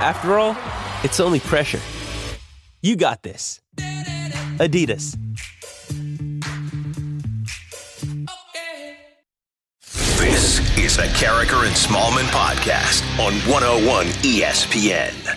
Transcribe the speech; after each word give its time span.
After 0.00 0.38
all, 0.38 0.56
it's 1.02 1.18
only 1.18 1.40
pressure. 1.40 1.80
You 2.82 2.94
got 2.94 3.24
this. 3.24 3.60
Adidas. 4.60 5.16
This 10.18 10.78
is 10.78 10.98
a 10.98 11.06
Karraker 11.18 11.66
and 11.66 11.74
Smallmon 11.74 12.28
podcast 12.30 13.02
on 13.18 13.32
101 13.50 14.06
ESPN. 14.22 15.36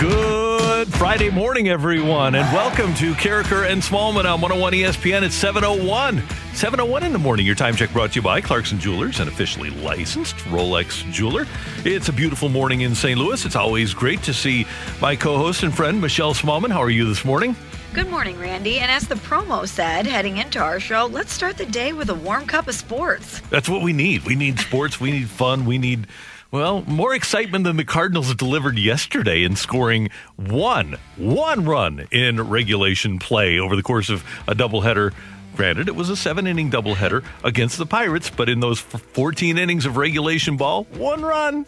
Good 0.00 0.53
Friday 0.88 1.30
morning, 1.30 1.68
everyone, 1.68 2.34
and 2.34 2.52
welcome 2.52 2.94
to 2.94 3.14
Karraker 3.14 3.68
and 3.70 3.82
Smallmon 3.82 4.24
on 4.24 4.40
101 4.40 4.72
ESPN 4.74 5.22
at 5.22 5.32
701. 5.32 6.22
701 6.54 7.02
in 7.02 7.12
the 7.12 7.18
morning. 7.18 7.46
Your 7.46 7.54
time 7.54 7.74
check 7.74 7.92
brought 7.92 8.12
to 8.12 8.16
you 8.16 8.22
by 8.22 8.40
Clarkson 8.40 8.78
Jewelers, 8.78 9.20
an 9.20 9.28
officially 9.28 9.70
licensed 9.70 10.36
Rolex 10.46 11.10
jeweler. 11.10 11.46
It's 11.84 12.08
a 12.08 12.12
beautiful 12.12 12.48
morning 12.48 12.82
in 12.82 12.94
St. 12.94 13.18
Louis. 13.18 13.44
It's 13.44 13.56
always 13.56 13.94
great 13.94 14.22
to 14.24 14.34
see 14.34 14.66
my 15.00 15.16
co 15.16 15.38
host 15.38 15.62
and 15.62 15.74
friend, 15.74 16.00
Michelle 16.00 16.34
Smallmon. 16.34 16.70
How 16.70 16.82
are 16.82 16.90
you 16.90 17.06
this 17.06 17.24
morning? 17.24 17.56
Good 17.94 18.10
morning, 18.10 18.38
Randy. 18.38 18.80
And 18.80 18.90
as 18.90 19.06
the 19.06 19.14
promo 19.14 19.68
said, 19.68 20.04
heading 20.04 20.38
into 20.38 20.58
our 20.58 20.80
show, 20.80 21.06
let's 21.06 21.32
start 21.32 21.56
the 21.56 21.66
day 21.66 21.92
with 21.92 22.10
a 22.10 22.14
warm 22.14 22.44
cup 22.44 22.66
of 22.68 22.74
sports. 22.74 23.40
That's 23.50 23.68
what 23.68 23.82
we 23.82 23.92
need. 23.92 24.24
We 24.24 24.34
need 24.34 24.58
sports, 24.58 25.00
we 25.00 25.12
need 25.12 25.28
fun, 25.28 25.64
we 25.64 25.78
need. 25.78 26.08
Well, 26.54 26.84
more 26.86 27.12
excitement 27.16 27.64
than 27.64 27.78
the 27.78 27.84
Cardinals 27.84 28.32
delivered 28.36 28.78
yesterday 28.78 29.42
in 29.42 29.56
scoring 29.56 30.10
one, 30.36 30.98
one 31.16 31.64
run 31.64 32.06
in 32.12 32.40
regulation 32.48 33.18
play 33.18 33.58
over 33.58 33.74
the 33.74 33.82
course 33.82 34.08
of 34.08 34.24
a 34.46 34.54
doubleheader. 34.54 35.12
Granted, 35.56 35.88
it 35.88 35.96
was 35.96 36.10
a 36.10 36.16
seven 36.16 36.46
inning 36.46 36.70
doubleheader 36.70 37.24
against 37.42 37.76
the 37.76 37.86
Pirates, 37.86 38.30
but 38.30 38.48
in 38.48 38.60
those 38.60 38.78
14 38.78 39.58
innings 39.58 39.84
of 39.84 39.96
regulation 39.96 40.56
ball, 40.56 40.84
one 40.92 41.22
run. 41.22 41.66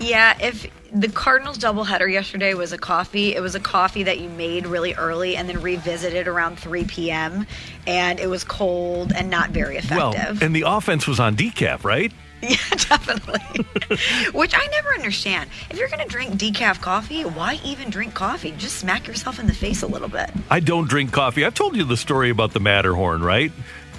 Yeah, 0.00 0.36
if 0.40 0.66
the 0.92 1.08
Cardinals 1.10 1.56
doubleheader 1.56 2.10
yesterday 2.10 2.54
was 2.54 2.72
a 2.72 2.78
coffee, 2.78 3.36
it 3.36 3.40
was 3.40 3.54
a 3.54 3.60
coffee 3.60 4.02
that 4.02 4.18
you 4.18 4.28
made 4.30 4.66
really 4.66 4.94
early 4.94 5.36
and 5.36 5.48
then 5.48 5.62
revisited 5.62 6.26
around 6.26 6.58
3 6.58 6.84
p.m. 6.86 7.46
And 7.86 8.18
it 8.18 8.28
was 8.28 8.42
cold 8.42 9.12
and 9.14 9.30
not 9.30 9.50
very 9.50 9.76
effective. 9.76 10.40
Well, 10.40 10.44
and 10.44 10.56
the 10.56 10.64
offense 10.66 11.06
was 11.06 11.20
on 11.20 11.36
decaf, 11.36 11.84
right? 11.84 12.12
yeah, 12.42 12.56
definitely. 12.70 13.64
Which 14.32 14.54
I 14.54 14.66
never 14.68 14.90
understand. 14.90 15.50
If 15.70 15.78
you're 15.78 15.88
going 15.88 16.06
to 16.06 16.08
drink 16.08 16.34
decaf 16.34 16.80
coffee, 16.80 17.22
why 17.22 17.60
even 17.64 17.90
drink 17.90 18.14
coffee? 18.14 18.52
Just 18.52 18.76
smack 18.76 19.06
yourself 19.06 19.38
in 19.38 19.46
the 19.46 19.54
face 19.54 19.82
a 19.82 19.86
little 19.86 20.08
bit. 20.08 20.30
I 20.50 20.60
don't 20.60 20.88
drink 20.88 21.12
coffee. 21.12 21.44
I've 21.44 21.54
told 21.54 21.76
you 21.76 21.84
the 21.84 21.96
story 21.96 22.30
about 22.30 22.52
the 22.52 22.60
Matterhorn, 22.60 23.22
right? 23.22 23.50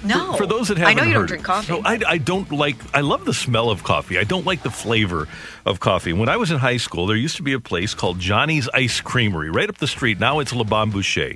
No. 0.02 0.32
For, 0.32 0.38
for 0.38 0.46
those 0.46 0.68
that 0.68 0.78
haven't 0.78 0.98
I 0.98 1.00
know 1.00 1.06
you 1.06 1.14
don't 1.14 1.26
drink 1.26 1.44
coffee. 1.44 1.72
No, 1.72 1.82
I, 1.84 2.00
I 2.06 2.18
don't 2.18 2.50
like. 2.50 2.76
I 2.94 3.00
love 3.00 3.24
the 3.24 3.34
smell 3.34 3.68
of 3.68 3.84
coffee. 3.84 4.18
I 4.18 4.24
don't 4.24 4.46
like 4.46 4.62
the 4.62 4.70
flavor 4.70 5.28
of 5.66 5.80
coffee. 5.80 6.12
When 6.12 6.28
I 6.28 6.36
was 6.36 6.50
in 6.50 6.58
high 6.58 6.78
school, 6.78 7.06
there 7.06 7.16
used 7.16 7.36
to 7.36 7.42
be 7.42 7.52
a 7.52 7.60
place 7.60 7.92
called 7.92 8.18
Johnny's 8.18 8.68
Ice 8.72 9.00
Creamery 9.00 9.50
right 9.50 9.68
up 9.68 9.78
the 9.78 9.86
street. 9.86 10.18
Now 10.18 10.38
it's 10.38 10.54
Le 10.54 10.64
Bon 10.64 10.90
Boucher, 10.90 11.34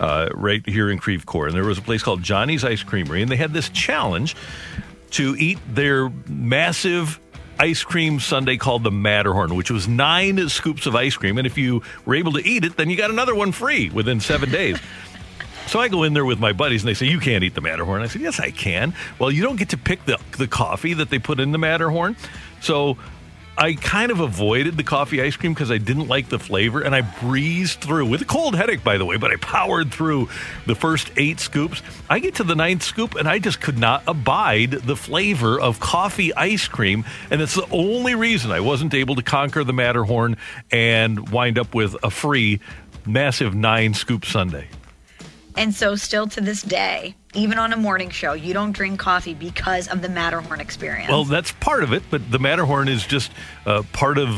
uh, 0.00 0.28
right 0.34 0.66
here 0.68 0.90
in 0.90 0.98
Creve 0.98 1.24
Coeur. 1.24 1.46
And 1.46 1.54
there 1.54 1.64
was 1.64 1.78
a 1.78 1.82
place 1.82 2.02
called 2.02 2.22
Johnny's 2.22 2.64
Ice 2.64 2.82
Creamery, 2.82 3.22
and 3.22 3.30
they 3.30 3.36
had 3.36 3.52
this 3.52 3.68
challenge 3.68 4.34
to 5.10 5.36
eat 5.38 5.58
their 5.68 6.10
massive 6.28 7.20
ice 7.58 7.82
cream 7.82 8.20
sundae 8.20 8.56
called 8.56 8.84
the 8.84 8.90
Matterhorn, 8.90 9.54
which 9.54 9.70
was 9.70 9.86
nine 9.86 10.48
scoops 10.48 10.86
of 10.86 10.96
ice 10.96 11.16
cream. 11.16 11.36
And 11.36 11.46
if 11.46 11.58
you 11.58 11.82
were 12.06 12.14
able 12.14 12.32
to 12.32 12.46
eat 12.46 12.64
it, 12.64 12.76
then 12.76 12.88
you 12.88 12.96
got 12.96 13.10
another 13.10 13.34
one 13.34 13.52
free 13.52 13.90
within 13.90 14.20
seven 14.20 14.50
days. 14.50 14.78
So 15.66 15.78
I 15.78 15.86
go 15.86 16.02
in 16.02 16.14
there 16.14 16.24
with 16.24 16.40
my 16.40 16.52
buddies 16.52 16.82
and 16.82 16.88
they 16.88 16.94
say, 16.94 17.06
You 17.06 17.20
can't 17.20 17.44
eat 17.44 17.54
the 17.54 17.60
Matterhorn. 17.60 18.02
I 18.02 18.08
said, 18.08 18.22
Yes, 18.22 18.40
I 18.40 18.50
can. 18.50 18.92
Well, 19.20 19.30
you 19.30 19.44
don't 19.44 19.54
get 19.54 19.68
to 19.68 19.76
pick 19.76 20.04
the, 20.04 20.18
the 20.36 20.48
coffee 20.48 20.94
that 20.94 21.10
they 21.10 21.20
put 21.20 21.38
in 21.38 21.52
the 21.52 21.58
Matterhorn. 21.58 22.16
So 22.60 22.98
I 23.60 23.74
kind 23.74 24.10
of 24.10 24.20
avoided 24.20 24.78
the 24.78 24.82
coffee 24.82 25.20
ice 25.20 25.36
cream 25.36 25.52
because 25.52 25.70
I 25.70 25.76
didn't 25.76 26.08
like 26.08 26.30
the 26.30 26.38
flavor 26.38 26.80
and 26.80 26.94
I 26.94 27.02
breezed 27.02 27.82
through 27.82 28.06
with 28.06 28.22
a 28.22 28.24
cold 28.24 28.56
headache, 28.56 28.82
by 28.82 28.96
the 28.96 29.04
way, 29.04 29.18
but 29.18 29.30
I 29.30 29.36
powered 29.36 29.92
through 29.92 30.30
the 30.64 30.74
first 30.74 31.10
eight 31.18 31.40
scoops. 31.40 31.82
I 32.08 32.20
get 32.20 32.36
to 32.36 32.44
the 32.44 32.54
ninth 32.54 32.82
scoop 32.82 33.16
and 33.16 33.28
I 33.28 33.38
just 33.38 33.60
could 33.60 33.76
not 33.76 34.02
abide 34.06 34.70
the 34.70 34.96
flavor 34.96 35.60
of 35.60 35.78
coffee 35.78 36.32
ice 36.32 36.68
cream. 36.68 37.04
And 37.30 37.42
it's 37.42 37.54
the 37.54 37.68
only 37.70 38.14
reason 38.14 38.50
I 38.50 38.60
wasn't 38.60 38.94
able 38.94 39.14
to 39.16 39.22
conquer 39.22 39.62
the 39.62 39.74
Matterhorn 39.74 40.38
and 40.70 41.28
wind 41.28 41.58
up 41.58 41.74
with 41.74 41.94
a 42.02 42.08
free 42.08 42.60
massive 43.04 43.54
nine 43.54 43.92
scoop 43.92 44.24
Sunday. 44.24 44.68
And 45.54 45.74
so, 45.74 45.96
still 45.96 46.26
to 46.28 46.40
this 46.40 46.62
day, 46.62 47.14
even 47.34 47.58
on 47.58 47.72
a 47.72 47.76
morning 47.76 48.10
show, 48.10 48.32
you 48.32 48.52
don't 48.52 48.72
drink 48.72 48.98
coffee 48.98 49.34
because 49.34 49.88
of 49.88 50.02
the 50.02 50.08
Matterhorn 50.08 50.60
experience. 50.60 51.10
Well, 51.10 51.24
that's 51.24 51.52
part 51.52 51.82
of 51.82 51.92
it, 51.92 52.02
but 52.10 52.30
the 52.30 52.38
Matterhorn 52.38 52.88
is 52.88 53.06
just 53.06 53.30
uh, 53.66 53.82
part 53.92 54.18
of 54.18 54.28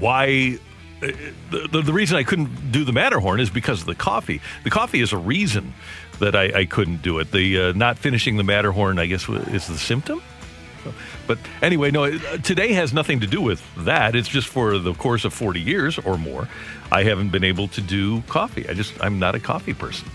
why. 0.00 0.58
uh, 1.02 1.08
The, 1.50 1.82
the, 1.82 1.92
reason 1.92 2.16
I 2.16 2.24
couldn't 2.24 2.70
do 2.70 2.84
the 2.84 2.92
Matterhorn 2.92 3.40
is 3.40 3.50
because 3.50 3.80
of 3.80 3.86
the 3.86 3.94
coffee. 3.94 4.40
The 4.64 4.70
coffee 4.70 5.00
is 5.00 5.12
a 5.12 5.16
reason 5.16 5.72
that 6.18 6.36
I, 6.36 6.60
I 6.60 6.64
couldn't 6.66 7.02
do 7.02 7.18
it. 7.20 7.30
The 7.30 7.60
uh, 7.60 7.72
not 7.72 7.98
finishing 7.98 8.36
the 8.36 8.44
Matterhorn, 8.44 8.98
I 8.98 9.06
guess, 9.06 9.28
is 9.28 9.66
the 9.66 9.78
symptom. 9.78 10.22
But 11.26 11.38
anyway, 11.62 11.92
no. 11.92 12.18
Today 12.38 12.72
has 12.72 12.92
nothing 12.92 13.20
to 13.20 13.26
do 13.26 13.40
with 13.40 13.62
that. 13.76 14.16
It's 14.16 14.28
just 14.28 14.48
for 14.48 14.78
the 14.78 14.94
course 14.94 15.24
of 15.24 15.32
forty 15.32 15.60
years 15.60 15.96
or 15.98 16.18
more, 16.18 16.48
I 16.90 17.04
haven't 17.04 17.30
been 17.30 17.44
able 17.44 17.68
to 17.68 17.80
do 17.80 18.22
coffee. 18.22 18.68
I 18.68 18.74
just 18.74 18.92
I'm 19.00 19.20
not 19.20 19.36
a 19.36 19.40
coffee 19.40 19.74
person. 19.74 20.08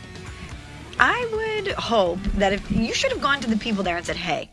I 1.00 1.30
would 1.32 1.74
hope 1.74 2.20
that 2.36 2.54
if 2.54 2.72
you 2.72 2.94
should 2.94 3.12
have 3.12 3.22
gone 3.22 3.40
to 3.42 3.50
the 3.50 3.58
people 3.58 3.84
there 3.84 3.98
and 3.98 4.06
said, 4.06 4.16
hey, 4.16 4.50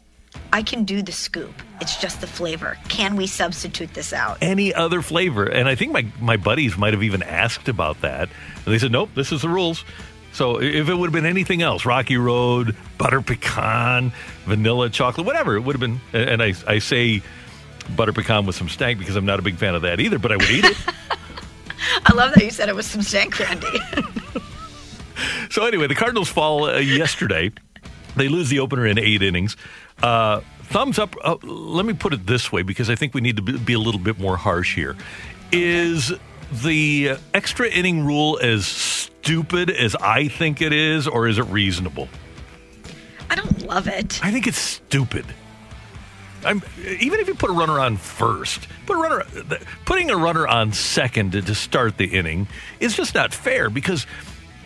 I 0.53 0.63
can 0.63 0.85
do 0.85 1.03
the 1.03 1.13
scoop. 1.13 1.55
It's 1.81 1.97
just 1.97 2.21
the 2.21 2.27
flavor. 2.27 2.77
Can 2.89 3.17
we 3.17 3.27
substitute 3.27 3.95
this 3.95 4.13
out? 4.13 4.39
any 4.41 4.75
other 4.75 5.03
flavor. 5.03 5.45
And 5.45 5.69
I 5.69 5.75
think 5.75 5.93
my, 5.93 6.07
my 6.21 6.37
buddies 6.37 6.77
might 6.77 6.93
have 6.93 7.03
even 7.03 7.23
asked 7.23 7.69
about 7.69 8.01
that. 8.03 8.29
And 8.65 8.75
they 8.75 8.79
said, 8.79 8.93
nope, 8.93 9.11
this 9.15 9.33
is 9.33 9.43
the 9.43 9.49
rules. 9.49 9.85
So 10.33 10.61
if 10.61 10.89
it 10.89 10.95
would 10.95 11.07
have 11.07 11.13
been 11.13 11.27
anything 11.27 11.63
else, 11.63 11.85
Rocky 11.85 12.17
Road, 12.17 12.77
butter 12.99 13.21
pecan, 13.21 14.13
vanilla 14.45 14.91
chocolate, 14.91 15.27
whatever, 15.27 15.57
it 15.57 15.61
would 15.61 15.79
have 15.79 15.81
been. 15.81 16.01
And 16.13 16.43
I, 16.43 16.55
I 16.67 16.79
say 16.81 17.23
butter 17.95 18.13
pecan 18.13 18.45
with 18.45 18.57
some 18.57 18.69
stank 18.69 18.99
because 18.99 19.17
I'm 19.17 19.27
not 19.27 19.39
a 19.39 19.43
big 19.43 19.57
fan 19.57 19.75
of 19.75 19.83
that 19.83 20.01
either, 20.01 20.19
but 20.19 20.33
I 20.33 20.37
would 20.37 20.51
eat 20.51 20.65
it. 20.65 20.77
I 22.07 22.15
love 22.15 22.35
that 22.35 22.45
you 22.45 22.51
said 22.51 22.69
it 22.69 22.75
was 22.75 22.87
some 22.87 23.03
stank 23.03 23.35
candy. 23.35 23.67
so 25.51 25.67
anyway, 25.67 25.87
the 25.87 25.95
Cardinals 25.95 26.29
fall 26.29 26.65
uh, 26.65 26.79
yesterday. 26.79 27.53
They 28.17 28.29
lose 28.29 28.49
the 28.49 28.61
opener 28.61 28.87
in 28.87 28.99
eight 28.99 29.23
innings. 29.23 29.57
Uh, 30.03 30.41
thumbs 30.63 30.99
up. 30.99 31.17
Uh, 31.23 31.37
let 31.43 31.85
me 31.85 31.93
put 31.93 32.13
it 32.13 32.27
this 32.27 32.53
way 32.53 32.63
because 32.63 32.91
I 32.91 32.95
think 32.95 33.15
we 33.15 33.21
need 33.21 33.37
to 33.37 33.43
be, 33.43 33.59
be 33.59 33.73
a 33.73 33.79
little 33.79 34.01
bit 34.01 34.19
more 34.19 34.37
harsh 34.37 34.75
here. 34.75 34.97
Is 35.53 36.13
the 36.63 37.17
extra 37.33 37.69
inning 37.69 38.05
rule 38.05 38.39
as 38.43 38.67
stupid 38.67 39.71
as 39.71 39.97
I 39.97 40.29
think 40.29 40.61
it 40.61 40.73
is, 40.73 41.09
or 41.09 41.27
is 41.27 41.39
it 41.39 41.45
reasonable? 41.45 42.09
I 43.31 43.37
don't 43.37 43.67
love 43.67 43.89
it. 43.89 44.21
I 44.23 44.31
think 44.31 44.47
it's 44.47 44.59
stupid. 44.59 45.25
I'm, 46.45 46.63
even 46.87 47.21
if 47.21 47.29
you 47.29 47.35
put 47.35 47.51
a 47.51 47.55
runner 47.55 47.81
on 47.81 47.97
first, 47.97 48.69
put 48.87 48.97
a 48.97 49.01
runner, 49.01 49.59
putting 49.87 50.11
a 50.11 50.17
runner 50.17 50.47
on 50.47 50.73
second 50.73 51.33
to, 51.33 51.43
to 51.43 51.55
start 51.55 51.97
the 51.97 52.07
inning 52.07 52.49
is 52.81 52.95
just 52.95 53.15
not 53.15 53.33
fair 53.33 53.71
because 53.71 54.07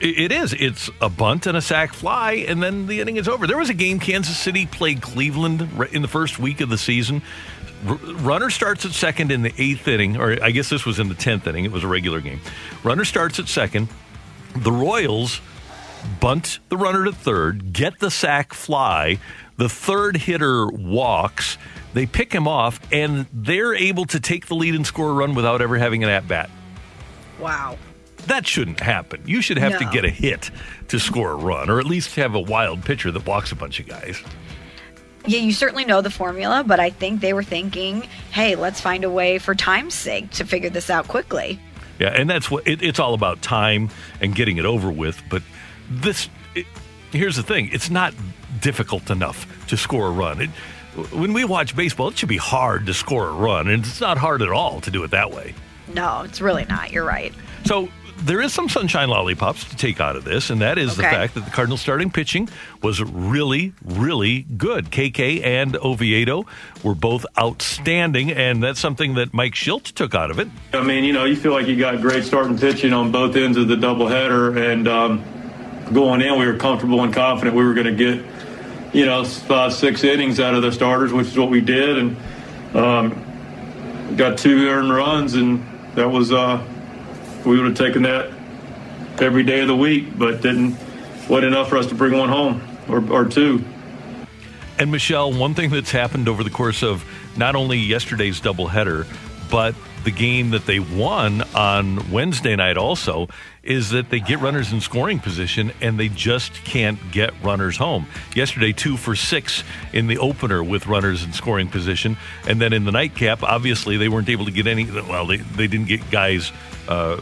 it, 0.01 0.33
is. 0.33 0.53
It's 0.55 0.91
a 1.01 1.09
bunt 1.09 1.47
and 1.47 1.57
a 1.57 1.63
sac 1.63 1.93
fly, 1.93 2.45
and 2.49 2.63
then 2.63 2.87
the 2.87 3.01
inning 3.01 3.17
is 3.17 3.29
over. 3.29 3.47
There 3.47 3.59
was 3.59 3.71
a 3.71 3.75
game 3.75 3.99
Kansas 3.99 4.37
City 4.37 4.67
played 4.67 5.01
Cleveland 5.01 5.69
in 5.93 6.03
the 6.03 6.09
first 6.09 6.39
week 6.39 6.61
of 6.61 6.69
the 6.69 6.79
season. 6.79 7.23
Runner 7.85 8.51
starts 8.51 8.85
at 8.85 8.93
second 8.93 9.31
in 9.31 9.43
the 9.43 9.53
eighth 9.57 9.87
inning, 9.87 10.17
or 10.17 10.43
I 10.43 10.51
guess 10.51 10.69
this 10.69 10.85
was 10.85 10.99
in 10.99 11.09
the 11.09 11.15
tenth 11.15 11.47
inning. 11.47 11.65
It 11.65 11.73
was 11.73 11.85
a 11.85 11.89
regular 11.89 12.21
game. 12.21 12.41
Runner 12.83 13.05
starts 13.05 13.39
at 13.39 13.49
second. 13.49 13.89
The 14.57 14.73
Royals 14.73 15.41
bunt 16.21 16.59
the 16.69 16.77
runner 16.77 17.05
to 17.05 17.13
third, 17.13 17.73
get 17.73 17.99
the 17.99 18.11
sack 18.11 18.55
fly. 18.55 19.19
The 19.57 19.69
third 19.69 20.17
hitter 20.17 20.67
walks. 20.67 21.59
They 21.93 22.07
pick 22.07 22.33
him 22.33 22.47
off, 22.47 22.81
and 22.93 23.27
they're 23.33 23.75
able 23.75 24.05
to 24.07 24.21
take 24.21 24.47
the 24.47 24.55
lead 24.55 24.75
and 24.75 24.87
score 24.87 25.11
a 25.11 25.15
run 25.15 25.35
without 25.35 25.61
ever 25.61 25.79
having 25.79 26.05
an 26.05 26.11
at 26.11 26.29
bat. 26.29 26.51
Wow. 27.41 27.77
That 28.27 28.47
shouldn't 28.47 28.81
happen. 28.81 29.23
You 29.27 29.41
should 29.41 29.59
have 29.59 29.79
to 29.79 29.89
get 29.93 30.05
a 30.05 30.11
hit 30.11 30.51
to 30.89 30.99
score 30.99 31.33
a 31.33 31.37
run, 31.37 31.71
or 31.71 31.81
at 31.81 31.87
least 31.87 32.17
have 32.17 32.35
a 32.35 32.41
wild 32.41 32.85
pitcher 32.85 33.11
that 33.11 33.27
walks 33.27 33.53
a 33.53 33.57
bunch 33.57 33.81
of 33.81 33.87
guys. 33.87 34.23
Yeah, 35.27 35.41
you 35.41 35.53
certainly 35.53 35.85
know 35.85 36.01
the 36.01 36.11
formula, 36.11 36.65
but 36.67 36.81
I 36.81 36.91
think 36.91 37.21
they 37.21 37.33
were 37.33 37.43
thinking, 37.43 38.03
hey, 38.31 38.55
let's 38.55 38.81
find 38.81 39.05
a 39.05 39.11
way 39.11 39.39
for 39.39 39.55
time's 39.55 39.95
sake 39.95 40.31
to 40.33 40.45
figure 40.45 40.71
this 40.71 40.91
out 40.91 41.07
quickly. 41.09 41.59
Yeah, 41.99 42.09
and 42.09 42.31
that's 42.31 42.51
what 42.51 42.67
it, 42.67 42.83
it's 42.83 42.99
all 42.99 43.15
about 43.15 43.43
time 43.43 43.91
and 44.21 44.35
getting 44.35 44.57
it 44.57 44.65
over 44.65 44.91
with. 44.91 45.21
But 45.29 45.43
this, 45.91 46.29
it, 46.55 46.67
here's 47.11 47.37
the 47.37 47.43
thing: 47.43 47.69
it's 47.73 47.91
not 47.91 48.15
difficult 48.61 49.11
enough 49.11 49.67
to 49.69 49.77
score 49.77 50.07
a 50.07 50.11
run. 50.11 50.41
It, 50.41 50.51
when 51.13 51.33
we 51.33 51.45
watch 51.45 51.77
baseball, 51.77 52.09
it 52.09 52.19
should 52.19 52.29
be 52.29 52.37
hard 52.37 52.87
to 52.87 52.95
score 52.95 53.29
a 53.29 53.33
run, 53.33 53.69
and 53.69 53.85
it's 53.85 54.01
not 54.01 54.19
hard 54.19 54.43
at 54.43 54.51
all 54.51 54.81
to 54.83 54.91
do 54.91 55.05
it 55.05 55.11
that 55.11 55.31
way. 55.31 55.55
No, 55.95 56.23
it's 56.23 56.41
really 56.41 56.65
not. 56.67 56.93
You're 56.93 57.05
right. 57.05 57.33
So 57.65 57.89
there 58.21 58.41
is 58.41 58.53
some 58.53 58.69
sunshine 58.69 59.09
lollipops 59.09 59.65
to 59.65 59.77
take 59.77 60.01
out 60.01 60.17
of 60.17 60.25
this, 60.25 60.51
and 60.51 60.61
that 60.61 60.79
is 60.79 60.97
the 60.97 61.03
fact 61.03 61.35
that 61.35 61.45
the 61.45 61.51
Cardinals 61.51 61.81
starting 61.81 62.11
pitching 62.11 62.49
was 62.83 63.03
really, 63.03 63.73
really 63.85 64.43
good. 64.43 64.91
KK 64.91 65.45
and 65.45 65.77
Oviedo 65.77 66.47
were 66.83 66.95
both 66.95 67.25
outstanding, 67.39 68.31
and 68.33 68.63
that's 68.63 68.81
something 68.81 69.15
that 69.15 69.33
Mike 69.33 69.55
Shildt 69.55 69.93
took 69.93 70.15
out 70.15 70.31
of 70.31 70.39
it. 70.39 70.49
I 70.73 70.83
mean, 70.83 71.05
you 71.05 71.13
know, 71.13 71.25
you 71.25 71.37
feel 71.37 71.53
like 71.53 71.67
you 71.67 71.77
got 71.77 72.01
great 72.01 72.25
starting 72.25 72.59
pitching 72.59 72.93
on 72.93 73.13
both 73.13 73.37
ends 73.37 73.57
of 73.57 73.69
the 73.69 73.77
doubleheader, 73.77 74.73
and 74.73 74.89
um, 74.89 75.25
going 75.93 76.21
in, 76.21 76.39
we 76.39 76.47
were 76.47 76.57
comfortable 76.59 77.03
and 77.03 77.13
confident 77.13 77.57
we 77.57 77.65
were 77.65 77.75
going 77.75 77.87
to 77.87 77.95
get, 77.95 78.25
you 78.95 79.07
know, 79.07 79.25
five, 79.25 79.73
six 79.73 80.05
innings 80.05 80.41
out 80.41 80.55
of 80.55 80.63
the 80.63 80.73
starters, 80.73 81.13
which 81.13 81.29
is 81.29 81.39
what 81.39 81.51
we 81.51 81.61
did, 81.61 81.99
and 81.99 82.17
um, 82.75 84.17
got 84.17 84.39
two 84.39 84.69
earned 84.69 84.93
runs, 84.93 85.35
and 85.35 85.65
that 85.95 86.09
was 86.09 86.33
uh, 86.33 86.63
we 87.45 87.59
would 87.59 87.67
have 87.67 87.77
taken 87.77 88.03
that 88.03 88.31
every 89.21 89.43
day 89.43 89.61
of 89.61 89.69
the 89.69 89.77
week, 89.77 90.17
but 90.19 90.43
didn't 90.43 90.77
wasn't 91.29 91.53
enough 91.53 91.69
for 91.69 91.77
us 91.77 91.87
to 91.87 91.95
bring 91.95 92.17
one 92.17 92.29
home 92.29 92.63
or, 92.89 93.05
or 93.13 93.25
two. 93.27 93.63
And 94.79 94.91
Michelle, 94.91 95.33
one 95.33 95.55
thing 95.55 95.71
that's 95.71 95.91
happened 95.91 96.29
over 96.29 96.45
the 96.45 96.51
course 96.51 96.83
of 96.83 97.05
not 97.37 97.57
only 97.57 97.79
yesterday's 97.79 98.41
doubleheader, 98.41 99.07
but 99.51 99.75
the 100.05 100.11
game 100.11 100.51
that 100.51 100.65
they 100.67 100.79
won 100.79 101.43
on 101.55 102.11
Wednesday 102.11 102.55
night 102.55 102.77
also 102.77 103.29
is 103.63 103.91
that 103.91 104.09
they 104.09 104.21
get 104.21 104.41
runners 104.41 104.73
in 104.73 104.81
scoring 104.81 105.19
position 105.19 105.73
and 105.81 105.99
they 105.99 106.09
just 106.09 106.55
can't 106.65 106.99
get 107.11 107.35
runners 107.43 107.77
home. 107.77 108.07
Yesterday, 108.35 108.73
two 108.73 108.97
for 108.97 109.17
six 109.17 109.65
in 109.93 110.07
the 110.07 110.19
opener 110.19 110.63
with 110.63 110.87
runners 110.87 111.25
in 111.25 111.33
scoring 111.33 111.69
position. 111.69 112.17
And 112.47 112.61
then 112.61 112.73
in 112.73 112.85
the 112.85 112.93
nightcap, 112.93 113.43
obviously, 113.43 113.97
they 113.97 114.09
weren't 114.09 114.29
able 114.29 114.45
to 114.45 114.51
get 114.51 114.67
any, 114.67 114.91
well, 114.91 115.27
they, 115.27 115.37
they 115.39 115.67
didn't 115.67 115.89
get 115.89 116.11
guys. 116.11 116.53
Uh, 116.89 117.21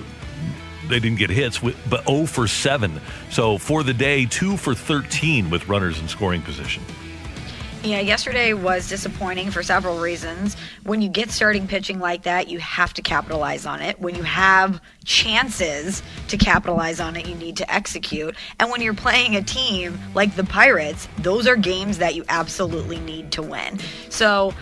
they 0.89 1.01
didn't 1.01 1.19
get 1.19 1.31
hits, 1.31 1.63
with, 1.63 1.77
but 1.91 2.07
0 2.07 2.27
for 2.27 2.47
7. 2.47 3.01
So 3.31 3.59
for 3.59 3.83
the 3.83 3.95
day, 3.95 4.25
2 4.27 4.57
for 4.57 4.75
13 4.75 5.51
with 5.51 5.69
runners 5.69 6.01
in 6.01 6.09
scoring 6.09 6.43
position. 6.43 6.83
Yeah, 7.83 8.01
yesterday 8.01 8.53
was 8.53 8.89
disappointing 8.89 9.53
for 9.53 9.63
several 9.63 10.01
reasons. 10.01 10.57
When 10.83 11.03
you 11.03 11.09
get 11.09 11.31
starting 11.31 11.69
pitching 11.69 12.01
like 12.01 12.25
that, 12.25 12.49
you 12.49 12.59
have 12.59 12.93
to 12.95 13.03
capitalize 13.03 13.65
on 13.65 13.81
it. 13.81 14.01
When 14.01 14.17
you 14.17 14.25
have 14.25 14.81
chances 15.05 16.03
to 16.27 16.37
capitalize 16.37 16.99
on 16.99 17.15
it, 17.15 17.29
you 17.29 17.37
need 17.37 17.57
to 17.59 17.73
execute. 17.73 18.35
And 18.59 18.73
when 18.73 18.81
you're 18.81 18.95
playing 18.95 19.37
a 19.37 19.43
team 19.43 20.01
like 20.15 20.35
the 20.35 20.43
Pirates, 20.43 21.07
those 21.19 21.47
are 21.47 21.55
games 21.55 21.99
that 21.99 22.17
you 22.17 22.25
absolutely 22.29 22.99
need 22.99 23.31
to 23.33 23.43
win. 23.43 23.79
So 24.09 24.53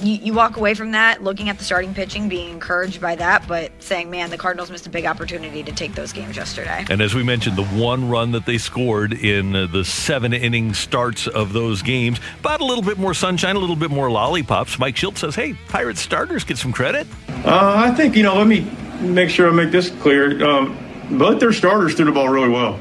you, 0.00 0.14
you 0.14 0.32
walk 0.32 0.56
away 0.56 0.74
from 0.74 0.92
that 0.92 1.22
looking 1.22 1.48
at 1.48 1.58
the 1.58 1.64
starting 1.64 1.94
pitching, 1.94 2.28
being 2.28 2.50
encouraged 2.50 3.00
by 3.00 3.16
that, 3.16 3.46
but 3.48 3.70
saying, 3.80 4.10
man, 4.10 4.30
the 4.30 4.38
Cardinals 4.38 4.70
missed 4.70 4.86
a 4.86 4.90
big 4.90 5.06
opportunity 5.06 5.62
to 5.62 5.72
take 5.72 5.94
those 5.94 6.12
games 6.12 6.36
yesterday. 6.36 6.84
And 6.88 7.00
as 7.00 7.14
we 7.14 7.22
mentioned, 7.22 7.56
the 7.56 7.64
one 7.64 8.08
run 8.08 8.32
that 8.32 8.46
they 8.46 8.58
scored 8.58 9.12
in 9.12 9.54
uh, 9.54 9.66
the 9.66 9.84
seven 9.84 10.32
inning 10.32 10.74
starts 10.74 11.26
of 11.26 11.52
those 11.52 11.82
games, 11.82 12.20
about 12.40 12.60
a 12.60 12.64
little 12.64 12.84
bit 12.84 12.98
more 12.98 13.14
sunshine, 13.14 13.56
a 13.56 13.58
little 13.58 13.76
bit 13.76 13.90
more 13.90 14.10
lollipops. 14.10 14.78
Mike 14.78 14.94
Shildt 14.96 15.18
says, 15.18 15.34
hey, 15.34 15.54
Pirates 15.68 16.00
starters 16.00 16.44
get 16.44 16.58
some 16.58 16.72
credit. 16.72 17.06
Uh, 17.44 17.74
I 17.76 17.90
think 17.94 18.16
you 18.16 18.22
know. 18.22 18.36
Let 18.36 18.46
me 18.46 18.60
make 19.00 19.30
sure 19.30 19.48
I 19.48 19.52
make 19.52 19.70
this 19.72 19.90
clear. 19.90 20.44
Um, 20.44 20.78
both 21.10 21.40
their 21.40 21.52
starters 21.52 21.94
threw 21.94 22.04
the 22.04 22.12
ball 22.12 22.28
really 22.28 22.48
well. 22.48 22.80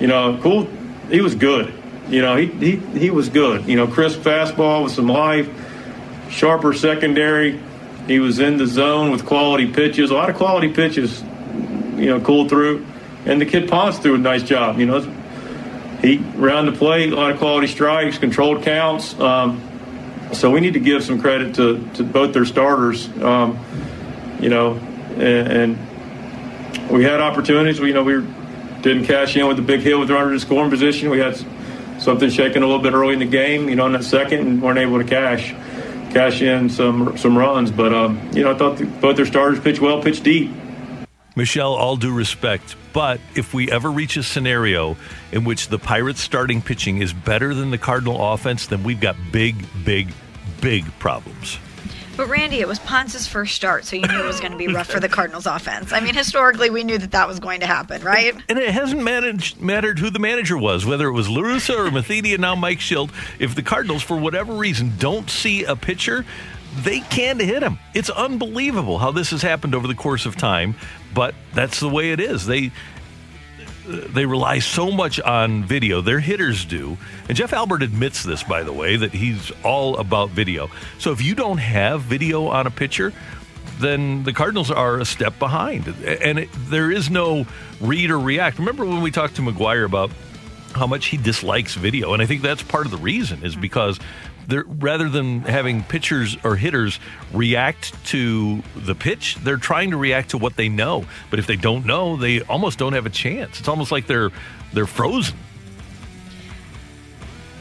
You 0.00 0.06
know, 0.06 0.38
cool. 0.42 0.68
He 1.10 1.20
was 1.20 1.34
good. 1.34 1.74
You 2.08 2.22
know, 2.22 2.36
he 2.36 2.46
he 2.46 2.76
he 2.98 3.10
was 3.10 3.28
good. 3.28 3.66
You 3.66 3.76
know, 3.76 3.86
crisp 3.86 4.20
fastball 4.20 4.84
with 4.84 4.92
some 4.92 5.08
life, 5.08 5.48
sharper 6.30 6.72
secondary. 6.72 7.60
He 8.06 8.20
was 8.20 8.38
in 8.38 8.56
the 8.56 8.66
zone 8.66 9.10
with 9.10 9.26
quality 9.26 9.70
pitches. 9.70 10.10
A 10.10 10.14
lot 10.14 10.30
of 10.30 10.36
quality 10.36 10.72
pitches. 10.72 11.22
You 11.96 12.06
know, 12.06 12.20
cooled 12.20 12.48
through, 12.48 12.86
and 13.26 13.40
the 13.40 13.46
kid 13.46 13.68
Ponce 13.68 13.98
threw 13.98 14.14
a 14.14 14.18
nice 14.18 14.44
job. 14.44 14.78
You 14.78 14.86
know, 14.86 15.00
he 16.00 16.18
ran 16.36 16.66
the 16.66 16.72
plate, 16.72 17.12
a 17.12 17.16
lot 17.16 17.32
of 17.32 17.38
quality 17.38 17.66
strikes, 17.66 18.18
controlled 18.18 18.62
counts. 18.62 19.18
Um, 19.18 19.60
so 20.32 20.50
we 20.50 20.60
need 20.60 20.74
to 20.74 20.80
give 20.80 21.02
some 21.02 21.20
credit 21.20 21.56
to, 21.56 21.84
to 21.94 22.04
both 22.04 22.34
their 22.34 22.44
starters. 22.44 23.08
Um, 23.20 23.58
you 24.40 24.48
know, 24.48 24.74
and, 25.16 25.76
and 25.78 26.90
we 26.90 27.02
had 27.02 27.20
opportunities. 27.20 27.80
We, 27.80 27.88
you 27.88 27.94
know, 27.94 28.04
we 28.04 28.24
didn't 28.80 29.06
cash 29.06 29.36
in 29.36 29.48
with 29.48 29.56
the 29.56 29.62
big 29.62 29.80
hit 29.80 29.98
with 29.98 30.10
runners 30.10 30.42
in 30.42 30.46
scoring 30.46 30.70
position. 30.70 31.10
We 31.10 31.18
had 31.18 31.36
something 31.98 32.30
shaking 32.30 32.62
a 32.62 32.66
little 32.66 32.82
bit 32.82 32.92
early 32.92 33.14
in 33.14 33.18
the 33.18 33.26
game, 33.26 33.68
you 33.68 33.74
know, 33.74 33.86
in 33.86 33.92
that 33.92 34.04
second, 34.04 34.40
and 34.46 34.62
weren't 34.62 34.78
able 34.78 34.98
to 34.98 35.04
cash 35.04 35.52
cash 36.12 36.42
in 36.42 36.68
some 36.68 37.16
some 37.16 37.36
runs. 37.36 37.70
But 37.70 37.92
um, 37.94 38.20
you 38.32 38.42
know, 38.44 38.52
I 38.52 38.58
thought 38.58 39.00
both 39.00 39.16
their 39.16 39.26
starters 39.26 39.60
pitched 39.60 39.80
well, 39.80 40.02
pitched 40.02 40.24
deep. 40.24 40.50
Michelle, 41.36 41.74
all 41.74 41.96
due 41.96 42.12
respect, 42.12 42.74
but 42.92 43.20
if 43.36 43.54
we 43.54 43.70
ever 43.70 43.92
reach 43.92 44.16
a 44.16 44.24
scenario 44.24 44.96
in 45.30 45.44
which 45.44 45.68
the 45.68 45.78
Pirates 45.78 46.20
starting 46.20 46.60
pitching 46.60 46.98
is 46.98 47.12
better 47.12 47.54
than 47.54 47.70
the 47.70 47.78
Cardinal 47.78 48.32
offense, 48.32 48.66
then 48.66 48.82
we've 48.82 49.00
got 49.00 49.14
big, 49.30 49.64
big, 49.84 50.08
big 50.60 50.84
problems. 50.98 51.60
But 52.18 52.30
Randy, 52.30 52.58
it 52.58 52.66
was 52.66 52.80
Ponce's 52.80 53.28
first 53.28 53.54
start, 53.54 53.84
so 53.84 53.94
you 53.94 54.02
knew 54.02 54.20
it 54.20 54.26
was 54.26 54.40
going 54.40 54.50
to 54.50 54.58
be 54.58 54.66
rough 54.66 54.88
for 54.88 54.98
the 54.98 55.08
Cardinals 55.08 55.46
offense. 55.46 55.92
I 55.92 56.00
mean, 56.00 56.16
historically, 56.16 56.68
we 56.68 56.82
knew 56.82 56.98
that 56.98 57.12
that 57.12 57.28
was 57.28 57.38
going 57.38 57.60
to 57.60 57.66
happen, 57.66 58.02
right? 58.02 58.34
And 58.48 58.58
it 58.58 58.70
hasn't 58.72 59.00
managed, 59.00 59.60
mattered 59.60 60.00
who 60.00 60.10
the 60.10 60.18
manager 60.18 60.58
was, 60.58 60.84
whether 60.84 61.06
it 61.06 61.12
was 61.12 61.28
La 61.28 61.42
Russa 61.42 61.76
or 61.76 61.92
Matheny 61.92 62.34
and 62.34 62.40
now 62.40 62.56
Mike 62.56 62.80
Shildt. 62.80 63.12
If 63.38 63.54
the 63.54 63.62
Cardinals, 63.62 64.02
for 64.02 64.16
whatever 64.16 64.52
reason, 64.52 64.94
don't 64.98 65.30
see 65.30 65.62
a 65.62 65.76
pitcher, 65.76 66.26
they 66.82 66.98
can't 66.98 67.40
hit 67.40 67.62
him. 67.62 67.78
It's 67.94 68.10
unbelievable 68.10 68.98
how 68.98 69.12
this 69.12 69.30
has 69.30 69.42
happened 69.42 69.76
over 69.76 69.86
the 69.86 69.94
course 69.94 70.26
of 70.26 70.34
time, 70.34 70.74
but 71.14 71.36
that's 71.54 71.78
the 71.78 71.88
way 71.88 72.10
it 72.10 72.18
is. 72.18 72.46
They 72.46 72.72
they 73.88 74.26
rely 74.26 74.58
so 74.58 74.90
much 74.90 75.18
on 75.20 75.64
video. 75.64 76.00
Their 76.00 76.20
hitters 76.20 76.64
do. 76.64 76.98
And 77.28 77.36
Jeff 77.36 77.52
Albert 77.52 77.82
admits 77.82 78.22
this, 78.22 78.42
by 78.42 78.62
the 78.62 78.72
way, 78.72 78.96
that 78.96 79.12
he's 79.12 79.50
all 79.64 79.96
about 79.96 80.30
video. 80.30 80.70
So 80.98 81.12
if 81.12 81.22
you 81.22 81.34
don't 81.34 81.58
have 81.58 82.02
video 82.02 82.48
on 82.48 82.66
a 82.66 82.70
pitcher, 82.70 83.12
then 83.78 84.24
the 84.24 84.32
Cardinals 84.32 84.70
are 84.70 84.98
a 84.98 85.04
step 85.04 85.38
behind. 85.38 85.88
And 85.88 86.40
it, 86.40 86.48
there 86.52 86.90
is 86.90 87.10
no 87.10 87.46
read 87.80 88.10
or 88.10 88.18
react. 88.18 88.58
Remember 88.58 88.84
when 88.84 89.02
we 89.02 89.10
talked 89.10 89.36
to 89.36 89.42
McGwire 89.42 89.84
about 89.84 90.10
how 90.74 90.86
much 90.86 91.06
he 91.06 91.16
dislikes 91.16 91.74
video? 91.74 92.12
And 92.12 92.22
I 92.22 92.26
think 92.26 92.42
that's 92.42 92.62
part 92.62 92.84
of 92.86 92.92
the 92.92 92.98
reason 92.98 93.42
is 93.42 93.52
mm-hmm. 93.52 93.62
because 93.62 93.98
they're, 94.48 94.64
rather 94.66 95.08
than 95.08 95.40
having 95.40 95.84
pitchers 95.84 96.36
or 96.42 96.56
hitters 96.56 96.98
react 97.32 97.92
to 98.06 98.62
the 98.74 98.94
pitch, 98.94 99.36
they're 99.44 99.58
trying 99.58 99.90
to 99.90 99.96
react 99.96 100.30
to 100.30 100.38
what 100.38 100.56
they 100.56 100.68
know. 100.68 101.04
But 101.30 101.38
if 101.38 101.46
they 101.46 101.56
don't 101.56 101.84
know, 101.86 102.16
they 102.16 102.40
almost 102.42 102.78
don't 102.78 102.94
have 102.94 103.06
a 103.06 103.10
chance. 103.10 103.60
It's 103.60 103.68
almost 103.68 103.92
like 103.92 104.06
they're 104.06 104.30
they're 104.72 104.86
frozen. 104.86 105.36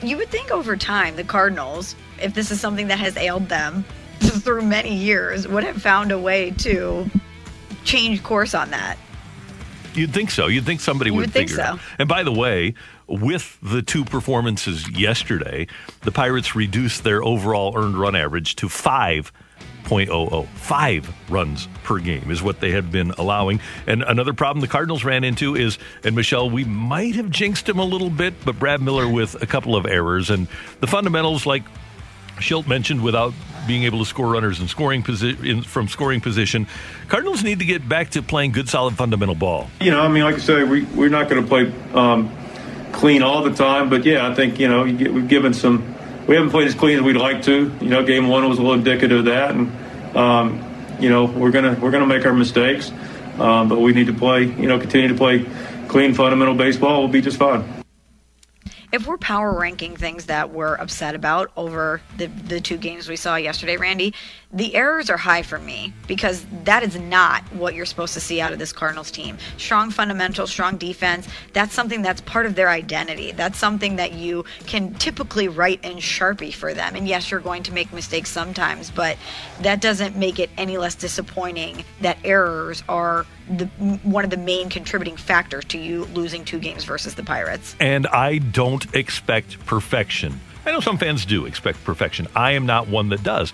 You 0.01 0.17
would 0.17 0.29
think 0.29 0.51
over 0.51 0.77
time 0.77 1.15
the 1.15 1.23
Cardinals, 1.23 1.95
if 2.21 2.33
this 2.33 2.51
is 2.51 2.59
something 2.61 2.87
that 2.87 2.99
has 2.99 3.17
ailed 3.17 3.49
them 3.49 3.83
through 4.19 4.61
many 4.61 4.95
years, 4.95 5.47
would 5.47 5.63
have 5.63 5.81
found 5.81 6.11
a 6.11 6.19
way 6.19 6.51
to 6.51 7.09
change 7.83 8.23
course 8.23 8.53
on 8.53 8.69
that. 8.71 8.97
You'd 9.93 10.13
think 10.13 10.29
so. 10.29 10.45
You'd 10.47 10.65
think 10.65 10.79
somebody 10.81 11.09
You 11.09 11.15
would, 11.15 11.21
would 11.27 11.33
think 11.33 11.49
figure 11.49 11.63
it 11.63 11.65
so. 11.65 11.73
out. 11.73 11.79
And 11.97 12.07
by 12.07 12.21
the 12.21 12.31
way, 12.31 12.75
with 13.07 13.57
the 13.61 13.81
two 13.81 14.05
performances 14.05 14.89
yesterday, 14.89 15.67
the 16.01 16.11
Pirates 16.11 16.55
reduced 16.55 17.03
their 17.03 17.23
overall 17.23 17.73
earned 17.77 17.97
run 17.97 18.15
average 18.15 18.55
to 18.57 18.67
5.00. 18.67 20.47
Five 20.47 21.13
runs 21.29 21.67
per 21.83 21.99
game 21.99 22.29
is 22.29 22.43
what 22.43 22.59
they 22.59 22.71
had 22.71 22.91
been 22.91 23.11
allowing. 23.11 23.61
And 23.85 24.03
another 24.03 24.33
problem 24.33 24.61
the 24.61 24.67
Cardinals 24.67 25.05
ran 25.05 25.23
into 25.23 25.55
is, 25.55 25.77
and 26.03 26.15
Michelle, 26.15 26.49
we 26.49 26.65
might 26.65 27.15
have 27.15 27.29
jinxed 27.29 27.69
him 27.69 27.79
a 27.79 27.85
little 27.85 28.09
bit, 28.09 28.33
but 28.43 28.59
Brad 28.59 28.81
Miller 28.81 29.07
with 29.07 29.41
a 29.41 29.45
couple 29.45 29.75
of 29.75 29.85
errors. 29.85 30.29
And 30.29 30.47
the 30.81 30.87
fundamentals, 30.87 31.45
like 31.45 31.63
Shildt 32.39 32.67
mentioned, 32.67 33.01
without 33.01 33.33
being 33.65 33.83
able 33.83 33.99
to 33.99 34.05
score 34.05 34.27
runners 34.27 34.59
in 34.59 34.67
scoring 34.67 35.03
posi- 35.03 35.43
in, 35.43 35.61
from 35.61 35.87
scoring 35.87 36.21
position, 36.21 36.67
Cardinals 37.07 37.43
need 37.43 37.59
to 37.59 37.65
get 37.65 37.87
back 37.87 38.11
to 38.11 38.21
playing 38.21 38.51
good, 38.51 38.69
solid 38.69 38.95
fundamental 38.95 39.35
ball. 39.35 39.69
You 39.81 39.91
know, 39.91 40.01
I 40.01 40.07
mean, 40.07 40.23
like 40.23 40.35
I 40.35 40.39
said, 40.39 40.69
we 40.69 40.83
we're 40.83 41.09
not 41.09 41.29
going 41.29 41.41
to 41.41 41.47
play 41.47 41.71
um, 41.93 42.31
clean 42.97 43.21
all 43.21 43.43
the 43.43 43.53
time, 43.53 43.89
but 43.89 44.03
yeah, 44.05 44.27
I 44.27 44.33
think 44.33 44.59
you 44.59 44.67
know 44.67 44.83
we've 44.83 45.27
given 45.27 45.53
some. 45.53 45.95
We 46.27 46.35
haven't 46.35 46.49
played 46.49 46.67
as 46.67 46.75
clean 46.75 46.97
as 46.97 47.03
we'd 47.03 47.15
like 47.15 47.43
to. 47.43 47.71
You 47.79 47.89
know, 47.89 48.03
game 48.03 48.27
one 48.27 48.49
was 48.49 48.57
a 48.57 48.61
little 48.61 48.75
indicative 48.77 49.19
of 49.19 49.25
that, 49.25 49.55
and 49.55 50.17
um, 50.17 50.97
you 50.99 51.09
know 51.09 51.25
we're 51.25 51.51
gonna 51.51 51.77
we're 51.79 51.91
gonna 51.91 52.07
make 52.07 52.25
our 52.25 52.33
mistakes, 52.33 52.91
um, 53.37 53.69
but 53.69 53.79
we 53.79 53.93
need 53.93 54.07
to 54.07 54.13
play. 54.13 54.43
You 54.43 54.67
know, 54.67 54.79
continue 54.79 55.07
to 55.09 55.15
play 55.15 55.45
clean 55.87 56.13
fundamental 56.15 56.55
baseball. 56.55 57.01
We'll 57.01 57.11
be 57.11 57.21
just 57.21 57.37
fine. 57.37 57.63
if 58.91 59.05
we're 59.05 59.17
power 59.17 59.57
ranking 59.57 59.95
things 59.95 60.25
that 60.25 60.51
we're 60.51 60.75
upset 60.75 61.13
about 61.13 61.51
over 61.55 62.01
the, 62.17 62.27
the 62.27 62.59
two 62.59 62.77
games 62.77 63.07
we 63.07 63.15
saw 63.15 63.35
yesterday, 63.35 63.77
Randy, 63.77 64.13
the 64.53 64.75
errors 64.75 65.09
are 65.09 65.17
high 65.17 65.41
for 65.41 65.59
me 65.59 65.93
because 66.07 66.45
that 66.63 66.81
is 66.81 66.95
not 66.95 67.43
what 67.53 67.75
you're 67.75 67.85
supposed 67.85 68.13
to 68.13 68.21
see 68.21 68.39
out 68.39 68.53
of 68.53 68.59
this 68.59 68.71
Cardinals 68.71 69.11
team. 69.11 69.37
Strong 69.57 69.91
fundamentals, 69.91 70.49
strong 70.49 70.77
defense, 70.77 71.27
that's 71.51 71.73
something 71.73 72.01
that's 72.01 72.21
part 72.21 72.45
of 72.45 72.55
their 72.55 72.69
identity. 72.69 73.33
That's 73.33 73.57
something 73.57 73.97
that 73.97 74.13
you 74.13 74.45
can 74.65 74.93
typically 74.95 75.49
write 75.49 75.83
in 75.83 75.97
Sharpie 75.97 76.53
for 76.53 76.73
them. 76.73 76.95
And 76.95 77.07
yes, 77.07 77.29
you're 77.29 77.41
going 77.41 77.63
to 77.63 77.73
make 77.73 77.91
mistakes 77.91 78.29
sometimes, 78.29 78.89
but 78.89 79.17
that 79.61 79.81
doesn't 79.81 80.15
make 80.15 80.39
it 80.39 80.49
any 80.57 80.77
less 80.77 80.95
disappointing 80.95 81.83
that 81.99 82.17
errors 82.23 82.83
are 82.87 83.25
the 83.49 83.65
one 84.03 84.23
of 84.23 84.29
the 84.29 84.37
main 84.37 84.69
contributing 84.69 85.15
factors 85.15 85.65
to 85.65 85.77
you 85.77 86.05
losing 86.05 86.43
two 86.45 86.59
games 86.59 86.85
versus 86.85 87.15
the 87.15 87.23
Pirates. 87.23 87.75
And 87.79 88.07
I 88.07 88.37
don't 88.37 88.93
expect 88.95 89.65
perfection. 89.65 90.39
I 90.65 90.71
know 90.71 90.79
some 90.81 90.97
fans 90.97 91.25
do 91.25 91.45
expect 91.45 91.83
perfection. 91.85 92.27
I 92.35 92.51
am 92.51 92.65
not 92.65 92.87
one 92.87 93.09
that 93.09 93.23
does. 93.23 93.53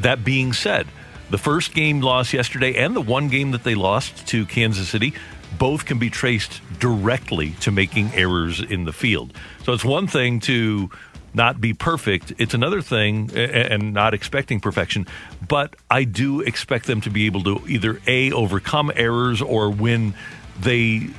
That 0.00 0.24
being 0.24 0.52
said, 0.52 0.86
the 1.30 1.38
first 1.38 1.74
game 1.74 2.00
loss 2.00 2.32
yesterday 2.32 2.74
and 2.74 2.94
the 2.96 3.00
one 3.00 3.28
game 3.28 3.52
that 3.52 3.64
they 3.64 3.74
lost 3.74 4.26
to 4.28 4.46
Kansas 4.46 4.88
City 4.88 5.14
both 5.58 5.84
can 5.84 5.98
be 5.98 6.10
traced 6.10 6.60
directly 6.78 7.50
to 7.60 7.70
making 7.70 8.12
errors 8.14 8.60
in 8.60 8.84
the 8.84 8.92
field. 8.92 9.32
So 9.64 9.72
it's 9.72 9.84
one 9.84 10.06
thing 10.06 10.40
to 10.40 10.90
not 11.34 11.60
be 11.60 11.74
perfect. 11.74 12.32
It's 12.38 12.54
another 12.54 12.82
thing, 12.82 13.30
and 13.36 13.92
not 13.92 14.14
expecting 14.14 14.60
perfection. 14.60 15.06
But 15.46 15.76
I 15.90 16.04
do 16.04 16.40
expect 16.40 16.86
them 16.86 17.00
to 17.02 17.10
be 17.10 17.26
able 17.26 17.42
to 17.44 17.62
either 17.68 18.00
a 18.06 18.32
overcome 18.32 18.90
errors 18.94 19.40
or 19.40 19.70
when 19.70 20.14
they 20.60 21.10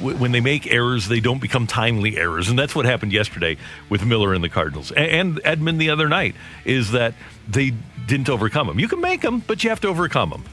when 0.00 0.32
they 0.32 0.40
make 0.40 0.72
errors, 0.72 1.08
they 1.08 1.20
don't 1.20 1.40
become 1.40 1.66
timely 1.66 2.16
errors, 2.16 2.48
and 2.48 2.58
that's 2.58 2.74
what 2.74 2.84
happened 2.84 3.12
yesterday 3.12 3.56
with 3.88 4.04
Miller 4.04 4.32
and 4.32 4.42
the 4.42 4.48
Cardinals 4.48 4.92
and 4.92 5.42
Edman 5.42 5.78
the 5.78 5.90
other 5.90 6.08
night. 6.08 6.34
Is 6.64 6.92
that 6.92 7.14
they 7.48 7.72
didn't 8.06 8.28
overcome 8.28 8.66
them? 8.68 8.78
You 8.78 8.88
can 8.88 9.00
make 9.00 9.22
them, 9.22 9.42
but 9.46 9.64
you 9.64 9.70
have 9.70 9.80
to 9.80 9.88
overcome 9.88 10.30
them. 10.30 10.44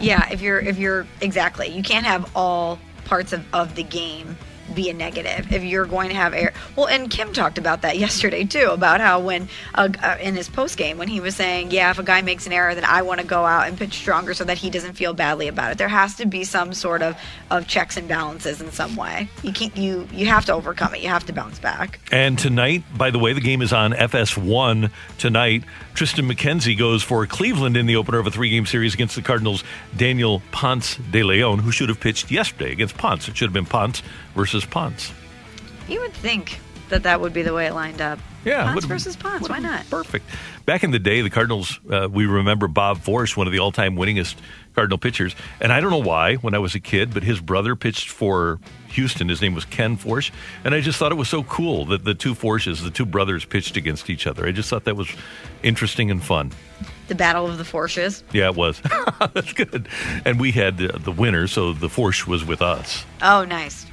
Yeah, 0.00 0.28
if 0.30 0.40
you're 0.40 0.58
if 0.58 0.78
you're 0.78 1.06
exactly, 1.20 1.68
you 1.68 1.82
can't 1.82 2.06
have 2.06 2.30
all 2.34 2.78
parts 3.04 3.32
of, 3.32 3.44
of 3.54 3.74
the 3.74 3.82
game 3.82 4.36
be 4.72 4.90
a 4.90 4.94
negative 4.94 5.52
if 5.52 5.62
you're 5.64 5.86
going 5.86 6.08
to 6.08 6.14
have 6.14 6.34
air. 6.34 6.52
Well, 6.76 6.86
and 6.86 7.10
Kim 7.10 7.32
talked 7.32 7.58
about 7.58 7.82
that 7.82 7.98
yesterday 7.98 8.44
too, 8.44 8.70
about 8.70 9.00
how 9.00 9.20
when 9.20 9.48
uh, 9.74 9.88
uh, 10.02 10.16
in 10.20 10.34
his 10.34 10.48
post 10.48 10.76
game 10.76 10.98
when 10.98 11.08
he 11.08 11.20
was 11.20 11.36
saying, 11.36 11.70
"Yeah, 11.70 11.90
if 11.90 11.98
a 11.98 12.02
guy 12.02 12.22
makes 12.22 12.46
an 12.46 12.52
error, 12.52 12.74
then 12.74 12.84
I 12.84 13.02
want 13.02 13.20
to 13.20 13.26
go 13.26 13.44
out 13.44 13.68
and 13.68 13.76
pitch 13.78 13.94
stronger 13.94 14.34
so 14.34 14.44
that 14.44 14.58
he 14.58 14.70
doesn't 14.70 14.94
feel 14.94 15.14
badly 15.14 15.48
about 15.48 15.72
it." 15.72 15.78
There 15.78 15.88
has 15.88 16.14
to 16.16 16.26
be 16.26 16.44
some 16.44 16.72
sort 16.72 17.02
of 17.02 17.16
of 17.50 17.66
checks 17.66 17.96
and 17.96 18.08
balances 18.08 18.60
in 18.60 18.70
some 18.72 18.96
way. 18.96 19.28
You 19.42 19.52
can't 19.52 19.76
you 19.76 20.08
you 20.12 20.26
have 20.26 20.44
to 20.46 20.54
overcome 20.54 20.94
it. 20.94 21.02
You 21.02 21.08
have 21.08 21.26
to 21.26 21.32
bounce 21.32 21.58
back. 21.58 22.00
And 22.10 22.38
tonight, 22.38 22.84
by 22.96 23.10
the 23.10 23.18
way, 23.18 23.32
the 23.32 23.40
game 23.40 23.62
is 23.62 23.72
on 23.72 23.92
FS1 23.92 24.90
tonight. 25.18 25.64
Triston 25.94 26.30
McKenzie 26.30 26.76
goes 26.76 27.02
for 27.02 27.26
Cleveland 27.26 27.76
in 27.76 27.86
the 27.86 27.96
opener 27.96 28.18
of 28.18 28.26
a 28.26 28.30
three-game 28.30 28.66
series 28.66 28.94
against 28.94 29.14
the 29.14 29.22
Cardinals. 29.22 29.62
Daniel 29.96 30.42
Ponce 30.50 30.96
de 30.96 31.22
Leon, 31.22 31.58
who 31.58 31.70
should 31.70 31.88
have 31.88 32.00
pitched 32.00 32.30
yesterday 32.30 32.72
against 32.72 32.96
Ponce. 32.96 33.28
It 33.28 33.36
should 33.36 33.46
have 33.46 33.52
been 33.52 33.66
Ponce 33.66 34.02
versus 34.34 34.64
Ponce. 34.64 35.12
You 35.88 36.00
would 36.00 36.14
think 36.14 36.58
that 36.88 37.02
that 37.04 37.20
would 37.20 37.32
be 37.32 37.42
the 37.42 37.54
way 37.54 37.66
it 37.66 37.74
lined 37.74 38.00
up. 38.00 38.18
Yeah, 38.44 38.72
Ponce 38.72 38.84
versus 38.86 39.16
Ponce. 39.16 39.48
Why 39.48 39.58
not? 39.58 39.88
Perfect. 39.88 40.26
Back 40.66 40.82
in 40.82 40.90
the 40.90 40.98
day, 40.98 41.20
the 41.22 41.30
Cardinals. 41.30 41.78
Uh, 41.88 42.08
we 42.10 42.26
remember 42.26 42.68
Bob 42.68 42.98
Forsch, 42.98 43.36
one 43.36 43.46
of 43.46 43.52
the 43.52 43.58
all-time 43.60 43.96
winningest 43.96 44.36
Cardinal 44.74 44.98
pitchers, 44.98 45.34
and 45.60 45.72
I 45.72 45.80
don't 45.80 45.90
know 45.90 45.98
why 45.98 46.36
when 46.36 46.54
I 46.54 46.58
was 46.58 46.74
a 46.74 46.80
kid, 46.80 47.12
but 47.14 47.22
his 47.22 47.40
brother 47.40 47.76
pitched 47.76 48.08
for 48.08 48.58
Houston. 48.88 49.28
His 49.28 49.40
name 49.40 49.54
was 49.54 49.64
Ken 49.64 49.96
Forsch, 49.96 50.30
and 50.64 50.74
I 50.74 50.80
just 50.80 50.98
thought 50.98 51.12
it 51.12 51.16
was 51.16 51.28
so 51.28 51.42
cool 51.44 51.86
that 51.86 52.04
the 52.04 52.14
two 52.14 52.34
Forsches, 52.34 52.82
the 52.82 52.90
two 52.90 53.06
brothers, 53.06 53.44
pitched 53.44 53.76
against 53.76 54.10
each 54.10 54.26
other. 54.26 54.46
I 54.46 54.52
just 54.52 54.68
thought 54.68 54.84
that 54.84 54.96
was 54.96 55.08
interesting 55.62 56.10
and 56.10 56.22
fun. 56.22 56.52
The 57.08 57.14
Battle 57.14 57.46
of 57.46 57.58
the 57.58 57.64
Forsches. 57.64 58.22
Yeah, 58.32 58.46
it 58.46 58.54
was. 58.54 58.80
That's 59.34 59.52
good. 59.52 59.88
And 60.24 60.40
we 60.40 60.52
had 60.52 60.78
the, 60.78 60.88
the 60.88 61.12
winner, 61.12 61.46
so 61.46 61.72
the 61.72 61.88
Forsch 61.88 62.26
was 62.26 62.44
with 62.44 62.62
us. 62.62 63.04
Oh, 63.20 63.44
nice. 63.44 63.86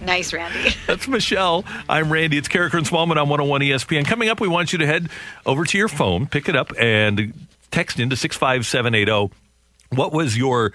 nice, 0.00 0.32
Randy. 0.32 0.70
That's 0.86 1.06
Michelle. 1.08 1.64
I'm 1.88 2.10
Randy. 2.10 2.38
It's 2.38 2.48
Karraker 2.48 2.78
and 2.78 2.86
Smallmon 2.86 3.16
on 3.16 3.28
101 3.28 3.60
ESPN. 3.60 4.06
Coming 4.06 4.28
up, 4.28 4.40
we 4.40 4.48
want 4.48 4.72
you 4.72 4.78
to 4.78 4.86
head 4.86 5.08
over 5.44 5.64
to 5.64 5.78
your 5.78 5.88
phone, 5.88 6.26
pick 6.26 6.48
it 6.48 6.56
up, 6.56 6.72
and 6.78 7.34
text 7.70 8.00
into 8.00 8.16
65780. 8.16 9.34
What 9.96 10.12
was 10.12 10.36
your 10.36 10.72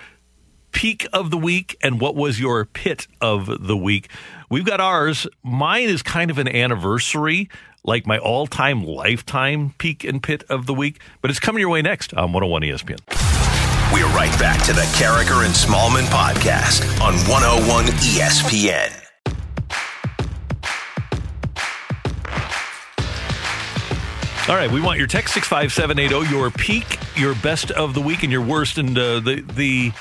peak 0.72 1.08
of 1.12 1.32
the 1.32 1.38
week 1.38 1.78
and 1.82 2.00
what 2.00 2.16
was 2.16 2.40
your 2.40 2.66
pit 2.66 3.08
of 3.22 3.68
the 3.68 3.76
week? 3.76 4.10
We've 4.50 4.66
got 4.66 4.80
ours. 4.80 5.28
Mine 5.44 5.90
is 5.90 6.02
kind 6.02 6.32
of 6.32 6.38
an 6.38 6.48
anniversary, 6.48 7.50
like 7.84 8.06
my 8.06 8.18
all 8.18 8.48
time 8.48 8.84
lifetime 8.84 9.74
peak 9.78 10.04
and 10.04 10.22
pit 10.22 10.44
of 10.50 10.66
the 10.66 10.74
week, 10.74 11.02
but 11.22 11.32
it's 11.32 11.40
coming 11.40 11.62
your 11.62 11.70
way 11.70 11.82
next 11.82 12.14
on 12.14 12.34
101 12.34 12.62
ESPN. 12.62 13.00
We're 13.94 14.06
right 14.16 14.38
back 14.40 14.64
to 14.66 14.74
the 14.74 14.82
Karraker 14.98 15.46
and 15.46 15.54
Smallmon 15.54 16.06
podcast 16.06 16.84
on 17.02 17.16
101 17.28 17.86
ESPN. 17.86 19.09
All 24.50 24.56
right, 24.56 24.72
we 24.72 24.82
want 24.82 24.98
your 24.98 25.06
text 25.06 25.36
six 25.36 25.48
five 25.48 25.72
seven 25.72 26.00
eight 26.00 26.10
zero. 26.10 26.22
Your 26.22 26.50
peak, 26.50 26.98
your 27.16 27.36
best 27.36 27.70
of 27.70 27.94
the 27.94 28.02
week, 28.02 28.24
and 28.24 28.32
your 28.32 28.42
worst. 28.42 28.80
And 28.80 28.98
uh, 28.98 29.20
the 29.20 29.42
the 29.42 29.92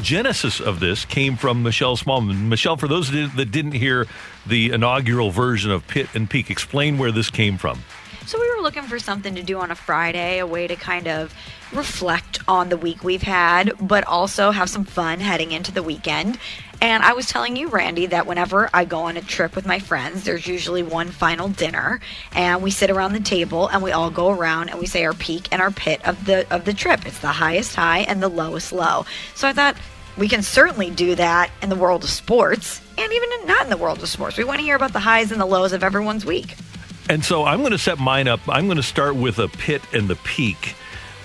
genesis 0.00 0.60
of 0.60 0.78
this 0.78 1.04
came 1.04 1.36
from 1.36 1.64
Michelle 1.64 1.96
Smallmon. 1.96 2.42
Michelle, 2.42 2.76
for 2.76 2.86
those 2.86 3.10
that 3.10 3.50
didn't 3.50 3.72
hear 3.72 4.06
the 4.46 4.70
inaugural 4.70 5.32
version 5.32 5.72
of 5.72 5.88
Pit 5.88 6.06
and 6.14 6.30
Peak, 6.30 6.50
explain 6.50 6.98
where 6.98 7.10
this 7.10 7.30
came 7.30 7.58
from. 7.58 7.82
So 8.26 8.40
we 8.40 8.56
were 8.56 8.60
looking 8.60 8.82
for 8.82 8.98
something 8.98 9.36
to 9.36 9.42
do 9.44 9.60
on 9.60 9.70
a 9.70 9.76
Friday, 9.76 10.40
a 10.40 10.46
way 10.48 10.66
to 10.66 10.74
kind 10.74 11.06
of 11.06 11.32
reflect 11.72 12.40
on 12.48 12.70
the 12.70 12.76
week 12.76 13.04
we've 13.04 13.22
had, 13.22 13.72
but 13.80 14.04
also 14.04 14.50
have 14.50 14.68
some 14.68 14.84
fun 14.84 15.20
heading 15.20 15.52
into 15.52 15.70
the 15.70 15.82
weekend. 15.82 16.36
And 16.80 17.04
I 17.04 17.12
was 17.12 17.28
telling 17.28 17.54
you, 17.54 17.68
Randy, 17.68 18.06
that 18.06 18.26
whenever 18.26 18.68
I 18.74 18.84
go 18.84 18.98
on 19.02 19.16
a 19.16 19.20
trip 19.20 19.54
with 19.54 19.64
my 19.64 19.78
friends, 19.78 20.24
there's 20.24 20.44
usually 20.44 20.82
one 20.82 21.12
final 21.12 21.48
dinner, 21.48 22.00
and 22.34 22.64
we 22.64 22.72
sit 22.72 22.90
around 22.90 23.12
the 23.12 23.20
table 23.20 23.68
and 23.68 23.80
we 23.80 23.92
all 23.92 24.10
go 24.10 24.30
around 24.30 24.70
and 24.70 24.80
we 24.80 24.86
say 24.86 25.04
our 25.04 25.14
peak 25.14 25.46
and 25.52 25.62
our 25.62 25.70
pit 25.70 26.00
of 26.04 26.24
the 26.24 26.52
of 26.52 26.64
the 26.64 26.74
trip. 26.74 27.06
It's 27.06 27.20
the 27.20 27.28
highest 27.28 27.76
high 27.76 28.00
and 28.00 28.20
the 28.20 28.28
lowest 28.28 28.72
low. 28.72 29.06
So 29.36 29.46
I 29.46 29.52
thought 29.52 29.76
we 30.18 30.26
can 30.26 30.42
certainly 30.42 30.90
do 30.90 31.14
that 31.14 31.52
in 31.62 31.68
the 31.68 31.76
world 31.76 32.02
of 32.02 32.10
sports, 32.10 32.80
and 32.98 33.12
even 33.12 33.46
not 33.46 33.62
in 33.62 33.70
the 33.70 33.76
world 33.76 34.02
of 34.02 34.08
sports. 34.08 34.36
We 34.36 34.42
want 34.42 34.58
to 34.58 34.64
hear 34.64 34.74
about 34.74 34.92
the 34.92 34.98
highs 34.98 35.30
and 35.30 35.40
the 35.40 35.46
lows 35.46 35.72
of 35.72 35.84
everyone's 35.84 36.26
week. 36.26 36.56
And 37.08 37.24
so 37.24 37.44
I'm 37.44 37.60
going 37.60 37.72
to 37.72 37.78
set 37.78 37.98
mine 37.98 38.26
up. 38.26 38.40
I'm 38.48 38.66
going 38.66 38.78
to 38.78 38.82
start 38.82 39.14
with 39.14 39.38
a 39.38 39.48
pit 39.48 39.82
and 39.92 40.08
the 40.08 40.16
peak. 40.16 40.74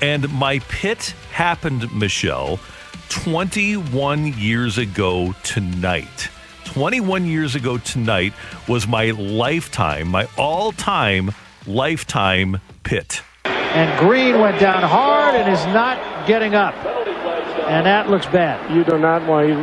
And 0.02 0.32
my 0.32 0.60
pit 0.60 1.16
happened, 1.32 1.92
Michelle, 1.94 2.60
21 3.10 4.34
years 4.38 4.78
ago 4.78 5.34
tonight. 5.44 6.30
21 6.66 7.26
years 7.26 7.56
ago 7.56 7.78
tonight 7.80 8.34
was 8.68 8.88
my 8.88 9.12
lifetime, 9.12 10.08
my 10.08 10.28
all 10.38 10.72
time 10.72 11.32
lifetime 11.66 12.62
pit. 12.84 13.22
And 13.46 14.00
Green 14.00 14.40
went 14.40 14.60
down 14.60 14.84
hard 14.84 15.36
and 15.36 15.52
is 15.52 15.66
not 15.68 16.28
getting 16.28 16.56
up. 16.56 16.76
And 17.68 17.86
that 17.86 18.10
looks 18.10 18.26
bad. 18.28 18.70
You 18.76 18.84
do 18.84 18.98
not 19.00 19.28
want 19.28 19.48
to, 19.48 19.54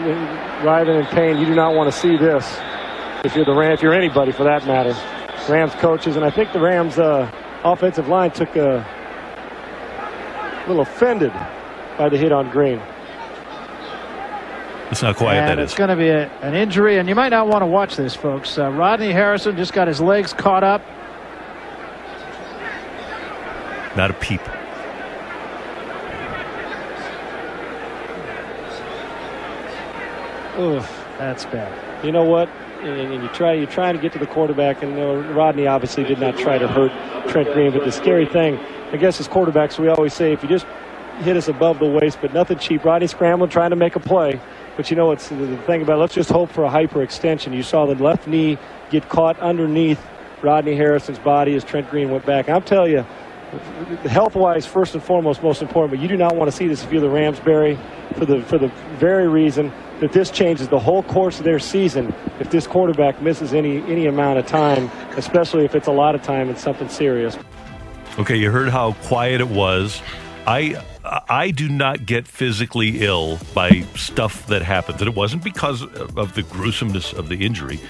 driving 0.63 0.97
in 0.97 1.07
pain, 1.07 1.39
you 1.39 1.47
do 1.47 1.55
not 1.55 1.75
want 1.75 1.93
to 1.93 1.99
see 1.99 2.17
this. 2.17 2.45
If 3.25 3.37
you're 3.37 3.45
the 3.45 3.55
Ram, 3.55 3.73
if 3.73 3.83
you're 3.83 3.95
anybody 3.95 4.33
for 4.33 4.45
that 4.45 4.67
matter. 4.67 4.97
Rams 5.49 5.75
coaches, 5.77 6.17
and 6.17 6.25
I 6.25 6.31
think 6.31 6.53
the 6.53 6.61
Rams 6.61 6.99
uh, 6.99 7.31
offensive 7.65 8.09
line 8.09 8.31
took 8.31 8.55
a 8.57 8.87
little 10.67 10.83
offended 10.83 11.33
by 11.97 12.09
the 12.09 12.19
hit 12.19 12.33
on 12.33 12.51
Green. 12.51 12.79
That's 14.89 15.03
not 15.03 15.17
quiet 15.17 15.41
and 15.41 15.49
that 15.51 15.59
it's 15.59 15.73
is. 15.73 15.79
going 15.79 15.91
to 15.91 15.97
be 15.97 16.09
a, 16.09 16.31
an 16.41 16.55
injury, 16.55 16.99
and 16.99 17.09
you 17.09 17.15
might 17.15 17.29
not 17.29 17.47
want 17.47 17.63
to 17.63 17.67
watch 17.67 17.97
this, 17.97 18.15
folks. 18.15 18.59
Uh, 18.59 18.71
Rodney 18.71 19.13
Harrison 19.13 19.57
just 19.57 19.75
got 19.75 19.87
his 19.87 20.01
legs 20.01 20.33
caught 20.33 20.65
up. 20.65 20.83
Not 23.97 24.11
a 24.11 24.15
peep. 24.15 24.41
Oof, 30.59 31.07
that's 31.19 31.45
bad. 31.47 32.05
You 32.05 32.13
know 32.13 32.25
what? 32.25 32.49
And, 32.81 33.23
you 33.23 33.29
try, 33.31 33.55
you're 33.55 33.67
trying 33.67 33.97
to 33.97 34.01
get 34.01 34.13
to 34.13 34.19
the 34.19 34.27
quarterback, 34.27 34.83
and 34.83 34.97
Rodney 35.35 35.67
obviously 35.67 36.05
did 36.05 36.21
not 36.21 36.39
try 36.39 36.59
to 36.59 36.69
hurt 36.69 36.93
Trent 37.29 37.53
Green. 37.53 37.73
But 37.73 37.85
the 37.85 37.91
scary 37.91 38.27
thing, 38.27 38.59
I 38.93 38.97
guess, 38.97 39.19
as 39.19 39.27
quarterbacks, 39.27 39.79
we 39.79 39.89
always 39.89 40.15
say 40.15 40.33
if 40.33 40.43
you 40.43 40.49
just 40.49 40.67
hit 41.19 41.37
us 41.37 41.49
above 41.49 41.81
the 41.81 41.87
waist, 41.87 42.19
but 42.21 42.33
nothing 42.33 42.59
cheap. 42.59 42.85
Rodney 42.85 43.09
scrambling, 43.09 43.51
trying 43.51 43.71
to 43.71 43.77
make 43.77 43.97
a 43.97 44.01
play. 44.01 44.41
But 44.77 44.91
you 44.91 44.97
know 44.97 45.07
what's 45.07 45.29
the 45.29 45.57
thing 45.67 45.83
about 45.83 45.97
it? 45.97 46.01
Let's 46.01 46.15
just 46.15 46.31
hope 46.31 46.51
for 46.51 46.65
a 46.65 46.71
hyperextension. 46.71 47.53
You 47.53 47.65
saw 47.65 47.87
the 47.87 47.97
left 47.97 48.29
knee 48.29 48.59
get 48.91 49.09
caught 49.09 49.39
underneath 49.41 50.01
Rodney 50.41 50.77
Harrison's 50.77 51.19
body 51.19 51.57
as 51.57 51.65
Trent 51.65 51.91
Green 51.91 52.11
went 52.11 52.25
back. 52.25 52.49
I'll 52.49 52.61
tell 52.61 52.87
you, 52.87 53.05
health 54.05 54.37
wise, 54.37 54.67
first 54.67 54.95
and 54.95 55.03
foremost, 55.03 55.43
most 55.43 55.63
important, 55.63 55.91
but 55.91 56.01
you 56.01 56.07
do 56.07 56.17
not 56.17 56.37
want 56.37 56.49
to 56.49 56.57
see 56.57 56.69
this 56.69 56.85
if 56.85 56.93
you're 56.93 57.01
the 57.01 57.11
Rams, 57.11 57.41
Barry, 57.41 57.77
for 58.17 58.25
the, 58.25 58.41
for 58.43 58.57
the 58.57 58.69
very 58.99 59.27
reason 59.27 59.73
that 60.01 60.13
this 60.13 60.31
changes 60.31 60.69
the 60.69 60.79
whole 60.79 61.03
course 61.03 61.39
of 61.39 61.45
their 61.45 61.59
season 61.59 62.15
if 62.41 62.51
this 62.51 62.67
quarterback 62.67 63.21
misses 63.21 63.55
any 63.55 63.79
any 63.83 64.07
amount 64.07 64.39
of 64.39 64.47
time, 64.47 64.91
especially 65.17 65.65
if 65.65 65.75
it's 65.75 65.89
a 65.89 65.93
lot 65.93 66.15
of 66.15 66.23
time 66.23 66.49
and 66.49 66.59
something 66.59 66.89
serious. 66.89 67.37
Okay, 68.19 68.37
you 68.37 68.51
heard 68.51 68.69
how 68.69 68.93
quiet 69.05 69.41
it 69.41 69.49
was. 69.49 70.03
I 70.47 70.83
I 71.29 71.51
do 71.51 71.69
not 71.69 72.07
get 72.07 72.27
physically 72.27 73.01
ill 73.01 73.39
by 73.55 73.83
stuff 73.95 74.47
that 74.49 74.63
happens, 74.63 75.01
and 75.01 75.09
it 75.09 75.17
wasn't 75.17 75.45
because 75.45 75.83
of 75.83 76.35
the 76.35 76.43
gruesomeness 76.43 77.13
of 77.13 77.29
the 77.29 77.45
injury. 77.45 77.81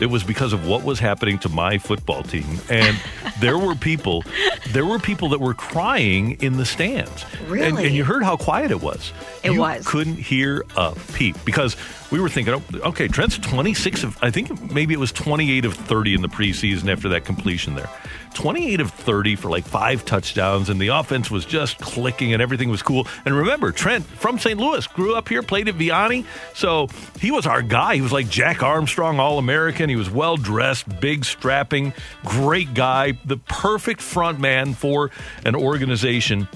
It 0.00 0.06
was 0.06 0.22
because 0.22 0.52
of 0.52 0.66
what 0.66 0.84
was 0.84 0.98
happening 0.98 1.38
to 1.40 1.48
my 1.48 1.78
football 1.78 2.22
team, 2.22 2.58
and 2.68 2.96
there 3.40 3.58
were 3.58 3.74
people, 3.74 4.24
there 4.70 4.84
were 4.86 4.98
people 4.98 5.28
that 5.30 5.40
were 5.40 5.54
crying 5.54 6.32
in 6.40 6.56
the 6.56 6.66
stands. 6.66 7.24
Really? 7.46 7.66
And, 7.66 7.78
and 7.78 7.94
you 7.94 8.04
heard 8.04 8.22
how 8.22 8.36
quiet 8.36 8.70
it 8.70 8.80
was. 8.80 9.12
It 9.42 9.52
you 9.52 9.60
was. 9.60 9.86
Couldn't 9.86 10.16
hear 10.16 10.64
a 10.76 10.94
peep 11.14 11.36
because 11.44 11.76
we 12.10 12.20
were 12.20 12.28
thinking, 12.28 12.54
oh, 12.54 12.62
okay, 12.88 13.08
Trent's 13.08 13.38
twenty 13.38 13.74
six 13.74 14.04
of, 14.04 14.16
I 14.22 14.30
think 14.30 14.72
maybe 14.72 14.94
it 14.94 15.00
was 15.00 15.12
twenty 15.12 15.50
eight 15.50 15.64
of 15.64 15.74
thirty 15.74 16.14
in 16.14 16.22
the 16.22 16.28
preseason 16.28 16.90
after 16.90 17.08
that 17.10 17.24
completion 17.24 17.74
there. 17.74 17.90
28 18.34 18.80
of 18.80 18.92
30 18.92 19.34
for 19.36 19.50
like 19.50 19.64
five 19.64 20.04
touchdowns, 20.04 20.68
and 20.68 20.80
the 20.80 20.88
offense 20.88 21.30
was 21.30 21.44
just 21.44 21.78
clicking 21.78 22.32
and 22.32 22.40
everything 22.40 22.68
was 22.68 22.82
cool. 22.82 23.06
And 23.24 23.34
remember, 23.34 23.72
Trent 23.72 24.04
from 24.04 24.38
St. 24.38 24.58
Louis 24.58 24.86
grew 24.86 25.14
up 25.16 25.28
here, 25.28 25.42
played 25.42 25.68
at 25.68 25.74
Vianney, 25.74 26.24
so 26.54 26.88
he 27.20 27.30
was 27.30 27.46
our 27.46 27.62
guy. 27.62 27.96
He 27.96 28.00
was 28.00 28.12
like 28.12 28.28
Jack 28.28 28.62
Armstrong, 28.62 29.18
All 29.18 29.38
American. 29.38 29.88
He 29.90 29.96
was 29.96 30.08
well 30.10 30.36
dressed, 30.36 31.00
big, 31.00 31.24
strapping, 31.24 31.92
great 32.24 32.74
guy, 32.74 33.18
the 33.24 33.38
perfect 33.38 34.00
front 34.00 34.38
man 34.38 34.74
for 34.74 35.10
an 35.44 35.56
organization. 35.56 36.48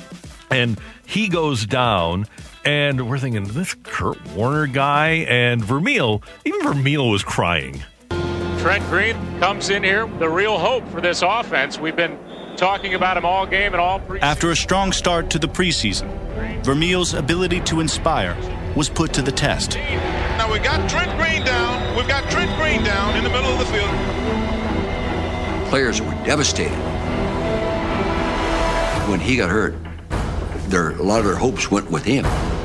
And 0.51 0.79
he 1.07 1.29
goes 1.29 1.67
down. 1.67 2.27
And 2.65 3.09
we're 3.09 3.19
thinking, 3.19 3.45
this 3.45 3.75
Kurt 3.83 4.25
Warner 4.35 4.67
guy 4.67 5.27
and 5.29 5.65
Vermeil, 5.65 6.23
even 6.45 6.63
Vermeil 6.63 7.09
was 7.09 7.25
crying. 7.25 7.83
Trent 8.59 8.85
Green 8.89 9.17
comes 9.41 9.71
in 9.71 9.83
here, 9.83 10.07
the 10.21 10.29
real 10.29 10.59
hope 10.59 10.87
for 10.89 11.01
this 11.01 11.23
offense. 11.23 11.79
We've 11.79 11.97
been 11.97 12.17
talking 12.57 12.95
about 12.95 13.17
him 13.17 13.25
all 13.25 13.45
game 13.47 13.73
and 13.73 13.81
all 13.81 13.99
preseason. 13.99 14.23
After 14.23 14.51
a 14.53 14.57
strong 14.57 14.93
start 14.93 15.31
to 15.31 15.39
the 15.41 15.49
preseason, 15.49 16.09
Vermeil's 16.63 17.15
ability 17.15 17.61
to 17.63 17.81
inspire 17.81 18.37
was 18.77 18.89
put 18.89 19.13
to 19.15 19.23
the 19.23 19.33
test. 19.33 19.75
Now 19.75 20.53
we 20.53 20.61
got 20.61 20.89
Trent 20.89 21.11
Green 21.19 21.45
down. 21.45 21.97
We've 21.97 22.07
got 22.07 22.31
Trent 22.31 22.57
Green 22.57 22.85
down 22.85 23.17
in 23.17 23.25
the 23.25 23.31
middle 23.31 23.51
of 23.51 23.59
the 23.59 23.65
field. 23.67 23.91
Players 25.69 26.01
were 26.01 26.13
devastated 26.25 26.79
when 29.09 29.19
he 29.19 29.37
got 29.37 29.51
hurt. 29.51 29.75
Their 30.73 30.93
a 30.93 31.03
lot 31.03 31.21
of 31.21 31.27
their 31.27 31.37
hopes 31.37 31.71
went 31.71 31.91
with 31.91 32.05
him. 32.05 32.25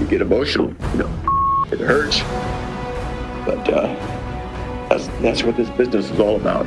You 0.00 0.06
get 0.06 0.20
emotional, 0.20 0.68
you 0.92 0.98
know, 0.98 1.66
it 1.72 1.80
hurts. 1.80 2.20
But 3.46 3.66
uh, 3.72 3.86
that's, 4.90 5.06
that's 5.22 5.42
what 5.42 5.56
this 5.56 5.70
business 5.70 6.10
is 6.10 6.20
all 6.20 6.36
about. 6.36 6.66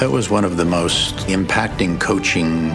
That 0.00 0.10
was 0.10 0.30
one 0.30 0.44
of 0.44 0.56
the 0.56 0.64
most 0.64 1.14
impacting 1.28 2.00
coaching 2.00 2.70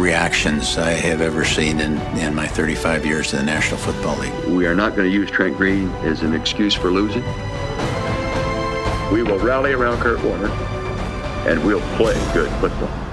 reactions 0.00 0.78
I 0.78 0.92
have 0.92 1.20
ever 1.20 1.44
seen 1.44 1.80
in, 1.80 1.98
in 2.16 2.34
my 2.34 2.46
35 2.46 3.04
years 3.04 3.34
in 3.34 3.40
the 3.40 3.44
National 3.44 3.78
Football 3.78 4.16
League. 4.18 4.32
We 4.46 4.66
are 4.66 4.74
not 4.74 4.96
going 4.96 5.06
to 5.06 5.14
use 5.14 5.30
Trent 5.30 5.56
Green 5.56 5.90
as 6.04 6.22
an 6.22 6.32
excuse 6.34 6.72
for 6.72 6.90
losing. 6.90 7.24
We 9.12 9.22
will 9.22 9.38
rally 9.40 9.72
around 9.72 10.00
Kurt 10.00 10.22
Warner 10.24 10.48
and 11.46 11.62
we'll 11.64 11.80
play 11.96 12.14
good 12.32 12.50
football. 12.60 13.07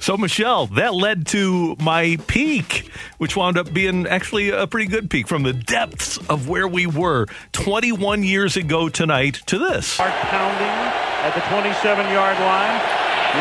So, 0.00 0.16
Michelle, 0.16 0.66
that 0.80 0.94
led 0.94 1.26
to 1.28 1.76
my 1.78 2.16
peak, 2.26 2.90
which 3.18 3.36
wound 3.36 3.58
up 3.58 3.70
being 3.70 4.06
actually 4.06 4.48
a 4.48 4.66
pretty 4.66 4.88
good 4.88 5.10
peak 5.10 5.28
from 5.28 5.42
the 5.42 5.52
depths 5.52 6.16
of 6.30 6.48
where 6.48 6.66
we 6.66 6.86
were 6.86 7.26
21 7.52 8.22
years 8.22 8.56
ago 8.56 8.88
tonight 8.88 9.42
to 9.44 9.58
this. 9.58 9.98
Hard 9.98 10.16
pounding 10.32 10.72
at 11.20 11.34
the 11.36 11.44
27 11.52 11.76
yard 12.16 12.38
line. 12.40 12.80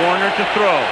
Warner 0.04 0.36
to 0.36 0.46
throw. 0.52 0.84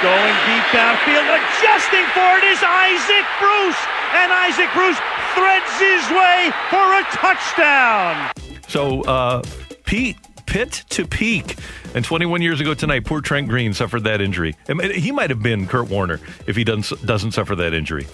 Going 0.00 0.36
deep 0.48 0.64
downfield, 0.72 1.28
adjusting 1.28 2.08
for 2.16 2.30
it 2.40 2.44
is 2.48 2.64
Isaac 2.64 3.26
Bruce. 3.36 3.80
And 4.16 4.32
Isaac 4.32 4.72
Bruce 4.72 4.96
threads 5.36 5.72
his 5.76 6.08
way 6.16 6.50
for 6.72 6.88
a 6.96 7.04
touchdown. 7.12 8.32
So, 8.66 9.02
uh, 9.02 9.42
Pete 9.84 10.16
pit 10.48 10.84
to 10.88 11.06
peak. 11.06 11.56
And 11.94 12.04
21 12.04 12.42
years 12.42 12.60
ago 12.60 12.74
tonight, 12.74 13.04
poor 13.04 13.20
Trent 13.20 13.48
Green 13.48 13.74
suffered 13.74 14.04
that 14.04 14.20
injury. 14.20 14.56
He 14.94 15.12
might 15.12 15.30
have 15.30 15.42
been 15.42 15.66
Kurt 15.66 15.88
Warner 15.88 16.20
if 16.46 16.56
he 16.56 16.64
doesn't 16.64 17.06
doesn't 17.06 17.32
suffer 17.32 17.54
that 17.56 17.72
injury. 17.74 18.06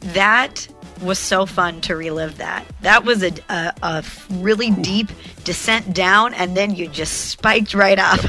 That 0.00 0.66
was 1.02 1.18
so 1.18 1.46
fun 1.46 1.80
to 1.82 1.96
relive 1.96 2.38
that. 2.38 2.64
That 2.80 3.04
was 3.04 3.22
a, 3.22 3.32
a, 3.48 3.72
a 3.82 4.04
really 4.30 4.70
deep 4.70 5.08
descent 5.44 5.94
down, 5.94 6.34
and 6.34 6.56
then 6.56 6.74
you 6.74 6.88
just 6.88 7.30
spiked 7.30 7.74
right 7.74 7.98
up. 7.98 8.20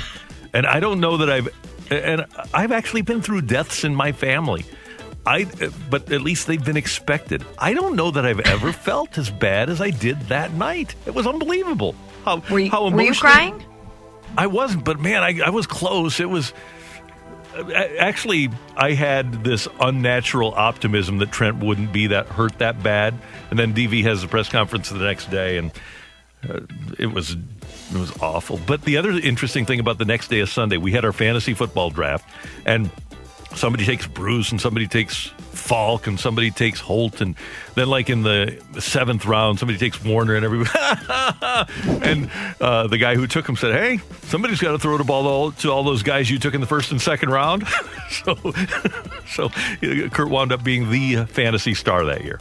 And 0.53 0.65
I 0.67 0.79
don't 0.79 0.99
know 0.99 1.17
that 1.17 1.29
I've, 1.29 1.49
and 1.91 2.25
I've 2.53 2.71
actually 2.71 3.01
been 3.01 3.21
through 3.21 3.41
deaths 3.41 3.83
in 3.83 3.95
my 3.95 4.11
family. 4.11 4.65
I, 5.25 5.45
but 5.89 6.11
at 6.11 6.21
least 6.21 6.47
they've 6.47 6.63
been 6.63 6.77
expected. 6.77 7.45
I 7.57 7.73
don't 7.73 7.95
know 7.95 8.11
that 8.11 8.25
I've 8.25 8.41
ever 8.41 8.71
felt 8.87 9.17
as 9.17 9.29
bad 9.29 9.69
as 9.69 9.81
I 9.81 9.89
did 9.89 10.19
that 10.23 10.53
night. 10.53 10.95
It 11.05 11.13
was 11.13 11.25
unbelievable. 11.25 11.95
How, 12.23 12.41
were 12.49 12.59
you, 12.59 12.71
how 12.71 12.89
were 12.89 13.01
you 13.01 13.13
crying? 13.13 13.63
I 14.37 14.47
wasn't, 14.47 14.83
but 14.83 14.99
man, 14.99 15.23
I, 15.23 15.39
I 15.45 15.49
was 15.49 15.67
close. 15.67 16.19
It 16.19 16.29
was 16.29 16.53
actually 17.55 18.49
I 18.75 18.93
had 18.93 19.43
this 19.43 19.67
unnatural 19.79 20.53
optimism 20.55 21.19
that 21.19 21.31
Trent 21.31 21.63
wouldn't 21.63 21.93
be 21.93 22.07
that 22.07 22.27
hurt 22.27 22.57
that 22.59 22.81
bad, 22.81 23.15
and 23.49 23.59
then 23.59 23.73
DV 23.73 24.03
has 24.03 24.23
a 24.23 24.27
press 24.27 24.49
conference 24.49 24.89
the 24.89 24.97
next 24.99 25.29
day, 25.29 25.57
and 25.57 25.71
uh, 26.49 26.61
it 26.97 27.07
was 27.07 27.31
it 27.31 27.97
was 27.97 28.15
awful. 28.21 28.59
But 28.65 28.83
the 28.83 28.97
other 28.97 29.11
interesting 29.11 29.65
thing 29.65 29.79
about 29.79 29.97
the 29.97 30.05
next 30.05 30.29
day 30.29 30.39
of 30.39 30.49
Sunday, 30.49 30.77
we 30.77 30.91
had 30.91 31.05
our 31.05 31.13
fantasy 31.13 31.53
football 31.53 31.89
draft, 31.89 32.27
and 32.65 32.89
somebody 33.55 33.85
takes 33.85 34.07
Bruce 34.07 34.51
and 34.51 34.59
somebody 34.59 34.87
takes 34.87 35.27
Faulk 35.51 36.07
and 36.07 36.19
somebody 36.19 36.51
takes 36.51 36.79
Holt 36.79 37.21
and 37.21 37.35
then 37.75 37.87
like 37.87 38.09
in 38.09 38.23
the 38.23 38.61
seventh 38.79 39.25
round 39.25 39.59
somebody 39.59 39.77
takes 39.77 40.03
Warner 40.03 40.35
and 40.35 40.43
everybody 40.43 40.69
and 42.03 42.29
uh, 42.59 42.87
the 42.87 42.97
guy 42.97 43.15
who 43.15 43.27
took 43.27 43.47
him 43.47 43.55
said 43.55 43.73
hey 43.73 43.99
somebody's 44.23 44.59
got 44.59 44.71
to 44.71 44.79
throw 44.79 44.97
the 44.97 45.03
ball 45.03 45.23
to 45.23 45.29
all, 45.29 45.51
to 45.51 45.71
all, 45.71 45.83
those 45.83 46.03
guys 46.03 46.29
you 46.29 46.39
took 46.39 46.53
in 46.53 46.61
the 46.61 46.67
first 46.67 46.91
and 46.91 47.01
second 47.01 47.29
round. 47.29 47.67
So 48.25 48.35
so 49.27 49.49
Kurt 50.09 50.29
wound 50.29 50.51
up 50.51 50.63
being 50.63 50.91
the 50.91 51.25
fantasy 51.25 51.73
star 51.73 52.05
that 52.05 52.23
year. 52.23 52.39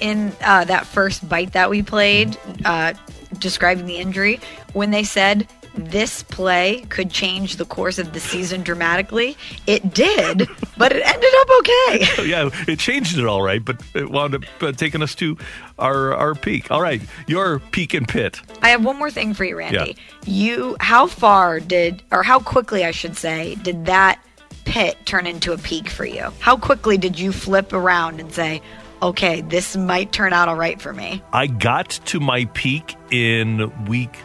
In 0.00 0.32
uh, 0.40 0.64
that 0.64 0.86
first 0.86 1.28
bite 1.28 1.52
that 1.52 1.68
we 1.68 1.82
played 1.82 2.38
uh, 2.64 2.94
describing 3.38 3.84
the 3.84 3.98
injury 3.98 4.40
when 4.72 4.92
they 4.92 5.04
said 5.04 5.46
this 5.80 6.22
play 6.22 6.84
could 6.88 7.10
change 7.10 7.56
the 7.56 7.64
course 7.64 7.98
of 7.98 8.12
the 8.12 8.20
season 8.20 8.62
dramatically. 8.62 9.36
It 9.66 9.92
did, 9.92 10.48
but 10.76 10.92
it 10.92 11.02
ended 11.04 11.30
up 11.38 11.48
okay. 11.58 12.28
yeah, 12.28 12.50
it 12.68 12.78
changed 12.78 13.18
it 13.18 13.26
all 13.26 13.42
right, 13.42 13.64
but 13.64 13.80
it 13.94 14.10
wound 14.10 14.34
up 14.34 14.42
uh, 14.60 14.72
taking 14.72 15.02
us 15.02 15.14
to 15.16 15.36
our 15.78 16.14
our 16.14 16.34
peak. 16.34 16.70
All 16.70 16.80
right, 16.80 17.02
your 17.26 17.58
peak 17.58 17.94
and 17.94 18.06
pit. 18.06 18.40
I 18.62 18.70
have 18.70 18.84
one 18.84 18.98
more 18.98 19.10
thing 19.10 19.34
for 19.34 19.44
you, 19.44 19.56
Randy. 19.56 19.96
Yeah. 20.24 20.32
You, 20.32 20.76
how 20.80 21.06
far 21.06 21.60
did, 21.60 22.02
or 22.12 22.22
how 22.22 22.40
quickly, 22.40 22.84
I 22.84 22.90
should 22.90 23.16
say, 23.16 23.54
did 23.56 23.86
that 23.86 24.20
pit 24.64 24.96
turn 25.04 25.26
into 25.26 25.52
a 25.52 25.58
peak 25.58 25.88
for 25.88 26.04
you? 26.04 26.30
How 26.38 26.56
quickly 26.56 26.98
did 26.98 27.18
you 27.18 27.32
flip 27.32 27.72
around 27.72 28.20
and 28.20 28.32
say, 28.32 28.62
okay, 29.02 29.40
this 29.40 29.76
might 29.76 30.12
turn 30.12 30.32
out 30.32 30.48
all 30.48 30.56
right 30.56 30.80
for 30.80 30.92
me? 30.92 31.22
I 31.32 31.46
got 31.46 31.90
to 32.06 32.20
my 32.20 32.44
peak 32.46 32.96
in 33.10 33.72
week 33.86 34.18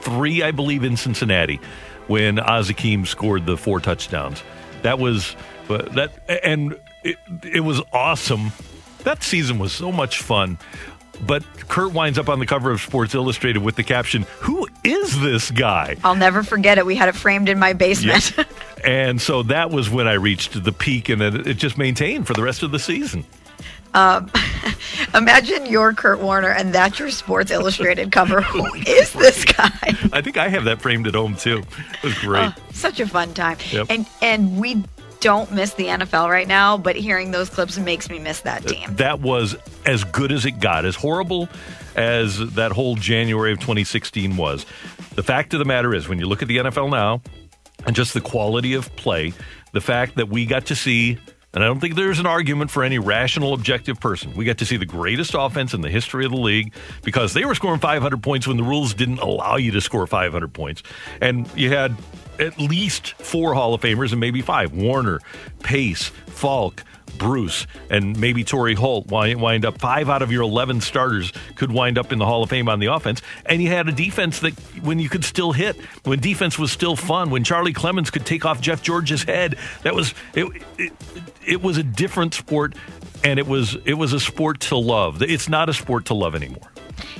three, 0.00 0.42
I 0.42 0.50
believe, 0.50 0.84
in 0.84 0.96
Cincinnati 0.96 1.60
when 2.06 2.36
Azakim 2.36 3.06
scored 3.06 3.46
the 3.46 3.56
four 3.56 3.80
touchdowns. 3.80 4.42
That 4.82 4.98
was 4.98 5.36
uh, 5.68 5.82
that, 5.92 6.12
and 6.44 6.78
it, 7.04 7.18
it 7.44 7.60
was 7.60 7.80
awesome. 7.92 8.52
That 9.04 9.22
season 9.22 9.58
was 9.58 9.72
so 9.72 9.92
much 9.92 10.18
fun. 10.20 10.58
But 11.26 11.44
Kurt 11.68 11.92
winds 11.92 12.18
up 12.18 12.28
on 12.28 12.38
the 12.38 12.46
cover 12.46 12.70
of 12.70 12.80
Sports 12.80 13.14
Illustrated 13.14 13.62
with 13.62 13.76
the 13.76 13.82
caption, 13.82 14.24
Who 14.40 14.66
is 14.84 15.20
this 15.20 15.50
guy? 15.50 15.96
I'll 16.02 16.14
never 16.14 16.42
forget 16.42 16.78
it. 16.78 16.86
We 16.86 16.96
had 16.96 17.10
it 17.10 17.14
framed 17.14 17.48
in 17.48 17.58
my 17.58 17.74
basement. 17.74 18.34
Yeah. 18.36 18.44
and 18.84 19.20
so 19.20 19.42
that 19.44 19.70
was 19.70 19.90
when 19.90 20.08
I 20.08 20.14
reached 20.14 20.64
the 20.64 20.72
peak, 20.72 21.10
and 21.10 21.20
it 21.20 21.54
just 21.54 21.76
maintained 21.76 22.26
for 22.26 22.32
the 22.32 22.42
rest 22.42 22.62
of 22.62 22.70
the 22.70 22.78
season. 22.78 23.26
Um, 23.94 24.30
imagine 25.14 25.66
you're 25.66 25.92
Kurt 25.92 26.20
Warner 26.20 26.50
and 26.50 26.72
that's 26.74 26.98
your 26.98 27.10
Sports 27.10 27.50
Illustrated 27.50 28.12
cover. 28.12 28.40
Who 28.42 28.64
is 28.86 29.12
this 29.12 29.44
guy? 29.44 29.70
I 30.12 30.20
think 30.22 30.36
I 30.36 30.48
have 30.48 30.64
that 30.64 30.80
framed 30.80 31.06
at 31.06 31.14
home 31.14 31.36
too. 31.36 31.62
It 32.02 32.02
was 32.02 32.18
great. 32.18 32.44
Uh, 32.44 32.52
such 32.72 33.00
a 33.00 33.06
fun 33.06 33.34
time. 33.34 33.58
Yep. 33.70 33.86
And 33.90 34.06
and 34.22 34.58
we 34.58 34.82
don't 35.20 35.52
miss 35.52 35.74
the 35.74 35.86
NFL 35.86 36.30
right 36.30 36.48
now, 36.48 36.78
but 36.78 36.96
hearing 36.96 37.30
those 37.30 37.50
clips 37.50 37.78
makes 37.78 38.08
me 38.08 38.18
miss 38.18 38.40
that 38.40 38.66
team. 38.66 38.94
That 38.96 39.20
was 39.20 39.54
as 39.84 40.02
good 40.04 40.32
as 40.32 40.46
it 40.46 40.60
got. 40.60 40.86
As 40.86 40.96
horrible 40.96 41.48
as 41.94 42.38
that 42.54 42.72
whole 42.72 42.94
January 42.96 43.52
of 43.52 43.60
2016 43.60 44.36
was. 44.36 44.64
The 45.16 45.22
fact 45.22 45.52
of 45.52 45.58
the 45.58 45.66
matter 45.66 45.94
is, 45.94 46.08
when 46.08 46.18
you 46.18 46.26
look 46.26 46.40
at 46.40 46.48
the 46.48 46.56
NFL 46.56 46.90
now 46.90 47.20
and 47.84 47.94
just 47.94 48.14
the 48.14 48.20
quality 48.22 48.72
of 48.72 48.94
play, 48.96 49.34
the 49.72 49.80
fact 49.80 50.16
that 50.16 50.28
we 50.28 50.46
got 50.46 50.66
to 50.66 50.74
see 50.74 51.18
and 51.52 51.64
I 51.64 51.66
don't 51.66 51.80
think 51.80 51.96
there's 51.96 52.20
an 52.20 52.26
argument 52.26 52.70
for 52.70 52.84
any 52.84 52.98
rational, 52.98 53.54
objective 53.54 53.98
person. 53.98 54.34
We 54.34 54.44
got 54.44 54.58
to 54.58 54.66
see 54.66 54.76
the 54.76 54.86
greatest 54.86 55.34
offense 55.36 55.74
in 55.74 55.80
the 55.80 55.90
history 55.90 56.24
of 56.24 56.30
the 56.30 56.38
league 56.38 56.72
because 57.02 57.34
they 57.34 57.44
were 57.44 57.54
scoring 57.54 57.80
500 57.80 58.22
points 58.22 58.46
when 58.46 58.56
the 58.56 58.62
rules 58.62 58.94
didn't 58.94 59.18
allow 59.18 59.56
you 59.56 59.72
to 59.72 59.80
score 59.80 60.06
500 60.06 60.52
points. 60.52 60.82
And 61.20 61.48
you 61.56 61.70
had 61.70 61.96
at 62.38 62.58
least 62.58 63.14
four 63.14 63.54
Hall 63.54 63.74
of 63.74 63.80
Famers 63.80 64.12
and 64.12 64.20
maybe 64.20 64.42
five 64.42 64.72
Warner, 64.72 65.20
Pace, 65.62 66.08
Faulk, 66.26 66.84
Bruce, 67.18 67.66
and 67.88 68.18
maybe 68.18 68.44
Torry 68.44 68.74
Holt 68.74 69.06
wind, 69.08 69.40
wind 69.40 69.64
up. 69.64 69.78
Five 69.78 70.08
out 70.08 70.22
of 70.22 70.32
your 70.32 70.42
11 70.42 70.80
starters 70.80 71.32
could 71.56 71.72
wind 71.72 71.98
up 71.98 72.12
in 72.12 72.18
the 72.18 72.26
Hall 72.26 72.42
of 72.42 72.50
Fame 72.50 72.68
on 72.68 72.80
the 72.80 72.86
offense. 72.86 73.22
And 73.46 73.62
you 73.62 73.68
had 73.68 73.88
a 73.88 73.92
defense 73.92 74.40
that, 74.40 74.54
when 74.82 74.98
you 74.98 75.08
could 75.08 75.24
still 75.24 75.52
hit, 75.52 75.76
when 76.04 76.20
defense 76.20 76.58
was 76.58 76.72
still 76.72 76.96
fun, 76.96 77.30
when 77.30 77.44
Charlie 77.44 77.72
Clemons 77.72 78.10
could 78.10 78.26
take 78.26 78.44
off 78.44 78.60
Jeff 78.60 78.82
George's 78.82 79.22
head, 79.22 79.56
that 79.82 79.94
was, 79.94 80.14
it, 80.34 80.46
it, 80.78 80.92
it 81.46 81.62
was 81.62 81.76
a 81.76 81.82
different 81.82 82.34
sport. 82.34 82.74
And 83.22 83.38
it 83.38 83.46
was 83.46 83.76
it 83.84 83.94
was 83.94 84.14
a 84.14 84.20
sport 84.20 84.60
to 84.60 84.76
love. 84.78 85.20
It's 85.20 85.46
not 85.46 85.68
a 85.68 85.74
sport 85.74 86.06
to 86.06 86.14
love 86.14 86.34
anymore. 86.34 86.70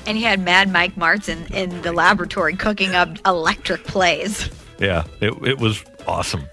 And 0.07 0.18
you 0.18 0.24
had 0.24 0.40
Mad 0.40 0.72
Mike 0.72 0.94
Martz 0.94 1.29
in, 1.29 1.44
in 1.55 1.83
the 1.83 1.92
laboratory 1.92 2.57
cooking 2.57 2.94
up 2.94 3.18
electric 3.26 3.85
plays. 3.85 4.48
Yeah, 4.79 5.05
it, 5.20 5.33
it 5.46 5.59
was 5.59 5.85
awesome. 6.07 6.46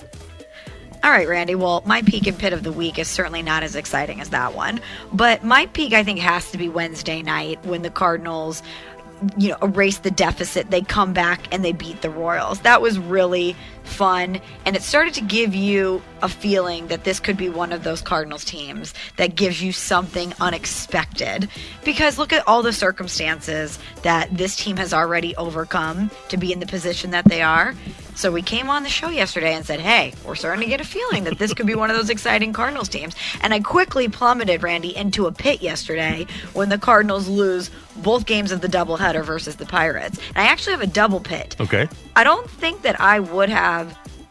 All 1.04 1.12
right, 1.12 1.28
Randy. 1.28 1.56
Well, 1.56 1.84
my 1.86 2.02
peak 2.02 2.28
and 2.28 2.38
pit 2.38 2.54
of 2.54 2.64
the 2.64 2.72
week 2.72 2.98
is 2.98 3.08
certainly 3.08 3.42
not 3.42 3.64
as 3.64 3.76
exciting 3.76 4.20
as 4.20 4.30
that 4.30 4.56
one. 4.56 4.80
But 5.14 5.44
my 5.44 5.68
peak, 5.68 5.94
I 5.94 6.04
think, 6.04 6.20
has 6.20 6.52
to 6.52 6.58
be 6.58 6.70
Wednesday 6.70 7.22
night 7.22 7.64
when 7.66 7.84
the 7.84 7.90
Cardinals, 7.90 8.64
you 9.38 9.50
know, 9.50 9.58
erase 9.62 10.00
the 10.00 10.12
deficit. 10.12 10.72
They 10.72 10.82
come 10.82 11.14
back 11.14 11.54
and 11.54 11.64
they 11.64 11.72
beat 11.72 12.02
the 12.02 12.10
Royals. 12.10 12.62
That 12.62 12.82
was 12.82 12.98
really 12.98 13.56
fun. 13.88 14.42
And 14.66 14.76
it 14.76 14.84
started 14.84 15.14
to 15.16 15.22
give 15.22 15.56
you 15.56 16.02
a 16.22 16.30
feeling 16.30 16.88
that 16.88 17.04
this 17.04 17.20
could 17.20 17.38
be 17.38 17.50
one 17.50 17.72
of 17.72 17.84
those 17.84 18.02
Cardinals 18.02 18.44
teams 18.44 18.94
that 19.18 19.36
gives 19.36 19.62
you 19.62 19.72
something 19.72 20.34
unexpected. 20.40 21.50
Because 21.84 22.18
look 22.18 22.34
at 22.34 22.48
all 22.48 22.62
the 22.62 22.74
circumstances 22.74 23.80
that 24.04 24.36
this 24.36 24.56
team 24.56 24.78
has 24.78 24.94
already 24.94 25.36
overcome 25.36 26.12
to 26.30 26.38
be 26.38 26.52
in 26.52 26.60
the 26.60 26.66
position 26.66 27.12
that 27.12 27.26
they 27.26 27.42
are. 27.42 27.76
So 28.16 28.32
we 28.32 28.42
came 28.42 28.68
on 28.68 28.82
the 28.82 28.90
show 28.90 29.10
yesterday 29.10 29.54
and 29.54 29.64
said, 29.64 29.80
hey, 29.80 30.12
we're 30.26 30.34
starting 30.34 30.64
to 30.64 30.68
get 30.68 30.82
a 30.82 30.84
feeling 30.84 31.24
that 31.26 31.38
this 31.38 31.54
could 31.54 31.68
be 31.68 31.76
one 31.76 31.92
of 31.92 31.96
those 31.96 32.10
exciting 32.10 32.52
Cardinals 32.52 32.90
teams. 32.90 33.16
And 33.42 33.54
I 33.54 33.60
quickly 33.60 34.10
plummeted, 34.10 34.64
Randy, 34.64 34.96
into 34.96 35.28
a 35.28 35.32
pit 35.32 35.62
yesterday 35.62 36.26
when 36.54 36.70
the 36.70 36.80
Cardinals 36.80 37.28
lose 37.28 37.70
both 37.98 38.26
games 38.26 38.52
of 38.52 38.62
the 38.62 38.68
doubleheader 38.68 39.24
versus 39.24 39.58
the 39.58 39.68
Pirates. 39.68 40.18
And 40.30 40.38
I 40.38 40.46
actually 40.46 40.72
have 40.72 40.82
a 40.82 40.88
double 40.88 41.20
pit. 41.20 41.56
Okay. 41.60 41.88
I 42.16 42.24
don't 42.24 42.50
think 42.50 42.82
that 42.82 43.00
I 43.00 43.20
would 43.20 43.50
have 43.50 43.77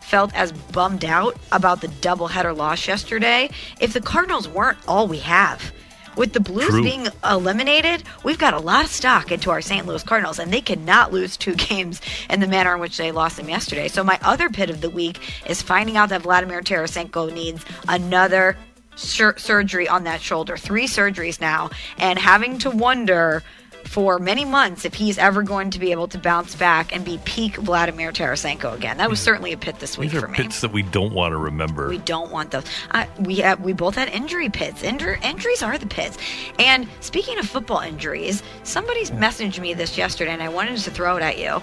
felt 0.07 0.33
as 0.35 0.53
bummed 0.53 1.05
out 1.05 1.37
about 1.51 1.81
the 1.81 1.88
doubleheader 1.88 2.57
loss 2.57 2.87
yesterday 2.87 3.51
if 3.81 3.92
the 3.92 4.01
Cardinals 4.01 4.49
weren't 4.49 4.79
all 4.87 5.09
we 5.09 5.19
have. 5.19 5.73
With 6.16 6.33
the 6.33 6.40
Blues 6.40 6.69
True. 6.69 6.83
being 6.83 7.09
eliminated, 7.29 8.03
we've 8.25 8.38
got 8.38 8.55
a 8.55 8.59
lot 8.59 8.85
of 8.87 8.90
stock 8.90 9.31
into 9.31 9.51
our 9.51 9.61
St. 9.61 9.85
Louis 9.85 10.03
Cardinals, 10.03 10.38
and 10.38 10.51
they 10.51 10.62
cannot 10.62 11.12
lose 11.12 11.37
two 11.37 11.55
games 11.69 12.01
in 12.31 12.40
the 12.40 12.47
manner 12.47 12.73
in 12.75 12.81
which 12.81 12.97
they 12.97 13.12
lost 13.12 13.37
them 13.37 13.51
yesterday. 13.51 13.88
So, 13.88 14.03
my 14.03 14.19
other 14.23 14.49
pit 14.49 14.71
of 14.71 14.81
the 14.81 14.88
week 14.88 15.19
is 15.47 15.61
finding 15.61 15.99
out 15.99 16.09
that 16.09 16.23
Vladimir 16.23 16.62
Tarasenko 16.62 17.31
needs 17.35 17.64
another 17.87 18.57
sur- 18.95 19.37
surgery 19.37 19.88
on 19.88 20.05
that 20.05 20.23
shoulder, 20.23 20.57
three 20.57 20.87
surgeries 20.87 21.38
now, 21.40 21.69
and 21.99 22.19
having 22.19 22.59
to 22.59 22.71
wonder 22.71 23.42
for 23.87 24.18
many 24.18 24.44
months 24.44 24.85
if 24.85 24.94
he's 24.94 25.16
ever 25.18 25.42
going 25.42 25.70
to 25.70 25.79
be 25.79 25.90
able 25.92 26.09
to 26.09 26.18
bounce 26.18 26.55
back 26.55 26.94
and 26.94 27.05
be 27.05 27.18
peak 27.25 27.57
Vladimir 27.57 28.12
Tarasenko 28.12 28.75
again. 28.75 28.96
That 28.99 29.09
was 29.09 29.20
certainly 29.20 29.53
a 29.53 29.57
pit 29.57 29.79
this 29.79 29.96
week 29.96 30.11
These 30.11 30.18
are 30.22 30.27
for 30.27 30.33
me. 30.33 30.37
pits 30.37 30.61
that 30.61 30.72
we 30.72 30.83
don't 30.83 31.12
want 31.12 31.33
to 31.33 31.37
remember. 31.37 31.88
We 31.88 31.99
don't 31.99 32.31
want 32.31 32.51
those. 32.51 32.64
Uh, 32.90 33.07
we 33.20 33.37
have, 33.37 33.61
we 33.61 33.72
both 33.72 33.94
had 33.94 34.09
injury 34.09 34.49
pits. 34.49 34.83
Injur- 34.83 35.22
injuries 35.25 35.62
are 35.62 35.79
the 35.79 35.87
pits. 35.87 36.18
And 36.59 36.88
speaking 37.01 37.38
of 37.38 37.49
football 37.49 37.81
injuries, 37.81 38.42
somebody's 38.64 39.11
messaged 39.11 39.59
me 39.61 39.75
this 39.75 39.96
yesterday, 39.96 40.33
and 40.33 40.42
I 40.42 40.49
wanted 40.49 40.79
to 40.79 40.90
throw 40.90 41.16
it 41.16 41.22
at 41.22 41.38
you. 41.38 41.62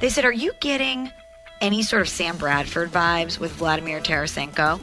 They 0.00 0.08
said, 0.10 0.24
"Are 0.24 0.32
you 0.32 0.52
getting 0.60 1.10
any 1.60 1.82
sort 1.82 2.02
of 2.02 2.08
Sam 2.08 2.36
Bradford 2.36 2.90
vibes 2.92 3.38
with 3.38 3.52
Vladimir 3.52 4.00
Tarasenko?" 4.00 4.80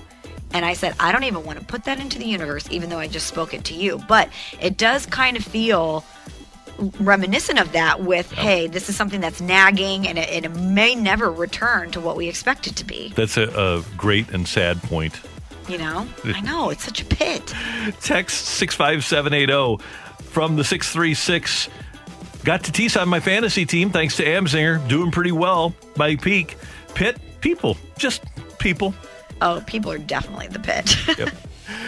And 0.53 0.65
I 0.65 0.73
said, 0.73 0.95
I 0.99 1.13
don't 1.13 1.23
even 1.23 1.45
want 1.45 1.59
to 1.59 1.65
put 1.65 1.85
that 1.85 2.01
into 2.01 2.19
the 2.19 2.25
universe, 2.25 2.67
even 2.69 2.89
though 2.89 2.99
I 2.99 3.07
just 3.07 3.25
spoke 3.27 3.53
it 3.53 3.63
to 3.65 3.73
you. 3.73 4.01
But 4.09 4.27
it 4.59 4.75
does 4.75 5.05
kind 5.05 5.37
of 5.37 5.45
feel 5.45 6.03
reminiscent 6.99 7.59
of 7.59 7.71
that 7.73 8.01
with, 8.01 8.31
hey, 8.31 8.67
this 8.67 8.89
is 8.89 8.95
something 8.95 9.21
that's 9.21 9.41
nagging 9.41 10.07
and 10.07 10.17
it, 10.17 10.29
and 10.29 10.45
it 10.45 10.55
may 10.55 10.95
never 10.95 11.31
return 11.31 11.91
to 11.91 12.01
what 12.01 12.15
we 12.15 12.27
expect 12.27 12.67
it 12.67 12.75
to 12.77 12.85
be. 12.85 13.13
That's 13.15 13.37
a, 13.37 13.47
a 13.49 13.83
great 13.97 14.29
and 14.29 14.47
sad 14.47 14.81
point. 14.83 15.19
You 15.67 15.77
know? 15.77 16.07
I 16.25 16.41
know, 16.41 16.69
it's 16.69 16.83
such 16.83 17.01
a 17.01 17.05
pit. 17.05 17.53
Text 18.01 18.45
65780 18.45 19.83
from 20.23 20.55
the 20.55 20.63
636. 20.63 21.69
Got 22.43 22.63
to 22.63 22.71
tease 22.71 22.97
on 22.97 23.07
my 23.07 23.19
fantasy 23.19 23.65
team 23.65 23.91
thanks 23.91 24.17
to 24.17 24.25
Amzinger. 24.25 24.85
Doing 24.87 25.11
pretty 25.11 25.31
well 25.31 25.75
by 25.95 26.15
peak. 26.15 26.57
Pit, 26.95 27.17
people. 27.41 27.77
Just 27.97 28.23
people. 28.57 28.95
Oh, 29.41 29.63
people 29.67 29.91
are 29.91 29.97
definitely 29.97 30.47
the 30.47 30.59
pit. 30.59 30.95
Yep. 31.17 31.29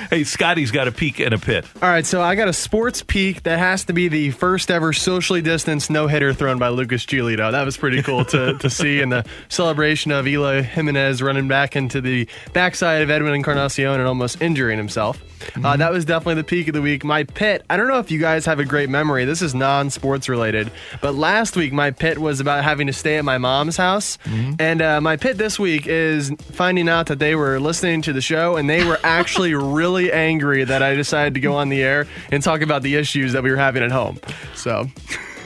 Hey, 0.10 0.24
Scotty's 0.24 0.72
got 0.72 0.88
a 0.88 0.91
peak 0.91 1.19
and 1.19 1.34
a 1.34 1.38
pit. 1.38 1.65
All 1.82 1.89
right, 1.89 2.06
so 2.06 2.22
I 2.22 2.36
got 2.36 2.48
a 2.48 2.54
sports 2.54 3.02
peak 3.02 3.43
that 3.43 3.60
has 3.60 3.86
to 3.86 3.93
be 3.93 4.08
the 4.08 4.32
first 4.32 4.72
ever 4.72 4.93
socially 4.93 5.41
distanced 5.41 5.89
no 5.89 6.08
hitter 6.08 6.34
thrown 6.34 6.60
by 6.60 6.69
Lucas 6.69 7.06
Giolito. 7.06 7.52
That 7.52 7.65
was 7.65 7.78
pretty 7.78 8.02
cool 8.04 8.26
to, 8.26 8.58
to 8.58 8.69
see 8.69 9.02
in 9.02 9.10
the 9.10 9.26
celebration 9.50 10.12
of 10.12 10.28
Eloy 10.28 10.62
Jimenez 10.63 11.22
running 11.22 11.48
back 11.48 11.76
into 11.76 12.02
the 12.02 12.28
backside 12.54 13.02
of 13.02 13.10
Edwin 13.10 13.34
Encarnacion 13.34 14.00
and 14.00 14.08
almost 14.08 14.41
injuring 14.41 14.78
himself. 14.78 15.22
Uh, 15.63 15.77
that 15.77 15.91
was 15.91 16.06
definitely 16.06 16.36
the 16.36 16.43
peak 16.43 16.67
of 16.67 16.73
the 16.73 16.82
week. 16.82 17.03
My 17.03 17.23
pit, 17.23 17.63
I 17.69 17.77
don't 17.77 17.88
know 17.88 17.99
if 17.99 18.12
you 18.12 18.19
guys 18.19 18.45
have 18.45 18.60
a 18.60 18.65
great 18.65 18.89
memory. 18.89 19.25
This 19.25 19.41
is 19.41 19.53
non 19.56 19.89
sports 19.89 20.29
related, 20.29 20.71
but 21.01 21.15
last 21.15 21.56
week 21.56 21.73
my 21.73 21.91
pit 21.91 22.17
was 22.19 22.39
about 22.39 22.63
having 22.63 22.88
to 22.88 22.93
stay 22.93 23.17
at 23.17 23.25
my 23.25 23.38
mom's 23.38 23.77
house. 23.77 24.17
And 24.60 24.82
uh, 24.82 25.01
my 25.01 25.17
pit 25.17 25.38
this 25.38 25.60
week 25.60 25.88
is 25.88 26.32
finding 26.51 26.89
out 26.89 27.08
that 27.08 27.19
they 27.19 27.36
were 27.36 27.60
listening 27.60 28.01
to 28.03 28.13
the 28.13 28.21
show 28.21 28.56
and 28.56 28.69
they 28.69 28.84
were 28.84 28.99
actually 29.03 29.53
really 29.53 30.12
angry 30.12 30.63
that 30.63 30.82
I 30.84 30.95
decided 30.95 31.34
to 31.36 31.39
go 31.39 31.56
on 31.56 31.69
the 31.69 31.82
air 31.84 32.08
and 32.32 32.41
talk 32.43 32.62
about 32.62 32.82
the 32.84 32.95
issues 32.95 33.34
that 33.34 33.43
we 33.43 33.51
were 33.51 33.58
having 33.58 33.84
at 33.84 33.91
home. 33.91 34.19
So. 34.56 34.88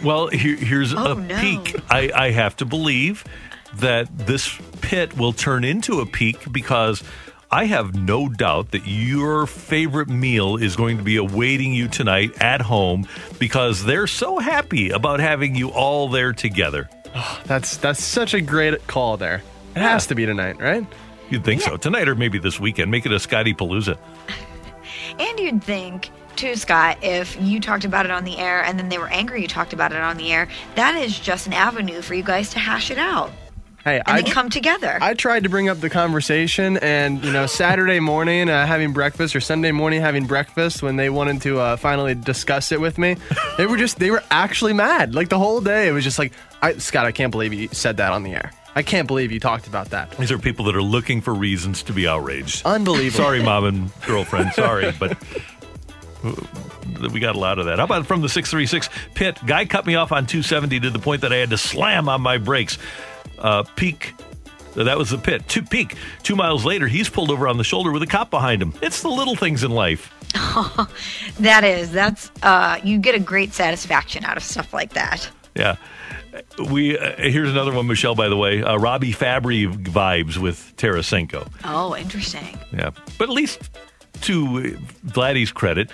Well, 0.03 0.27
here, 0.27 0.55
here's 0.55 0.93
Oh, 0.93 1.13
a 1.13 1.15
no. 1.15 1.39
peak. 1.39 1.75
I, 1.89 2.11
I 2.13 2.31
have 2.31 2.55
to 2.57 2.65
believe 2.65 3.23
that 3.77 4.07
this 4.15 4.55
pit 4.81 5.17
will 5.17 5.33
turn 5.33 5.63
into 5.63 5.99
a 6.01 6.05
peak 6.05 6.51
because 6.51 7.03
I 7.49 7.65
have 7.65 7.95
no 7.95 8.27
doubt 8.27 8.71
that 8.71 8.85
your 8.85 9.47
favorite 9.47 10.09
meal 10.09 10.57
is 10.57 10.75
going 10.75 10.97
to 10.97 11.03
be 11.03 11.15
awaiting 11.15 11.73
you 11.73 11.87
tonight 11.87 12.41
at 12.41 12.61
home 12.61 13.07
because 13.39 13.85
they're 13.85 14.07
so 14.07 14.37
happy 14.37 14.89
about 14.89 15.21
having 15.21 15.55
you 15.55 15.69
all 15.69 16.09
there 16.09 16.33
together. 16.33 16.89
Ah, 17.15 17.41
that's 17.45 17.77
that's 17.77 18.03
such 18.03 18.33
a 18.33 18.41
great 18.41 18.85
call 18.87 19.15
there. 19.15 19.41
It 19.75 19.79
has 19.79 20.07
to 20.07 20.15
be 20.15 20.25
tonight, 20.25 20.59
right? 20.59 20.85
You'd 21.29 21.45
think 21.45 21.61
so. 21.61 21.77
Tonight 21.77 22.09
or 22.09 22.15
maybe 22.15 22.37
this 22.37 22.59
weekend. 22.59 22.91
Make 22.91 23.05
it 23.05 23.13
a 23.13 23.19
Scotty 23.19 23.53
Palooza. 23.53 23.97
And 25.19 25.39
you'd 25.39 25.63
think, 25.63 26.11
too, 26.35 26.55
Scott, 26.55 26.99
if 27.01 27.41
you 27.41 27.59
talked 27.59 27.85
about 27.85 28.05
it 28.05 28.11
on 28.11 28.23
the 28.23 28.37
air 28.37 28.63
and 28.63 28.77
then 28.77 28.87
they 28.87 28.99
were 28.99 29.07
angry 29.07 29.41
you 29.41 29.47
talked 29.47 29.73
about 29.73 29.91
it 29.91 29.97
on 29.97 30.15
the 30.17 30.31
air, 30.31 30.47
that 30.75 30.95
is 30.95 31.19
just 31.19 31.47
an 31.47 31.53
avenue 31.53 32.03
for 32.03 32.13
you 32.13 32.21
guys 32.21 32.51
to 32.51 32.59
hash 32.59 32.91
it 32.91 32.99
out 32.99 33.31
Hey, 33.87 33.99
and 33.99 34.17
I 34.17 34.21
then 34.21 34.33
come 34.33 34.49
together. 34.49 34.97
I 34.99 35.13
tried 35.13 35.43
to 35.43 35.49
bring 35.49 35.69
up 35.69 35.79
the 35.79 35.89
conversation, 35.89 36.75
and 36.79 37.23
you 37.23 37.31
know, 37.31 37.45
Saturday 37.45 38.01
morning 38.01 38.49
uh, 38.49 38.65
having 38.67 38.91
breakfast 38.91 39.33
or 39.33 39.39
Sunday 39.39 39.71
morning 39.71 40.01
having 40.01 40.25
breakfast 40.25 40.83
when 40.83 40.97
they 40.97 41.09
wanted 41.09 41.41
to 41.43 41.59
uh, 41.59 41.77
finally 41.77 42.13
discuss 42.13 42.73
it 42.73 42.81
with 42.81 42.97
me, 42.97 43.15
they 43.57 43.65
were 43.65 43.77
just 43.77 43.97
they 43.97 44.11
were 44.11 44.21
actually 44.29 44.73
mad. 44.73 45.15
Like 45.15 45.29
the 45.29 45.39
whole 45.39 45.61
day, 45.61 45.87
it 45.87 45.93
was 45.93 46.03
just 46.03 46.19
like, 46.19 46.33
I, 46.61 46.73
Scott, 46.79 47.05
I 47.05 47.13
can't 47.13 47.31
believe 47.31 47.53
you 47.53 47.69
said 47.71 47.95
that 47.95 48.11
on 48.11 48.23
the 48.23 48.33
air. 48.33 48.51
I 48.75 48.83
can't 48.83 49.07
believe 49.07 49.31
you 49.31 49.39
talked 49.39 49.67
about 49.67 49.91
that. 49.91 50.11
These 50.17 50.33
are 50.33 50.37
people 50.37 50.65
that 50.65 50.75
are 50.75 50.83
looking 50.83 51.21
for 51.21 51.33
reasons 51.33 51.81
to 51.83 51.93
be 51.93 52.09
outraged. 52.09 52.65
Unbelievable. 52.65 53.23
Sorry, 53.23 53.41
mom 53.41 53.63
and 53.63 54.01
girlfriend. 54.01 54.51
Sorry, 54.51 54.91
but 54.99 55.17
we 57.13 57.21
got 57.21 57.35
a 57.35 57.39
lot 57.39 57.57
of 57.57 57.65
that. 57.65 57.77
How 57.77 57.85
about 57.85 58.05
from 58.05 58.21
the 58.21 58.27
636 58.27 58.89
pit? 59.13 59.39
Guy 59.45 59.65
cut 59.65 59.85
me 59.85 59.95
off 59.95 60.11
on 60.11 60.25
270 60.25 60.81
to 60.81 60.89
the 60.89 60.99
point 60.99 61.21
that 61.21 61.31
I 61.31 61.37
had 61.37 61.51
to 61.51 61.57
slam 61.57 62.09
on 62.09 62.21
my 62.21 62.37
brakes. 62.37 62.77
Uh, 63.39 63.63
peak. 63.75 64.13
That 64.75 64.97
was 64.97 65.09
the 65.09 65.17
pit. 65.17 65.47
Two 65.47 65.63
peak. 65.63 65.95
Two 66.21 66.35
miles 66.35 66.63
later, 66.63 66.87
he's 66.87 67.09
pulled 67.09 67.31
over 67.31 67.47
on 67.47 67.57
the 67.57 67.63
shoulder 67.63 67.91
with 67.91 68.03
a 68.03 68.07
cop 68.07 68.29
behind 68.29 68.61
him. 68.61 68.73
It's 68.81 69.01
the 69.01 69.09
little 69.09 69.35
things 69.35 69.63
in 69.63 69.71
life. 69.71 70.13
that 71.39 71.63
is, 71.63 71.91
that's, 71.91 72.31
uh, 72.43 72.79
you 72.83 72.99
get 72.99 73.15
a 73.15 73.19
great 73.19 73.53
satisfaction 73.53 74.23
out 74.23 74.37
of 74.37 74.43
stuff 74.43 74.73
like 74.73 74.93
that. 74.93 75.29
Yeah. 75.55 75.77
We 76.69 76.97
uh, 76.97 77.13
here's 77.17 77.49
another 77.49 77.73
one, 77.73 77.87
Michelle. 77.87 78.13
By 78.13 78.29
the 78.29 78.37
way, 78.37 78.61
uh, 78.61 78.77
Robby 78.77 79.11
Fabbri 79.11 79.73
vibes 79.85 80.37
with 80.37 80.73
Tarasenko. 80.77 81.51
Oh, 81.63 81.95
interesting. 81.95 82.59
Yeah, 82.71 82.91
but 83.17 83.29
at 83.29 83.33
least 83.33 83.71
to 84.21 84.77
Vladdy's 85.05 85.51
credit, 85.51 85.89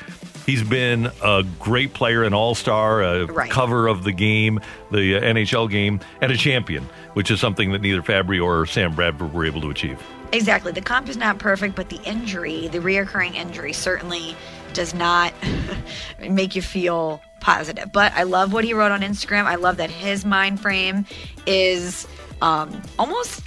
he's 0.45 0.63
been 0.63 1.09
a 1.23 1.43
great 1.59 1.93
player, 1.93 2.23
an 2.23 2.33
all 2.33 2.55
star, 2.55 3.01
a 3.03 3.25
Right. 3.25 3.49
cover 3.51 3.87
of 3.87 4.03
the 4.03 4.11
game, 4.11 4.59
the 4.91 5.15
NHL 5.15 5.67
game, 5.69 5.99
and 6.21 6.31
a 6.31 6.37
champion, 6.37 6.87
which 7.13 7.31
is 7.31 7.39
something 7.39 7.71
that 7.71 7.81
neither 7.81 8.01
Fabbri 8.01 8.43
or 8.43 8.65
Sam 8.65 8.93
Bradford 8.93 9.33
were 9.33 9.45
able 9.45 9.61
to 9.61 9.69
achieve. 9.69 9.99
Exactly. 10.31 10.71
The 10.71 10.81
comp 10.81 11.09
is 11.09 11.17
not 11.17 11.37
perfect, 11.37 11.75
but 11.75 11.89
the 11.89 11.99
injury, 12.05 12.67
the 12.67 12.79
reoccurring 12.79 13.35
injury, 13.35 13.71
certainly 13.73 14.35
does 14.73 14.93
not 14.93 15.31
make 16.19 16.55
you 16.55 16.61
feel 16.63 17.21
positive. 17.39 17.91
But 17.91 18.13
I 18.13 18.23
love 18.23 18.51
what 18.53 18.63
he 18.63 18.73
wrote 18.73 18.91
on 18.91 19.01
Instagram. 19.01 19.43
I 19.45 19.55
love 19.55 19.77
that 19.77 19.91
his 19.91 20.25
mind 20.25 20.59
frame 20.59 21.05
is 21.45 22.07
um, 22.41 22.81
almost 22.97 23.41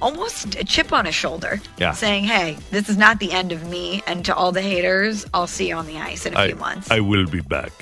almost 0.00 0.54
a 0.56 0.64
chip 0.64 0.92
on 0.92 1.04
his 1.04 1.14
shoulder. 1.14 1.60
Yeah. 1.78 1.92
Saying, 1.92 2.24
hey, 2.24 2.56
this 2.70 2.88
is 2.88 2.96
not 2.96 3.20
the 3.20 3.32
end 3.32 3.52
of 3.52 3.68
me. 3.68 4.02
And 4.06 4.24
to 4.24 4.34
all 4.34 4.52
the 4.52 4.62
haters, 4.62 5.26
I'll 5.34 5.46
see 5.46 5.68
you 5.68 5.76
on 5.76 5.86
the 5.86 5.98
ice 5.98 6.26
in 6.26 6.34
a 6.34 6.38
I, 6.38 6.46
few 6.48 6.56
months. 6.56 6.90
I 6.90 7.00
will 7.00 7.26
be 7.26 7.40
back. 7.40 7.72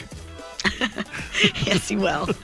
yes, 1.65 1.91
you 1.91 1.99
will. 1.99 2.29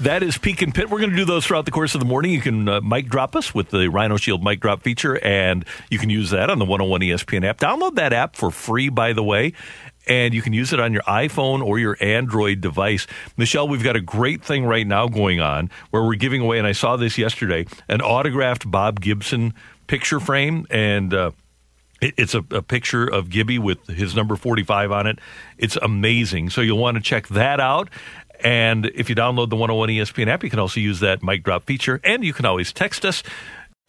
That 0.00 0.22
is 0.22 0.38
Peak 0.38 0.62
and 0.62 0.74
Pit. 0.74 0.88
We're 0.88 0.98
going 0.98 1.10
to 1.10 1.16
do 1.16 1.24
those 1.24 1.46
throughout 1.46 1.64
the 1.64 1.70
course 1.70 1.94
of 1.94 2.00
the 2.00 2.06
morning. 2.06 2.32
You 2.32 2.40
can 2.40 2.68
uh, 2.68 2.80
mic 2.80 3.08
drop 3.08 3.34
us 3.34 3.54
with 3.54 3.70
the 3.70 3.88
Rhino 3.88 4.16
Shield 4.16 4.42
mic 4.42 4.60
drop 4.60 4.82
feature, 4.82 5.18
and 5.24 5.64
you 5.90 5.98
can 5.98 6.10
use 6.10 6.30
that 6.30 6.48
on 6.48 6.58
the 6.58 6.64
101 6.64 7.00
ESPN 7.00 7.44
app. 7.44 7.58
Download 7.58 7.94
that 7.96 8.12
app 8.12 8.36
for 8.36 8.50
free, 8.50 8.88
by 8.88 9.12
the 9.12 9.22
way, 9.22 9.52
and 10.10 10.34
you 10.34 10.42
can 10.42 10.52
use 10.52 10.72
it 10.74 10.80
on 10.80 10.92
your 10.92 11.02
iPhone 11.04 11.64
or 11.64 11.78
your 11.78 11.96
Android 12.00 12.60
device. 12.60 13.06
Michelle, 13.36 13.68
we've 13.68 13.82
got 13.84 13.96
a 13.96 14.00
great 14.00 14.42
thing 14.42 14.66
right 14.66 14.86
now 14.86 15.06
going 15.08 15.40
on 15.40 15.70
where 15.90 16.02
we're 16.02 16.16
giving 16.16 16.42
away, 16.42 16.58
and 16.58 16.66
I 16.66 16.72
saw 16.72 16.96
this 16.96 17.16
yesterday, 17.16 17.64
an 17.88 18.02
autographed 18.02 18.70
Bob 18.70 19.00
Gibson 19.00 19.54
picture 19.86 20.20
frame, 20.20 20.66
and 20.68 21.14
uh, 21.14 21.30
it- 22.00 22.14
It's 22.16 22.34
a, 22.34 22.44
a 22.50 22.60
picture 22.62 23.06
of 23.06 23.30
Gibby 23.30 23.58
with 23.58 23.86
his 23.86 24.14
number 24.16 24.34
45 24.36 24.90
on 24.92 25.06
it. 25.06 25.18
It's 25.58 25.76
amazing. 25.76 26.50
So 26.50 26.60
you'll 26.60 26.78
want 26.78 26.96
to 26.96 27.02
check 27.02 27.28
that 27.28 27.60
out. 27.60 27.88
And 28.42 28.86
if 28.94 29.10
you 29.10 29.14
download 29.14 29.50
the 29.50 29.56
101 29.56 29.90
ESPN 29.90 30.28
app, 30.28 30.42
you 30.42 30.48
can 30.50 30.58
also 30.58 30.80
use 30.80 31.00
that 31.00 31.22
mic 31.22 31.42
drop 31.44 31.66
feature. 31.66 32.00
And 32.02 32.24
you 32.24 32.32
can 32.32 32.46
always 32.46 32.72
text 32.72 33.04
us. 33.04 33.22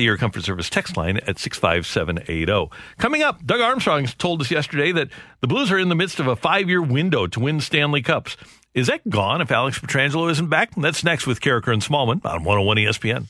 The 0.02 0.08
Air 0.08 0.18
Comfort 0.18 0.44
Service 0.44 0.68
text 0.68 0.98
line 0.98 1.18
at 1.28 1.38
65780. 1.38 2.76
Coming 2.98 3.22
up, 3.22 3.46
Doug 3.46 3.62
Armstrong 3.62 4.08
told 4.08 4.42
us 4.42 4.50
yesterday 4.50 4.92
that 4.94 5.10
the 5.42 5.48
Blues 5.48 5.72
are 5.72 5.78
in 5.78 5.90
the 5.90 5.96
midst 5.96 6.20
of 6.20 6.26
a 6.26 6.36
five 6.36 6.68
year 6.68 6.82
window 6.82 7.28
to 7.28 7.40
win 7.40 7.62
Stanley 7.62 8.02
Cups. 8.02 8.36
Is 8.74 8.88
that 8.88 9.08
gone 9.08 9.42
if 9.42 9.52
Alex 9.52 9.78
Pietrangelo 9.78 10.32
isn't 10.32 10.50
back? 10.50 10.74
That's 10.76 11.04
next 11.04 11.28
with 11.28 11.40
Karraker 11.40 11.72
and 11.72 11.84
Smallmon 11.84 12.26
on 12.26 12.44
101 12.44 12.78
ESPN. 12.78 13.28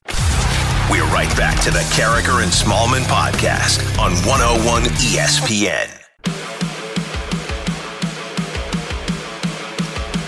We're 0.89 1.03
right 1.07 1.35
back 1.35 1.61
to 1.63 1.71
the 1.71 1.79
Karraker 1.91 2.41
and 2.41 2.53
Smallmon 2.53 3.01
podcast 3.01 3.81
on 3.99 4.13
101 4.25 4.83
ESPN. 4.83 5.97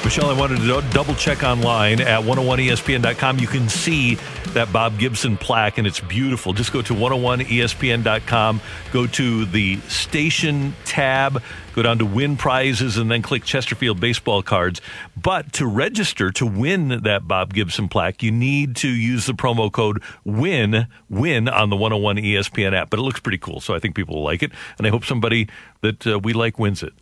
Michelle, 0.04 0.30
I 0.30 0.38
wanted 0.38 0.60
to 0.60 0.84
double 0.92 1.16
check 1.16 1.44
online 1.44 2.02
at 2.02 2.22
101ESPN.com. 2.22 3.40
You 3.40 3.48
can 3.48 3.70
see 3.70 4.18
that 4.54 4.72
Bob 4.72 4.98
Gibson 4.98 5.38
plaque, 5.38 5.78
and 5.78 5.88
it's 5.88 6.00
beautiful. 6.00 6.54
Just 6.54 6.72
go 6.72 6.82
to 6.82 6.94
101ESPN.com, 6.94 8.62
go 8.92 9.08
to 9.08 9.46
the 9.46 9.80
station 9.82 10.76
tab, 10.86 11.42
go 11.76 11.82
down 11.82 12.00
to 12.00 12.06
win 12.06 12.38
prizes, 12.38 12.98
and 12.98 13.10
then 13.12 13.22
click 13.22 13.44
Chesterfield 13.44 14.00
baseball 14.00 14.42
cards. 14.42 14.82
But 15.16 15.54
to 15.54 15.66
register 15.66 16.32
to 16.32 16.46
win 16.46 17.02
that 17.04 17.28
Bob 17.28 17.54
Gibson 17.54 17.90
plaque, 17.90 18.24
you 18.24 18.32
need 18.32 18.76
to 18.78 18.90
use 18.90 19.26
the 19.26 19.34
promo 19.34 19.72
code 19.72 20.02
WIN, 20.24 20.88
WIN 21.10 21.50
on 21.50 21.70
the 21.70 21.76
101 21.76 22.18
ESPN 22.18 22.74
app. 22.74 22.90
But 22.90 23.00
it 23.00 23.04
looks 23.04 23.20
pretty 23.20 23.38
cool, 23.40 23.60
so 23.60 23.74
I 23.74 23.80
think 23.80 23.96
people 23.96 24.16
will 24.16 24.24
like 24.24 24.44
it, 24.44 24.52
and 24.78 24.88
I 24.88 24.90
hope 24.90 25.06
somebody 25.06 25.48
that 25.82 26.06
uh, 26.08 26.20
we 26.20 26.34
like 26.34 26.60
wins 26.60 26.84
it. 26.84 26.94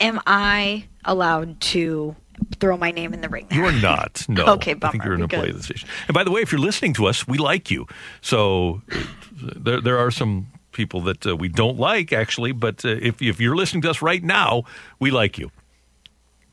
Am 0.00 0.20
I 0.26 0.86
allowed 1.04 1.60
to 1.60 2.16
throw 2.60 2.76
my 2.76 2.90
name 2.90 3.12
in 3.14 3.20
the 3.20 3.28
ring? 3.28 3.46
You 3.50 3.64
are 3.64 3.72
not. 3.72 4.26
No. 4.32 4.46
Okay, 4.54 4.74
I 4.80 4.90
think 4.90 5.04
you're 5.04 5.14
an 5.14 5.22
employee 5.22 5.50
of 5.50 5.56
the 5.56 5.62
station. 5.62 5.88
And 6.08 6.14
by 6.14 6.24
the 6.24 6.30
way, 6.30 6.40
if 6.40 6.52
you're 6.52 6.60
listening 6.60 6.94
to 6.94 7.06
us, 7.06 7.28
we 7.28 7.36
like 7.38 7.70
you. 7.70 7.86
So 8.22 8.80
uh, 8.90 8.98
there, 9.56 9.80
there 9.80 9.98
are 9.98 10.10
some 10.10 10.46
people 10.72 11.02
that 11.02 11.26
uh, 11.26 11.36
we 11.36 11.48
don't 11.48 11.78
like, 11.78 12.12
actually. 12.12 12.52
But 12.52 12.84
uh, 12.84 12.96
if, 13.00 13.20
if 13.20 13.40
you're 13.40 13.56
listening 13.56 13.82
to 13.82 13.90
us 13.90 14.00
right 14.00 14.22
now, 14.22 14.62
we 15.00 15.10
like 15.10 15.38
you. 15.38 15.50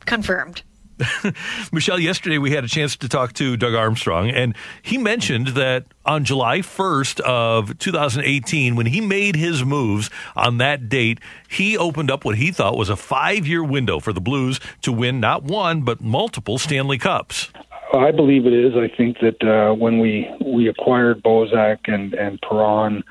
Confirmed. 0.05 0.63
Michelle, 1.71 1.99
yesterday 1.99 2.37
we 2.37 2.51
had 2.51 2.63
a 2.63 2.67
chance 2.67 2.95
to 2.97 3.09
talk 3.09 3.33
to 3.33 3.55
Doug 3.55 3.73
Armstrong, 3.73 4.29
and 4.29 4.55
he 4.81 4.97
mentioned 4.97 5.49
that 5.49 5.85
on 6.05 6.25
July 6.25 6.59
1st 6.59 7.19
of 7.21 7.77
2018, 7.77 8.75
when 8.75 8.85
he 8.85 9.01
made 9.01 9.35
his 9.35 9.63
moves 9.63 10.09
on 10.35 10.57
that 10.57 10.89
date, 10.89 11.19
he 11.47 11.77
opened 11.77 12.11
up 12.11 12.25
what 12.25 12.37
he 12.37 12.51
thought 12.51 12.77
was 12.77 12.89
a 12.89 12.95
five-year 12.95 13.63
window 13.63 13.99
for 13.99 14.13
the 14.13 14.21
Blues 14.21 14.59
to 14.81 14.91
win 14.91 15.19
not 15.19 15.43
one 15.43 15.81
but 15.81 16.01
multiple 16.01 16.57
Stanley 16.57 16.97
Cups. 16.97 17.49
I 17.93 18.11
believe 18.11 18.45
it 18.45 18.53
is. 18.53 18.73
I 18.75 18.95
think 18.95 19.17
that 19.19 19.41
uh, 19.43 19.73
when 19.73 19.99
we 19.99 20.29
we 20.45 20.67
acquired 20.67 21.23
Bozak 21.23 21.91
and 21.91 22.13
and 22.13 22.39
Perron 22.41 23.03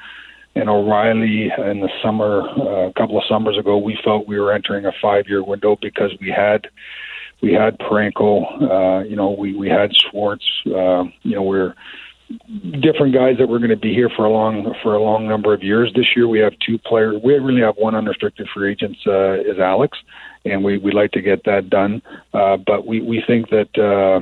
and 0.54 0.68
O'Reilly 0.68 1.50
in 1.58 1.80
the 1.80 1.90
summer, 2.02 2.42
uh, 2.42 2.88
a 2.88 2.92
couple 2.92 3.18
of 3.18 3.24
summers 3.28 3.58
ago, 3.58 3.76
we 3.76 3.98
felt 4.04 4.28
we 4.28 4.38
were 4.38 4.52
entering 4.52 4.84
a 4.86 4.92
five-year 5.02 5.42
window 5.42 5.76
because 5.80 6.12
we 6.20 6.30
had 6.30 6.68
we 7.40 7.52
had 7.52 7.78
Parayko, 7.78 8.62
uh, 8.62 9.04
you 9.04 9.16
know, 9.16 9.30
we 9.30 9.54
we 9.54 9.68
had 9.68 9.90
Schwartz, 9.94 10.44
uh, 10.66 11.04
you 11.22 11.34
know, 11.34 11.42
we're 11.42 11.74
different 12.80 13.14
guys 13.14 13.36
that 13.38 13.48
were 13.48 13.58
going 13.58 13.70
to 13.70 13.76
be 13.76 13.94
here 13.94 14.10
for 14.14 14.24
a 14.24 14.30
long 14.30 14.74
for 14.82 14.94
a 14.94 15.02
long 15.02 15.26
number 15.26 15.54
of 15.54 15.62
years. 15.62 15.92
This 15.94 16.06
year 16.14 16.28
we 16.28 16.40
have 16.40 16.52
two 16.64 16.78
players. 16.78 17.20
We 17.22 17.34
really 17.34 17.62
have 17.62 17.76
one 17.76 17.94
unrestricted 17.94 18.48
free 18.52 18.72
agent 18.72 18.96
uh, 19.06 19.40
is 19.40 19.58
Alex, 19.58 19.98
and 20.44 20.62
we 20.64 20.78
we'd 20.78 20.94
like 20.94 21.12
to 21.12 21.22
get 21.22 21.44
that 21.44 21.70
done. 21.70 22.02
Uh, 22.34 22.56
but 22.56 22.86
we 22.86 23.00
we 23.00 23.22
think 23.26 23.50
that 23.50 23.70
uh, 23.78 24.20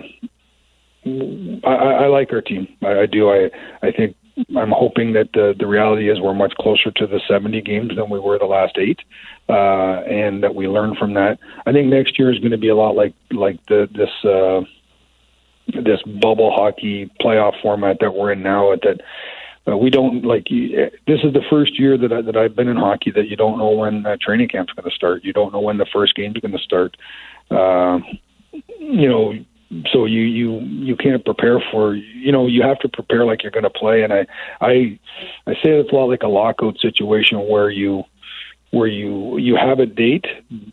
I 1.67 2.05
I 2.05 2.07
like 2.07 2.33
our 2.33 2.43
team. 2.43 2.69
I, 2.83 3.01
I 3.01 3.07
do. 3.07 3.31
I 3.31 3.51
I 3.83 3.91
think 3.91 4.17
I'm 4.57 4.71
hoping 4.71 5.15
that 5.15 5.31
the 5.33 5.55
the 5.59 5.67
reality 5.67 6.11
is 6.11 6.21
we're 6.21 6.35
much 6.35 6.55
closer 6.61 6.91
to 6.91 7.07
the 7.07 7.21
70 7.27 7.61
games 7.63 7.91
than 7.97 8.11
we 8.11 8.21
were 8.21 8.39
the 8.39 8.45
last 8.45 8.77
eight, 8.79 9.01
uh, 9.49 10.03
and 10.03 10.43
that 10.43 10.55
we 10.55 10.69
learn 10.69 10.95
from 10.97 11.15
that. 11.15 11.39
I 11.67 11.73
think 11.73 11.89
next 11.89 12.19
year 12.19 12.33
is 12.33 12.39
going 12.39 12.53
to 12.53 12.59
be 12.59 12.69
a 12.69 12.77
lot 12.77 12.97
like 12.97 13.15
like 13.31 13.65
the 13.67 13.89
this. 13.93 14.25
Uh, 14.25 14.63
this 15.69 16.01
bubble 16.21 16.53
hockey 16.53 17.11
playoff 17.21 17.61
format 17.61 17.99
that 18.01 18.15
we're 18.15 18.33
in 18.33 18.43
now 18.43 18.75
that 18.77 19.01
uh, 19.69 19.77
we 19.77 19.91
don't 19.91 20.25
like 20.25 20.49
you, 20.49 20.91
this 21.07 21.21
is 21.25 21.33
the 21.33 21.43
first 21.51 21.79
year 21.79 21.99
that 21.99 22.13
I, 22.13 22.23
that 22.23 22.37
I've 22.37 22.55
been 22.55 22.69
in 22.69 22.77
hockey 22.77 23.11
that 23.13 23.29
you 23.29 23.37
don't 23.37 23.59
know 23.59 23.71
when 23.71 24.07
uh, 24.07 24.17
training 24.21 24.49
camp's 24.49 24.73
going 24.73 24.89
to 24.89 24.95
start 24.95 25.25
you 25.25 25.33
don't 25.33 25.53
know 25.53 25.61
when 25.61 25.79
the 25.79 25.87
first 25.93 26.15
game's 26.15 26.39
going 26.39 26.53
to 26.53 26.59
start 26.59 26.97
uh, 27.51 27.99
you 28.79 29.09
know 29.09 29.35
so 29.93 30.05
you 30.05 30.21
you 30.21 30.61
you 30.61 30.95
can't 30.95 31.25
prepare 31.25 31.61
for 31.73 31.95
you 31.95 32.31
know 32.31 32.47
you 32.47 32.63
have 32.63 32.79
to 32.79 32.89
prepare 32.89 33.25
like 33.25 33.43
you're 33.43 33.51
going 33.51 33.65
to 33.65 33.71
play 33.71 34.05
and 34.05 34.13
I 34.13 34.27
I 34.61 34.99
I 35.49 35.55
say 35.55 35.71
it's 35.71 35.91
a 35.91 35.95
lot 35.95 36.09
like 36.09 36.23
a 36.23 36.29
lockout 36.29 36.79
situation 36.79 37.49
where 37.49 37.71
you 37.71 38.05
where 38.77 38.87
you 38.87 39.39
you 39.39 39.57
have 39.57 39.79
a 39.79 39.87
date, 39.87 40.27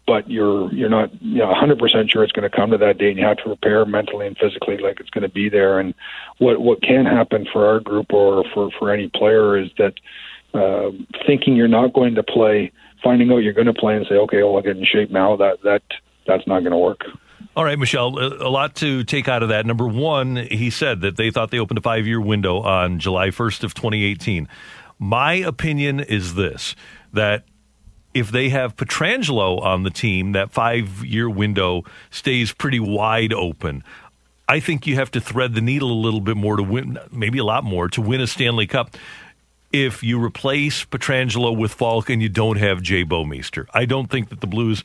but 0.06 0.30
you're 0.30 0.72
you're 0.74 0.90
not 0.90 1.10
you 1.22 1.38
know 1.38 1.48
100 1.48 1.80
percent 1.80 2.12
sure 2.12 2.24
it's 2.24 2.34
going 2.34 2.50
to 2.50 2.56
come 2.56 2.72
to 2.72 2.78
that 2.78 2.98
date, 2.98 3.12
and 3.12 3.20
you 3.20 3.26
have 3.26 3.38
to 3.38 3.44
prepare 3.44 3.86
mentally 3.86 4.28
and 4.28 4.38
physically 4.38 4.78
like 4.78 5.00
it's 5.00 5.10
going 5.10 5.22
to 5.22 5.30
be 5.30 5.48
there. 5.48 5.80
And 5.80 5.94
what 6.38 6.60
what 6.60 6.82
can 6.82 7.06
happen 7.06 7.48
for 7.52 7.66
our 7.66 7.80
group 7.80 8.12
or 8.12 8.44
for 8.54 8.70
for 8.78 8.92
any 8.92 9.10
player 9.10 9.58
is 9.58 9.70
that 9.78 9.94
uh, 10.54 10.92
thinking 11.26 11.56
you're 11.56 11.70
not 11.70 11.94
going 11.94 12.16
to 12.16 12.24
play, 12.24 12.72
finding 13.02 13.32
out 13.32 13.38
you're 13.38 13.54
going 13.54 13.68
to 13.68 13.74
play, 13.74 13.96
and 13.96 14.06
say, 14.08 14.16
okay, 14.16 14.44
well, 14.44 14.58
I'll 14.58 14.62
get 14.62 14.78
in 14.78 14.86
shape 14.86 15.10
now. 15.10 15.38
That 15.38 15.62
that 15.64 15.84
that's 16.28 16.46
not 16.46 16.60
going 16.60 16.72
to 16.72 16.78
work. 16.78 17.02
All 17.56 17.64
right, 17.64 17.80
Michelle, 17.80 18.18
a 18.18 18.50
lot 18.50 18.76
to 18.78 19.04
take 19.04 19.28
out 19.28 19.44
of 19.44 19.50
that. 19.50 19.66
Number 19.66 19.88
one, 19.88 20.36
he 20.36 20.70
said 20.72 21.02
that 21.02 21.18
they 21.18 21.30
thought 21.30 21.52
they 21.52 21.60
opened 21.60 21.78
a 21.78 21.82
five 21.82 22.06
year 22.08 22.20
window 22.20 22.62
on 22.62 23.00
July 23.00 23.28
1st 23.28 23.64
of 23.64 23.74
2018. 23.76 24.48
My 24.98 25.34
opinion 25.34 26.00
is 26.00 26.34
this 26.34 26.76
that 27.14 27.44
if 28.14 28.32
they 28.32 28.50
have 28.50 28.76
Pietrangelo 28.76 29.62
on 29.62 29.84
the 29.84 29.90
team, 29.90 30.34
that 30.34 30.52
five 30.52 31.04
year 31.06 31.30
window 31.30 31.84
stays 32.12 32.52
pretty 32.52 32.80
wide 32.80 33.34
open. 33.34 33.84
I 34.48 34.60
think 34.60 34.86
you 34.86 34.96
have 34.96 35.12
to 35.12 35.22
thread 35.22 35.56
the 35.56 35.62
needle 35.62 35.92
a 35.92 36.02
little 36.02 36.22
bit 36.22 36.38
more 36.38 36.58
to 36.58 36.64
win, 36.64 37.00
maybe 37.12 37.40
a 37.40 37.44
lot 37.44 37.64
more, 37.64 37.88
to 37.90 38.02
win 38.02 38.22
a 38.22 38.28
Stanley 38.28 38.68
Cup 38.68 38.96
if 39.72 40.04
you 40.04 40.24
replace 40.24 40.86
Pietrangelo 40.86 41.58
with 41.58 41.74
Faulk 41.74 42.10
and 42.10 42.22
you 42.22 42.30
don't 42.30 42.58
have 42.58 42.82
Jay 42.82 43.04
Bouwmeester. 43.04 43.66
I 43.74 43.86
don't 43.86 44.10
think 44.10 44.30
that 44.30 44.42
the 44.42 44.48
Blues 44.48 44.84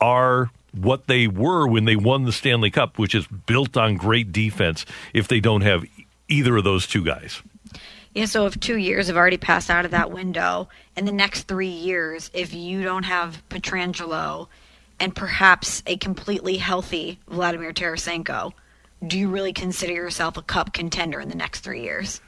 are 0.00 0.50
what 0.72 1.06
they 1.08 1.26
were 1.26 1.66
when 1.66 1.86
they 1.86 1.96
won 1.96 2.24
the 2.24 2.32
Stanley 2.32 2.70
Cup, 2.70 2.98
which 2.98 3.14
is 3.14 3.26
built 3.26 3.76
on 3.76 3.96
great 3.96 4.30
defense, 4.30 4.86
if 5.12 5.26
they 5.26 5.40
don't 5.40 5.62
have 5.62 5.84
either 6.28 6.56
of 6.56 6.64
those 6.64 6.86
two 6.86 7.04
guys. 7.04 7.42
Yeah, 8.14 8.24
so 8.24 8.46
if 8.46 8.58
two 8.58 8.76
years 8.76 9.08
have 9.08 9.16
already 9.16 9.36
passed 9.36 9.70
out 9.70 9.84
of 9.84 9.90
that 9.92 10.10
window, 10.10 10.68
in 10.96 11.04
the 11.04 11.12
next 11.12 11.42
three 11.42 11.68
years, 11.68 12.30
if 12.34 12.52
you 12.54 12.82
don't 12.82 13.04
have 13.04 13.42
Pietrangelo 13.48 14.48
and 14.98 15.14
perhaps 15.14 15.82
a 15.86 15.96
completely 15.96 16.56
healthy 16.56 17.20
Vladimir 17.28 17.72
Tarasenko, 17.72 18.52
do 19.06 19.18
you 19.18 19.28
really 19.28 19.52
consider 19.52 19.92
yourself 19.92 20.36
a 20.36 20.42
cup 20.42 20.72
contender 20.72 21.20
in 21.20 21.28
the 21.28 21.36
next 21.36 21.60
three 21.60 21.82
years? 21.82 22.20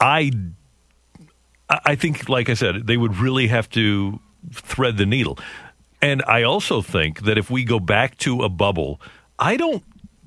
I 0.00 0.30
I 1.68 1.96
think, 1.96 2.28
like 2.28 2.48
I 2.48 2.54
said, 2.54 2.86
they 2.86 2.96
would 2.96 3.16
really 3.16 3.48
have 3.48 3.68
to 3.70 4.20
thread 4.52 4.96
the 4.96 5.06
needle. 5.06 5.38
And 6.00 6.22
I 6.26 6.44
also 6.44 6.80
think 6.80 7.22
that 7.22 7.38
if 7.38 7.50
we 7.50 7.64
go 7.64 7.80
back 7.80 8.16
to 8.18 8.42
a 8.42 8.48
bubble, 8.48 9.00
I 9.38 9.56
don't, 9.56 9.82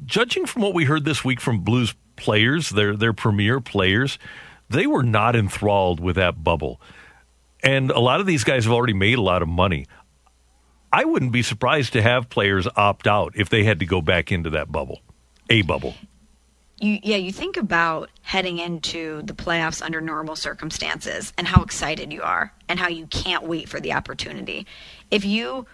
judging 0.06 0.46
from 0.46 0.64
what 0.64 0.74
we 0.74 0.84
heard 0.84 1.06
this 1.06 1.24
week 1.24 1.40
from 1.40 1.60
Blues 1.60 1.96
players, 2.16 2.70
their 2.70 2.96
their 2.96 3.14
premier 3.14 3.62
players, 3.62 4.20
they 4.70 4.88
were 4.88 5.04
not 5.04 5.36
enthralled 5.36 6.00
with 6.00 6.16
that 6.16 6.44
bubble. 6.44 6.80
And 7.62 7.92
a 7.92 8.00
lot 8.00 8.20
of 8.20 8.26
these 8.26 8.44
guys 8.44 8.66
have 8.66 8.74
already 8.74 8.94
made 8.94 9.18
a 9.18 9.22
lot 9.22 9.42
of 9.42 9.48
money. 9.48 9.86
I 10.92 11.06
wouldn't 11.06 11.32
be 11.32 11.44
surprised 11.44 11.94
to 11.94 12.02
have 12.02 12.30
players 12.30 12.68
opt 12.76 13.08
out 13.08 13.34
if 13.36 13.50
they 13.50 13.64
had 13.64 13.80
to 13.80 13.86
go 13.86 14.02
back 14.02 14.32
into 14.32 14.50
that 14.52 14.72
bubble, 14.72 15.02
a 15.50 15.62
bubble. 15.62 15.96
You, 16.80 17.00
yeah, 17.04 17.18
you 17.18 17.32
think 17.34 17.58
about 17.58 18.10
heading 18.22 18.58
into 18.58 19.22
the 19.24 19.34
playoffs 19.34 19.82
under 19.82 20.00
normal 20.00 20.38
circumstances 20.38 21.34
and 21.38 21.46
how 21.46 21.62
excited 21.62 22.14
you 22.14 22.22
are 22.22 22.54
and 22.70 22.80
how 22.80 22.88
you 22.88 23.06
can't 23.08 23.44
wait 23.44 23.68
for 23.68 23.82
the 23.82 23.94
opportunity. 23.94 24.66
If 25.12 25.26
you 25.26 25.66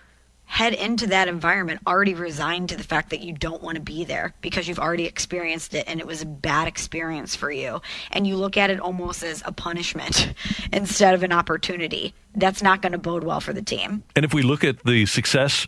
head 0.46 0.74
into 0.74 1.08
that 1.08 1.28
environment 1.28 1.82
already 1.86 2.14
resigned 2.14 2.70
to 2.70 2.78
the 2.78 2.84
fact 2.84 3.10
that 3.10 3.22
you 3.22 3.34
don't 3.34 3.62
want 3.62 3.76
to 3.76 3.82
be 3.82 4.06
there 4.06 4.34
because 4.42 4.68
you've 4.68 4.80
already 4.80 5.06
experienced 5.06 5.74
it 5.74 5.84
and 5.88 6.00
it 6.00 6.08
was 6.08 6.22
a 6.22 6.26
bad 6.26 6.68
experience 6.68 7.36
for 7.36 7.52
you. 7.52 7.82
And 8.12 8.26
you 8.26 8.38
look 8.38 8.58
at 8.58 8.70
it 8.70 8.80
almost 8.80 9.24
as 9.24 9.42
a 9.46 9.52
punishment 9.52 10.34
instead 10.74 11.14
of 11.14 11.24
an 11.24 11.32
opportunity. 11.32 12.14
That's 12.36 12.62
not 12.62 12.82
going 12.82 12.92
to 12.92 12.98
bode 12.98 13.24
well 13.24 13.42
for 13.42 13.54
the 13.54 13.62
team. 13.62 14.04
And 14.16 14.26
if 14.26 14.34
we 14.34 14.42
look 14.42 14.64
at 14.64 14.84
the 14.84 15.06
success 15.06 15.68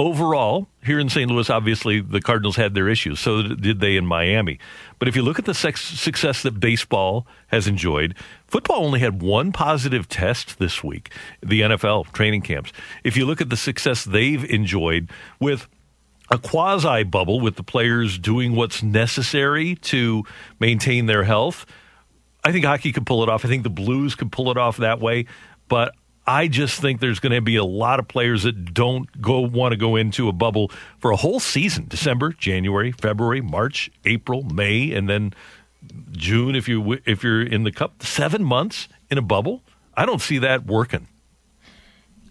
overall, 0.00 0.66
here 0.82 0.98
in 0.98 1.10
St. 1.10 1.30
Louis, 1.30 1.50
obviously 1.50 2.00
the 2.00 2.22
Cardinals 2.22 2.56
had 2.56 2.72
their 2.72 2.88
issues. 2.88 3.20
So 3.20 3.42
did 3.42 3.80
they 3.80 3.96
in 3.96 4.06
Miami. 4.06 4.58
But 4.98 5.08
if 5.08 5.14
you 5.14 5.22
look 5.22 5.38
at 5.38 5.44
the 5.44 5.52
success 5.52 6.42
that 6.42 6.58
baseball 6.58 7.26
has 7.48 7.66
enjoyed, 7.68 8.14
football 8.46 8.84
only 8.84 9.00
had 9.00 9.20
one 9.20 9.52
positive 9.52 10.08
test 10.08 10.58
this 10.58 10.82
week, 10.82 11.12
the 11.42 11.60
NFL 11.60 12.10
training 12.12 12.40
camps. 12.40 12.72
If 13.04 13.16
you 13.16 13.26
look 13.26 13.42
at 13.42 13.50
the 13.50 13.58
success 13.58 14.04
they've 14.04 14.44
enjoyed 14.50 15.10
with 15.38 15.68
a 16.30 16.38
quasi 16.38 17.02
bubble 17.02 17.38
with 17.40 17.56
the 17.56 17.62
players 17.62 18.18
doing 18.18 18.56
what's 18.56 18.82
necessary 18.82 19.74
to 19.76 20.24
maintain 20.58 21.06
their 21.06 21.24
health, 21.24 21.66
I 22.42 22.52
think 22.52 22.64
hockey 22.64 22.92
could 22.92 23.04
pull 23.04 23.22
it 23.22 23.28
off. 23.28 23.44
I 23.44 23.48
think 23.48 23.64
the 23.64 23.70
Blues 23.70 24.14
could 24.14 24.32
pull 24.32 24.50
it 24.50 24.56
off 24.56 24.78
that 24.78 24.98
way. 24.98 25.26
But 25.68 25.94
I 26.30 26.46
just 26.46 26.80
think 26.80 27.00
there's 27.00 27.18
going 27.18 27.32
to 27.32 27.40
be 27.40 27.56
a 27.56 27.64
lot 27.64 27.98
of 27.98 28.06
players 28.06 28.44
that 28.44 28.72
don't 28.72 29.20
go 29.20 29.40
want 29.40 29.72
to 29.72 29.76
go 29.76 29.96
into 29.96 30.28
a 30.28 30.32
bubble 30.32 30.70
for 31.00 31.10
a 31.10 31.16
whole 31.16 31.40
season 31.40 31.86
December, 31.88 32.32
January, 32.32 32.92
February, 32.92 33.40
March, 33.40 33.90
April, 34.04 34.44
May, 34.44 34.92
and 34.92 35.08
then 35.08 35.34
June 36.12 36.54
if 36.54 36.68
you 36.68 37.00
if 37.04 37.24
you're 37.24 37.42
in 37.42 37.64
the 37.64 37.72
cup. 37.72 38.04
Seven 38.04 38.44
months 38.44 38.86
in 39.10 39.18
a 39.18 39.22
bubble. 39.22 39.64
I 39.96 40.06
don't 40.06 40.20
see 40.20 40.38
that 40.38 40.66
working. 40.66 41.08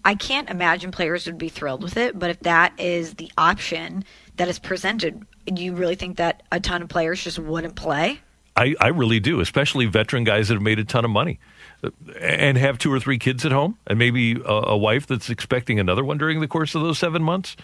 I 0.05 0.15
can't 0.15 0.49
imagine 0.49 0.91
players 0.91 1.25
would 1.25 1.37
be 1.37 1.49
thrilled 1.49 1.83
with 1.83 1.97
it, 1.97 2.17
but 2.17 2.29
if 2.29 2.39
that 2.39 2.79
is 2.79 3.15
the 3.15 3.29
option 3.37 4.05
that 4.37 4.47
is 4.47 4.59
presented, 4.59 5.25
do 5.45 5.61
you 5.61 5.75
really 5.75 5.95
think 5.95 6.15
that 6.17 6.43
a 6.53 6.61
ton 6.61 6.83
of 6.83 6.87
players 6.87 7.21
just 7.21 7.37
wouldn't 7.37 7.75
play? 7.75 8.21
I, 8.55 8.75
I 8.79 8.87
really 8.87 9.19
do, 9.19 9.41
especially 9.41 9.87
veteran 9.87 10.23
guys 10.23 10.47
that 10.47 10.53
have 10.53 10.63
made 10.63 10.79
a 10.79 10.85
ton 10.85 11.03
of 11.03 11.11
money 11.11 11.37
and 12.19 12.57
have 12.57 12.77
two 12.77 12.91
or 12.91 12.99
three 12.99 13.17
kids 13.17 13.45
at 13.45 13.51
home 13.51 13.77
and 13.87 13.97
maybe 13.97 14.33
a, 14.33 14.51
a, 14.51 14.77
wife 14.77 15.07
that's 15.07 15.29
expecting 15.29 15.79
another 15.79 16.03
one 16.03 16.17
during 16.17 16.41
the 16.41 16.47
course 16.47 16.75
of 16.75 16.81
those 16.81 16.99
seven 16.99 17.23
months. 17.23 17.55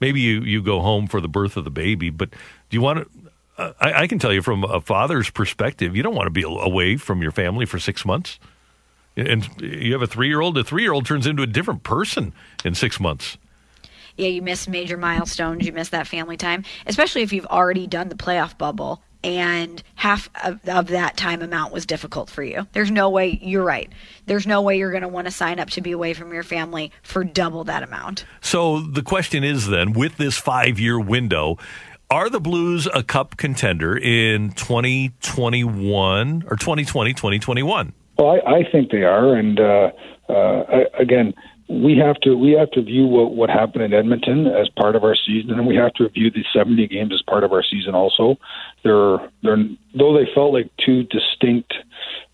Maybe 0.00 0.20
you, 0.20 0.40
you 0.40 0.62
go 0.62 0.80
home 0.80 1.06
for 1.06 1.20
the 1.20 1.28
birth 1.28 1.56
of 1.56 1.64
the 1.64 1.70
baby, 1.70 2.10
but 2.10 2.30
do 2.30 2.36
you 2.70 2.80
want 2.80 3.00
to? 3.00 3.30
I, 3.80 4.02
I, 4.02 4.06
can 4.06 4.18
tell 4.18 4.32
you 4.32 4.42
from 4.42 4.64
a 4.64 4.80
father's 4.80 5.30
perspective, 5.30 5.94
you 5.94 6.02
don't 6.02 6.14
want 6.14 6.26
to 6.26 6.30
be 6.30 6.42
away 6.42 6.96
from 6.96 7.22
your 7.22 7.30
family 7.30 7.66
for 7.66 7.78
six 7.78 8.04
months. 8.04 8.40
And 9.14 9.46
you 9.60 9.92
have 9.92 10.02
a 10.02 10.06
three 10.06 10.28
year 10.28 10.40
old, 10.40 10.56
a 10.56 10.64
three 10.64 10.82
year 10.82 10.92
old 10.92 11.06
turns 11.06 11.26
into 11.26 11.42
a 11.42 11.46
different 11.46 11.82
person 11.82 12.32
in 12.64 12.74
six 12.74 12.98
months. 12.98 13.36
Yeah, 14.16 14.28
you 14.28 14.42
miss 14.42 14.66
major 14.66 14.96
milestones, 14.96 15.66
you 15.66 15.72
miss 15.72 15.90
that 15.90 16.06
family 16.06 16.36
time, 16.36 16.64
especially 16.86 17.22
if 17.22 17.32
you've 17.32 17.46
already 17.46 17.86
done 17.86 18.08
the 18.08 18.14
playoff 18.14 18.56
bubble 18.58 19.02
and 19.24 19.82
half 19.94 20.28
of, 20.44 20.60
of, 20.68 20.88
that 20.88 21.16
time 21.16 21.42
amount 21.42 21.72
was 21.72 21.86
difficult 21.86 22.28
for 22.28 22.42
you. 22.42 22.66
There's 22.72 22.90
no 22.90 23.08
way, 23.08 23.38
you're 23.40 23.64
right. 23.64 23.90
There's 24.26 24.46
no 24.46 24.62
way 24.62 24.78
you're 24.78 24.90
going 24.90 25.02
to 25.02 25.08
want 25.08 25.26
to 25.26 25.30
sign 25.30 25.60
up 25.60 25.70
to 25.70 25.80
be 25.80 25.92
away 25.92 26.14
from 26.14 26.32
your 26.32 26.42
family 26.42 26.90
for 27.02 27.22
double 27.24 27.64
that 27.64 27.82
amount. 27.82 28.24
So 28.40 28.80
the 28.80 29.02
question 29.02 29.44
is 29.44 29.68
then, 29.68 29.92
with 29.92 30.16
this 30.16 30.36
five 30.36 30.80
year 30.80 30.98
window, 30.98 31.56
are 32.10 32.28
the 32.28 32.40
Blues 32.40 32.86
a 32.92 33.02
cup 33.02 33.36
contender 33.36 33.96
in 33.96 34.52
2021 34.52 36.44
or 36.46 36.56
2020, 36.56 37.14
2021? 37.14 37.92
Well, 38.18 38.40
I, 38.46 38.56
I 38.56 38.70
think 38.70 38.90
they 38.90 39.04
are. 39.04 39.34
And 39.34 39.58
uh, 39.58 39.92
uh, 40.28 40.64
again, 40.98 41.32
we 41.68 41.96
have 41.96 42.16
to 42.20 42.34
we 42.36 42.52
have 42.52 42.70
to 42.72 42.82
view 42.82 43.06
what, 43.06 43.34
what 43.34 43.48
happened 43.48 43.84
in 43.84 43.94
Edmonton 43.94 44.46
as 44.46 44.68
part 44.68 44.94
of 44.94 45.04
our 45.04 45.16
season, 45.16 45.52
and 45.52 45.66
we 45.66 45.76
have 45.76 45.92
to 45.94 46.08
view 46.10 46.30
the 46.30 46.44
70 46.52 46.86
games 46.88 47.12
as 47.14 47.22
part 47.22 47.44
of 47.44 47.52
our 47.52 47.62
season 47.62 47.94
also. 47.94 48.36
They're 48.84 49.18
they're 49.42 49.64
though 49.94 50.12
they 50.12 50.28
felt 50.34 50.52
like 50.52 50.70
two 50.76 51.04
distinct 51.04 51.74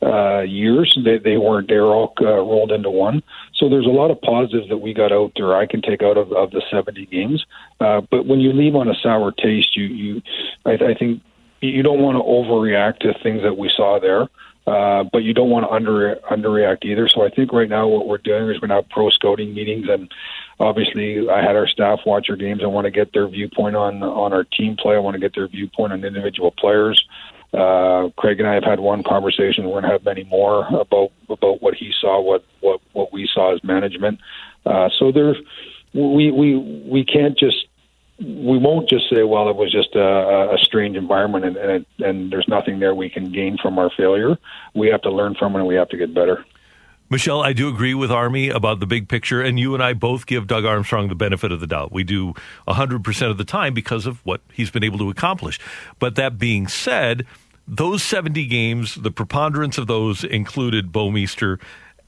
uh, 0.03 0.41
years, 0.41 0.97
they 1.05 1.19
they 1.19 1.37
weren't. 1.37 1.69
They're 1.69 1.85
all 1.85 2.15
uh, 2.21 2.27
rolled 2.27 2.73
into 2.73 2.91
one. 2.91 3.23
So 3.55 3.69
there's 3.69 3.87
a 3.87 3.91
lot 3.91 4.11
of 4.11 4.21
positives 4.21 4.69
that 4.69 4.79
we 4.79 4.95
got 4.95 5.13
out 5.13 5.33
there. 5.37 5.57
I 5.57 5.67
can 5.67 5.83
take 5.83 6.03
out 6.03 6.17
of, 6.17 6.33
of 6.33 6.53
the 6.53 6.63
70 6.71 7.07
games, 7.07 7.45
uh, 7.81 8.03
but 8.11 8.27
when 8.27 8.41
you 8.41 8.53
leave 8.53 8.77
on 8.77 8.89
a 8.89 8.95
sour 9.03 9.33
taste, 9.33 9.77
you 9.77 9.85
you 9.85 10.23
I, 10.65 10.73
I 10.73 10.95
think 10.95 11.23
you 11.61 11.83
don't 11.83 12.01
want 12.01 12.17
to 12.17 12.23
overreact 12.23 13.01
to 13.01 13.13
things 13.23 13.43
that 13.43 13.59
we 13.59 13.71
saw 13.75 13.99
there. 13.99 14.29
Uh, 14.69 15.03
but 15.11 15.23
you 15.23 15.33
don't 15.33 15.49
want 15.49 15.65
to 15.65 15.71
under 15.71 16.17
underreact 16.31 16.85
either. 16.85 17.09
So 17.09 17.25
I 17.25 17.31
think 17.31 17.55
right 17.55 17.71
now 17.71 17.89
what 17.89 18.07
we're 18.07 18.19
doing 18.19 18.51
is 18.51 18.61
we're 18.61 18.69
now 18.69 18.85
pro 18.91 19.09
scouting 19.09 19.55
meetings, 19.55 19.87
and 19.89 20.13
obviously 20.61 21.29
I 21.29 21.43
had 21.43 21.57
our 21.57 21.67
staff 21.67 22.01
watch 22.07 22.29
our 22.31 22.37
games. 22.37 22.61
I 22.63 22.67
want 22.67 22.87
to 22.87 22.91
get 22.91 23.13
their 23.13 23.29
viewpoint 23.29 23.77
on 23.77 24.03
on 24.03 24.33
our 24.33 24.45
team 24.45 24.77
play. 24.77 24.97
I 24.97 24.99
want 24.99 25.15
to 25.15 25.21
get 25.21 25.35
their 25.35 25.49
viewpoint 25.49 25.93
on 25.93 26.05
individual 26.05 26.51
players. 26.53 27.05
Uh, 27.53 28.11
Craig 28.19 28.41
and 28.41 28.49
I 28.49 28.55
have 28.55 28.65
had 28.65 28.79
one 28.79 29.03
conversation. 29.03 29.65
We're 29.65 29.81
going 29.81 29.85
to 29.85 29.91
have 29.91 30.05
many 30.05 30.25
more 30.25 30.67
about 30.69 31.13
about 31.29 31.63
what 31.63 31.75
he 31.75 31.93
saw, 31.99 32.21
what 32.21 32.45
what 32.61 32.81
what 32.93 33.13
we 33.13 33.29
saw 33.33 33.55
as 33.55 33.65
management. 33.65 34.21
Uh, 34.67 34.91
so 34.99 35.13
there, 35.13 35.35
we 35.95 36.31
we 36.31 36.57
we 36.57 37.05
can't 37.05 37.39
just 37.39 37.67
we 38.21 38.59
won't 38.59 38.89
just 38.89 39.09
say, 39.09 39.23
well, 39.23 39.49
it 39.49 39.57
was 39.57 39.71
just 39.71 39.95
a, 39.95 40.53
a 40.53 40.59
strange 40.59 40.97
environment 40.97 41.45
and, 41.45 41.57
and, 41.57 41.87
and 42.01 42.33
there's 42.33 42.49
nothing 42.49 42.81
there 42.81 42.93
we 42.93 43.09
can 43.09 43.31
gain 43.31 43.57
from 43.57 43.79
our 43.79 43.91
failure. 43.97 44.37
We 44.75 44.89
have 44.89 45.03
to 45.03 45.11
learn 45.11 45.37
from 45.37 45.55
it 45.55 45.61
and 45.61 45.69
we 45.69 45.77
have 45.77 45.89
to 45.91 45.97
get 45.97 46.13
better. 46.13 46.45
Michelle, 47.11 47.41
I 47.43 47.55
do 47.55 47.69
agree 47.69 47.95
with 47.95 48.11
Army 48.11 48.51
about 48.51 48.81
the 48.81 48.87
big 48.87 49.09
picture, 49.09 49.41
and 49.41 49.59
you 49.59 49.73
and 49.73 49.83
I 49.83 49.95
both 49.95 50.27
give 50.27 50.47
Doug 50.47 50.67
Armstrong 50.67 51.09
the 51.09 51.15
benefit 51.15 51.51
of 51.51 51.61
the 51.61 51.67
doubt. 51.67 51.91
We 51.91 52.05
do 52.05 52.35
100% 52.67 53.31
of 53.31 53.39
the 53.39 53.45
time 53.45 53.73
because 53.73 54.05
of 54.05 54.25
what 54.27 54.43
he's 54.53 54.71
been 54.71 54.85
able 54.85 54.99
to 54.99 55.09
accomplish. 55.09 55.59
But 55.99 56.17
that 56.17 56.39
being 56.39 56.69
said, 56.69 57.25
those 57.67 58.03
70 58.03 58.47
games, 58.47 58.95
the 58.95 59.11
preponderance 59.11 59.79
of 59.79 59.87
those 59.87 60.23
included 60.23 60.93
Bouwmeester 60.93 61.59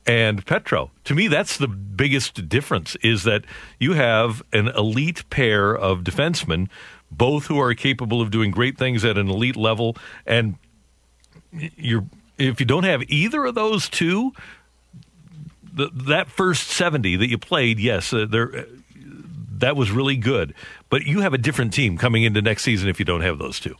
and 0.06 0.44
Petro. 0.44 0.90
To 1.04 1.14
me, 1.14 1.28
that's 1.28 1.56
the 1.56 1.68
biggest 1.68 2.48
difference 2.48 2.96
is 2.96 3.24
that 3.24 3.44
you 3.78 3.94
have 3.94 4.42
an 4.52 4.68
elite 4.68 5.28
pair 5.30 5.74
of 5.74 6.00
defensemen, 6.00 6.68
both 7.10 7.46
who 7.46 7.58
are 7.58 7.74
capable 7.74 8.20
of 8.20 8.30
doing 8.30 8.50
great 8.50 8.76
things 8.76 9.02
at 9.04 9.16
an 9.16 9.30
elite 9.30 9.56
level. 9.56 9.96
And 10.26 10.56
you're, 11.52 12.04
if 12.36 12.60
you 12.60 12.66
don't 12.66 12.84
have 12.84 13.02
either 13.08 13.46
of 13.46 13.54
those 13.54 13.88
two, 13.88 14.32
the, 15.72 15.90
that 15.92 16.30
first 16.30 16.68
70 16.68 17.16
that 17.16 17.28
you 17.28 17.38
played, 17.38 17.78
yes, 17.78 18.12
uh, 18.12 18.26
there, 18.28 18.66
that 19.58 19.76
was 19.76 19.90
really 19.90 20.16
good. 20.16 20.54
But 20.88 21.04
you 21.04 21.20
have 21.20 21.34
a 21.34 21.38
different 21.38 21.72
team 21.72 21.98
coming 21.98 22.22
into 22.22 22.42
next 22.42 22.62
season 22.62 22.88
if 22.88 22.98
you 22.98 23.04
don't 23.04 23.22
have 23.22 23.38
those 23.38 23.60
two. 23.60 23.76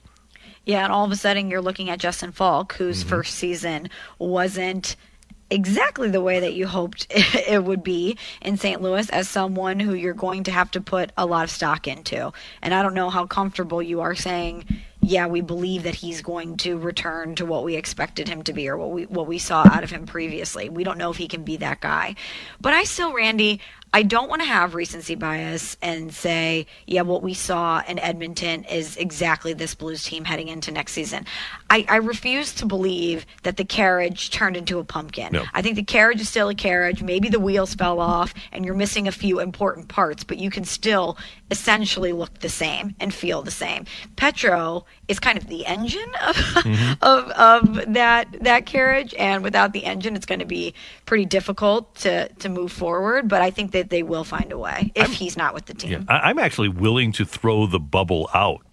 Yeah, 0.66 0.85
and 0.85 0.92
all 0.92 1.05
of 1.05 1.11
a 1.11 1.16
sudden 1.16 1.50
you're 1.50 1.62
looking 1.62 1.90
at 1.90 1.98
Justin 1.98 2.33
Faulk, 2.33 2.74
whose 2.74 3.00
mm-hmm. 3.00 3.09
first 3.09 3.35
season 3.35 3.88
wasn't– 4.18 4.96
exactly 5.50 6.09
the 6.09 6.20
way 6.20 6.40
that 6.40 6.55
you 6.55 6.66
hoped 6.66 7.07
it 7.11 7.62
would 7.62 7.83
be 7.83 8.16
in 8.40 8.57
St. 8.57 8.81
Louis 8.81 9.09
as 9.11 9.29
someone 9.29 9.81
who 9.81 9.94
you're 9.94 10.14
going 10.14 10.44
to 10.44 10.53
have 10.53 10.70
to 10.72 10.81
put 10.81 11.12
a 11.16 11.26
lot 11.26 11.44
of 11.44 11.50
stock 11.50 11.87
into. 11.87 12.33
And 12.62 12.72
I 12.72 12.83
don't 12.83 12.94
know 12.94 13.11
how 13.11 13.26
comfortable 13.26 13.83
you 13.83 14.00
are 14.00 14.14
saying, 14.14 14.64
yeah, 15.02 15.26
we 15.26 15.40
believe 15.40 15.84
that 15.84 15.94
he's 15.94 16.20
going 16.20 16.56
to 16.58 16.76
return 16.78 17.34
to 17.36 17.46
what 17.46 17.64
we 17.64 17.74
expected 17.74 18.28
him 18.28 18.42
to 18.42 18.52
be 18.52 18.68
or 18.68 18.76
what 18.76 18.90
we 18.90 19.04
what 19.06 19.26
we 19.26 19.38
saw 19.38 19.66
out 19.66 19.82
of 19.82 19.90
him 19.90 20.06
previously. 20.06 20.68
We 20.68 20.84
don't 20.84 20.98
know 20.98 21.10
if 21.10 21.16
he 21.16 21.26
can 21.26 21.42
be 21.42 21.56
that 21.58 21.80
guy. 21.80 22.16
But 22.60 22.74
I 22.74 22.84
still 22.84 23.14
Randy, 23.14 23.60
I 23.92 24.05
don't 24.05 24.29
want 24.29 24.40
to 24.42 24.46
have 24.46 24.74
recency 24.74 25.16
bias 25.16 25.76
and 25.83 26.14
say, 26.14 26.66
yeah, 26.86 27.03
what 27.03 27.22
we 27.22 27.34
saw 27.34 27.82
in 27.88 27.99
Edmonton 27.99 28.64
is 28.64 28.97
exactly 28.97 29.53
this 29.53 29.74
Blues 29.74 30.05
team 30.05 30.24
heading 30.24 30.49
into 30.49 30.70
next 30.70 30.93
season. 30.93 31.26
I, 31.70 31.84
I 31.88 31.97
refuse 31.97 32.53
to 32.55 32.66
believe 32.66 33.26
that 33.43 33.57
the 33.57 33.64
carriage 33.64 34.30
turned 34.30 34.57
into 34.57 34.78
a 34.78 34.84
pumpkin. 34.84 35.32
No. 35.32 35.45
I 35.55 35.62
think 35.62 35.74
the 35.74 35.82
carriage 35.82 36.20
is 36.20 36.28
still 36.28 36.49
a 36.49 36.55
carriage. 36.55 37.03
Maybe 37.03 37.28
the 37.28 37.41
wheels 37.41 37.74
fell 37.74 37.99
off 37.99 38.32
and 38.53 38.64
you're 38.64 38.74
missing 38.74 39.09
a 39.09 39.12
few 39.12 39.41
important 39.41 39.88
parts, 39.88 40.22
but 40.22 40.38
you 40.38 40.51
can 40.51 40.64
still 40.64 41.18
essentially 41.51 42.12
look 42.12 42.38
the 42.41 42.49
same 42.49 42.95
and 43.01 43.12
feel 43.12 43.43
the 43.43 43.51
same. 43.51 43.86
Petro 44.14 44.84
is 45.09 45.18
kind 45.18 45.36
of 45.36 45.49
the 45.49 45.66
engine 45.66 46.12
of, 46.26 46.36
mm-hmm. 46.36 46.93
of, 47.03 47.30
of 47.30 47.93
that 47.93 48.28
that 48.43 48.66
carriage. 48.66 49.14
And 49.18 49.43
without 49.43 49.72
the 49.72 49.84
engine, 49.84 50.14
it's 50.14 50.26
going 50.26 50.38
to 50.38 50.47
be 50.47 50.74
pretty 51.07 51.24
difficult 51.24 51.93
to, 51.97 52.28
to 52.28 52.49
move 52.49 52.70
forward. 52.70 53.28
But 53.28 53.43
I 53.43 53.51
think 53.51 53.72
that 53.72 53.80
they 53.89 54.03
will 54.03 54.24
find 54.24 54.53
a 54.53 54.59
way 54.59 54.93
if 54.95 55.09
I'm, 55.09 55.12
he's 55.12 55.37
not 55.37 55.55
with 55.55 55.66
the 55.66 55.74
team. 55.74 55.91
Yeah, 55.91 56.03
I'm 56.09 56.39
actually 56.39 56.68
willing 56.68 57.12
to 57.12 57.24
throw 57.24 57.66
the 57.66 57.81
bubble 57.81 58.28
out 58.35 58.64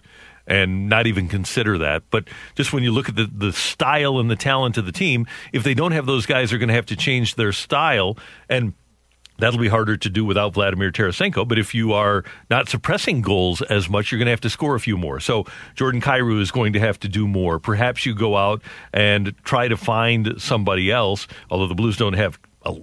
and 0.46 0.88
not 0.88 1.08
even 1.08 1.28
consider 1.28 1.78
that. 1.78 2.04
But 2.10 2.28
just 2.56 2.74
when 2.74 2.84
you 2.84 2.92
look 2.92 3.10
at 3.10 3.16
the, 3.16 3.26
the 3.26 3.52
style 3.52 4.20
and 4.20 4.32
the 4.32 4.36
talent 4.36 4.78
of 4.78 4.86
the 4.86 4.92
team, 4.92 5.28
if 5.52 5.64
they 5.64 5.74
don't 5.74 5.92
have 5.92 6.06
those 6.06 6.26
guys, 6.26 6.50
they're 6.50 6.60
going 6.60 6.70
to 6.70 6.76
have 6.76 6.86
to 6.88 6.96
change 6.96 7.36
their 7.36 7.52
style. 7.52 8.18
And 8.50 8.74
That'll 9.40 9.60
be 9.60 9.68
harder 9.68 9.98
to 9.98 10.10
do 10.10 10.26
without 10.26 10.54
Vladimir 10.54 10.92
Tarasenko, 10.92 11.48
but 11.48 11.60
if 11.60 11.76
you 11.76 11.94
are 11.94 12.24
not 12.50 12.70
suppressing 12.70 13.22
goals 13.22 13.62
as 13.62 13.88
much, 13.88 14.12
you're 14.12 14.18
going 14.18 14.26
to 14.26 14.32
have 14.32 14.42
to 14.42 14.50
score 14.50 14.76
a 14.76 14.80
few 14.80 14.98
more. 14.98 15.20
So 15.20 15.46
Jordan 15.76 16.02
Kyrou 16.02 16.42
is 16.42 16.50
going 16.50 16.74
to 16.74 16.80
have 16.80 17.00
to 17.02 17.08
do 17.08 17.28
more. 17.28 17.60
Perhaps 17.60 18.06
you 18.06 18.16
go 18.16 18.36
out 18.36 18.62
and 18.92 19.36
try 19.44 19.68
to 19.68 19.78
find 19.78 20.42
somebody 20.42 20.92
else, 20.92 21.28
although 21.52 21.68
the 21.68 21.76
Blues 21.76 21.98
don't 21.98 22.14
have 22.14 22.40
a, 22.64 22.76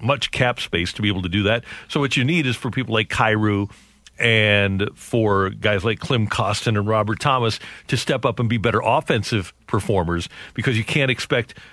much 0.00 0.30
cap 0.30 0.60
space 0.60 0.92
to 0.94 1.02
be 1.02 1.08
able 1.08 1.22
to 1.22 1.28
do 1.28 1.44
that. 1.44 1.64
So 1.88 2.00
what 2.00 2.16
you 2.16 2.24
need 2.24 2.46
is 2.46 2.56
for 2.56 2.70
people 2.70 2.94
like 2.94 3.08
Kyrou 3.08 3.70
and 4.18 4.90
for 4.94 5.50
guys 5.50 5.84
like 5.84 6.00
Klim 6.00 6.26
Kostin 6.26 6.76
and 6.78 6.86
Robert 6.86 7.20
Thomas 7.20 7.60
to 7.86 7.96
step 7.96 8.24
up 8.24 8.40
and 8.40 8.48
be 8.48 8.56
better 8.56 8.80
offensive 8.82 9.52
performers 9.66 10.28
because 10.54 10.76
you 10.76 10.84
can't 10.84 11.10
expect– 11.10 11.54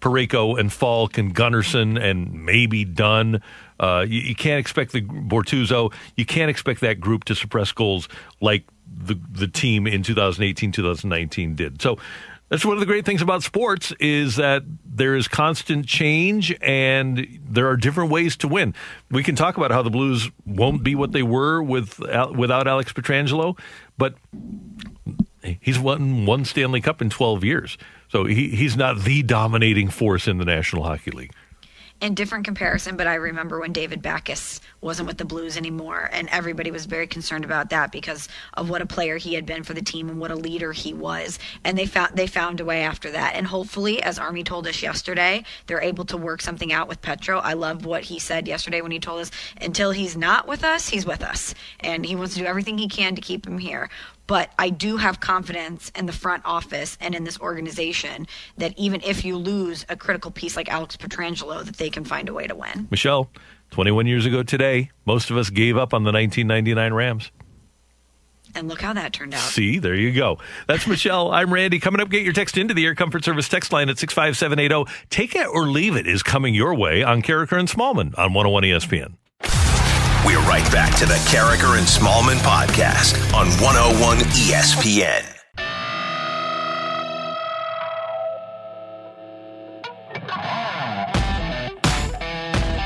Parayko 0.00 0.58
and 0.58 0.72
Faulk 0.72 1.18
and 1.18 1.34
Gunnarsson 1.34 2.00
and 2.00 2.44
maybe 2.44 2.84
Dunn. 2.84 3.42
Uh, 3.80 4.04
you, 4.08 4.20
you, 4.20 4.34
can't 4.34 4.58
expect 4.58 4.92
the 4.92 5.02
Bortuzzo. 5.02 5.92
You 6.16 6.24
can't 6.24 6.50
expect 6.50 6.80
that 6.80 7.00
group 7.00 7.24
to 7.24 7.34
suppress 7.34 7.72
goals 7.72 8.08
like 8.40 8.64
the 8.86 9.16
the 9.30 9.48
team 9.48 9.86
in 9.86 10.02
2018 10.02 10.72
2019 10.72 11.54
did. 11.54 11.82
So 11.82 11.98
that's 12.48 12.64
one 12.64 12.74
of 12.74 12.80
the 12.80 12.86
great 12.86 13.04
things 13.04 13.22
about 13.22 13.42
sports 13.42 13.92
is 14.00 14.36
that 14.36 14.62
there 14.84 15.14
is 15.14 15.28
constant 15.28 15.86
change 15.86 16.54
and 16.60 17.40
there 17.48 17.68
are 17.68 17.76
different 17.76 18.10
ways 18.10 18.36
to 18.38 18.48
win. 18.48 18.74
We 19.10 19.22
can 19.22 19.36
talk 19.36 19.56
about 19.56 19.70
how 19.70 19.82
the 19.82 19.90
Blues 19.90 20.30
won't 20.46 20.82
be 20.82 20.94
what 20.94 21.12
they 21.12 21.22
were 21.22 21.62
with 21.62 21.98
without 21.98 22.66
Alex 22.66 22.92
Pietrangelo, 22.92 23.58
but 23.96 24.14
he's 25.60 25.78
won 25.78 26.26
one 26.26 26.44
Stanley 26.44 26.80
Cup 26.80 27.02
in 27.02 27.10
12 27.10 27.44
years. 27.44 27.78
So 28.08 28.24
he, 28.24 28.48
he's 28.48 28.76
not 28.76 29.00
the 29.00 29.22
dominating 29.22 29.88
force 29.90 30.26
in 30.26 30.38
the 30.38 30.44
National 30.44 30.84
Hockey 30.84 31.10
League. 31.10 31.32
In 32.00 32.14
different 32.14 32.44
comparison, 32.44 32.96
but 32.96 33.08
I 33.08 33.16
remember 33.16 33.58
when 33.58 33.72
David 33.72 34.02
Backes 34.02 34.60
wasn't 34.80 35.08
with 35.08 35.18
the 35.18 35.24
Blues 35.24 35.56
anymore, 35.56 36.08
and 36.12 36.28
everybody 36.28 36.70
was 36.70 36.86
very 36.86 37.08
concerned 37.08 37.44
about 37.44 37.70
that 37.70 37.90
because 37.90 38.28
of 38.54 38.70
what 38.70 38.82
a 38.82 38.86
player 38.86 39.16
he 39.16 39.34
had 39.34 39.44
been 39.44 39.64
for 39.64 39.74
the 39.74 39.82
team 39.82 40.08
and 40.08 40.20
what 40.20 40.30
a 40.30 40.36
leader 40.36 40.70
he 40.70 40.94
was. 40.94 41.40
And 41.64 41.76
they 41.76 41.86
found 41.86 42.14
they 42.14 42.28
found 42.28 42.60
a 42.60 42.64
way 42.64 42.82
after 42.82 43.10
that. 43.10 43.34
And 43.34 43.48
hopefully, 43.48 44.00
as 44.00 44.16
Army 44.16 44.44
told 44.44 44.68
us 44.68 44.80
yesterday, 44.80 45.42
they're 45.66 45.80
able 45.80 46.04
to 46.04 46.16
work 46.16 46.40
something 46.40 46.72
out 46.72 46.86
with 46.86 47.02
Petro. 47.02 47.40
I 47.40 47.54
love 47.54 47.84
what 47.84 48.04
he 48.04 48.20
said 48.20 48.46
yesterday 48.46 48.80
when 48.80 48.92
he 48.92 49.00
told 49.00 49.20
us 49.20 49.32
until 49.60 49.90
he's 49.90 50.16
not 50.16 50.46
with 50.46 50.62
us, 50.62 50.88
he's 50.90 51.04
with 51.04 51.24
us, 51.24 51.52
and 51.80 52.06
he 52.06 52.14
wants 52.14 52.34
to 52.34 52.40
do 52.40 52.46
everything 52.46 52.78
he 52.78 52.88
can 52.88 53.16
to 53.16 53.20
keep 53.20 53.44
him 53.44 53.58
here. 53.58 53.90
But 54.28 54.52
I 54.58 54.68
do 54.68 54.98
have 54.98 55.18
confidence 55.18 55.90
in 55.96 56.06
the 56.06 56.12
front 56.12 56.44
office 56.44 56.96
and 57.00 57.14
in 57.14 57.24
this 57.24 57.40
organization 57.40 58.28
that 58.58 58.74
even 58.76 59.00
if 59.02 59.24
you 59.24 59.36
lose 59.36 59.84
a 59.88 59.96
critical 59.96 60.30
piece 60.30 60.54
like 60.54 60.68
Alex 60.68 60.96
Pietrangelo, 60.96 61.64
that 61.64 61.78
they 61.78 61.90
can 61.90 62.04
find 62.04 62.28
a 62.28 62.34
way 62.34 62.46
to 62.46 62.54
win. 62.54 62.86
Michelle, 62.90 63.30
21 63.70 64.06
years 64.06 64.26
ago 64.26 64.42
today, 64.42 64.90
most 65.06 65.30
of 65.30 65.38
us 65.38 65.48
gave 65.50 65.76
up 65.76 65.94
on 65.94 66.04
the 66.04 66.12
1999 66.12 66.92
Rams. 66.92 67.30
And 68.54 68.68
look 68.68 68.82
how 68.82 68.92
that 68.92 69.12
turned 69.14 69.34
out. 69.34 69.40
See, 69.40 69.78
there 69.78 69.94
you 69.94 70.12
go. 70.12 70.38
That's 70.66 70.86
Michelle. 70.86 71.30
I'm 71.32 71.52
Randy. 71.52 71.78
Coming 71.80 72.00
up, 72.00 72.10
get 72.10 72.22
your 72.22 72.32
text 72.34 72.58
into 72.58 72.74
the 72.74 72.84
Air 72.84 72.94
Comfort 72.94 73.24
Service 73.24 73.48
text 73.48 73.72
line 73.72 73.88
at 73.88 73.98
65780. 73.98 74.90
Take 75.08 75.34
it 75.34 75.46
or 75.46 75.66
leave 75.68 75.96
it 75.96 76.06
is 76.06 76.22
coming 76.22 76.54
your 76.54 76.74
way 76.74 77.02
on 77.02 77.22
Karraker 77.22 77.58
and 77.58 77.68
Smallmon 77.68 78.18
on 78.18 78.34
101 78.34 78.62
ESPN. 78.64 79.14
We're 80.26 80.40
right 80.40 80.68
back 80.72 80.96
to 80.96 81.06
the 81.06 81.14
Karraker 81.30 81.78
and 81.78 81.86
Smallmon 81.86 82.38
podcast 82.38 83.14
on 83.32 83.46
101 83.62 84.18
ESPN. 84.18 85.24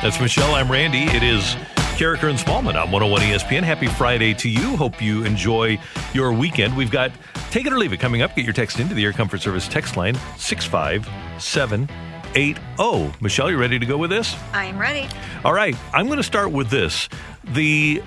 That's 0.03 0.20
Michelle. 0.20 0.55
I'm 0.55 0.70
Randy. 0.70 1.05
It 1.05 1.22
is 1.22 1.55
Karraker 1.97 2.28
and 2.28 2.39
Smallmon 2.39 2.74
on 2.74 2.91
101 2.91 3.22
ESPN. 3.22 3.62
Happy 3.62 3.87
Friday 3.87 4.35
to 4.35 4.51
you. 4.51 4.76
Hope 4.76 5.01
you 5.01 5.24
enjoy 5.24 5.78
your 6.12 6.35
weekend. 6.35 6.76
We've 6.76 6.91
got 6.91 7.12
Take 7.51 7.64
It 7.64 7.72
or 7.72 7.78
Leave 7.78 7.95
It 7.95 8.01
coming 8.01 8.20
up. 8.20 8.37
Get 8.37 8.45
your 8.45 8.53
text 8.53 8.78
into 8.78 8.95
the 8.95 9.05
Air 9.05 9.12
Comfort 9.12 9.41
Service 9.41 9.66
text 9.68 9.97
line 9.97 10.16
657 10.37 11.89
880. 12.35 13.16
Michelle, 13.20 13.51
you 13.51 13.59
ready 13.59 13.78
to 13.78 13.87
go 13.87 13.97
with 13.97 14.11
this? 14.11 14.37
I 14.53 14.64
am 14.66 14.78
ready. 14.78 15.09
All 15.45 15.53
right. 15.53 15.76
I'm 15.93 16.07
going 16.07 16.18
to 16.18 16.22
start 16.22 16.51
with 16.53 16.70
this. 16.70 17.09
The 17.45 18.03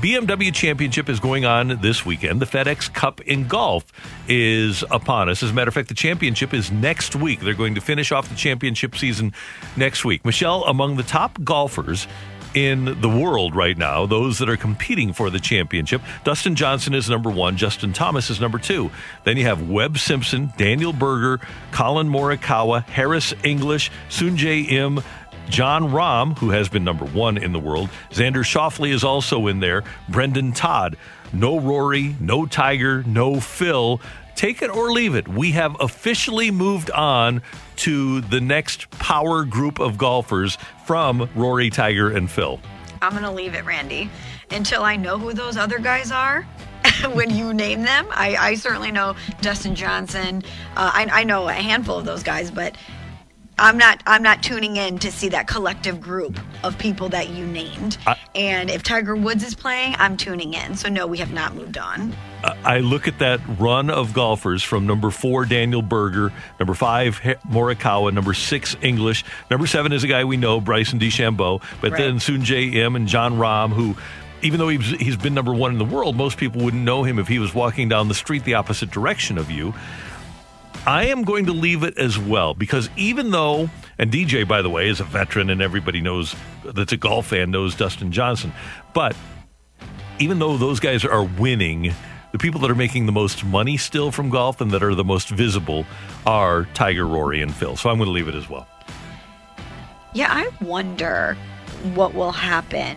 BMW 0.00 0.52
Championship 0.52 1.08
is 1.08 1.20
going 1.20 1.44
on 1.44 1.80
this 1.80 2.04
weekend. 2.04 2.40
The 2.40 2.46
FedEx 2.46 2.92
Cup 2.92 3.20
in 3.22 3.46
golf 3.46 3.84
is 4.28 4.84
upon 4.90 5.28
us. 5.28 5.42
As 5.42 5.50
a 5.50 5.52
matter 5.54 5.68
of 5.68 5.74
fact, 5.74 5.88
the 5.88 5.94
championship 5.94 6.52
is 6.52 6.70
next 6.70 7.16
week. 7.16 7.40
They're 7.40 7.54
going 7.54 7.74
to 7.76 7.80
finish 7.80 8.12
off 8.12 8.28
the 8.28 8.34
championship 8.34 8.96
season 8.96 9.32
next 9.76 10.04
week. 10.04 10.24
Michelle, 10.24 10.64
among 10.64 10.96
the 10.96 11.02
top 11.02 11.42
golfers 11.42 12.06
in 12.56 13.00
the 13.02 13.08
world 13.08 13.54
right 13.54 13.76
now, 13.76 14.06
those 14.06 14.38
that 14.38 14.48
are 14.48 14.56
competing 14.56 15.12
for 15.12 15.28
the 15.28 15.38
championship. 15.38 16.00
Dustin 16.24 16.54
Johnson 16.54 16.94
is 16.94 17.10
number 17.10 17.28
one. 17.28 17.58
Justin 17.58 17.92
Thomas 17.92 18.30
is 18.30 18.40
number 18.40 18.58
two. 18.58 18.90
Then 19.24 19.36
you 19.36 19.44
have 19.44 19.68
Webb 19.68 19.98
Simpson, 19.98 20.54
Daniel 20.56 20.94
Berger, 20.94 21.38
Collin 21.70 22.08
Morikawa, 22.08 22.82
Harris 22.84 23.34
English, 23.44 23.90
Sungjae 24.08 24.70
Im, 24.70 25.02
Jon 25.50 25.90
Rahm, 25.90 26.36
who 26.38 26.50
has 26.50 26.70
been 26.70 26.82
number 26.82 27.04
one 27.04 27.36
in 27.36 27.52
the 27.52 27.60
world. 27.60 27.90
Xander 28.10 28.42
Schauffele 28.42 28.90
is 28.90 29.04
also 29.04 29.46
in 29.48 29.60
there. 29.60 29.84
Brendon 30.08 30.52
Todd. 30.52 30.96
No 31.34 31.60
Rory, 31.60 32.16
no 32.20 32.46
Tiger, 32.46 33.02
no 33.02 33.38
Phil. 33.38 34.00
Take 34.36 34.60
it 34.60 34.70
or 34.70 34.92
leave 34.92 35.14
it. 35.14 35.26
We 35.26 35.52
have 35.52 35.76
officially 35.80 36.50
moved 36.50 36.90
on 36.90 37.42
to 37.76 38.20
the 38.20 38.40
next 38.40 38.90
power 38.90 39.44
group 39.44 39.80
of 39.80 39.96
golfers 39.96 40.58
from 40.84 41.28
Rory, 41.34 41.70
Tiger, 41.70 42.10
and 42.10 42.30
Phil. 42.30 42.60
I'm 43.00 43.12
going 43.12 43.24
to 43.24 43.30
leave 43.30 43.54
it, 43.54 43.64
Randy, 43.64 44.10
until 44.50 44.82
I 44.82 44.96
know 44.96 45.18
who 45.18 45.32
those 45.32 45.56
other 45.56 45.78
guys 45.78 46.12
are. 46.12 46.46
when 47.12 47.30
you 47.30 47.52
name 47.54 47.82
them, 47.82 48.06
I, 48.10 48.36
I 48.36 48.54
certainly 48.54 48.92
know 48.92 49.16
Dustin 49.40 49.74
Johnson. 49.74 50.42
Uh, 50.76 50.90
I, 50.92 51.08
I 51.10 51.24
know 51.24 51.48
a 51.48 51.52
handful 51.52 51.98
of 51.98 52.04
those 52.04 52.22
guys, 52.22 52.50
but 52.50 52.76
I'm 53.58 53.78
not 53.78 54.02
I'm 54.06 54.22
not 54.22 54.42
tuning 54.42 54.76
in 54.76 54.98
to 54.98 55.10
see 55.10 55.28
that 55.30 55.46
collective 55.46 56.00
group 56.00 56.38
of 56.62 56.76
people 56.78 57.08
that 57.10 57.30
you 57.30 57.46
named. 57.46 57.96
I, 58.06 58.16
and 58.34 58.68
if 58.68 58.82
Tiger 58.82 59.16
Woods 59.16 59.42
is 59.42 59.54
playing, 59.54 59.94
I'm 59.98 60.16
tuning 60.16 60.52
in. 60.52 60.74
So 60.76 60.90
no, 60.90 61.06
we 61.06 61.18
have 61.18 61.32
not 61.32 61.54
moved 61.54 61.78
on. 61.78 62.14
I 62.44 62.78
look 62.78 63.08
at 63.08 63.18
that 63.18 63.40
run 63.58 63.90
of 63.90 64.12
golfers 64.12 64.62
from 64.62 64.86
number 64.86 65.10
four 65.10 65.46
Daniel 65.46 65.82
Berger, 65.82 66.32
number 66.60 66.74
five 66.74 67.18
Morikawa, 67.48 68.12
number 68.12 68.34
six 68.34 68.76
English, 68.82 69.24
number 69.50 69.66
seven 69.66 69.90
is 69.92 70.04
a 70.04 70.06
guy 70.06 70.24
we 70.24 70.36
know 70.36 70.60
Bryson 70.60 70.98
DeChambeau, 70.98 71.62
but 71.80 71.92
right. 71.92 71.98
then 71.98 72.18
Sungjae 72.18 72.74
Im 72.74 72.94
and 72.94 73.08
Jon 73.08 73.34
Rahm 73.34 73.72
who 73.72 73.96
even 74.42 74.60
though 74.60 74.68
he's, 74.68 74.90
he's 75.00 75.16
been 75.16 75.32
number 75.32 75.54
one 75.54 75.72
in 75.72 75.78
the 75.78 75.84
world, 75.84 76.14
most 76.14 76.36
people 76.36 76.62
wouldn't 76.62 76.84
know 76.84 77.02
him 77.02 77.18
if 77.18 77.26
he 77.26 77.38
was 77.38 77.54
walking 77.54 77.88
down 77.88 78.08
the 78.08 78.14
street 78.14 78.44
the 78.44 78.54
opposite 78.54 78.90
direction 78.90 79.38
of 79.38 79.50
you. 79.50 79.74
I 80.86 81.06
am 81.06 81.24
going 81.24 81.46
to 81.46 81.52
leave 81.52 81.82
it 81.82 81.98
as 81.98 82.16
well 82.16 82.54
because 82.54 82.88
even 82.96 83.32
though, 83.32 83.68
and 83.98 84.12
DJ, 84.12 84.46
by 84.46 84.62
the 84.62 84.70
way, 84.70 84.88
is 84.88 85.00
a 85.00 85.04
veteran 85.04 85.50
and 85.50 85.60
everybody 85.60 86.00
knows 86.00 86.36
that's 86.64 86.92
a 86.92 86.96
golf 86.96 87.26
fan 87.26 87.50
knows 87.50 87.74
Dustin 87.74 88.12
Johnson, 88.12 88.52
but 88.94 89.16
even 90.20 90.38
though 90.38 90.56
those 90.56 90.78
guys 90.78 91.04
are 91.04 91.24
winning, 91.24 91.92
the 92.30 92.38
people 92.38 92.60
that 92.60 92.70
are 92.70 92.76
making 92.76 93.06
the 93.06 93.12
most 93.12 93.44
money 93.44 93.76
still 93.76 94.12
from 94.12 94.30
golf 94.30 94.60
and 94.60 94.70
that 94.70 94.82
are 94.84 94.94
the 94.94 95.02
most 95.02 95.28
visible 95.28 95.84
are 96.24 96.68
Tiger, 96.72 97.04
Rory, 97.04 97.42
and 97.42 97.52
Phil. 97.52 97.76
So 97.76 97.90
I'm 97.90 97.96
going 97.96 98.06
to 98.06 98.12
leave 98.12 98.28
it 98.28 98.36
as 98.36 98.48
well. 98.48 98.68
Yeah, 100.14 100.28
I 100.30 100.48
wonder 100.64 101.36
what 101.94 102.14
will 102.14 102.32
happen 102.32 102.96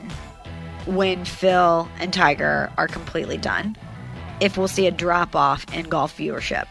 when 0.86 1.26
Phil 1.26 1.90
and 2.00 2.14
Tiger 2.14 2.72
are 2.78 2.88
completely 2.88 3.38
done. 3.38 3.76
If 4.40 4.58
we'll 4.58 4.68
see 4.68 4.86
a 4.86 4.92
drop 4.92 5.36
off 5.36 5.66
in 5.74 5.90
golf 5.90 6.16
viewership 6.16 6.68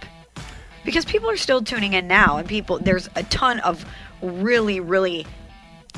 because 0.88 1.04
people 1.04 1.28
are 1.28 1.36
still 1.36 1.62
tuning 1.62 1.92
in 1.92 2.08
now, 2.08 2.38
and 2.38 2.48
people 2.48 2.78
there's 2.78 3.10
a 3.14 3.22
ton 3.24 3.60
of 3.60 3.84
really, 4.22 4.80
really 4.80 5.26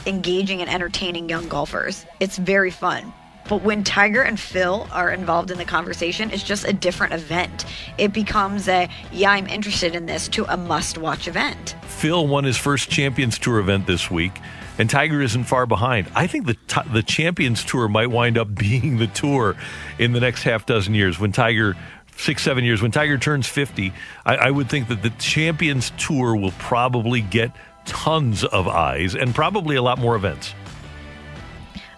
engaging 0.05 0.61
and 0.61 0.69
entertaining 0.69 1.29
young 1.29 1.47
golfers. 1.47 2.05
It's 2.19 2.37
very 2.37 2.73
fun. 2.73 3.13
But 3.49 3.63
when 3.63 3.85
Tiger 3.85 4.21
and 4.21 4.39
Phil 4.39 4.89
are 4.91 5.13
involved 5.13 5.53
in 5.53 5.59
the 5.59 5.65
conversation, 5.65 6.33
it's 6.33 6.43
just 6.43 6.67
a 6.67 6.73
different 6.73 7.13
event. 7.13 7.67
It 7.99 8.13
becomes 8.13 8.67
a, 8.67 8.89
yeah, 9.13 9.31
I'm 9.31 9.47
interested 9.47 9.95
in 9.95 10.07
this, 10.07 10.27
to 10.31 10.45
a 10.53 10.57
must 10.57 10.99
watch 10.99 11.29
event. 11.29 11.77
Phil 11.83 12.27
won 12.27 12.43
his 12.43 12.57
first 12.57 12.91
Champions 12.91 13.39
Tour 13.39 13.61
event 13.61 13.87
this 13.87 14.11
week, 14.11 14.33
and 14.77 14.91
Tiger 14.91 15.21
isn't 15.21 15.45
far 15.45 15.67
behind. 15.67 16.09
I 16.17 16.27
think 16.27 16.47
the, 16.47 16.57
the 16.93 17.05
Champions 17.05 17.65
Tour 17.65 17.87
might 17.87 18.09
wind 18.09 18.37
up 18.37 18.53
being 18.57 18.99
the 18.99 19.07
tour 19.07 19.55
in 20.01 20.15
the 20.15 20.21
next 20.21 20.43
half 20.43 20.67
dozen 20.67 20.95
years 20.95 21.21
when 21.21 21.31
Tiger 21.31 21.77
six, 22.17 22.43
seven 22.43 22.65
years, 22.65 22.83
when 22.83 22.91
Tiger 22.91 23.19
turns 23.19 23.47
50, 23.47 23.93
I, 24.27 24.37
I 24.37 24.51
would 24.51 24.69
think 24.69 24.89
that 24.89 25.03
the 25.03 25.11
Champions 25.11 25.93
Tour 25.99 26.37
will 26.37 26.53
probably 26.53 27.21
get 27.21 27.53
tons 27.87 28.45
of 28.45 28.69
eyes 28.69 29.15
and 29.15 29.35
probably 29.35 29.77
a 29.77 29.83
lot 29.83 29.99
more 29.99 30.15
events. 30.17 30.55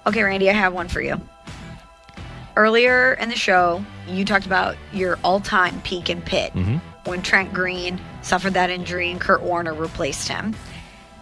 Okay, 0.07 0.23
Randy, 0.23 0.49
I 0.51 0.55
have 0.55 0.73
one 0.73 0.89
for 0.89 1.01
you. 1.01 1.21
Earlier 2.57 3.15
in 3.15 3.29
the 3.31 3.37
show, 3.37 3.85
you 4.07 4.25
talked 4.25 4.47
about 4.47 4.77
your 4.93 5.19
all 5.25 5.41
time 5.41 5.81
peak 5.83 6.11
in 6.11 6.21
pit 6.21 6.53
Mm-hmm. 6.55 6.77
when 7.09 7.23
Trent 7.23 7.53
Green 7.55 8.01
suffered 8.21 8.55
that 8.55 8.69
injury 8.69 9.11
and 9.11 9.21
Kurt 9.21 9.43
Warner 9.43 9.73
replaced 9.75 10.29
him. 10.29 10.55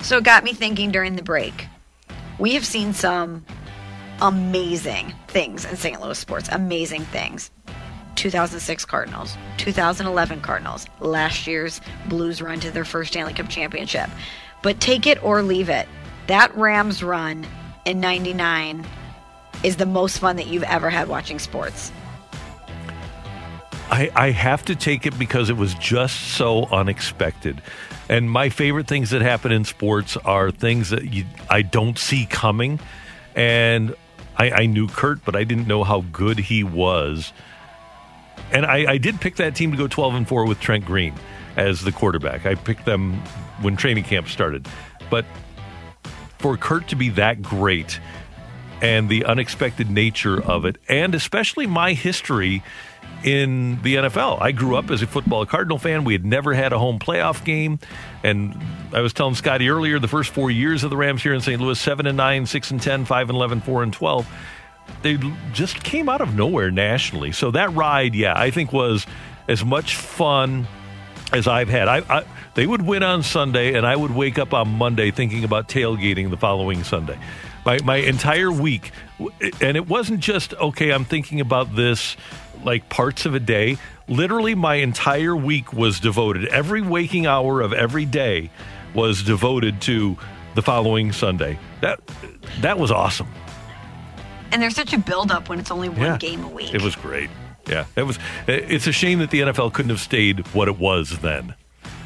So 0.01 0.19
it 0.19 0.25
got 0.25 0.45
me 0.45 0.53
thinking 0.55 0.91
during 0.91 1.15
the 1.17 1.23
break. 1.23 1.67
We 2.39 2.55
have 2.55 2.65
seen 2.65 2.95
some 2.95 3.45
amazing 4.21 5.15
things 5.29 5.65
in 5.65 5.77
St. 5.77 6.01
Louis 6.01 6.19
sports, 6.19 6.49
amazing 6.51 7.03
things. 7.03 7.51
2006 8.17 8.85
Cardinals, 8.85 9.37
2011 9.59 10.41
Cardinals, 10.41 10.87
last 11.01 11.47
year's 11.47 11.81
Blues 12.07 12.43
run 12.43 12.61
to 12.61 12.71
their 12.71 12.85
first 12.85 13.13
Stanley 13.13 13.35
Cup 13.35 13.49
championship. 13.49 14.11
But 14.63 14.81
take 14.81 15.07
it 15.07 15.23
or 15.23 15.43
leave 15.43 15.69
it. 15.69 15.89
That 16.27 16.55
Rams 16.57 17.03
run 17.03 17.47
in 17.85 18.01
99 18.01 18.87
is 19.63 19.77
the 19.77 19.87
most 19.87 20.19
fun 20.19 20.37
that 20.37 20.47
you've 20.47 20.63
ever 20.65 20.91
had 20.91 21.09
watching 21.09 21.39
sports. 21.39 21.93
I, 23.91 24.11
I 24.15 24.31
have 24.31 24.65
to 24.67 24.77
take 24.77 25.05
it 25.07 25.19
because 25.19 25.51
it 25.51 25.57
was 25.57 25.75
just 25.75 26.17
so 26.35 26.67
unexpected. 26.67 27.61
And 28.09 28.31
my 28.31 28.49
favorite 28.49 28.87
things 28.87 29.11
that 29.11 29.21
happen 29.21 29.51
in 29.51 29.65
sports 29.65 30.17
are 30.19 30.51
things 30.51 30.91
that 30.91 31.13
you, 31.13 31.25
I 31.49 31.63
don't 31.63 31.99
see 31.99 32.27
coming. 32.27 32.79
And 33.35 33.95
I, 34.37 34.51
I 34.51 34.67
knew 34.67 34.87
Kurt, 34.87 35.25
but 35.25 35.35
I 35.35 35.45
didn't 35.45 35.67
know 35.67 35.83
how 35.83 36.03
good 36.13 36.39
he 36.39 36.63
was. 36.63 37.33
And 38.53 38.67
I, 38.67 38.93
I 38.93 38.99
did 38.99 39.21
pick 39.21 39.37
that 39.37 39.55
team 39.55 39.71
to 39.71 39.77
go 39.77 39.87
12 39.87 40.15
and 40.15 40.29
4 40.29 40.47
with 40.47 40.61
Trent 40.61 40.85
Green 40.85 41.15
as 41.57 41.83
the 41.83 41.93
quarterback. 41.93 42.47
I 42.47 42.55
picked 42.55 42.85
them 42.85 43.15
when 43.61 43.77
training 43.77 44.05
camp 44.05 44.29
started. 44.29 44.67
But 45.11 45.25
for 46.39 46.57
Kurt 46.57 46.89
to 46.89 46.97
be 46.97 47.11
that 47.11 47.43
great 47.43 48.01
and 48.83 49.09
the 49.09 49.27
unexpected 49.27 49.91
nature 49.91 50.43
of 50.43 50.65
it, 50.65 50.79
and 50.89 51.15
especially 51.15 51.67
my 51.67 51.93
history 51.93 52.63
in 53.23 53.81
the 53.83 53.97
NFL. 53.97 54.41
I 54.41 54.53
grew 54.53 54.77
up 54.77 54.91
as 54.91 55.03
a 55.03 55.07
football 55.07 55.45
Cardinal 55.45 55.79
fan. 55.79 56.05
We 56.05 56.15
had 56.15 56.25
never 56.25 56.55
had 56.55 56.73
a 56.73 56.79
home 56.79 56.99
playoff 56.99 57.45
game. 57.45 57.79
And 58.25 58.57
I 58.93 59.01
was 59.01 59.13
telling 59.13 59.35
Scotty 59.35 59.69
earlier, 59.69 59.99
the 59.99 60.09
first 60.09 60.31
four 60.31 60.51
years 60.51 60.85
of 60.85 60.91
the 60.91 60.97
Rams 60.97 61.23
here 61.23 61.35
in 61.35 61.41
St. 61.41 61.61
Louis 61.61 61.79
7 61.79 62.07
and 62.07 62.17
9, 62.17 62.47
6 62.47 62.71
and 62.71 62.81
10, 62.81 63.05
5 63.05 63.29
and 63.29 63.37
11, 63.37 63.61
4 63.61 63.83
and 63.83 63.93
12 63.93 64.27
they 65.03 65.19
just 65.53 65.83
came 65.83 66.09
out 66.09 66.21
of 66.21 66.35
nowhere 66.35 66.71
nationally. 66.71 67.33
So 67.33 67.51
that 67.53 67.73
ride, 67.73 68.15
yeah, 68.15 68.35
I 68.37 68.51
think 68.51 68.73
was 68.73 69.07
as 69.49 69.65
much 69.65 69.97
fun 69.97 70.67
as 71.33 71.47
I've 71.47 71.69
had. 71.69 71.89
I, 71.89 71.99
I, 72.09 72.25
they 72.55 72.67
would 72.67 72.83
win 72.83 73.03
on 73.03 73.23
Sunday, 73.23 73.75
and 73.75 73.87
I 73.87 73.97
would 73.97 74.11
wake 74.11 74.39
up 74.39 74.53
on 74.53 74.69
Monday 74.69 75.11
thinking 75.11 75.45
about 75.45 75.69
tailgating 75.69 76.31
the 76.31 76.37
following 76.37 76.85
Sunday. 76.85 77.19
My 77.65 77.79
my 77.85 77.97
entire 77.97 78.51
week, 78.51 78.93
and 79.61 79.77
it 79.77 79.87
wasn't 79.87 80.21
just 80.21 80.55
okay. 80.55 80.93
I'm 80.93 81.05
thinking 81.05 81.41
about 81.41 81.77
this 81.77 82.17
like 82.65 82.89
parts 82.89 83.27
of 83.27 83.35
a 83.35 83.41
day. 83.41 83.77
Literally, 84.09 84.55
my 84.55 84.77
entire 84.77 85.37
week 85.37 85.73
was 85.73 86.01
devoted. 86.01 86.47
Every 86.49 86.83
waking 86.83 87.27
hour 87.27 87.61
of 87.61 87.73
every 87.73 88.07
day 88.07 88.51
was 88.95 89.23
devoted 89.23 89.81
to 89.83 90.17
the 90.55 90.63
following 90.63 91.13
Sunday. 91.13 91.59
That 91.81 92.01
that 92.61 92.79
was 92.79 92.91
awesome. 92.91 93.29
And 94.53 94.61
there's 94.63 94.75
such 94.75 94.93
a 94.93 94.99
buildup 94.99 95.49
when 95.49 95.59
it's 95.61 95.71
only 95.71 95.89
one 95.89 96.01
Yeah. 96.01 96.17
game 96.19 96.45
a 96.45 96.49
week. 96.49 96.75
It 96.75 96.83
was 96.83 96.97
great. 96.97 97.31
Yeah, 97.69 97.85
it 97.97 98.03
was. 98.03 98.19
It's 98.49 98.87
a 98.87 98.93
shame 98.93 99.19
that 99.21 99.31
the 99.31 99.41
NFL 99.43 99.71
couldn't 99.73 99.91
have 99.91 100.01
stayed 100.01 100.47
what 100.55 100.67
it 100.69 100.79
was 100.79 101.19
then, 101.21 101.55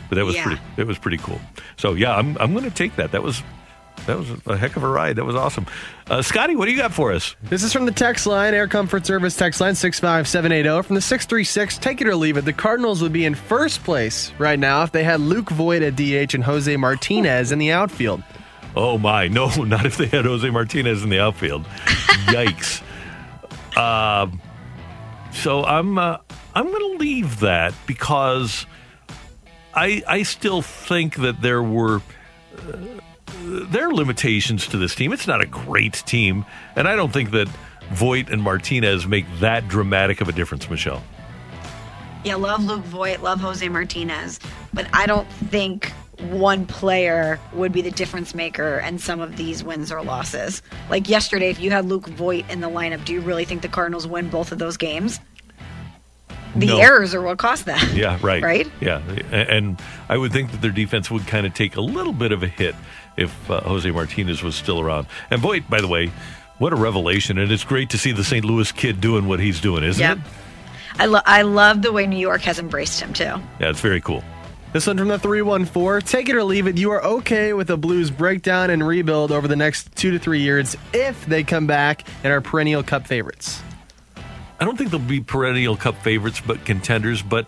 but 0.08 0.16
that 0.16 0.24
was 0.24 0.34
Yeah. 0.34 0.44
pretty. 0.44 0.60
It 0.76 0.86
was 0.86 0.98
pretty 0.98 1.18
cool. 1.18 1.40
So 1.76 1.94
yeah, 1.94 2.14
I'm 2.16 2.36
I'm 2.40 2.52
going 2.52 2.64
to 2.64 2.70
take 2.70 2.96
that. 2.96 3.12
That 3.12 3.22
was 3.22 3.42
that 4.06 4.18
was 4.18 4.28
a 4.46 4.56
heck 4.56 4.76
of 4.76 4.82
a 4.82 4.88
ride. 4.88 5.16
That 5.16 5.24
was 5.24 5.36
awesome. 5.36 5.66
Uh, 6.10 6.20
Scotty, 6.20 6.56
what 6.56 6.66
do 6.66 6.72
you 6.72 6.76
got 6.76 6.92
for 6.92 7.12
us? 7.12 7.36
This 7.44 7.62
is 7.62 7.72
from 7.72 7.86
the 7.86 7.92
text 7.92 8.26
line, 8.26 8.52
Air 8.52 8.66
Comfort 8.68 9.06
Service 9.06 9.36
text 9.36 9.60
line 9.62 9.74
65780. 9.74 10.68
oh. 10.68 10.82
From 10.82 10.96
the 10.96 11.00
636, 11.00 11.78
take 11.78 12.00
it 12.02 12.08
or 12.08 12.14
leave 12.16 12.36
it. 12.36 12.44
The 12.44 12.52
Cardinals 12.52 13.00
would 13.00 13.12
be 13.14 13.24
in 13.24 13.34
first 13.34 13.82
place 13.84 14.32
right 14.38 14.58
now 14.58 14.82
if 14.82 14.92
they 14.92 15.04
had 15.04 15.20
Luke 15.20 15.48
Voigt 15.48 15.82
at 15.82 15.96
DH 15.96 16.34
and 16.34 16.44
Jose 16.44 16.76
Martinez 16.76 17.52
in 17.52 17.58
the 17.58 17.70
outfield. 17.70 18.22
Oh 18.76 18.98
my, 18.98 19.28
no, 19.28 19.48
not 19.64 19.86
if 19.86 19.96
they 19.96 20.06
had 20.06 20.24
Jose 20.24 20.48
Martinez 20.50 21.02
in 21.02 21.10
the 21.10 21.20
outfield. 21.20 21.64
Yikes. 22.26 22.82
Um, 23.76 24.40
so 25.32 25.64
I'm 25.64 25.98
uh, 25.98 26.18
I'm 26.54 26.66
going 26.66 26.92
to 26.92 26.98
leave 26.98 27.40
that 27.40 27.74
because 27.86 28.66
I 29.74 30.02
I 30.06 30.22
still 30.22 30.62
think 30.62 31.16
that 31.16 31.40
there 31.40 31.62
were. 31.62 32.00
Uh, 32.56 33.00
there 33.36 33.88
are 33.88 33.92
limitations 33.92 34.66
to 34.68 34.78
this 34.78 34.94
team. 34.94 35.12
It's 35.12 35.26
not 35.26 35.42
a 35.42 35.46
great 35.46 35.94
team, 36.06 36.46
and 36.76 36.88
I 36.88 36.96
don't 36.96 37.12
think 37.12 37.32
that 37.32 37.48
Voigt 37.90 38.30
and 38.30 38.42
Martinez 38.42 39.06
make 39.06 39.26
that 39.40 39.68
dramatic 39.68 40.20
of 40.20 40.28
a 40.28 40.32
difference, 40.32 40.70
Michelle. 40.70 41.02
Yeah, 42.24 42.36
love 42.36 42.64
Luke 42.64 42.84
Voigt, 42.84 43.22
love 43.22 43.40
Jose 43.40 43.68
Martinez, 43.68 44.40
but 44.72 44.86
I 44.94 45.06
don't 45.06 45.28
think 45.28 45.92
one 46.20 46.66
player 46.66 47.38
would 47.52 47.72
be 47.72 47.82
the 47.82 47.90
difference 47.90 48.34
maker 48.34 48.76
and 48.78 49.00
some 49.00 49.20
of 49.20 49.36
these 49.36 49.62
wins 49.64 49.90
or 49.92 50.02
losses. 50.02 50.62
Like 50.90 51.08
yesterday, 51.08 51.50
if 51.50 51.58
you 51.60 51.70
had 51.70 51.84
Luke 51.86 52.06
Voigt 52.08 52.44
in 52.48 52.60
the 52.60 52.68
lineup, 52.70 53.04
do 53.04 53.12
you 53.12 53.20
really 53.20 53.44
think 53.44 53.62
the 53.62 53.68
Cardinals 53.68 54.06
win 54.06 54.28
both 54.28 54.52
of 54.52 54.58
those 54.58 54.76
games? 54.76 55.20
The 56.56 56.66
No. 56.66 56.78
errors 56.78 57.14
are 57.14 57.22
what 57.22 57.38
cost 57.38 57.64
that. 57.66 57.92
Yeah, 57.94 58.18
right. 58.22 58.42
Right? 58.42 58.70
Yeah, 58.80 58.98
and 59.32 59.80
I 60.08 60.16
would 60.16 60.32
think 60.32 60.52
that 60.52 60.60
their 60.62 60.70
defense 60.70 61.10
would 61.10 61.26
kind 61.26 61.46
of 61.46 61.54
take 61.54 61.76
a 61.76 61.80
little 61.80 62.12
bit 62.12 62.30
of 62.30 62.42
a 62.44 62.48
hit 62.48 62.76
if 63.16 63.50
uh, 63.50 63.60
Jose 63.62 63.90
Martinez 63.90 64.42
was 64.42 64.54
still 64.54 64.80
around. 64.80 65.06
And 65.30 65.40
Voigt, 65.40 65.64
by 65.68 65.80
the 65.80 65.88
way, 65.88 66.12
what 66.58 66.72
a 66.72 66.76
revelation! 66.76 67.38
And 67.38 67.50
it's 67.50 67.64
great 67.64 67.90
to 67.90 67.98
see 67.98 68.12
the 68.12 68.22
St. 68.22 68.44
Louis 68.44 68.70
kid 68.70 69.00
doing 69.00 69.26
what 69.26 69.40
he's 69.40 69.60
doing, 69.60 69.82
isn't 69.82 70.00
Yep. 70.00 70.18
it? 70.18 70.22
I, 71.00 71.06
lo- 71.06 71.20
I 71.26 71.42
love 71.42 71.82
the 71.82 71.90
way 71.90 72.06
New 72.06 72.18
York 72.18 72.42
has 72.42 72.60
embraced 72.60 73.00
him, 73.00 73.12
too. 73.12 73.24
Yeah, 73.24 73.70
it's 73.70 73.80
very 73.80 74.00
cool. 74.00 74.22
This 74.74 74.88
one 74.88 74.98
from 74.98 75.06
the 75.06 75.20
314. 75.20 76.04
Take 76.04 76.28
it 76.28 76.34
or 76.34 76.42
leave 76.42 76.66
it. 76.66 76.76
You 76.76 76.90
are 76.90 77.04
okay 77.04 77.52
with 77.52 77.70
a 77.70 77.76
Blues 77.76 78.10
breakdown 78.10 78.70
and 78.70 78.84
rebuild 78.84 79.30
over 79.30 79.46
the 79.46 79.54
next 79.54 79.94
two 79.94 80.10
to 80.10 80.18
three 80.18 80.40
years 80.40 80.76
if 80.92 81.24
they 81.26 81.44
come 81.44 81.68
back 81.68 82.04
and 82.24 82.32
are 82.32 82.40
perennial 82.40 82.82
cup 82.82 83.06
favorites. 83.06 83.62
I 84.58 84.64
don't 84.64 84.76
think 84.76 84.90
they'll 84.90 84.98
be 84.98 85.20
perennial 85.20 85.76
cup 85.76 86.02
favorites, 86.02 86.42
but 86.44 86.64
contenders. 86.64 87.22
But 87.22 87.46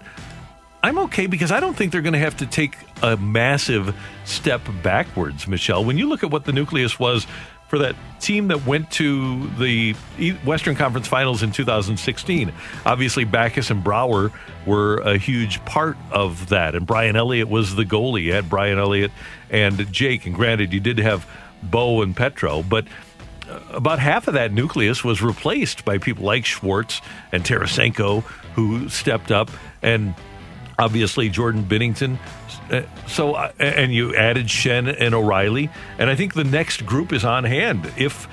I'm 0.85 0.99
okay 0.99 1.27
because 1.27 1.51
I 1.51 1.59
don't 1.59 1.77
think 1.77 1.91
they're 1.91 2.01
going 2.01 2.13
to 2.13 2.21
have 2.21 2.37
to 2.37 2.47
take 2.47 2.77
a 3.03 3.17
massive 3.17 3.93
step 4.25 4.61
backwards, 4.85 5.49
Michelle. 5.49 5.85
When 5.85 5.99
you 5.99 6.09
look 6.09 6.23
at 6.23 6.31
what 6.31 6.45
the 6.45 6.53
nucleus 6.53 6.97
was 6.97 7.27
for 7.69 7.79
that 7.79 7.97
team 8.21 8.49
that 8.49 8.65
went 8.65 8.91
to 8.93 9.49
the 9.59 9.93
Western 10.45 10.77
Conference 10.77 11.09
Finals 11.09 11.43
in 11.43 11.51
2016, 11.53 12.53
obviously 12.85 13.25
Backes 13.25 13.71
and 13.71 13.83
Brouwer 13.83 14.31
were 14.65 14.99
a 14.99 15.19
huge 15.19 15.65
part 15.65 15.97
of 16.11 16.49
that. 16.49 16.75
And 16.75 16.87
Brian 16.87 17.17
Elliott 17.17 17.49
was 17.49 17.75
the 17.75 17.85
goalie. 17.85 18.23
You 18.23 18.33
had 18.35 18.49
Brian 18.49 18.79
Elliott 18.79 19.11
and 19.51 19.93
Jake. 19.93 20.27
And 20.27 20.35
granted, 20.35 20.73
you 20.73 20.81
did 20.81 20.99
have 20.99 21.27
Bo 21.63 22.03
and 22.03 22.17
Petro, 22.17 22.63
but 22.63 22.87
uh, 23.49 23.61
about 23.71 23.99
half 23.99 24.29
of 24.29 24.35
that 24.35 24.53
nucleus 24.53 25.03
was 25.05 25.23
replaced 25.23 25.85
by 25.85 25.99
people 25.99 26.25
like 26.25 26.45
Schwartz 26.45 27.01
and 27.33 27.45
Tarasenko, 27.45 28.23
who 28.55 28.89
stepped 28.89 29.31
up, 29.31 29.51
and 29.83 30.15
obviously 30.79 31.29
Jordan 31.29 31.65
Binnington. 31.65 32.19
Uh, 32.71 32.83
So, 33.07 33.35
uh, 33.35 33.53
and 33.59 33.95
you 33.95 34.15
added 34.17 34.47
Schenn 34.47 34.89
and 34.99 35.15
O'Reilly, 35.15 35.71
and 35.99 36.11
I 36.11 36.17
think 36.17 36.35
the 36.35 36.45
next 36.45 36.85
group 36.85 37.13
is 37.13 37.25
on 37.25 37.45
hand 37.45 37.93
if 37.97 38.27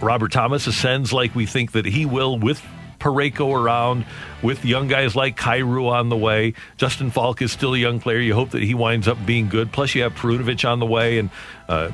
Robert 0.00 0.30
Thomas 0.30 0.66
ascends 0.66 1.12
like 1.12 1.34
we 1.34 1.46
think 1.46 1.72
that 1.72 1.84
he 1.86 2.06
will 2.06 2.38
with. 2.38 2.62
Parayko 2.98 3.52
around 3.54 4.06
with 4.42 4.64
young 4.64 4.88
guys 4.88 5.14
like 5.14 5.36
Kyrou 5.36 5.90
on 5.90 6.08
the 6.08 6.16
way. 6.16 6.54
Justin 6.78 7.10
Faulk 7.10 7.42
is 7.42 7.52
still 7.52 7.74
a 7.74 7.78
young 7.78 8.00
player. 8.00 8.18
You 8.18 8.32
hope 8.34 8.50
that 8.50 8.62
he 8.62 8.74
winds 8.74 9.06
up 9.06 9.18
being 9.26 9.50
good. 9.50 9.70
Plus, 9.70 9.94
you 9.94 10.02
have 10.02 10.14
Perunovich 10.14 10.68
on 10.68 10.80
the 10.80 10.86
way, 10.86 11.18
and 11.18 11.28
uh, 11.68 11.90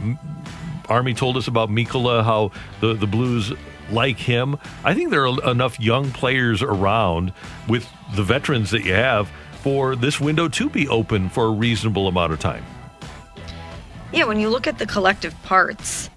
Army 0.88 1.12
told 1.12 1.36
us 1.36 1.48
about 1.48 1.70
Mikkola, 1.70 2.22
how 2.22 2.52
the, 2.80 2.94
the 2.94 3.08
Blues 3.08 3.52
like 3.92 4.18
him. 4.18 4.56
I 4.84 4.94
think 4.94 5.10
there 5.10 5.26
are 5.26 5.50
enough 5.50 5.78
young 5.78 6.10
players 6.10 6.62
around 6.62 7.32
with 7.68 7.88
the 8.14 8.22
veterans 8.22 8.70
that 8.70 8.84
you 8.84 8.94
have 8.94 9.30
for 9.62 9.94
this 9.94 10.20
window 10.20 10.48
to 10.48 10.68
be 10.68 10.88
open 10.88 11.28
for 11.28 11.46
a 11.46 11.50
reasonable 11.50 12.08
amount 12.08 12.32
of 12.32 12.40
time. 12.40 12.64
Yeah, 14.12 14.24
when 14.24 14.38
you 14.40 14.48
look 14.50 14.66
at 14.66 14.78
the 14.78 14.86
collective 14.86 15.40
parts, 15.42 16.10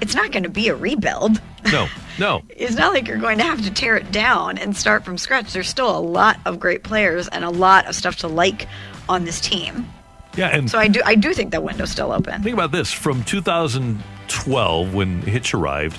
it's 0.00 0.14
not 0.14 0.30
going 0.32 0.44
to 0.44 0.48
be 0.50 0.68
a 0.68 0.74
rebuild. 0.76 1.40
No, 1.72 1.88
no. 2.18 2.42
It's 2.50 2.76
not 2.76 2.92
like 2.92 3.08
you're 3.08 3.18
going 3.18 3.38
to 3.38 3.44
have 3.44 3.62
to 3.64 3.70
tear 3.70 3.96
it 3.96 4.12
down 4.12 4.58
and 4.58 4.76
start 4.76 5.04
from 5.04 5.16
scratch. 5.18 5.52
There's 5.52 5.68
still 5.68 5.96
a 5.96 5.98
lot 5.98 6.38
of 6.44 6.60
great 6.60 6.82
players 6.84 7.26
and 7.28 7.44
a 7.44 7.50
lot 7.50 7.86
of 7.86 7.94
stuff 7.94 8.16
to 8.16 8.28
like 8.28 8.68
on 9.08 9.24
this 9.24 9.40
team. 9.40 9.88
Yeah, 10.36 10.48
and 10.48 10.70
So 10.70 10.78
I 10.78 10.86
do 10.88 11.00
I 11.04 11.16
do 11.16 11.32
think 11.34 11.50
that 11.50 11.62
window's 11.64 11.90
still 11.90 12.12
open. 12.12 12.42
think 12.42 12.54
about 12.54 12.70
this 12.70 12.92
from 12.92 13.24
2012 13.24 14.94
when 14.94 15.22
Hitch 15.22 15.54
arrived. 15.54 15.98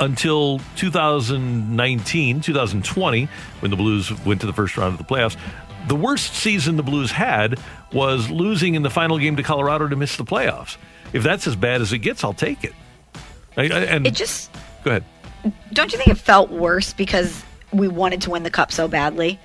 Until 0.00 0.60
2019, 0.76 2.40
2020, 2.40 3.28
when 3.60 3.70
the 3.70 3.76
Blues 3.76 4.12
went 4.24 4.40
to 4.40 4.46
the 4.46 4.52
first 4.52 4.76
round 4.76 4.98
of 4.98 4.98
the 4.98 5.14
playoffs. 5.14 5.36
The 5.86 5.96
worst 5.96 6.34
season 6.34 6.76
the 6.76 6.82
Blues 6.82 7.10
had 7.10 7.58
was 7.92 8.30
losing 8.30 8.74
in 8.74 8.82
the 8.82 8.90
final 8.90 9.18
game 9.18 9.36
to 9.36 9.42
Colorado 9.42 9.88
to 9.88 9.96
miss 9.96 10.16
the 10.16 10.24
playoffs. 10.24 10.76
If 11.12 11.22
that's 11.22 11.46
as 11.46 11.56
bad 11.56 11.80
as 11.80 11.92
it 11.92 11.98
gets, 11.98 12.22
I'll 12.22 12.34
take 12.34 12.64
it. 12.64 12.74
I, 13.56 13.62
I, 13.62 13.66
and 13.66 14.06
It 14.06 14.14
just 14.14 14.50
go 14.84 14.90
ahead. 14.90 15.04
don't 15.72 15.90
you 15.92 15.98
think 15.98 16.10
it 16.10 16.18
felt 16.18 16.50
worse 16.50 16.92
because 16.92 17.42
we 17.72 17.88
wanted 17.88 18.22
to 18.22 18.30
win 18.30 18.42
the 18.42 18.50
cup 18.50 18.72
so 18.72 18.88
badly 18.88 19.40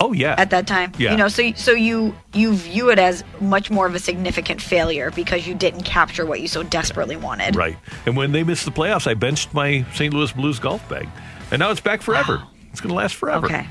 Oh 0.00 0.12
yeah. 0.12 0.34
at 0.38 0.50
that 0.50 0.66
time? 0.66 0.92
Yeah. 0.98 1.12
You 1.12 1.16
know, 1.18 1.28
so 1.28 1.52
so 1.52 1.72
you 1.72 2.14
you 2.32 2.54
view 2.54 2.90
it 2.90 2.98
as 2.98 3.22
much 3.40 3.70
more 3.70 3.86
of 3.86 3.94
a 3.94 3.98
significant 3.98 4.60
failure 4.62 5.10
because 5.10 5.46
you 5.46 5.54
didn't 5.54 5.82
capture 5.82 6.24
what 6.24 6.40
you 6.40 6.48
so 6.48 6.62
desperately 6.62 7.16
wanted. 7.16 7.54
Right. 7.54 7.76
And 8.06 8.16
when 8.16 8.32
they 8.32 8.42
missed 8.42 8.64
the 8.64 8.72
playoffs, 8.72 9.06
I 9.06 9.14
benched 9.14 9.52
my 9.52 9.84
St. 9.94 10.12
Louis 10.12 10.32
Blues 10.32 10.58
golf 10.58 10.86
bag. 10.88 11.08
And 11.50 11.60
now 11.60 11.70
it's 11.70 11.80
back 11.80 12.00
forever. 12.00 12.42
It's 12.70 12.80
going 12.80 12.90
to 12.90 12.94
last 12.94 13.16
forever. 13.16 13.46
Okay. 13.46 13.66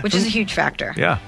Which 0.00 0.14
is 0.14 0.24
a 0.24 0.28
huge 0.28 0.52
factor. 0.52 0.94
Yeah. 0.96 1.18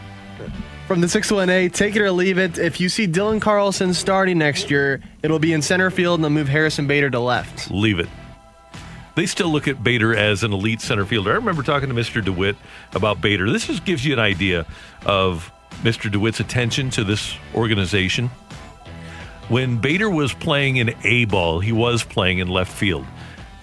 From 0.87 1.01
the 1.01 1.09
618, 1.09 1.71
take 1.71 1.97
it 1.97 2.01
or 2.01 2.11
leave 2.11 2.39
it. 2.39 2.57
If 2.57 2.81
you 2.81 2.89
see 2.89 3.07
Dylan 3.07 3.43
Carlson 3.43 3.93
starting 3.93 4.39
next 4.39 4.71
year, 4.71 5.03
it'll 5.23 5.39
be 5.39 5.53
in 5.53 5.61
center 5.61 5.91
field 5.91 6.19
and 6.19 6.25
they'll 6.25 6.31
move 6.31 6.49
Harrison 6.49 6.87
Bader 6.87 7.11
to 7.11 7.21
left. 7.21 7.71
Leave 7.71 7.99
it. 7.99 8.09
They 9.19 9.27
still 9.27 9.51
look 9.51 9.67
at 9.67 9.83
Bader 9.83 10.15
as 10.15 10.45
an 10.45 10.53
elite 10.53 10.81
center 10.81 11.05
fielder. 11.05 11.33
I 11.33 11.35
remember 11.35 11.65
talking 11.65 11.89
to 11.89 11.95
Mr. 11.95 12.25
DeWitt 12.25 12.55
about 12.95 13.21
Bader. 13.21 13.51
This 13.51 13.67
just 13.67 13.85
gives 13.85 14.07
you 14.07 14.13
an 14.13 14.21
idea 14.21 14.65
of 15.05 15.51
Mr. 15.83 16.09
DeWitt's 16.09 16.39
attention 16.39 16.89
to 16.91 17.03
this 17.03 17.35
organization. 17.53 18.31
When 19.49 19.79
Bader 19.79 20.09
was 20.09 20.33
playing 20.33 20.77
in 20.77 20.95
A 21.03 21.25
ball, 21.25 21.59
he 21.59 21.73
was 21.73 22.05
playing 22.05 22.39
in 22.39 22.47
left 22.47 22.71
field. 22.71 23.07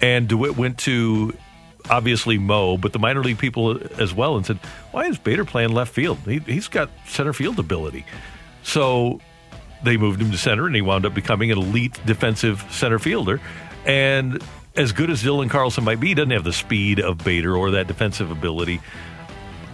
And 0.02 0.28
DeWitt 0.28 0.58
went 0.58 0.76
to 0.80 1.34
obviously 1.88 2.36
Mo, 2.36 2.76
but 2.76 2.92
the 2.92 2.98
minor 2.98 3.24
league 3.24 3.38
people 3.38 3.80
as 3.98 4.12
well, 4.12 4.36
and 4.36 4.44
said, 4.44 4.58
Why 4.90 5.06
is 5.06 5.16
Bader 5.16 5.46
playing 5.46 5.72
left 5.72 5.94
field? 5.94 6.18
He, 6.26 6.38
he's 6.40 6.68
got 6.68 6.90
center 7.06 7.32
field 7.32 7.58
ability. 7.58 8.04
So 8.62 9.22
they 9.82 9.96
moved 9.96 10.20
him 10.20 10.30
to 10.32 10.36
center, 10.36 10.66
and 10.66 10.74
he 10.74 10.82
wound 10.82 11.06
up 11.06 11.14
becoming 11.14 11.50
an 11.50 11.56
elite 11.56 11.98
defensive 12.04 12.62
center 12.70 12.98
fielder. 12.98 13.40
And 13.86 14.42
as 14.76 14.92
good 14.92 15.10
as 15.10 15.22
Dylan 15.22 15.50
Carlson 15.50 15.84
might 15.84 16.00
be, 16.00 16.08
he 16.08 16.14
doesn't 16.14 16.30
have 16.30 16.44
the 16.44 16.52
speed 16.52 17.00
of 17.00 17.18
Bader 17.18 17.56
or 17.56 17.72
that 17.72 17.86
defensive 17.86 18.30
ability. 18.30 18.80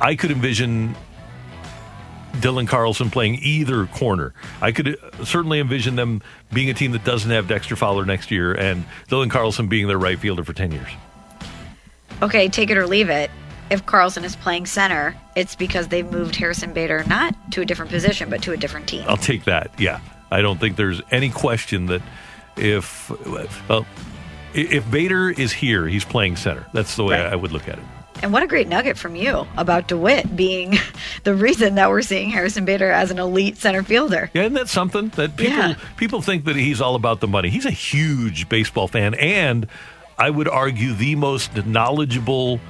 I 0.01 0.15
could 0.17 0.31
envision 0.31 0.95
Dylan 2.35 2.67
Carlson 2.67 3.11
playing 3.11 3.39
either 3.43 3.87
corner. 3.87 4.35
I 4.61 4.73
could 4.73 4.97
certainly 5.25 5.61
envision 5.61 5.97
them 5.97 6.23
being 6.53 6.71
a 6.71 6.75
team 6.75 6.93
that 6.93 7.05
doesn't 7.05 7.31
have 7.31 7.47
Dexter 7.47 7.77
Fowler 7.77 8.05
next 8.05 8.31
year 8.31 8.55
and 8.55 8.85
Dylan 9.09 9.31
Carlson 9.31 9.69
being 9.69 9.87
their 9.87 9.99
right 9.99 10.19
fielder 10.19 10.45
for 10.45 10.53
10 10.53 10.73
years. 10.73 10.89
Okay, 12.23 12.49
take 12.49 12.71
it 12.71 12.77
or 12.77 12.87
leave 12.87 13.11
it. 13.11 13.31
If 13.71 13.87
Carlson 13.87 14.25
is 14.25 14.37
playing 14.37 14.67
center, 14.67 15.17
it's 15.35 15.57
because 15.57 15.89
they've 15.89 16.11
moved 16.11 16.37
Harrison 16.37 16.73
Bader 16.73 17.05
not 17.07 17.35
to 17.53 17.63
a 17.63 17.65
different 17.65 17.91
position, 17.91 18.29
but 18.29 18.43
to 18.43 18.53
a 18.53 18.57
different 18.57 18.87
team. 18.87 19.05
I'll 19.09 19.17
take 19.17 19.45
that. 19.45 19.79
Yeah. 19.79 20.01
I 20.31 20.41
don't 20.41 20.59
think 20.59 20.77
there's 20.77 21.01
any 21.11 21.31
question 21.31 21.87
that 21.87 22.03
if 22.57 23.11
well, 23.69 23.87
if 24.55 24.91
Bader 24.91 25.31
is 25.31 25.53
here, 25.53 25.87
he's 25.87 26.05
playing 26.05 26.37
center. 26.37 26.67
That's 26.73 26.97
the 26.97 27.05
way 27.05 27.21
Right. 27.23 27.33
I 27.33 27.37
would 27.37 27.53
look 27.53 27.69
at 27.69 27.79
it. 27.79 27.85
And 28.23 28.33
what 28.33 28.43
a 28.45 28.47
great 28.47 28.69
nugget 28.69 28.97
from 28.97 29.17
you 29.17 29.47
about 29.57 29.89
DeWitt 29.89 30.37
being 30.37 30.75
the 31.25 31.35
reason 31.35 31.75
that 31.75 31.91
we're 31.91 32.03
seeing 32.03 32.31
Harrison 32.31 32.65
Bader 32.65 32.91
as 32.91 33.11
an 33.11 33.19
elite 33.19 33.57
center 33.57 33.83
fielder. 33.83 34.31
Yeah, 34.33 34.43
isn't 34.43 34.55
that 34.55 34.69
something 34.69 35.09
that 35.17 35.37
people 35.37 35.57
Yeah. 35.57 35.75
people 35.97 36.23
think 36.23 36.45
that 36.45 36.55
he's 36.55 36.81
all 36.81 36.95
about 36.95 37.21
the 37.21 37.27
money? 37.27 37.49
He's 37.51 37.67
a 37.67 37.71
huge 37.71 38.49
baseball 38.49 38.87
fan, 38.87 39.15
and 39.15 39.67
I 40.19 40.31
would 40.31 40.47
argue 40.49 40.93
the 40.93 41.17
most 41.17 41.67
knowledgeable 41.67 42.61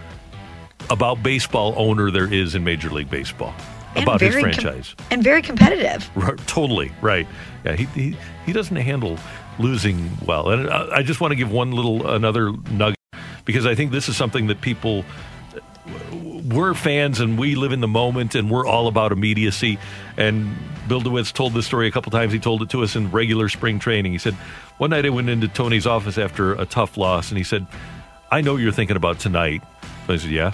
about 0.91 1.23
baseball 1.23 1.75
owner 1.77 2.11
there 2.11 2.33
is 2.33 2.55
in 2.55 2.65
Major 2.65 2.89
League 2.91 3.11
Baseball 3.11 3.55
And 3.95 4.05
about 4.05 4.21
his 4.21 4.31
very 4.35 4.43
com- 4.53 4.53
franchise. 4.63 4.95
and 5.11 5.23
very 5.23 5.43
competitive. 5.43 6.11
Right, 6.15 6.39
totally 6.47 6.93
right. 7.03 7.27
Yeah, 7.65 7.75
he, 7.77 7.85
he 7.87 8.17
he 8.47 8.53
doesn't 8.53 8.77
handle 8.77 9.19
losing 9.59 10.11
well, 10.27 10.51
and 10.51 10.71
I, 10.71 11.03
just 11.03 11.21
want 11.21 11.33
to 11.33 11.37
give 11.37 11.51
one 11.51 11.73
little 11.73 12.11
another 12.11 12.53
nugget 12.71 12.99
because 13.45 13.67
I 13.67 13.75
think 13.75 13.93
this 13.93 14.09
is 14.09 14.17
something 14.17 14.47
that 14.49 14.61
people 14.61 15.05
we're 16.45 16.75
fans 16.75 17.21
and 17.21 17.39
we 17.39 17.55
live 17.55 17.73
in 17.73 17.81
the 17.81 17.89
moment 17.89 18.35
and 18.35 18.51
we're 18.51 18.67
all 18.67 18.87
about 18.89 19.13
immediacy. 19.13 19.79
And 20.17 20.55
Bill 20.89 21.01
DeWitt's 21.01 21.33
told 21.33 21.55
this 21.55 21.67
story 21.67 21.89
a 21.89 21.91
couple 21.91 22.11
times. 22.11 22.33
He 22.33 22.39
told 22.39 22.63
it 22.63 22.71
to 22.71 22.83
us 22.83 22.97
in 22.97 23.11
regular 23.11 23.49
spring 23.49 23.79
training. 23.79 24.13
He 24.13 24.19
said, 24.19 24.35
One 24.79 24.91
night 24.91 25.07
I 25.07 25.11
went 25.11 25.29
into 25.29 25.49
Tony's 25.49 25.87
office 25.87 26.19
after 26.19 26.55
a 26.55 26.67
tough 26.67 26.97
loss 26.97 27.31
and 27.31 27.39
he 27.39 27.45
said, 27.45 27.67
I 28.31 28.41
know 28.41 28.57
you're 28.57 28.73
thinking 28.73 28.97
about 28.97 29.19
tonight. 29.19 29.63
I 30.09 30.17
said, 30.17 30.31
Yeah. 30.31 30.53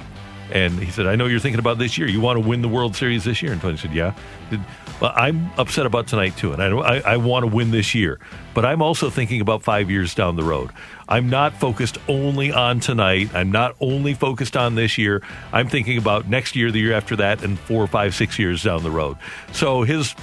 And 0.51 0.79
he 0.83 0.91
said, 0.91 1.07
I 1.07 1.17
know 1.17 1.27
you're 1.27 1.41
thinking 1.41 1.59
about 1.59 1.79
this 1.79 1.99
year. 1.99 2.09
You 2.09 2.21
want 2.21 2.43
to 2.43 2.49
win 2.49 2.63
the 2.63 2.69
World 2.69 2.97
Series 2.97 3.25
this 3.25 3.43
year? 3.43 3.53
And 3.53 3.61
Tony 3.61 3.77
said, 3.77 3.93
Yeah. 3.93 4.15
Said, 4.51 4.65
well, 5.01 5.13
I'm 5.15 5.51
upset 5.59 5.87
about 5.87 6.09
tonight 6.09 6.37
too, 6.37 6.53
and 6.53 6.63
I, 6.63 6.69
I, 6.69 6.99
I 6.99 7.17
want 7.17 7.45
to 7.45 7.47
win 7.47 7.71
this 7.71 7.95
year. 7.95 8.19
But 8.55 8.65
I'm 8.65 8.83
also 8.83 9.11
thinking 9.11 9.41
about 9.41 9.63
five 9.63 9.91
years 9.91 10.15
down 10.15 10.37
the 10.37 10.43
road. 10.43 10.71
I'm 11.09 11.31
not 11.31 11.55
focused 11.55 11.99
only 12.09 12.53
on 12.53 12.81
tonight. 12.81 13.35
I'm 13.35 13.53
not 13.53 13.77
only 13.81 14.15
focused 14.15 14.57
on 14.57 14.75
this 14.75 14.99
year. 14.99 15.23
I'm 15.53 15.69
thinking 15.69 15.99
about 15.99 16.29
next 16.29 16.57
year, 16.57 16.71
the 16.71 16.81
year 16.81 16.93
after 16.93 17.17
that, 17.17 17.43
and 17.45 17.59
four, 17.59 17.87
five, 17.87 18.15
six 18.15 18.39
years 18.39 18.63
down 18.63 18.83
the 18.83 18.91
road. 18.91 19.17
So 19.53 19.83
his 19.83 20.15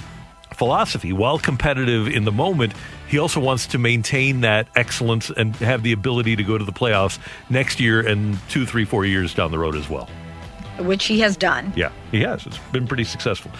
philosophy, 0.52 1.12
while 1.12 1.38
competitive 1.38 2.08
in 2.08 2.24
the 2.24 2.32
moment, 2.32 2.74
he 3.08 3.18
also 3.18 3.40
wants 3.40 3.66
to 3.68 3.78
maintain 3.78 4.40
that 4.42 4.68
excellence 4.74 5.30
and 5.30 5.54
have 5.56 5.82
the 5.82 5.92
ability 5.92 6.36
to 6.36 6.42
go 6.42 6.58
to 6.58 6.64
the 6.64 6.72
playoffs 6.72 7.18
next 7.50 7.80
year 7.80 8.06
and 8.06 8.38
two, 8.48 8.66
three, 8.66 8.84
four 8.84 9.04
years 9.04 9.34
down 9.34 9.50
the 9.50 9.58
road 9.58 9.74
as 9.74 9.88
well. 9.88 10.08
Which 10.78 11.06
he 11.06 11.20
has 11.20 11.36
done. 11.36 11.72
Yeah, 11.74 11.90
he 12.10 12.20
has. 12.22 12.44
It's 12.46 12.58
been 12.72 12.86
pretty 12.86 13.04
successful. 13.04 13.50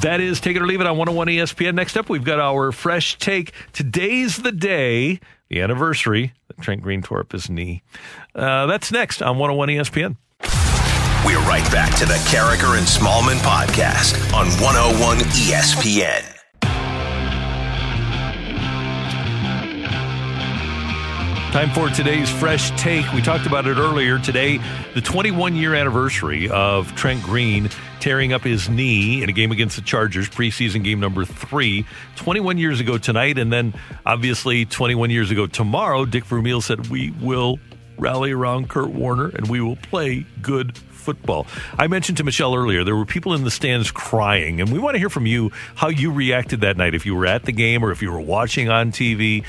That 0.00 0.20
is 0.20 0.40
Take 0.40 0.56
It 0.56 0.62
or 0.62 0.66
Leave 0.66 0.80
It 0.80 0.86
on 0.86 0.96
101 0.96 1.26
ESPN. 1.28 1.74
Next 1.74 1.98
up, 1.98 2.08
we've 2.08 2.24
got 2.24 2.40
our 2.40 2.72
fresh 2.72 3.18
take. 3.18 3.52
Today's 3.74 4.38
the 4.38 4.50
day, 4.50 5.20
the 5.50 5.60
anniversary 5.60 6.32
that 6.48 6.58
Trent 6.62 6.80
Green 6.80 7.02
tore 7.02 7.20
up 7.20 7.32
his 7.32 7.50
knee. 7.50 7.82
Uh, 8.34 8.64
that's 8.66 8.90
next 8.90 9.20
on 9.20 9.36
101 9.38 9.68
ESPN. 9.68 10.16
We're 11.26 11.38
right 11.40 11.70
back 11.70 11.94
to 11.98 12.06
the 12.06 12.14
Karraker 12.30 12.78
and 12.78 12.86
Smallmon 12.86 13.36
podcast 13.42 14.32
on 14.32 14.46
101 14.62 15.18
ESPN. 15.18 16.38
Time 21.52 21.70
for 21.72 21.90
today's 21.90 22.30
fresh 22.30 22.70
take. 22.80 23.12
We 23.12 23.20
talked 23.20 23.44
about 23.44 23.66
it 23.66 23.76
earlier. 23.76 24.18
Today, 24.18 24.58
the 24.94 25.02
21 25.02 25.54
year 25.54 25.74
anniversary 25.74 26.48
of 26.48 26.94
Trent 26.96 27.22
Green 27.22 27.68
tearing 28.02 28.32
up 28.32 28.42
his 28.42 28.68
knee 28.68 29.22
in 29.22 29.28
a 29.28 29.32
game 29.32 29.52
against 29.52 29.76
the 29.76 29.82
Chargers, 29.82 30.28
preseason 30.28 30.82
game 30.82 30.98
number 30.98 31.24
three, 31.24 31.86
21 32.16 32.58
years 32.58 32.80
ago 32.80 32.98
tonight. 32.98 33.38
And 33.38 33.52
then, 33.52 33.74
obviously, 34.04 34.64
21 34.64 35.10
years 35.10 35.30
ago 35.30 35.46
tomorrow, 35.46 36.04
Dick 36.04 36.24
Vermeil 36.24 36.60
said, 36.60 36.88
We 36.88 37.12
will 37.12 37.60
rally 37.98 38.32
around 38.32 38.68
Kurt 38.68 38.90
Warner 38.90 39.28
and 39.28 39.48
we 39.48 39.60
will 39.60 39.76
play 39.76 40.26
good 40.42 40.76
football. 40.76 41.46
I 41.78 41.86
mentioned 41.86 42.18
to 42.18 42.24
Michelle 42.24 42.56
earlier, 42.56 42.82
there 42.82 42.96
were 42.96 43.06
people 43.06 43.34
in 43.34 43.44
the 43.44 43.52
stands 43.52 43.92
crying, 43.92 44.60
and 44.60 44.72
we 44.72 44.80
want 44.80 44.96
to 44.96 44.98
hear 44.98 45.10
from 45.10 45.26
you 45.26 45.52
how 45.76 45.88
you 45.88 46.10
reacted 46.10 46.62
that 46.62 46.76
night. 46.76 46.96
If 46.96 47.06
you 47.06 47.14
were 47.14 47.26
at 47.26 47.44
the 47.44 47.52
game 47.52 47.84
or 47.84 47.92
if 47.92 48.02
you 48.02 48.10
were 48.10 48.20
watching 48.20 48.68
on 48.68 48.90
TV, 48.90 49.44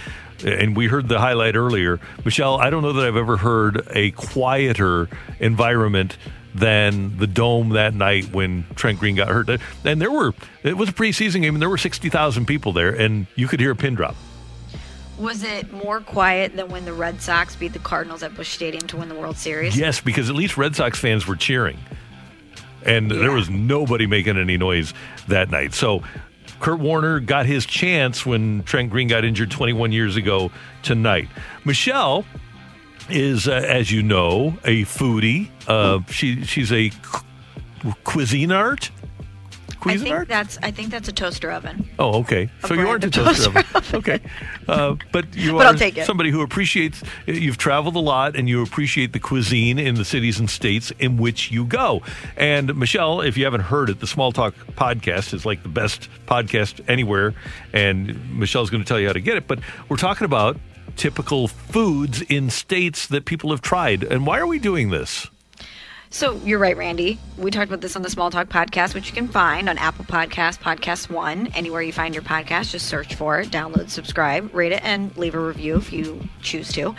and 0.45 0.77
we 0.77 0.87
heard 0.87 1.07
the 1.07 1.19
highlight 1.19 1.55
earlier. 1.55 1.99
Michelle, 2.25 2.57
I 2.59 2.69
don't 2.69 2.83
know 2.83 2.93
that 2.93 3.07
I've 3.07 3.15
ever 3.15 3.37
heard 3.37 3.87
a 3.91 4.11
quieter 4.11 5.07
environment 5.39 6.17
than 6.55 7.17
the 7.17 7.27
dome 7.27 7.69
that 7.69 7.93
night 7.93 8.31
when 8.31 8.65
Trent 8.75 8.99
Green 8.99 9.15
got 9.15 9.27
hurt. 9.27 9.49
And 9.83 10.01
there 10.01 10.11
were, 10.11 10.33
it 10.63 10.77
was 10.77 10.89
a 10.89 10.93
preseason 10.93 11.41
game, 11.41 11.55
and 11.55 11.61
there 11.61 11.69
were 11.69 11.77
60,000 11.77 12.45
people 12.45 12.73
there, 12.73 12.93
and 12.93 13.27
you 13.35 13.47
could 13.47 13.59
hear 13.59 13.71
a 13.71 13.75
pin 13.75 13.95
drop. 13.95 14.15
Was 15.17 15.43
it 15.43 15.71
more 15.71 15.99
quiet 15.99 16.55
than 16.55 16.69
when 16.69 16.85
the 16.85 16.93
Red 16.93 17.21
Sox 17.21 17.55
beat 17.55 17.73
the 17.73 17.79
Cardinals 17.79 18.23
at 18.23 18.35
Busch 18.35 18.49
Stadium 18.49 18.87
to 18.87 18.97
win 18.97 19.09
the 19.09 19.15
World 19.15 19.37
Series? 19.37 19.77
Yes, 19.77 20.01
because 20.01 20.29
at 20.29 20.35
least 20.35 20.57
Red 20.57 20.75
Sox 20.75 20.99
fans 20.99 21.27
were 21.27 21.35
cheering. 21.35 21.77
And 22.85 23.09
there 23.09 23.31
was 23.31 23.49
nobody 23.49 24.07
making 24.07 24.37
any 24.37 24.57
noise 24.57 24.93
that 25.27 25.49
night. 25.49 25.73
So 25.73 26.03
Kurt 26.59 26.79
Warner 26.79 27.19
got 27.19 27.45
his 27.45 27.65
chance 27.65 28.25
when 28.25 28.63
Trent 28.63 28.89
Green 28.89 29.07
got 29.07 29.23
injured 29.23 29.51
21 29.51 29.91
years 29.91 30.15
ago 30.15 30.51
tonight. 30.81 31.29
Michelle 31.63 32.25
is, 33.09 33.47
uh, 33.47 33.51
as 33.51 33.91
you 33.91 34.03
know, 34.03 34.57
a 34.63 34.83
foodie. 34.83 35.49
Uh, 35.67 35.99
she 36.11 36.43
she's 36.43 36.71
a 36.71 36.89
cu- 37.01 37.93
cuisine 38.03 38.51
art. 38.51 38.91
I 39.85 39.97
think 39.97 40.15
art. 40.15 40.29
that's 40.29 40.57
I 40.63 40.71
think 40.71 40.91
that's 40.91 41.09
a 41.09 41.11
toaster 41.11 41.51
oven. 41.51 41.85
Oh, 41.99 42.19
okay. 42.21 42.49
A 42.63 42.67
So 42.67 42.73
you 42.73 42.87
aren't 42.87 43.03
a 43.03 43.09
toaster 43.09 43.51
toaster 43.51 43.77
oven. 43.77 43.95
Okay. 43.95 44.19
Uh, 44.65 44.95
but 45.11 45.35
you 45.35 45.51
But 45.51 45.65
are 45.65 45.67
I'll 45.69 45.75
take 45.75 45.97
it. 45.97 46.05
somebody 46.05 46.31
who 46.31 46.41
appreciates, 46.41 47.03
you've 47.27 47.57
traveled 47.57 47.97
a 47.97 47.99
lot 47.99 48.37
and 48.37 48.47
you 48.47 48.63
appreciate 48.63 49.11
the 49.11 49.19
cuisine 49.19 49.77
in 49.79 49.95
the 49.95 50.05
cities 50.05 50.39
and 50.39 50.49
states 50.49 50.91
in 50.99 51.17
which 51.17 51.51
you 51.51 51.65
go. 51.65 52.01
And 52.37 52.73
Michelle, 52.77 53.19
if 53.19 53.35
you 53.35 53.43
haven't 53.43 53.59
heard 53.61 53.89
it, 53.89 53.99
the 53.99 54.07
Small 54.07 54.31
Talk 54.31 54.55
podcast 54.77 55.33
is 55.33 55.45
like 55.45 55.63
the 55.63 55.69
best 55.69 56.07
podcast 56.27 56.79
anywhere. 56.87 57.33
And 57.73 58.39
Michelle's 58.39 58.69
going 58.69 58.83
to 58.83 58.87
tell 58.87 59.01
you 59.01 59.07
how 59.07 59.13
to 59.13 59.19
get 59.19 59.35
it. 59.35 59.47
But 59.49 59.59
we're 59.89 59.97
talking 59.97 60.23
about 60.23 60.55
typical 60.95 61.47
foods 61.47 62.21
in 62.21 62.49
states 62.49 63.07
that 63.07 63.25
people 63.25 63.51
have 63.51 63.61
tried. 63.61 64.03
And 64.03 64.25
why 64.25 64.39
are 64.39 64.47
we 64.47 64.59
doing 64.59 64.89
this? 64.89 65.27
So 66.13 66.35
you're 66.45 66.59
right, 66.59 66.77
Randy. 66.77 67.17
We 67.39 67.49
talked 67.49 67.69
about 67.69 67.81
this 67.81 67.95
on 67.95 68.03
the 68.03 68.09
Small 68.09 68.29
Talk 68.29 68.47
podcast, 68.47 68.93
which 68.93 69.07
you 69.07 69.13
can 69.13 69.27
find 69.27 69.67
on 69.67 69.79
Apple 69.79 70.05
Podcasts, 70.05 70.59
Podcast 70.59 71.09
One, 71.09 71.47
anywhere 71.55 71.81
you 71.81 71.91
find 71.91 72.13
your 72.13 72.21
podcast. 72.21 72.69
Just 72.69 72.85
search 72.85 73.15
for 73.15 73.39
it, 73.39 73.49
download, 73.49 73.89
subscribe, 73.89 74.53
rate 74.53 74.73
it, 74.73 74.83
and 74.83 75.17
leave 75.17 75.33
a 75.33 75.39
review 75.39 75.75
if 75.77 75.91
you 75.91 76.21
choose 76.39 76.71
to. 76.73 76.93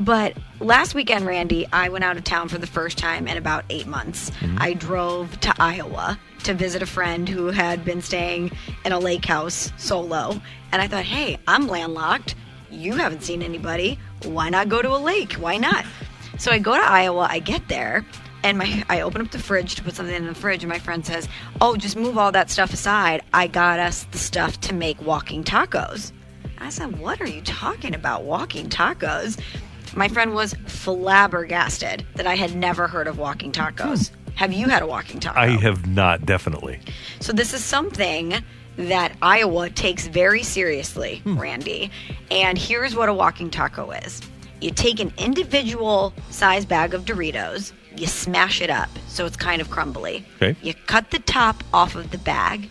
But 0.00 0.36
last 0.58 0.96
weekend, 0.96 1.26
Randy, 1.26 1.64
I 1.72 1.90
went 1.90 2.02
out 2.02 2.16
of 2.16 2.24
town 2.24 2.48
for 2.48 2.58
the 2.58 2.66
first 2.66 2.98
time 2.98 3.28
in 3.28 3.36
about 3.36 3.64
eight 3.70 3.86
months. 3.86 4.30
Mm-hmm. 4.30 4.56
I 4.58 4.74
drove 4.74 5.38
to 5.42 5.54
Iowa 5.60 6.18
to 6.42 6.52
visit 6.52 6.82
a 6.82 6.86
friend 6.86 7.28
who 7.28 7.46
had 7.46 7.84
been 7.84 8.02
staying 8.02 8.50
in 8.84 8.90
a 8.90 8.98
lake 8.98 9.24
house 9.24 9.70
solo. 9.76 10.40
And 10.72 10.82
I 10.82 10.88
thought, 10.88 11.04
hey, 11.04 11.38
I'm 11.46 11.68
landlocked. 11.68 12.34
You 12.70 12.94
haven't 12.94 13.22
seen 13.22 13.42
anybody. 13.42 13.98
Why 14.24 14.48
not 14.48 14.68
go 14.68 14.82
to 14.82 14.90
a 14.90 14.98
lake? 14.98 15.34
Why 15.34 15.56
not? 15.56 15.84
So 16.38 16.50
I 16.50 16.58
go 16.58 16.76
to 16.76 16.82
Iowa, 16.82 17.26
I 17.30 17.38
get 17.38 17.68
there, 17.68 18.04
and 18.42 18.58
my 18.58 18.84
I 18.88 19.00
open 19.00 19.22
up 19.22 19.30
the 19.30 19.38
fridge 19.38 19.74
to 19.76 19.82
put 19.82 19.94
something 19.94 20.14
in 20.14 20.26
the 20.26 20.34
fridge, 20.34 20.62
and 20.62 20.70
my 20.70 20.78
friend 20.78 21.04
says, 21.04 21.28
"Oh, 21.60 21.76
just 21.76 21.96
move 21.96 22.18
all 22.18 22.32
that 22.32 22.50
stuff 22.50 22.72
aside. 22.72 23.22
I 23.32 23.46
got 23.46 23.78
us 23.78 24.04
the 24.10 24.18
stuff 24.18 24.60
to 24.62 24.74
make 24.74 25.00
walking 25.00 25.44
tacos." 25.44 26.12
I 26.58 26.70
said, 26.70 26.98
"What 26.98 27.20
are 27.20 27.28
you 27.28 27.40
talking 27.42 27.94
about? 27.94 28.24
Walking 28.24 28.68
tacos?" 28.68 29.38
My 29.94 30.08
friend 30.08 30.34
was 30.34 30.54
flabbergasted 30.66 32.06
that 32.16 32.26
I 32.26 32.36
had 32.36 32.54
never 32.54 32.86
heard 32.86 33.06
of 33.06 33.18
walking 33.18 33.52
tacos. 33.52 34.10
Hmm. 34.10 34.30
Have 34.34 34.52
you 34.52 34.68
had 34.68 34.82
a 34.82 34.86
walking 34.86 35.18
taco? 35.18 35.40
I 35.40 35.56
have 35.56 35.86
not, 35.86 36.26
definitely. 36.26 36.78
So 37.20 37.32
this 37.32 37.54
is 37.54 37.64
something 37.64 38.34
that 38.76 39.16
Iowa 39.22 39.70
takes 39.70 40.06
very 40.06 40.42
seriously, 40.42 41.18
hmm. 41.18 41.38
Randy. 41.38 41.90
And 42.30 42.58
here's 42.58 42.94
what 42.94 43.08
a 43.08 43.14
walking 43.14 43.50
taco 43.50 43.90
is. 43.90 44.20
You 44.60 44.70
take 44.70 45.00
an 45.00 45.12
individual 45.18 46.14
size 46.30 46.64
bag 46.64 46.94
of 46.94 47.04
Doritos, 47.04 47.72
you 47.96 48.06
smash 48.06 48.60
it 48.60 48.70
up 48.70 48.88
so 49.06 49.26
it's 49.26 49.36
kind 49.36 49.60
of 49.60 49.70
crumbly. 49.70 50.24
Okay. 50.36 50.56
You 50.62 50.74
cut 50.74 51.10
the 51.10 51.18
top 51.20 51.62
off 51.72 51.94
of 51.94 52.10
the 52.10 52.18
bag. 52.18 52.70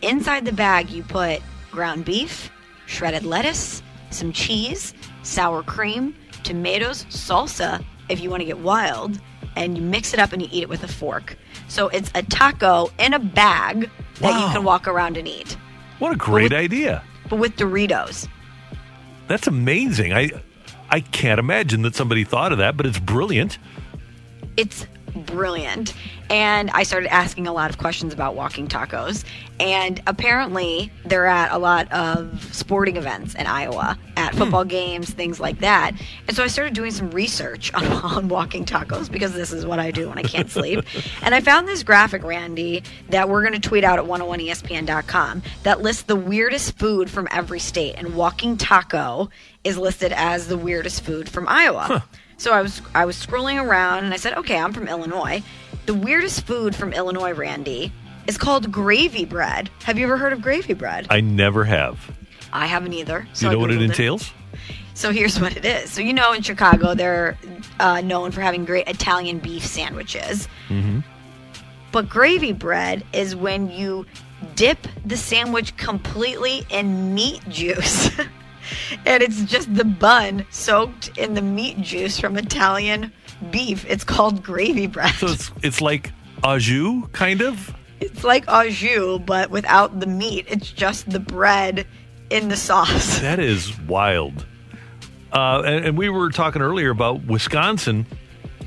Inside 0.00 0.44
the 0.44 0.52
bag 0.52 0.90
you 0.90 1.02
put 1.02 1.40
ground 1.70 2.04
beef, 2.04 2.50
shredded 2.86 3.24
lettuce, 3.24 3.82
some 4.10 4.32
cheese, 4.32 4.94
sour 5.22 5.62
cream, 5.62 6.14
tomatoes, 6.42 7.04
salsa 7.06 7.84
if 8.08 8.20
you 8.20 8.28
want 8.28 8.40
to 8.40 8.44
get 8.44 8.58
wild, 8.58 9.20
and 9.56 9.76
you 9.76 9.82
mix 9.82 10.12
it 10.12 10.18
up 10.18 10.32
and 10.32 10.42
you 10.42 10.48
eat 10.50 10.62
it 10.62 10.68
with 10.68 10.82
a 10.82 10.88
fork. 10.88 11.36
So 11.72 11.88
it's 11.88 12.10
a 12.14 12.22
taco 12.22 12.90
in 12.98 13.14
a 13.14 13.18
bag 13.18 13.88
that 14.20 14.38
you 14.38 14.52
can 14.52 14.62
walk 14.62 14.86
around 14.86 15.16
and 15.16 15.26
eat, 15.26 15.56
What 16.00 16.12
a 16.12 16.16
great 16.16 16.52
idea. 16.52 17.02
but 17.30 17.36
with 17.36 17.56
Doritos. 17.56 18.28
That's 19.26 19.46
amazing. 19.46 20.12
I 20.12 20.28
I 20.90 21.00
can't 21.00 21.40
imagine 21.40 21.80
that 21.82 21.94
somebody 21.94 22.24
thought 22.24 22.52
of 22.52 22.58
that, 22.58 22.76
but 22.76 22.84
it's 22.84 22.98
brilliant. 22.98 23.56
It's 24.58 24.86
brilliant. 25.14 25.94
And 26.30 26.70
I 26.70 26.84
started 26.84 27.12
asking 27.12 27.46
a 27.46 27.52
lot 27.52 27.70
of 27.70 27.78
questions 27.78 28.12
about 28.12 28.34
walking 28.34 28.66
tacos. 28.66 29.24
And 29.60 30.02
apparently, 30.06 30.90
they're 31.04 31.26
at 31.26 31.52
a 31.52 31.58
lot 31.58 31.92
of 31.92 32.54
sporting 32.54 32.96
events 32.96 33.34
in 33.34 33.46
Iowa, 33.46 33.98
at 34.16 34.32
hmm. 34.32 34.38
football 34.38 34.64
games, 34.64 35.10
things 35.10 35.38
like 35.38 35.58
that. 35.58 35.92
And 36.26 36.36
so 36.36 36.42
I 36.42 36.46
started 36.46 36.74
doing 36.74 36.90
some 36.90 37.10
research 37.10 37.72
on, 37.74 37.84
on 38.16 38.28
walking 38.28 38.64
tacos 38.64 39.10
because 39.10 39.34
this 39.34 39.52
is 39.52 39.66
what 39.66 39.78
I 39.78 39.90
do 39.90 40.08
when 40.08 40.18
I 40.18 40.22
can't 40.22 40.50
sleep. 40.50 40.84
and 41.22 41.34
I 41.34 41.40
found 41.40 41.68
this 41.68 41.82
graphic, 41.82 42.24
Randy, 42.24 42.82
that 43.10 43.28
we're 43.28 43.42
going 43.42 43.60
to 43.60 43.68
tweet 43.68 43.84
out 43.84 43.98
at 43.98 44.04
101ESPN.com 44.06 45.42
that 45.64 45.82
lists 45.82 46.04
the 46.04 46.16
weirdest 46.16 46.78
food 46.78 47.10
from 47.10 47.28
every 47.30 47.60
state. 47.60 47.94
And 47.98 48.14
walking 48.14 48.56
taco 48.56 49.28
is 49.64 49.76
listed 49.78 50.12
as 50.12 50.48
the 50.48 50.58
weirdest 50.58 51.04
food 51.04 51.28
from 51.28 51.46
Iowa. 51.46 52.04
So 52.42 52.52
I 52.52 52.60
was 52.60 52.82
I 52.92 53.04
was 53.04 53.24
scrolling 53.24 53.64
around 53.64 54.02
and 54.02 54.12
I 54.12 54.16
said, 54.16 54.32
okay, 54.38 54.58
I'm 54.58 54.72
from 54.72 54.88
Illinois. 54.88 55.44
The 55.86 55.94
weirdest 55.94 56.44
food 56.44 56.74
from 56.74 56.92
Illinois, 56.92 57.32
Randy, 57.32 57.92
is 58.26 58.36
called 58.36 58.72
gravy 58.72 59.24
bread. 59.24 59.70
Have 59.84 59.96
you 59.96 60.06
ever 60.06 60.16
heard 60.16 60.32
of 60.32 60.42
gravy 60.42 60.74
bread? 60.74 61.06
I 61.08 61.20
never 61.20 61.62
have. 61.62 62.10
I 62.52 62.66
haven't 62.66 62.94
either. 62.94 63.28
So 63.32 63.46
you 63.46 63.52
know 63.52 63.60
what 63.60 63.70
it 63.70 63.80
entails? 63.80 64.32
So 64.94 65.12
here's 65.12 65.38
what 65.40 65.56
it 65.56 65.64
is. 65.64 65.92
So 65.92 66.00
you 66.00 66.12
know, 66.12 66.32
in 66.32 66.42
Chicago, 66.42 66.96
they're 66.96 67.38
uh, 67.78 68.00
known 68.00 68.32
for 68.32 68.40
having 68.40 68.64
great 68.64 68.88
Italian 68.88 69.38
beef 69.38 69.64
sandwiches. 69.64 70.48
Mm-hmm. 70.68 70.98
But 71.92 72.08
gravy 72.08 72.52
bread 72.52 73.04
is 73.12 73.36
when 73.36 73.70
you 73.70 74.04
dip 74.56 74.88
the 75.06 75.16
sandwich 75.16 75.76
completely 75.76 76.66
in 76.70 77.14
meat 77.14 77.48
juice. 77.48 78.10
and 79.06 79.22
it's 79.22 79.42
just 79.42 79.74
the 79.74 79.84
bun 79.84 80.46
soaked 80.50 81.16
in 81.18 81.34
the 81.34 81.42
meat 81.42 81.80
juice 81.80 82.18
from 82.18 82.36
Italian 82.36 83.12
beef. 83.50 83.84
It's 83.88 84.04
called 84.04 84.42
gravy 84.42 84.86
bread. 84.86 85.14
So 85.14 85.28
it's 85.28 85.50
it's 85.62 85.80
like 85.80 86.12
au 86.44 86.58
jus, 86.58 87.04
kind 87.12 87.42
of. 87.42 87.74
It's 88.00 88.24
like 88.24 88.44
au 88.48 88.68
jus, 88.68 89.20
but 89.24 89.50
without 89.50 90.00
the 90.00 90.06
meat. 90.06 90.46
It's 90.48 90.70
just 90.70 91.10
the 91.10 91.20
bread 91.20 91.86
in 92.30 92.48
the 92.48 92.56
sauce. 92.56 93.20
That 93.20 93.38
is 93.38 93.78
wild. 93.80 94.46
Uh, 95.32 95.62
and, 95.64 95.86
and 95.86 95.98
we 95.98 96.08
were 96.08 96.30
talking 96.30 96.60
earlier 96.60 96.90
about 96.90 97.24
Wisconsin. 97.24 98.06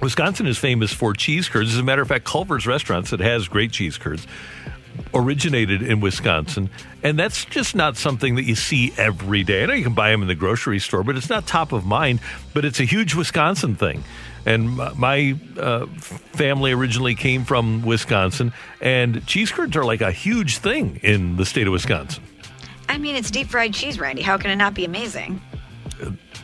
Wisconsin 0.01 0.47
is 0.47 0.57
famous 0.57 0.91
for 0.91 1.13
cheese 1.13 1.47
curds. 1.47 1.73
As 1.73 1.79
a 1.79 1.83
matter 1.83 2.01
of 2.01 2.07
fact, 2.07 2.25
Culver's 2.25 2.65
Restaurants 2.65 3.11
that 3.11 3.19
has 3.19 3.47
great 3.47 3.71
cheese 3.71 3.97
curds 3.97 4.25
originated 5.13 5.81
in 5.81 5.99
Wisconsin, 5.99 6.69
and 7.03 7.17
that's 7.17 7.45
just 7.45 7.75
not 7.75 7.97
something 7.97 8.35
that 8.35 8.43
you 8.43 8.55
see 8.55 8.93
every 8.97 9.43
day. 9.43 9.63
I 9.63 9.65
know 9.67 9.73
you 9.73 9.83
can 9.83 9.93
buy 9.93 10.11
them 10.11 10.21
in 10.21 10.27
the 10.27 10.35
grocery 10.35 10.79
store, 10.79 11.03
but 11.03 11.15
it's 11.15 11.29
not 11.29 11.47
top 11.47 11.71
of 11.71 11.85
mind. 11.85 12.19
But 12.53 12.65
it's 12.65 12.79
a 12.79 12.85
huge 12.85 13.15
Wisconsin 13.15 13.75
thing. 13.75 14.03
And 14.45 14.77
my 14.77 15.35
uh, 15.57 15.87
family 15.87 16.71
originally 16.71 17.15
came 17.15 17.45
from 17.45 17.83
Wisconsin, 17.83 18.53
and 18.79 19.25
cheese 19.25 19.51
curds 19.51 19.75
are 19.75 19.83
like 19.83 20.01
a 20.01 20.11
huge 20.11 20.57
thing 20.57 20.99
in 21.01 21.37
the 21.37 21.45
state 21.45 21.65
of 21.67 21.73
Wisconsin. 21.73 22.23
I 22.87 22.97
mean, 22.99 23.15
it's 23.15 23.31
deep 23.31 23.47
fried 23.47 23.73
cheese, 23.73 23.99
Randy. 23.99 24.21
How 24.21 24.37
can 24.37 24.51
it 24.51 24.55
not 24.55 24.75
be 24.75 24.85
amazing? 24.85 25.41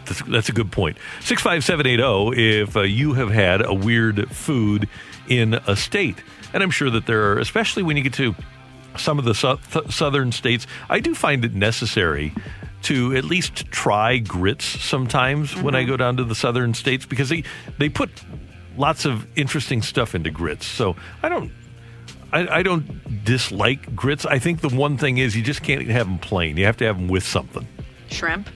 That's, 0.05 0.21
that's 0.23 0.49
a 0.49 0.51
good 0.51 0.71
point. 0.71 0.97
65780 1.21 2.61
if 2.61 2.75
uh, 2.75 2.81
you 2.81 3.13
have 3.13 3.29
had 3.29 3.65
a 3.65 3.73
weird 3.73 4.29
food 4.31 4.89
in 5.27 5.53
a 5.67 5.75
state. 5.75 6.17
And 6.53 6.63
I'm 6.63 6.71
sure 6.71 6.89
that 6.89 7.05
there 7.05 7.31
are, 7.31 7.39
especially 7.39 7.83
when 7.83 7.97
you 7.97 8.03
get 8.03 8.13
to 8.13 8.35
some 8.97 9.19
of 9.19 9.25
the 9.25 9.33
su- 9.33 9.59
th- 9.71 9.91
southern 9.91 10.31
states, 10.31 10.67
I 10.89 10.99
do 10.99 11.15
find 11.15 11.45
it 11.45 11.53
necessary 11.53 12.33
to 12.83 13.15
at 13.15 13.23
least 13.23 13.65
try 13.67 14.17
grits 14.17 14.65
sometimes 14.65 15.55
when 15.55 15.75
I 15.75 15.83
go 15.83 15.97
down 15.97 16.17
to 16.17 16.23
the 16.23 16.35
southern 16.35 16.73
states 16.73 17.05
because 17.05 17.29
they, 17.29 17.43
they 17.77 17.89
put 17.89 18.09
lots 18.75 19.05
of 19.05 19.27
interesting 19.37 19.81
stuff 19.81 20.15
into 20.15 20.31
grits. 20.31 20.65
So 20.65 20.95
I 21.21 21.29
don't. 21.29 21.51
I, 22.33 22.59
I 22.59 22.63
don't 22.63 23.25
dislike 23.25 23.93
grits. 23.93 24.25
I 24.25 24.39
think 24.39 24.61
the 24.61 24.69
one 24.69 24.97
thing 24.97 25.17
is 25.17 25.35
you 25.35 25.43
just 25.43 25.63
can't 25.63 25.85
have 25.87 26.07
them 26.07 26.17
plain. 26.17 26.55
You 26.55 26.65
have 26.65 26.77
to 26.77 26.85
have 26.85 26.97
them 26.97 27.09
with 27.09 27.23
something. 27.23 27.67
Shrimp. 28.09 28.47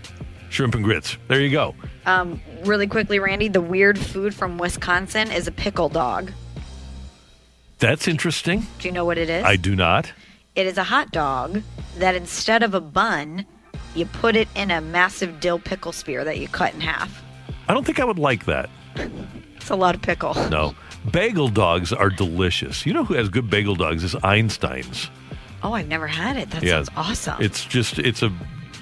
Shrimp 0.49 0.75
and 0.75 0.83
grits. 0.85 1.17
There 1.27 1.41
you 1.41 1.51
go. 1.51 1.75
Um, 2.05 2.39
really 2.63 2.87
quickly, 2.87 3.19
Randy, 3.19 3.49
the 3.49 3.59
weird 3.59 3.99
food 3.99 4.33
from 4.33 4.57
Wisconsin 4.57 5.29
is 5.29 5.47
a 5.47 5.51
pickle 5.51 5.89
dog. 5.89 6.31
That's 7.85 8.07
interesting. 8.07 8.65
Do 8.79 8.87
you 8.87 8.91
know 8.91 9.05
what 9.05 9.19
it 9.19 9.29
is? 9.29 9.43
I 9.43 9.57
do 9.57 9.75
not. 9.75 10.11
It 10.55 10.65
is 10.65 10.79
a 10.79 10.83
hot 10.83 11.11
dog 11.11 11.61
that 11.99 12.15
instead 12.15 12.63
of 12.63 12.73
a 12.73 12.81
bun, 12.81 13.45
you 13.93 14.07
put 14.07 14.35
it 14.35 14.47
in 14.55 14.71
a 14.71 14.81
massive 14.81 15.39
dill 15.39 15.59
pickle 15.59 15.91
spear 15.91 16.23
that 16.23 16.39
you 16.39 16.47
cut 16.47 16.73
in 16.73 16.81
half. 16.81 17.21
I 17.67 17.75
don't 17.75 17.85
think 17.85 17.99
I 17.99 18.03
would 18.05 18.17
like 18.17 18.45
that. 18.45 18.71
It's 19.57 19.69
a 19.69 19.75
lot 19.75 19.93
of 19.93 20.01
pickle. 20.01 20.33
No. 20.49 20.73
Bagel 21.11 21.47
dogs 21.49 21.93
are 21.93 22.09
delicious. 22.09 22.87
You 22.87 22.93
know 22.93 23.03
who 23.03 23.13
has 23.13 23.29
good 23.29 23.51
bagel 23.51 23.75
dogs 23.75 24.03
is 24.03 24.15
Einstein's. 24.23 25.11
Oh, 25.61 25.73
I've 25.73 25.87
never 25.87 26.07
had 26.07 26.37
it. 26.37 26.49
That 26.49 26.63
Yeah. 26.63 26.77
sounds 26.83 26.89
awesome. 26.97 27.39
It's 27.39 27.63
just 27.65 27.99
it's 27.99 28.23
a 28.23 28.31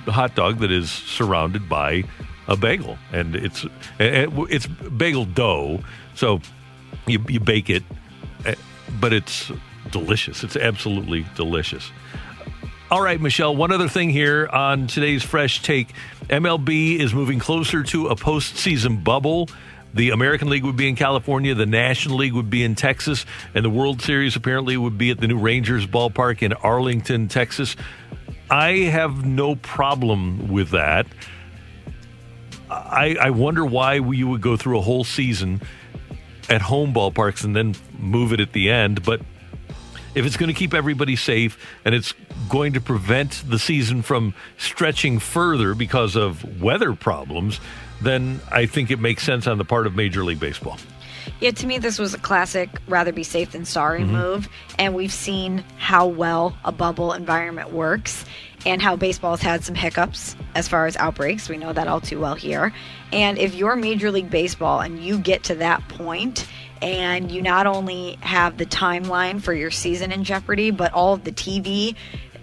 hot 0.08 0.34
dog 0.34 0.60
that 0.60 0.72
is 0.72 0.90
surrounded 0.90 1.68
by 1.68 2.06
a 2.48 2.56
bagel 2.56 2.98
and 3.12 3.36
it's 3.36 3.66
it's 4.00 4.66
bagel 4.68 5.26
dough. 5.26 5.82
So 6.16 6.40
you 7.06 7.22
you 7.28 7.42
bake 7.42 7.70
it 7.70 7.84
but 9.00 9.14
it's 9.14 9.52
delicious. 9.92 10.44
It's 10.44 10.56
absolutely 10.56 11.26
delicious. 11.36 11.92
All 12.92 13.02
right, 13.02 13.20
Michelle, 13.20 13.56
one 13.56 13.72
other 13.72 13.90
thing 13.90 14.10
here 14.10 14.48
on 14.48 14.88
today's 14.88 15.24
Fresh 15.24 15.64
Take. 15.64 15.94
MLB 16.30 17.00
is 17.00 17.14
moving 17.14 17.40
closer 17.40 17.82
to 17.84 18.08
a 18.08 18.16
postseason 18.16 19.04
bubble. 19.04 19.50
The 19.94 20.12
American 20.12 20.50
League 20.50 20.64
would 20.64 20.76
be 20.76 20.88
in 20.88 20.96
California, 20.96 21.56
the 21.56 21.66
National 21.66 22.18
League 22.18 22.34
would 22.34 22.50
be 22.50 22.64
in 22.64 22.76
Texas, 22.76 23.26
and 23.54 23.64
the 23.64 23.70
World 23.70 24.02
Series 24.02 24.36
apparently 24.36 24.78
would 24.78 24.98
be 24.98 25.12
at 25.12 25.20
the 25.20 25.28
new 25.28 25.38
Rangers 25.38 25.86
ballpark 25.86 26.42
in 26.42 26.54
Arlington, 26.54 27.28
Texas. 27.28 27.76
I 28.50 28.72
have 28.92 29.26
no 29.26 29.56
problem 29.56 30.52
with 30.52 30.72
that. 30.72 31.08
I, 32.70 33.16
I 33.20 33.30
wonder 33.32 33.66
why 33.66 33.96
you 33.96 34.28
would 34.28 34.42
go 34.42 34.58
through 34.58 34.80
a 34.80 34.82
whole 34.82 35.04
season 35.04 35.62
at 36.54 36.62
home 36.62 36.94
ballparks 36.94 37.44
and 37.44 37.56
then 37.56 37.76
move 37.98 38.32
it 38.32 38.40
at 38.40 38.54
the 38.54 38.70
end. 38.70 39.04
But 39.04 39.22
if 40.16 40.26
it's 40.26 40.38
going 40.38 40.50
to 40.50 40.54
keep 40.54 40.74
everybody 40.74 41.16
safe 41.16 41.58
and 41.84 41.96
it's 41.96 42.14
going 42.48 42.74
to 42.74 42.82
prevent 42.82 43.44
the 43.48 43.58
season 43.58 44.04
from 44.04 44.36
stretching 44.58 45.18
further 45.18 45.74
because 45.74 46.16
of 46.16 46.62
weather 46.62 46.94
problems, 46.94 47.60
then 48.02 48.40
I 48.52 48.68
think 48.68 48.92
it 48.92 49.00
makes 49.00 49.24
sense 49.24 49.48
on 49.48 49.58
the 49.58 49.66
part 49.66 49.88
of 49.88 49.96
Major 49.96 50.24
League 50.24 50.40
Baseball. 50.40 50.78
Yeah, 51.40 51.52
to 51.52 51.66
me, 51.68 51.78
this 51.78 51.98
was 51.98 52.14
a 52.14 52.18
classic 52.20 52.70
rather 52.88 53.12
be 53.12 53.24
safe 53.24 53.52
than 53.52 53.66
sorry 53.66 54.02
Mhm. 54.02 54.10
move. 54.10 54.50
And 54.78 54.94
we've 54.94 55.12
seen 55.12 55.64
how 55.78 56.06
well 56.06 56.56
a 56.64 56.72
bubble 56.72 57.14
environment 57.14 57.72
works 57.72 58.26
and 58.66 58.82
how 58.82 58.96
baseball's 58.96 59.42
had 59.42 59.64
some 59.64 59.76
hiccups 59.76 60.36
as 60.56 60.68
far 60.68 60.86
as 60.86 60.96
outbreaks. 60.98 61.50
We 61.50 61.58
know 61.58 61.74
that 61.74 61.88
all 61.88 62.02
too 62.02 62.20
well 62.20 62.36
here. 62.36 62.74
And 63.12 63.38
if 63.38 63.56
you're 63.56 63.76
Major 63.76 64.12
League 64.12 64.30
Baseball 64.30 64.80
and 64.80 65.04
you 65.04 65.18
get 65.18 65.44
to 65.46 65.56
that 65.56 65.88
point 65.90 66.48
and 66.82 67.32
you 67.32 67.42
not 67.42 67.68
only 67.68 68.18
have 68.22 68.58
the 68.58 68.66
timeline 68.66 69.42
for 69.42 69.54
your 69.54 69.72
season 69.72 70.12
in 70.12 70.24
jeopardy, 70.24 70.72
but 70.72 70.94
all 70.94 71.14
of 71.14 71.24
the 71.24 71.32
TV 71.32 71.96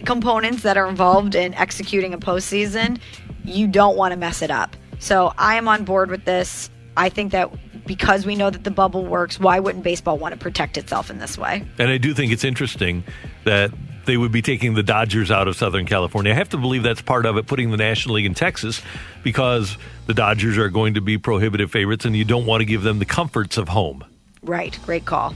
components 0.04 0.62
that 0.62 0.76
are 0.76 0.88
involved 0.88 1.34
in 1.34 1.54
executing 1.54 2.14
a 2.14 2.18
postseason, 2.18 2.98
you 3.44 3.66
don't 3.66 3.96
want 3.96 4.12
to 4.12 4.16
mess 4.16 4.42
it 4.42 4.50
up. 4.50 4.76
So 4.98 5.32
I 5.38 5.56
am 5.56 5.68
on 5.68 5.84
board 5.84 6.10
with 6.10 6.24
this. 6.24 6.70
I 6.96 7.08
think 7.08 7.32
that 7.32 7.50
because 7.86 8.26
we 8.26 8.36
know 8.36 8.50
that 8.50 8.64
the 8.64 8.70
bubble 8.70 9.04
works, 9.04 9.40
why 9.40 9.58
wouldn't 9.58 9.84
baseball 9.84 10.18
want 10.18 10.32
to 10.32 10.38
protect 10.38 10.76
itself 10.76 11.10
in 11.10 11.18
this 11.18 11.36
way? 11.36 11.64
And 11.78 11.90
I 11.90 11.98
do 11.98 12.14
think 12.14 12.32
it's 12.32 12.44
interesting 12.44 13.04
that 13.44 13.72
they 14.04 14.16
would 14.16 14.32
be 14.32 14.42
taking 14.42 14.74
the 14.74 14.82
Dodgers 14.82 15.30
out 15.30 15.48
of 15.48 15.56
Southern 15.56 15.86
California. 15.86 16.32
I 16.32 16.36
have 16.36 16.48
to 16.50 16.56
believe 16.56 16.82
that's 16.82 17.02
part 17.02 17.26
of 17.26 17.36
it, 17.36 17.46
putting 17.46 17.70
the 17.70 17.76
National 17.76 18.16
League 18.16 18.26
in 18.26 18.34
Texas, 18.34 18.82
because 19.22 19.76
the 20.06 20.14
Dodgers 20.14 20.58
are 20.58 20.68
going 20.68 20.94
to 20.94 21.00
be 21.00 21.18
prohibitive 21.18 21.70
favorites, 21.70 22.04
and 22.04 22.16
you 22.16 22.24
don't 22.24 22.46
want 22.46 22.60
to 22.60 22.64
give 22.64 22.82
them 22.82 22.98
the 22.98 23.04
comforts 23.04 23.56
of 23.56 23.68
home. 23.68 24.04
Right. 24.42 24.78
Great 24.84 25.04
call. 25.04 25.34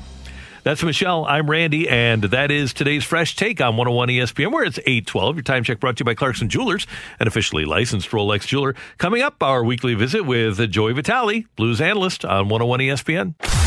That's 0.63 0.83
Michelle. 0.83 1.27
I'm 1.27 1.51
Randy, 1.51 1.91
and 1.91 2.23
that 2.25 2.51
is 2.51 2.73
today's 2.73 3.05
Fresh 3.05 3.37
Take 3.37 3.61
on 3.61 3.77
101 3.77 4.09
ESPN, 4.09 4.51
where 4.51 4.65
it's 4.65 4.79
812. 4.79 5.37
Your 5.37 5.43
time 5.43 5.63
check 5.63 5.79
brought 5.79 5.99
to 5.99 6.01
you 6.01 6.07
by 6.07 6.15
Clarkson 6.15 6.49
Jewelers, 6.49 6.87
an 7.21 7.29
officially 7.29 7.67
licensed 7.67 8.09
Rolex 8.13 8.47
jeweler. 8.47 8.75
Coming 8.97 9.21
up, 9.21 9.43
our 9.43 9.63
weekly 9.63 9.93
visit 9.95 10.23
with 10.23 10.71
Joey 10.71 10.95
Vitale, 10.95 11.45
Blues 11.57 11.83
analyst 11.83 12.25
on 12.25 12.49
101 12.49 12.81
ESPN. 12.81 13.64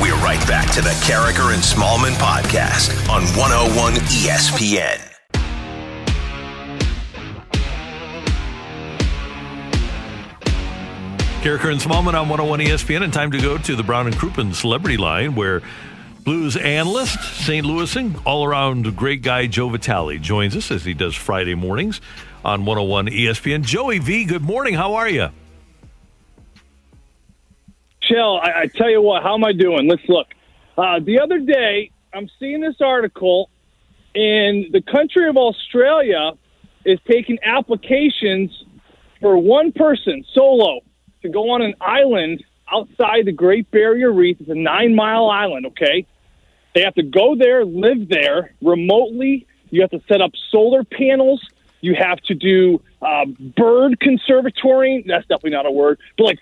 We're 0.00 0.14
right 0.14 0.40
back 0.48 0.72
to 0.72 0.80
the 0.80 0.88
Karraker 1.04 1.52
and 1.52 1.62
Smallmon 1.62 2.14
podcast 2.14 2.90
on 3.10 3.22
101 3.36 3.92
ESPN. 4.08 4.98
Karraker 11.42 11.70
and 11.70 11.78
Smallmon 11.78 12.14
on 12.14 12.30
101 12.30 12.60
ESPN, 12.60 13.02
and 13.02 13.12
time 13.12 13.30
to 13.32 13.38
go 13.38 13.58
to 13.58 13.76
the 13.76 13.82
Brown 13.82 14.06
and 14.06 14.16
Crouppen 14.16 14.54
celebrity 14.54 14.96
line 14.96 15.34
where 15.34 15.60
Blues 16.24 16.56
analyst, 16.56 17.22
St. 17.44 17.66
Louising, 17.66 18.16
all 18.24 18.44
around 18.44 18.96
great 18.96 19.20
guy 19.20 19.46
Joe 19.48 19.68
Vitale 19.68 20.18
joins 20.18 20.56
us 20.56 20.70
as 20.70 20.86
he 20.86 20.94
does 20.94 21.14
Friday 21.14 21.54
mornings 21.54 22.00
on 22.42 22.64
101 22.64 23.08
ESPN. 23.08 23.64
Joey 23.64 23.98
V, 23.98 24.24
good 24.24 24.42
morning. 24.42 24.72
How 24.72 24.94
are 24.94 25.08
you? 25.10 25.28
Chill. 28.10 28.40
I, 28.42 28.62
I 28.62 28.66
tell 28.66 28.90
you 28.90 29.00
what, 29.00 29.22
how 29.22 29.34
am 29.34 29.44
I 29.44 29.52
doing? 29.52 29.88
Let's 29.88 30.08
look. 30.08 30.26
Uh, 30.76 30.98
the 31.00 31.20
other 31.20 31.38
day, 31.38 31.90
I'm 32.12 32.28
seeing 32.38 32.60
this 32.60 32.76
article, 32.80 33.50
and 34.14 34.66
the 34.72 34.82
country 34.82 35.28
of 35.28 35.36
Australia 35.36 36.32
is 36.84 36.98
taking 37.08 37.38
applications 37.42 38.64
for 39.20 39.38
one 39.38 39.72
person 39.72 40.24
solo 40.34 40.80
to 41.22 41.28
go 41.28 41.50
on 41.50 41.62
an 41.62 41.74
island 41.80 42.42
outside 42.72 43.26
the 43.26 43.32
Great 43.32 43.70
Barrier 43.70 44.10
Reef. 44.10 44.38
It's 44.40 44.48
a 44.48 44.54
nine 44.54 44.94
mile 44.94 45.28
island, 45.28 45.66
okay? 45.66 46.06
They 46.74 46.82
have 46.82 46.94
to 46.94 47.02
go 47.02 47.36
there, 47.36 47.64
live 47.64 48.08
there 48.08 48.54
remotely. 48.62 49.46
You 49.70 49.82
have 49.82 49.90
to 49.90 50.00
set 50.08 50.20
up 50.20 50.32
solar 50.50 50.84
panels. 50.84 51.44
You 51.80 51.94
have 51.94 52.18
to 52.22 52.34
do 52.34 52.82
uh, 53.00 53.26
bird 53.56 54.00
conservatory. 54.00 55.04
That's 55.06 55.26
definitely 55.26 55.50
not 55.50 55.66
a 55.66 55.70
word, 55.70 55.98
but 56.16 56.24
like 56.24 56.38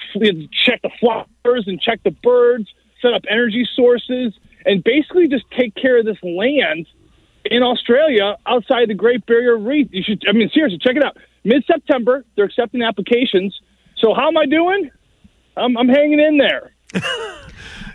check 0.64 0.82
the 0.82 0.90
flowers 1.00 1.64
and 1.66 1.80
check 1.80 2.02
the 2.02 2.10
birds, 2.10 2.68
set 3.00 3.14
up 3.14 3.22
energy 3.30 3.68
sources, 3.74 4.34
and 4.66 4.82
basically 4.82 5.28
just 5.28 5.44
take 5.56 5.74
care 5.74 5.98
of 5.98 6.04
this 6.04 6.18
land 6.22 6.86
in 7.44 7.62
Australia 7.62 8.36
outside 8.46 8.88
the 8.88 8.94
Great 8.94 9.24
Barrier 9.26 9.56
Reef. 9.56 9.88
You 9.92 10.02
should, 10.02 10.24
I 10.28 10.32
mean, 10.32 10.50
seriously, 10.52 10.78
check 10.78 10.96
it 10.96 11.04
out. 11.04 11.16
Mid 11.44 11.64
September, 11.66 12.24
they're 12.36 12.44
accepting 12.46 12.82
applications. 12.82 13.58
So 13.96 14.14
how 14.14 14.28
am 14.28 14.36
I 14.36 14.46
doing? 14.46 14.90
I'm, 15.56 15.76
I'm 15.76 15.88
hanging 15.88 16.20
in 16.20 16.38
there. 16.38 16.72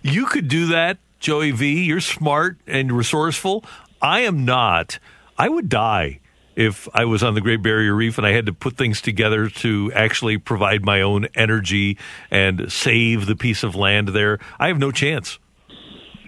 You 0.03 0.25
could 0.25 0.49
do 0.49 0.67
that, 0.67 0.97
Joey 1.21 1.51
V. 1.51 1.85
You're 1.85 2.01
smart 2.01 2.57
and 2.67 2.91
resourceful. 2.91 3.63
I 4.01 4.19
am 4.19 4.43
not. 4.43 4.99
I 5.37 5.47
would 5.47 5.69
die 5.69 6.19
if 6.55 6.87
I 6.93 7.05
was 7.05 7.23
on 7.23 7.33
the 7.33 7.41
Great 7.41 7.61
Barrier 7.61 7.93
Reef 7.93 8.17
and 8.17 8.27
I 8.27 8.31
had 8.31 8.45
to 8.45 8.53
put 8.53 8.77
things 8.77 9.01
together 9.01 9.49
to 9.49 9.91
actually 9.93 10.37
provide 10.37 10.85
my 10.85 11.01
own 11.01 11.27
energy 11.35 11.97
and 12.31 12.71
save 12.71 13.25
the 13.25 13.35
piece 13.35 13.63
of 13.63 13.75
land 13.75 14.09
there. 14.09 14.39
I 14.59 14.67
have 14.67 14.79
no 14.79 14.91
chance. 14.91 15.39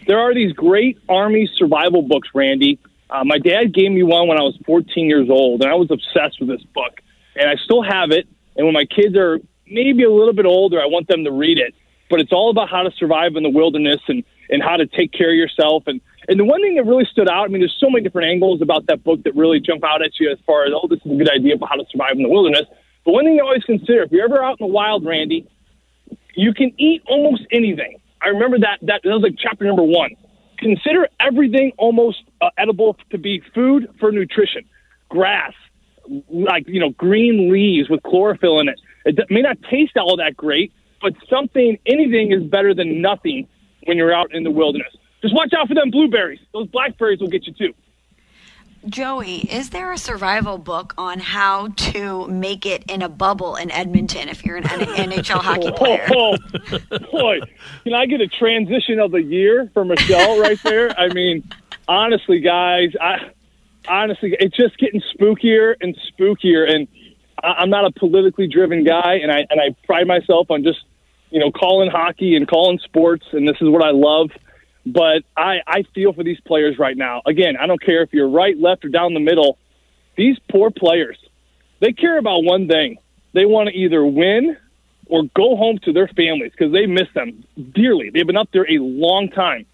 There 0.07 0.19
are 0.19 0.33
these 0.33 0.53
great 0.53 0.99
Army 1.09 1.49
survival 1.55 2.01
books, 2.03 2.29
Randy. 2.33 2.79
Uh, 3.09 3.23
my 3.23 3.39
dad 3.39 3.73
gave 3.73 3.91
me 3.91 4.03
one 4.03 4.27
when 4.27 4.39
I 4.39 4.43
was 4.43 4.57
14 4.65 5.07
years 5.07 5.29
old, 5.29 5.61
and 5.61 5.71
I 5.71 5.75
was 5.75 5.89
obsessed 5.91 6.39
with 6.39 6.49
this 6.49 6.63
book. 6.73 7.01
And 7.35 7.49
I 7.49 7.55
still 7.63 7.81
have 7.81 8.11
it. 8.11 8.27
And 8.55 8.65
when 8.65 8.73
my 8.73 8.85
kids 8.85 9.15
are 9.15 9.39
maybe 9.67 10.03
a 10.03 10.11
little 10.11 10.33
bit 10.33 10.45
older, 10.45 10.81
I 10.81 10.85
want 10.85 11.07
them 11.07 11.23
to 11.23 11.31
read 11.31 11.57
it. 11.57 11.73
But 12.09 12.19
it's 12.19 12.31
all 12.31 12.49
about 12.49 12.69
how 12.69 12.83
to 12.83 12.91
survive 12.91 13.35
in 13.35 13.43
the 13.43 13.49
wilderness 13.49 13.99
and, 14.07 14.23
and 14.49 14.61
how 14.61 14.77
to 14.77 14.85
take 14.85 15.11
care 15.11 15.29
of 15.29 15.35
yourself. 15.35 15.83
And, 15.87 16.01
and 16.27 16.39
the 16.39 16.45
one 16.45 16.61
thing 16.61 16.75
that 16.75 16.85
really 16.85 17.05
stood 17.05 17.29
out, 17.29 17.45
I 17.45 17.47
mean, 17.47 17.61
there's 17.61 17.77
so 17.79 17.89
many 17.89 18.03
different 18.03 18.29
angles 18.29 18.61
about 18.61 18.87
that 18.87 19.03
book 19.03 19.23
that 19.23 19.35
really 19.35 19.59
jump 19.59 19.83
out 19.83 20.01
at 20.01 20.19
you 20.19 20.31
as 20.31 20.37
far 20.45 20.65
as, 20.65 20.71
oh, 20.73 20.87
this 20.87 20.99
is 21.05 21.11
a 21.11 21.15
good 21.15 21.29
idea 21.29 21.55
about 21.55 21.69
how 21.69 21.75
to 21.75 21.85
survive 21.91 22.13
in 22.13 22.23
the 22.23 22.29
wilderness. 22.29 22.65
But 23.05 23.13
one 23.13 23.25
thing 23.25 23.37
to 23.37 23.43
always 23.43 23.63
consider, 23.63 24.03
if 24.03 24.11
you're 24.11 24.25
ever 24.25 24.43
out 24.43 24.59
in 24.59 24.67
the 24.67 24.73
wild, 24.73 25.05
Randy, 25.05 25.47
you 26.35 26.53
can 26.53 26.73
eat 26.77 27.03
almost 27.07 27.43
anything. 27.51 27.99
I 28.21 28.29
remember 28.29 28.59
that, 28.59 28.79
that, 28.81 29.01
that 29.03 29.09
was 29.09 29.21
like 29.21 29.35
chapter 29.37 29.65
number 29.65 29.83
one. 29.83 30.11
Consider 30.57 31.07
everything 31.19 31.71
almost 31.77 32.23
uh, 32.41 32.49
edible 32.57 32.97
to 33.11 33.17
be 33.17 33.41
food 33.53 33.89
for 33.99 34.11
nutrition. 34.11 34.63
Grass, 35.09 35.53
like, 36.29 36.67
you 36.67 36.79
know, 36.79 36.89
green 36.91 37.51
leaves 37.51 37.89
with 37.89 38.01
chlorophyll 38.03 38.59
in 38.59 38.69
it. 38.69 38.79
It 39.05 39.19
may 39.29 39.41
not 39.41 39.57
taste 39.69 39.97
all 39.97 40.17
that 40.17 40.35
great, 40.35 40.71
but 41.01 41.13
something, 41.29 41.77
anything 41.85 42.31
is 42.31 42.43
better 42.43 42.73
than 42.73 43.01
nothing 43.01 43.47
when 43.83 43.97
you're 43.97 44.13
out 44.13 44.33
in 44.33 44.43
the 44.43 44.51
wilderness. 44.51 44.95
Just 45.25 45.33
watch 45.33 45.53
out 45.57 45.67
for 45.67 45.73
them 45.73 45.89
blueberries. 45.89 46.39
Those 46.53 46.67
blackberries 46.67 47.19
will 47.19 47.29
get 47.29 47.47
you 47.47 47.53
too. 47.53 47.73
Joey, 48.87 49.37
is 49.37 49.71
there 49.71 49.91
a 49.91 49.97
survival 49.97 50.59
book 50.59 50.93
on 50.99 51.17
how 51.17 51.69
to 51.69 52.27
make 52.27 52.67
it 52.67 52.83
in 52.91 53.01
a 53.01 53.09
bubble 53.09 53.55
in 53.55 53.71
Edmonton 53.71 54.29
if 54.29 54.45
you're 54.45 54.57
an 54.57 54.65
NHL 54.65 55.39
hockey 55.41 55.69
oh, 55.69 55.71
player? 55.71 56.07
Oh, 56.13 56.37
oh, 56.91 56.99
boy, 57.11 57.39
can 57.83 57.95
I 57.95 58.05
get 58.05 58.21
a 58.21 58.27
transition 58.27 58.99
of 58.99 59.09
the 59.09 59.23
year 59.23 59.67
for 59.73 59.83
Michelle 59.83 60.39
right 60.39 60.61
there? 60.61 60.91
I 60.99 61.11
mean, 61.11 61.43
honestly, 61.87 62.39
guys, 62.39 62.89
I 63.01 63.31
honestly, 63.87 64.35
it's 64.39 64.55
just 64.55 64.77
getting 64.77 65.01
spookier 65.17 65.73
and 65.81 65.97
spookier. 66.11 66.71
And 66.71 66.87
I, 67.41 67.53
I'm 67.53 67.71
not 67.71 67.85
a 67.85 67.91
politically 67.91 68.47
driven 68.47 68.83
guy, 68.83 69.15
and 69.15 69.31
I 69.31 69.47
and 69.49 69.59
I 69.59 69.75
pride 69.87 70.05
myself 70.05 70.51
on 70.51 70.63
just 70.63 70.83
you 71.31 71.39
know 71.39 71.49
calling 71.51 71.89
hockey 71.89 72.35
and 72.35 72.47
calling 72.47 72.77
sports, 72.83 73.25
and 73.31 73.47
this 73.47 73.57
is 73.59 73.69
what 73.69 73.83
I 73.83 73.89
love. 73.89 74.29
But 74.85 75.23
I, 75.35 75.57
I 75.65 75.83
feel 75.95 76.13
for 76.13 76.23
these 76.23 76.39
players 76.41 76.77
right 76.77 76.95
now. 76.95 77.21
Again, 77.25 77.55
I 77.59 77.65
don't 77.65 77.81
care 77.81 78.03
if 78.03 78.13
you're 78.13 78.29
right, 78.29 78.57
left, 78.57 78.85
or 78.85 78.89
down 78.89 79.13
the 79.13 79.19
middle. 79.19 79.57
These 80.15 80.37
poor 80.51 80.69
players, 80.69 81.17
they 81.79 81.91
care 81.91 82.17
about 82.17 82.43
one 82.43 82.67
thing. 82.67 82.97
They 83.33 83.45
want 83.45 83.69
to 83.69 83.75
either 83.75 84.05
win 84.05 84.57
or 85.07 85.23
go 85.35 85.55
home 85.55 85.79
to 85.83 85.91
their 85.91 86.07
families 86.07 86.51
because 86.51 86.71
they 86.71 86.85
miss 86.85 87.07
them 87.13 87.43
dearly. 87.73 88.09
They've 88.11 88.25
been 88.25 88.37
up 88.37 88.49
there 88.53 88.69
a 88.69 88.79
long 88.79 89.29
time. 89.29 89.65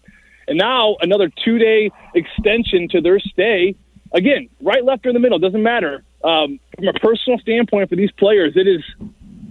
And 0.48 0.58
now 0.58 0.96
another 1.00 1.30
two 1.44 1.58
day 1.58 1.90
extension 2.14 2.88
to 2.88 3.00
their 3.00 3.20
stay. 3.20 3.76
Again, 4.12 4.48
right, 4.60 4.84
left, 4.84 5.06
or 5.06 5.10
in 5.10 5.14
the 5.14 5.20
middle, 5.20 5.38
doesn't 5.38 5.62
matter. 5.62 6.02
Um, 6.24 6.58
from 6.76 6.88
a 6.88 6.92
personal 6.94 7.38
standpoint 7.38 7.88
for 7.88 7.96
these 7.96 8.12
players, 8.12 8.54
it 8.56 8.66
is 8.66 8.82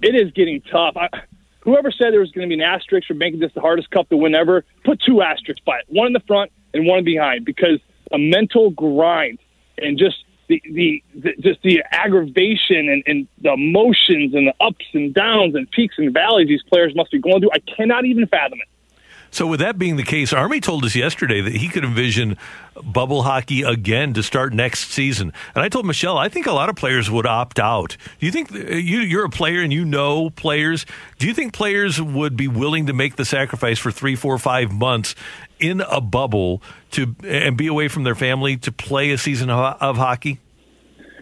it 0.01 0.16
is 0.16 0.32
getting 0.34 0.62
tough. 0.62 0.97
I, 0.97 1.09
whoever 1.62 1.91
said 1.91 2.14
there 2.14 2.20
was 2.20 2.32
going 2.32 2.49
to 2.49 2.55
be 2.55 2.62
an 2.62 2.68
asterisk 2.68 3.07
for 3.07 3.14
making 3.14 3.39
this 3.39 3.51
the 3.53 3.62
hardest 3.62 3.89
cup 3.91 4.09
to 4.09 4.18
win 4.18 4.36
ever, 4.36 4.66
put 4.84 5.01
two 5.01 5.22
asterisks 5.22 5.64
by 5.66 5.80
it, 5.80 5.86
one 5.88 6.07
in 6.07 6.14
the 6.14 6.22
front 6.22 6.51
and 6.74 6.86
one 6.86 7.03
behind, 7.03 7.45
because 7.45 7.80
a 8.12 8.18
mental 8.18 8.72
grind 8.72 9.39
and 9.78 9.97
just 9.97 10.24
the, 10.47 10.62
the, 10.66 11.03
the 11.16 11.34
just 11.39 11.62
the 11.62 11.82
aggravation 11.91 12.89
and, 12.89 13.03
and 13.07 13.28
the 13.41 13.53
emotions 13.53 14.34
and 14.34 14.47
the 14.47 14.53
ups 14.59 14.86
and 14.93 15.14
downs 15.14 15.55
and 15.55 15.70
peaks 15.72 15.95
and 15.97 16.14
valleys 16.14 16.47
these 16.47 16.64
players 16.64 16.93
must 16.95 17.12
be 17.12 17.20
going 17.20 17.39
through. 17.39 17.51
I 17.53 17.59
cannot 17.59 18.05
even 18.05 18.28
fathom 18.28 18.59
it. 18.62 18.68
So, 19.34 19.48
with 19.48 19.62
that 19.62 19.80
being 19.80 19.96
the 19.96 20.04
case, 20.04 20.34
Army 20.34 20.60
told 20.60 20.84
us 20.84 20.94
yesterday 20.94 21.40
that 21.40 21.56
he 21.56 21.70
could 21.70 21.86
envision 21.86 22.38
bubble 22.84 23.24
hockey 23.24 23.64
again 23.64 24.14
to 24.14 24.24
start 24.24 24.54
next 24.54 24.92
season. 24.92 25.32
And 25.56 25.64
I 25.64 25.70
told 25.70 25.86
Michelle, 25.86 26.18
I 26.18 26.28
think 26.28 26.48
a 26.48 26.52
lot 26.52 26.68
of 26.68 26.76
players 26.76 27.10
would 27.10 27.26
opt 27.26 27.58
out. 27.58 27.96
Do 28.20 28.26
you 28.26 28.32
think 28.32 28.52
you, 28.52 29.00
you're 29.00 29.24
a 29.24 29.30
player 29.30 29.62
and 29.62 29.72
you 29.72 29.86
know 29.86 30.30
players? 30.32 30.86
Do 31.18 31.28
you 31.28 31.34
think 31.34 31.54
players 31.54 32.02
would 32.02 32.36
be 32.36 32.50
willing 32.50 32.88
to 32.88 32.94
make 32.94 33.16
the 33.16 33.24
sacrifice 33.24 33.80
for 33.80 33.90
three, 33.90 34.18
four, 34.18 34.38
five 34.38 34.74
months 34.74 35.16
in 35.60 35.80
a 35.80 36.02
bubble 36.02 36.62
to 36.92 37.16
and 37.24 37.56
be 37.56 37.68
away 37.68 37.88
from 37.88 38.04
their 38.04 38.16
family 38.16 38.58
to 38.58 38.72
play 38.72 39.12
a 39.12 39.18
season 39.18 39.50
of, 39.50 39.78
of 39.82 39.96
hockey? 39.96 40.40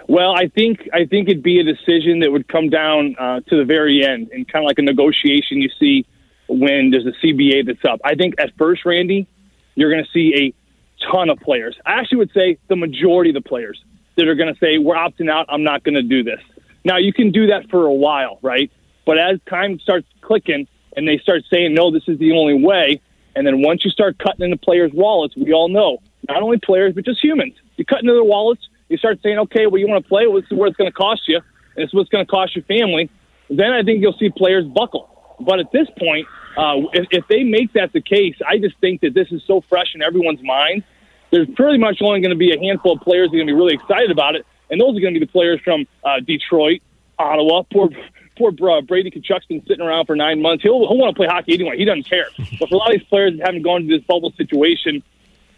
Well, 0.07 0.33
I 0.35 0.47
think 0.47 0.89
I 0.91 1.05
think 1.05 1.29
it'd 1.29 1.43
be 1.43 1.59
a 1.59 1.63
decision 1.63 2.21
that 2.21 2.31
would 2.31 2.47
come 2.47 2.69
down 2.69 3.15
uh, 3.19 3.41
to 3.41 3.55
the 3.55 3.65
very 3.65 4.03
end, 4.03 4.29
and 4.31 4.47
kind 4.47 4.65
of 4.65 4.67
like 4.67 4.79
a 4.79 4.81
negotiation 4.81 5.61
you 5.61 5.69
see 5.79 6.07
when 6.49 6.91
there's 6.91 7.05
a 7.05 7.13
CBA 7.25 7.65
that's 7.67 7.85
up. 7.85 8.01
I 8.03 8.15
think 8.15 8.35
at 8.39 8.57
first, 8.57 8.85
Randy, 8.85 9.27
you're 9.75 9.91
going 9.91 10.03
to 10.03 10.11
see 10.11 10.33
a 10.35 11.11
ton 11.11 11.29
of 11.29 11.39
players. 11.39 11.77
I 11.85 11.93
actually 11.99 12.19
would 12.19 12.31
say 12.33 12.57
the 12.67 12.75
majority 12.75 13.29
of 13.29 13.35
the 13.35 13.47
players 13.47 13.83
that 14.17 14.27
are 14.27 14.35
going 14.35 14.53
to 14.53 14.59
say, 14.59 14.77
we're 14.77 14.95
opting 14.95 15.29
out. 15.29 15.45
I'm 15.49 15.63
not 15.63 15.83
going 15.83 15.95
to 15.95 16.03
do 16.03 16.23
this. 16.23 16.41
Now, 16.83 16.97
you 16.97 17.13
can 17.13 17.31
do 17.31 17.47
that 17.47 17.69
for 17.69 17.85
a 17.85 17.93
while, 17.93 18.39
right? 18.41 18.71
But 19.05 19.17
as 19.17 19.39
time 19.49 19.79
starts 19.79 20.07
clicking 20.21 20.67
and 20.95 21.07
they 21.07 21.17
start 21.19 21.43
saying, 21.49 21.73
no, 21.73 21.91
this 21.91 22.03
is 22.07 22.17
the 22.19 22.33
only 22.33 22.61
way, 22.61 23.01
and 23.35 23.45
then 23.45 23.61
once 23.61 23.85
you 23.85 23.91
start 23.91 24.17
cutting 24.17 24.43
into 24.43 24.57
players' 24.57 24.91
wallets, 24.93 25.35
we 25.37 25.53
all 25.53 25.69
know, 25.69 25.99
not 26.27 26.41
only 26.41 26.57
players, 26.57 26.93
but 26.93 27.05
just 27.05 27.23
humans, 27.23 27.53
you 27.77 27.85
cut 27.85 28.01
into 28.01 28.13
their 28.13 28.23
wallets, 28.23 28.67
you 28.89 28.97
start 28.97 29.19
saying, 29.21 29.37
okay, 29.37 29.67
well, 29.67 29.77
you 29.77 29.87
want 29.87 30.03
to 30.03 30.09
play, 30.09 30.27
well, 30.27 30.41
this 30.41 30.51
is 30.51 30.57
what 30.57 30.67
it's 30.67 30.77
going 30.77 30.89
to 30.89 30.95
cost 30.95 31.27
you, 31.27 31.37
and 31.37 31.83
this 31.83 31.87
is 31.87 31.93
what's 31.93 32.09
going 32.09 32.25
to 32.25 32.29
cost 32.29 32.55
your 32.55 32.65
family, 32.65 33.09
then 33.49 33.71
I 33.71 33.83
think 33.83 34.01
you'll 34.01 34.17
see 34.19 34.29
players 34.29 34.65
buckle. 34.65 35.08
But 35.39 35.59
at 35.59 35.71
this 35.71 35.87
point, 35.97 36.27
uh, 36.57 36.81
if, 36.93 37.07
if 37.11 37.27
they 37.27 37.43
make 37.43 37.73
that 37.73 37.93
the 37.93 38.01
case, 38.01 38.35
I 38.45 38.57
just 38.57 38.77
think 38.79 39.01
that 39.01 39.13
this 39.13 39.31
is 39.31 39.41
so 39.45 39.61
fresh 39.69 39.95
in 39.95 40.01
everyone's 40.01 40.43
mind. 40.43 40.83
There's 41.31 41.47
pretty 41.55 41.77
much 41.77 42.01
only 42.01 42.21
going 42.21 42.31
to 42.31 42.37
be 42.37 42.51
a 42.53 42.59
handful 42.59 42.93
of 42.93 43.01
players 43.01 43.29
that 43.29 43.35
are 43.35 43.39
going 43.39 43.47
to 43.47 43.53
be 43.53 43.57
really 43.57 43.75
excited 43.75 44.11
about 44.11 44.35
it, 44.35 44.45
and 44.69 44.81
those 44.81 44.97
are 44.97 44.99
going 44.99 45.13
to 45.13 45.19
be 45.19 45.25
the 45.25 45.31
players 45.31 45.61
from 45.63 45.85
uh, 46.03 46.19
Detroit, 46.19 46.81
Ottawa. 47.19 47.63
Poor, 47.71 47.89
poor 48.37 48.51
uh, 48.69 48.81
Brady 48.81 49.11
Tkachuk's 49.11 49.45
been 49.45 49.63
sitting 49.67 49.85
around 49.85 50.07
for 50.07 50.15
nine 50.15 50.41
months. 50.41 50.63
He'll, 50.63 50.87
he'll 50.87 50.97
want 50.97 51.15
to 51.15 51.17
play 51.17 51.27
hockey 51.27 51.53
anyway. 51.53 51.77
He 51.77 51.85
doesn't 51.85 52.09
care. 52.09 52.27
But 52.59 52.69
for 52.69 52.75
a 52.75 52.77
lot 52.77 52.93
of 52.93 52.99
these 52.99 53.07
players 53.07 53.37
that 53.37 53.45
haven't 53.45 53.61
gone 53.61 53.81
to 53.81 53.87
this 53.87 54.05
bubble 54.05 54.33
situation, 54.37 55.03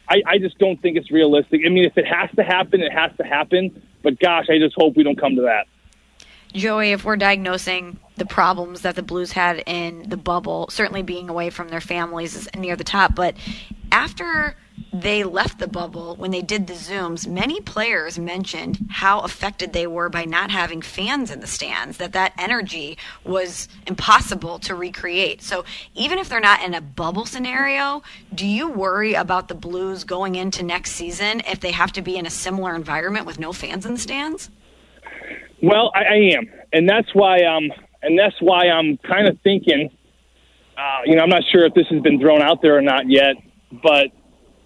I, 0.09 0.21
I 0.27 0.37
just 0.39 0.57
don't 0.57 0.81
think 0.81 0.97
it's 0.97 1.09
realistic. 1.09 1.61
I 1.65 1.69
mean, 1.69 1.85
if 1.85 1.97
it 1.97 2.05
has 2.05 2.29
to 2.35 2.43
happen, 2.43 2.81
it 2.81 2.91
has 2.91 3.15
to 3.17 3.23
happen. 3.23 3.81
But 4.03 4.19
gosh, 4.19 4.49
I 4.49 4.57
just 4.57 4.75
hope 4.75 4.97
we 4.97 5.03
don't 5.03 5.17
come 5.19 5.35
to 5.37 5.43
that. 5.43 5.67
Joey, 6.53 6.91
if 6.91 7.05
we're 7.05 7.15
diagnosing 7.17 7.99
the 8.17 8.25
problems 8.25 8.81
that 8.81 8.95
the 8.95 9.03
Blues 9.03 9.31
had 9.31 9.63
in 9.65 10.09
the 10.09 10.17
bubble, 10.17 10.67
certainly 10.69 11.01
being 11.01 11.29
away 11.29 11.49
from 11.49 11.69
their 11.69 11.81
families 11.81 12.35
is 12.35 12.49
near 12.55 12.75
the 12.75 12.83
top. 12.83 13.15
But 13.15 13.35
after 13.91 14.55
they 14.93 15.23
left 15.23 15.59
the 15.59 15.67
bubble, 15.67 16.15
when 16.17 16.31
they 16.31 16.41
did 16.41 16.67
the 16.67 16.73
Zooms, 16.73 17.25
many 17.25 17.61
players 17.61 18.19
mentioned 18.19 18.79
how 18.89 19.21
affected 19.21 19.71
they 19.71 19.87
were 19.87 20.09
by 20.09 20.25
not 20.25 20.51
having 20.51 20.81
fans 20.81 21.31
in 21.31 21.39
the 21.39 21.47
stands, 21.47 21.97
that 21.97 22.13
that 22.13 22.33
energy 22.37 22.97
was 23.23 23.69
impossible 23.87 24.59
to 24.59 24.75
recreate. 24.75 25.41
So 25.41 25.63
even 25.95 26.19
if 26.19 26.27
they're 26.27 26.41
not 26.41 26.63
in 26.63 26.73
a 26.73 26.81
bubble 26.81 27.25
scenario, 27.25 28.03
do 28.35 28.45
you 28.45 28.69
worry 28.69 29.13
about 29.13 29.47
the 29.47 29.55
Blues 29.55 30.03
going 30.03 30.35
into 30.35 30.63
next 30.63 30.91
season 30.91 31.41
if 31.47 31.61
they 31.61 31.71
have 31.71 31.93
to 31.93 32.01
be 32.01 32.17
in 32.17 32.25
a 32.25 32.31
similar 32.31 32.75
environment 32.75 33.25
with 33.25 33.39
no 33.39 33.53
fans 33.53 33.85
in 33.85 33.93
the 33.93 33.99
stands? 33.99 34.49
Well, 35.61 35.91
I, 35.93 36.03
I 36.03 36.15
am, 36.35 36.49
and 36.73 36.89
that's 36.89 37.13
why 37.13 37.43
um, 37.43 37.71
and 38.01 38.17
that's 38.17 38.39
why 38.39 38.69
I'm 38.69 38.97
kind 38.97 39.27
of 39.27 39.39
thinking. 39.41 39.89
Uh, 40.77 41.01
you 41.05 41.15
know, 41.15 41.21
I'm 41.21 41.29
not 41.29 41.43
sure 41.51 41.65
if 41.65 41.73
this 41.73 41.87
has 41.87 42.01
been 42.01 42.19
thrown 42.19 42.41
out 42.41 42.61
there 42.61 42.77
or 42.77 42.81
not 42.81 43.07
yet, 43.07 43.35
but 43.83 44.07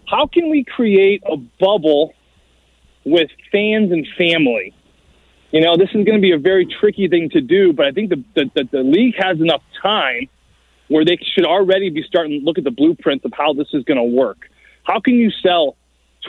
how 0.08 0.28
can 0.28 0.50
we 0.50 0.64
create 0.64 1.24
a 1.30 1.36
bubble 1.36 2.14
with 3.04 3.30
fans 3.52 3.92
and 3.92 4.08
family? 4.18 4.74
You 5.52 5.62
know, 5.62 5.76
this 5.78 5.90
is 5.90 6.06
going 6.06 6.16
to 6.16 6.22
be 6.22 6.32
a 6.32 6.38
very 6.38 6.66
tricky 6.66 7.08
thing 7.08 7.30
to 7.32 7.42
do, 7.42 7.74
but 7.74 7.86
I 7.86 7.92
think 7.92 8.10
the, 8.10 8.24
the, 8.36 8.70
the, 8.72 8.84
league 8.84 9.16
has 9.18 9.40
enough 9.40 9.62
time 9.82 10.28
where 10.88 11.04
they 11.06 11.18
should 11.22 11.46
already 11.46 11.90
be 11.90 12.04
starting 12.04 12.40
to 12.40 12.46
look 12.46 12.58
at 12.58 12.64
the 12.64 12.72
blueprints 12.72 13.26
of 13.26 13.34
how 13.34 13.54
this 13.54 13.68
is 13.74 13.84
going 13.84 13.98
to 13.98 14.04
work. 14.04 14.50
How 14.84 15.00
can 15.00 15.16
you 15.16 15.32
sell 15.32 15.76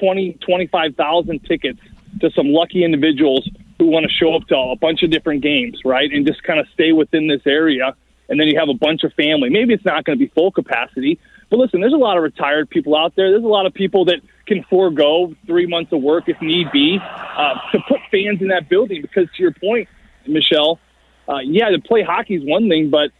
20, 0.01 0.35
25,000 0.35 1.45
tickets 1.45 1.81
to 2.21 2.31
some 2.31 2.49
lucky 2.49 2.85
individuals 2.85 3.49
who 3.79 3.87
want 3.87 4.07
to 4.07 4.13
show 4.13 4.35
up 4.35 4.47
to 4.49 4.57
a 4.57 4.77
bunch 4.77 5.03
of 5.03 5.11
different 5.11 5.43
games, 5.43 5.81
right? 5.85 6.11
And 6.11 6.27
just 6.27 6.43
kind 6.43 6.59
of 6.59 6.67
stay 6.73 6.93
within 6.93 7.27
this 7.27 7.43
area. 7.47 7.95
And 8.29 8.41
then 8.41 8.49
you 8.49 8.59
have 8.59 8.69
a 8.69 8.75
bunch 8.75 9.05
of 9.05 9.13
family. 9.15 9.51
Maybe 9.51 9.75
it's 9.75 9.85
not 9.85 10.05
going 10.05 10.19
to 10.19 10.25
be 10.25 10.31
full 10.35 10.51
capacity, 10.51 11.19
but 11.49 11.59
listen, 11.59 11.81
there's 11.81 11.93
a 11.93 11.99
lot 11.99 12.17
of 12.17 12.23
retired 12.23 12.69
people 12.69 12.97
out 12.97 13.15
there. 13.15 13.31
There's 13.31 13.45
a 13.45 13.49
lot 13.49 13.67
of 13.67 13.75
people 13.75 14.07
that 14.07 14.21
can 14.47 14.65
forego 14.65 15.35
three 15.47 15.67
months 15.67 15.93
of 15.93 16.03
work 16.03 16.29
if 16.29 16.41
need 16.41 16.73
be 16.73 16.99
uh, 17.01 17.55
to 17.73 17.79
put 17.87 18.01
fans 18.11 18.41
in 18.41 18.49
that 18.49 18.69
building. 18.69 19.03
Because 19.03 19.29
to 19.37 19.43
your 19.43 19.53
point, 19.53 19.89
Michelle, 20.27 20.81
uh, 21.29 21.39
yeah, 21.39 21.69
to 21.69 21.81
play 21.81 22.03
hockey 22.03 22.35
is 22.35 22.45
one 22.45 22.69
thing, 22.69 22.91
but 22.91 23.11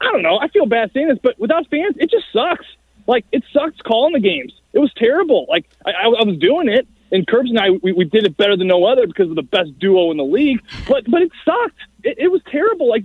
I 0.00 0.12
don't 0.12 0.22
know. 0.22 0.38
I 0.38 0.48
feel 0.48 0.66
bad 0.66 0.90
saying 0.92 1.08
this, 1.08 1.18
but 1.22 1.38
without 1.38 1.68
fans, 1.68 1.96
it 1.98 2.10
just 2.10 2.26
sucks. 2.32 2.66
Like 3.06 3.24
it 3.32 3.42
sucks 3.52 3.80
calling 3.80 4.12
the 4.12 4.20
games. 4.20 4.52
It 4.72 4.78
was 4.78 4.92
terrible. 4.94 5.46
Like 5.48 5.68
I, 5.84 5.90
I, 5.90 6.04
I 6.04 6.24
was 6.24 6.38
doing 6.38 6.68
it, 6.68 6.86
and 7.12 7.26
Curbs 7.26 7.50
and 7.50 7.58
I, 7.58 7.70
we, 7.82 7.92
we 7.92 8.04
did 8.04 8.24
it 8.24 8.36
better 8.36 8.56
than 8.56 8.66
no 8.66 8.84
other 8.84 9.06
because 9.06 9.28
of 9.28 9.36
the 9.36 9.42
best 9.42 9.78
duo 9.78 10.10
in 10.10 10.16
the 10.16 10.24
league. 10.24 10.60
But 10.88 11.04
but 11.08 11.22
it 11.22 11.30
sucked. 11.44 11.78
It, 12.02 12.16
it 12.18 12.28
was 12.28 12.40
terrible. 12.50 12.88
Like 12.88 13.04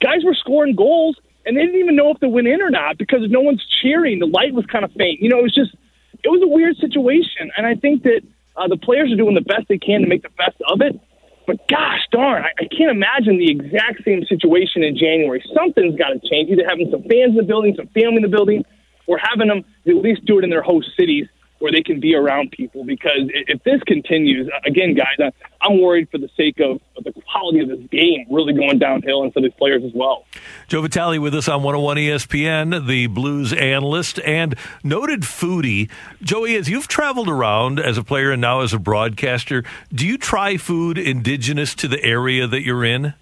guys 0.00 0.22
were 0.22 0.34
scoring 0.34 0.76
goals 0.76 1.16
and 1.44 1.56
they 1.56 1.62
didn't 1.62 1.80
even 1.80 1.96
know 1.96 2.10
if 2.10 2.20
they 2.20 2.26
went 2.26 2.46
in 2.46 2.60
or 2.60 2.70
not 2.70 2.98
because 2.98 3.22
no 3.30 3.40
one's 3.40 3.64
cheering. 3.80 4.18
The 4.18 4.26
light 4.26 4.52
was 4.52 4.66
kind 4.66 4.84
of 4.84 4.92
faint. 4.92 5.20
You 5.20 5.30
know, 5.30 5.38
it 5.38 5.42
was 5.42 5.54
just 5.54 5.74
it 6.22 6.28
was 6.28 6.42
a 6.42 6.46
weird 6.46 6.76
situation. 6.76 7.50
And 7.56 7.66
I 7.66 7.74
think 7.74 8.02
that 8.02 8.20
uh, 8.56 8.68
the 8.68 8.76
players 8.76 9.10
are 9.10 9.16
doing 9.16 9.34
the 9.34 9.40
best 9.40 9.66
they 9.68 9.78
can 9.78 10.02
to 10.02 10.06
make 10.06 10.22
the 10.22 10.34
best 10.36 10.56
of 10.68 10.82
it. 10.82 11.00
But 11.46 11.66
gosh 11.66 12.02
darn, 12.12 12.44
I, 12.44 12.50
I 12.60 12.66
can't 12.66 12.90
imagine 12.90 13.38
the 13.38 13.50
exact 13.50 14.04
same 14.04 14.24
situation 14.26 14.82
in 14.82 14.94
January. 14.96 15.42
Something's 15.54 15.96
got 15.96 16.08
to 16.08 16.20
change. 16.28 16.50
Either 16.50 16.68
having 16.68 16.90
some 16.90 17.02
fans 17.04 17.30
in 17.30 17.36
the 17.36 17.42
building, 17.42 17.74
some 17.74 17.88
family 17.88 18.16
in 18.16 18.22
the 18.22 18.28
building, 18.28 18.66
or 19.06 19.16
having 19.16 19.48
them 19.48 19.64
at 19.86 19.96
least 19.96 20.26
do 20.26 20.38
it 20.38 20.44
in 20.44 20.50
their 20.50 20.60
host 20.60 20.90
cities 20.98 21.26
where 21.58 21.72
they 21.72 21.82
can 21.82 22.00
be 22.00 22.14
around 22.14 22.52
people. 22.52 22.84
Because 22.84 23.30
if 23.32 23.62
this 23.64 23.82
continues, 23.86 24.48
again, 24.64 24.94
guys, 24.94 25.32
I'm 25.60 25.80
worried 25.80 26.08
for 26.10 26.18
the 26.18 26.30
sake 26.36 26.60
of, 26.60 26.80
the 27.04 27.12
quality 27.32 27.60
of 27.60 27.68
this 27.68 27.86
game 27.90 28.26
really 28.28 28.52
going 28.52 28.78
downhill 28.78 29.22
and 29.22 29.32
for 29.32 29.40
these 29.40 29.52
players 29.56 29.82
as 29.84 29.92
well. 29.94 30.24
Joe 30.66 30.82
Vitale 30.82 31.18
with 31.18 31.34
us 31.34 31.48
on 31.48 31.62
101 31.62 31.96
ESPN, 31.96 32.86
the 32.86 33.06
Blues 33.06 33.52
analyst 33.52 34.18
and 34.20 34.56
noted 34.82 35.22
foodie. 35.22 35.90
Joey, 36.20 36.56
as 36.56 36.68
you've 36.68 36.88
traveled 36.88 37.28
around 37.28 37.78
as 37.78 37.98
a 37.98 38.04
player 38.04 38.32
and 38.32 38.40
now 38.40 38.60
as 38.60 38.72
a 38.72 38.78
broadcaster, 38.78 39.64
do 39.92 40.06
you 40.06 40.18
try 40.18 40.56
food 40.56 40.98
indigenous 40.98 41.74
to 41.76 41.88
the 41.88 42.02
area 42.02 42.46
that 42.46 42.62
you're 42.62 42.84
in? 42.84 43.14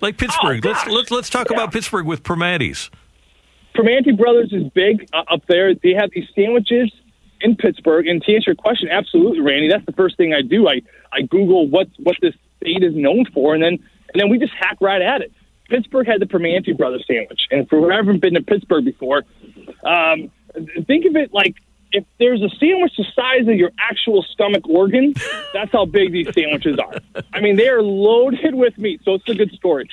Like 0.00 0.16
Pittsburgh. 0.16 0.64
Oh, 0.64 0.70
let's 0.70 0.86
let's 0.86 1.10
let's 1.10 1.30
talk 1.30 1.50
yeah. 1.50 1.56
about 1.56 1.72
Pittsburgh 1.72 2.06
with 2.06 2.22
Primanti's. 2.22 2.90
Primanti 3.74 4.16
Brothers 4.16 4.52
is 4.52 4.64
big 4.74 5.08
uh, 5.12 5.24
up 5.30 5.42
there. 5.46 5.74
They 5.74 5.94
have 5.94 6.10
these 6.14 6.28
sandwiches 6.34 6.92
in 7.40 7.56
Pittsburgh. 7.56 8.06
And 8.06 8.22
to 8.22 8.34
answer 8.34 8.50
your 8.50 8.56
question, 8.56 8.88
absolutely, 8.88 9.40
Randy. 9.40 9.68
That's 9.68 9.86
the 9.86 9.92
first 9.92 10.16
thing 10.16 10.34
I 10.34 10.42
do. 10.42 10.68
I 10.68 10.82
I 11.12 11.22
Google 11.22 11.68
what 11.68 11.88
what 11.98 12.16
this 12.20 12.34
state 12.60 12.82
is 12.82 12.94
known 12.94 13.26
for, 13.32 13.54
and 13.54 13.62
then 13.62 13.72
and 13.72 14.20
then 14.20 14.28
we 14.28 14.38
just 14.38 14.52
hack 14.54 14.78
right 14.80 15.02
at 15.02 15.22
it. 15.22 15.32
Pittsburgh 15.68 16.06
had 16.06 16.20
the 16.20 16.26
Primanti 16.26 16.76
Brothers 16.76 17.04
sandwich, 17.06 17.42
and 17.50 17.68
for 17.68 17.80
whoever 17.80 18.12
been 18.14 18.34
to 18.34 18.42
Pittsburgh 18.42 18.84
before, 18.84 19.24
um, 19.84 20.30
think 20.86 21.04
of 21.04 21.14
it 21.16 21.32
like 21.32 21.56
if 21.92 22.04
there's 22.18 22.42
a 22.42 22.48
sandwich 22.56 22.92
the 22.96 23.04
size 23.14 23.48
of 23.48 23.54
your 23.54 23.70
actual 23.78 24.22
stomach 24.22 24.68
organ, 24.68 25.14
that's 25.52 25.72
how 25.72 25.84
big 25.84 26.12
these 26.12 26.32
sandwiches 26.34 26.78
are. 26.78 27.22
I 27.32 27.40
mean, 27.40 27.56
they 27.56 27.68
are 27.68 27.82
loaded 27.82 28.54
with 28.54 28.76
meat. 28.78 29.00
So 29.04 29.14
it's 29.14 29.28
a 29.28 29.34
good 29.34 29.52
story. 29.52 29.88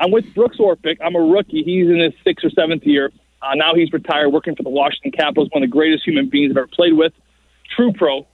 I'm 0.00 0.10
with 0.10 0.32
Brooks 0.34 0.58
Orpik. 0.58 0.98
I'm 1.02 1.16
a 1.16 1.20
rookie. 1.20 1.62
He's 1.62 1.88
in 1.88 1.98
his 1.98 2.12
sixth 2.22 2.44
or 2.44 2.50
seventh 2.50 2.84
year. 2.84 3.10
Uh, 3.40 3.54
now 3.54 3.74
he's 3.74 3.92
retired, 3.92 4.30
working 4.30 4.56
for 4.56 4.62
the 4.62 4.70
Washington 4.70 5.12
Capitals, 5.12 5.48
one 5.52 5.62
of 5.62 5.70
the 5.70 5.72
greatest 5.72 6.04
human 6.04 6.28
beings 6.28 6.50
I've 6.50 6.56
ever 6.56 6.66
played 6.66 6.94
with. 6.94 7.12
True 7.76 7.92
pro. 7.92 8.26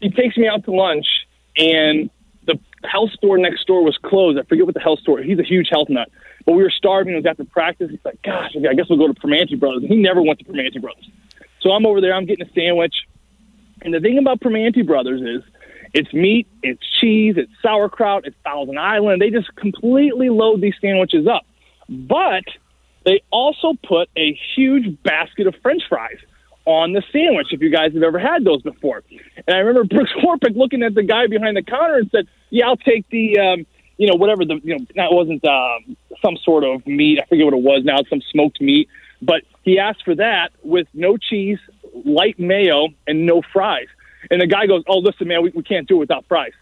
He 0.00 0.10
takes 0.10 0.36
me 0.36 0.48
out 0.48 0.64
to 0.64 0.72
lunch, 0.72 1.06
and 1.56 2.10
the 2.46 2.58
health 2.82 3.10
store 3.12 3.38
next 3.38 3.66
door 3.66 3.84
was 3.84 3.96
closed. 3.98 4.38
I 4.38 4.42
forget 4.42 4.64
what 4.66 4.74
the 4.74 4.80
health 4.80 5.00
store. 5.00 5.20
He's 5.22 5.38
a 5.38 5.44
huge 5.44 5.68
health 5.70 5.88
nut, 5.88 6.10
but 6.44 6.52
we 6.52 6.62
were 6.62 6.70
starving. 6.70 7.14
It 7.14 7.16
was 7.16 7.26
after 7.26 7.44
practice. 7.44 7.90
He's 7.90 8.04
like, 8.04 8.20
"Gosh, 8.22 8.56
I 8.56 8.74
guess 8.74 8.86
we'll 8.88 8.98
go 8.98 9.06
to 9.06 9.14
Primanti 9.14 9.58
Brothers." 9.58 9.82
And 9.82 9.92
he 9.92 9.96
never 9.96 10.20
went 10.20 10.40
to 10.40 10.44
Primanti 10.44 10.80
Brothers, 10.80 11.08
so 11.60 11.70
I'm 11.70 11.86
over 11.86 12.00
there. 12.00 12.12
I'm 12.14 12.26
getting 12.26 12.46
a 12.46 12.52
sandwich, 12.52 12.94
and 13.82 13.94
the 13.94 14.00
thing 14.00 14.18
about 14.18 14.40
Primanti 14.40 14.86
Brothers 14.86 15.22
is. 15.22 15.42
It's 15.96 16.12
meat, 16.12 16.48
it's 16.64 16.82
cheese, 17.00 17.36
it's 17.36 17.52
sauerkraut, 17.62 18.26
it's 18.26 18.34
Thousand 18.42 18.80
Island. 18.80 19.22
They 19.22 19.30
just 19.30 19.54
completely 19.54 20.28
load 20.28 20.60
these 20.60 20.74
sandwiches 20.80 21.28
up. 21.28 21.46
But 21.88 22.42
they 23.04 23.22
also 23.30 23.74
put 23.86 24.08
a 24.16 24.38
huge 24.54 25.02
basket 25.02 25.46
of 25.46 25.54
French 25.62 25.82
fries 25.88 26.18
on 26.64 26.92
the 26.92 27.02
sandwich. 27.12 27.48
If 27.50 27.60
you 27.60 27.70
guys 27.70 27.92
have 27.94 28.02
ever 28.02 28.18
had 28.18 28.44
those 28.44 28.62
before, 28.62 29.02
and 29.46 29.56
I 29.56 29.58
remember 29.58 29.84
Brooks 29.94 30.12
Orpik 30.22 30.56
looking 30.56 30.82
at 30.82 30.94
the 30.94 31.02
guy 31.02 31.26
behind 31.26 31.56
the 31.56 31.62
counter 31.62 31.96
and 31.96 32.10
said, 32.10 32.26
"Yeah, 32.50 32.68
I'll 32.68 32.76
take 32.76 33.08
the." 33.10 33.38
Um, 33.38 33.66
you 33.96 34.08
know, 34.08 34.16
whatever 34.16 34.44
the, 34.44 34.60
you 34.64 34.76
know, 34.76 34.84
that 34.96 35.12
wasn't 35.12 35.44
um, 35.44 35.96
some 36.20 36.36
sort 36.42 36.64
of 36.64 36.84
meat. 36.86 37.20
I 37.22 37.26
forget 37.26 37.44
what 37.44 37.54
it 37.54 37.62
was 37.62 37.84
now. 37.84 37.98
It's 37.98 38.10
some 38.10 38.22
smoked 38.32 38.60
meat. 38.60 38.88
But 39.22 39.42
he 39.62 39.78
asked 39.78 40.04
for 40.04 40.16
that 40.16 40.50
with 40.62 40.88
no 40.92 41.16
cheese, 41.16 41.58
light 42.04 42.38
mayo, 42.38 42.88
and 43.06 43.24
no 43.24 43.40
fries. 43.52 43.86
And 44.30 44.40
the 44.40 44.46
guy 44.46 44.66
goes, 44.66 44.82
"Oh, 44.88 44.98
listen, 44.98 45.28
man, 45.28 45.42
we, 45.42 45.50
we 45.50 45.62
can't 45.62 45.86
do 45.86 45.96
it 45.96 46.00
without 46.00 46.24
fries." 46.26 46.52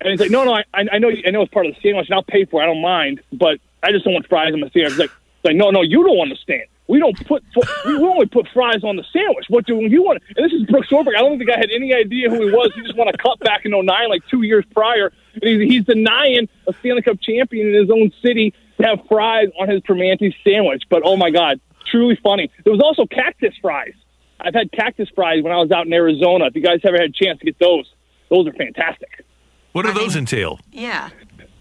And 0.00 0.10
he's 0.10 0.20
like, 0.20 0.30
"No, 0.30 0.44
no, 0.44 0.54
I, 0.54 0.64
I 0.74 0.98
know, 0.98 1.10
I 1.24 1.30
know 1.30 1.42
it's 1.42 1.52
part 1.52 1.66
of 1.66 1.74
the 1.74 1.80
sandwich, 1.80 2.08
and 2.08 2.14
I'll 2.14 2.22
pay 2.22 2.44
for 2.44 2.60
it. 2.60 2.64
I 2.64 2.66
don't 2.66 2.82
mind, 2.82 3.20
but 3.32 3.60
I 3.82 3.92
just 3.92 4.04
don't 4.04 4.14
want 4.14 4.26
fries 4.28 4.52
on 4.52 4.60
my 4.60 4.68
sandwich." 4.70 4.92
He's 4.92 4.98
like, 4.98 5.10
like, 5.44 5.56
"No, 5.56 5.70
no, 5.70 5.82
you 5.82 6.04
don't 6.04 6.20
understand. 6.20 6.62
We 6.88 6.98
don't 6.98 7.16
put 7.26 7.42
we 7.86 7.94
only 7.94 8.26
put 8.26 8.48
fries 8.52 8.84
on 8.84 8.96
the 8.96 9.04
sandwich. 9.12 9.46
What 9.48 9.66
do 9.66 9.80
you 9.80 10.02
want?" 10.02 10.22
And 10.36 10.44
this 10.44 10.52
is 10.52 10.66
Brooks 10.66 10.88
Orpik. 10.88 11.16
I 11.16 11.20
don't 11.20 11.30
think 11.30 11.40
the 11.40 11.46
guy 11.46 11.58
had 11.58 11.70
any 11.74 11.94
idea 11.94 12.30
who 12.30 12.46
he 12.46 12.50
was. 12.52 12.72
He 12.74 12.82
just 12.82 12.96
won 12.96 13.08
a 13.08 13.16
cup 13.16 13.40
back 13.40 13.64
in 13.64 13.72
09, 13.72 13.86
like 14.08 14.22
two 14.28 14.42
years 14.42 14.64
prior, 14.74 15.12
and 15.34 15.42
he's, 15.42 15.70
he's 15.70 15.84
denying 15.84 16.48
a 16.66 16.72
Stanley 16.80 17.02
Cup 17.02 17.20
champion 17.20 17.68
in 17.68 17.74
his 17.74 17.90
own 17.90 18.12
city 18.22 18.54
to 18.78 18.86
have 18.86 19.00
fries 19.08 19.48
on 19.60 19.68
his 19.68 19.80
Primanti 19.82 20.34
sandwich. 20.44 20.84
But 20.88 21.02
oh 21.04 21.16
my 21.16 21.30
God, 21.30 21.60
truly 21.86 22.18
funny. 22.22 22.50
There 22.64 22.72
was 22.72 22.82
also 22.82 23.06
cactus 23.06 23.54
fries. 23.60 23.94
I've 24.40 24.54
had 24.54 24.72
cactus 24.72 25.08
fries 25.14 25.42
when 25.42 25.52
I 25.52 25.58
was 25.58 25.70
out 25.70 25.86
in 25.86 25.92
Arizona. 25.92 26.46
If 26.46 26.56
you 26.56 26.62
guys 26.62 26.80
ever 26.84 26.96
had 26.96 27.10
a 27.10 27.12
chance 27.12 27.38
to 27.38 27.44
get 27.44 27.58
those, 27.58 27.92
those 28.28 28.46
are 28.46 28.52
fantastic. 28.52 29.24
What 29.72 29.86
do 29.86 29.92
those 29.92 30.16
entail? 30.16 30.58
Yeah. 30.70 31.10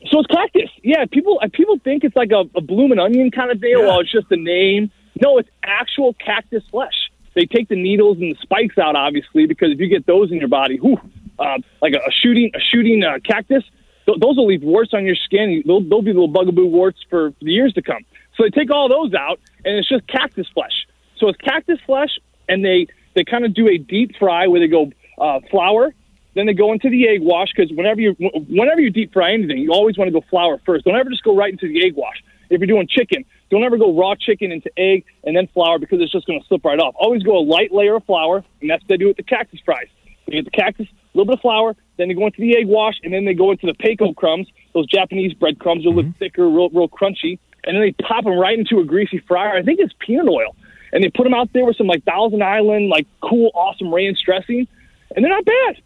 So 0.10 0.20
it's 0.20 0.28
cactus. 0.28 0.70
Yeah, 0.84 1.06
people 1.12 1.40
uh, 1.44 1.48
people 1.54 1.78
think 1.80 2.04
it's 2.04 2.16
like 2.16 2.32
a, 2.32 2.44
a 2.56 2.62
bloomin' 2.62 3.00
onion 3.00 3.32
kind 3.32 3.52
of 3.52 3.62
deal. 3.62 3.82
Well, 3.82 4.00
it's 4.00 4.12
just 4.12 4.32
a 4.32 4.36
name. 4.36 4.92
No, 5.22 5.38
it's 5.38 5.50
actual 5.64 6.14
cactus 6.14 6.64
flesh. 6.72 7.12
They 7.36 7.46
take 7.46 7.70
the 7.70 7.82
needles 7.82 8.18
and 8.18 8.32
the 8.32 8.38
spikes 8.42 8.78
out, 8.78 8.96
obviously, 8.96 9.46
because 9.46 9.72
if 9.72 9.80
you 9.80 9.88
get 9.88 10.06
those 10.06 10.32
in 10.32 10.38
your 10.38 10.50
body, 10.50 10.78
whew, 10.78 11.00
uh, 11.40 11.58
like 11.82 11.94
a, 11.94 11.98
a 11.98 12.12
shooting 12.12 12.52
a 12.56 12.60
shooting 12.60 13.04
uh, 13.04 13.20
cactus, 13.24 13.64
th- 14.06 14.20
those 14.20 14.38
will 14.38 14.48
leave 14.48 14.64
warts 14.64 14.94
on 14.94 15.06
your 15.06 15.16
skin. 15.16 15.64
They'll, 15.66 15.82
they'll 15.82 16.02
be 16.02 16.14
little 16.14 16.28
bugaboo 16.28 16.66
warts 16.66 17.00
for, 17.10 17.32
for 17.32 17.44
the 17.44 17.52
years 17.52 17.74
to 17.74 17.82
come. 17.82 18.04
So 18.36 18.44
they 18.44 18.50
take 18.50 18.72
all 18.72 18.90
those 18.90 19.14
out, 19.14 19.40
and 19.64 19.76
it's 19.76 19.88
just 19.88 20.08
cactus 20.08 20.48
flesh. 20.54 20.88
So 21.18 21.28
it's 21.30 21.38
cactus 21.38 21.80
flesh, 21.86 22.18
and 22.50 22.66
they 22.66 22.88
they 23.14 23.24
kind 23.24 23.46
of 23.46 23.54
do 23.54 23.68
a 23.68 23.78
deep 23.78 24.16
fry 24.18 24.48
where 24.48 24.60
they 24.60 24.68
go 24.68 24.92
uh, 25.18 25.40
flour, 25.50 25.94
then 26.34 26.46
they 26.46 26.54
go 26.54 26.72
into 26.72 26.90
the 26.90 27.08
egg 27.08 27.22
wash 27.22 27.50
because 27.56 27.72
whenever 27.76 28.00
you 28.00 28.16
whenever 28.48 28.80
you 28.80 28.90
deep 28.90 29.14
fry 29.14 29.34
anything, 29.34 29.58
you 29.58 29.72
always 29.72 29.98
want 29.98 30.08
to 30.08 30.14
go 30.14 30.26
flour 30.30 30.60
first. 30.66 30.86
Don't 30.86 30.96
ever 30.96 31.10
just 31.10 31.24
go 31.24 31.36
right 31.36 31.52
into 31.52 31.68
the 31.68 31.86
egg 31.86 31.96
wash. 31.96 32.24
If 32.50 32.60
you're 32.60 32.68
doing 32.68 32.88
chicken, 32.90 33.24
don't 33.50 33.64
ever 33.64 33.78
go 33.78 33.98
raw 33.98 34.16
chicken 34.16 34.52
into 34.52 34.70
egg 34.78 35.06
and 35.24 35.36
then 35.36 35.48
flour 35.48 35.80
because 35.80 36.02
it's 36.02 36.12
just 36.12 36.28
going 36.28 36.42
to 36.42 36.48
slip 36.48 36.66
right 36.66 36.80
off. 36.80 36.96
Always 37.00 37.24
go 37.24 37.38
a 37.38 37.44
light 37.44 37.72
layer 37.72 37.96
of 37.96 38.06
flour, 38.06 38.44
and 38.62 38.70
that's 38.70 38.82
what 38.84 38.90
they 38.90 38.98
do 38.98 39.08
with 39.08 39.18
the 39.18 39.24
cactus 39.24 39.60
fries. 39.64 39.88
They 40.28 40.34
get 40.34 40.46
the 40.46 40.52
cactus, 40.52 40.88
a 40.88 41.18
little 41.18 41.32
bit 41.32 41.40
of 41.40 41.42
flour, 41.42 41.76
then 41.98 42.08
they 42.08 42.14
go 42.14 42.26
into 42.26 42.42
the 42.42 42.58
egg 42.58 42.68
wash, 42.68 42.96
and 43.04 43.14
then 43.14 43.26
they 43.26 43.34
go 43.34 43.52
into 43.52 43.68
the 43.68 43.74
panko 43.74 44.16
crumbs. 44.16 44.48
Those 44.74 44.88
Japanese 44.88 45.34
bread 45.34 45.60
crumbs 45.60 45.86
will 45.86 45.96
look 45.96 46.06
mm-hmm. 46.06 46.20
thicker, 46.20 46.48
real, 46.50 46.70
real 46.70 46.90
crunchy, 46.90 47.40
and 47.64 47.76
then 47.76 47.82
they 47.82 47.92
pop 48.04 48.24
them 48.24 48.38
right 48.38 48.58
into 48.58 48.80
a 48.80 48.86
greasy 48.86 49.20
fryer. 49.20 49.58
I 49.58 49.64
think 49.64 49.80
it's 49.80 49.94
peanut 50.00 50.28
oil, 50.28 50.56
and 50.94 51.04
they 51.04 51.10
put 51.10 51.24
them 51.24 51.34
out 51.34 51.52
there 51.54 51.66
with 51.66 51.78
some 51.78 51.88
like 51.88 52.04
Thousand 52.04 52.42
Island, 52.42 52.90
like 52.90 53.08
cool, 53.22 53.52
awesome 53.54 53.94
ranch 53.94 54.20
dressing, 54.26 54.68
and 55.16 55.24
they're 55.24 55.32
not 55.32 55.46
bad. 55.46 55.82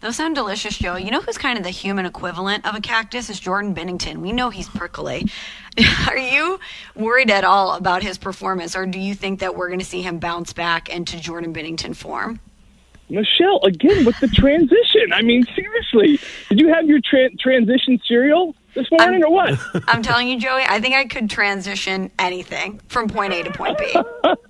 Those 0.00 0.16
sound 0.16 0.34
delicious, 0.34 0.78
Joe. 0.78 0.96
You 0.96 1.10
know 1.10 1.20
who's 1.20 1.36
kind 1.36 1.58
of 1.58 1.64
the 1.64 1.70
human 1.70 2.06
equivalent 2.06 2.66
of 2.66 2.74
a 2.74 2.80
cactus 2.80 3.28
is 3.28 3.38
Jordan 3.38 3.74
Binnington. 3.74 4.18
We 4.18 4.32
know 4.32 4.48
he's 4.48 4.66
prickly. 4.68 5.26
Are 6.08 6.16
you 6.16 6.58
worried 6.96 7.30
at 7.30 7.44
all 7.44 7.74
about 7.74 8.02
his 8.02 8.16
performance, 8.16 8.74
or 8.74 8.86
do 8.86 8.98
you 8.98 9.14
think 9.14 9.40
that 9.40 9.56
we're 9.56 9.68
going 9.68 9.78
to 9.78 9.84
see 9.84 10.00
him 10.00 10.18
bounce 10.18 10.54
back 10.54 10.88
into 10.88 11.20
Jordan 11.20 11.52
Binnington 11.52 11.94
form? 11.94 12.40
Michelle, 13.10 13.60
again 13.64 14.06
with 14.06 14.18
the 14.20 14.28
transition. 14.28 15.12
I 15.12 15.20
mean, 15.20 15.44
seriously, 15.54 16.18
did 16.48 16.60
you 16.60 16.72
have 16.72 16.86
your 16.86 17.00
tra- 17.04 17.30
transition 17.38 18.00
cereal 18.06 18.54
this 18.74 18.86
morning 18.90 19.22
or 19.22 19.30
what? 19.30 19.58
I'm 19.86 20.00
telling 20.00 20.28
you, 20.28 20.38
Joey, 20.40 20.62
I 20.66 20.80
think 20.80 20.94
I 20.94 21.04
could 21.04 21.28
transition 21.28 22.10
anything 22.18 22.80
from 22.88 23.08
point 23.08 23.34
A 23.34 23.42
to 23.42 23.50
point 23.50 23.76
B. 23.76 23.92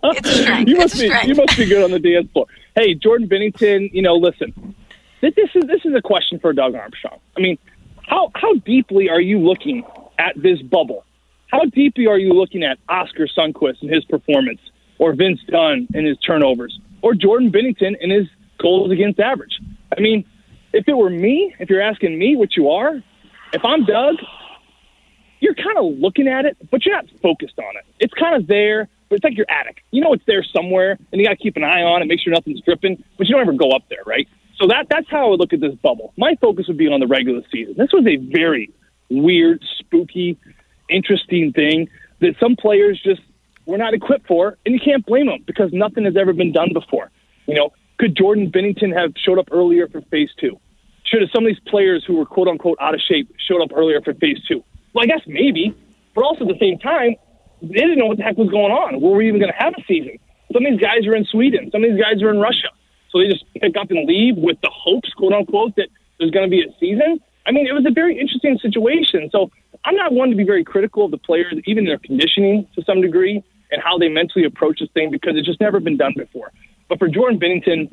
It's 0.05 0.29
a 0.29 0.35
strength. 0.43 0.69
you 0.69 0.77
must 0.77 0.95
be 0.95 1.11
you 1.25 1.35
must 1.35 1.57
be 1.57 1.67
good 1.67 1.83
on 1.83 1.91
the 1.91 1.99
dance 1.99 2.31
floor. 2.33 2.47
Hey, 2.77 2.95
Jordan 2.95 3.29
Binnington, 3.29 3.93
you 3.93 4.03
know, 4.03 4.15
listen, 4.15 4.77
this, 5.21 5.33
is 5.55 5.63
this 5.67 5.85
is 5.85 5.95
a 5.95 6.03
question 6.03 6.39
for 6.39 6.53
Doug 6.53 6.75
Armstrong. 6.75 7.21
I 7.37 7.41
mean, 7.41 7.59
how 8.07 8.31
how 8.35 8.55
deeply 8.55 9.09
are 9.09 9.21
you 9.21 9.39
looking 9.39 9.85
at 10.19 10.41
this 10.41 10.61
bubble? 10.63 11.05
How 11.49 11.65
deeply 11.65 12.07
are 12.07 12.19
you 12.19 12.33
looking 12.33 12.63
at 12.63 12.79
Oskar 12.89 13.27
Sundqvist 13.27 13.83
and 13.83 13.91
his 13.91 14.05
performance, 14.05 14.61
or 14.99 15.13
Vince 15.15 15.41
Dunn 15.49 15.89
and 15.95 16.07
his 16.07 16.19
turnovers, 16.19 16.79
or 17.03 17.15
Jordan 17.15 17.51
Binnington 17.51 17.97
and 18.01 18.11
his 18.13 18.27
goals 18.59 18.91
against 18.91 19.21
average? 19.21 19.61
I 19.97 20.01
mean, 20.01 20.25
if 20.73 20.89
it 20.89 20.97
were 20.97 21.11
me, 21.11 21.55
if 21.59 21.69
you're 21.69 21.81
asking 21.81 22.19
me 22.19 22.37
what 22.37 22.57
you 22.57 22.71
are, 22.71 23.03
if 23.53 23.65
I'm 23.65 23.85
Doug, 23.85 24.17
you're 25.41 25.55
kind 25.55 25.79
of 25.79 25.99
looking 25.99 26.29
at 26.29 26.45
it, 26.45 26.57
but 26.71 26.85
you're 26.87 26.95
not 26.95 27.07
focused 27.23 27.59
on 27.59 27.77
it. 27.77 27.85
It's 27.99 28.15
kind 28.15 28.37
of 28.37 28.47
there, 28.47 28.89
but 29.09 29.17
it's 29.17 29.25
like 29.25 29.37
your 29.37 29.51
attic. 29.51 29.83
You 29.91 30.03
know 30.03 30.13
it's 30.13 30.25
there 30.27 30.45
somewhere, 30.45 30.99
and 31.13 31.21
you 31.21 31.27
got 31.27 31.33
to 31.33 31.43
keep 31.43 31.57
an 31.57 31.65
eye 31.65 31.83
on 31.83 32.03
it, 32.03 32.07
make 32.07 32.21
sure 32.21 32.33
nothing's 32.33 32.61
dripping, 32.61 33.03
but 33.19 33.27
you 33.27 33.35
don't 33.35 33.43
ever 33.43 33.53
go 33.53 33.71
up 33.71 33.83
there, 33.89 34.03
right? 34.07 34.29
So 34.61 34.67
that 34.69 34.87
that's 34.91 35.09
how 35.09 35.27
I 35.27 35.31
would 35.31 35.41
look 35.41 35.53
at 35.53 35.61
this 35.61 35.75
bubble. 35.77 36.13
My 36.19 36.37
focus 36.41 36.69
would 36.69 36.77
be 36.77 36.87
on 36.89 37.01
the 37.01 37.07
regular 37.07 37.41
season. 37.51 37.75
This 37.79 37.93
was 37.93 38.07
a 38.07 38.17
very 38.17 38.71
weird, 39.09 39.65
spooky, 39.79 40.39
interesting 40.89 41.53
thing 41.53 41.89
that 42.21 42.35
some 42.39 42.57
players 42.57 43.01
just 43.03 43.23
were 43.65 43.79
not 43.79 43.95
equipped 43.95 44.27
for, 44.27 44.59
and 44.67 44.75
you 44.75 44.81
can't 44.81 45.05
blame 45.07 45.27
them 45.27 45.43
because 45.47 45.73
nothing 45.73 46.05
has 46.05 46.17
ever 46.17 46.35
been 46.35 46.53
done 46.53 46.73
before. 46.75 47.11
You 47.47 47.55
know, 47.55 47.73
could 47.99 48.17
Jordan 48.17 48.51
Binnington 48.51 48.95
have 48.95 49.15
showed 49.17 49.39
up 49.39 49.49
earlier 49.51 49.89
for 49.89 50.03
phase 50.03 50.31
two? 50.39 50.61
Should 51.05 51.23
have 51.23 51.31
some 51.35 51.45
of 51.45 51.49
these 51.49 51.61
players 51.67 52.05
who 52.07 52.17
were 52.17 52.27
quote 52.27 52.49
unquote 52.49 52.79
out 52.81 52.95
of 52.95 53.01
shape 53.01 53.35
showed 53.49 53.63
up 53.63 53.71
earlier 53.75 54.03
for 54.03 54.13
phase 54.15 54.39
two? 54.47 54.63
Well, 54.93 55.05
I 55.05 55.07
guess 55.07 55.23
maybe, 55.27 55.75
but 56.15 56.23
also 56.23 56.43
at 56.43 56.49
the 56.49 56.59
same 56.61 56.79
time, 56.79 57.17
they 57.63 57.75
didn't 57.75 57.99
know 57.99 58.07
what 58.07 58.19
the 58.19 58.25
heck 58.25 58.37
was 58.37 58.51
going 58.51 58.73
on. 58.73 59.01
Were 59.01 59.17
we 59.17 59.29
even 59.29 59.41
going 59.41 59.53
to 59.53 59.59
have 59.59 59.73
a 59.79 59.83
season? 59.89 60.19
Some 60.53 60.67
of 60.67 60.73
these 60.73 60.81
guys 60.81 61.07
are 61.07 61.15
in 61.15 61.25
Sweden. 61.25 61.71
Some 61.73 61.83
of 61.83 61.91
these 61.91 62.01
guys 62.01 62.23
are 62.23 62.31
in 62.31 62.39
Russia. 62.39 62.69
So 63.11 63.19
they 63.19 63.29
just 63.29 63.45
pick 63.55 63.77
up 63.77 63.91
and 63.91 64.07
leave 64.07 64.37
with 64.37 64.61
the 64.63 64.71
hopes, 64.73 65.13
quote 65.15 65.33
unquote, 65.33 65.77
that 65.77 65.89
there's 66.19 66.31
going 66.31 66.49
to 66.49 66.51
be 66.51 66.63
a 66.63 66.73
season. 66.79 67.21
I 67.47 67.53
mean, 67.53 67.67
it 67.67 67.73
was 67.73 67.85
a 67.87 67.91
very 67.91 68.19
interesting 68.19 68.59
situation. 68.59 69.31
So 69.33 69.51
I'm 69.85 69.97
not 69.97 70.13
one 70.13 70.31
to 70.31 70.37
be 70.37 70.45
very 70.45 70.65
critical 70.65 71.05
of 71.07 71.11
the 71.11 71.19
players, 71.19 71.55
even 71.67 71.85
their 71.85 71.99
conditioning 71.99 72.69
to 72.75 72.85
some 72.85 73.01
degree, 73.01 73.43
and 73.73 73.83
how 73.83 73.99
they 73.99 74.09
mentally 74.09 74.45
approach 74.45 74.81
this 74.81 74.91
thing 74.95 75.11
because 75.11 75.33
it's 75.37 75.47
just 75.47 75.61
never 75.61 75.81
been 75.81 75.97
done 75.97 76.15
before. 76.17 76.53
But 76.89 76.99
for 76.99 77.09
Jordan 77.09 77.39
Binnington, 77.41 77.93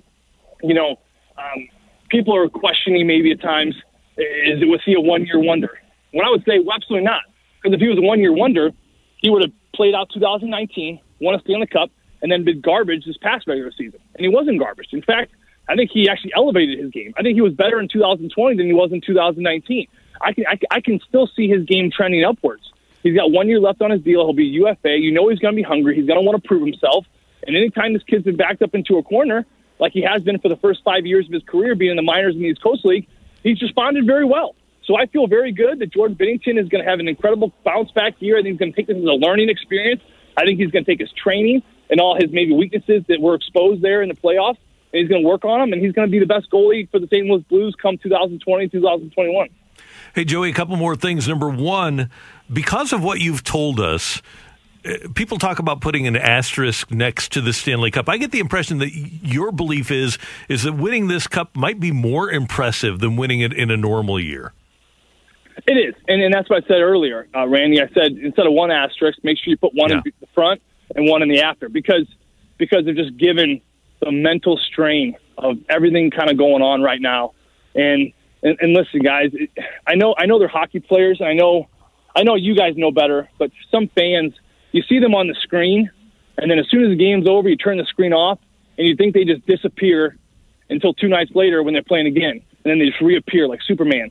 you 0.64 0.74
know, 0.74 0.98
um, 1.38 1.70
people 2.10 2.36
are 2.36 2.50
questioning 2.50 3.06
maybe 3.08 3.32
at 3.32 3.42
times, 3.42 3.76
is 4.18 4.62
it, 4.62 4.68
was 4.68 4.82
he 4.86 4.94
a 4.96 5.00
one 5.00 5.26
year 5.26 5.40
wonder? 5.40 5.80
When 6.12 6.26
I 6.26 6.30
would 6.30 6.44
say, 6.46 6.60
well, 6.60 6.76
absolutely 6.76 7.06
not. 7.06 7.22
Because 7.62 7.76
if 7.76 7.82
he 7.82 7.88
was 7.88 7.98
a 7.98 8.02
one 8.02 8.20
year 8.20 8.34
wonder, 8.34 8.72
he 9.18 9.30
would 9.30 9.44
have 9.44 9.52
played 9.74 9.94
out 9.94 10.10
2019, 10.14 11.00
won 11.22 11.36
a 11.36 11.40
Stanley 11.42 11.68
Cup, 11.68 11.92
and 12.22 12.32
then 12.32 12.44
been 12.44 12.62
garbage 12.62 13.06
this 13.06 13.18
past 13.18 13.48
regular 13.48 13.72
season. 13.72 14.00
And 14.16 14.24
he 14.24 14.30
wasn't 14.30 14.60
garbage. 14.60 14.90
In 14.92 15.02
fact, 15.02 15.32
I 15.68 15.76
think 15.76 15.92
he 15.92 16.10
actually 16.10 16.34
elevated 16.36 16.80
his 16.80 16.92
game. 16.92 17.14
I 17.18 17.22
think 17.22 17.36
he 17.36 17.42
was 17.42 17.54
better 17.54 17.80
in 17.80 17.88
2020 17.88 18.58
than 18.58 18.66
he 18.66 18.74
was 18.74 18.92
in 18.92 19.02
2019. 19.02 19.88
I 20.22 20.34
can 20.34 20.46
I, 20.48 20.60
I 20.72 20.82
can 20.82 21.00
still 21.08 21.28
see 21.36 21.48
his 21.48 21.66
game 21.66 21.92
trending 21.92 22.24
upwards. 22.24 22.72
He's 23.04 23.16
got 23.16 23.32
one 23.32 23.48
year 23.48 23.60
left 23.60 23.82
on 23.82 23.92
his 23.92 24.02
deal. 24.02 24.26
He'll 24.26 24.34
be 24.34 24.46
UFA. 24.46 24.98
You 24.98 25.12
know 25.12 25.30
he's 25.30 25.40
going 25.40 25.54
to 25.54 25.56
be 25.56 25.64
hungry. 25.64 25.96
He's 25.96 26.08
going 26.08 26.18
to 26.18 26.26
want 26.26 26.42
to 26.42 26.48
prove 26.48 26.66
himself. 26.66 27.06
And 27.46 27.56
anytime 27.56 27.94
this 27.94 28.04
kid's 28.04 28.24
been 28.24 28.36
backed 28.36 28.62
up 28.62 28.74
into 28.74 28.98
a 28.98 29.04
corner, 29.04 29.46
like 29.80 29.94
he 29.94 30.02
has 30.02 30.24
been 30.24 30.40
for 30.40 30.50
the 30.50 30.58
first 30.58 30.84
five 30.84 31.06
years 31.06 31.26
of 31.28 31.32
his 31.32 31.44
career, 31.44 31.76
being 31.76 31.92
in 31.92 31.98
the 31.98 32.04
minors 32.04 32.36
in 32.36 32.42
the 32.42 32.48
East 32.48 32.62
Coast 32.62 32.84
League, 32.84 33.08
he's 33.44 33.62
responded 33.62 34.06
very 34.06 34.26
well. 34.26 34.56
So 34.86 34.98
I 34.98 35.06
feel 35.06 35.28
very 35.28 35.52
good 35.52 35.80
that 35.80 35.92
Jordan 35.94 36.18
Binnington 36.18 36.60
is 36.60 36.70
going 36.70 36.84
to 36.84 36.90
have 36.90 37.00
an 37.00 37.08
incredible 37.08 37.54
bounce 37.64 37.92
back 37.92 38.16
year. 38.20 38.38
I 38.38 38.42
think 38.42 38.54
he's 38.54 38.60
going 38.60 38.74
to 38.74 38.76
take 38.76 38.88
this 38.88 38.98
as 38.98 39.04
a 39.04 39.08
learning 39.08 39.50
experience. 39.50 40.02
I 40.36 40.46
think 40.46 40.60
he's 40.60 40.72
going 40.72 40.86
to 40.86 40.92
take 40.92 41.00
his 41.00 41.12
training 41.12 41.62
and 41.90 42.00
all 42.00 42.16
his 42.16 42.32
maybe 42.32 42.54
weaknesses 42.54 43.04
that 43.08 43.22
were 43.22 43.36
exposed 43.36 43.82
there 43.82 44.02
in 44.02 44.10
the 44.10 44.16
playoffs, 44.16 44.58
and 44.94 45.02
he's 45.02 45.10
going 45.10 45.22
to 45.22 45.28
work 45.28 45.46
on 45.46 45.60
them, 45.60 45.74
and 45.74 45.82
he's 45.82 45.94
going 45.94 46.08
to 46.08 46.12
be 46.12 46.20
the 46.20 46.26
best 46.26 46.50
goalie 46.50 46.90
for 46.90 47.00
the 47.00 47.08
St. 47.08 47.26
Louis 47.26 47.44
Blues 47.50 47.76
come 47.82 47.98
2020, 47.98 48.70
2021. 48.70 49.50
Hey, 50.16 50.26
Joey, 50.26 50.50
a 50.50 50.54
couple 50.54 50.76
more 50.78 50.96
things. 50.96 51.28
Number 51.28 51.50
one, 51.50 52.10
because 52.52 52.94
of 52.94 53.04
what 53.04 53.20
you've 53.20 53.44
told 53.44 53.80
us, 53.80 54.22
uh, 54.86 54.94
people 55.14 55.38
talk 55.38 55.60
about 55.60 55.82
putting 55.82 56.08
an 56.08 56.16
asterisk 56.16 56.92
next 56.92 57.32
to 57.34 57.42
the 57.42 57.54
Stanley 57.54 57.92
Cup. 57.92 58.08
I 58.10 58.18
get 58.18 58.32
the 58.32 58.40
impression 58.40 58.80
that 58.80 58.92
your 58.94 59.52
belief 59.52 59.92
is 59.92 60.18
is 60.50 60.64
that 60.64 60.74
winning 60.74 61.08
this 61.08 61.28
cup 61.28 61.56
might 61.56 61.80
be 61.80 61.92
more 61.92 62.32
impressive 62.32 63.00
than 63.00 63.16
winning 63.16 63.42
it 63.42 63.54
in 63.54 63.70
a 63.70 63.78
normal 63.78 64.20
year. 64.20 64.54
It 65.68 65.74
is, 65.74 65.96
and, 66.08 66.22
and 66.22 66.34
that's 66.34 66.50
what 66.50 66.64
I 66.64 66.68
said 66.68 66.82
earlier, 66.82 67.28
uh, 67.36 67.48
Randy. 67.48 67.82
I 67.82 67.88
said 67.88 68.14
instead 68.14 68.46
of 68.46 68.54
one 68.54 68.72
asterisk, 68.72 69.20
make 69.24 69.38
sure 69.38 69.52
you 69.52 69.58
put 69.58 69.74
one 69.74 69.92
in 69.92 70.02
the 70.06 70.28
front 70.34 70.62
and 70.96 71.10
one 71.10 71.22
in 71.22 71.30
the 71.30 71.42
after 71.42 71.70
because 71.70 72.08
because 72.58 72.86
they're 72.86 72.94
just 72.94 73.18
given 73.18 73.62
the 74.02 74.12
mental 74.12 74.58
strain 74.58 75.16
of 75.38 75.58
everything 75.70 76.12
kind 76.12 76.30
of 76.30 76.38
going 76.38 76.62
on 76.62 76.82
right 76.82 77.02
now. 77.02 77.34
And 77.76 78.12
and, 78.44 78.58
and 78.62 78.74
listen, 78.74 79.02
guys, 79.02 79.32
I 79.86 79.96
know 79.96 80.16
I 80.18 80.26
know 80.26 80.40
they're 80.40 80.48
hockey 80.48 80.80
players. 80.80 81.20
And 81.20 81.28
I 81.28 81.34
know 81.34 81.68
I 82.16 82.24
know 82.24 82.36
you 82.36 82.56
guys 82.56 82.76
know 82.76 82.92
better, 82.92 83.30
but 83.38 83.52
some 83.72 83.90
fans, 83.90 84.34
you 84.72 84.82
see 84.84 85.00
them 85.00 85.14
on 85.14 85.28
the 85.28 85.36
screen, 85.36 85.90
and 86.38 86.50
then 86.50 86.60
as 86.60 86.68
soon 86.70 86.84
as 86.84 86.90
the 86.90 86.96
game's 86.96 87.28
over, 87.28 87.48
you 87.48 87.58
turn 87.58 87.78
the 87.78 87.86
screen 87.86 88.14
off, 88.14 88.40
and 88.78 88.88
you 88.88 88.96
think 88.96 89.14
they 89.14 89.24
just 89.24 89.46
disappear 89.46 90.18
until 90.70 90.94
two 90.94 91.08
nights 91.08 91.32
later 91.36 91.62
when 91.64 91.74
they're 91.74 91.84
playing 91.84 92.08
again, 92.08 92.32
and 92.32 92.64
then 92.64 92.80
they 92.80 92.86
just 92.86 93.02
reappear 93.02 93.48
like 93.48 93.62
Superman. 93.62 94.10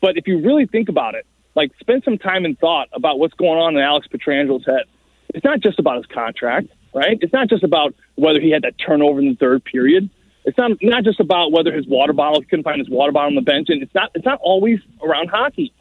But 0.00 0.16
if 0.16 0.26
you 0.26 0.40
really 0.40 0.66
think 0.66 0.88
about 0.88 1.14
it, 1.14 1.26
like 1.54 1.72
spend 1.80 2.04
some 2.04 2.18
time 2.18 2.44
and 2.44 2.58
thought 2.58 2.88
about 2.92 3.18
what's 3.18 3.34
going 3.34 3.58
on 3.58 3.76
in 3.76 3.82
Alex 3.82 4.06
Pietrangelo's 4.06 4.64
head. 4.64 4.84
It's 5.30 5.44
not 5.44 5.60
just 5.60 5.78
about 5.78 5.96
his 5.98 6.06
contract, 6.06 6.68
right? 6.94 7.18
It's 7.20 7.32
not 7.32 7.48
just 7.48 7.62
about 7.62 7.94
whether 8.14 8.40
he 8.40 8.50
had 8.50 8.62
that 8.62 8.74
turnover 8.78 9.20
in 9.20 9.28
the 9.28 9.36
third 9.36 9.64
period. 9.64 10.10
It's 10.44 10.56
not 10.56 10.72
not 10.80 11.04
just 11.04 11.20
about 11.20 11.52
whether 11.52 11.72
his 11.72 11.86
water 11.86 12.12
bottle 12.12 12.40
he 12.40 12.46
couldn't 12.46 12.64
find 12.64 12.78
his 12.78 12.88
water 12.88 13.12
bottle 13.12 13.28
on 13.28 13.34
the 13.34 13.40
bench, 13.40 13.68
and 13.68 13.82
it's 13.82 13.94
not 13.94 14.10
it's 14.14 14.24
not 14.24 14.38
always 14.40 14.78
around 15.02 15.28
hockey. 15.28 15.72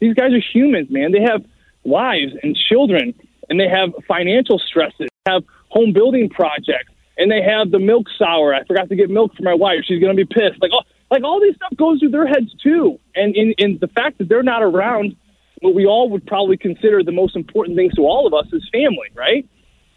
These 0.00 0.14
guys 0.14 0.32
are 0.32 0.40
humans, 0.40 0.88
man. 0.90 1.12
They 1.12 1.22
have 1.22 1.44
wives 1.84 2.32
and 2.42 2.56
children, 2.56 3.14
and 3.48 3.60
they 3.60 3.68
have 3.68 3.94
financial 4.08 4.58
stresses, 4.58 5.08
they 5.24 5.32
have 5.32 5.44
home 5.68 5.92
building 5.92 6.28
projects, 6.28 6.92
and 7.18 7.30
they 7.30 7.42
have 7.42 7.70
the 7.70 7.78
milk 7.78 8.06
sour. 8.18 8.54
I 8.54 8.64
forgot 8.64 8.88
to 8.88 8.96
get 8.96 9.10
milk 9.10 9.34
for 9.36 9.42
my 9.42 9.54
wife. 9.54 9.80
She's 9.84 10.00
to 10.00 10.14
be 10.14 10.24
pissed. 10.24 10.60
Like, 10.60 10.72
oh, 10.74 10.82
like 11.10 11.22
all 11.22 11.40
these 11.40 11.54
stuff 11.56 11.76
goes 11.76 12.00
through 12.00 12.10
their 12.10 12.26
heads 12.26 12.52
too. 12.62 12.98
And 13.14 13.34
in, 13.36 13.54
in 13.58 13.78
the 13.78 13.88
fact 13.88 14.18
that 14.18 14.28
they're 14.28 14.42
not 14.42 14.62
around, 14.62 15.16
what 15.60 15.74
we 15.74 15.86
all 15.86 16.10
would 16.10 16.26
probably 16.26 16.56
consider 16.56 17.02
the 17.02 17.12
most 17.12 17.36
important 17.36 17.76
things 17.76 17.94
to 17.94 18.02
all 18.02 18.26
of 18.26 18.34
us 18.34 18.46
is 18.52 18.68
family, 18.72 19.08
right? 19.14 19.48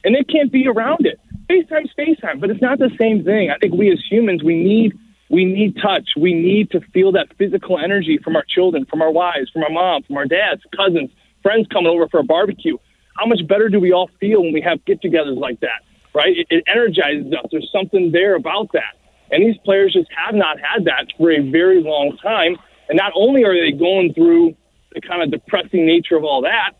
And 0.03 0.15
they 0.15 0.23
can't 0.23 0.51
be 0.51 0.67
around 0.67 1.05
it. 1.05 1.19
FaceTime's 1.49 1.91
FaceTime, 1.97 2.39
but 2.39 2.49
it's 2.49 2.61
not 2.61 2.79
the 2.79 2.91
same 2.99 3.23
thing. 3.23 3.49
I 3.49 3.57
think 3.57 3.73
we 3.73 3.91
as 3.91 3.99
humans, 4.09 4.43
we 4.43 4.55
need 4.63 4.93
we 5.29 5.45
need 5.45 5.77
touch. 5.81 6.09
We 6.17 6.33
need 6.33 6.71
to 6.71 6.81
feel 6.91 7.11
that 7.11 7.27
physical 7.37 7.77
energy 7.77 8.17
from 8.23 8.35
our 8.35 8.43
children, 8.47 8.85
from 8.85 9.01
our 9.01 9.11
wives, 9.11 9.49
from 9.51 9.63
our 9.63 9.69
mom, 9.69 10.03
from 10.03 10.17
our 10.17 10.25
dads, 10.25 10.63
cousins, 10.75 11.11
friends 11.43 11.67
coming 11.71 11.91
over 11.91 12.07
for 12.07 12.19
a 12.19 12.23
barbecue. 12.23 12.77
How 13.15 13.27
much 13.27 13.45
better 13.47 13.69
do 13.69 13.79
we 13.79 13.91
all 13.91 14.09
feel 14.19 14.41
when 14.41 14.53
we 14.53 14.61
have 14.61 14.83
get-togethers 14.85 15.37
like 15.37 15.59
that? 15.59 15.83
Right? 16.15 16.35
It, 16.35 16.47
it 16.49 16.63
energizes 16.67 17.31
us. 17.33 17.45
There's 17.51 17.69
something 17.71 18.11
there 18.11 18.35
about 18.35 18.71
that. 18.73 18.97
And 19.31 19.45
these 19.45 19.57
players 19.63 19.93
just 19.93 20.09
have 20.17 20.33
not 20.33 20.57
had 20.59 20.85
that 20.85 21.05
for 21.17 21.31
a 21.31 21.41
very 21.41 21.83
long 21.83 22.17
time. 22.23 22.57
And 22.87 22.97
not 22.97 23.11
only 23.15 23.43
are 23.43 23.53
they 23.53 23.71
going 23.71 24.15
through 24.15 24.55
the 24.93 25.01
kind 25.01 25.21
of 25.21 25.31
depressing 25.31 25.85
nature 25.85 26.15
of 26.15 26.23
all 26.23 26.41
that, 26.41 26.71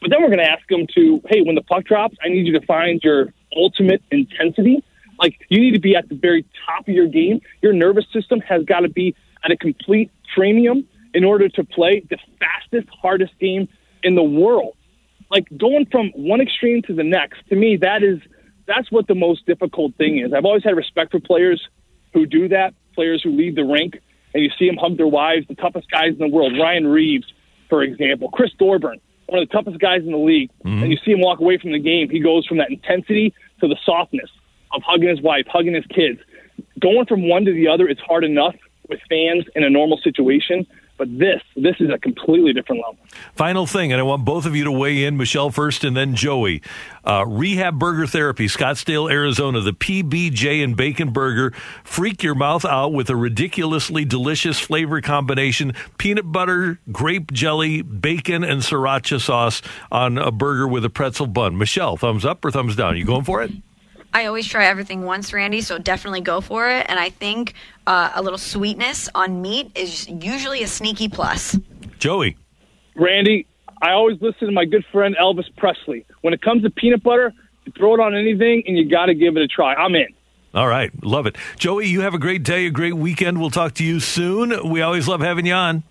but 0.00 0.10
then 0.10 0.20
we're 0.22 0.28
going 0.28 0.38
to 0.38 0.50
ask 0.50 0.66
them 0.68 0.86
to, 0.94 1.20
hey, 1.28 1.42
when 1.42 1.54
the 1.54 1.62
puck 1.62 1.84
drops, 1.84 2.16
I 2.22 2.28
need 2.28 2.46
you 2.46 2.58
to 2.58 2.66
find 2.66 3.00
your 3.02 3.32
ultimate 3.56 4.02
intensity. 4.10 4.84
Like 5.18 5.38
you 5.48 5.60
need 5.60 5.74
to 5.74 5.80
be 5.80 5.96
at 5.96 6.08
the 6.08 6.14
very 6.14 6.44
top 6.66 6.86
of 6.86 6.94
your 6.94 7.08
game. 7.08 7.40
Your 7.62 7.72
nervous 7.72 8.04
system 8.12 8.40
has 8.40 8.64
got 8.64 8.80
to 8.80 8.88
be 8.88 9.14
at 9.44 9.50
a 9.50 9.56
complete 9.56 10.10
premium 10.34 10.86
in 11.14 11.24
order 11.24 11.48
to 11.48 11.64
play 11.64 12.04
the 12.10 12.18
fastest, 12.38 12.88
hardest 13.02 13.32
game 13.40 13.68
in 14.02 14.14
the 14.14 14.22
world. 14.22 14.76
Like 15.30 15.46
going 15.56 15.86
from 15.90 16.10
one 16.14 16.40
extreme 16.40 16.82
to 16.82 16.94
the 16.94 17.02
next, 17.02 17.40
to 17.48 17.56
me, 17.56 17.78
that 17.78 18.02
is 18.02 18.18
that's 18.66 18.90
what 18.92 19.06
the 19.06 19.14
most 19.14 19.46
difficult 19.46 19.94
thing 19.96 20.18
is. 20.18 20.32
I've 20.32 20.44
always 20.44 20.64
had 20.64 20.76
respect 20.76 21.12
for 21.12 21.20
players 21.20 21.66
who 22.12 22.26
do 22.26 22.48
that, 22.48 22.74
players 22.94 23.22
who 23.22 23.30
lead 23.30 23.56
the 23.56 23.64
rink 23.64 24.00
and 24.34 24.42
you 24.42 24.50
see 24.58 24.66
them 24.66 24.76
hug 24.76 24.96
their 24.96 25.06
wives, 25.06 25.46
the 25.48 25.54
toughest 25.54 25.90
guys 25.90 26.10
in 26.10 26.18
the 26.18 26.28
world, 26.28 26.52
Ryan 26.60 26.86
Reaves, 26.86 27.26
for 27.68 27.82
example, 27.82 28.30
Chris 28.30 28.50
Thorburn, 28.58 29.00
one 29.26 29.42
of 29.42 29.48
the 29.48 29.52
toughest 29.52 29.78
guys 29.78 30.02
in 30.02 30.12
the 30.12 30.18
league, 30.18 30.50
mm-hmm. 30.64 30.82
and 30.82 30.92
you 30.92 30.98
see 31.04 31.12
him 31.12 31.20
walk 31.20 31.40
away 31.40 31.58
from 31.58 31.72
the 31.72 31.78
game, 31.78 32.08
he 32.08 32.20
goes 32.20 32.46
from 32.46 32.58
that 32.58 32.70
intensity 32.70 33.34
to 33.60 33.68
the 33.68 33.76
softness 33.84 34.30
of 34.72 34.82
hugging 34.82 35.08
his 35.08 35.20
wife, 35.20 35.46
hugging 35.48 35.74
his 35.74 35.86
kids. 35.86 36.20
Going 36.80 37.06
from 37.06 37.28
one 37.28 37.44
to 37.44 37.52
the 37.52 37.68
other, 37.68 37.88
it's 37.88 38.00
hard 38.00 38.24
enough 38.24 38.54
with 38.88 39.00
fans 39.08 39.44
in 39.54 39.64
a 39.64 39.70
normal 39.70 39.98
situation. 39.98 40.66
But 40.98 41.18
this, 41.18 41.42
this 41.54 41.76
is 41.78 41.90
a 41.90 41.98
completely 41.98 42.52
different 42.52 42.82
level. 42.82 42.98
Final 43.34 43.66
thing, 43.66 43.92
and 43.92 44.00
I 44.00 44.02
want 44.02 44.24
both 44.24 44.46
of 44.46 44.56
you 44.56 44.64
to 44.64 44.72
weigh 44.72 45.04
in, 45.04 45.16
Michelle 45.16 45.50
first 45.50 45.84
and 45.84 45.96
then 45.96 46.14
Joey. 46.14 46.62
Uh, 47.04 47.24
Rehab 47.26 47.78
Burger 47.78 48.06
Therapy, 48.06 48.46
Scottsdale, 48.46 49.10
Arizona, 49.10 49.60
the 49.60 49.72
PBJ 49.72 50.64
and 50.64 50.76
Bacon 50.76 51.12
Burger. 51.12 51.52
Freak 51.84 52.22
your 52.22 52.34
mouth 52.34 52.64
out 52.64 52.92
with 52.92 53.10
a 53.10 53.16
ridiculously 53.16 54.04
delicious 54.04 54.58
flavor 54.58 55.00
combination 55.00 55.74
peanut 55.98 56.32
butter, 56.32 56.80
grape 56.90 57.32
jelly, 57.32 57.82
bacon, 57.82 58.42
and 58.42 58.62
sriracha 58.62 59.20
sauce 59.20 59.62
on 59.92 60.18
a 60.18 60.30
burger 60.30 60.66
with 60.66 60.84
a 60.84 60.90
pretzel 60.90 61.26
bun. 61.26 61.58
Michelle, 61.58 61.96
thumbs 61.96 62.24
up 62.24 62.44
or 62.44 62.50
thumbs 62.50 62.74
down? 62.74 62.96
You 62.96 63.04
going 63.04 63.24
for 63.24 63.42
it? 63.42 63.52
I 64.16 64.24
always 64.24 64.46
try 64.46 64.64
everything 64.64 65.02
once, 65.02 65.34
Randy, 65.34 65.60
so 65.60 65.76
definitely 65.76 66.22
go 66.22 66.40
for 66.40 66.70
it. 66.70 66.86
And 66.88 66.98
I 66.98 67.10
think 67.10 67.52
uh, 67.86 68.12
a 68.14 68.22
little 68.22 68.38
sweetness 68.38 69.10
on 69.14 69.42
meat 69.42 69.70
is 69.74 70.08
usually 70.08 70.62
a 70.62 70.66
sneaky 70.66 71.10
plus. 71.10 71.58
Joey. 71.98 72.38
Randy, 72.94 73.46
I 73.82 73.90
always 73.90 74.18
listen 74.22 74.48
to 74.48 74.54
my 74.54 74.64
good 74.64 74.86
friend 74.90 75.14
Elvis 75.20 75.54
Presley. 75.58 76.06
When 76.22 76.32
it 76.32 76.40
comes 76.40 76.62
to 76.62 76.70
peanut 76.70 77.02
butter, 77.02 77.30
you 77.66 77.72
throw 77.76 77.92
it 77.92 78.00
on 78.00 78.14
anything 78.14 78.62
and 78.66 78.78
you 78.78 78.88
got 78.88 79.06
to 79.06 79.14
give 79.14 79.36
it 79.36 79.42
a 79.42 79.48
try. 79.48 79.74
I'm 79.74 79.94
in. 79.94 80.08
All 80.54 80.66
right. 80.66 80.90
Love 81.04 81.26
it. 81.26 81.36
Joey, 81.58 81.86
you 81.86 82.00
have 82.00 82.14
a 82.14 82.18
great 82.18 82.42
day, 82.42 82.64
a 82.64 82.70
great 82.70 82.94
weekend. 82.94 83.38
We'll 83.38 83.50
talk 83.50 83.74
to 83.74 83.84
you 83.84 84.00
soon. 84.00 84.70
We 84.70 84.80
always 84.80 85.06
love 85.06 85.20
having 85.20 85.44
you 85.44 85.52
on. 85.52 85.82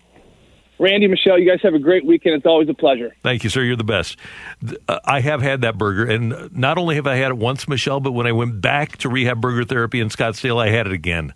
Randy, 0.78 1.06
Michelle, 1.08 1.38
you 1.38 1.48
guys 1.48 1.60
have 1.62 1.74
a 1.74 1.78
great 1.78 2.04
weekend. 2.04 2.34
It's 2.34 2.46
always 2.46 2.68
a 2.68 2.74
pleasure. 2.74 3.14
Thank 3.22 3.44
you, 3.44 3.50
sir. 3.50 3.62
You're 3.62 3.76
the 3.76 3.84
best. 3.84 4.18
Uh, 4.88 4.98
I 5.04 5.20
have 5.20 5.40
had 5.40 5.62
that 5.62 5.78
burger, 5.78 6.04
and 6.04 6.54
not 6.54 6.76
only 6.76 6.96
have 6.96 7.06
I 7.06 7.16
had 7.16 7.30
it 7.30 7.38
once, 7.38 7.66
Michelle, 7.66 8.00
but 8.00 8.12
when 8.12 8.26
I 8.26 8.32
went 8.32 8.60
back 8.60 8.98
to 8.98 9.08
rehab 9.08 9.40
burger 9.40 9.64
therapy 9.64 10.00
in 10.00 10.08
Scottsdale, 10.08 10.62
I 10.62 10.68
had 10.68 10.86
it 10.86 10.92
again. 10.92 11.32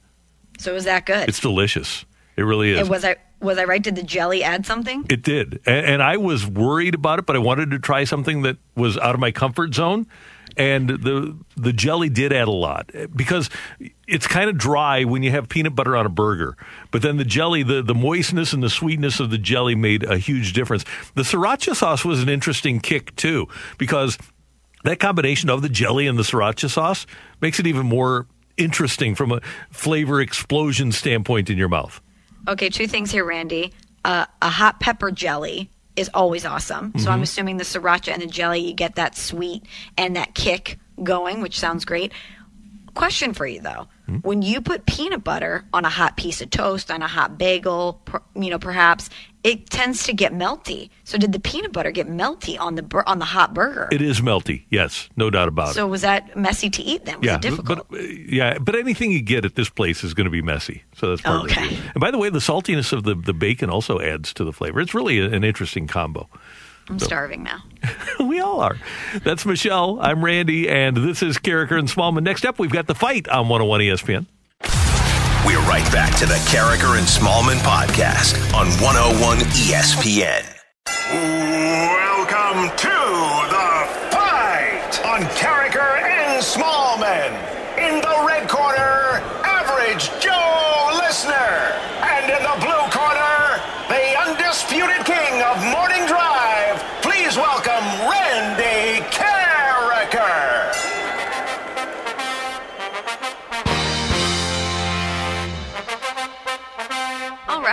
So 0.58 0.74
was 0.74 0.84
that 0.84 1.06
good? 1.06 1.28
It's 1.28 1.40
delicious. 1.40 2.04
It 2.36 2.42
really 2.42 2.72
is. 2.72 2.80
And 2.80 2.90
was 2.90 3.04
I 3.04 3.16
was 3.40 3.56
I 3.56 3.64
right? 3.64 3.82
Did 3.82 3.96
the 3.96 4.02
jelly 4.02 4.44
add 4.44 4.66
something? 4.66 5.06
It 5.08 5.22
did, 5.22 5.60
and, 5.64 5.86
and 5.86 6.02
I 6.02 6.18
was 6.18 6.46
worried 6.46 6.94
about 6.94 7.18
it, 7.18 7.26
but 7.26 7.34
I 7.34 7.38
wanted 7.38 7.70
to 7.70 7.78
try 7.78 8.04
something 8.04 8.42
that 8.42 8.58
was 8.74 8.98
out 8.98 9.14
of 9.14 9.20
my 9.20 9.30
comfort 9.30 9.74
zone 9.74 10.06
and 10.60 10.90
the 10.90 11.34
the 11.56 11.72
jelly 11.72 12.10
did 12.10 12.34
add 12.34 12.46
a 12.46 12.50
lot 12.50 12.90
because 13.16 13.48
it's 14.06 14.26
kind 14.26 14.50
of 14.50 14.58
dry 14.58 15.04
when 15.04 15.22
you 15.22 15.30
have 15.30 15.48
peanut 15.48 15.74
butter 15.74 15.96
on 15.96 16.04
a 16.04 16.10
burger. 16.10 16.54
But 16.90 17.00
then 17.00 17.16
the 17.16 17.24
jelly, 17.24 17.62
the, 17.62 17.82
the 17.82 17.94
moistness 17.94 18.52
and 18.52 18.62
the 18.62 18.68
sweetness 18.68 19.20
of 19.20 19.30
the 19.30 19.38
jelly 19.38 19.74
made 19.74 20.04
a 20.04 20.18
huge 20.18 20.52
difference. 20.52 20.84
The 21.14 21.22
sriracha 21.22 21.74
sauce 21.74 22.04
was 22.04 22.22
an 22.22 22.28
interesting 22.28 22.78
kick 22.78 23.16
too 23.16 23.48
because 23.78 24.18
that 24.84 25.00
combination 25.00 25.48
of 25.48 25.62
the 25.62 25.70
jelly 25.70 26.06
and 26.06 26.18
the 26.18 26.24
sriracha 26.24 26.68
sauce 26.68 27.06
makes 27.40 27.58
it 27.58 27.66
even 27.66 27.86
more 27.86 28.26
interesting 28.58 29.14
from 29.14 29.32
a 29.32 29.40
flavor 29.70 30.20
explosion 30.20 30.92
standpoint 30.92 31.48
in 31.48 31.56
your 31.56 31.70
mouth. 31.70 32.02
Okay, 32.48 32.68
two 32.68 32.86
things 32.86 33.10
here, 33.10 33.24
Randy. 33.24 33.72
Uh, 34.04 34.26
a 34.42 34.50
hot 34.50 34.78
pepper 34.78 35.10
jelly 35.10 35.70
is 36.00 36.10
always 36.14 36.44
awesome. 36.44 36.88
Mm-hmm. 36.88 36.98
So 36.98 37.10
I'm 37.10 37.16
mm-hmm. 37.16 37.22
assuming 37.22 37.56
the 37.58 37.64
sriracha 37.64 38.12
and 38.12 38.22
the 38.22 38.26
jelly, 38.26 38.60
you 38.60 38.74
get 38.74 38.96
that 38.96 39.16
sweet 39.16 39.64
and 39.96 40.16
that 40.16 40.34
kick 40.34 40.78
going, 41.02 41.40
which 41.40 41.58
sounds 41.58 41.84
great. 41.84 42.12
Question 42.94 43.34
for 43.34 43.46
you 43.46 43.60
though. 43.60 43.86
Mm-hmm. 44.08 44.16
When 44.18 44.42
you 44.42 44.60
put 44.60 44.86
peanut 44.86 45.22
butter 45.22 45.64
on 45.72 45.84
a 45.84 45.88
hot 45.88 46.16
piece 46.16 46.40
of 46.40 46.50
toast, 46.50 46.90
on 46.90 47.02
a 47.02 47.06
hot 47.06 47.38
bagel, 47.38 48.02
you 48.34 48.50
know, 48.50 48.58
perhaps 48.58 49.10
it 49.42 49.70
tends 49.70 50.04
to 50.04 50.12
get 50.12 50.32
melty. 50.32 50.90
So 51.04 51.16
did 51.16 51.32
the 51.32 51.40
peanut 51.40 51.72
butter 51.72 51.90
get 51.90 52.08
melty 52.08 52.58
on 52.58 52.74
the 52.74 53.02
on 53.06 53.18
the 53.18 53.24
hot 53.24 53.54
burger? 53.54 53.88
It 53.90 54.02
is 54.02 54.20
melty. 54.20 54.64
Yes, 54.70 55.08
no 55.16 55.30
doubt 55.30 55.48
about 55.48 55.68
so 55.68 55.70
it. 55.70 55.74
So 55.74 55.86
was 55.88 56.02
that 56.02 56.36
messy 56.36 56.68
to 56.70 56.82
eat 56.82 57.04
then? 57.04 57.18
Was 57.18 57.26
yeah, 57.26 57.36
it 57.36 57.42
difficult? 57.42 57.88
But, 57.88 57.98
uh, 57.98 58.02
yeah, 58.02 58.58
but 58.58 58.74
anything 58.76 59.12
you 59.12 59.22
get 59.22 59.44
at 59.44 59.54
this 59.54 59.70
place 59.70 60.04
is 60.04 60.14
going 60.14 60.26
to 60.26 60.30
be 60.30 60.42
messy. 60.42 60.84
So 60.94 61.10
that's 61.10 61.22
part 61.22 61.50
okay. 61.50 61.66
of 61.66 61.72
it. 61.72 61.78
And 61.94 62.00
by 62.00 62.10
the 62.10 62.18
way, 62.18 62.28
the 62.28 62.38
saltiness 62.38 62.92
of 62.92 63.04
the 63.04 63.14
the 63.14 63.34
bacon 63.34 63.70
also 63.70 64.00
adds 64.00 64.32
to 64.34 64.44
the 64.44 64.52
flavor. 64.52 64.80
It's 64.80 64.94
really 64.94 65.20
an 65.20 65.44
interesting 65.44 65.86
combo. 65.86 66.28
I'm 66.88 66.98
so. 66.98 67.06
starving 67.06 67.44
now. 67.44 67.62
we 68.20 68.40
all 68.40 68.60
are. 68.60 68.76
That's 69.22 69.46
Michelle. 69.46 70.00
I'm 70.00 70.24
Randy, 70.24 70.68
and 70.68 70.96
this 70.96 71.22
is 71.22 71.38
Karraker 71.38 71.78
and 71.78 71.88
Smallmon. 71.88 72.24
Next 72.24 72.44
up, 72.44 72.58
we've 72.58 72.72
got 72.72 72.88
the 72.88 72.96
fight 72.96 73.28
on 73.28 73.48
101 73.48 73.80
ESPN. 73.80 74.26
We're 75.46 75.58
right 75.60 75.90
back 75.90 76.14
to 76.18 76.26
the 76.26 76.34
Karraker 76.34 76.98
and 76.98 77.06
Smallmon 77.06 77.56
podcast 77.60 78.36
on 78.52 78.66
101 78.82 79.38
ESPN. 79.38 80.44
Welcome 81.10 82.76
to 82.76 82.88
the 83.48 83.70
fight 84.10 85.00
on 85.06 85.22
Karraker 85.40 86.02
and 86.02 86.44
Smallmon. 86.44 87.49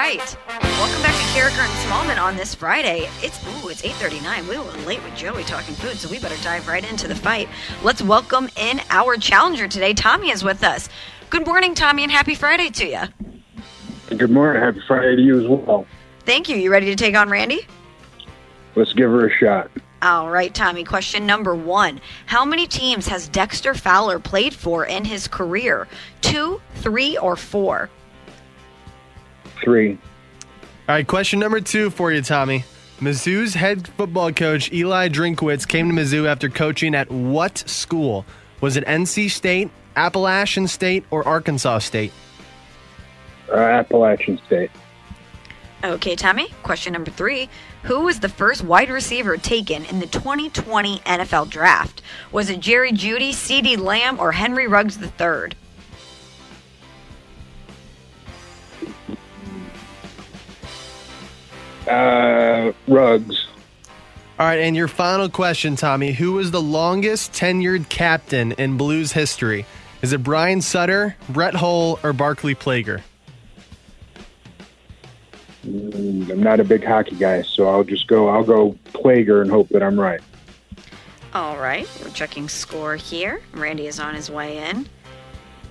Right. 0.07 0.37
Welcome 0.61 1.01
back 1.01 1.15
to 1.15 1.37
Karraker 1.37 1.65
and 1.65 1.73
Smallmon 1.85 2.21
on 2.21 2.37
this 2.37 2.55
Friday. 2.55 3.09
It's 3.21 3.45
ooh, 3.45 3.67
it's 3.67 3.81
8:39. 3.81 4.47
We 4.47 4.57
were 4.57 4.63
late 4.85 5.03
with 5.03 5.15
Joey 5.15 5.43
talking 5.43 5.75
food, 5.75 5.97
so 5.97 6.09
we 6.09 6.17
better 6.17 6.41
dive 6.41 6.67
right 6.67 6.89
into 6.89 7.09
the 7.09 7.15
fight. 7.15 7.49
Let's 7.83 8.01
welcome 8.01 8.49
in 8.55 8.79
our 8.89 9.17
challenger 9.17 9.67
today. 9.67 9.93
Tommy 9.93 10.29
is 10.29 10.45
with 10.45 10.63
us. 10.63 10.87
Good 11.29 11.45
morning, 11.45 11.75
Tommy, 11.75 12.03
and 12.03 12.11
happy 12.11 12.35
Friday 12.35 12.69
to 12.69 12.87
you. 12.87 14.15
Good 14.15 14.31
morning. 14.31 14.61
Happy 14.61 14.81
Friday 14.87 15.17
to 15.17 15.21
you 15.21 15.41
as 15.41 15.47
well. 15.47 15.85
Thank 16.21 16.47
you. 16.47 16.55
You 16.55 16.71
ready 16.71 16.85
to 16.85 16.95
take 16.95 17.15
on 17.15 17.29
Randy? 17.29 17.67
Let's 18.75 18.93
give 18.93 19.09
her 19.09 19.27
a 19.27 19.37
shot. 19.37 19.69
All 20.01 20.29
right, 20.29 20.53
Tommy. 20.53 20.85
Question 20.85 21.25
number 21.25 21.53
one 21.53 21.99
How 22.27 22.45
many 22.45 22.65
teams 22.65 23.07
has 23.07 23.27
Dexter 23.27 23.73
Fowler 23.73 24.19
played 24.19 24.53
for 24.53 24.85
in 24.85 25.03
his 25.03 25.27
career? 25.27 25.85
Two, 26.21 26.61
three, 26.75 27.17
or 27.17 27.35
four? 27.35 27.89
Three. 29.63 29.97
All 30.87 30.95
right, 30.95 31.07
question 31.07 31.39
number 31.39 31.59
two 31.59 31.89
for 31.89 32.11
you, 32.11 32.21
Tommy. 32.21 32.63
Mizzou's 32.99 33.53
head 33.53 33.87
football 33.87 34.31
coach 34.31 34.71
Eli 34.71 35.09
Drinkwitz 35.09 35.67
came 35.67 35.89
to 35.89 35.93
Mizzou 35.93 36.27
after 36.27 36.49
coaching 36.49 36.95
at 36.95 37.11
what 37.11 37.57
school? 37.57 38.25
Was 38.61 38.75
it 38.75 38.85
NC 38.85 39.29
State, 39.29 39.69
Appalachian 39.95 40.67
State, 40.67 41.05
or 41.11 41.27
Arkansas 41.27 41.79
State? 41.79 42.11
Uh, 43.49 43.55
Appalachian 43.55 44.39
State. 44.47 44.71
Okay, 45.83 46.15
Tommy. 46.15 46.47
Question 46.63 46.93
number 46.93 47.11
three. 47.11 47.49
Who 47.83 48.01
was 48.01 48.19
the 48.19 48.29
first 48.29 48.63
wide 48.63 48.89
receiver 48.89 49.37
taken 49.37 49.85
in 49.85 49.99
the 49.99 50.07
2020 50.07 50.99
NFL 50.99 51.49
Draft? 51.49 52.01
Was 52.31 52.49
it 52.49 52.59
Jerry 52.59 52.91
Jeudy, 52.91 53.29
CeeDee 53.29 53.77
Lamb, 53.77 54.19
or 54.19 54.31
Henry 54.31 54.67
Ruggs 54.67 54.97
III? 54.97 55.51
Uh, 61.87 62.73
Ruggs. 62.87 63.47
All 64.39 64.45
right, 64.45 64.59
and 64.59 64.75
your 64.75 64.87
final 64.87 65.29
question, 65.29 65.75
Tommy. 65.75 66.11
Who 66.11 66.33
was 66.33 66.51
the 66.51 66.61
longest 66.61 67.33
tenured 67.33 67.89
captain 67.89 68.51
in 68.53 68.77
Blues 68.77 69.11
history? 69.11 69.65
Is 70.03 70.13
it 70.13 70.21
Brian 70.21 70.61
Sutter, 70.61 71.15
Brett 71.29 71.55
Hull, 71.55 71.99
or 72.03 72.13
Barclay 72.13 72.53
Plager? 72.53 73.01
Mm, 75.65 76.29
I'm 76.29 76.43
not 76.43 76.59
a 76.59 76.63
big 76.63 76.83
hockey 76.83 77.15
guy, 77.15 77.41
so 77.41 77.67
I'll 77.67 77.83
just 77.83 78.07
go. 78.07 78.29
I'll 78.29 78.43
go 78.43 78.77
Plager 78.93 79.41
and 79.41 79.49
hope 79.49 79.69
that 79.69 79.81
I'm 79.81 79.99
right. 79.99 80.21
All 81.33 81.57
right, 81.57 81.87
we're 82.03 82.11
checking 82.11 82.47
score 82.47 82.95
here. 82.95 83.41
Randy 83.53 83.87
is 83.87 83.99
on 83.99 84.13
his 84.13 84.29
way 84.29 84.69
in. 84.69 84.87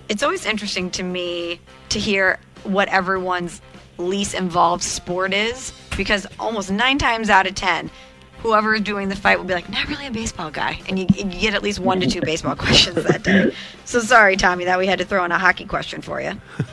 It's 0.09 0.23
always 0.23 0.45
interesting 0.45 0.91
to 0.93 1.03
me 1.03 1.61
to 1.91 1.99
hear 1.99 2.39
what 2.65 2.89
everyone's 2.89 3.61
least 3.99 4.35
involved 4.35 4.83
sport 4.83 5.33
is 5.33 5.73
because 5.97 6.27
almost 6.39 6.71
nine 6.71 6.99
times 6.99 7.31
out 7.31 7.47
of 7.47 7.55
ten, 7.55 7.91
whoever 8.39 8.75
is 8.75 8.83
doing 8.83 9.09
the 9.09 9.17
fight 9.17 9.39
will 9.39 9.45
be 9.47 9.55
like, 9.55 9.69
not 9.71 9.89
really 9.89 10.07
a 10.07 10.11
baseball 10.11 10.51
guy. 10.51 10.79
And 10.89 10.99
you, 10.99 11.07
you 11.15 11.25
get 11.25 11.55
at 11.55 11.63
least 11.63 11.79
one 11.81 12.01
to 12.01 12.07
two 12.07 12.21
baseball 12.23 12.55
questions 12.57 13.03
that 13.05 13.23
day. 13.23 13.53
So 13.85 14.01
sorry, 14.01 14.37
Tommy, 14.37 14.65
that 14.67 14.79
we 14.79 14.87
had 14.87 14.99
to 14.99 15.05
throw 15.05 15.25
in 15.25 15.33
a 15.33 15.39
hockey 15.39 15.65
question 15.65 16.03
for 16.03 16.21
you. 16.21 16.33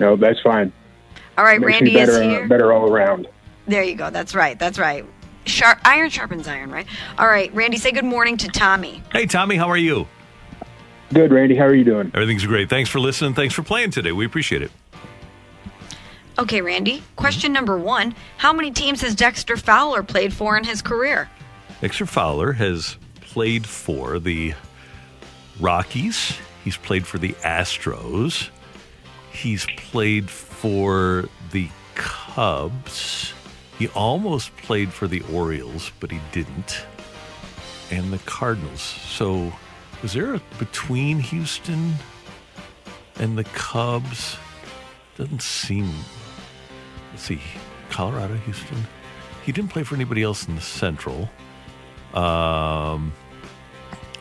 No, 0.00 0.16
that's 0.16 0.40
fine. 0.40 0.72
All 1.38 1.44
right, 1.44 1.60
Makes 1.60 1.70
Randy 1.72 1.94
better, 1.94 2.12
is 2.12 2.18
here. 2.22 2.48
better 2.48 2.72
all 2.72 2.90
around. 2.90 3.28
There 3.66 3.82
you 3.82 3.94
go. 3.94 4.10
That's 4.10 4.34
right. 4.34 4.58
That's 4.58 4.78
right. 4.78 5.04
Sharp, 5.44 5.78
iron 5.84 6.08
sharpens 6.08 6.48
iron, 6.48 6.70
right? 6.72 6.86
All 7.18 7.26
right, 7.28 7.54
Randy, 7.54 7.76
say 7.76 7.92
good 7.92 8.04
morning 8.06 8.36
to 8.38 8.48
Tommy. 8.48 9.02
Hey, 9.12 9.26
Tommy, 9.26 9.56
how 9.56 9.68
are 9.68 9.76
you? 9.76 10.08
Good, 11.12 11.30
Randy. 11.30 11.54
How 11.54 11.64
are 11.66 11.74
you 11.74 11.84
doing? 11.84 12.10
Everything's 12.14 12.46
great. 12.46 12.70
Thanks 12.70 12.88
for 12.90 12.98
listening. 13.00 13.34
Thanks 13.34 13.54
for 13.54 13.62
playing 13.62 13.90
today. 13.90 14.12
We 14.12 14.24
appreciate 14.24 14.62
it. 14.62 14.72
Okay, 16.38 16.60
Randy. 16.60 17.02
Question 17.16 17.52
number 17.52 17.76
one 17.76 18.14
How 18.38 18.52
many 18.52 18.70
teams 18.70 19.02
has 19.02 19.14
Dexter 19.14 19.56
Fowler 19.56 20.02
played 20.02 20.32
for 20.32 20.56
in 20.56 20.64
his 20.64 20.82
career? 20.82 21.28
Dexter 21.80 22.06
Fowler 22.06 22.52
has 22.52 22.96
played 23.20 23.66
for 23.66 24.18
the 24.18 24.54
Rockies. 25.60 26.38
He's 26.64 26.76
played 26.76 27.06
for 27.06 27.18
the 27.18 27.32
Astros. 27.42 28.48
He's 29.32 29.66
played 29.76 30.30
for 30.30 31.28
the 31.50 31.68
Cubs. 31.94 33.32
He 33.78 33.88
almost 33.88 34.56
played 34.58 34.92
for 34.92 35.08
the 35.08 35.22
Orioles, 35.32 35.90
but 35.98 36.10
he 36.10 36.20
didn't. 36.30 36.84
And 37.90 38.12
the 38.12 38.18
Cardinals. 38.18 38.80
So, 38.80 39.52
was 40.02 40.12
there 40.12 40.34
a 40.34 40.40
between 40.58 41.18
Houston 41.18 41.94
and 43.16 43.36
the 43.36 43.44
Cubs? 43.44 44.36
Doesn't 45.16 45.42
seem. 45.42 45.90
Let's 47.12 47.22
see. 47.22 47.40
Colorado, 47.90 48.34
Houston. 48.34 48.84
He 49.44 49.52
didn't 49.52 49.70
play 49.70 49.82
for 49.82 49.94
anybody 49.94 50.22
else 50.22 50.48
in 50.48 50.54
the 50.54 50.60
Central. 50.60 51.30
Um, 52.14 53.12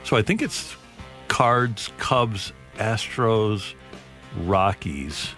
so 0.04 0.18
I 0.18 0.22
think 0.22 0.42
it's 0.42 0.76
Cards, 1.28 1.92
Cubs, 1.98 2.54
Astros, 2.76 3.74
Rockies. 4.44 5.36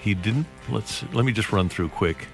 He 0.00 0.14
didn't. 0.14 0.46
Let's 0.68 1.02
let 1.12 1.24
me 1.24 1.32
just 1.32 1.52
run 1.52 1.68
through 1.68 1.88
quick. 1.88 2.28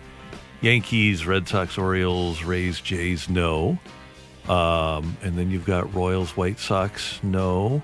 Yankees, 0.60 1.26
Red 1.26 1.48
Sox, 1.48 1.78
Orioles, 1.78 2.42
Rays, 2.42 2.80
Jays, 2.80 3.28
no. 3.28 3.78
Um, 4.48 5.16
and 5.22 5.38
then 5.38 5.50
you've 5.50 5.64
got 5.64 5.94
Royals, 5.94 6.36
White 6.36 6.58
Sox, 6.58 7.18
no. 7.22 7.82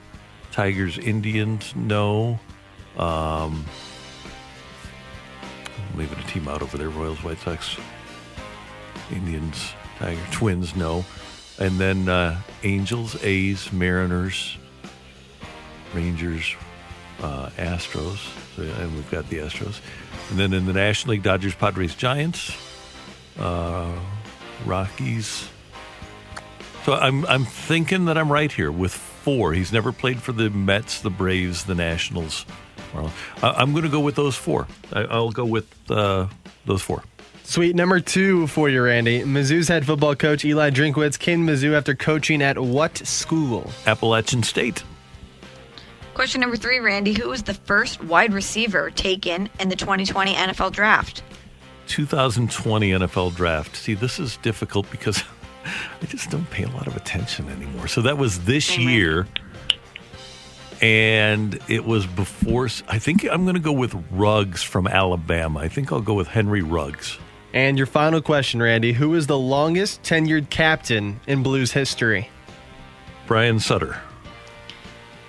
Tigers, 0.52 0.98
Indians, 0.98 1.74
no. 1.76 2.38
Um, 2.98 3.64
leaving 5.96 6.18
a 6.18 6.26
team 6.26 6.48
out 6.48 6.62
over 6.62 6.76
there. 6.76 6.90
Royals, 6.90 7.22
White 7.22 7.38
Sox, 7.38 7.76
Indians, 9.10 9.72
Tiger, 9.98 10.20
Twins, 10.30 10.76
no. 10.76 11.04
And 11.58 11.78
then 11.78 12.08
uh, 12.08 12.40
Angels, 12.62 13.22
A's, 13.24 13.72
Mariners, 13.72 14.58
Rangers, 15.94 16.54
uh, 17.22 17.48
Astros. 17.56 18.18
So, 18.56 18.62
and 18.62 18.94
we've 18.94 19.10
got 19.10 19.28
the 19.28 19.38
Astros. 19.38 19.80
And 20.30 20.38
then 20.38 20.52
in 20.52 20.66
the 20.66 20.72
National 20.72 21.12
League, 21.12 21.22
Dodgers, 21.22 21.54
Padres, 21.54 21.94
Giants, 21.94 22.54
uh, 23.38 23.92
Rockies. 24.64 25.48
So 26.84 26.94
I'm 26.94 27.26
I'm 27.26 27.44
thinking 27.44 28.04
that 28.04 28.16
I'm 28.16 28.30
right 28.30 28.50
here 28.50 28.70
with 28.70 28.92
four. 28.92 29.52
He's 29.54 29.72
never 29.72 29.92
played 29.92 30.22
for 30.22 30.32
the 30.32 30.50
Mets, 30.50 31.00
the 31.00 31.10
Braves, 31.10 31.64
the 31.64 31.74
Nationals. 31.74 32.46
Marlins. 32.92 33.12
I, 33.42 33.50
I'm 33.50 33.72
going 33.72 33.84
to 33.84 33.90
go 33.90 34.00
with 34.00 34.14
those 34.14 34.36
four. 34.36 34.66
I, 34.92 35.02
I'll 35.02 35.30
go 35.30 35.44
with 35.44 35.68
uh, 35.90 36.28
those 36.64 36.82
four. 36.82 37.02
Sweet. 37.44 37.76
Number 37.76 38.00
two 38.00 38.48
for 38.48 38.68
you, 38.68 38.82
Randy. 38.82 39.22
Mizzou's 39.22 39.68
head 39.68 39.86
football 39.86 40.16
coach 40.16 40.44
Eli 40.44 40.70
Drinkwitz 40.70 41.16
came 41.16 41.46
to 41.46 41.52
Mizzou 41.52 41.74
after 41.74 41.94
coaching 41.94 42.42
at 42.42 42.58
what 42.58 42.98
school? 42.98 43.70
Appalachian 43.86 44.42
State. 44.42 44.82
Question 46.12 46.40
number 46.40 46.56
three, 46.56 46.80
Randy. 46.80 47.12
Who 47.12 47.28
was 47.28 47.42
the 47.42 47.54
first 47.54 48.02
wide 48.02 48.32
receiver 48.32 48.90
taken 48.90 49.48
in 49.60 49.68
the 49.68 49.76
2020 49.76 50.34
NFL 50.34 50.72
Draft? 50.72 51.22
2020 51.88 52.90
NFL 52.90 53.36
Draft. 53.36 53.76
See, 53.76 53.94
this 53.94 54.18
is 54.18 54.38
difficult 54.38 54.90
because 54.90 55.22
I 56.02 56.06
just 56.06 56.30
don't 56.30 56.48
pay 56.50 56.64
a 56.64 56.70
lot 56.70 56.86
of 56.86 56.96
attention 56.96 57.48
anymore. 57.48 57.86
So 57.86 58.02
that 58.02 58.18
was 58.18 58.44
this 58.44 58.76
year. 58.76 59.26
And 60.82 61.58
it 61.68 61.84
was 61.84 62.06
before. 62.06 62.68
I 62.88 62.98
think 62.98 63.24
I'm 63.24 63.44
going 63.44 63.54
to 63.54 63.60
go 63.60 63.72
with 63.72 63.94
Ruggs 64.10 64.62
from 64.62 64.86
Alabama. 64.86 65.60
I 65.60 65.68
think 65.68 65.92
I'll 65.92 66.00
go 66.00 66.14
with 66.14 66.28
Henry 66.28 66.62
Ruggs. 66.62 67.18
And 67.52 67.78
your 67.78 67.86
final 67.86 68.20
question, 68.20 68.60
Randy. 68.60 68.92
Who 68.92 69.14
is 69.14 69.26
the 69.26 69.38
longest 69.38 70.02
tenured 70.02 70.50
captain 70.50 71.20
in 71.26 71.42
Blues 71.42 71.72
history? 71.72 72.28
Brian 73.26 73.58
Sutter. 73.58 73.96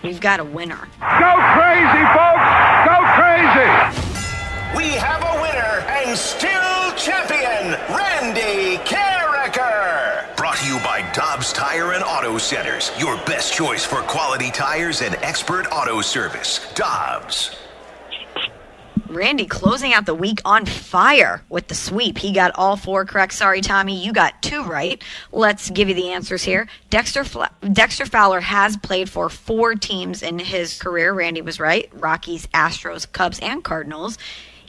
We've 0.04 0.22
got 0.22 0.40
a 0.40 0.44
winner. 0.44 0.76
Go 1.00 1.34
crazy, 1.56 2.04
folks! 2.14 2.48
Go 2.86 2.98
crazy! 3.18 3.72
We 4.78 4.92
have 5.00 5.24
a 5.24 5.42
winner 5.42 5.86
and 5.90 6.18
still 6.18 6.94
champion, 6.96 7.74
Randy 7.90 8.78
Karraker. 8.84 9.07
Brought 10.58 10.66
to 10.66 10.74
you 10.74 10.80
by 10.80 11.12
Dobbs 11.14 11.54
Tire 11.54 11.94
and 11.94 12.04
Auto 12.04 12.38
Centers, 12.38 12.92
your 12.98 13.16
best 13.26 13.54
choice 13.54 13.86
for 13.86 14.02
quality 14.04 14.50
tires 14.50 15.02
and 15.02 15.16
expert 15.18 15.68
auto 15.72 16.02
service. 16.02 16.72
Dobbs. 16.74 17.56
Randy 19.08 19.46
closing 19.46 19.94
out 19.94 20.06
the 20.06 20.16
week 20.16 20.40
on 20.46 20.66
fire 20.66 21.44
with 21.50 21.68
the 21.68 21.76
sweep. 21.76 22.18
He 22.18 22.34
got 22.34 22.52
all 22.56 22.76
four 22.76 23.06
correct. 23.06 23.34
Sorry, 23.34 23.62
Tommy, 23.62 24.04
you 24.04 24.12
got 24.12 24.42
two 24.42 24.64
right. 24.64 25.02
Let's 25.32 25.70
give 25.70 25.90
you 25.90 25.96
the 25.96 26.10
answers 26.10 26.44
here. 26.44 26.68
Dexter 26.90 27.24
Fla- 27.24 27.52
Dexter 27.72 28.06
Fowler 28.06 28.42
has 28.42 28.78
played 28.78 29.10
for 29.10 29.30
four 29.30 29.76
teams 29.76 30.24
in 30.24 30.40
his 30.40 30.80
career. 30.80 31.14
Randy 31.14 31.42
was 31.42 31.60
right: 31.60 31.90
Rockies, 31.94 32.48
Astros, 32.48 33.10
Cubs, 33.12 33.40
and 33.40 33.64
Cardinals. 33.64 34.18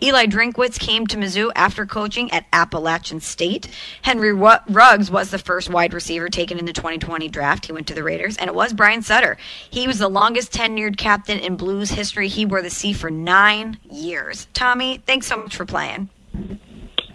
Eli 0.01 0.27
Drinkwitz 0.27 0.79
came 0.79 1.07
to 1.09 1.17
Mizzou 1.17 1.51
after 1.57 1.85
coaching 1.85 2.31
at 2.31 2.47
Appalachian 2.53 3.21
State. 3.21 3.69
Henry 4.03 4.33
Ru- 4.33 4.63
Ruggs 4.69 5.11
was 5.11 5.31
the 5.31 5.39
first 5.39 5.71
wide 5.71 5.93
receiver 5.93 6.29
taken 6.29 6.59
in 6.59 6.67
the 6.67 6.73
2020 6.73 7.29
draft. 7.29 7.67
He 7.67 7.73
went 7.73 7.89
to 7.89 7.95
the 7.95 8.05
Raiders, 8.05 8.37
and 8.37 8.49
it 8.49 8.55
was 8.55 8.73
Brian 8.73 9.03
Sutter. 9.03 9.37
He 9.71 9.89
was 9.89 9.99
the 9.99 10.09
longest 10.09 10.53
tenured 10.53 10.97
captain 10.97 11.39
in 11.41 11.57
Blues 11.57 11.91
history. 11.91 12.29
He 12.29 12.47
wore 12.47 12.63
the 12.63 12.71
C 12.71 12.93
for 12.93 13.11
nine 13.11 13.79
years. 13.91 14.47
Tommy, 14.55 14.99
thanks 14.99 15.27
so 15.27 15.37
much 15.37 15.57
for 15.57 15.67
playing. 15.67 16.09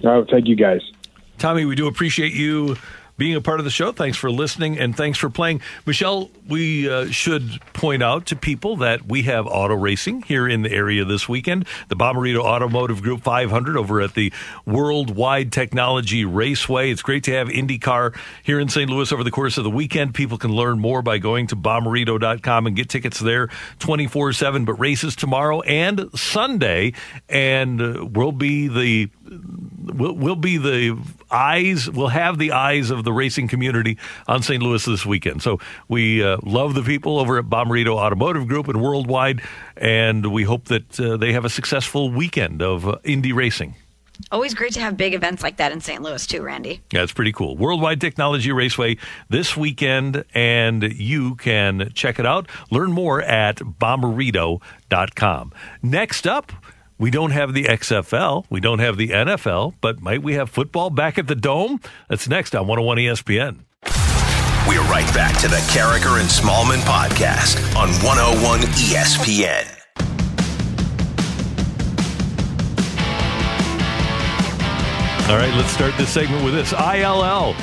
Oh, 0.03 0.26
thank 0.30 0.47
you 0.47 0.57
guys. 0.57 0.81
Tommy, 1.38 1.64
we 1.64 1.76
do 1.76 1.88
appreciate 1.88 2.34
you 2.34 2.76
being 3.18 3.35
a 3.35 3.41
part 3.41 3.60
of 3.60 3.65
the 3.65 3.72
show. 3.72 3.91
Thanks 3.91 4.18
for 4.18 4.31
listening 4.31 4.77
and 4.80 4.95
thanks 4.95 5.18
for 5.19 5.30
playing. 5.30 5.61
Michelle, 5.85 6.30
we 6.48 6.90
uh, 6.90 7.07
should 7.07 7.61
point 7.73 8.03
out 8.03 8.26
to 8.27 8.35
people 8.35 8.77
that 8.77 9.06
we 9.06 9.23
have 9.23 9.45
auto 9.48 9.76
racing 9.76 10.23
here 10.23 10.48
in 10.48 10.61
the 10.61 10.72
area 10.72 11.06
this 11.06 11.30
weekend. 11.30 11.68
The 11.90 11.95
Bommarito 11.95 12.40
Automotive 12.40 13.02
Group 13.02 13.22
500 13.22 13.77
over 13.77 14.02
at 14.02 14.14
the 14.14 14.34
Worldwide 14.65 15.52
Technology 15.52 16.26
Raceway. 16.26 16.91
It's 16.91 17.02
great 17.02 17.23
to 17.26 17.31
have 17.34 17.48
IndyCar 17.48 18.15
here 18.44 18.60
in 18.60 18.69
St. 18.69 18.90
Louis 18.90 19.11
over 19.11 19.23
the 19.23 19.31
course 19.31 19.57
of 19.57 19.64
the 19.64 19.69
weekend. 19.69 20.14
People 20.14 20.38
can 20.38 20.52
learn 20.52 20.80
more 20.80 21.02
by 21.02 21.18
going 21.18 21.48
to 21.48 21.56
bommarito.com 21.56 22.68
and 22.68 22.76
get 22.76 22.90
tickets 22.90 23.19
there 23.19 23.49
24 23.80 24.34
7. 24.34 24.65
But 24.65 24.73
races 24.73 25.15
tomorrow 25.15 25.61
and 25.61 26.10
Sunday, 26.18 26.94
and 27.30 27.81
uh, 27.81 28.06
will 28.06 28.31
be 28.31 28.68
the 28.68 29.10
will, 29.93 30.15
will 30.15 30.35
be 30.35 30.57
the 30.57 30.99
eyes, 31.31 31.89
we'll 31.89 32.07
have 32.07 32.38
the 32.38 32.51
eyes 32.51 32.89
of 32.91 33.03
the 33.03 33.14
racing 33.14 33.47
community 33.47 33.97
on 34.27 34.41
St. 34.41 34.61
Louis 34.61 34.84
this 34.85 35.05
weekend. 35.05 35.41
So 35.41 35.60
we 35.88 36.23
uh, 36.23 36.38
love 36.43 36.73
the 36.73 36.84
people 36.84 37.19
over 37.19 37.38
at 37.38 37.45
Bommarito 37.45 37.95
Automotive 37.95 38.47
Group 38.47 38.68
and 38.68 38.81
Worldwide, 38.81 39.41
and 39.77 40.31
we 40.31 40.43
hope 40.43 40.65
that 40.65 40.99
uh, 40.99 41.18
they 41.18 41.34
have 41.34 41.45
a 41.45 41.49
successful 41.49 42.11
weekend 42.11 42.61
of 42.61 42.88
uh, 42.88 42.97
Indy 43.03 43.34
racing. 43.34 43.76
Always 44.31 44.53
great 44.53 44.73
to 44.73 44.80
have 44.80 44.95
big 44.95 45.14
events 45.14 45.43
like 45.43 45.57
that 45.57 45.72
in 45.72 45.81
St. 45.81 46.01
Louis, 46.01 46.26
too, 46.26 46.43
Randy. 46.43 46.81
Yeah, 46.91 47.03
it's 47.03 47.11
pretty 47.11 47.31
cool. 47.31 47.57
Worldwide 47.57 47.99
Technology 47.99 48.51
Raceway 48.51 48.97
this 49.30 49.57
weekend, 49.57 50.23
and 50.34 50.84
you 50.84 51.35
can 51.35 51.91
check 51.93 52.19
it 52.19 52.26
out. 52.26 52.47
Learn 52.72 52.91
more 52.91 53.22
at 53.22 53.57
bommarito.com. 53.57 55.51
Next 55.81 56.27
up, 56.27 56.51
we 56.98 57.10
don't 57.10 57.32
have 57.32 57.53
the 57.53 57.64
XFL, 57.64 58.45
we 58.49 58.60
don't 58.60 58.80
have 58.80 58.98
the 58.98 59.10
NFL, 59.10 59.76
but 59.82 60.02
might 60.02 60.22
we 60.22 60.34
have 60.34 60.49
football 60.49 60.90
back 60.90 61.18
at 61.18 61.28
the 61.28 61.36
Dome? 61.36 61.80
That's 62.10 62.28
next 62.28 62.56
on 62.56 62.68
101 62.68 62.98
ESPN. 62.98 63.60
We're 64.68 64.82
right 64.84 65.11
back 65.14 65.38
to 65.41 65.48
the 65.48 65.57
Karraker 65.74 66.20
and 66.20 66.30
Smallmon 66.30 66.80
podcast 66.82 67.57
on 67.76 67.90
101 68.06 68.60
ESPN. 68.61 69.80
All 75.30 75.38
right, 75.38 75.53
let's 75.56 75.72
start 75.72 75.94
this 75.98 76.10
segment 76.10 76.44
with 76.44 76.53
this 76.53 76.74
ILL. 76.74 77.56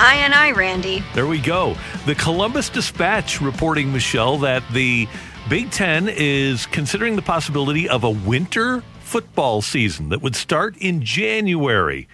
I 0.00 0.14
and 0.20 0.32
I, 0.32 0.52
Randy. 0.52 1.02
There 1.14 1.26
we 1.26 1.40
go. 1.40 1.76
The 2.06 2.14
Columbus 2.14 2.70
Dispatch 2.70 3.40
reporting, 3.40 3.92
Michelle, 3.92 4.38
that 4.38 4.62
the 4.72 5.08
Big 5.48 5.70
Ten 5.70 6.10
is 6.10 6.66
considering 6.66 7.16
the 7.16 7.22
possibility 7.22 7.88
of 7.88 8.04
a 8.04 8.10
winter 8.10 8.82
football 9.00 9.62
season 9.62 10.10
that 10.10 10.20
would 10.20 10.36
start 10.36 10.76
in 10.76 11.02
January. 11.02 12.06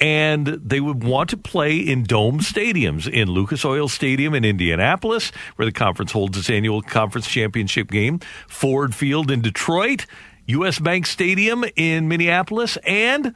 And 0.00 0.46
they 0.46 0.80
would 0.80 1.04
want 1.04 1.30
to 1.30 1.36
play 1.36 1.76
in 1.76 2.02
dome 2.02 2.40
stadiums 2.40 3.08
in 3.08 3.30
Lucas 3.30 3.64
Oil 3.64 3.86
Stadium 3.86 4.34
in 4.34 4.44
Indianapolis, 4.44 5.30
where 5.54 5.66
the 5.66 5.70
conference 5.70 6.10
holds 6.10 6.36
its 6.36 6.50
annual 6.50 6.82
conference 6.82 7.28
championship 7.28 7.88
game, 7.88 8.18
Ford 8.48 8.96
Field 8.96 9.30
in 9.30 9.42
Detroit, 9.42 10.06
US 10.46 10.80
Bank 10.80 11.06
Stadium 11.06 11.64
in 11.76 12.08
Minneapolis, 12.08 12.76
and 12.78 13.32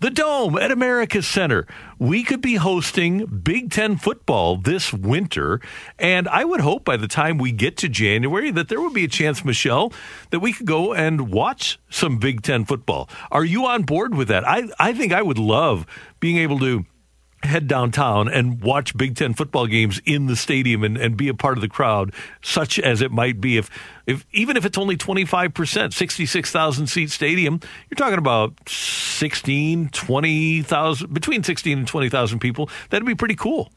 the 0.00 0.10
Dome 0.10 0.56
at 0.58 0.70
America's 0.70 1.26
Center. 1.26 1.66
We 1.98 2.22
could 2.22 2.40
be 2.40 2.54
hosting 2.54 3.26
Big 3.26 3.70
Ten 3.70 3.96
football 3.96 4.56
this 4.56 4.92
winter. 4.92 5.60
And 5.98 6.28
I 6.28 6.44
would 6.44 6.60
hope 6.60 6.84
by 6.84 6.96
the 6.96 7.08
time 7.08 7.38
we 7.38 7.52
get 7.52 7.76
to 7.78 7.88
January 7.88 8.50
that 8.52 8.68
there 8.68 8.80
would 8.80 8.94
be 8.94 9.04
a 9.04 9.08
chance, 9.08 9.44
Michelle, 9.44 9.92
that 10.30 10.40
we 10.40 10.52
could 10.52 10.66
go 10.66 10.94
and 10.94 11.30
watch 11.30 11.78
some 11.90 12.18
Big 12.18 12.42
Ten 12.42 12.64
football. 12.64 13.08
Are 13.30 13.44
you 13.44 13.66
on 13.66 13.82
board 13.82 14.14
with 14.14 14.28
that? 14.28 14.46
I, 14.46 14.68
I 14.78 14.92
think 14.92 15.12
I 15.12 15.22
would 15.22 15.38
love 15.38 15.86
being 16.20 16.36
able 16.38 16.58
to 16.60 16.84
head 17.42 17.68
downtown 17.68 18.28
and 18.28 18.60
watch 18.60 18.96
Big 18.96 19.16
Ten 19.16 19.34
football 19.34 19.66
games 19.66 20.00
in 20.04 20.26
the 20.26 20.36
stadium 20.36 20.82
and, 20.82 20.96
and 20.96 21.16
be 21.16 21.28
a 21.28 21.34
part 21.34 21.56
of 21.56 21.62
the 21.62 21.68
crowd, 21.68 22.12
such 22.42 22.78
as 22.78 23.00
it 23.00 23.10
might 23.10 23.40
be 23.40 23.56
if, 23.56 23.70
if 24.06 24.26
even 24.32 24.56
if 24.56 24.64
it's 24.64 24.78
only 24.78 24.96
25%, 24.96 25.92
66,000 25.92 26.86
seat 26.86 27.10
stadium, 27.10 27.60
you're 27.88 27.96
talking 27.96 28.18
about 28.18 28.54
16, 28.68 29.90
20,000, 29.90 31.14
between 31.14 31.42
16 31.42 31.78
and 31.78 31.86
20,000 31.86 32.38
people. 32.38 32.68
That'd 32.90 33.06
be 33.06 33.14
pretty 33.14 33.36
cool. 33.36 33.70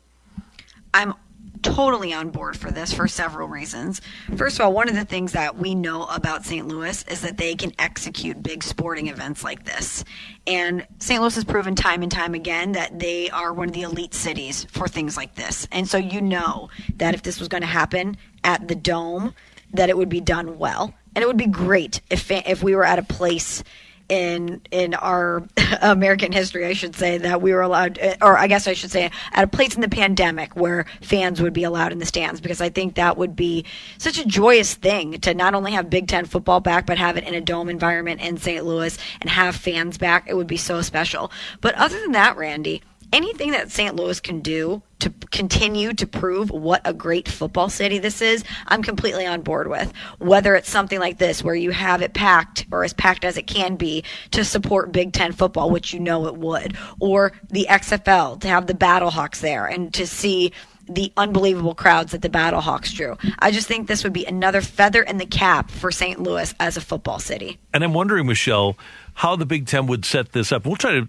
I'm 0.94 1.14
totally 1.62 2.14
on 2.14 2.30
board 2.30 2.58
for 2.58 2.72
this 2.72 2.94
for 2.94 3.08
several 3.08 3.48
reasons. 3.48 4.02
First 4.36 4.60
of 4.60 4.66
all, 4.66 4.74
one 4.74 4.90
of 4.90 4.96
the 4.96 5.06
things 5.06 5.34
that 5.34 5.58
we 5.58 5.76
know 5.76 6.06
about 6.06 6.46
St. 6.46 6.68
Louis 6.68 7.04
is 7.08 7.22
that 7.22 7.38
they 7.38 7.56
can 7.56 7.72
execute 7.80 8.42
big 8.42 8.64
sporting 8.64 9.08
events 9.08 9.44
like 9.44 9.66
this. 9.66 10.04
And 10.48 10.86
St. 11.00 11.22
Louis 11.22 11.36
has 11.36 11.44
proven 11.44 11.76
time 11.76 12.04
and 12.04 12.12
time 12.12 12.34
again 12.34 12.74
that 12.74 13.00
they 13.00 13.30
are 13.30 13.54
one 13.54 13.70
of 13.70 13.74
the 13.74 13.84
elite 13.84 14.14
cities 14.14 14.66
for 14.66 14.88
things 14.88 15.18
like 15.18 15.36
this. 15.36 15.68
And 15.72 15.88
so 15.88 15.98
you 15.98 16.22
know 16.22 16.70
that 16.98 17.14
if 17.14 17.24
this 17.24 17.40
was 17.40 17.48
going 17.48 17.62
to 17.62 17.68
happen 17.68 18.18
at 18.44 18.68
the 18.68 18.76
Dome, 18.76 19.34
that 19.74 19.90
it 19.90 19.98
would 19.98 20.10
be 20.10 20.22
done 20.22 20.58
well. 20.58 20.94
And 21.16 21.24
it 21.24 21.28
would 21.28 21.38
be 21.38 21.48
great 21.48 22.02
if 22.10 22.32
if 22.32 22.64
we 22.64 22.76
were 22.76 22.86
at 22.86 23.00
a 23.00 23.04
place 23.04 23.64
in 24.12 24.62
in 24.72 24.94
our 24.94 25.48
American 25.82 26.34
history, 26.34 26.66
I 26.66 26.74
should 26.74 26.96
say 26.96 27.18
that 27.20 27.42
we 27.42 27.54
were 27.54 27.62
allowed, 27.62 27.98
eh, 28.00 28.18
or 28.22 28.38
I 28.38 28.48
guess 28.48 28.68
I 28.68 28.74
should 28.74 28.92
say, 28.92 29.10
at 29.32 29.44
a 29.46 29.48
place 29.48 29.74
in 29.74 29.82
the 29.82 29.88
pandemic 29.88 30.54
where 30.54 30.86
fans 31.02 31.42
would 31.42 31.54
be 31.54 31.64
allowed 31.64 31.94
in 31.94 32.00
the 32.00 32.06
stands, 32.06 32.42
because 32.42 32.60
I 32.60 32.70
think 32.70 32.96
that 32.96 33.18
would 33.18 33.38
be 33.38 33.66
such 33.98 34.20
a 34.20 34.26
joyous 34.26 34.74
thing 34.74 35.14
to 35.22 35.34
not 35.34 35.56
only 35.56 35.72
have 35.72 35.90
Big 35.90 36.10
Ten 36.10 36.26
football 36.26 36.60
back, 36.60 36.86
but 36.86 36.98
have 36.98 37.16
it 37.16 37.24
in 37.24 37.34
a 37.34 37.42
dome 37.42 37.70
environment 37.70 38.20
in 38.20 38.36
St. 38.36 38.66
Louis 38.66 38.98
and 39.22 39.30
have 39.30 39.56
fans 39.56 39.98
back. 39.98 40.26
It 40.28 40.36
would 40.36 40.48
be 40.48 40.58
so 40.58 40.82
special. 40.82 41.32
But 41.62 41.74
other 41.76 42.00
than 42.02 42.12
that, 42.12 42.36
Randy, 42.36 42.82
anything 43.12 43.52
that 43.52 43.72
St. 43.72 43.96
Louis 43.96 44.20
can 44.20 44.42
do 44.42 44.82
to 45.00 45.10
continue 45.32 45.94
to 45.94 46.06
prove 46.06 46.52
what 46.52 46.82
a 46.86 46.94
great 46.94 47.28
football 47.28 47.70
city 47.70 47.98
this 47.98 48.22
is, 48.22 48.44
I'm 48.68 48.84
completely 48.84 49.26
on 49.26 49.42
board 49.42 49.68
with. 49.68 49.92
Whether 50.20 50.56
it's 50.56 50.70
something 50.70 51.00
like 51.00 51.18
this 51.18 51.44
where 51.44 51.56
you 51.56 51.72
have 51.72 52.02
it 52.02 52.14
packed 52.14 52.68
or 52.72 52.84
as 52.84 52.94
packed 52.94 53.26
as 53.26 53.38
it 53.38 53.48
can 53.48 53.76
be 53.76 54.04
to 54.32 54.46
support 54.46 54.92
Big 54.92 55.14
Ten 55.14 55.32
football, 55.32 55.72
which 55.72 55.94
you 55.94 56.00
know 56.00 56.28
it 56.28 56.36
would, 56.36 56.78
or 57.00 57.34
the 57.50 57.68
XFL 57.70 58.40
to 58.42 58.48
have 58.48 58.68
the 58.68 58.74
Battlehawks 58.74 59.40
there 59.40 59.66
and 59.66 59.94
to 59.96 60.06
see 60.06 60.52
the 60.88 61.12
unbelievable 61.16 61.76
crowds 61.76 62.12
that 62.12 62.22
the 62.22 62.30
Battlehawks 62.30 62.94
drew. 62.94 63.18
I 63.40 63.52
just 63.52 63.68
think 63.68 63.88
this 63.88 64.04
would 64.04 64.14
be 64.14 64.26
another 64.26 64.62
feather 64.62 65.02
in 65.02 65.18
the 65.18 65.26
cap 65.26 65.72
for 65.72 65.92
St. 65.92 66.22
Louis 66.22 66.54
as 66.60 66.78
a 66.78 66.82
football 66.82 67.20
city. 67.20 67.60
And 67.74 67.84
I'm 67.84 67.94
wondering, 67.94 68.28
Michelle, 68.28 68.78
how 69.22 69.36
the 69.36 69.46
Big 69.46 69.68
Ten 69.68 69.86
would 69.86 70.04
set 70.04 70.32
this 70.32 70.52
up. 70.52 70.66
We'll 70.66 70.78
try 70.78 71.00
to 71.00 71.08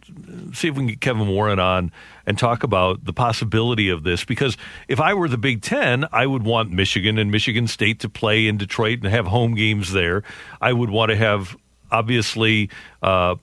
see 0.52 0.68
if 0.68 0.74
we 0.74 0.80
can 0.80 0.86
get 0.89 1.01
Kevin 1.01 1.28
Warren 1.28 1.59
on 1.59 1.90
and 2.26 2.39
talk 2.39 2.62
about 2.62 3.06
the 3.06 3.12
possibility 3.14 3.89
of 3.89 4.02
this. 4.02 4.22
Because 4.22 4.59
if 4.86 5.01
I 5.01 5.14
were 5.14 5.30
the 5.30 5.39
Big 5.39 5.62
Ten, 5.62 6.05
I 6.12 6.26
would 6.26 6.43
want 6.43 6.70
Michigan 6.70 7.16
and 7.16 7.30
Michigan 7.30 7.66
State 7.66 8.01
to 8.01 8.10
play 8.10 8.48
in 8.48 8.59
Detroit 8.59 8.98
and 9.02 9.10
have 9.10 9.26
home 9.28 9.55
games 9.55 9.94
there. 9.94 10.24
I 10.60 10.74
would 10.74 10.90
want 10.90 11.09
to 11.09 11.16
have, 11.16 11.56
obviously, 11.90 12.68
uh, 13.02 13.36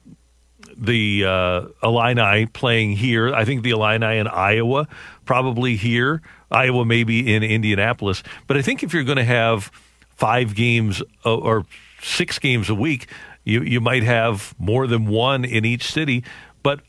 the 0.76 1.24
uh, 1.26 1.62
Illini 1.82 2.46
playing 2.46 2.92
here. 2.92 3.34
I 3.34 3.44
think 3.44 3.64
the 3.64 3.70
Illini 3.70 4.18
in 4.18 4.28
Iowa 4.28 4.86
probably 5.24 5.74
here. 5.74 6.22
Iowa 6.48 6.84
maybe 6.84 7.34
in 7.34 7.42
Indianapolis. 7.42 8.22
But 8.46 8.56
I 8.56 8.62
think 8.62 8.84
if 8.84 8.94
you're 8.94 9.02
going 9.02 9.18
to 9.18 9.24
have 9.24 9.72
five 10.14 10.54
games 10.54 11.02
uh, 11.26 11.34
or 11.34 11.66
six 12.02 12.38
games 12.38 12.70
a 12.70 12.74
week, 12.74 13.08
you 13.50 13.62
you 13.62 13.80
might 13.80 14.02
have 14.02 14.54
more 14.58 14.86
than 14.86 15.06
one 15.06 15.44
in 15.44 15.64
each 15.64 15.90
city. 15.90 16.24
But 16.62 16.80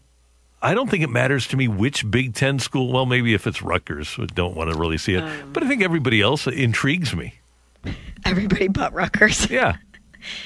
I 0.62 0.74
don't 0.74 0.90
think 0.90 1.04
it 1.04 1.10
matters 1.10 1.48
to 1.48 1.58
me 1.58 1.68
which 1.68 2.10
Big 2.10 2.36
Ten 2.36 2.60
school. 2.60 2.92
Well, 2.92 3.06
maybe 3.06 3.34
if 3.34 3.48
it's 3.48 3.62
Rutgers, 3.62 4.16
I 4.20 4.26
don't 4.28 4.56
want 4.56 4.72
to 4.72 4.78
really 4.78 4.98
see 4.98 5.16
it. 5.16 5.24
Um, 5.24 5.54
but 5.54 5.64
I 5.64 5.68
think 5.68 5.82
everybody 5.82 6.22
else 6.22 6.48
intrigues 6.48 7.16
me. 7.16 7.34
Everybody 8.26 8.68
but 8.68 8.94
Rutgers. 8.94 9.50
Yeah, 9.50 9.78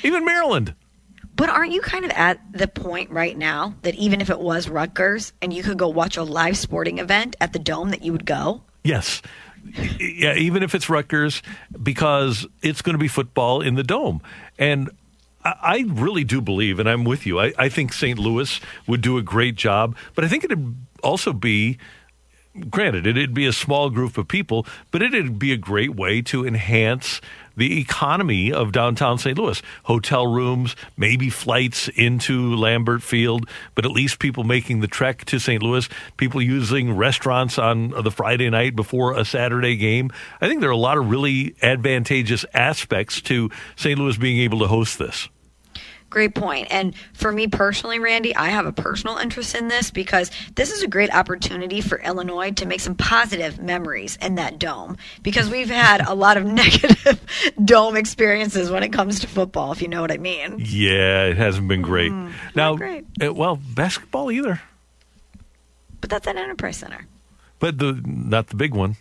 even 0.03 0.23
Maryland. 0.23 0.73
But 1.35 1.49
aren't 1.49 1.73
you 1.73 1.81
kind 1.81 2.05
of 2.05 2.11
at 2.11 2.39
the 2.53 2.67
point 2.67 3.11
right 3.11 3.37
now 3.37 3.75
that 3.81 3.93
even 3.95 4.21
if 4.21 4.29
it 4.29 4.39
was 4.39 4.69
Rutgers 4.69 5.33
and 5.41 5.51
you 5.51 5.63
could 5.63 5.77
go 5.77 5.89
watch 5.89 6.15
a 6.15 6.23
live 6.23 6.57
sporting 6.57 6.99
event 6.99 7.35
at 7.41 7.51
the 7.51 7.59
Dome, 7.59 7.89
that 7.89 8.03
you 8.03 8.13
would 8.13 8.25
go? 8.25 8.63
Yes. 8.85 9.21
Yeah, 9.99 10.35
even 10.35 10.63
if 10.63 10.73
it's 10.75 10.89
Rutgers, 10.89 11.41
because 11.81 12.47
it's 12.61 12.81
going 12.81 12.93
to 12.93 12.99
be 12.99 13.09
football 13.09 13.61
in 13.61 13.75
the 13.75 13.83
Dome. 13.83 14.21
And 14.57 14.89
I 15.45 15.85
really 15.87 16.23
do 16.23 16.41
believe, 16.41 16.79
and 16.79 16.89
I'm 16.89 17.03
with 17.03 17.25
you, 17.25 17.39
I, 17.39 17.53
I 17.57 17.69
think 17.69 17.93
St. 17.93 18.17
Louis 18.17 18.59
would 18.87 19.01
do 19.01 19.17
a 19.17 19.21
great 19.21 19.55
job, 19.55 19.95
but 20.15 20.25
I 20.25 20.27
think 20.27 20.43
it'd 20.43 20.75
also 21.03 21.33
be 21.33 21.77
granted, 22.69 23.05
it'd 23.05 23.33
be 23.33 23.45
a 23.45 23.53
small 23.53 23.89
group 23.89 24.17
of 24.17 24.27
people, 24.27 24.65
but 24.91 25.01
it'd 25.01 25.37
be 25.37 25.51
a 25.51 25.57
great 25.57 25.95
way 25.95 26.21
to 26.21 26.45
enhance 26.45 27.19
the 27.57 27.79
economy 27.79 28.51
of 28.51 28.71
downtown 28.71 29.17
St. 29.17 29.37
Louis. 29.37 29.61
Hotel 29.83 30.27
rooms, 30.27 30.75
maybe 30.97 31.29
flights 31.29 31.87
into 31.89 32.55
Lambert 32.55 33.01
Field, 33.01 33.49
but 33.75 33.85
at 33.85 33.91
least 33.91 34.19
people 34.19 34.43
making 34.43 34.81
the 34.81 34.87
trek 34.87 35.25
to 35.25 35.39
St. 35.39 35.61
Louis, 35.61 35.87
people 36.17 36.41
using 36.41 36.95
restaurants 36.95 37.57
on 37.57 37.89
the 37.89 38.11
Friday 38.11 38.49
night 38.49 38.75
before 38.75 39.17
a 39.17 39.25
Saturday 39.25 39.75
game. 39.75 40.11
I 40.41 40.47
think 40.47 40.61
there 40.61 40.69
are 40.69 40.73
a 40.73 40.77
lot 40.77 40.97
of 40.97 41.09
really 41.09 41.55
advantageous 41.61 42.45
aspects 42.53 43.21
to 43.23 43.49
St. 43.75 43.99
Louis 43.99 44.17
being 44.17 44.39
able 44.39 44.59
to 44.59 44.67
host 44.67 44.99
this. 44.99 45.29
Great 46.15 46.33
point. 46.33 46.69
And 46.71 46.95
for 47.11 47.29
me 47.29 47.45
personally, 47.47 47.99
Randy, 47.99 48.33
I 48.33 48.47
have 48.47 48.65
a 48.65 48.71
personal 48.71 49.17
interest 49.17 49.53
in 49.53 49.67
this 49.67 49.91
because 49.91 50.31
this 50.55 50.71
is 50.71 50.81
a 50.81 50.87
great 50.87 51.13
opportunity 51.13 51.81
for 51.81 51.99
Illinois 51.99 52.51
to 52.51 52.65
make 52.65 52.79
some 52.79 52.95
positive 52.95 53.59
memories 53.59 54.17
in 54.21 54.35
that 54.35 54.57
dome 54.57 54.95
because 55.23 55.49
we've 55.49 55.69
had 55.69 56.07
a 56.07 56.15
lot 56.15 56.37
of 56.37 56.45
negative 56.63 57.19
dome 57.65 57.97
experiences 57.97 58.71
when 58.71 58.81
it 58.81 58.93
comes 58.93 59.19
to 59.19 59.27
football, 59.27 59.73
if 59.73 59.81
you 59.81 59.89
know 59.89 59.99
what 59.99 60.09
I 60.09 60.15
mean. 60.15 60.55
Yeah, 60.57 61.25
it 61.25 61.35
hasn't 61.35 61.67
been 61.67 61.81
great. 61.81 62.13
Mm, 62.13 62.31
now, 62.55 62.77
great. 62.77 63.05
Uh, 63.21 63.33
well, 63.33 63.57
basketball 63.57 64.31
either. 64.31 64.61
But 65.99 66.09
that's 66.09 66.27
at 66.27 66.37
Enterprise 66.37 66.77
Center. 66.77 67.07
But 67.59 67.77
the 67.77 68.01
not 68.05 68.47
the 68.47 68.55
big 68.55 68.73
one. 68.73 68.95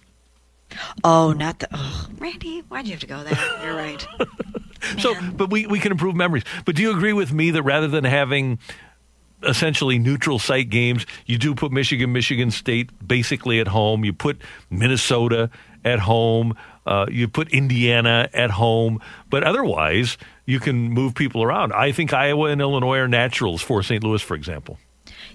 Oh, 1.04 1.32
not 1.32 1.60
the. 1.60 1.68
Oh, 1.72 2.08
Randy, 2.18 2.64
why'd 2.66 2.86
you 2.86 2.94
have 2.94 3.00
to 3.02 3.06
go 3.06 3.22
there? 3.22 3.38
You're 3.64 3.76
right. 3.76 4.04
so, 4.98 5.14
but 5.32 5.50
we, 5.50 5.66
we 5.66 5.78
can 5.78 5.92
improve 5.92 6.16
memories. 6.16 6.44
But 6.64 6.76
do 6.76 6.82
you 6.82 6.90
agree 6.90 7.12
with 7.12 7.32
me 7.32 7.50
that 7.50 7.62
rather 7.62 7.88
than 7.88 8.04
having 8.04 8.58
essentially 9.46 9.98
neutral 9.98 10.38
site 10.38 10.70
games. 10.70 11.06
You 11.26 11.38
do 11.38 11.54
put 11.54 11.72
Michigan, 11.72 12.12
Michigan 12.12 12.50
State 12.50 12.90
basically 13.06 13.60
at 13.60 13.68
home. 13.68 14.04
You 14.04 14.12
put 14.12 14.40
Minnesota 14.70 15.50
at 15.84 16.00
home. 16.00 16.56
Uh, 16.86 17.06
you 17.10 17.28
put 17.28 17.48
Indiana 17.50 18.28
at 18.32 18.50
home. 18.50 19.00
But 19.30 19.44
otherwise, 19.44 20.18
you 20.46 20.60
can 20.60 20.90
move 20.90 21.14
people 21.14 21.42
around. 21.42 21.72
I 21.72 21.92
think 21.92 22.12
Iowa 22.12 22.48
and 22.48 22.60
Illinois 22.60 22.98
are 22.98 23.08
naturals 23.08 23.62
for 23.62 23.82
St. 23.82 24.02
Louis, 24.02 24.22
for 24.22 24.34
example. 24.34 24.78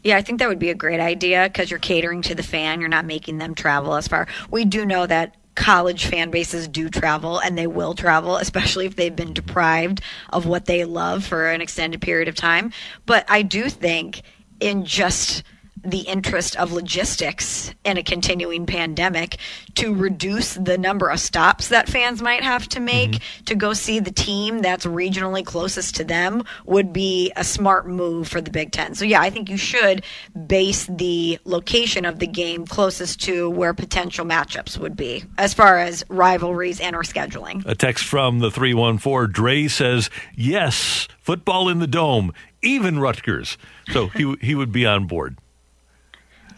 Yeah, 0.04 0.18
I 0.18 0.22
think 0.22 0.40
that 0.40 0.48
would 0.48 0.60
be 0.60 0.70
a 0.70 0.76
great 0.76 1.00
idea 1.00 1.50
because 1.52 1.70
you're 1.70 1.80
catering 1.80 2.22
to 2.24 2.36
the 2.36 2.44
fan. 2.44 2.80
You're 2.80 2.90
not 2.90 3.06
making 3.06 3.38
them 3.38 3.54
travel 3.54 3.96
as 3.96 4.08
far. 4.08 4.28
We 4.50 4.66
do 4.66 4.86
know 4.86 5.06
that 5.06 5.36
college 5.56 6.06
fan 6.06 6.32
bases 6.32 6.68
do 6.68 6.90
travel 6.90 7.40
and 7.40 7.58
they 7.58 7.68
will 7.68 7.94
travel, 7.94 8.38
especially 8.38 8.86
if 8.86 8.96
they've 8.96 9.16
been 9.16 9.34
deprived 9.34 10.02
of 10.30 10.46
what 10.46 10.66
they 10.66 10.86
love 10.86 11.26
for 11.26 11.48
an 11.50 11.62
extended 11.62 12.02
period 12.02 12.28
of 12.28 12.36
time. 12.36 12.72
But 13.06 13.26
I 13.30 13.42
do 13.42 13.70
think 13.70 14.22
in 14.60 14.86
just 14.86 15.44
the 15.84 16.02
interest 16.02 16.56
of 16.58 16.72
logistics 16.72 17.74
in 17.84 17.98
a 17.98 18.04
continuing 18.04 18.66
pandemic 18.66 19.38
to 19.76 19.94
reduce 19.94 20.56
the 20.56 20.78
number 20.78 21.10
of 21.10 21.20
stops 21.20 21.70
that 21.70 21.88
fans 21.88 22.22
might 22.22 22.44
have 22.44 22.68
to 22.70 22.80
make 22.80 23.12
mm-hmm. 23.12 23.44
to 23.46 23.56
go 23.56 23.74
see 23.74 24.00
the 24.00 24.12
team 24.12 24.60
that's 24.60 24.86
regionally 24.86 25.46
closest 25.46 25.96
to 25.96 26.04
them 26.04 26.44
would 26.66 26.92
be 26.92 27.32
a 27.36 27.44
smart 27.44 27.88
move 27.88 28.28
for 28.28 28.42
the 28.42 28.52
Big 28.52 28.72
Ten. 28.72 28.96
So, 28.96 29.06
yeah, 29.06 29.22
I 29.22 29.30
think 29.30 29.50
you 29.50 29.58
should 29.58 30.04
base 30.48 30.86
the 30.88 31.40
location 31.46 32.06
of 32.06 32.20
the 32.20 32.28
game 32.28 32.66
closest 32.66 33.22
to 33.22 33.50
where 33.50 33.74
potential 33.74 34.26
matchups 34.26 34.78
would 34.78 34.96
be 34.96 35.24
as 35.38 35.54
far 35.54 35.80
as 35.80 36.04
rivalries 36.10 36.80
and 36.80 36.96
or 36.96 37.04
scheduling. 37.04 37.66
A 37.66 37.76
text 37.76 38.06
from 38.06 38.40
the 38.40 38.52
314 38.52 39.32
Dre 39.32 39.68
says, 39.68 40.10
Yes, 40.36 41.08
football 41.22 41.70
in 41.70 41.80
the 41.80 41.88
dome, 41.88 42.34
even 42.62 43.00
Rutgers. 43.00 43.58
So 43.92 44.08
he, 44.08 44.36
he 44.42 44.56
would 44.56 44.72
be 44.72 44.86
on 44.86 45.08
board. 45.08 45.38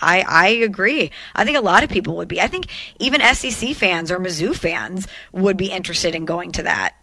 I, 0.01 0.25
I 0.27 0.47
agree. 0.49 1.11
I 1.35 1.45
think 1.45 1.57
a 1.57 1.61
lot 1.61 1.83
of 1.83 1.89
people 1.89 2.17
would 2.17 2.27
be. 2.27 2.41
I 2.41 2.47
think 2.47 2.67
even 2.99 3.21
SEC 3.21 3.75
fans 3.75 4.11
or 4.11 4.19
Mizzou 4.19 4.55
fans 4.55 5.07
would 5.31 5.57
be 5.57 5.67
interested 5.71 6.15
in 6.15 6.25
going 6.25 6.51
to 6.53 6.63
that. 6.63 6.95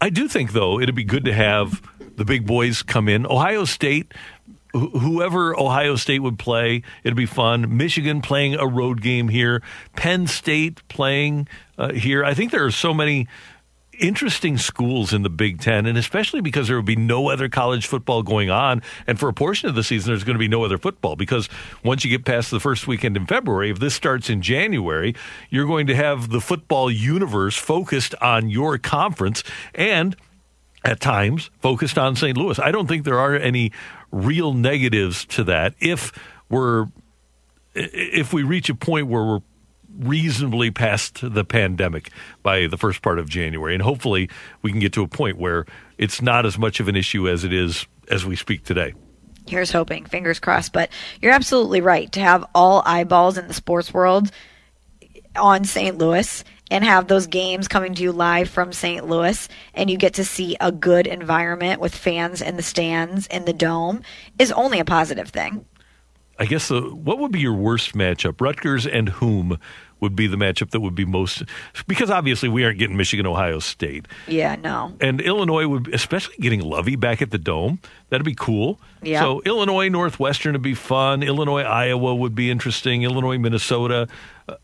I 0.00 0.10
do 0.10 0.28
think, 0.28 0.52
though, 0.52 0.80
it'd 0.80 0.94
be 0.94 1.04
good 1.04 1.24
to 1.24 1.32
have 1.32 1.82
the 2.16 2.24
big 2.24 2.46
boys 2.46 2.82
come 2.82 3.08
in. 3.08 3.26
Ohio 3.26 3.64
State, 3.64 4.12
wh- 4.74 4.98
whoever 4.98 5.58
Ohio 5.58 5.96
State 5.96 6.20
would 6.20 6.38
play, 6.38 6.82
it'd 7.02 7.16
be 7.16 7.26
fun. 7.26 7.76
Michigan 7.76 8.20
playing 8.20 8.56
a 8.56 8.66
road 8.66 9.00
game 9.00 9.28
here, 9.28 9.62
Penn 9.96 10.26
State 10.26 10.86
playing 10.88 11.48
uh, 11.78 11.92
here. 11.92 12.24
I 12.24 12.34
think 12.34 12.50
there 12.50 12.64
are 12.64 12.70
so 12.70 12.92
many 12.92 13.26
interesting 13.98 14.58
schools 14.58 15.12
in 15.12 15.22
the 15.22 15.30
Big 15.30 15.60
Ten, 15.60 15.86
and 15.86 15.98
especially 15.98 16.40
because 16.40 16.68
there 16.68 16.76
will 16.76 16.82
be 16.82 16.96
no 16.96 17.30
other 17.30 17.48
college 17.48 17.86
football 17.86 18.22
going 18.22 18.50
on. 18.50 18.82
And 19.06 19.18
for 19.18 19.28
a 19.28 19.32
portion 19.32 19.68
of 19.68 19.74
the 19.74 19.82
season, 19.82 20.12
there's 20.12 20.24
going 20.24 20.34
to 20.34 20.40
be 20.40 20.48
no 20.48 20.64
other 20.64 20.78
football 20.78 21.16
because 21.16 21.48
once 21.84 22.04
you 22.04 22.10
get 22.10 22.24
past 22.24 22.50
the 22.50 22.60
first 22.60 22.86
weekend 22.86 23.16
in 23.16 23.26
February, 23.26 23.70
if 23.70 23.78
this 23.78 23.94
starts 23.94 24.30
in 24.30 24.42
January, 24.42 25.14
you're 25.50 25.66
going 25.66 25.86
to 25.86 25.94
have 25.94 26.30
the 26.30 26.40
football 26.40 26.90
universe 26.90 27.56
focused 27.56 28.14
on 28.20 28.48
your 28.48 28.78
conference 28.78 29.42
and 29.74 30.16
at 30.84 31.00
times 31.00 31.50
focused 31.58 31.98
on 31.98 32.14
St. 32.14 32.36
Louis. 32.36 32.58
I 32.58 32.70
don't 32.70 32.86
think 32.86 33.04
there 33.04 33.18
are 33.18 33.34
any 33.34 33.72
real 34.12 34.52
negatives 34.52 35.24
to 35.26 35.44
that 35.44 35.74
if 35.80 36.12
we're 36.48 36.86
if 37.74 38.32
we 38.32 38.42
reach 38.42 38.70
a 38.70 38.74
point 38.74 39.08
where 39.08 39.24
we're 39.24 39.40
reasonably 39.98 40.70
past 40.70 41.20
the 41.22 41.44
pandemic 41.44 42.10
by 42.42 42.66
the 42.66 42.76
first 42.76 43.02
part 43.02 43.18
of 43.18 43.28
January. 43.28 43.74
And 43.74 43.82
hopefully 43.82 44.28
we 44.62 44.70
can 44.70 44.80
get 44.80 44.92
to 44.94 45.02
a 45.02 45.08
point 45.08 45.38
where 45.38 45.66
it's 45.98 46.20
not 46.20 46.46
as 46.46 46.58
much 46.58 46.80
of 46.80 46.88
an 46.88 46.96
issue 46.96 47.28
as 47.28 47.44
it 47.44 47.52
is 47.52 47.86
as 48.10 48.24
we 48.24 48.36
speak 48.36 48.64
today. 48.64 48.94
Here's 49.46 49.70
hoping, 49.70 50.04
fingers 50.04 50.40
crossed. 50.40 50.72
But 50.72 50.90
you're 51.22 51.32
absolutely 51.32 51.80
right. 51.80 52.10
To 52.12 52.20
have 52.20 52.44
all 52.54 52.82
eyeballs 52.84 53.38
in 53.38 53.48
the 53.48 53.54
sports 53.54 53.94
world 53.94 54.30
on 55.36 55.64
St. 55.64 55.98
Louis 55.98 56.44
and 56.70 56.82
have 56.84 57.06
those 57.06 57.26
games 57.26 57.68
coming 57.68 57.94
to 57.94 58.02
you 58.02 58.12
live 58.12 58.48
from 58.48 58.72
St. 58.72 59.06
Louis 59.06 59.48
and 59.74 59.90
you 59.90 59.96
get 59.96 60.14
to 60.14 60.24
see 60.24 60.56
a 60.60 60.72
good 60.72 61.06
environment 61.06 61.80
with 61.80 61.94
fans 61.94 62.42
in 62.42 62.56
the 62.56 62.62
stands 62.62 63.26
in 63.28 63.44
the 63.44 63.52
dome 63.52 64.02
is 64.38 64.50
only 64.52 64.80
a 64.80 64.84
positive 64.84 65.28
thing. 65.28 65.64
I 66.38 66.44
guess 66.44 66.70
uh, 66.70 66.80
what 66.80 67.18
would 67.18 67.32
be 67.32 67.40
your 67.40 67.54
worst 67.54 67.94
matchup? 67.94 68.40
Rutgers 68.40 68.86
and 68.86 69.08
whom 69.08 69.58
would 70.00 70.14
be 70.14 70.26
the 70.26 70.36
matchup 70.36 70.70
that 70.70 70.80
would 70.80 70.94
be 70.94 71.04
most 71.04 71.42
because 71.86 72.10
obviously 72.10 72.48
we 72.48 72.64
aren't 72.64 72.78
getting 72.78 72.96
Michigan 72.96 73.26
Ohio 73.26 73.58
State. 73.58 74.06
Yeah, 74.26 74.56
no. 74.56 74.92
And 75.00 75.20
Illinois 75.20 75.66
would 75.66 75.92
especially 75.94 76.36
getting 76.38 76.60
Lovie 76.60 76.96
back 76.96 77.22
at 77.22 77.30
the 77.30 77.38
dome. 77.38 77.80
That'd 78.10 78.24
be 78.24 78.34
cool. 78.34 78.80
Yeah. 79.02 79.20
So 79.20 79.42
Illinois 79.44 79.88
Northwestern 79.88 80.52
would 80.52 80.62
be 80.62 80.74
fun. 80.74 81.22
Illinois 81.22 81.62
Iowa 81.62 82.14
would 82.14 82.34
be 82.34 82.50
interesting. 82.50 83.02
Illinois 83.02 83.38
Minnesota, 83.38 84.08
uh, 84.48 84.54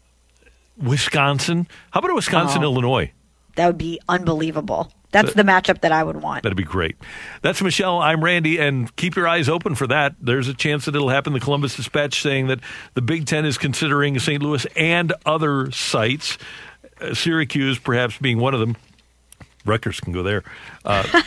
Wisconsin. 0.77 1.67
How 1.91 2.01
about 2.01 2.15
Wisconsin 2.15 2.63
oh, 2.63 2.73
Illinois? 2.73 3.13
That 3.57 3.67
would 3.67 3.79
be 3.79 4.01
unbelievable. 4.09 4.93
That's 5.13 5.35
the 5.35 5.43
matchup 5.43 5.83
that 5.83 5.93
I 5.93 6.03
would 6.03 6.23
want. 6.23 6.43
That'd 6.43 6.57
be 6.57 6.65
great. 6.65 6.97
That's 7.43 7.63
Michelle. 7.63 7.99
I'm 7.99 8.25
Randy, 8.25 8.59
and 8.59 8.95
keep 8.97 9.15
your 9.15 9.29
eyes 9.29 9.49
open 9.49 9.75
for 9.75 9.87
that. 9.87 10.15
There's 10.21 10.49
a 10.49 10.55
chance 10.55 10.87
that 10.87 10.97
it'll 10.97 11.11
happen. 11.11 11.33
The 11.35 11.41
Columbus 11.41 11.77
Dispatch 11.77 12.21
saying 12.21 12.49
that 12.49 12.61
the 12.95 13.03
Big 13.03 13.27
Ten 13.27 13.45
is 13.45 13.59
considering 13.59 14.19
St. 14.19 14.43
Louis 14.43 14.67
and 14.75 15.13
other 15.27 15.71
sites, 15.71 16.39
uh, 17.01 17.15
Syracuse 17.15 17.79
perhaps 17.79 18.19
being 18.19 18.39
one 18.39 18.55
of 18.55 18.61
them. 18.61 18.77
Rutgers 19.65 20.01
can 20.01 20.13
go 20.13 20.23
there. 20.23 20.43
Uh, 20.85 21.03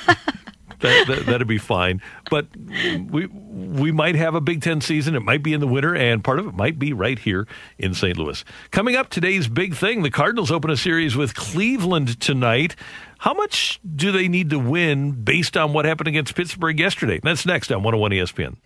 that, 0.79 1.07
that, 1.07 1.25
that'd 1.25 1.47
be 1.47 1.57
fine. 1.57 2.01
But 2.29 2.47
we 2.57 3.27
we 3.27 3.91
might 3.91 4.15
have 4.15 4.35
a 4.35 4.41
Big 4.41 4.61
Ten 4.61 4.81
season. 4.81 5.15
It 5.15 5.21
might 5.21 5.43
be 5.43 5.53
in 5.53 5.59
the 5.59 5.67
winter, 5.67 5.95
and 5.95 6.23
part 6.23 6.39
of 6.39 6.47
it 6.47 6.53
might 6.53 6.79
be 6.79 6.91
right 6.93 7.19
here 7.19 7.47
in 7.77 7.93
St. 7.93 8.17
Louis. 8.17 8.43
Coming 8.71 8.95
up, 8.95 9.09
today's 9.09 9.47
big 9.47 9.75
thing: 9.75 10.03
the 10.03 10.11
Cardinals 10.11 10.51
open 10.51 10.69
a 10.71 10.77
series 10.77 11.15
with 11.15 11.35
Cleveland 11.35 12.19
tonight. 12.19 12.75
How 13.19 13.33
much 13.33 13.79
do 13.95 14.11
they 14.11 14.27
need 14.27 14.49
to 14.51 14.59
win 14.59 15.11
based 15.23 15.57
on 15.57 15.73
what 15.73 15.85
happened 15.85 16.07
against 16.07 16.35
Pittsburgh 16.35 16.77
yesterday? 16.77 17.19
That's 17.23 17.45
next 17.45 17.71
on 17.71 17.83
101 17.83 18.11
ESPN. 18.11 18.57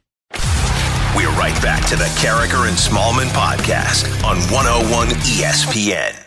We're 1.15 1.30
right 1.31 1.59
back 1.61 1.88
to 1.89 1.95
the 1.95 2.05
Karraker 2.19 2.67
and 2.67 2.77
Smallmon 2.77 3.30
podcast 3.30 4.05
on 4.23 4.38
101 4.51 5.07
ESPN. 5.07 6.26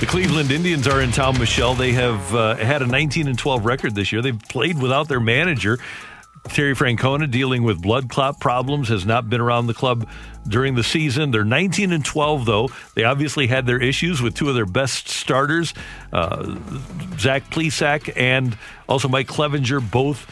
The 0.00 0.06
Cleveland 0.06 0.50
Indians 0.50 0.86
are 0.86 1.00
in 1.00 1.10
town, 1.10 1.38
Michelle. 1.38 1.74
They 1.74 1.92
have 1.92 2.34
uh, 2.34 2.56
had 2.56 2.82
a 2.82 2.86
19 2.86 3.28
and 3.28 3.38
12 3.38 3.64
record 3.64 3.94
this 3.94 4.12
year. 4.12 4.20
They've 4.20 4.38
played 4.38 4.80
without 4.80 5.08
their 5.08 5.20
manager. 5.20 5.78
Terry 6.48 6.74
Francona 6.74 7.30
dealing 7.30 7.62
with 7.62 7.82
blood 7.82 8.08
clot 8.08 8.40
problems 8.40 8.88
has 8.88 9.04
not 9.04 9.28
been 9.28 9.40
around 9.40 9.66
the 9.66 9.74
club 9.74 10.08
during 10.48 10.74
the 10.74 10.84
season. 10.84 11.30
They're 11.30 11.44
19 11.44 11.92
and 11.92 12.04
12 12.04 12.44
though. 12.44 12.68
They 12.94 13.04
obviously 13.04 13.46
had 13.46 13.66
their 13.66 13.80
issues 13.80 14.22
with 14.22 14.34
two 14.34 14.48
of 14.48 14.54
their 14.54 14.66
best 14.66 15.08
starters, 15.08 15.74
uh, 16.12 16.56
Zach 17.18 17.50
Plesac 17.50 18.12
and 18.16 18.56
also 18.88 19.08
Mike 19.08 19.28
Clevinger, 19.28 19.90
both 19.90 20.30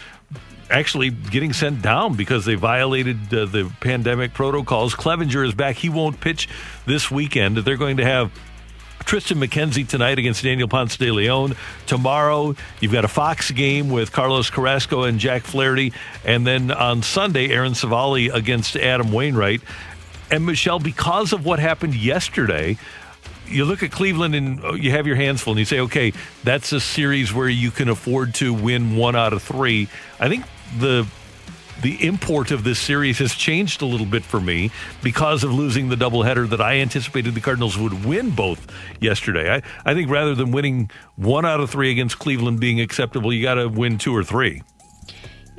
actually 0.70 1.10
getting 1.10 1.52
sent 1.52 1.82
down 1.82 2.14
because 2.14 2.44
they 2.44 2.54
violated 2.54 3.32
uh, 3.32 3.44
the 3.44 3.70
pandemic 3.80 4.32
protocols. 4.32 4.94
Clevinger 4.94 5.46
is 5.46 5.54
back. 5.54 5.76
He 5.76 5.88
won't 5.88 6.20
pitch 6.20 6.48
this 6.86 7.10
weekend. 7.10 7.58
They're 7.58 7.76
going 7.76 7.98
to 7.98 8.04
have 8.04 8.32
Triston 9.06 9.44
McKenzie 9.44 9.86
tonight 9.86 10.18
against 10.18 10.42
Daniel 10.42 10.68
Ponce 10.68 10.96
de 10.96 11.10
Leon. 11.10 11.54
Tomorrow, 11.86 12.56
you've 12.80 12.92
got 12.92 13.04
a 13.04 13.08
Fox 13.08 13.50
game 13.50 13.90
with 13.90 14.12
Carlos 14.12 14.50
Carrasco 14.50 15.02
and 15.02 15.20
Jack 15.20 15.42
Flaherty. 15.42 15.92
And 16.24 16.46
then 16.46 16.70
on 16.70 17.02
Sunday, 17.02 17.50
Aaron 17.50 17.74
Civale 17.74 18.32
against 18.32 18.76
Adam 18.76 19.12
Wainwright. 19.12 19.60
And 20.30 20.46
Michelle, 20.46 20.78
because 20.78 21.32
of 21.32 21.44
what 21.44 21.58
happened 21.58 21.94
yesterday, 21.94 22.78
you 23.46 23.64
look 23.64 23.82
at 23.82 23.92
Cleveland 23.92 24.34
and 24.34 24.64
oh, 24.64 24.74
you 24.74 24.90
have 24.92 25.06
your 25.06 25.16
hands 25.16 25.42
full 25.42 25.52
and 25.52 25.58
you 25.58 25.66
say, 25.66 25.80
okay, 25.80 26.12
that's 26.42 26.72
a 26.72 26.80
series 26.80 27.32
where 27.32 27.48
you 27.48 27.70
can 27.70 27.88
afford 27.88 28.34
to 28.36 28.54
win 28.54 28.96
one 28.96 29.14
out 29.14 29.32
of 29.32 29.42
three. 29.42 29.88
I 30.18 30.28
think 30.28 30.44
the 30.78 31.06
the 31.84 32.02
import 32.02 32.50
of 32.50 32.64
this 32.64 32.78
series 32.78 33.18
has 33.18 33.34
changed 33.34 33.82
a 33.82 33.84
little 33.84 34.06
bit 34.06 34.24
for 34.24 34.40
me 34.40 34.70
because 35.02 35.44
of 35.44 35.52
losing 35.52 35.90
the 35.90 35.96
doubleheader 35.96 36.48
that 36.48 36.58
I 36.58 36.76
anticipated 36.76 37.34
the 37.34 37.42
Cardinals 37.42 37.76
would 37.76 38.06
win 38.06 38.30
both 38.30 38.72
yesterday. 39.02 39.52
I, 39.52 39.62
I 39.84 39.92
think 39.92 40.10
rather 40.10 40.34
than 40.34 40.50
winning 40.50 40.90
one 41.16 41.44
out 41.44 41.60
of 41.60 41.68
three 41.68 41.90
against 41.90 42.18
Cleveland 42.18 42.58
being 42.58 42.80
acceptable, 42.80 43.34
you 43.34 43.42
got 43.42 43.56
to 43.56 43.68
win 43.68 43.98
two 43.98 44.16
or 44.16 44.24
three. 44.24 44.62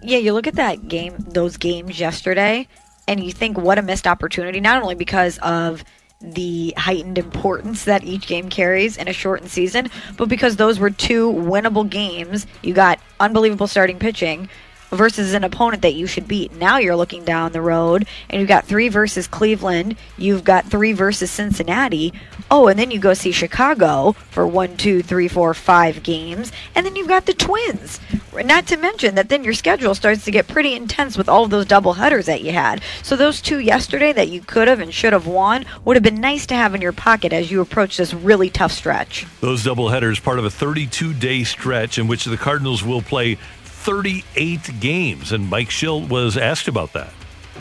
Yeah, 0.02 0.18
you 0.18 0.34
look 0.34 0.48
at 0.48 0.56
that 0.56 0.88
game, 0.88 1.14
those 1.20 1.58
games 1.58 2.00
yesterday, 2.00 2.68
and 3.08 3.24
you 3.24 3.32
think 3.32 3.60
what 3.60 3.78
a 3.78 3.84
missed 3.84 4.08
opportunity, 4.08 4.60
not 4.60 4.82
only 4.82 4.96
because 4.96 5.38
of 5.44 5.84
the 6.22 6.74
heightened 6.76 7.20
importance 7.20 7.86
that 7.86 8.04
each 8.04 8.26
game 8.26 8.50
carries 8.50 8.98
in 8.98 9.08
a 9.08 9.14
shortened 9.14 9.52
season, 9.52 9.92
but 10.18 10.28
because 10.28 10.56
those 10.56 10.80
were 10.80 10.90
two 10.90 11.32
winnable 11.32 11.88
games. 11.88 12.48
You 12.64 12.74
got 12.74 13.00
unbelievable 13.20 13.68
starting 13.68 14.00
pitching 14.00 14.50
versus 14.92 15.34
an 15.34 15.44
opponent 15.44 15.82
that 15.82 15.94
you 15.94 16.08
should 16.08 16.28
beat. 16.28 16.54
Now 16.54 16.78
you're 16.78 16.96
looking 16.96 17.26
down 17.26 17.52
the 17.52 17.62
road 17.62 18.08
and 18.30 18.40
you've 18.40 18.48
got 18.48 18.66
three 18.66 18.90
versus 18.90 19.28
Cleveland, 19.28 19.96
you've 20.18 20.44
got 20.44 20.66
three 20.66 20.94
versus 20.94 21.32
Cincinnati. 21.32 22.14
Oh, 22.52 22.68
and 22.68 22.78
then 22.78 22.92
you 22.92 23.00
go 23.00 23.14
see 23.14 23.32
Chicago 23.32 24.14
for 24.30 24.46
one, 24.46 24.78
two, 24.78 25.02
three, 25.02 25.28
four, 25.28 25.54
five 25.54 26.04
games, 26.04 26.52
and 26.76 26.86
then 26.86 26.96
you've 26.96 27.08
got 27.08 27.26
the 27.26 27.34
Twins. 27.34 28.00
Not 28.34 28.68
to 28.68 28.78
mention 28.78 29.16
that 29.16 29.30
then 29.30 29.44
your 29.44 29.54
schedule 29.54 29.96
starts 29.96 30.26
to 30.26 30.32
get 30.32 30.48
pretty 30.48 30.74
intense 30.74 31.18
with 31.18 31.30
all 31.30 31.46
of 31.46 31.50
those 31.50 31.66
double 31.66 31.94
headers 31.94 32.26
that 32.26 32.42
you 32.42 32.52
had. 32.52 32.82
So 33.02 33.16
those 33.16 33.42
two 33.42 33.60
yesterday 33.60 34.12
that 34.14 34.30
you 34.30 34.42
could 34.42 34.68
have 34.68 34.80
and 34.82 34.94
should 34.94 35.14
have 35.14 35.26
won 35.26 35.66
would 35.86 35.96
have 35.96 36.04
been 36.04 36.20
nice 36.20 36.46
to 36.48 36.56
have 36.56 36.76
in 36.76 36.82
your 36.82 36.92
pocket 36.92 37.32
as 37.32 37.50
you 37.50 37.62
approach 37.62 37.98
this 37.98 38.14
really 38.14 38.50
tough 38.50 38.74
stretch. 38.74 39.26
Those 39.40 39.64
double 39.64 39.90
headers 39.90 40.20
part 40.20 40.38
of 40.38 40.46
a 40.46 40.50
32 40.50 41.14
day 41.14 41.44
stretch 41.44 41.98
in 41.98 42.08
which 42.08 42.26
the 42.26 42.38
Cardinals 42.38 42.84
will 42.84 43.02
play 43.02 43.38
38 43.86 44.80
games. 44.80 45.32
And 45.32 45.48
Mike 45.50 45.70
Shildt 45.70 46.10
was 46.10 46.38
asked 46.38 46.68
about 46.68 46.94
that. 46.94 47.14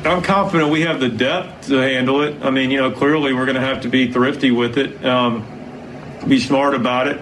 I'm 0.04 0.22
confident 0.22 0.70
we 0.70 0.80
have 0.80 0.98
the 0.98 1.08
depth 1.08 1.68
to 1.68 1.76
handle 1.76 2.22
it. 2.22 2.42
I 2.42 2.50
mean, 2.50 2.70
you 2.70 2.78
know, 2.78 2.90
clearly 2.90 3.32
we're 3.32 3.44
going 3.44 3.56
to 3.56 3.60
have 3.60 3.82
to 3.82 3.88
be 3.88 4.10
thrifty 4.10 4.50
with 4.50 4.76
it, 4.78 5.04
um, 5.04 5.46
be 6.26 6.40
smart 6.40 6.74
about 6.74 7.08
it. 7.08 7.20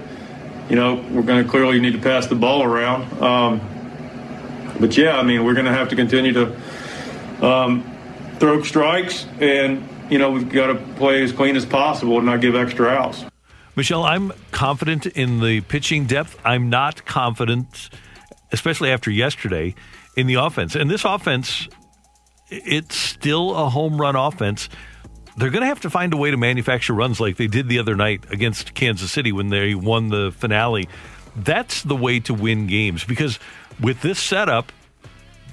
You 0.70 0.76
know, 0.76 0.94
we're 1.10 1.22
going 1.22 1.44
to 1.44 1.50
clearly 1.50 1.80
need 1.80 1.92
to 1.94 1.98
pass 1.98 2.28
the 2.28 2.34
ball 2.34 2.62
around. 2.62 3.20
Um, 3.20 3.60
but 4.80 4.96
yeah, 4.96 5.18
I 5.18 5.22
mean, 5.22 5.44
we're 5.44 5.54
going 5.54 5.66
to 5.66 5.72
have 5.72 5.88
to 5.90 5.96
continue 5.96 6.32
to 6.32 7.46
um, 7.46 7.84
throw 8.38 8.62
strikes, 8.62 9.26
and 9.40 9.86
you 10.08 10.18
know, 10.18 10.30
we've 10.30 10.48
got 10.48 10.68
to 10.68 10.76
play 10.96 11.22
as 11.22 11.32
clean 11.32 11.56
as 11.56 11.66
possible 11.66 12.16
and 12.18 12.26
not 12.26 12.40
give 12.40 12.54
extra 12.54 12.88
outs. 12.88 13.24
Michelle, 13.74 14.04
I'm 14.04 14.32
confident 14.50 15.06
in 15.06 15.40
the 15.40 15.60
pitching 15.62 16.06
depth. 16.06 16.38
I'm 16.44 16.70
not 16.70 17.04
confident, 17.04 17.90
especially 18.52 18.90
after 18.90 19.10
yesterday, 19.10 19.74
in 20.16 20.26
the 20.26 20.34
offense. 20.34 20.74
And 20.74 20.90
this 20.90 21.04
offense, 21.04 21.68
it's 22.50 22.96
still 22.96 23.56
a 23.56 23.68
home 23.68 24.00
run 24.00 24.16
offense. 24.16 24.68
They're 25.36 25.50
going 25.50 25.62
to 25.62 25.68
have 25.68 25.80
to 25.80 25.90
find 25.90 26.12
a 26.12 26.16
way 26.16 26.30
to 26.30 26.36
manufacture 26.36 26.92
runs 26.92 27.18
like 27.18 27.36
they 27.36 27.46
did 27.46 27.68
the 27.68 27.78
other 27.78 27.96
night 27.96 28.24
against 28.30 28.74
Kansas 28.74 29.10
City 29.10 29.32
when 29.32 29.48
they 29.48 29.74
won 29.74 30.10
the 30.10 30.32
finale. 30.36 30.88
That's 31.34 31.82
the 31.82 31.96
way 31.96 32.20
to 32.20 32.34
win 32.34 32.66
games 32.66 33.04
because 33.04 33.38
with 33.80 34.02
this 34.02 34.18
setup, 34.18 34.70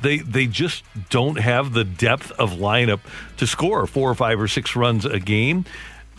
they 0.01 0.17
they 0.17 0.47
just 0.47 0.83
don't 1.09 1.39
have 1.39 1.73
the 1.73 1.83
depth 1.83 2.31
of 2.31 2.51
lineup 2.51 2.99
to 3.37 3.47
score 3.47 3.85
four 3.87 4.09
or 4.09 4.15
five 4.15 4.39
or 4.39 4.47
six 4.47 4.75
runs 4.75 5.05
a 5.05 5.19
game. 5.19 5.65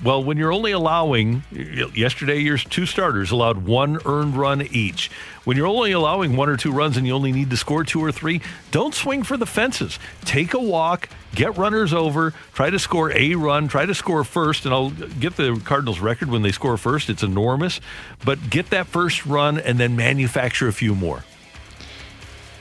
Well, 0.02 0.24
when 0.24 0.38
you're 0.38 0.52
only 0.52 0.72
allowing, 0.72 1.42
yesterday 1.52 2.38
your 2.38 2.56
two 2.56 2.86
starters 2.86 3.32
allowed 3.32 3.66
one 3.66 3.98
earned 4.06 4.34
run 4.34 4.62
each. 4.62 5.10
When 5.44 5.58
you're 5.58 5.66
only 5.66 5.92
allowing 5.92 6.36
one 6.36 6.48
or 6.48 6.56
two 6.56 6.72
runs 6.72 6.96
and 6.96 7.06
you 7.06 7.12
only 7.12 7.32
need 7.32 7.50
to 7.50 7.56
score 7.58 7.84
two 7.84 8.02
or 8.02 8.10
three, 8.10 8.40
don't 8.70 8.94
swing 8.94 9.22
for 9.24 9.36
the 9.36 9.44
fences. 9.44 9.98
Take 10.24 10.54
a 10.54 10.58
walk, 10.58 11.10
get 11.34 11.58
runners 11.58 11.92
over, 11.92 12.32
try 12.54 12.70
to 12.70 12.78
score 12.78 13.12
a 13.12 13.34
run, 13.34 13.68
try 13.68 13.84
to 13.84 13.94
score 13.94 14.24
first, 14.24 14.64
and 14.64 14.72
I'll 14.72 14.90
get 14.90 15.36
the 15.36 15.60
Cardinals 15.66 16.00
record 16.00 16.30
when 16.30 16.40
they 16.40 16.52
score 16.52 16.78
first. 16.78 17.10
It's 17.10 17.22
enormous, 17.22 17.78
but 18.24 18.48
get 18.48 18.70
that 18.70 18.86
first 18.86 19.26
run 19.26 19.58
and 19.58 19.78
then 19.78 19.96
manufacture 19.96 20.68
a 20.68 20.72
few 20.72 20.94
more. 20.94 21.24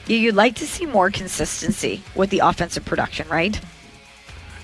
You'd 0.06 0.34
like 0.34 0.56
to 0.56 0.66
see 0.66 0.84
more 0.84 1.10
consistency 1.10 2.02
with 2.14 2.28
the 2.28 2.40
offensive 2.40 2.84
production, 2.84 3.28
right? 3.28 3.58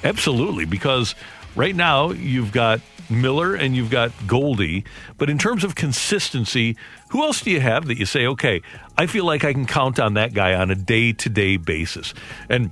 Absolutely, 0.04 0.66
because 0.66 1.14
right 1.56 1.74
now 1.74 2.10
you've 2.10 2.52
got 2.52 2.80
Miller 3.10 3.54
and 3.54 3.74
you've 3.74 3.90
got 3.90 4.12
Goldie, 4.26 4.84
but 5.16 5.30
in 5.30 5.38
terms 5.38 5.64
of 5.64 5.74
consistency, 5.74 6.76
who 7.10 7.22
else 7.22 7.40
do 7.40 7.50
you 7.50 7.60
have 7.60 7.86
that 7.86 7.98
you 7.98 8.06
say, 8.06 8.26
okay, 8.26 8.62
I 8.96 9.06
feel 9.06 9.24
like 9.24 9.44
I 9.44 9.52
can 9.52 9.66
count 9.66 9.98
on 9.98 10.14
that 10.14 10.34
guy 10.34 10.54
on 10.54 10.70
a 10.70 10.74
day 10.74 11.12
to 11.12 11.28
day 11.28 11.56
basis? 11.56 12.14
And 12.48 12.70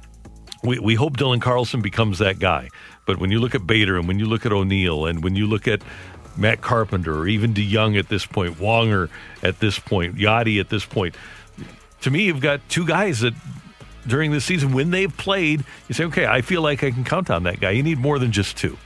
we, 0.62 0.78
we 0.78 0.94
hope 0.94 1.16
Dylan 1.16 1.40
Carlson 1.40 1.82
becomes 1.82 2.18
that 2.18 2.38
guy. 2.38 2.68
But 3.06 3.18
when 3.18 3.30
you 3.30 3.38
look 3.38 3.54
at 3.54 3.66
Bader 3.66 3.98
and 3.98 4.08
when 4.08 4.18
you 4.18 4.26
look 4.26 4.46
at 4.46 4.52
O'Neill 4.52 5.06
and 5.06 5.22
when 5.22 5.36
you 5.36 5.46
look 5.46 5.68
at 5.68 5.82
Matt 6.36 6.62
Carpenter 6.62 7.16
or 7.16 7.28
even 7.28 7.54
DeJong 7.54 7.98
at 7.98 8.08
this 8.08 8.26
point, 8.26 8.54
Wonger 8.54 9.08
at 9.42 9.60
this 9.60 9.78
point, 9.78 10.16
Yadi 10.16 10.58
at 10.58 10.70
this 10.70 10.84
point, 10.84 11.14
to 12.00 12.10
me, 12.10 12.24
you've 12.24 12.40
got 12.40 12.66
two 12.68 12.86
guys 12.86 13.20
that 13.20 13.34
during 14.06 14.32
the 14.32 14.40
season, 14.40 14.72
when 14.72 14.90
they've 14.90 15.14
played, 15.16 15.64
you 15.88 15.94
say, 15.94 16.04
okay, 16.04 16.26
I 16.26 16.40
feel 16.40 16.62
like 16.62 16.82
I 16.84 16.90
can 16.90 17.04
count 17.04 17.30
on 17.30 17.44
that 17.44 17.60
guy. 17.60 17.70
You 17.70 17.82
need 17.82 17.98
more 17.98 18.18
than 18.18 18.32
just 18.32 18.56
two. 18.56 18.76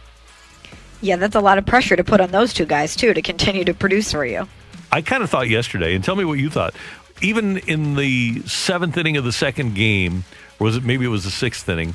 Yeah, 1.01 1.17
that's 1.17 1.37
a 1.37 1.41
lot 1.41 1.59
of 1.59 1.67
pressure 1.67 1.97
to 1.97 2.05
put 2.05 2.21
on 2.21 2.31
those 2.31 2.53
two 2.53 2.67
guys, 2.67 2.97
too, 2.97 3.15
to 3.15 3.23
continue 3.23 3.65
to 3.65 3.75
produce 3.75 4.13
for 4.13 4.25
you. 4.25 4.49
I 4.91 5.03
kind 5.03 5.23
of 5.23 5.31
thought 5.31 5.49
yesterday, 5.49 5.95
and 5.95 6.03
tell 6.03 6.17
me 6.17 6.25
what 6.25 6.39
you 6.39 6.51
thought. 6.51 6.75
Even 7.21 7.59
in 7.59 7.95
the 7.95 8.41
seventh 8.43 8.97
inning 8.97 9.17
of 9.17 9.25
the 9.25 9.33
second 9.33 9.75
game, 9.75 10.25
or 10.59 10.65
was 10.65 10.77
it 10.77 10.85
maybe 10.85 11.05
it 11.05 11.09
was 11.09 11.25
the 11.25 11.31
sixth 11.31 11.69
inning? 11.69 11.95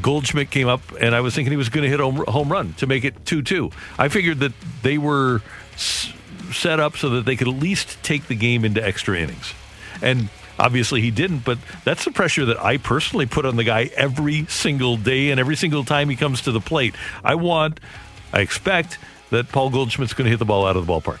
Goldschmidt 0.00 0.50
came 0.50 0.68
up, 0.68 0.80
and 1.00 1.14
I 1.14 1.20
was 1.20 1.34
thinking 1.34 1.50
he 1.50 1.56
was 1.56 1.68
going 1.68 1.82
to 1.82 1.90
hit 1.90 2.00
a 2.00 2.10
home 2.30 2.50
run 2.50 2.72
to 2.74 2.86
make 2.86 3.04
it 3.04 3.26
2 3.26 3.42
2. 3.42 3.70
I 3.98 4.08
figured 4.08 4.38
that 4.40 4.52
they 4.82 4.98
were 4.98 5.42
set 5.76 6.80
up 6.80 6.96
so 6.96 7.10
that 7.10 7.24
they 7.24 7.36
could 7.36 7.48
at 7.48 7.54
least 7.54 8.02
take 8.02 8.26
the 8.28 8.34
game 8.34 8.64
into 8.64 8.84
extra 8.84 9.18
innings. 9.18 9.52
And 10.00 10.28
Obviously, 10.62 11.00
he 11.00 11.10
didn't, 11.10 11.40
but 11.40 11.58
that's 11.84 12.04
the 12.04 12.12
pressure 12.12 12.44
that 12.44 12.64
I 12.64 12.76
personally 12.76 13.26
put 13.26 13.44
on 13.44 13.56
the 13.56 13.64
guy 13.64 13.90
every 13.96 14.46
single 14.46 14.96
day 14.96 15.30
and 15.30 15.40
every 15.40 15.56
single 15.56 15.82
time 15.82 16.08
he 16.08 16.14
comes 16.14 16.42
to 16.42 16.52
the 16.52 16.60
plate. 16.60 16.94
I 17.24 17.34
want, 17.34 17.80
I 18.32 18.42
expect 18.42 18.98
that 19.30 19.48
Paul 19.48 19.70
Goldschmidt's 19.70 20.14
going 20.14 20.26
to 20.26 20.30
hit 20.30 20.38
the 20.38 20.44
ball 20.44 20.64
out 20.64 20.76
of 20.76 20.86
the 20.86 20.92
ballpark. 20.92 21.18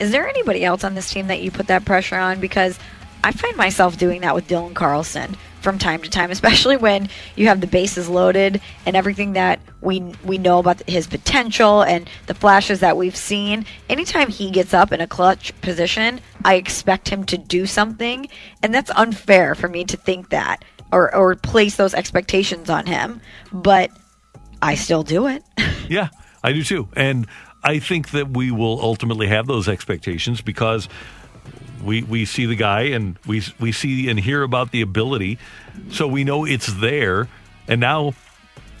Is 0.00 0.10
there 0.10 0.28
anybody 0.28 0.64
else 0.64 0.82
on 0.82 0.96
this 0.96 1.08
team 1.08 1.28
that 1.28 1.40
you 1.40 1.52
put 1.52 1.68
that 1.68 1.84
pressure 1.84 2.16
on? 2.16 2.40
Because 2.40 2.80
I 3.22 3.30
find 3.30 3.56
myself 3.56 3.96
doing 3.96 4.22
that 4.22 4.34
with 4.34 4.48
Dylan 4.48 4.74
Carlson 4.74 5.36
from 5.60 5.78
time 5.78 6.02
to 6.02 6.10
time, 6.10 6.30
especially 6.38 6.76
when 6.76 7.08
you 7.36 7.48
have 7.48 7.60
the 7.60 7.66
bases 7.66 8.08
loaded 8.08 8.60
and 8.86 8.96
everything 8.96 9.32
that 9.32 9.60
we 9.80 10.00
we 10.24 10.38
know 10.38 10.58
about 10.58 10.82
his 10.88 11.06
potential 11.06 11.82
and 11.82 12.08
the 12.26 12.34
flashes 12.34 12.80
that 12.80 12.96
we've 12.96 13.16
seen. 13.16 13.64
Anytime 13.88 14.28
he 14.28 14.50
gets 14.50 14.74
up 14.74 14.92
in 14.92 15.00
a 15.00 15.06
clutch 15.06 15.58
position, 15.60 16.20
I 16.44 16.54
expect 16.54 17.08
him 17.08 17.24
to 17.24 17.38
do 17.38 17.66
something, 17.66 18.28
and 18.62 18.74
that's 18.74 18.90
unfair 18.90 19.54
for 19.54 19.68
me 19.68 19.84
to 19.84 19.96
think 19.96 20.30
that 20.30 20.64
or 20.92 21.14
or 21.14 21.34
place 21.34 21.76
those 21.76 21.94
expectations 21.94 22.70
on 22.70 22.86
him. 22.86 23.20
But 23.52 23.90
I 24.60 24.74
still 24.74 25.02
do 25.02 25.26
it. 25.26 25.42
yeah, 25.88 26.08
I 26.42 26.52
do 26.52 26.64
too, 26.64 26.88
and 26.94 27.26
I 27.62 27.78
think 27.78 28.10
that 28.10 28.30
we 28.30 28.50
will 28.50 28.80
ultimately 28.80 29.26
have 29.28 29.46
those 29.46 29.68
expectations 29.68 30.40
because 30.40 30.88
we 31.82 32.02
we 32.02 32.24
see 32.24 32.46
the 32.46 32.56
guy 32.56 32.82
and 32.82 33.16
we 33.26 33.42
we 33.60 33.72
see 33.72 34.08
and 34.08 34.18
hear 34.18 34.42
about 34.42 34.72
the 34.72 34.80
ability, 34.82 35.38
so 35.90 36.06
we 36.06 36.24
know 36.24 36.44
it's 36.44 36.72
there. 36.74 37.28
And 37.66 37.80
now 37.80 38.14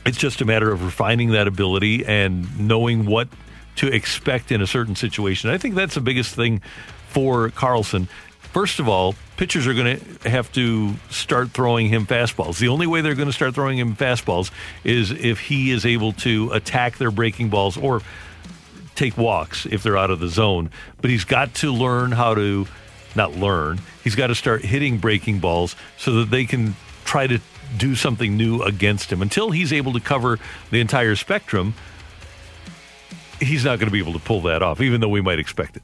it's 0.06 0.18
just 0.18 0.40
a 0.40 0.44
matter 0.44 0.70
of 0.72 0.82
refining 0.84 1.32
that 1.32 1.46
ability 1.46 2.04
and 2.06 2.58
knowing 2.58 3.04
what 3.06 3.28
to 3.76 3.86
expect 3.86 4.50
in 4.50 4.60
a 4.60 4.66
certain 4.66 4.96
situation. 4.96 5.50
I 5.50 5.58
think 5.58 5.74
that's 5.74 5.94
the 5.94 6.00
biggest 6.00 6.34
thing 6.34 6.62
for 7.08 7.50
Carlson. 7.50 8.08
First 8.52 8.80
of 8.80 8.88
all, 8.88 9.14
pitchers 9.36 9.66
are 9.66 9.74
going 9.74 10.00
to 10.00 10.30
have 10.30 10.50
to 10.52 10.94
start 11.10 11.50
throwing 11.50 11.88
him 11.88 12.06
fastballs. 12.06 12.58
The 12.58 12.68
only 12.68 12.86
way 12.86 13.02
they're 13.02 13.14
going 13.14 13.28
to 13.28 13.32
start 13.32 13.54
throwing 13.54 13.78
him 13.78 13.94
fastballs 13.94 14.50
is 14.84 15.10
if 15.10 15.38
he 15.38 15.70
is 15.70 15.84
able 15.84 16.12
to 16.14 16.50
attack 16.52 16.96
their 16.96 17.10
breaking 17.10 17.50
balls 17.50 17.76
or 17.76 18.00
take 18.98 19.16
walks 19.16 19.64
if 19.66 19.82
they're 19.82 19.96
out 19.96 20.10
of 20.10 20.20
the 20.20 20.28
zone. 20.28 20.70
But 21.00 21.10
he's 21.10 21.24
got 21.24 21.54
to 21.56 21.72
learn 21.72 22.12
how 22.12 22.34
to 22.34 22.66
not 23.14 23.36
learn. 23.36 23.80
He's 24.04 24.14
got 24.14 24.26
to 24.26 24.34
start 24.34 24.64
hitting 24.64 24.98
breaking 24.98 25.40
balls 25.40 25.76
so 25.96 26.12
that 26.14 26.30
they 26.30 26.44
can 26.44 26.74
try 27.04 27.26
to 27.26 27.40
do 27.76 27.94
something 27.94 28.36
new 28.36 28.62
against 28.62 29.12
him. 29.12 29.22
Until 29.22 29.50
he's 29.50 29.72
able 29.72 29.92
to 29.92 30.00
cover 30.00 30.38
the 30.70 30.80
entire 30.80 31.16
spectrum, 31.16 31.74
he's 33.40 33.64
not 33.64 33.78
going 33.78 33.88
to 33.88 33.92
be 33.92 33.98
able 33.98 34.12
to 34.14 34.18
pull 34.18 34.42
that 34.42 34.62
off, 34.62 34.80
even 34.80 35.00
though 35.00 35.08
we 35.08 35.20
might 35.20 35.38
expect 35.38 35.76
it. 35.76 35.82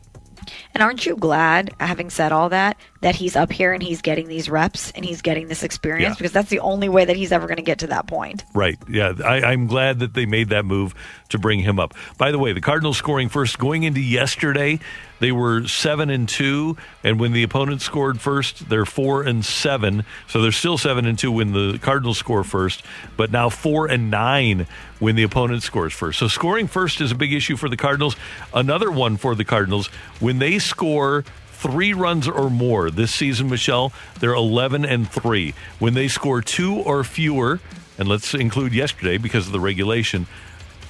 And 0.74 0.82
aren't 0.82 1.06
you 1.06 1.16
glad, 1.16 1.72
having 1.80 2.10
said 2.10 2.32
all 2.32 2.48
that, 2.50 2.76
that 3.04 3.14
he's 3.14 3.36
up 3.36 3.52
here 3.52 3.74
and 3.74 3.82
he's 3.82 4.00
getting 4.00 4.28
these 4.28 4.48
reps 4.48 4.90
and 4.92 5.04
he's 5.04 5.20
getting 5.20 5.46
this 5.48 5.62
experience? 5.62 6.12
Yeah. 6.12 6.16
Because 6.16 6.32
that's 6.32 6.48
the 6.48 6.60
only 6.60 6.88
way 6.88 7.04
that 7.04 7.16
he's 7.16 7.32
ever 7.32 7.46
going 7.46 7.58
to 7.58 7.62
get 7.62 7.78
to 7.80 7.86
that 7.88 8.06
point. 8.06 8.44
Right. 8.54 8.78
Yeah. 8.88 9.12
I, 9.22 9.42
I'm 9.42 9.66
glad 9.66 9.98
that 9.98 10.14
they 10.14 10.24
made 10.24 10.48
that 10.48 10.64
move 10.64 10.94
to 11.28 11.38
bring 11.38 11.60
him 11.60 11.78
up. 11.78 11.92
By 12.16 12.30
the 12.32 12.38
way, 12.38 12.52
the 12.52 12.62
Cardinals 12.62 12.96
scoring 12.96 13.28
first 13.28 13.58
going 13.58 13.82
into 13.82 14.00
yesterday, 14.00 14.80
they 15.20 15.32
were 15.32 15.66
seven 15.68 16.08
and 16.08 16.28
two, 16.28 16.76
and 17.02 17.20
when 17.20 17.32
the 17.32 17.42
opponent 17.42 17.82
scored 17.82 18.20
first, 18.20 18.68
they're 18.68 18.86
four 18.86 19.22
and 19.22 19.44
seven. 19.44 20.04
So 20.28 20.40
they're 20.40 20.52
still 20.52 20.78
seven 20.78 21.06
and 21.06 21.18
two 21.18 21.30
when 21.30 21.52
the 21.52 21.78
Cardinals 21.78 22.18
score 22.18 22.42
first, 22.42 22.82
but 23.16 23.30
now 23.30 23.48
four 23.48 23.86
and 23.86 24.10
nine 24.10 24.66
when 24.98 25.14
the 25.14 25.22
opponent 25.24 25.62
scores 25.62 25.92
first. 25.92 26.18
So 26.18 26.28
scoring 26.28 26.66
first 26.66 27.00
is 27.00 27.12
a 27.12 27.14
big 27.14 27.32
issue 27.32 27.56
for 27.56 27.68
the 27.68 27.76
Cardinals. 27.76 28.16
Another 28.54 28.90
one 28.90 29.16
for 29.16 29.34
the 29.34 29.44
Cardinals 29.44 29.88
when 30.20 30.38
they 30.38 30.58
score 30.58 31.24
three 31.64 31.94
runs 31.94 32.28
or 32.28 32.50
more 32.50 32.90
this 32.90 33.10
season, 33.10 33.48
Michelle, 33.48 33.90
they're 34.20 34.34
11 34.34 34.84
and 34.84 35.10
three. 35.10 35.54
When 35.78 35.94
they 35.94 36.08
score 36.08 36.42
two 36.42 36.74
or 36.74 37.02
fewer, 37.04 37.58
and 37.96 38.06
let's 38.06 38.34
include 38.34 38.74
yesterday 38.74 39.16
because 39.16 39.46
of 39.46 39.52
the 39.52 39.60
regulation, 39.60 40.26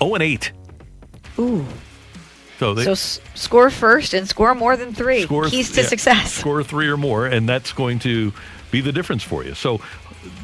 0 0.01 0.15
and 0.15 0.23
8. 0.25 0.53
Ooh. 1.39 1.65
So, 2.59 2.75
they, 2.75 2.83
so 2.83 2.93
s- 2.93 3.21
score 3.35 3.71
first 3.71 4.15
and 4.15 4.29
score 4.29 4.53
more 4.57 4.77
than 4.77 4.93
three. 4.93 5.23
Score, 5.23 5.45
Keys 5.45 5.71
to 5.73 5.83
yeah, 5.83 5.87
success. 5.87 6.33
Score 6.33 6.65
three 6.65 6.89
or 6.89 6.97
more, 6.97 7.27
and 7.27 7.49
that's 7.49 7.73
going 7.73 8.01
to 8.01 8.33
be 8.73 8.81
the 8.81 8.93
difference 8.93 9.23
for 9.23 9.45
you. 9.45 9.55
So 9.55 9.81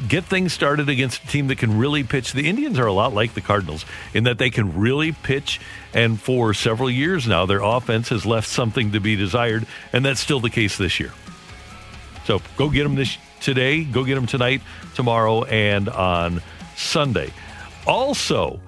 get 0.07 0.25
things 0.25 0.53
started 0.53 0.89
against 0.89 1.23
a 1.23 1.27
team 1.27 1.47
that 1.47 1.57
can 1.57 1.77
really 1.77 2.03
pitch. 2.03 2.33
The 2.33 2.47
Indians 2.49 2.79
are 2.79 2.87
a 2.87 2.93
lot 2.93 3.13
like 3.13 3.33
the 3.33 3.41
Cardinals 3.41 3.85
in 4.13 4.25
that 4.25 4.37
they 4.37 4.49
can 4.49 4.79
really 4.79 5.11
pitch, 5.11 5.59
and 5.93 6.19
for 6.19 6.53
several 6.53 6.89
years 6.89 7.27
now, 7.27 7.45
their 7.45 7.61
offense 7.61 8.09
has 8.09 8.25
left 8.25 8.47
something 8.47 8.91
to 8.91 8.99
be 8.99 9.15
desired, 9.15 9.65
and 9.93 10.03
that's 10.05 10.19
still 10.19 10.39
the 10.39 10.49
case 10.49 10.77
this 10.77 10.99
year. 10.99 11.11
So 12.25 12.41
go 12.57 12.69
get 12.69 12.83
them 12.83 12.95
this 12.95 13.17
today. 13.39 13.83
Go 13.83 14.03
get 14.03 14.15
them 14.15 14.27
tonight, 14.27 14.61
tomorrow, 14.95 15.43
and 15.45 15.89
on 15.89 16.41
Sunday. 16.75 17.33
Also, 17.87 18.59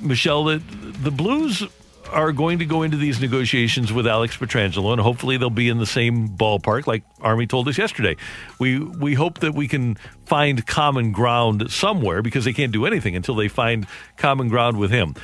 Michelle, 0.00 0.44
the, 0.44 0.62
the 1.02 1.10
Blues 1.10 1.64
are 2.08 2.32
going 2.32 2.58
to 2.58 2.64
go 2.64 2.82
into 2.82 2.96
these 2.96 3.20
negotiations 3.20 3.92
with 3.92 4.06
Alex 4.06 4.36
Pietrangelo, 4.36 4.92
and 4.92 5.00
hopefully 5.00 5.36
they'll 5.36 5.50
be 5.50 5.68
in 5.68 5.78
the 5.78 5.86
same 5.86 6.28
ballpark, 6.28 6.86
like 6.86 7.02
Army 7.20 7.46
told 7.46 7.68
us 7.68 7.78
yesterday. 7.78 8.16
We 8.58 8.78
we 8.78 9.14
hope 9.14 9.40
that 9.40 9.54
we 9.54 9.68
can 9.68 9.96
find 10.24 10.66
common 10.66 11.12
ground 11.12 11.70
somewhere 11.70 12.22
because 12.22 12.44
they 12.44 12.52
can't 12.52 12.72
do 12.72 12.86
anything 12.86 13.16
until 13.16 13.34
they 13.34 13.48
find 13.48 13.86
common 14.16 14.48
ground 14.48 14.78
with 14.78 14.90
him. 14.90 15.14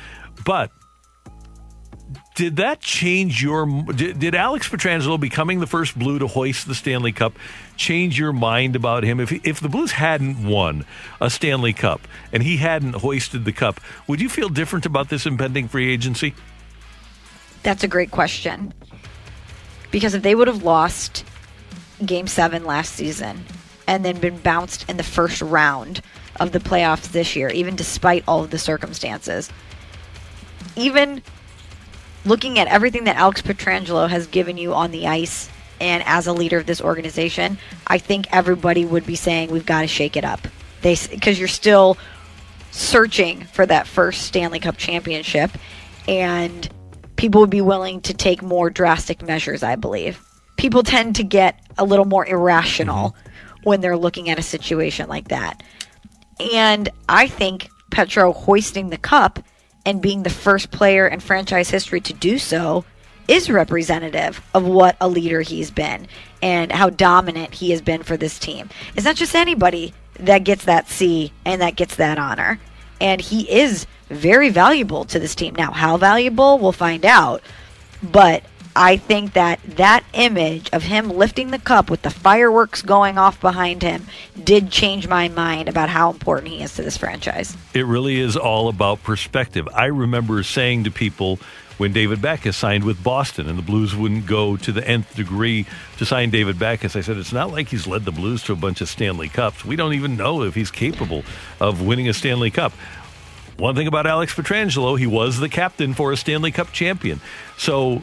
But 0.45 0.71
did 2.35 2.55
that 2.55 2.79
change 2.79 3.43
your 3.43 3.65
did, 3.93 4.19
did 4.19 4.35
Alex 4.35 4.67
Pietrangelo 4.67 5.19
becoming 5.19 5.59
the 5.59 5.67
first 5.67 5.97
Blue 5.97 6.17
to 6.19 6.27
hoist 6.27 6.67
the 6.67 6.75
Stanley 6.75 7.11
Cup 7.11 7.33
change 7.77 8.17
your 8.17 8.33
mind 8.33 8.75
about 8.75 9.03
him? 9.03 9.19
If 9.19 9.31
if 9.45 9.59
the 9.59 9.69
Blues 9.69 9.91
hadn't 9.91 10.45
won 10.45 10.85
a 11.21 11.29
Stanley 11.29 11.73
Cup 11.73 12.01
and 12.31 12.41
he 12.41 12.57
hadn't 12.57 12.95
hoisted 12.95 13.45
the 13.45 13.51
cup, 13.51 13.79
would 14.07 14.19
you 14.19 14.29
feel 14.29 14.49
different 14.49 14.85
about 14.85 15.09
this 15.09 15.25
impending 15.25 15.67
free 15.67 15.91
agency? 15.93 16.33
That's 17.63 17.83
a 17.83 17.87
great 17.87 18.11
question. 18.11 18.73
Because 19.91 20.13
if 20.13 20.23
they 20.23 20.35
would 20.35 20.47
have 20.47 20.63
lost 20.63 21.25
game 22.05 22.27
7 22.27 22.65
last 22.65 22.93
season 22.93 23.45
and 23.87 24.03
then 24.03 24.19
been 24.19 24.37
bounced 24.37 24.89
in 24.89 24.97
the 24.97 25.03
first 25.03 25.41
round 25.41 26.01
of 26.39 26.51
the 26.51 26.59
playoffs 26.59 27.11
this 27.11 27.35
year, 27.35 27.49
even 27.49 27.75
despite 27.75 28.23
all 28.27 28.43
of 28.43 28.51
the 28.51 28.57
circumstances, 28.57 29.49
even 30.75 31.21
looking 32.25 32.57
at 32.59 32.67
everything 32.67 33.03
that 33.03 33.15
Alex 33.15 33.41
Pietrangelo 33.41 34.09
has 34.09 34.27
given 34.27 34.57
you 34.57 34.73
on 34.73 34.91
the 34.91 35.07
ice 35.07 35.49
and 35.79 36.03
as 36.05 36.27
a 36.27 36.33
leader 36.33 36.57
of 36.57 36.65
this 36.65 36.81
organization, 36.81 37.57
I 37.87 37.97
think 37.97 38.25
everybody 38.31 38.85
would 38.85 39.05
be 39.05 39.15
saying 39.15 39.51
we've 39.51 39.65
got 39.65 39.81
to 39.81 39.87
shake 39.87 40.15
it 40.15 40.23
up. 40.23 40.47
They 40.81 40.95
because 41.09 41.39
you're 41.39 41.47
still 41.47 41.97
searching 42.71 43.41
for 43.41 43.65
that 43.65 43.85
first 43.85 44.23
Stanley 44.23 44.59
Cup 44.59 44.77
championship 44.77 45.51
and 46.07 46.69
people 47.15 47.41
would 47.41 47.49
be 47.49 47.61
willing 47.61 48.01
to 48.01 48.13
take 48.13 48.41
more 48.41 48.69
drastic 48.69 49.21
measures, 49.21 49.63
I 49.63 49.75
believe. 49.75 50.21
People 50.57 50.83
tend 50.83 51.15
to 51.17 51.23
get 51.23 51.59
a 51.77 51.85
little 51.85 52.05
more 52.05 52.25
irrational 52.25 53.11
mm-hmm. 53.11 53.63
when 53.63 53.81
they're 53.81 53.97
looking 53.97 54.29
at 54.29 54.39
a 54.39 54.43
situation 54.43 55.09
like 55.09 55.29
that. 55.29 55.63
And 56.53 56.89
I 57.07 57.27
think 57.27 57.69
Petro 57.91 58.33
hoisting 58.33 58.89
the 58.89 58.97
cup 58.97 59.39
and 59.85 60.01
being 60.01 60.23
the 60.23 60.29
first 60.29 60.71
player 60.71 61.07
in 61.07 61.19
franchise 61.19 61.69
history 61.69 62.01
to 62.01 62.13
do 62.13 62.37
so 62.37 62.85
is 63.27 63.49
representative 63.49 64.41
of 64.53 64.65
what 64.65 64.97
a 64.99 65.07
leader 65.07 65.41
he's 65.41 65.71
been 65.71 66.07
and 66.41 66.71
how 66.71 66.89
dominant 66.89 67.53
he 67.53 67.71
has 67.71 67.81
been 67.81 68.03
for 68.03 68.17
this 68.17 68.37
team. 68.37 68.69
It's 68.95 69.05
not 69.05 69.15
just 69.15 69.35
anybody 69.35 69.93
that 70.19 70.39
gets 70.39 70.65
that 70.65 70.89
C 70.89 71.31
and 71.45 71.61
that 71.61 71.75
gets 71.75 71.95
that 71.95 72.17
honor. 72.17 72.59
And 73.03 73.21
he 73.21 73.51
is 73.51 73.85
very 74.09 74.49
valuable 74.49 75.05
to 75.05 75.19
this 75.19 75.35
team. 75.35 75.53
Now, 75.53 75.71
how 75.71 75.97
valuable, 75.97 76.57
we'll 76.57 76.71
find 76.71 77.05
out. 77.05 77.43
But 78.01 78.43
I 78.75 78.97
think 78.97 79.33
that 79.33 79.59
that 79.75 80.03
image 80.13 80.69
of 80.73 80.83
him 80.83 81.09
lifting 81.09 81.51
the 81.51 81.59
cup 81.59 81.91
with 81.91 82.01
the 82.01 82.09
fireworks 82.09 82.81
going 82.81 83.17
off 83.17 83.39
behind 83.39 83.83
him 83.83 84.07
did 84.41 84.71
change 84.71 85.07
my 85.07 85.27
mind 85.29 85.69
about 85.69 85.89
how 85.89 86.09
important 86.09 86.51
he 86.51 86.63
is 86.63 86.73
to 86.75 86.81
this 86.81 86.97
franchise. 86.97 87.55
It 87.73 87.85
really 87.85 88.19
is 88.19 88.35
all 88.35 88.69
about 88.69 89.03
perspective. 89.03 89.67
I 89.75 89.85
remember 89.85 90.41
saying 90.41 90.85
to 90.85 90.91
people 90.91 91.39
when 91.77 91.91
David 91.91 92.21
Backes 92.21 92.55
signed 92.55 92.83
with 92.83 93.03
Boston 93.03 93.49
and 93.49 93.57
the 93.57 93.63
Blues 93.63 93.95
wouldn't 93.95 94.25
go 94.25 94.57
to 94.57 94.71
the 94.71 94.87
nth 94.87 95.15
degree 95.15 95.65
to 95.97 96.05
sign 96.05 96.29
David 96.29 96.59
Backes, 96.59 96.95
I 96.95 97.01
said, 97.01 97.17
it's 97.17 97.33
not 97.33 97.51
like 97.51 97.69
he's 97.69 97.87
led 97.87 98.05
the 98.05 98.11
Blues 98.11 98.43
to 98.43 98.53
a 98.53 98.55
bunch 98.55 98.81
of 98.81 98.89
Stanley 98.89 99.29
Cups. 99.29 99.65
We 99.65 99.75
don't 99.75 99.93
even 99.93 100.15
know 100.15 100.43
if 100.43 100.55
he's 100.55 100.71
capable 100.71 101.23
of 101.59 101.81
winning 101.81 102.07
a 102.07 102.13
Stanley 102.13 102.51
Cup. 102.51 102.73
One 103.57 103.75
thing 103.75 103.87
about 103.87 104.07
Alex 104.07 104.33
Pietrangelo, 104.33 104.97
he 104.97 105.07
was 105.07 105.39
the 105.39 105.49
captain 105.49 105.93
for 105.93 106.11
a 106.11 106.17
Stanley 106.17 106.51
Cup 106.51 106.71
champion. 106.71 107.21
So 107.57 108.01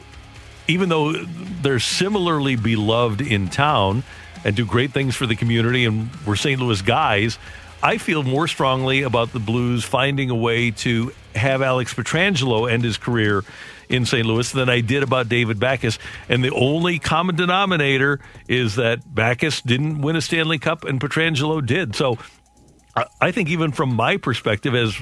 even 0.67 0.89
though 0.89 1.13
they're 1.13 1.79
similarly 1.79 2.55
beloved 2.55 3.21
in 3.21 3.49
town 3.49 4.03
and 4.43 4.55
do 4.55 4.65
great 4.65 4.91
things 4.91 5.15
for 5.15 5.25
the 5.25 5.35
community 5.35 5.85
and 5.85 6.09
we're 6.25 6.35
St. 6.35 6.59
Louis 6.59 6.81
guys, 6.81 7.37
I 7.83 7.97
feel 7.97 8.23
more 8.23 8.47
strongly 8.47 9.01
about 9.01 9.33
the 9.33 9.39
Blues 9.39 9.83
finding 9.83 10.29
a 10.29 10.35
way 10.35 10.71
to 10.71 11.11
have 11.35 11.61
Alex 11.61 11.93
Pietrangelo 11.93 12.71
end 12.71 12.83
his 12.83 12.97
career 12.97 13.43
in 13.89 14.05
St. 14.05 14.25
Louis 14.25 14.49
than 14.51 14.69
I 14.69 14.81
did 14.81 15.03
about 15.03 15.29
David 15.29 15.59
Backes. 15.59 15.99
And 16.29 16.43
the 16.43 16.51
only 16.51 16.99
common 16.99 17.35
denominator 17.35 18.19
is 18.47 18.75
that 18.75 19.13
Backes 19.13 19.61
didn't 19.61 20.01
win 20.01 20.15
a 20.15 20.21
Stanley 20.21 20.59
Cup 20.59 20.85
and 20.85 20.99
Pietrangelo 20.99 21.65
did. 21.65 21.95
So 21.95 22.17
I 23.19 23.31
think 23.31 23.49
even 23.49 23.71
from 23.71 23.95
my 23.95 24.17
perspective, 24.17 24.75
as 24.75 24.93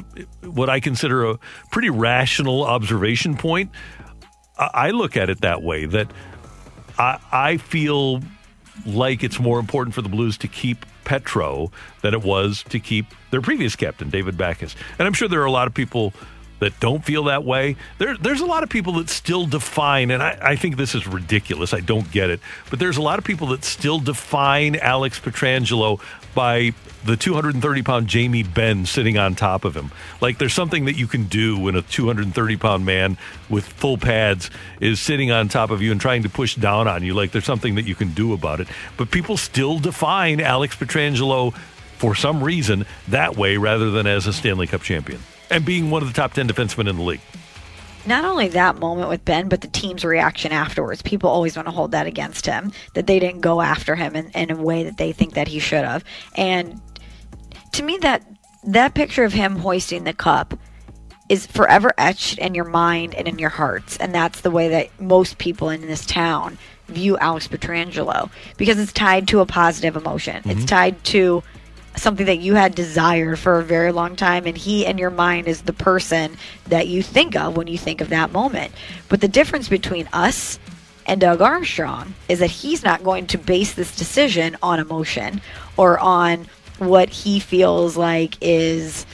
what 0.44 0.70
I 0.70 0.80
consider 0.80 1.26
a 1.26 1.40
pretty 1.72 1.90
rational 1.90 2.64
observation 2.64 3.36
point, 3.36 3.72
I 4.58 4.92
look 4.92 5.18
at 5.18 5.30
it 5.30 5.42
that 5.42 5.64
way. 5.64 5.86
That 5.86 6.12
I, 6.98 7.20
I 7.32 7.58
feel 7.58 8.22
like 8.86 9.24
it's 9.24 9.40
more 9.40 9.60
important 9.60 9.96
for 9.96 10.02
the 10.02 10.10
Blues 10.10 10.38
to 10.40 10.48
keep 10.48 10.86
Petro 11.10 11.72
than 12.04 12.14
it 12.14 12.22
was 12.22 12.62
to 12.70 12.80
keep 12.80 13.08
their 13.32 13.42
previous 13.42 13.76
captain, 13.76 14.12
David 14.12 14.38
Backes. 14.38 14.76
And 15.00 15.08
I'm 15.08 15.14
sure 15.14 15.28
there 15.28 15.42
are 15.42 15.46
a 15.46 15.52
lot 15.52 15.66
of 15.66 15.74
people 15.74 16.14
that 16.60 16.80
don't 16.80 17.04
feel 17.04 17.24
that 17.24 17.44
way. 17.44 17.78
There, 17.98 18.16
there's 18.16 18.42
a 18.42 18.46
lot 18.46 18.62
of 18.62 18.70
people 18.70 18.94
that 18.94 19.10
still 19.10 19.48
define, 19.48 20.12
and 20.12 20.22
I, 20.22 20.38
I, 20.40 20.56
think 20.56 20.78
this 20.78 20.94
is 20.94 21.08
ridiculous. 21.08 21.74
I 21.74 21.80
don't 21.80 22.12
get 22.12 22.30
it. 22.30 22.42
But 22.70 22.78
there's 22.78 22.98
a 22.98 23.02
lot 23.02 23.18
of 23.18 23.26
people 23.26 23.48
that 23.48 23.64
still 23.64 24.00
define 24.00 24.76
Alex 24.76 25.20
Pietrangelo 25.20 26.00
by 26.34 26.74
the 27.06 27.16
230 27.16 27.82
pound 27.84 28.08
Jamie 28.08 28.44
Benn 28.44 28.86
sitting 28.86 29.18
on 29.18 29.36
top 29.36 29.66
of 29.66 29.76
him. 29.76 29.92
Like 30.22 30.38
there's 30.38 30.54
something 30.54 30.86
that 30.86 30.98
you 30.98 31.08
can 31.08 31.26
do 31.26 31.58
when 31.58 31.76
a 31.76 31.82
230 31.82 32.58
pound 32.58 32.86
man 32.86 33.18
with 33.50 33.66
full 33.66 33.98
pads 33.98 34.50
is 34.82 35.00
sitting 35.00 35.32
on 35.32 35.48
top 35.48 35.72
of 35.72 35.82
you 35.82 35.92
and 35.92 36.00
trying 36.00 36.24
to 36.24 36.30
push 36.30 36.56
down 36.56 36.88
on 36.88 37.04
you. 37.04 37.14
Like 37.14 37.32
there's 37.32 37.46
something 37.46 37.76
that 37.76 37.86
you 37.86 37.96
can 37.96 38.14
do 38.14 38.34
about 38.34 38.60
it. 38.60 38.68
But 38.98 39.12
people 39.12 39.38
still 39.38 39.80
define 39.80 40.42
Alex 40.42 40.76
Pietrangelo 40.76 41.56
for 41.98 42.16
some 42.16 42.44
reason 42.44 42.86
that 43.10 43.36
way 43.36 43.58
rather 43.58 43.92
than 43.92 44.08
as 44.08 44.28
a 44.28 44.34
Stanley 44.34 44.68
Cup 44.68 44.82
champion 44.82 45.20
and 45.50 45.66
being 45.66 45.90
one 45.90 46.02
of 46.02 46.08
the 46.08 46.14
top 46.14 46.34
10 46.34 46.48
defensemen 46.48 46.90
in 46.90 46.96
the 46.96 47.02
league 47.02 47.22
not 48.10 48.26
only 48.26 48.50
that 48.50 48.78
moment 48.78 49.08
with 49.08 49.24
Benn, 49.24 49.48
but 49.48 49.62
the 49.62 49.68
team's 49.68 50.04
reaction 50.04 50.52
afterwards. 50.52 51.02
People 51.02 51.30
always 51.30 51.56
want 51.56 51.68
to 51.68 51.72
hold 51.72 51.92
that 51.92 52.08
against 52.08 52.46
him, 52.46 52.74
that 52.96 53.08
they 53.08 53.20
didn't 53.20 53.42
go 53.42 53.62
after 53.62 53.96
him 53.96 54.16
in, 54.16 54.30
in 54.32 54.52
a 54.52 54.62
way 54.62 54.84
that 54.84 54.98
they 54.98 55.14
think 55.14 55.36
that 55.36 55.48
he 55.48 55.60
should 55.60 55.86
have. 55.86 56.04
And 56.36 56.82
to 57.74 57.84
me, 57.84 57.98
that 58.00 58.26
that 58.66 58.94
picture 58.94 59.24
of 59.24 59.32
him 59.32 59.56
hoisting 59.58 60.04
the 60.04 60.14
cup 60.14 60.60
is 61.30 61.46
forever 61.46 61.94
etched 61.98 62.40
in 62.40 62.56
your 62.56 62.66
mind 62.66 63.14
and 63.14 63.28
in 63.28 63.40
your 63.40 63.52
hearts. 63.52 63.96
And 63.98 64.14
that's 64.14 64.42
the 64.42 64.52
way 64.52 64.68
that 64.70 65.00
most 65.00 65.38
people 65.38 65.70
in 65.70 65.82
this 65.82 66.06
town 66.06 66.58
view 66.88 67.18
Alex 67.20 67.48
Pietrangelo 67.48 68.30
because 68.58 68.80
it's 68.80 68.92
tied 68.92 69.28
to 69.30 69.40
a 69.40 69.46
positive 69.46 69.96
emotion. 69.96 70.38
Mm-hmm. 70.38 70.50
It's 70.50 70.66
tied 70.66 71.02
to 71.06 71.44
something 72.02 72.26
that 72.26 72.40
you 72.40 72.56
had 72.56 72.76
desired 72.76 73.38
for 73.38 73.60
a 73.60 73.64
very 73.64 73.92
long 73.92 74.16
time 74.16 74.46
and 74.46 74.58
he 74.58 74.86
in 74.86 74.98
your 74.98 75.10
mind 75.10 75.48
is 75.48 75.64
the 75.64 75.74
person 75.74 76.38
that 76.68 76.88
you 76.88 77.04
think 77.04 77.36
of 77.36 77.58
when 77.58 77.68
you 77.68 77.78
think 77.78 78.02
of 78.02 78.10
that 78.10 78.32
moment. 78.32 78.72
But 79.08 79.22
the 79.22 79.28
difference 79.28 79.70
between 79.70 80.08
us 80.14 80.60
and 81.06 81.20
Doug 81.20 81.42
Armstrong 81.42 82.14
is 82.28 82.40
that 82.40 82.52
he's 82.52 82.84
not 82.84 83.04
going 83.04 83.28
to 83.28 83.38
base 83.38 83.74
this 83.74 83.96
decision 83.96 84.58
on 84.62 84.80
emotion 84.80 85.42
or 85.76 86.00
on 86.00 86.48
what 86.78 87.10
he 87.10 87.40
feels 87.40 87.98
like 87.98 88.38
is 88.42 89.06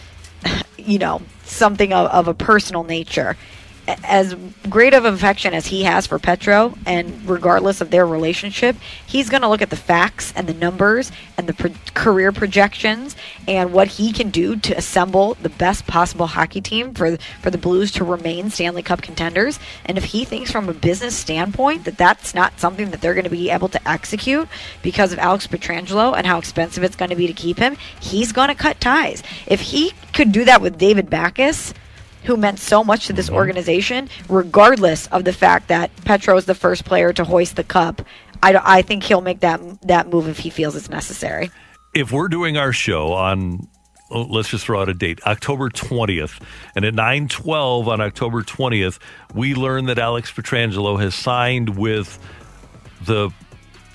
you 0.77 0.99
know 0.99 1.21
something 1.43 1.93
of, 1.93 2.07
of 2.11 2.27
a 2.27 2.33
personal 2.33 2.83
nature 2.83 3.37
as 4.03 4.35
great 4.69 4.93
of 4.93 5.05
affection 5.05 5.53
as 5.53 5.67
he 5.67 5.83
has 5.83 6.07
for 6.07 6.17
Petro, 6.17 6.75
and 6.85 7.27
regardless 7.27 7.81
of 7.81 7.91
their 7.91 8.05
relationship, 8.05 8.75
he's 9.05 9.29
going 9.29 9.41
to 9.41 9.47
look 9.47 9.61
at 9.61 9.69
the 9.69 9.75
facts 9.75 10.33
and 10.35 10.47
the 10.47 10.53
numbers 10.53 11.11
and 11.37 11.47
the 11.47 11.53
pro- 11.53 11.71
career 11.93 12.31
projections 12.31 13.15
and 13.47 13.73
what 13.73 13.87
he 13.87 14.11
can 14.11 14.29
do 14.29 14.55
to 14.55 14.75
assemble 14.75 15.35
the 15.35 15.49
best 15.49 15.85
possible 15.85 16.27
hockey 16.27 16.61
team 16.61 16.93
for 16.93 17.17
for 17.41 17.51
the 17.51 17.57
Blues 17.57 17.91
to 17.91 18.03
remain 18.03 18.49
Stanley 18.49 18.81
Cup 18.81 19.01
contenders. 19.01 19.59
And 19.85 19.97
if 19.97 20.05
he 20.05 20.25
thinks 20.25 20.51
from 20.51 20.69
a 20.69 20.73
business 20.73 21.15
standpoint 21.15 21.85
that 21.85 21.97
that's 21.97 22.33
not 22.33 22.59
something 22.59 22.91
that 22.91 23.01
they're 23.01 23.13
going 23.13 23.25
to 23.25 23.29
be 23.29 23.49
able 23.49 23.69
to 23.69 23.87
execute 23.87 24.47
because 24.81 25.13
of 25.13 25.19
Alex 25.19 25.47
Pietrangelo 25.47 26.15
and 26.15 26.25
how 26.25 26.37
expensive 26.37 26.83
it's 26.83 26.95
going 26.95 27.09
to 27.09 27.15
be 27.15 27.27
to 27.27 27.33
keep 27.33 27.59
him, 27.59 27.77
he's 27.99 28.31
going 28.31 28.49
to 28.49 28.55
cut 28.55 28.79
ties. 28.81 29.21
If 29.47 29.61
he 29.61 29.93
could 30.13 30.31
do 30.31 30.45
that 30.45 30.61
with 30.61 30.77
David 30.77 31.09
Backes 31.09 31.73
who 32.25 32.37
meant 32.37 32.59
so 32.59 32.83
much 32.83 33.07
to 33.07 33.13
this 33.13 33.27
mm-hmm. 33.27 33.35
organization, 33.35 34.09
regardless 34.29 35.07
of 35.07 35.23
the 35.23 35.33
fact 35.33 35.67
that 35.69 35.95
Petro 36.05 36.35
is 36.37 36.45
the 36.45 36.55
first 36.55 36.85
player 36.85 37.13
to 37.13 37.23
hoist 37.23 37.55
the 37.55 37.63
cup 37.63 38.01
I, 38.45 38.77
I 38.77 38.81
think 38.83 39.03
he'll 39.03 39.21
make 39.21 39.39
that 39.39 39.59
that 39.81 40.09
move 40.09 40.27
if 40.27 40.37
he 40.37 40.49
feels 40.49 40.75
it's 40.75 40.89
necessary. 40.89 41.51
if 41.93 42.11
we're 42.11 42.27
doing 42.27 42.57
our 42.57 42.71
show 42.71 43.13
on 43.13 43.67
oh, 44.11 44.21
let's 44.23 44.49
just 44.49 44.65
throw 44.65 44.81
out 44.81 44.89
a 44.89 44.93
date 44.93 45.19
october 45.25 45.69
20th 45.69 46.41
and 46.75 46.85
at 46.85 46.93
912 46.93 47.87
on 47.87 48.01
october 48.01 48.43
20th 48.43 48.99
we 49.33 49.55
learn 49.55 49.85
that 49.85 49.97
alex 49.97 50.31
pietrangelo 50.31 50.99
has 50.99 51.15
signed 51.15 51.77
with 51.77 52.19
the 53.01 53.31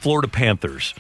florida 0.01 0.29
panthers 0.29 0.95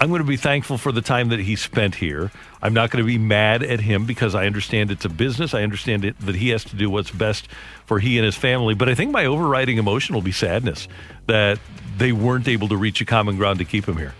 i'm 0.00 0.08
going 0.08 0.20
to 0.20 0.28
be 0.28 0.36
thankful 0.36 0.76
for 0.76 0.92
the 0.92 1.02
time 1.02 1.28
that 1.28 1.40
he 1.40 1.56
spent 1.56 1.94
here 1.94 2.30
i'm 2.62 2.72
not 2.72 2.90
going 2.90 3.02
to 3.02 3.06
be 3.06 3.18
mad 3.18 3.62
at 3.62 3.80
him 3.80 4.06
because 4.06 4.34
i 4.34 4.46
understand 4.46 4.90
it's 4.90 5.04
a 5.04 5.08
business 5.08 5.52
i 5.54 5.62
understand 5.62 6.04
it, 6.04 6.18
that 6.20 6.36
he 6.36 6.50
has 6.50 6.64
to 6.64 6.76
do 6.76 6.88
what's 6.88 7.10
best 7.10 7.48
for 7.86 7.98
he 7.98 8.16
and 8.18 8.24
his 8.24 8.36
family 8.36 8.74
but 8.74 8.88
i 8.88 8.94
think 8.94 9.10
my 9.10 9.24
overriding 9.26 9.78
emotion 9.78 10.14
will 10.14 10.22
be 10.22 10.32
sadness 10.32 10.88
that 11.26 11.58
they 11.98 12.12
weren't 12.12 12.48
able 12.48 12.68
to 12.68 12.76
reach 12.76 13.00
a 13.00 13.04
common 13.04 13.36
ground 13.36 13.58
to 13.58 13.64
keep 13.64 13.86
him 13.86 13.96
here 13.96 14.14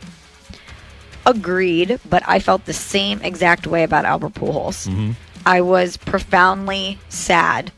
Agreed, 1.24 2.00
but 2.08 2.22
I 2.26 2.40
felt 2.40 2.64
the 2.64 2.72
same 2.72 3.20
exact 3.22 3.68
way 3.68 3.84
about 3.84 4.04
Albert 4.04 4.34
Pujols. 4.34 4.88
Mhm. 4.88 5.14
I 5.46 5.60
was 5.60 5.96
profoundly 5.96 6.98
sad 7.08 7.70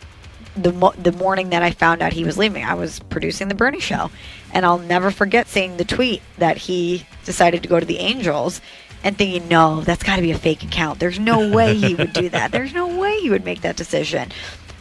the 0.56 0.72
mo- 0.72 0.94
the 0.96 1.12
morning 1.12 1.50
that 1.50 1.62
I 1.62 1.72
found 1.72 2.00
out 2.00 2.12
he 2.14 2.24
was 2.24 2.38
leaving. 2.38 2.64
I 2.64 2.72
was 2.72 3.00
producing 3.10 3.48
the 3.48 3.54
Bernie 3.54 3.80
show, 3.80 4.10
and 4.52 4.64
I'll 4.64 4.78
never 4.78 5.10
forget 5.10 5.48
seeing 5.48 5.76
the 5.76 5.84
tweet 5.84 6.22
that 6.38 6.56
he 6.56 7.04
decided 7.26 7.62
to 7.64 7.68
go 7.68 7.78
to 7.78 7.84
the 7.84 7.98
Angels 7.98 8.62
and 9.04 9.16
thinking, 9.16 9.46
"No, 9.46 9.82
that's 9.82 10.02
got 10.02 10.16
to 10.16 10.22
be 10.22 10.32
a 10.32 10.38
fake 10.38 10.64
account. 10.64 10.98
There's 10.98 11.20
no 11.20 11.50
way 11.50 11.76
he 11.76 11.94
would 11.94 12.12
do 12.12 12.28
that. 12.30 12.50
There's 12.50 12.74
no 12.74 12.98
way 13.00 13.20
he 13.20 13.30
would 13.30 13.44
make 13.44 13.60
that 13.60 13.76
decision." 13.76 14.32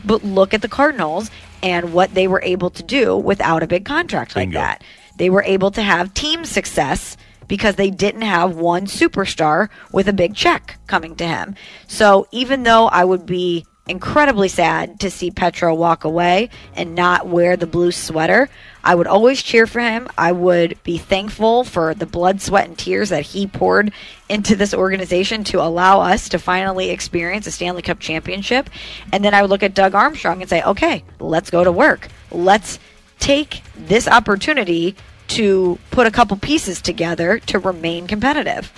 But 0.03 0.23
look 0.23 0.53
at 0.53 0.61
the 0.61 0.67
Cardinals 0.67 1.29
and 1.61 1.93
what 1.93 2.13
they 2.13 2.27
were 2.27 2.41
able 2.43 2.69
to 2.71 2.83
do 2.83 3.15
without 3.15 3.63
a 3.63 3.67
big 3.67 3.85
contract 3.85 4.35
like 4.35 4.49
Bingo. 4.49 4.59
that. 4.59 4.83
They 5.17 5.29
were 5.29 5.43
able 5.43 5.71
to 5.71 5.81
have 5.81 6.13
team 6.13 6.43
success 6.43 7.15
because 7.47 7.75
they 7.75 7.89
didn't 7.89 8.21
have 8.21 8.55
one 8.55 8.85
superstar 8.85 9.69
with 9.91 10.07
a 10.07 10.13
big 10.13 10.35
check 10.35 10.77
coming 10.87 11.15
to 11.17 11.27
him. 11.27 11.55
So 11.87 12.27
even 12.31 12.63
though 12.63 12.87
I 12.87 13.05
would 13.05 13.25
be 13.25 13.65
incredibly 13.87 14.47
sad 14.47 14.99
to 15.01 15.11
see 15.11 15.29
Petro 15.29 15.73
walk 15.75 16.05
away 16.05 16.49
and 16.75 16.95
not 16.95 17.27
wear 17.27 17.57
the 17.57 17.67
blue 17.67 17.91
sweater, 17.91 18.49
I 18.83 18.95
would 18.95 19.07
always 19.07 19.43
cheer 19.43 19.67
for 19.67 19.81
him. 19.81 20.07
I 20.17 20.31
would 20.31 20.81
be 20.83 20.97
thankful 20.97 21.63
for 21.63 21.93
the 21.93 22.05
blood, 22.05 22.41
sweat, 22.41 22.67
and 22.67 22.77
tears 22.77 23.09
that 23.09 23.25
he 23.25 23.45
poured 23.45 23.91
into 24.29 24.55
this 24.55 24.73
organization 24.73 25.43
to 25.45 25.61
allow 25.61 25.99
us 25.99 26.29
to 26.29 26.39
finally 26.39 26.89
experience 26.89 27.45
a 27.47 27.51
Stanley 27.51 27.81
Cup 27.81 27.99
championship. 27.99 28.69
And 29.11 29.23
then 29.23 29.33
I 29.33 29.41
would 29.41 29.49
look 29.49 29.63
at 29.63 29.73
Doug 29.73 29.95
Armstrong 29.95 30.41
and 30.41 30.49
say, 30.49 30.63
okay, 30.63 31.03
let's 31.19 31.49
go 31.49 31.63
to 31.63 31.71
work. 31.71 32.07
Let's 32.31 32.79
take 33.19 33.63
this 33.75 34.07
opportunity 34.07 34.95
to 35.29 35.79
put 35.91 36.07
a 36.07 36.11
couple 36.11 36.37
pieces 36.37 36.81
together 36.81 37.39
to 37.39 37.59
remain 37.59 38.07
competitive. 38.07 38.71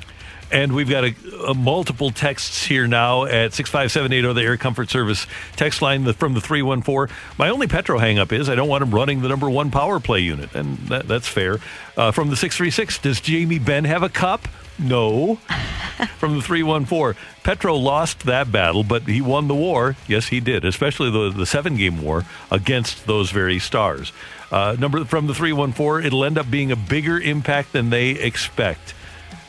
And 0.52 0.74
we've 0.74 0.90
got 0.90 1.04
a, 1.04 1.16
a 1.48 1.54
multiple 1.54 2.12
texts 2.12 2.66
here 2.66 2.88
now 2.88 3.26
at 3.26 3.54
65780, 3.54 4.34
the 4.34 4.46
Air 4.46 4.58
Comfort 4.58 4.90
Service 4.90 5.26
text 5.56 5.82
line 5.82 6.04
the, 6.04 6.14
from 6.14 6.34
the 6.34 6.42
314. 6.42 7.16
My 7.38 7.50
only 7.50 7.68
Petro 7.68 8.00
hangup 8.00 8.32
is 8.32 8.48
I 8.48 8.56
don't 8.56 8.70
want 8.70 8.84
him 8.84 8.92
running 8.92 9.22
the 9.22 9.28
number 9.28 9.50
one 9.50 9.72
power 9.72 10.00
play 10.00 10.20
unit, 10.20 10.54
and 10.54 10.78
that, 10.88 11.08
that's 11.08 11.28
fair. 11.28 11.60
Uh, 11.98 12.12
from 12.12 12.30
the 12.30 12.36
636, 12.36 13.00
does 13.00 13.22
Jamie 13.22 13.60
Benn 13.60 13.86
have 13.86 14.04
a 14.04 14.10
cup? 14.10 14.48
No. 14.78 15.36
from 16.18 16.36
the 16.36 16.42
314, 16.42 17.20
Petro 17.44 17.76
lost 17.76 18.26
that 18.26 18.52
battle, 18.52 18.84
but 18.84 19.04
he 19.04 19.22
won 19.22 19.48
the 19.48 19.56
war. 19.56 19.96
Yes, 20.08 20.28
he 20.28 20.40
did, 20.40 20.66
especially 20.66 21.10
the, 21.10 21.32
the 21.36 21.46
seven 21.46 21.78
game 21.78 22.02
war 22.02 22.26
against 22.52 23.08
those 23.08 23.32
very 23.32 23.60
stars. 23.60 24.12
Uh, 24.52 24.76
number 24.78 25.06
from 25.06 25.28
the 25.28 25.34
314, 25.34 26.06
it'll 26.06 26.24
end 26.24 26.38
up 26.38 26.52
being 26.52 26.72
a 26.72 26.76
bigger 26.76 27.20
impact 27.20 27.74
than 27.74 27.90
they 27.90 28.10
expect. 28.12 28.94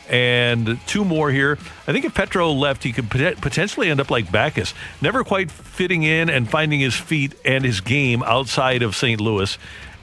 And 0.09 0.79
two 0.87 1.05
more 1.05 1.31
here. 1.31 1.59
I 1.87 1.93
think 1.93 2.05
if 2.05 2.15
Petro 2.15 2.53
left, 2.53 2.85
he 2.85 2.93
could 2.93 3.11
pot- 3.11 3.41
potentially 3.41 3.91
end 3.91 4.01
up 4.01 4.11
like 4.11 4.31
Backes, 4.31 4.73
never 5.01 5.25
quite 5.25 5.51
fitting 5.51 6.03
in 6.05 6.31
and 6.31 6.49
finding 6.49 6.81
his 6.81 6.95
feet 6.95 7.35
and 7.45 7.65
his 7.65 7.81
game 7.81 8.23
outside 8.23 8.83
of 8.83 8.95
St. 8.95 9.21
Louis. 9.21 9.59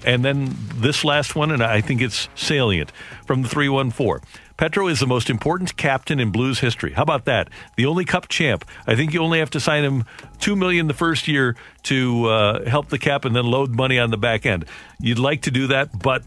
And 0.06 0.24
then 0.26 0.56
this 0.76 1.06
last 1.06 1.36
one, 1.36 1.52
and 1.52 1.64
I 1.64 1.82
think 1.82 2.02
it's 2.02 2.28
salient 2.36 2.92
from 3.26 3.42
the 3.42 3.50
314. 3.50 4.20
Petro 4.58 4.88
is 4.88 5.00
the 5.00 5.08
most 5.08 5.30
important 5.30 5.76
captain 5.78 6.20
in 6.20 6.30
Blues 6.30 6.60
history. 6.60 6.94
How 6.94 7.02
about 7.04 7.26
that? 7.26 7.50
The 7.76 7.86
only 7.86 8.06
Cup 8.06 8.28
champ. 8.28 8.66
I 8.86 8.96
think 8.96 9.14
you 9.14 9.22
only 9.22 9.40
have 9.40 9.50
to 9.52 9.60
sign 9.60 9.84
him 9.84 10.06
two 10.40 10.56
million 10.56 10.88
the 10.88 10.94
first 10.94 11.28
year 11.28 11.56
to 11.84 12.26
uh, 12.26 12.70
help 12.70 12.90
the 12.90 13.00
cap, 13.00 13.26
and 13.26 13.36
then 13.36 13.46
load 13.46 13.72
money 13.72 13.98
on 13.98 14.12
the 14.12 14.18
back 14.18 14.46
end. 14.46 14.66
You'd 15.00 15.20
like 15.20 15.44
to 15.44 15.52
do 15.52 15.68
that, 15.68 15.98
but 15.98 16.24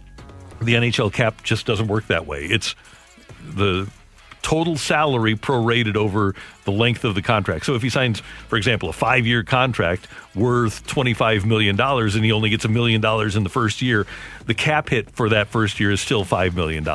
the 0.61 0.75
NHL 0.75 1.13
cap 1.13 1.43
just 1.45 1.67
doesn't 1.67 1.87
work 1.87 2.09
that 2.09 2.27
way. 2.27 2.45
It's 2.45 2.75
the 3.55 3.89
total 4.47 4.77
salary 4.77 5.35
prorated 5.35 5.97
over 5.97 6.33
the 6.67 6.71
length 6.71 7.05
of 7.05 7.17
the 7.17 7.23
contract. 7.23 7.67
So 7.67 7.75
if 7.75 7.83
he 7.83 7.91
signs, 7.91 8.21
for 8.47 8.57
example, 8.57 8.89
a 8.89 8.93
five 8.93 9.27
year 9.27 9.43
contract 9.43 10.07
worth 10.37 10.87
$25 10.87 11.45
million 11.45 11.81
and 11.81 12.25
he 12.25 12.31
only 12.31 12.51
gets 12.51 12.65
a 12.65 12.69
million 12.69 13.01
dollars 13.01 13.35
in 13.35 13.43
the 13.43 13.49
first 13.49 13.83
year, 13.83 14.07
the 14.47 14.55
cap 14.55 14.89
hit 14.89 15.11
for 15.11 15.29
that 15.31 15.49
first 15.49 15.81
year 15.81 15.91
is 15.91 16.01
still 16.01 16.25
$5 16.25 16.55
million. 16.55 16.87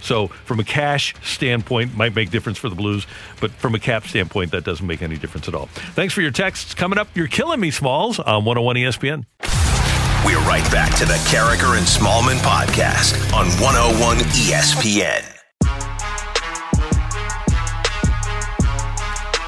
So 0.00 0.26
from 0.26 0.58
a 0.58 0.64
cash 0.64 1.14
standpoint, 1.22 1.94
might 1.94 2.16
make 2.16 2.30
difference 2.30 2.58
for 2.58 2.68
the 2.68 2.74
Blues, 2.74 3.06
but 3.40 3.52
from 3.52 3.76
a 3.76 3.78
cap 3.78 4.08
standpoint, 4.08 4.50
that 4.50 4.64
doesn't 4.64 4.86
make 4.86 5.00
any 5.00 5.18
difference 5.18 5.46
at 5.46 5.54
all. 5.54 5.66
Thanks 5.66 6.12
for 6.12 6.20
your 6.20 6.32
texts. 6.32 6.74
Coming 6.74 6.98
up, 6.98 7.06
you're 7.14 7.28
killing 7.28 7.60
me, 7.60 7.70
Smalls, 7.70 8.18
on 8.18 8.44
101 8.44 8.74
ESPN. 8.74 9.24
We're 10.26 10.40
right 10.48 10.68
back 10.72 10.96
to 10.96 11.04
the 11.04 11.14
Karraker 11.30 11.78
and 11.78 11.86
Smallmon 11.86 12.38
podcast 12.38 13.32
on 13.32 13.46
101 13.62 14.18
ESPN. 14.18 15.37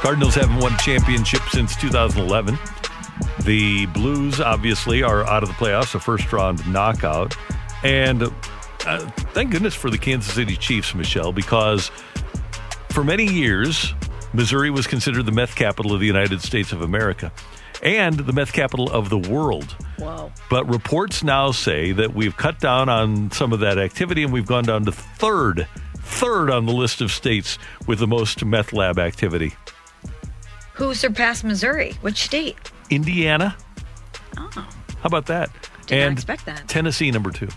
Cardinals 0.00 0.34
haven't 0.34 0.56
won 0.56 0.72
a 0.72 0.78
championship 0.78 1.42
since 1.50 1.76
2011. 1.76 2.58
The 3.44 3.84
Blues, 3.86 4.40
obviously, 4.40 5.02
are 5.02 5.24
out 5.26 5.42
of 5.42 5.50
the 5.50 5.54
playoffs, 5.54 5.94
a 5.94 6.00
first 6.00 6.32
round 6.32 6.66
knockout. 6.66 7.36
And 7.84 8.22
uh, 8.86 9.10
thank 9.34 9.50
goodness 9.50 9.74
for 9.74 9.90
the 9.90 9.98
Kansas 9.98 10.32
City 10.32 10.56
Chiefs, 10.56 10.94
Michelle, 10.94 11.32
because 11.32 11.90
for 12.88 13.04
many 13.04 13.26
years, 13.26 13.92
Missouri 14.32 14.70
was 14.70 14.86
considered 14.86 15.26
the 15.26 15.32
meth 15.32 15.54
capital 15.54 15.92
of 15.92 16.00
the 16.00 16.06
United 16.06 16.40
States 16.40 16.72
of 16.72 16.80
America 16.80 17.30
and 17.82 18.20
the 18.20 18.32
meth 18.32 18.54
capital 18.54 18.90
of 18.90 19.10
the 19.10 19.18
world. 19.18 19.76
Wow. 19.98 20.32
But 20.48 20.66
reports 20.66 21.22
now 21.22 21.50
say 21.50 21.92
that 21.92 22.14
we've 22.14 22.36
cut 22.38 22.58
down 22.58 22.88
on 22.88 23.30
some 23.32 23.52
of 23.52 23.60
that 23.60 23.76
activity 23.76 24.22
and 24.22 24.32
we've 24.32 24.46
gone 24.46 24.64
down 24.64 24.86
to 24.86 24.92
third, 24.92 25.68
third 25.98 26.50
on 26.50 26.64
the 26.64 26.72
list 26.72 27.02
of 27.02 27.10
states 27.10 27.58
with 27.86 27.98
the 27.98 28.06
most 28.06 28.42
meth 28.44 28.72
lab 28.72 28.98
activity. 28.98 29.54
Who 30.80 30.94
surpassed 30.94 31.44
Missouri? 31.44 31.92
Which 32.00 32.16
state? 32.24 32.56
Indiana. 32.88 33.54
Oh, 34.38 34.48
How 34.54 34.66
about 35.04 35.26
that? 35.26 35.50
Did 35.84 36.04
not 36.04 36.12
expect 36.12 36.46
that. 36.46 36.66
Tennessee, 36.68 37.10
number 37.10 37.30
two. 37.30 37.48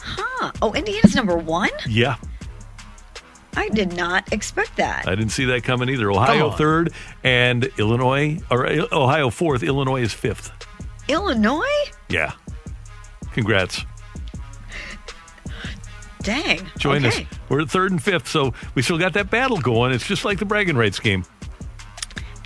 huh. 0.00 0.52
Oh, 0.60 0.74
Indiana's 0.74 1.14
number 1.14 1.38
one? 1.38 1.70
Yeah, 1.88 2.16
I 3.56 3.70
did 3.70 3.96
not 3.96 4.30
expect 4.34 4.76
that. 4.76 5.08
I 5.08 5.14
didn't 5.14 5.30
see 5.30 5.46
that 5.46 5.64
coming 5.64 5.88
either. 5.88 6.10
Ohio 6.10 6.50
third 6.50 6.92
and 7.24 7.64
Illinois, 7.78 8.38
or 8.50 8.66
uh, 8.66 8.86
Ohio 8.92 9.30
fourth. 9.30 9.62
Illinois 9.62 10.02
is 10.02 10.12
fifth. 10.12 10.52
Illinois? 11.08 11.64
Yeah. 12.10 12.32
Congrats. 13.32 13.86
Dang. 16.20 16.60
Join 16.76 17.06
okay. 17.06 17.22
us. 17.22 17.38
We're 17.48 17.62
at 17.62 17.70
third 17.70 17.92
and 17.92 18.02
fifth, 18.02 18.28
so 18.28 18.52
we 18.74 18.82
still 18.82 18.98
got 18.98 19.14
that 19.14 19.30
battle 19.30 19.56
going. 19.56 19.92
It's 19.92 20.06
just 20.06 20.26
like 20.26 20.38
the 20.38 20.44
bragging 20.44 20.76
rights 20.76 21.00
game. 21.00 21.24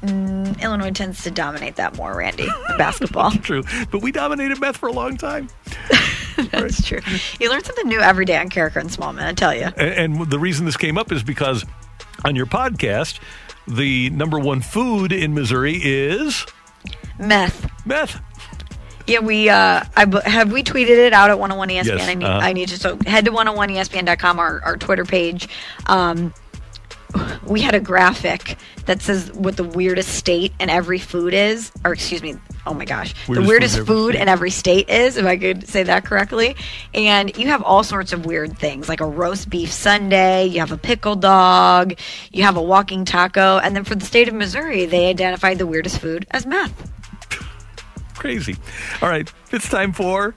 Mm, 0.03 0.61
Illinois 0.63 0.91
tends 0.91 1.23
to 1.25 1.31
dominate 1.31 1.77
that 1.77 1.97
more, 1.97 2.17
Randy, 2.17 2.49
basketball. 2.79 3.31
True. 3.43 3.63
But 3.91 4.03
we 4.03 4.13
dominated 4.13 4.59
meth 4.61 4.79
for 4.79 4.89
a 4.89 4.93
long 4.93 5.17
time. 5.17 5.49
That's 6.53 6.83
true. 6.87 7.01
You 7.39 7.51
learn 7.51 7.63
something 7.63 7.87
new 7.87 8.01
every 8.01 8.25
day 8.25 8.39
on 8.39 8.49
Karraker 8.49 8.77
and 8.77 8.89
Smallmon, 8.89 9.21
I 9.21 9.35
tell 9.35 9.55
you. 9.55 9.65
And, 9.77 10.21
and 10.21 10.31
the 10.31 10.39
reason 10.39 10.65
this 10.65 10.77
came 10.79 10.97
up 10.97 11.13
is 11.13 11.23
because 11.23 11.67
on 12.25 12.35
your 12.35 12.47
podcast, 12.47 13.21
the 13.69 14.09
number 14.11 14.39
one 14.39 14.63
food 14.63 15.13
in 15.13 15.35
Missouri 15.35 15.79
is 15.83 16.47
Meth. 17.19 17.71
meth. 17.85 18.21
Yeah, 19.07 19.21
we 19.21 19.49
uh, 19.49 19.83
I 19.97 20.07
have 20.25 20.53
we 20.53 20.63
tweeted 20.63 20.97
it 20.97 21.13
out 21.13 21.31
at 21.31 21.39
101 21.39 21.69
ESPN. 21.69 21.85
Yes, 21.85 22.09
I 22.09 22.15
need 22.15 22.25
uh-huh. 22.25 22.39
I 22.39 22.53
need 22.53 22.69
to 22.69 22.79
so 22.79 22.97
head 23.07 23.25
to 23.25 23.33
101ESPN.com 23.33 24.39
our 24.39 24.63
our 24.63 24.77
Twitter 24.77 25.05
page. 25.05 25.49
Um, 25.87 26.33
we 27.47 27.61
had 27.61 27.75
a 27.75 27.81
graphic 27.81 28.57
that 28.87 29.03
says 29.03 29.33
what 29.33 29.57
the 29.57 29.65
weirdest 29.65 30.11
state 30.11 30.53
in 30.61 30.69
every 30.71 30.99
food 30.99 31.35
is, 31.35 31.71
or 31.85 31.93
excuse 31.93 32.23
me, 32.23 32.35
oh 32.67 32.75
my 32.75 32.85
gosh, 32.85 33.15
the 33.27 33.41
Weirdest 33.43 33.49
weirdest 33.49 33.77
food 33.87 34.15
in 34.15 34.29
every 34.29 34.51
food 34.51 34.59
state. 34.59 34.89
in 34.89 34.89
every 34.89 34.91
state 34.91 34.91
is, 34.91 35.17
if 35.17 35.27
I 35.27 35.37
could 35.37 35.69
say 35.69 35.83
that 35.85 36.05
correctly. 36.05 36.57
And 36.95 37.37
you 37.37 37.49
have 37.49 37.63
all 37.63 37.83
sorts 37.83 38.13
of 38.13 38.27
weird 38.27 38.59
things, 38.59 38.89
like 38.89 39.01
a 39.01 39.07
roast 39.07 39.51
beef 39.51 39.71
Sunday, 39.73 40.47
you 40.47 40.61
have 40.61 40.73
a 40.73 40.79
pickle 40.79 41.17
dog, 41.17 41.95
you 42.33 42.43
have 42.45 42.57
a 42.57 42.63
walking 42.63 43.05
taco, 43.05 43.59
and 43.59 43.75
then 43.75 43.85
for 43.85 43.95
the 43.95 44.05
state 44.05 44.29
of 44.29 44.35
Missouri, 44.35 44.87
they 44.87 45.09
identified 45.09 45.59
the 45.59 45.67
weirdest 45.67 45.99
food 45.99 46.27
as 46.31 46.47
meth. 46.47 46.91
Crazy. 48.15 48.57
All 49.01 49.09
right, 49.09 49.33
it's 49.51 49.69
time 49.69 49.93
for 49.93 50.35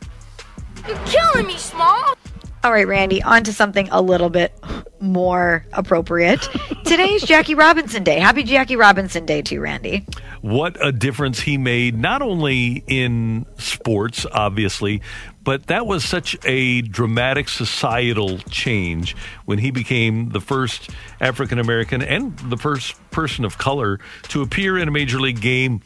You're 0.87 0.97
killing 1.05 1.47
me, 1.47 1.57
Small. 1.57 2.15
All 2.63 2.71
right, 2.71 2.87
Randy, 2.87 3.21
on 3.21 3.43
to 3.43 3.51
something 3.51 3.89
a 3.91 4.01
little 4.01 4.29
bit 4.29 4.57
more 5.01 5.65
appropriate. 5.73 6.47
Today's 6.85 7.21
Jackie 7.21 7.55
Robinson 7.55 8.05
Day. 8.05 8.19
Happy 8.19 8.43
Jackie 8.43 8.77
Robinson 8.77 9.25
Day 9.25 9.41
to 9.41 9.55
you, 9.55 9.61
Randy. 9.61 10.05
What 10.39 10.77
a 10.81 10.93
difference 10.93 11.41
he 11.41 11.57
made, 11.57 11.97
not 11.97 12.21
only 12.21 12.85
in 12.87 13.45
sports, 13.57 14.25
obviously, 14.31 15.01
but 15.43 15.67
that 15.67 15.87
was 15.87 16.05
such 16.05 16.37
a 16.45 16.81
dramatic 16.83 17.49
societal 17.49 18.37
change 18.49 19.17
when 19.43 19.59
he 19.59 19.69
became 19.69 20.29
the 20.29 20.39
first 20.39 20.89
African 21.19 21.59
American 21.59 22.01
and 22.01 22.39
the 22.39 22.57
first 22.57 22.95
person 23.11 23.43
of 23.43 23.57
color 23.57 23.99
to 24.29 24.41
appear 24.41 24.77
in 24.77 24.87
a 24.87 24.91
major 24.91 25.19
league 25.19 25.41
game 25.41 25.81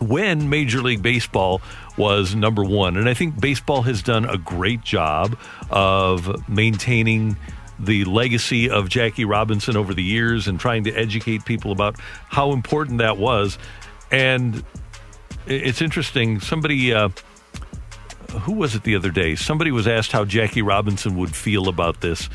when 0.00 0.48
Major 0.48 0.80
League 0.80 1.02
Baseball 1.02 1.60
was 1.98 2.34
number 2.34 2.64
one. 2.64 2.96
And 2.96 3.08
I 3.08 3.14
think 3.14 3.38
baseball 3.38 3.82
has 3.82 4.02
done 4.02 4.24
a 4.24 4.38
great 4.38 4.82
job 4.82 5.36
of 5.70 6.48
maintaining 6.48 7.36
the 7.78 8.04
legacy 8.04 8.70
of 8.70 8.88
Jackie 8.88 9.24
Robinson 9.24 9.76
over 9.76 9.92
the 9.92 10.02
years 10.02 10.48
and 10.48 10.58
trying 10.58 10.84
to 10.84 10.92
educate 10.92 11.44
people 11.44 11.72
about 11.72 11.96
how 12.28 12.52
important 12.52 12.98
that 12.98 13.18
was. 13.18 13.58
And 14.10 14.64
it's 15.46 15.82
interesting. 15.82 16.40
Somebody, 16.40 16.92
uh, 16.92 17.10
who 18.40 18.52
was 18.52 18.74
it 18.74 18.82
the 18.84 18.96
other 18.96 19.10
day? 19.10 19.34
Somebody 19.34 19.70
was 19.70 19.86
asked 19.86 20.12
how 20.12 20.24
Jackie 20.24 20.62
Robinson 20.62 21.16
would 21.16 21.34
feel 21.34 21.68
about 21.68 22.00
this. 22.00 22.28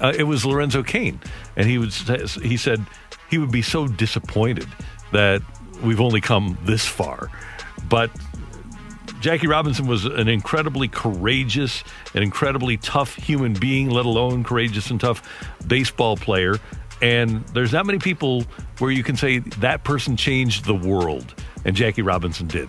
Uh, 0.00 0.12
it 0.16 0.24
was 0.24 0.44
Lorenzo 0.44 0.82
Cain, 0.82 1.20
and 1.56 1.68
he 1.68 1.78
was 1.78 2.00
he 2.42 2.56
said 2.56 2.84
he 3.30 3.38
would 3.38 3.52
be 3.52 3.62
so 3.62 3.86
disappointed 3.86 4.66
that 5.12 5.40
we've 5.82 6.00
only 6.00 6.20
come 6.20 6.58
this 6.62 6.84
far. 6.84 7.30
But 7.88 8.10
Jackie 9.20 9.48
Robinson 9.48 9.86
was 9.86 10.04
an 10.04 10.28
incredibly 10.28 10.86
courageous, 10.88 11.82
an 12.14 12.22
incredibly 12.22 12.76
tough 12.76 13.14
human 13.16 13.52
being, 13.52 13.90
let 13.90 14.06
alone 14.06 14.44
courageous 14.44 14.90
and 14.90 15.00
tough 15.00 15.22
baseball 15.66 16.16
player. 16.16 16.56
And 17.02 17.46
there's 17.48 17.72
not 17.72 17.86
many 17.86 17.98
people 17.98 18.44
where 18.78 18.90
you 18.90 19.02
can 19.02 19.16
say 19.16 19.38
that 19.38 19.84
person 19.84 20.16
changed 20.16 20.64
the 20.64 20.74
world, 20.74 21.34
and 21.64 21.74
Jackie 21.74 22.02
Robinson 22.02 22.46
did. 22.46 22.68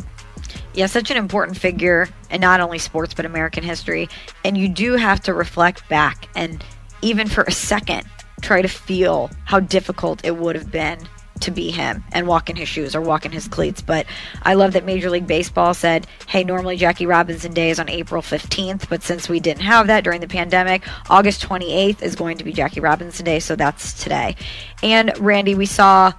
Yeah, 0.74 0.88
such 0.88 1.12
an 1.12 1.18
important 1.18 1.58
figure 1.58 2.08
in 2.30 2.42
not 2.42 2.62
only 2.62 2.80
sports 2.80 3.14
but 3.14 3.26
American 3.26 3.64
history. 3.64 4.10
And 4.44 4.58
you 4.58 4.70
do 4.70 4.94
have 4.94 5.20
to 5.22 5.34
reflect 5.34 5.88
back 5.90 6.30
and 6.36 6.64
even 7.02 7.28
for 7.28 7.44
a 7.44 7.52
second 7.52 8.06
try 8.42 8.62
to 8.62 8.68
feel 8.68 9.30
how 9.46 9.60
difficult 9.60 10.24
it 10.24 10.38
would 10.38 10.56
have 10.56 10.72
been 10.72 11.00
to 11.42 11.52
be 11.52 11.72
him 11.72 12.04
and 12.12 12.28
walk 12.28 12.50
in 12.50 12.56
his 12.56 12.68
shoes 12.68 12.96
or 12.96 13.02
walk 13.02 13.26
in 13.26 13.32
his 13.32 13.48
cleats. 13.48 13.82
But 13.82 14.06
I 14.44 14.54
love 14.54 14.74
that 14.74 14.86
Major 14.86 15.10
League 15.10 15.28
Baseball 15.28 15.74
said, 15.74 16.08
hey, 16.28 16.44
normally 16.44 16.78
Jackie 16.78 17.06
Robinson 17.06 17.54
Day 17.54 17.70
is 17.70 17.80
on 17.80 17.90
April 17.90 18.22
15th, 18.22 18.90
but 18.90 19.04
since 19.04 19.30
we 19.30 19.40
didn't 19.40 19.64
have 19.64 19.88
that 19.88 20.04
during 20.04 20.22
the 20.22 20.28
pandemic, 20.28 20.84
August 21.10 21.42
28th 21.42 22.02
is 22.02 22.16
going 22.16 22.38
to 22.38 22.44
be 22.44 22.54
Jackie 22.54 22.80
Robinson 22.80 23.26
Day, 23.26 23.40
so 23.40 23.56
that's 23.56 24.02
today. 24.02 24.36
And 24.84 25.18
Randy, 25.20 25.56
we 25.56 25.66
saw 25.66 26.14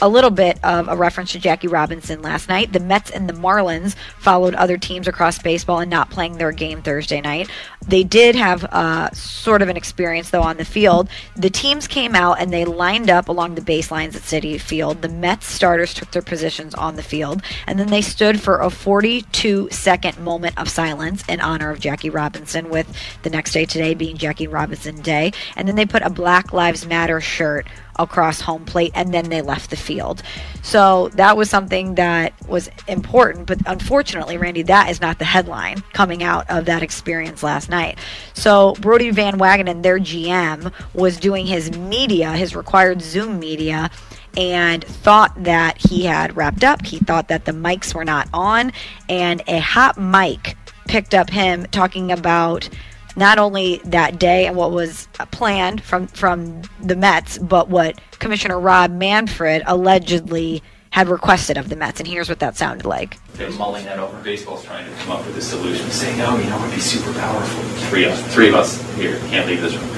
a 0.00 0.08
little 0.08 0.30
bit 0.30 0.62
of 0.64 0.88
a 0.88 0.96
reference 0.96 1.32
to 1.32 1.38
Jackie 1.38 1.68
Robinson 1.68 2.22
last 2.22 2.48
night. 2.48 2.72
The 2.72 2.80
Mets 2.80 3.10
and 3.10 3.28
the 3.28 3.32
Marlins 3.32 3.94
followed 4.18 4.54
other 4.54 4.76
teams 4.76 5.08
across 5.08 5.38
baseball 5.38 5.80
and 5.80 5.90
not 5.90 6.10
playing 6.10 6.38
their 6.38 6.52
game 6.52 6.82
Thursday 6.82 7.20
night. 7.20 7.48
They 7.86 8.02
did 8.02 8.34
have 8.34 8.64
uh, 8.64 9.10
sort 9.12 9.62
of 9.62 9.68
an 9.68 9.76
experience, 9.76 10.30
though, 10.30 10.42
on 10.42 10.56
the 10.56 10.64
field. 10.64 11.08
The 11.36 11.50
teams 11.50 11.86
came 11.86 12.14
out 12.14 12.40
and 12.40 12.52
they 12.52 12.64
lined 12.64 13.10
up 13.10 13.28
along 13.28 13.54
the 13.54 13.60
baselines 13.60 14.16
at 14.16 14.22
Citi 14.22 14.60
Field. 14.60 15.02
The 15.02 15.08
Mets 15.08 15.46
starters 15.46 15.92
took 15.92 16.10
their 16.10 16.22
positions 16.22 16.74
on 16.74 16.96
the 16.96 17.02
field, 17.02 17.42
and 17.66 17.78
then 17.78 17.88
they 17.88 18.02
stood 18.02 18.40
for 18.40 18.60
a 18.60 18.70
42 18.70 19.68
second 19.70 20.18
moment 20.18 20.56
of 20.58 20.68
silence 20.68 21.24
in 21.28 21.40
honor 21.40 21.70
of 21.70 21.80
Jackie 21.80 22.10
Robinson, 22.10 22.70
with 22.70 22.90
the 23.22 23.30
next 23.30 23.52
day 23.52 23.66
today 23.66 23.94
being 23.94 24.16
Jackie 24.16 24.46
Robinson 24.46 25.00
Day. 25.02 25.32
And 25.56 25.68
then 25.68 25.76
they 25.76 25.86
put 25.86 26.02
a 26.02 26.10
Black 26.10 26.52
Lives 26.52 26.86
Matter 26.86 27.20
shirt 27.20 27.66
across 27.98 28.40
home 28.40 28.64
plate 28.64 28.92
and 28.94 29.12
then 29.12 29.28
they 29.28 29.42
left 29.42 29.70
the 29.70 29.76
field. 29.76 30.22
So 30.62 31.08
that 31.14 31.36
was 31.36 31.50
something 31.50 31.94
that 31.96 32.32
was 32.48 32.70
important, 32.88 33.46
but 33.46 33.58
unfortunately, 33.66 34.36
Randy, 34.36 34.62
that 34.62 34.90
is 34.90 35.00
not 35.00 35.18
the 35.18 35.24
headline 35.24 35.82
coming 35.92 36.22
out 36.22 36.48
of 36.50 36.64
that 36.66 36.82
experience 36.82 37.42
last 37.42 37.68
night. 37.68 37.98
So 38.34 38.74
Brodie 38.80 39.10
Van 39.10 39.38
Wagenen, 39.38 39.82
their 39.82 39.98
GM, 39.98 40.72
was 40.94 41.18
doing 41.18 41.46
his 41.46 41.76
media, 41.76 42.32
his 42.32 42.56
required 42.56 43.02
Zoom 43.02 43.38
media, 43.38 43.90
and 44.36 44.84
thought 44.84 45.44
that 45.44 45.78
he 45.78 46.04
had 46.04 46.36
wrapped 46.36 46.64
up. 46.64 46.84
He 46.84 46.98
thought 46.98 47.28
that 47.28 47.44
the 47.44 47.52
mics 47.52 47.94
were 47.94 48.04
not 48.04 48.28
on, 48.32 48.72
and 49.08 49.42
a 49.46 49.58
hot 49.58 49.96
mic 49.98 50.56
picked 50.86 51.14
up 51.14 51.30
him 51.30 51.66
talking 51.70 52.12
about 52.12 52.68
not 53.16 53.38
only 53.38 53.80
that 53.84 54.18
day 54.18 54.46
and 54.46 54.56
what 54.56 54.72
was 54.72 55.08
planned 55.30 55.82
from 55.82 56.06
from 56.08 56.62
the 56.80 56.96
Mets, 56.96 57.38
but 57.38 57.68
what 57.68 58.00
Commissioner 58.18 58.58
Rob 58.58 58.90
Manfred 58.90 59.62
allegedly 59.66 60.62
had 60.90 61.08
requested 61.08 61.56
of 61.56 61.68
the 61.68 61.76
Mets. 61.76 61.98
And 61.98 62.08
here's 62.08 62.28
what 62.28 62.38
that 62.38 62.56
sounded 62.56 62.86
like. 62.86 63.18
They're 63.34 63.50
mulling 63.50 63.84
that 63.84 63.98
over. 63.98 64.16
Baseball's 64.22 64.64
trying 64.64 64.84
to 64.88 64.96
come 65.02 65.12
up 65.12 65.26
with 65.26 65.36
a 65.36 65.42
solution, 65.42 65.90
saying, 65.90 66.20
"Oh, 66.20 66.38
you 66.38 66.48
know, 66.48 66.58
it'd 66.58 66.74
be 66.74 66.80
super 66.80 67.12
powerful." 67.18 67.62
Three 67.88 68.04
of 68.04 68.18
three 68.32 68.48
of 68.48 68.54
us 68.54 68.80
here 68.96 69.18
can't 69.28 69.46
leave 69.48 69.60
this 69.60 69.74
room. 69.74 69.90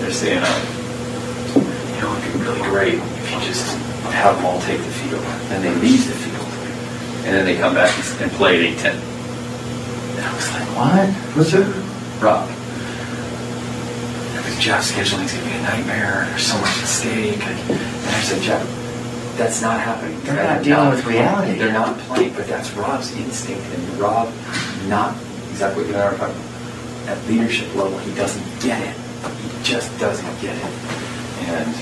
They're 0.00 0.12
saying, 0.12 0.38
uh, 0.38 0.60
"You 1.56 2.00
know, 2.00 2.16
it'd 2.16 2.32
be 2.32 2.38
really 2.40 2.62
great 2.70 2.94
if 2.94 3.32
you 3.32 3.40
just 3.40 3.76
have 4.12 4.36
them 4.36 4.46
all 4.46 4.60
take 4.62 4.78
the 4.78 4.84
field, 4.84 5.22
then 5.48 5.62
they 5.62 5.74
leave 5.80 6.06
the 6.06 6.14
field, 6.14 6.46
and 7.26 7.34
then 7.34 7.44
they 7.44 7.56
come 7.56 7.74
back 7.74 7.92
and 8.20 8.30
play 8.32 8.56
at 8.56 8.62
eight 8.62 8.78
ten. 8.78 8.96
And 8.96 10.24
I 10.26 10.34
was 10.34 10.50
like, 10.52 10.68
"What? 10.76 11.08
What's 11.36 11.52
it?" 11.54 11.89
Rob. 12.20 12.46
Because 14.36 14.58
job 14.58 14.82
scheduling's 14.82 15.32
gonna 15.32 15.46
be 15.46 15.52
a 15.52 15.62
nightmare. 15.62 16.26
There's 16.30 16.46
so 16.46 16.58
much 16.60 16.78
at 16.78 16.86
stake. 16.86 17.40
And 17.42 17.78
I 18.08 18.20
said, 18.20 18.42
Jeff, 18.42 18.66
that's 19.36 19.62
not 19.62 19.80
happening. 19.80 20.20
They're 20.24 20.34
not 20.44 20.62
dealing 20.62 20.90
with 20.90 21.02
playing. 21.02 21.20
reality. 21.20 21.58
They're 21.58 21.72
not 21.72 21.98
playing, 22.00 22.34
but 22.34 22.46
that's 22.46 22.70
Rob's 22.72 23.16
instinct. 23.16 23.62
And 23.74 23.98
Rob, 23.98 24.32
not 24.88 25.16
exactly 25.50 25.84
what 25.84 25.88
you 25.90 25.94
and 25.96 26.02
I 26.02 26.12
were 26.12 26.18
talking 26.18 26.36
about. 26.36 27.08
At 27.08 27.26
leadership 27.26 27.74
level, 27.74 27.98
he 28.00 28.14
doesn't 28.14 28.44
get 28.62 28.80
it. 28.82 28.94
He 29.40 29.62
just 29.64 29.98
doesn't 29.98 30.40
get 30.42 30.56
it. 30.56 30.64
And 31.48 31.74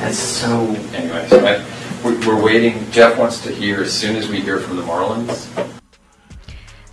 That's 0.00 0.18
so. 0.18 0.74
anyway, 0.92 1.26
so 1.28 1.44
I, 1.44 1.64
we're, 2.04 2.18
we're 2.26 2.42
waiting. 2.44 2.88
Jeff 2.90 3.18
wants 3.18 3.42
to 3.44 3.50
hear 3.50 3.80
as 3.80 3.92
soon 3.92 4.14
as 4.16 4.28
we 4.28 4.40
hear 4.40 4.58
from 4.60 4.76
the 4.76 4.82
Marlins. 4.82 5.48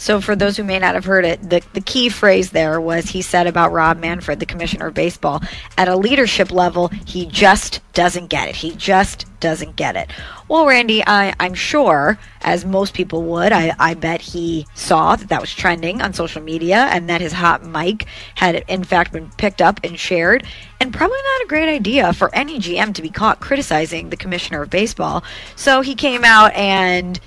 So, 0.03 0.19
for 0.19 0.35
those 0.35 0.57
who 0.57 0.65
may 0.65 0.79
not 0.79 0.95
have 0.95 1.05
heard 1.05 1.23
it, 1.23 1.49
the, 1.49 1.61
the 1.71 1.79
key 1.79 2.09
phrase 2.09 2.49
there 2.49 2.81
was 2.81 3.05
he 3.05 3.21
said 3.21 3.47
about 3.47 3.71
Rob 3.71 3.99
Manfred, 3.99 4.41
the 4.41 4.45
commissioner 4.45 4.87
of 4.87 4.93
baseball, 4.93 5.41
at 5.77 5.87
a 5.87 5.95
leadership 5.95 6.51
level, 6.51 6.89
he 6.89 7.25
just 7.25 7.79
doesn't 7.93 8.27
get 8.27 8.49
it. 8.49 8.57
He 8.57 8.71
just 8.75 9.25
doesn't 9.39 9.77
get 9.77 9.95
it. 9.95 10.11
Well, 10.49 10.65
Randy, 10.65 11.03
I, 11.07 11.33
I'm 11.39 11.53
sure, 11.53 12.19
as 12.41 12.65
most 12.65 12.93
people 12.93 13.23
would, 13.23 13.53
I, 13.53 13.73
I 13.79 13.93
bet 13.93 14.19
he 14.19 14.67
saw 14.73 15.15
that 15.15 15.29
that 15.29 15.39
was 15.39 15.53
trending 15.53 16.01
on 16.01 16.11
social 16.11 16.41
media 16.41 16.89
and 16.91 17.09
that 17.09 17.21
his 17.21 17.31
hot 17.31 17.63
mic 17.63 18.05
had, 18.35 18.65
in 18.67 18.83
fact, 18.83 19.13
been 19.13 19.29
picked 19.37 19.61
up 19.61 19.79
and 19.85 19.97
shared. 19.97 20.45
And 20.81 20.93
probably 20.93 21.17
not 21.17 21.45
a 21.45 21.47
great 21.47 21.69
idea 21.69 22.11
for 22.11 22.33
any 22.35 22.59
GM 22.59 22.93
to 22.95 23.01
be 23.01 23.09
caught 23.09 23.39
criticizing 23.39 24.09
the 24.09 24.17
commissioner 24.17 24.63
of 24.63 24.69
baseball. 24.69 25.23
So 25.55 25.79
he 25.79 25.95
came 25.95 26.25
out 26.25 26.53
and 26.55 27.21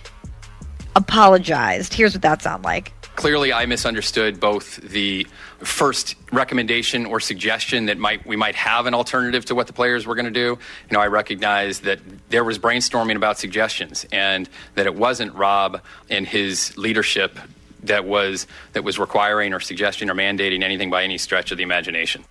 apologized. 0.96 1.94
Here's 1.94 2.14
what 2.14 2.22
that 2.22 2.42
sounded 2.42 2.64
like. 2.64 2.92
Clearly, 3.14 3.52
I 3.52 3.64
misunderstood 3.66 4.40
both 4.40 4.76
the 4.76 5.26
first 5.60 6.16
recommendation 6.32 7.06
or 7.06 7.20
suggestion 7.20 7.86
that 7.86 7.96
might 7.96 8.26
we 8.26 8.36
might 8.36 8.54
have 8.56 8.86
an 8.86 8.94
alternative 8.94 9.44
to 9.46 9.54
what 9.54 9.66
the 9.66 9.72
players 9.72 10.06
were 10.06 10.14
going 10.14 10.26
to 10.26 10.30
do. 10.30 10.58
You 10.90 10.92
know, 10.92 11.00
I 11.00 11.06
recognize 11.06 11.80
that 11.80 12.00
there 12.28 12.44
was 12.44 12.58
brainstorming 12.58 13.16
about 13.16 13.38
suggestions, 13.38 14.04
and 14.12 14.48
that 14.74 14.86
it 14.86 14.94
wasn't 14.94 15.34
Rob 15.34 15.80
and 16.10 16.26
his 16.26 16.76
leadership 16.76 17.38
that 17.84 18.04
was 18.04 18.46
that 18.72 18.84
was 18.84 18.98
requiring 18.98 19.54
or 19.54 19.60
suggesting 19.60 20.10
or 20.10 20.14
mandating 20.14 20.62
anything 20.62 20.90
by 20.90 21.02
any 21.04 21.16
stretch 21.16 21.52
of 21.52 21.56
the 21.56 21.62
imagination. 21.62 22.24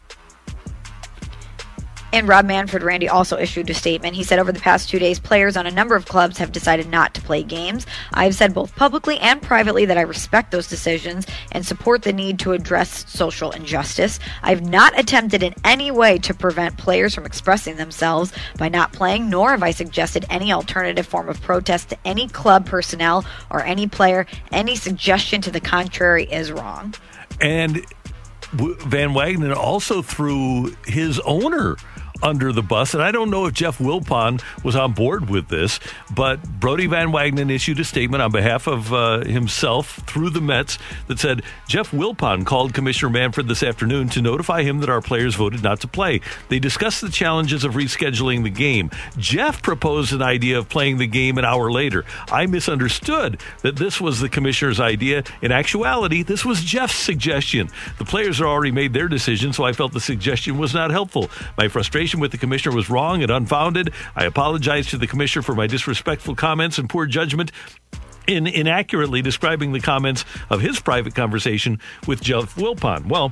And 2.16 2.30
Rob 2.30 2.46
Manfred, 2.46 2.82
Randy, 2.82 3.10
also 3.10 3.38
issued 3.38 3.70
a 3.70 3.74
statement. 3.74 4.16
He 4.16 4.24
said, 4.24 4.40
Over 4.40 4.54
the 4.54 4.60
past 4.62 4.88
two 4.88 5.00
days, 5.00 5.20
players 5.20 5.58
on 5.58 5.68
a 5.68 5.72
number 5.72 5.98
of 5.98 6.06
clubs 6.06 6.38
have 6.38 6.54
decided 6.54 6.88
not 6.88 7.14
to 7.16 7.22
play 7.22 7.44
games. 7.44 7.86
I've 8.14 8.36
said 8.36 8.54
both 8.54 8.74
publicly 8.74 9.20
and 9.20 9.42
privately 9.42 9.84
that 9.84 9.98
I 9.98 10.02
respect 10.04 10.52
those 10.52 10.70
decisions 10.70 11.28
and 11.52 11.66
support 11.66 12.04
the 12.04 12.14
need 12.14 12.40
to 12.40 12.54
address 12.54 13.04
social 13.12 13.52
injustice. 13.52 14.18
I've 14.44 14.66
not 14.66 14.98
attempted 14.98 15.44
in 15.44 15.56
any 15.66 15.92
way 15.92 16.18
to 16.20 16.34
prevent 16.34 16.78
players 16.78 17.14
from 17.14 17.26
expressing 17.26 17.76
themselves 17.76 18.32
by 18.58 18.70
not 18.70 18.94
playing, 18.94 19.30
nor 19.30 19.52
have 19.52 19.62
I 19.62 19.72
suggested 19.72 20.26
any 20.30 20.54
alternative 20.54 21.06
form 21.06 21.28
of 21.28 21.42
protest 21.42 21.90
to 21.90 21.98
any 22.06 22.30
club 22.30 22.66
personnel 22.66 23.26
or 23.50 23.62
any 23.62 23.88
player. 23.88 24.26
Any 24.54 24.78
suggestion 24.78 25.42
to 25.42 25.52
the 25.52 25.60
contrary 25.60 26.32
is 26.32 26.50
wrong. 26.50 26.94
And 27.42 27.86
Van 28.54 29.10
Wagenen 29.10 29.54
also 29.54 30.02
threw 30.02 30.74
his 30.86 31.20
owner 31.26 31.76
under 32.26 32.52
the 32.52 32.64
bus. 32.64 32.96
And 32.96 33.04
I 33.04 33.12
don't 33.12 33.30
know 33.30 33.46
if 33.46 33.54
Jeff 33.54 33.78
Wilpon 33.78 34.42
was 34.64 34.76
on 34.76 34.94
board 34.94 35.30
with 35.30 35.48
this, 35.48 35.80
but 36.14 36.42
Brodie 36.60 36.88
Van 36.88 37.10
Wagenen 37.10 37.52
issued 37.52 37.80
a 37.80 37.84
statement 37.84 38.24
on 38.24 38.32
behalf 38.32 38.66
of 38.66 38.92
uh, 38.92 39.24
himself 39.24 39.98
through 40.08 40.32
the 40.32 40.42
Mets 40.42 40.80
that 41.08 41.20
said 41.20 41.44
Jeff 41.68 41.92
Wilpon 41.92 42.44
called 42.44 42.74
Commissioner 42.74 43.12
Manfred 43.12 43.48
this 43.48 43.62
afternoon 43.62 44.10
to 44.10 44.24
notify 44.24 44.64
him 44.64 44.80
that 44.80 44.90
our 44.90 45.02
players 45.02 45.36
voted 45.36 45.62
not 45.62 45.80
to 45.82 45.88
play. 45.88 46.20
They 46.50 46.58
discussed 46.58 47.02
the 47.02 47.10
challenges 47.10 47.64
of 47.64 47.76
rescheduling 47.76 48.44
the 48.44 48.50
game. 48.50 48.90
Jeff 49.18 49.62
proposed 49.62 50.12
an 50.12 50.24
idea 50.24 50.58
of 50.58 50.68
playing 50.68 50.98
the 50.98 51.08
game 51.08 51.38
an 51.38 51.46
hour 51.46 51.72
later. 51.72 52.06
I 52.32 52.48
misunderstood 52.48 53.40
that 53.62 53.76
this 53.76 54.02
was 54.02 54.20
the 54.20 54.30
commissioner's 54.30 54.80
idea. 54.80 55.24
In 55.44 55.52
actuality, 55.52 56.24
this 56.24 56.44
was 56.44 56.64
Jeff's 56.64 56.96
suggestion. 56.96 57.70
The 58.00 58.06
players 58.06 58.40
had 58.40 58.48
already 58.48 58.72
made 58.72 58.94
their 58.94 59.08
decision, 59.08 59.54
so 59.54 59.64
I 59.64 59.74
felt 59.74 59.94
the 59.94 60.00
suggestion 60.00 60.58
was 60.58 60.74
not 60.74 60.90
helpful. 60.90 61.30
My 61.56 61.68
frustration 61.68 62.15
with 62.20 62.32
the 62.32 62.38
commissioner 62.38 62.76
was 62.76 62.90
wrong 62.90 63.22
and 63.22 63.32
unfounded. 63.32 63.92
I 64.16 64.26
apologize 64.26 64.88
to 64.88 64.98
the 64.98 65.08
commissioner 65.08 65.44
for 65.44 65.56
my 65.56 65.68
disrespectful 65.68 66.36
comments 66.36 66.78
and 66.78 66.90
poor 66.90 67.06
judgment 67.06 67.52
in 68.28 68.48
inaccurately 68.48 69.22
describing 69.22 69.72
the 69.72 69.80
comments 69.80 70.26
of 70.50 70.62
his 70.62 70.80
private 70.80 71.16
conversation 71.16 71.80
with 72.08 72.22
Jeff 72.22 72.56
Wilpon. 72.56 73.06
Well, 73.08 73.32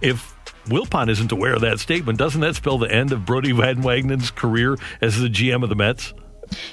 if 0.00 0.34
Wilpon 0.66 1.08
isn't 1.08 1.32
aware 1.32 1.54
of 1.54 1.60
that 1.62 1.80
statement, 1.80 2.18
doesn't 2.18 2.40
that 2.40 2.54
spell 2.54 2.78
the 2.78 2.90
end 2.90 3.12
of 3.12 3.24
Brodie 3.24 3.52
Van 3.52 3.82
Wagenen's 3.82 4.30
career 4.30 4.76
as 5.00 5.18
the 5.18 5.28
GM 5.28 5.62
of 5.62 5.68
the 5.68 5.76
Mets? 5.76 6.14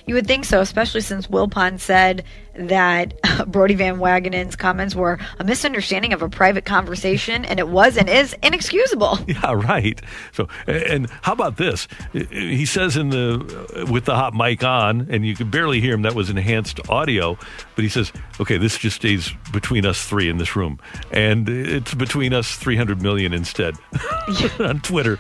You 0.06 0.15
would 0.15 0.27
think 0.27 0.45
so, 0.45 0.61
especially 0.61 1.02
since 1.02 1.27
Wilpon 1.27 1.80
said 1.80 2.23
that 2.57 3.14
uh, 3.23 3.45
Brodie 3.45 3.76
Van 3.76 3.97
Wagenen's 3.97 4.56
comments 4.56 4.95
were 4.95 5.19
a 5.39 5.43
misunderstanding 5.43 6.14
of 6.14 6.22
a 6.22 6.30
private 6.30 6.65
conversation, 6.65 7.45
and 7.45 7.60
it 7.60 7.68
was 7.68 7.97
and 7.97 8.10
is 8.10 8.35
inexcusable. 8.43 9.19
Yeah, 9.35 9.53
right. 9.53 9.99
So, 10.31 10.47
and 10.65 11.10
how 11.22 11.34
about 11.34 11.57
this? 11.57 11.88
He 12.14 12.65
says 12.65 12.95
in 12.95 13.10
the 13.10 13.76
uh, 13.76 13.91
with 13.91 14.06
the 14.06 14.15
hot 14.15 14.34
mic 14.34 14.64
on, 14.64 15.07
and 15.10 15.26
you 15.26 15.35
could 15.35 15.52
barely 15.52 15.81
hear 15.81 15.93
him. 15.93 16.03
That 16.03 16.15
was 16.15 16.30
enhanced 16.30 16.80
audio, 16.89 17.38
but 17.76 17.84
he 17.84 17.89
says, 17.89 18.14
"Okay, 18.39 18.57
this 18.57 18.77
just 18.77 18.97
stays 18.97 19.31
between 19.52 19.85
us 19.85 20.06
three 20.06 20.30
in 20.30 20.38
this 20.38 20.56
room, 20.56 20.80
and 21.11 21.49
it's 21.49 21.93
between 21.95 22.34
us 22.34 22.56
three 22.56 22.77
hundred 22.77 23.02
million 23.02 23.34
instead." 23.34 23.76
on 24.60 24.80
Twitter. 24.81 25.18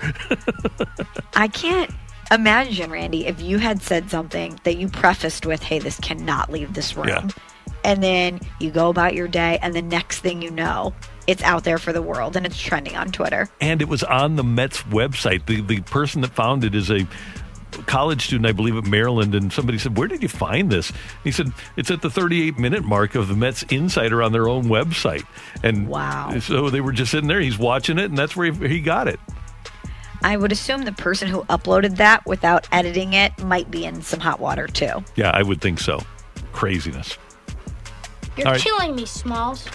I 1.35 1.47
can't 1.47 1.91
imagine, 2.31 2.91
Randy, 2.91 3.25
if 3.25 3.41
you 3.41 3.57
had 3.57 3.81
said 3.81 4.09
something 4.09 4.59
that 4.63 4.77
you 4.77 4.87
prefaced 4.87 5.45
with, 5.45 5.61
hey, 5.61 5.79
this 5.79 5.99
cannot 5.99 6.51
leave 6.51 6.73
this 6.73 6.95
room. 6.95 7.07
Yeah. 7.07 7.27
And 7.83 8.01
then 8.01 8.39
you 8.59 8.71
go 8.71 8.89
about 8.89 9.13
your 9.13 9.27
day, 9.27 9.59
and 9.61 9.73
the 9.75 9.81
next 9.81 10.21
thing 10.21 10.41
you 10.41 10.49
know, 10.49 10.93
it's 11.27 11.43
out 11.43 11.63
there 11.63 11.77
for 11.77 11.93
the 11.93 12.01
world 12.01 12.35
and 12.35 12.45
it's 12.45 12.59
trending 12.59 12.95
on 12.95 13.11
Twitter. 13.11 13.49
And 13.61 13.81
it 13.81 13.87
was 13.87 14.03
on 14.03 14.35
the 14.35 14.43
Mets 14.43 14.81
website. 14.83 15.45
The, 15.45 15.61
the 15.61 15.81
person 15.81 16.21
that 16.21 16.31
found 16.31 16.63
it 16.63 16.75
is 16.75 16.91
a 16.91 17.07
college 17.87 18.25
student, 18.25 18.47
I 18.47 18.51
believe, 18.51 18.75
at 18.77 18.85
Maryland, 18.85 19.35
and 19.35 19.51
somebody 19.51 19.77
said, 19.77 19.97
"Where 19.97 20.07
did 20.07 20.21
you 20.21 20.29
find 20.29 20.71
this?" 20.71 20.91
He 21.23 21.31
said, 21.31 21.51
"It's 21.75 21.91
at 21.91 22.01
the 22.01 22.09
38 22.09 22.57
minute 22.57 22.83
mark 22.83 23.15
of 23.15 23.27
the 23.27 23.35
Mets 23.35 23.63
Insider 23.63 24.23
on 24.23 24.31
their 24.31 24.47
own 24.47 24.65
website." 24.65 25.25
And 25.63 25.87
wow! 25.87 26.39
So 26.39 26.69
they 26.69 26.81
were 26.81 26.93
just 26.93 27.11
sitting 27.11 27.27
there. 27.27 27.41
He's 27.41 27.57
watching 27.57 27.97
it, 27.99 28.05
and 28.05 28.17
that's 28.17 28.35
where 28.35 28.51
he, 28.51 28.67
he 28.67 28.79
got 28.79 29.07
it. 29.07 29.19
I 30.23 30.37
would 30.37 30.51
assume 30.51 30.83
the 30.83 30.91
person 30.91 31.27
who 31.27 31.43
uploaded 31.43 31.97
that 31.97 32.25
without 32.25 32.67
editing 32.71 33.13
it 33.13 33.37
might 33.43 33.69
be 33.71 33.85
in 33.85 34.01
some 34.01 34.19
hot 34.19 34.39
water 34.39 34.67
too. 34.67 35.03
Yeah, 35.15 35.31
I 35.33 35.43
would 35.43 35.61
think 35.61 35.79
so. 35.79 36.01
Craziness. 36.51 37.17
You're 38.37 38.45
right. 38.47 38.59
killing 38.59 38.95
me, 38.95 39.05
Smalls. 39.05 39.67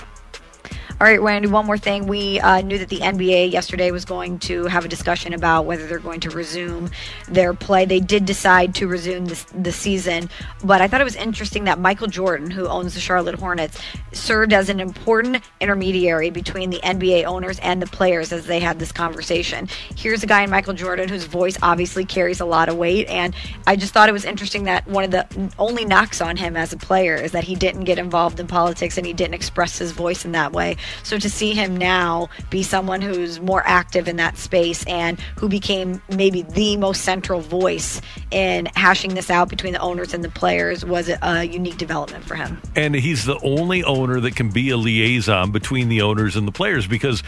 All 1.00 1.06
right, 1.06 1.22
Randy, 1.22 1.48
one 1.48 1.64
more 1.64 1.78
thing. 1.78 2.06
We 2.08 2.40
uh, 2.40 2.60
knew 2.60 2.76
that 2.76 2.90
the 2.90 2.98
NBA 2.98 3.50
yesterday 3.50 3.90
was 3.90 4.04
going 4.04 4.38
to 4.40 4.66
have 4.66 4.84
a 4.84 4.88
discussion 4.88 5.32
about 5.32 5.64
whether 5.64 5.86
they're 5.86 5.98
going 5.98 6.20
to 6.20 6.30
resume 6.30 6.90
their 7.26 7.54
play. 7.54 7.86
They 7.86 8.00
did 8.00 8.26
decide 8.26 8.74
to 8.74 8.86
resume 8.86 9.24
this, 9.24 9.44
the 9.44 9.72
season, 9.72 10.28
but 10.62 10.82
I 10.82 10.88
thought 10.88 11.00
it 11.00 11.04
was 11.04 11.16
interesting 11.16 11.64
that 11.64 11.78
Michael 11.78 12.06
Jordan, 12.06 12.50
who 12.50 12.66
owns 12.68 12.92
the 12.92 13.00
Charlotte 13.00 13.36
Hornets, 13.36 13.80
served 14.12 14.52
as 14.52 14.68
an 14.68 14.78
important 14.78 15.42
intermediary 15.58 16.28
between 16.28 16.68
the 16.68 16.80
NBA 16.80 17.24
owners 17.24 17.58
and 17.60 17.80
the 17.80 17.86
players 17.86 18.30
as 18.30 18.44
they 18.44 18.60
had 18.60 18.78
this 18.78 18.92
conversation. 18.92 19.68
Here's 19.96 20.22
a 20.22 20.26
guy 20.26 20.42
in 20.42 20.50
Michael 20.50 20.74
Jordan 20.74 21.08
whose 21.08 21.24
voice 21.24 21.56
obviously 21.62 22.04
carries 22.04 22.40
a 22.40 22.44
lot 22.44 22.68
of 22.68 22.76
weight, 22.76 23.08
and 23.08 23.34
I 23.66 23.76
just 23.76 23.94
thought 23.94 24.10
it 24.10 24.12
was 24.12 24.26
interesting 24.26 24.64
that 24.64 24.86
one 24.86 25.04
of 25.04 25.12
the 25.12 25.50
only 25.58 25.86
knocks 25.86 26.20
on 26.20 26.36
him 26.36 26.58
as 26.58 26.74
a 26.74 26.76
player 26.76 27.14
is 27.14 27.32
that 27.32 27.44
he 27.44 27.54
didn't 27.54 27.84
get 27.84 27.98
involved 27.98 28.38
in 28.38 28.46
politics 28.46 28.98
and 28.98 29.06
he 29.06 29.14
didn't 29.14 29.32
express 29.32 29.78
his 29.78 29.92
voice 29.92 30.26
in 30.26 30.32
that 30.32 30.52
way. 30.52 30.76
So 31.02 31.18
to 31.18 31.30
see 31.30 31.54
him 31.54 31.76
now 31.76 32.28
be 32.50 32.62
someone 32.62 33.00
who's 33.00 33.40
more 33.40 33.62
active 33.66 34.08
in 34.08 34.16
that 34.16 34.36
space 34.36 34.84
and 34.86 35.18
who 35.36 35.48
became 35.48 36.02
maybe 36.14 36.42
the 36.42 36.76
most 36.76 37.02
central 37.02 37.40
voice 37.40 38.00
in 38.30 38.66
hashing 38.74 39.14
this 39.14 39.30
out 39.30 39.48
between 39.48 39.72
the 39.72 39.80
owners 39.80 40.14
and 40.14 40.22
the 40.22 40.30
players 40.30 40.84
was 40.84 41.08
a, 41.08 41.40
unique 41.44 41.78
development 41.78 42.22
for 42.24 42.34
him. 42.34 42.60
And 42.76 42.94
he's 42.94 43.24
the 43.24 43.38
only 43.42 43.82
owner 43.82 44.20
that 44.20 44.36
can 44.36 44.50
be 44.50 44.70
a 44.70 44.76
liaison 44.76 45.52
between 45.52 45.88
the 45.88 46.02
owners 46.02 46.36
and 46.36 46.46
the 46.46 46.52
players 46.52 46.86
because 46.86 47.22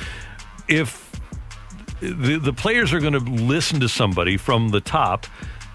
if 0.68 1.10
the, 2.00 2.38
the 2.38 2.52
players 2.52 2.92
are 2.92 3.00
going 3.00 3.14
to 3.14 3.20
listen 3.20 3.80
to 3.80 3.88
somebody 3.88 4.36
from 4.36 4.68
the 4.68 4.80
top 4.80 5.26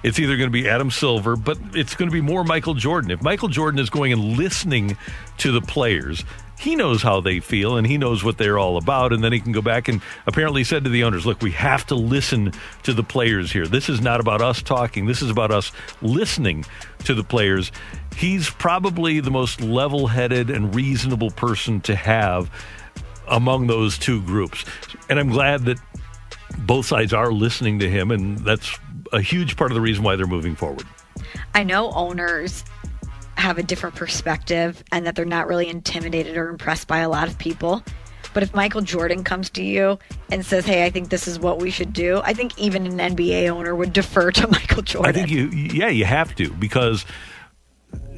it's 0.04 0.20
either 0.20 0.38
going 0.38 0.48
to 0.48 0.54
be 0.54 0.70
Adam 0.70 0.92
Silver, 0.92 1.36
but 1.36 1.58
it's 1.74 1.96
going 1.96 2.10
to 2.10 2.14
be 2.14 2.22
more 2.22 2.44
Michael 2.44 2.76
Jordan. 2.76 3.12
If 3.12 3.22
Michael 3.22 3.50
Jordan 3.50 3.80
is 3.80 3.90
going 3.90 4.14
and 4.14 4.38
listening 4.38 4.98
to 5.40 5.52
the 5.52 5.62
players, 5.62 6.24
he 6.60 6.76
knows 6.76 7.04
how 7.04 7.22
they 7.22 7.40
feel 7.40 7.78
and 7.78 7.86
he 7.86 7.98
knows 7.98 8.24
what 8.24 8.38
they're 8.38 8.58
all 8.58 8.78
about. 8.78 9.14
And 9.14 9.24
then 9.24 9.32
he 9.32 9.40
can 9.40 9.52
go 9.52 9.62
back 9.62 9.88
and 9.88 10.02
apparently 10.26 10.64
said 10.64 10.84
to 10.84 10.90
the 10.90 11.04
owners, 11.04 11.26
look, 11.26 11.42
we 11.42 11.52
have 11.52 11.86
to 11.88 11.96
listen 11.96 12.52
to 12.84 12.94
the 12.94 13.04
players 13.04 13.52
here. 13.52 13.68
This 13.68 13.90
is 13.90 14.02
not 14.02 14.20
about 14.20 14.42
us 14.42 14.62
talking, 14.62 15.06
this 15.06 15.22
is 15.22 15.30
about 15.30 15.52
us 15.52 15.72
listening 16.02 16.66
to 17.06 17.14
the 17.14 17.24
players. 17.24 17.72
He's 18.16 18.50
probably 18.50 19.20
the 19.20 19.32
most 19.32 19.62
level 19.62 20.08
headed 20.08 20.50
and 20.50 20.74
reasonable 20.74 21.30
person 21.30 21.82
to 21.82 21.96
have 21.96 22.50
among 23.28 23.68
those 23.68 23.98
two 23.98 24.22
groups. 24.24 24.66
And 25.10 25.20
I'm 25.20 25.30
glad 25.30 25.66
that 25.66 25.78
both 26.60 26.86
sides 26.86 27.14
are 27.14 27.32
listening 27.32 27.80
to 27.80 27.90
him, 27.90 28.10
and 28.10 28.40
that's 28.40 28.80
a 29.14 29.22
huge 29.22 29.58
part 29.58 29.70
of 29.72 29.76
the 29.76 29.82
reason 29.82 30.04
why 30.04 30.16
they're 30.16 30.26
moving 30.26 30.56
forward. 30.56 30.86
I 31.54 31.64
know 31.64 31.92
owners 31.92 32.64
have 33.38 33.58
a 33.58 33.64
different 33.64 33.96
perspective 33.96 34.84
and 34.92 35.06
that 35.06 35.16
they're 35.16 35.26
not 35.26 35.48
really 35.48 35.68
intimidated 35.68 36.36
or 36.38 36.50
impressed 36.50 36.88
by 36.88 37.00
a 37.00 37.10
lot 37.10 37.28
of 37.28 37.38
people. 37.38 37.84
But 38.34 38.44
if 38.44 38.54
Michael 38.54 38.82
Jordan 38.82 39.24
comes 39.24 39.50
to 39.52 39.64
you 39.64 39.98
and 40.32 40.46
says, 40.46 40.66
"Hey, 40.66 40.86
I 40.86 40.90
think 40.90 41.10
this 41.10 41.28
is 41.28 41.40
what 41.40 41.60
we 41.60 41.72
should 41.72 41.94
do," 41.94 42.22
I 42.24 42.34
think 42.34 42.58
even 42.60 42.86
an 42.86 43.16
NBA 43.16 43.50
owner 43.50 43.76
would 43.76 43.94
defer 43.94 44.32
to 44.32 44.48
Michael 44.52 44.84
Jordan. 44.84 45.10
I 45.10 45.14
think 45.14 45.30
you, 45.30 45.50
yeah, 45.50 45.88
you 45.88 46.06
have 46.06 46.36
to 46.36 46.52
because 46.52 47.06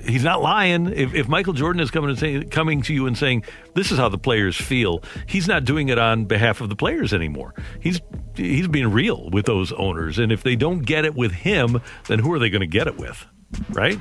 he's 0.04 0.24
not 0.24 0.41
lying. 0.41 0.88
If, 0.88 1.14
if 1.14 1.28
Michael 1.28 1.54
Jordan 1.54 1.82
is 1.82 1.91
coming 1.91 2.10
and 2.10 2.20
saying, 2.20 2.50
coming 2.50 2.82
to 2.84 2.94
you 2.94 3.08
and 3.08 3.18
saying, 3.18 3.44
"This 3.76 3.91
is 3.91 3.98
how 3.98 4.10
the 4.10 4.18
players 4.18 4.58
feel," 4.58 5.04
he's 5.28 5.48
not 5.48 5.64
doing 5.64 5.90
it 5.90 5.98
on 5.98 6.26
behalf 6.26 6.62
of 6.62 6.70
the 6.70 6.76
players 6.76 7.14
anymore. 7.14 7.54
He's 7.80 8.02
he's 8.36 8.68
being 8.68 8.91
real 8.91 9.30
with 9.30 9.46
those 9.46 9.72
owners, 9.74 10.20
and 10.20 10.32
if 10.32 10.44
they 10.44 10.56
don't 10.56 10.80
get 10.80 11.06
it 11.06 11.16
with 11.16 11.32
him, 11.32 11.82
then 12.08 12.20
who 12.20 12.34
are 12.34 12.40
they 12.40 12.50
going 12.50 12.62
to 12.62 12.68
get 12.68 12.88
it 12.88 12.98
with, 12.98 13.26
right? 13.70 14.00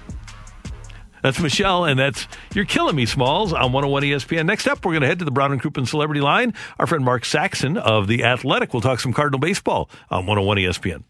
That's 1.23 1.40
Michelle, 1.40 1.85
and 1.85 1.99
that's 1.99 2.27
You're 2.55 2.65
Killing 2.65 2.97
Me, 2.97 3.07
Smalls, 3.07 3.53
on 3.53 3.73
101 3.73 4.03
ESPN. 4.03 4.47
Next 4.47 4.66
up, 4.66 4.85
we're 4.85 4.93
going 4.93 5.03
to 5.03 5.09
head 5.09 5.19
to 5.19 5.24
the 5.24 5.31
Brown 5.31 5.53
and 5.53 5.62
Crouppen 5.62 5.86
Celebrity 5.86 6.20
Line. 6.20 6.55
Our 6.78 6.86
friend 6.86 7.05
Mark 7.05 7.24
Saxon 7.24 7.77
of 7.77 8.07
The 8.07 8.24
Athletic 8.24 8.73
will 8.73 8.81
talk 8.81 9.01
some 9.01 9.12
Cardinal 9.12 9.40
baseball 9.40 9.90
on 10.11 10.27
101 10.27 10.59
ESPN. 10.59 11.05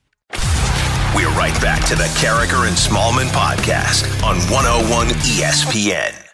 We're 1.16 1.30
right 1.30 1.58
back 1.60 1.84
to 1.86 1.96
the 1.96 2.04
Karraker 2.20 2.68
and 2.68 2.76
Smallmon 2.76 3.28
podcast 3.28 4.04
on 4.22 4.36
101 4.52 5.08
ESPN. 5.08 6.27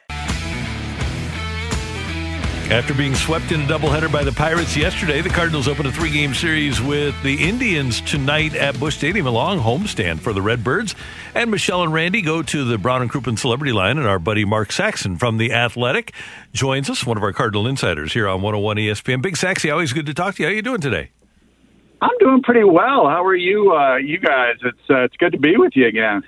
After 2.70 2.94
being 2.94 3.14
swept 3.14 3.52
in 3.52 3.60
a 3.60 3.64
doubleheader 3.64 4.10
by 4.10 4.24
the 4.24 4.32
Pirates 4.32 4.74
yesterday, 4.74 5.20
the 5.20 5.28
Cardinals 5.28 5.68
open 5.68 5.84
a 5.84 5.92
three 5.92 6.10
game 6.10 6.32
series 6.32 6.80
with 6.80 7.14
the 7.22 7.46
Indians 7.46 8.00
tonight 8.00 8.54
at 8.54 8.80
Busch 8.80 8.96
Stadium, 8.96 9.26
a 9.26 9.30
long 9.30 9.60
homestand 9.60 10.20
for 10.20 10.32
the 10.32 10.40
Redbirds. 10.40 10.94
And 11.34 11.50
Michelle 11.50 11.82
and 11.82 11.92
Randy 11.92 12.22
go 12.22 12.42
to 12.42 12.64
the 12.64 12.78
Brown 12.78 13.02
and 13.02 13.10
Crouppen 13.10 13.38
Celebrity 13.38 13.72
Line, 13.72 13.98
and 13.98 14.06
our 14.06 14.18
buddy 14.18 14.46
Mark 14.46 14.72
Saxon 14.72 15.18
from 15.18 15.36
The 15.36 15.52
Athletic 15.52 16.14
joins 16.54 16.88
us, 16.88 17.04
one 17.04 17.18
of 17.18 17.22
our 17.22 17.34
Cardinal 17.34 17.66
insiders 17.66 18.14
here 18.14 18.26
on 18.26 18.40
101 18.40 18.78
ESPN. 18.78 19.20
Big 19.20 19.36
Saxy, 19.36 19.70
always 19.70 19.92
good 19.92 20.06
to 20.06 20.14
talk 20.14 20.36
to 20.36 20.42
you. 20.42 20.48
How 20.48 20.52
are 20.52 20.56
you 20.56 20.62
doing 20.62 20.80
today? 20.80 21.10
I'm 22.00 22.16
doing 22.18 22.42
pretty 22.42 22.64
well. 22.64 23.06
How 23.08 23.22
are 23.24 23.36
you, 23.36 23.72
uh, 23.72 23.96
you 23.96 24.18
guys? 24.18 24.56
It's 24.62 24.90
uh, 24.90 25.04
it's 25.04 25.16
good 25.18 25.32
to 25.32 25.38
be 25.38 25.58
with 25.58 25.72
you 25.76 25.86
again. 25.86 26.22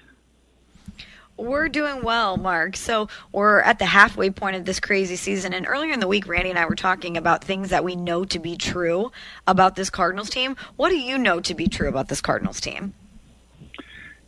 We're 1.38 1.68
doing 1.68 2.02
well, 2.02 2.36
Mark. 2.38 2.76
So 2.76 3.08
we're 3.30 3.60
at 3.60 3.78
the 3.78 3.84
halfway 3.86 4.30
point 4.30 4.56
of 4.56 4.64
this 4.64 4.80
crazy 4.80 5.16
season. 5.16 5.52
And 5.52 5.66
earlier 5.66 5.92
in 5.92 6.00
the 6.00 6.08
week, 6.08 6.26
Randy 6.26 6.50
and 6.50 6.58
I 6.58 6.64
were 6.64 6.74
talking 6.74 7.16
about 7.16 7.44
things 7.44 7.68
that 7.68 7.84
we 7.84 7.94
know 7.94 8.24
to 8.24 8.38
be 8.38 8.56
true 8.56 9.12
about 9.46 9.76
this 9.76 9.90
Cardinals 9.90 10.30
team. 10.30 10.56
What 10.76 10.88
do 10.88 10.96
you 10.98 11.18
know 11.18 11.40
to 11.40 11.54
be 11.54 11.66
true 11.66 11.88
about 11.88 12.08
this 12.08 12.20
Cardinals 12.22 12.60
team? 12.60 12.94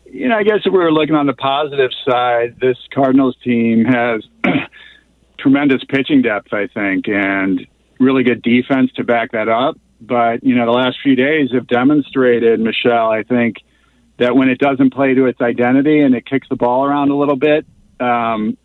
You 0.05 0.29
know, 0.29 0.37
I 0.37 0.43
guess 0.43 0.61
if 0.65 0.73
we 0.73 0.79
were 0.79 0.93
looking 0.93 1.15
on 1.15 1.27
the 1.27 1.35
positive 1.35 1.91
side, 2.07 2.57
this 2.61 2.77
Cardinals 2.95 3.37
team 3.43 3.85
has 3.85 4.23
tremendous 5.39 5.83
pitching 5.89 6.23
depth, 6.23 6.53
I 6.53 6.67
think, 6.67 7.09
and 7.09 7.67
really 7.99 8.23
good 8.23 8.43
defense 8.43 8.91
to 8.97 9.05
back 9.05 9.33
that 9.33 9.49
up. 9.49 9.77
but 10.01 10.45
you 10.45 10.55
know 10.55 10.65
the 10.67 10.73
last 10.73 10.99
few 11.03 11.17
days 11.17 11.51
have 11.53 11.67
demonstrated, 11.67 12.61
Michelle. 12.61 13.11
I 13.11 13.23
think 13.23 13.57
that 14.19 14.37
when 14.37 14.49
it 14.49 14.59
doesn't 14.59 14.93
play 14.93 15.15
to 15.15 15.27
its 15.27 15.41
identity 15.41 16.01
and 16.01 16.15
it 16.15 16.27
kicks 16.27 16.49
the 16.49 16.57
ball 16.57 16.85
around 16.85 17.11
a 17.11 17.17
little 17.17 17.37
bit, 17.37 17.67
um, 18.01 18.57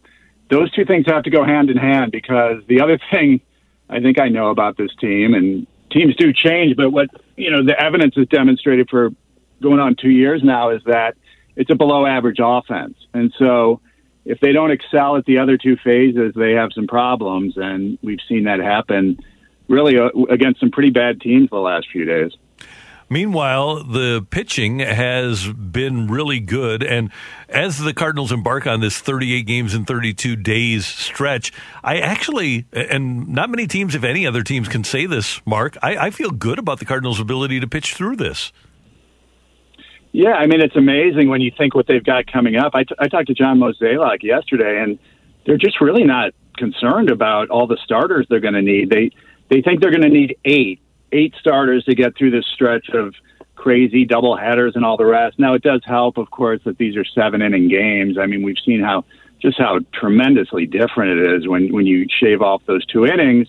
those 0.50 0.72
two 0.72 0.86
things 0.86 1.06
have 1.08 1.24
to 1.24 1.30
go 1.30 1.44
hand 1.44 1.70
in 1.70 1.78
hand. 1.78 2.12
Because 2.12 2.64
the 2.68 2.82
other 2.82 3.00
thing 3.12 3.42
I 3.90 4.00
think 4.00 4.20
I 4.20 4.30
know 4.30 4.50
about 4.50 4.78
this 4.78 4.92
team, 5.00 5.34
and 5.34 5.68
teams 5.92 6.16
do 6.16 6.34
change, 6.34 6.76
but 6.76 6.92
what 6.92 7.10
you 7.36 7.52
know 7.52 7.64
the 7.64 7.80
evidence 7.80 8.16
is 8.18 8.28
demonstrated 8.28 8.90
for 8.90 9.12
going 9.62 9.80
on 9.80 9.96
two 9.96 10.10
years 10.10 10.42
now 10.44 10.72
is 10.72 10.82
that 10.86 11.16
it's 11.56 11.70
a 11.70 11.76
below 11.76 12.06
average 12.06 12.40
offense, 12.42 12.98
and 13.14 13.34
so 13.38 13.80
if 14.26 14.40
they 14.40 14.54
don't 14.54 14.72
excel 14.72 15.18
at 15.18 15.26
the 15.26 15.38
other 15.38 15.58
two 15.58 15.76
phases, 15.84 16.34
they 16.36 16.54
have 16.54 16.72
some 16.74 16.88
problems, 16.88 17.56
and 17.58 17.98
we've 18.02 18.22
seen 18.28 18.46
that 18.46 18.60
happen 18.60 19.20
really 19.68 19.98
uh, 19.98 20.10
against 20.30 20.60
some 20.60 20.72
pretty 20.72 20.90
bad 20.90 21.20
teams 21.22 21.50
the 21.50 21.58
last 21.58 21.88
few 21.92 22.06
days. 22.06 22.32
Meanwhile, 23.14 23.84
the 23.84 24.26
pitching 24.32 24.80
has 24.80 25.48
been 25.48 26.08
really 26.08 26.40
good. 26.40 26.82
And 26.82 27.12
as 27.48 27.78
the 27.78 27.94
Cardinals 27.94 28.32
embark 28.32 28.66
on 28.66 28.82
this 28.82 28.98
38 28.98 29.46
games 29.46 29.76
in 29.76 29.86
32 29.86 30.36
days 30.36 30.88
stretch, 30.88 31.54
I 31.84 32.00
actually, 32.00 32.66
and 32.74 33.28
not 33.28 33.52
many 33.52 33.68
teams, 33.68 33.94
if 33.94 34.04
any 34.04 34.26
other 34.26 34.42
teams, 34.42 34.68
can 34.68 34.84
say 34.84 35.06
this, 35.06 35.46
Mark, 35.46 35.78
I, 35.84 36.08
I 36.08 36.10
feel 36.10 36.32
good 36.32 36.58
about 36.58 36.80
the 36.80 36.86
Cardinals' 36.86 37.20
ability 37.20 37.60
to 37.60 37.68
pitch 37.68 37.94
through 37.94 38.16
this. 38.16 38.52
Yeah, 40.12 40.34
I 40.34 40.48
mean, 40.48 40.62
it's 40.62 40.76
amazing 40.76 41.30
when 41.30 41.40
you 41.40 41.52
think 41.56 41.76
what 41.76 41.86
they've 41.86 42.04
got 42.04 42.26
coming 42.26 42.56
up. 42.56 42.72
I, 42.74 42.84
t- 42.84 42.96
I 42.98 43.10
talked 43.10 43.28
to 43.28 43.36
John 43.36 43.60
Mozeliak 43.60 44.24
yesterday, 44.24 44.82
and 44.82 44.98
they're 45.46 45.60
just 45.60 45.82
really 45.82 46.04
not 46.04 46.32
concerned 46.58 47.12
about 47.12 47.52
all 47.52 47.68
the 47.68 47.78
starters 47.84 48.26
they're 48.28 48.40
going 48.40 48.56
to 48.56 48.64
need. 48.64 48.90
They 48.90 49.12
they 49.52 49.62
think 49.62 49.82
they're 49.82 49.92
going 49.92 50.02
to 50.02 50.10
need 50.10 50.38
eight 50.46 50.80
eight 51.14 51.34
starters 51.40 51.84
to 51.86 51.96
get 51.96 52.18
through 52.18 52.32
this 52.32 52.46
stretch 52.54 52.90
of 52.90 53.16
crazy 53.56 54.04
double 54.04 54.36
headers 54.36 54.76
and 54.76 54.84
all 54.84 54.98
the 54.98 55.06
rest. 55.06 55.40
Now, 55.40 55.54
it 55.54 55.62
does 55.62 55.82
help, 55.86 56.18
of 56.18 56.30
course, 56.32 56.60
that 56.66 56.78
these 56.78 56.98
are 56.98 57.06
seven 57.06 57.42
inning 57.42 57.70
games. 57.70 58.18
I 58.18 58.26
mean, 58.26 58.44
we've 58.44 58.58
seen 58.66 58.82
how 58.82 59.06
just 59.42 59.58
how 59.58 59.80
tremendously 59.94 60.66
different 60.66 61.20
it 61.20 61.34
is 61.36 61.48
when 61.48 61.72
when 61.74 61.86
you 61.86 62.08
shave 62.20 62.42
off 62.42 62.62
those 62.66 62.86
two 62.86 63.06
innings. 63.06 63.48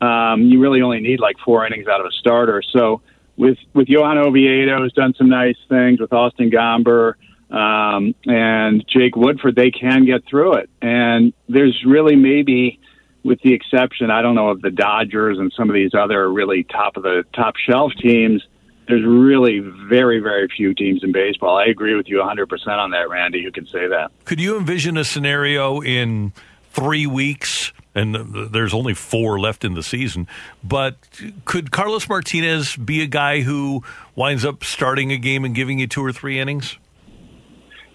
Um, 0.00 0.42
you 0.42 0.60
really 0.60 0.82
only 0.82 1.00
need 1.00 1.20
like 1.20 1.36
four 1.44 1.66
innings 1.66 1.86
out 1.86 2.00
of 2.00 2.06
a 2.06 2.12
starter. 2.12 2.62
So 2.62 3.00
with 3.36 3.58
with 3.74 3.88
Johan 3.88 4.18
Oviedo 4.18 4.82
has 4.82 4.92
done 4.92 5.14
some 5.16 5.28
nice 5.28 5.56
things 5.68 6.00
with 6.00 6.12
Austin 6.12 6.50
Gomber 6.50 7.14
um, 7.50 8.14
and 8.26 8.84
Jake 8.88 9.16
Woodford. 9.16 9.56
They 9.56 9.70
can 9.70 10.04
get 10.04 10.24
through 10.28 10.54
it, 10.54 10.70
and 10.82 11.32
there's 11.48 11.84
really 11.86 12.16
maybe, 12.16 12.80
with 13.24 13.40
the 13.40 13.52
exception, 13.52 14.10
I 14.10 14.22
don't 14.22 14.34
know 14.34 14.50
of 14.50 14.60
the 14.62 14.70
Dodgers 14.70 15.38
and 15.38 15.52
some 15.56 15.68
of 15.70 15.74
these 15.74 15.94
other 15.94 16.30
really 16.30 16.64
top 16.64 16.96
of 16.96 17.02
the 17.02 17.24
top 17.32 17.56
shelf 17.56 17.92
teams. 17.98 18.46
There's 18.86 19.04
really 19.04 19.60
very 19.60 20.20
very 20.20 20.46
few 20.54 20.74
teams 20.74 21.02
in 21.02 21.10
baseball. 21.10 21.56
I 21.56 21.64
agree 21.64 21.94
with 21.94 22.06
you 22.08 22.18
100 22.18 22.48
percent 22.48 22.78
on 22.78 22.90
that, 22.90 23.08
Randy. 23.08 23.38
You 23.38 23.50
can 23.50 23.66
say 23.66 23.88
that. 23.88 24.12
Could 24.24 24.40
you 24.40 24.58
envision 24.58 24.98
a 24.98 25.04
scenario 25.04 25.80
in 25.80 26.32
three 26.70 27.06
weeks? 27.06 27.72
and 27.96 28.52
there's 28.52 28.74
only 28.74 28.92
four 28.92 29.38
left 29.38 29.64
in 29.64 29.74
the 29.74 29.82
season. 29.82 30.26
But 30.62 30.96
could 31.44 31.70
Carlos 31.70 32.08
Martinez 32.08 32.74
be 32.74 33.02
a 33.02 33.06
guy 33.06 33.42
who 33.42 33.84
winds 34.16 34.44
up 34.44 34.64
starting 34.64 35.12
a 35.12 35.16
game 35.16 35.44
and 35.44 35.54
giving 35.54 35.78
you 35.78 35.86
two 35.86 36.04
or 36.04 36.12
three 36.12 36.40
innings? 36.40 36.76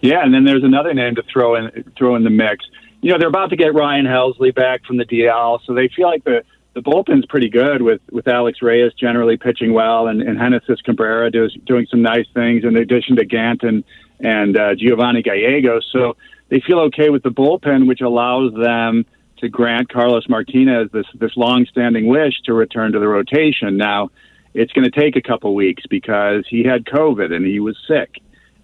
Yeah, 0.02 0.24
and 0.24 0.34
then 0.34 0.46
there's 0.46 0.64
another 0.64 0.94
name 0.94 1.16
to 1.16 1.24
throw 1.24 1.56
in 1.56 1.94
throw 1.98 2.16
in 2.16 2.24
the 2.24 2.30
mix. 2.30 2.66
You 3.02 3.12
know, 3.12 3.18
they're 3.18 3.30
about 3.30 3.52
to 3.52 3.56
get 3.56 3.74
Ryan 3.74 4.06
Helsley 4.06 4.54
back 4.54 4.86
from 4.86 4.98
the 4.98 5.06
DL, 5.06 5.60
so 5.66 5.74
they 5.74 5.90
feel 5.96 6.08
like 6.08 6.24
the 6.24 6.44
the 6.76 6.82
bullpen's 6.82 7.26
pretty 7.26 7.50
good 7.50 7.82
with 7.82 8.02
with 8.12 8.28
Alex 8.28 8.62
Reyes 8.62 8.94
generally 8.94 9.38
pitching 9.38 9.74
well, 9.74 10.08
and, 10.08 10.22
and 10.22 10.38
Genesis 10.38 10.82
Cabrera 10.82 11.32
does, 11.32 11.56
doing 11.66 11.88
some 11.90 12.02
nice 12.02 12.28
things 12.34 12.64
in 12.64 12.76
addition 12.76 13.16
to 13.18 13.26
Gant 13.26 13.64
and 13.64 13.84
and 14.20 14.58
uh, 14.58 14.76
Giovanni 14.76 15.22
Gallegos. 15.22 15.90
So 15.92 16.18
they 16.50 16.60
feel 16.60 16.80
okay 16.82 17.10
with 17.10 17.24
the 17.24 17.30
bullpen, 17.30 17.88
which 17.88 18.02
allows 18.02 18.54
them 18.54 19.06
to 19.38 19.50
grant 19.50 19.90
Carlos 19.90 20.28
Martinez 20.28 20.90
this 20.92 21.06
this 21.16 21.36
long-standing 21.36 22.08
wish 22.08 22.40
to 22.46 22.54
return 22.54 22.92
to 22.92 23.00
the 23.00 23.08
rotation. 23.08 23.78
Now, 23.78 24.10
it's 24.54 24.72
going 24.74 24.90
to 24.90 25.00
take 25.00 25.16
a 25.16 25.22
couple 25.22 25.56
weeks 25.56 25.84
because 25.90 26.46
he 26.50 26.64
had 26.64 26.86
COVID 26.86 27.34
and 27.34 27.46
he 27.46 27.60
was 27.60 27.78
sick, 27.88 28.22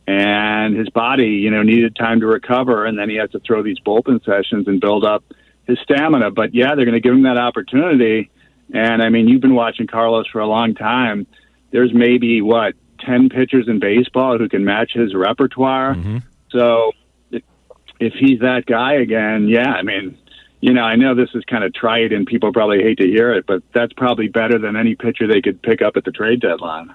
and 0.07 0.75
his 0.75 0.89
body, 0.89 1.39
you 1.43 1.49
know, 1.49 1.63
needed 1.63 1.95
time 1.95 2.19
to 2.19 2.27
recover, 2.27 2.85
and 2.85 2.97
then 2.97 3.09
he 3.09 3.15
has 3.15 3.31
to 3.31 3.39
throw 3.39 3.63
these 3.63 3.79
bullpen 3.79 4.23
sessions 4.23 4.67
and 4.67 4.79
build 4.79 5.03
up 5.03 5.23
his 5.67 5.79
stamina. 5.83 6.31
But 6.31 6.53
yeah, 6.53 6.75
they're 6.75 6.85
going 6.85 6.93
to 6.93 6.99
give 6.99 7.13
him 7.13 7.23
that 7.23 7.37
opportunity. 7.37 8.29
And 8.73 9.01
I 9.01 9.09
mean, 9.09 9.27
you've 9.27 9.41
been 9.41 9.55
watching 9.55 9.87
Carlos 9.87 10.27
for 10.31 10.39
a 10.39 10.47
long 10.47 10.75
time. 10.75 11.27
There's 11.71 11.93
maybe 11.93 12.41
what 12.41 12.75
ten 12.99 13.29
pitchers 13.29 13.67
in 13.67 13.79
baseball 13.79 14.37
who 14.37 14.47
can 14.47 14.63
match 14.63 14.91
his 14.93 15.13
repertoire. 15.15 15.95
Mm-hmm. 15.95 16.17
So 16.51 16.91
if 17.99 18.13
he's 18.13 18.39
that 18.39 18.65
guy 18.65 18.93
again, 18.93 19.47
yeah, 19.47 19.71
I 19.71 19.81
mean, 19.81 20.17
you 20.61 20.73
know, 20.73 20.83
I 20.83 20.95
know 20.95 21.15
this 21.15 21.29
is 21.33 21.43
kind 21.45 21.63
of 21.63 21.73
trite 21.73 22.11
and 22.11 22.25
people 22.25 22.51
probably 22.53 22.81
hate 22.81 22.97
to 22.99 23.07
hear 23.07 23.33
it, 23.33 23.45
but 23.45 23.61
that's 23.73 23.93
probably 23.93 24.27
better 24.27 24.57
than 24.57 24.75
any 24.75 24.95
pitcher 24.95 25.27
they 25.27 25.41
could 25.41 25.61
pick 25.61 25.81
up 25.81 25.97
at 25.97 26.05
the 26.05 26.11
trade 26.11 26.41
deadline. 26.41 26.93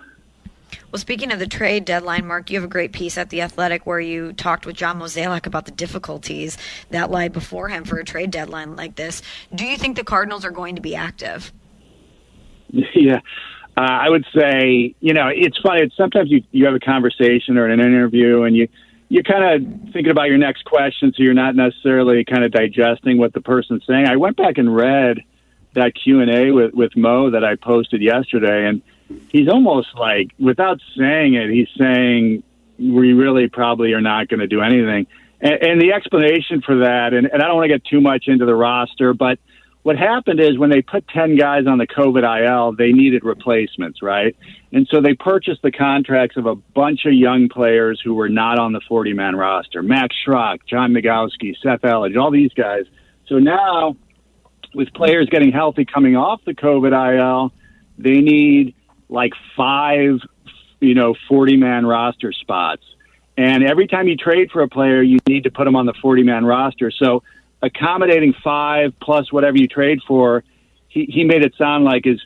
Well, 0.91 0.99
speaking 0.99 1.33
of 1.33 1.39
the 1.39 1.47
trade 1.47 1.85
deadline, 1.85 2.27
Mark, 2.27 2.51
you 2.51 2.59
have 2.59 2.65
a 2.65 2.73
great 2.73 2.93
piece 2.93 3.17
at 3.17 3.31
The 3.31 3.43
Athletic 3.43 3.87
where 3.87 4.01
you 4.01 4.33
talked 4.33 4.67
with 4.67 4.77
John 4.77 4.99
Mozeliak 4.99 5.47
about 5.47 5.65
the 5.65 5.71
difficulties 5.71 6.59
that 6.91 7.11
lie 7.11 7.29
before 7.29 7.69
him 7.69 7.85
for 7.85 7.99
a 7.99 8.05
trade 8.05 8.31
deadline 8.31 8.77
like 8.77 8.97
this. 8.97 9.23
Do 9.55 9.65
you 9.65 9.77
think 9.77 9.97
the 9.97 10.05
Cardinals 10.05 10.45
are 10.45 10.51
going 10.51 10.77
to 10.77 10.83
be 10.83 10.95
active? 10.95 11.53
Yeah. 12.95 13.21
Uh, 13.77 13.81
I 13.81 14.11
would 14.11 14.27
say, 14.35 14.95
you 15.01 15.15
know, 15.15 15.29
it's 15.29 15.59
funny. 15.59 15.83
It's 15.83 15.97
sometimes 15.97 16.31
you, 16.31 16.43
you 16.51 16.67
have 16.67 16.75
a 16.75 16.81
conversation 16.81 17.57
or 17.57 17.67
an 17.67 17.81
interview 17.81 18.43
and 18.43 18.57
you– 18.57 18.69
you're 19.11 19.25
kind 19.25 19.43
of 19.45 19.93
thinking 19.93 20.11
about 20.11 20.29
your 20.29 20.39
next 20.39 20.65
question, 20.65 21.13
so 21.15 21.23
you're 21.23 21.35
not 21.35 21.57
necessarily 21.57 22.25
kind 22.25 22.45
of 22.45 22.53
digesting 22.53 23.19
what 23.19 23.35
the 23.35 23.41
person's 23.41 23.83
saying. 23.85 24.07
I 24.07 24.17
went 24.17 24.37
back 24.37 24.57
and 24.57 24.75
read 24.75 25.19
that 25.75 25.93
Q 26.01 26.21
and 26.21 26.31
A 26.31 26.53
with 26.53 26.73
with 26.73 26.97
Mo 26.97 27.31
that 27.31 27.45
I 27.45 27.57
posted 27.57 28.01
yesterday, 28.01 28.69
and 28.69 28.83
he's 29.29 29.49
almost 29.49 29.89
like, 29.97 30.31
without 30.39 30.81
saying 30.97 31.35
it, 31.35 31.51
he's 31.51 31.69
saying 31.77 32.43
we 32.79 33.13
really 33.13 33.49
probably 33.49 33.93
are 33.93 34.01
not 34.01 34.29
going 34.29 34.41
to 34.41 34.47
do 34.47 34.61
anything. 34.61 35.07
And, 35.41 35.63
and 35.63 35.81
the 35.81 35.93
explanation 35.93 36.63
for 36.63 36.79
that, 36.79 37.13
and, 37.13 37.27
and 37.27 37.43
I 37.43 37.47
don't 37.47 37.57
want 37.57 37.71
to 37.71 37.79
get 37.79 37.85
too 37.85 38.01
much 38.01 38.25
into 38.27 38.47
the 38.47 38.55
roster, 38.55 39.15
but 39.15 39.39
what 39.83 39.97
happened 39.97 40.41
is 40.41 40.59
when 40.59 40.69
they 40.69 40.83
put 40.83 41.09
10 41.09 41.37
guys 41.37 41.67
on 41.67 41.79
the 41.79 41.87
COVID 41.87 42.23
IL, 42.47 42.73
they 42.73 42.93
needed 42.93 43.25
replacements, 43.25 44.03
right? 44.03 44.37
And 44.73 44.87
so 44.91 45.01
they 45.01 45.15
purchased 45.15 45.63
the 45.63 45.73
contracts 45.73 46.37
of 46.37 46.45
a 46.45 46.55
bunch 46.55 47.07
of 47.07 47.15
young 47.15 47.49
players 47.49 48.01
who 48.05 48.15
were 48.15 48.29
not 48.29 48.59
on 48.59 48.73
the 48.73 48.81
40 48.87 49.15
man 49.15 49.37
roster 49.37 49.83
Max 49.83 50.15
Schrock, 50.27 50.59
John 50.67 50.93
Nogowski, 50.93 51.57
Seth 51.63 51.81
Elledge, 51.81 52.21
all 52.21 52.31
these 52.31 52.53
guys. 52.53 52.85
So 53.27 53.39
now, 53.39 53.97
with 54.75 54.93
players 54.93 55.29
getting 55.31 55.51
healthy 55.51 55.87
coming 55.87 56.15
off 56.15 56.45
the 56.45 56.55
COVID 56.55 56.93
IL, 57.19 57.53
they 57.97 58.21
need 58.21 58.75
like 59.11 59.33
five, 59.57 60.21
you 60.81 60.95
know, 60.95 61.15
40 61.29 61.57
man 61.57 61.85
roster 61.85 62.33
spots. 62.33 62.83
And 63.37 63.65
every 63.65 63.87
time 63.87 64.09
you 64.09 64.17
trade 64.17 64.51
for 64.51 64.63
a 64.63 64.69
player, 64.69 65.03
you 65.03 65.19
need 65.27 65.45
to 65.45 65.51
put 65.51 65.65
them 65.65 65.77
on 65.77 65.87
the 65.87 65.95
40 66.01 66.23
man 66.23 66.45
roster. 66.45 66.91
So 66.91 67.23
accommodating 67.63 68.35
five 68.43 68.93
plus 69.01 69.33
whatever 69.33 69.57
you 69.57 69.67
trade 69.67 70.01
for, 70.07 70.45
he, 70.89 71.07
he 71.07 71.25
made 71.25 71.45
it 71.45 71.55
sound 71.57 71.85
like 71.85 72.07
is 72.07 72.21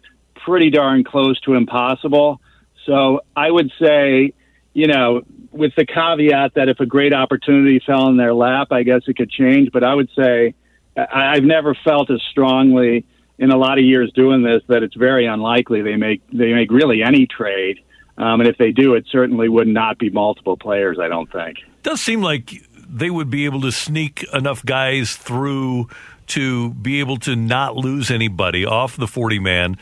pretty 0.44 0.70
darn 0.70 1.05
close 1.05 1.40
to 1.43 1.55
impossible. 1.55 2.40
So 2.86 3.20
I 3.36 3.51
would 3.51 3.73
say, 3.81 4.32
you 4.73 4.86
know, 4.86 5.23
with 5.51 5.73
the 5.77 5.86
caveat 5.86 6.55
that 6.55 6.69
if 6.69 6.81
a 6.81 6.86
great 6.86 7.15
opportunity 7.15 7.81
fell 7.85 8.09
in 8.09 8.16
their 8.16 8.35
lap, 8.35 8.69
I 8.70 8.82
guess 8.82 9.02
it 9.06 9.16
could 9.16 9.31
change. 9.31 9.70
But 9.73 9.85
I 9.85 9.94
would 9.94 10.11
say 10.16 10.55
I, 10.97 11.36
I've 11.36 11.44
never 11.44 11.74
felt 11.74 12.11
as 12.11 12.20
strongly 12.31 13.06
in 13.39 13.51
a 13.51 13.56
lot 13.56 13.78
of 13.78 13.85
years 13.85 14.12
doing 14.15 14.43
this 14.43 14.62
that 14.69 14.82
it's 14.82 14.94
very 14.94 15.27
unlikely 15.27 15.82
they 15.82 15.97
make 15.97 16.23
they 16.31 16.52
make 16.52 16.70
really 16.70 17.02
any 17.02 17.27
trade. 17.27 17.81
Um, 18.16 18.40
and 18.40 18.48
if 18.48 18.56
they 18.59 18.70
do, 18.70 18.94
it 18.94 19.06
certainly 19.11 19.48
would 19.48 19.66
not 19.66 19.98
be 19.98 20.09
multiple 20.09 20.56
players. 20.56 20.98
I 21.01 21.09
don't 21.09 21.31
think. 21.31 21.59
It 21.59 21.82
does 21.82 22.01
seem 22.01 22.23
like 22.23 22.62
they 22.89 23.11
would 23.11 23.28
be 23.28 23.44
able 23.44 23.61
to 23.62 23.73
sneak 23.73 24.24
enough 24.32 24.65
guys 24.65 25.16
through 25.16 25.89
to 26.28 26.70
be 26.74 27.01
able 27.01 27.16
to 27.19 27.35
not 27.35 27.77
lose 27.77 28.11
anybody 28.11 28.65
off 28.65 28.97
the 28.97 29.09
40 29.09 29.40
man. 29.40 29.77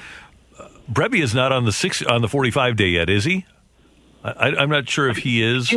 Uh, 0.58 0.68
Brebbia 0.90 1.22
is 1.22 1.34
not 1.34 1.52
on 1.52 1.66
the 1.66 1.72
six 1.72 2.02
on 2.02 2.22
the 2.22 2.28
45 2.28 2.74
day 2.76 2.88
yet, 2.88 3.10
is 3.10 3.24
he? 3.24 3.44
I, 4.24 4.62
am 4.62 4.70
not 4.70 4.88
sure 4.88 5.08
if 5.08 5.18
he 5.18 5.42
is. 5.42 5.70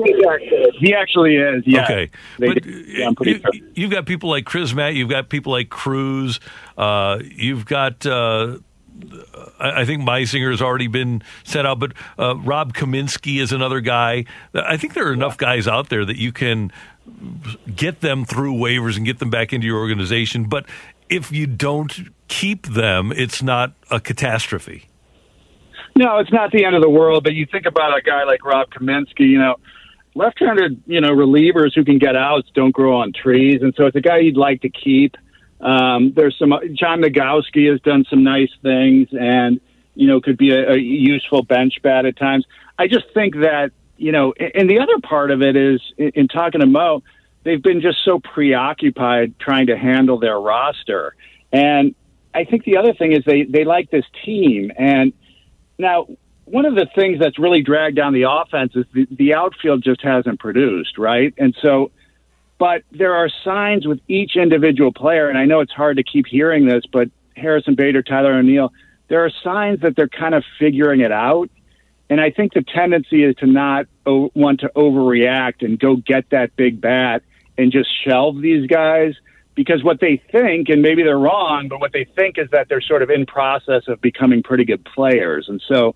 He 0.77 0.93
actually 0.93 1.35
is. 1.35 1.63
Yeah. 1.65 1.83
Okay, 1.83 2.09
they 2.39 2.47
but 2.47 2.63
did, 2.63 2.87
yeah, 2.87 3.07
I'm 3.07 3.15
pretty 3.15 3.41
you, 3.53 3.71
you've 3.75 3.91
got 3.91 4.05
people 4.05 4.29
like 4.29 4.45
Chris 4.45 4.73
Matt. 4.73 4.95
you've 4.95 5.09
got 5.09 5.29
people 5.29 5.51
like 5.51 5.69
Cruz, 5.69 6.39
uh, 6.77 7.19
you've 7.21 7.65
got. 7.65 8.05
Uh, 8.05 8.57
I 9.59 9.83
think 9.83 10.03
Meisinger 10.03 10.51
has 10.51 10.61
already 10.61 10.87
been 10.87 11.21
sent 11.43 11.67
out, 11.67 11.79
but 11.79 11.93
uh, 12.17 12.37
Rob 12.37 12.73
Kaminsky 12.73 13.41
is 13.41 13.51
another 13.51 13.81
guy. 13.81 14.23
I 14.53 14.77
think 14.77 14.93
there 14.93 15.07
are 15.07 15.13
enough 15.13 15.37
guys 15.37 15.67
out 15.67 15.89
there 15.89 16.05
that 16.05 16.15
you 16.17 16.31
can 16.31 16.71
get 17.75 17.99
them 17.99 18.23
through 18.23 18.53
waivers 18.53 18.95
and 18.95 19.05
get 19.05 19.19
them 19.19 19.29
back 19.29 19.51
into 19.51 19.67
your 19.67 19.79
organization. 19.79 20.45
But 20.45 20.65
if 21.09 21.31
you 21.31 21.45
don't 21.45 22.09
keep 22.29 22.67
them, 22.67 23.11
it's 23.11 23.43
not 23.43 23.73
a 23.91 23.99
catastrophe. 23.99 24.87
No, 25.97 26.17
it's 26.17 26.31
not 26.31 26.51
the 26.51 26.65
end 26.65 26.75
of 26.75 26.81
the 26.81 26.89
world, 26.89 27.23
but 27.23 27.33
you 27.33 27.45
think 27.45 27.65
about 27.65 27.97
a 27.97 28.01
guy 28.01 28.23
like 28.23 28.43
Rob 28.43 28.69
Kaminsky, 28.69 29.29
you 29.29 29.39
know, 29.39 29.55
left-handed, 30.15 30.83
you 30.87 31.01
know, 31.01 31.09
relievers 31.09 31.75
who 31.75 31.83
can 31.83 31.99
get 31.99 32.15
outs 32.15 32.49
don't 32.53 32.71
grow 32.71 32.97
on 32.97 33.13
trees, 33.13 33.61
and 33.61 33.73
so 33.75 33.85
it's 33.85 33.95
a 33.95 34.01
guy 34.01 34.19
you'd 34.19 34.37
like 34.37 34.61
to 34.61 34.69
keep. 34.69 35.15
Um, 35.61 36.13
there's 36.15 36.35
some 36.37 36.53
John 36.73 37.01
Nogowski 37.01 37.69
has 37.71 37.79
done 37.81 38.05
some 38.09 38.23
nice 38.23 38.51
things, 38.61 39.09
and 39.11 39.59
you 39.93 40.07
know, 40.07 40.19
could 40.19 40.37
be 40.37 40.51
a, 40.51 40.73
a 40.73 40.77
useful 40.77 41.43
bench 41.43 41.75
bat 41.81 42.05
at 42.05 42.17
times. 42.17 42.45
I 42.77 42.87
just 42.87 43.05
think 43.13 43.35
that 43.35 43.71
you 43.97 44.11
know, 44.11 44.33
and 44.33 44.69
the 44.69 44.79
other 44.79 44.99
part 44.99 45.31
of 45.31 45.41
it 45.41 45.55
is 45.55 45.81
in, 45.97 46.11
in 46.15 46.27
talking 46.27 46.61
to 46.61 46.67
Mo, 46.67 47.03
they've 47.43 47.61
been 47.61 47.81
just 47.81 48.03
so 48.03 48.19
preoccupied 48.19 49.37
trying 49.39 49.67
to 49.67 49.77
handle 49.77 50.19
their 50.19 50.39
roster, 50.39 51.15
and 51.51 51.93
I 52.33 52.43
think 52.45 52.63
the 52.63 52.77
other 52.77 52.93
thing 52.93 53.11
is 53.11 53.23
they 53.25 53.43
they 53.43 53.63
like 53.63 53.91
this 53.91 54.05
team 54.25 54.71
and 54.77 55.13
now, 55.77 56.07
one 56.45 56.65
of 56.65 56.75
the 56.75 56.87
things 56.95 57.19
that's 57.19 57.39
really 57.39 57.61
dragged 57.61 57.95
down 57.95 58.13
the 58.13 58.29
offense 58.29 58.73
is 58.75 58.85
the, 58.93 59.07
the 59.11 59.33
outfield 59.33 59.83
just 59.83 60.01
hasn't 60.01 60.39
produced, 60.39 60.97
right? 60.97 61.33
And 61.37 61.55
so, 61.61 61.91
but 62.57 62.83
there 62.91 63.15
are 63.15 63.29
signs 63.43 63.85
with 63.85 63.99
each 64.07 64.35
individual 64.35 64.93
player, 64.93 65.27
and 65.27 65.37
I 65.37 65.45
know 65.45 65.59
it's 65.59 65.71
hard 65.71 65.97
to 65.97 66.03
keep 66.03 66.25
hearing 66.27 66.67
this, 66.67 66.83
but 66.91 67.09
Harrison 67.35 67.75
Bader, 67.75 68.03
Tyler 68.03 68.33
O'Neill, 68.33 68.71
there 69.07 69.25
are 69.25 69.31
signs 69.43 69.81
that 69.81 69.95
they're 69.95 70.07
kind 70.07 70.33
of 70.33 70.43
figuring 70.59 71.01
it 71.01 71.11
out. 71.11 71.49
And 72.09 72.21
I 72.21 72.29
think 72.29 72.53
the 72.53 72.61
tendency 72.63 73.23
is 73.23 73.35
to 73.37 73.47
not 73.47 73.87
o- 74.05 74.31
want 74.35 74.59
to 74.61 74.71
overreact 74.75 75.65
and 75.65 75.79
go 75.79 75.95
get 75.95 76.29
that 76.29 76.55
big 76.55 76.79
bat 76.79 77.23
and 77.57 77.71
just 77.71 77.89
shelve 78.05 78.41
these 78.41 78.67
guys 78.67 79.15
because 79.55 79.83
what 79.83 79.99
they 79.99 80.21
think, 80.31 80.69
and 80.69 80.81
maybe 80.81 81.01
they're 81.01 81.17
wrong, 81.17 81.67
but 81.69 81.79
what 81.79 81.93
they 81.93 82.05
think 82.15 82.37
is 82.37 82.49
that 82.51 82.67
they're 82.69 82.81
sort 82.81 83.01
of 83.01 83.09
in 83.09 83.25
process 83.25 83.83
of 83.87 84.01
becoming 84.01 84.43
pretty 84.43 84.65
good 84.65 84.85
players. 84.85 85.47
And 85.49 85.61
so 85.67 85.95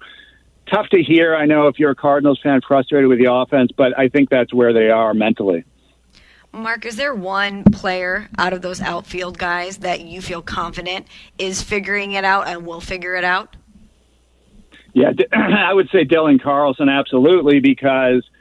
tough 0.70 0.88
to 0.90 1.02
hear. 1.02 1.36
I 1.36 1.46
know 1.46 1.68
if 1.68 1.80
you're 1.80 1.92
a 1.92 1.96
Cardinals 1.96 2.40
fan, 2.42 2.62
frustrated 2.66 3.08
with 3.08 3.20
the 3.20 3.32
offense, 3.32 3.72
but 3.76 3.98
I 3.98 4.10
think 4.10 4.30
that's 4.30 4.54
where 4.54 4.74
they 4.74 4.90
are 4.90 5.14
mentally. 5.14 5.64
Mark, 6.52 6.86
is 6.86 6.96
there 6.96 7.14
one 7.14 7.64
player 7.66 8.28
out 8.38 8.54
of 8.54 8.62
those 8.62 8.82
outfield 8.82 9.38
guys 9.38 9.78
that 9.78 10.02
you 10.02 10.22
feel 10.22 10.42
confident 10.42 11.08
is 11.38 11.62
figuring 11.62 12.14
it 12.14 12.24
out 12.24 12.48
and 12.48 12.66
will 12.66 12.82
figure 12.82 13.16
it 13.16 13.24
out? 13.24 13.56
Yeah, 14.94 15.12
I 15.34 15.74
would 15.74 15.90
say 15.92 16.06
Dylan 16.06 16.42
Carlson, 16.42 16.90
absolutely, 16.90 17.60
because– 17.60 18.28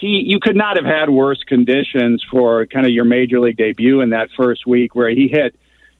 he 0.00 0.22
you 0.26 0.40
could 0.40 0.56
not 0.56 0.76
have 0.76 0.86
had 0.86 1.10
worse 1.10 1.42
conditions 1.44 2.24
for 2.30 2.66
kind 2.66 2.86
of 2.86 2.92
your 2.92 3.04
major 3.04 3.38
league 3.38 3.56
debut 3.56 4.00
in 4.00 4.10
that 4.10 4.30
first 4.36 4.66
week 4.66 4.94
where 4.94 5.10
he 5.10 5.28
hit 5.28 5.54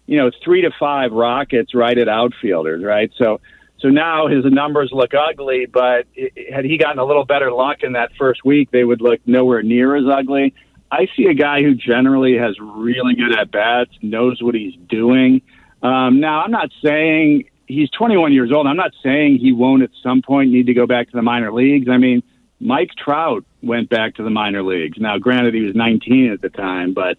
you 0.07 0.17
know 0.17 0.31
three 0.43 0.63
to 0.63 0.71
five 0.81 1.13
rockets 1.13 1.75
right 1.75 1.97
at 1.99 2.09
outfielders 2.09 2.83
right 2.83 3.13
so 3.17 3.41
so 3.81 3.89
now 3.89 4.29
his 4.29 4.45
numbers 4.45 4.91
look 4.93 5.13
ugly 5.15 5.67
but 5.67 6.07
had 6.53 6.65
he 6.65 6.77
gotten 6.77 6.99
a 6.99 7.05
little 7.05 7.25
better 7.25 7.51
luck 7.51 7.83
in 7.83 7.93
that 7.93 8.11
first 8.19 8.45
week 8.45 8.71
they 8.71 8.85
would 8.85 9.01
look 9.01 9.21
nowhere 9.27 9.63
near 9.63 9.97
as 9.97 10.05
ugly 10.07 10.55
i 10.91 11.07
see 11.17 11.27
a 11.27 11.35
guy 11.35 11.63
who 11.63 11.75
generally 11.75 12.37
has 12.37 12.57
really 12.61 13.15
good 13.15 13.37
at 13.37 13.51
bats 13.51 13.91
knows 14.03 14.43
what 14.43 14.55
he's 14.55 14.75
doing 14.89 15.43
um, 15.83 16.21
now 16.21 16.43
i'm 16.43 16.51
not 16.51 16.71
saying 16.83 17.45
he's 17.67 17.91
21 17.91 18.33
years 18.33 18.53
old 18.53 18.67
i'm 18.67 18.77
not 18.77 18.93
saying 19.03 19.39
he 19.39 19.53
won't 19.53 19.83
at 19.83 19.91
some 20.03 20.23
point 20.23 20.51
need 20.51 20.67
to 20.67 20.75
go 20.75 20.87
back 20.87 21.09
to 21.11 21.17
the 21.17 21.23
minor 21.23 21.53
leagues 21.53 21.89
i 21.89 21.97
mean 21.97 22.23
Mike 22.61 22.91
Trout 22.95 23.45
went 23.63 23.89
back 23.89 24.17
to 24.17 24.23
the 24.23 24.31
minor 24.31 24.63
leagues. 24.63 24.99
Now, 24.99 25.19
granted, 25.19 25.55
he 25.55 25.63
was 25.63 25.75
19 25.75 26.31
at 26.33 26.43
the 26.43 26.51
time, 26.51 26.93
but 26.93 27.17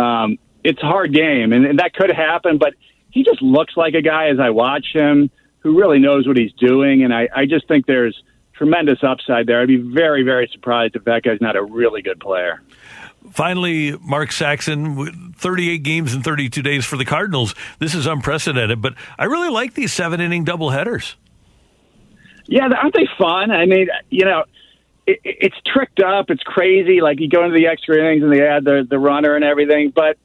um, 0.00 0.38
it's 0.62 0.82
a 0.82 0.86
hard 0.86 1.12
game, 1.12 1.52
and, 1.52 1.64
and 1.64 1.78
that 1.78 1.94
could 1.94 2.10
happen. 2.10 2.58
But 2.58 2.74
he 3.10 3.24
just 3.24 3.40
looks 3.40 3.76
like 3.76 3.94
a 3.94 4.02
guy 4.02 4.28
as 4.28 4.38
I 4.38 4.50
watch 4.50 4.86
him 4.92 5.30
who 5.64 5.76
really 5.76 5.98
knows 5.98 6.28
what 6.28 6.36
he's 6.36 6.52
doing, 6.52 7.02
and 7.02 7.12
I, 7.12 7.28
I 7.34 7.46
just 7.46 7.66
think 7.66 7.86
there's 7.86 8.22
tremendous 8.52 9.02
upside 9.02 9.46
there. 9.46 9.60
I'd 9.60 9.66
be 9.66 9.78
very, 9.78 10.22
very 10.22 10.48
surprised 10.52 10.94
if 10.94 11.04
that 11.04 11.22
guy's 11.24 11.40
not 11.40 11.56
a 11.56 11.64
really 11.64 12.02
good 12.02 12.20
player. 12.20 12.62
Finally, 13.32 13.96
Mark 14.02 14.30
Saxon, 14.30 15.32
38 15.32 15.82
games 15.82 16.14
in 16.14 16.22
32 16.22 16.60
days 16.62 16.84
for 16.84 16.98
the 16.98 17.06
Cardinals. 17.06 17.54
This 17.78 17.94
is 17.94 18.06
unprecedented, 18.06 18.82
but 18.82 18.94
I 19.18 19.24
really 19.24 19.48
like 19.48 19.72
these 19.72 19.92
seven 19.92 20.20
inning 20.20 20.44
doubleheaders. 20.44 21.14
Yeah, 22.46 22.68
aren't 22.68 22.94
they 22.94 23.08
fun? 23.18 23.50
I 23.50 23.64
mean, 23.64 23.88
you 24.10 24.26
know, 24.26 24.44
it, 25.06 25.18
it's 25.24 25.56
tricked 25.64 26.00
up. 26.00 26.28
It's 26.28 26.42
crazy. 26.42 27.00
Like 27.00 27.18
you 27.20 27.28
go 27.30 27.42
into 27.42 27.56
the 27.56 27.68
extra 27.68 27.98
innings 27.98 28.22
and 28.22 28.30
they 28.30 28.46
add 28.46 28.64
the 28.64 28.86
the 28.88 28.98
runner 28.98 29.34
and 29.34 29.42
everything, 29.42 29.90
but 29.90 30.18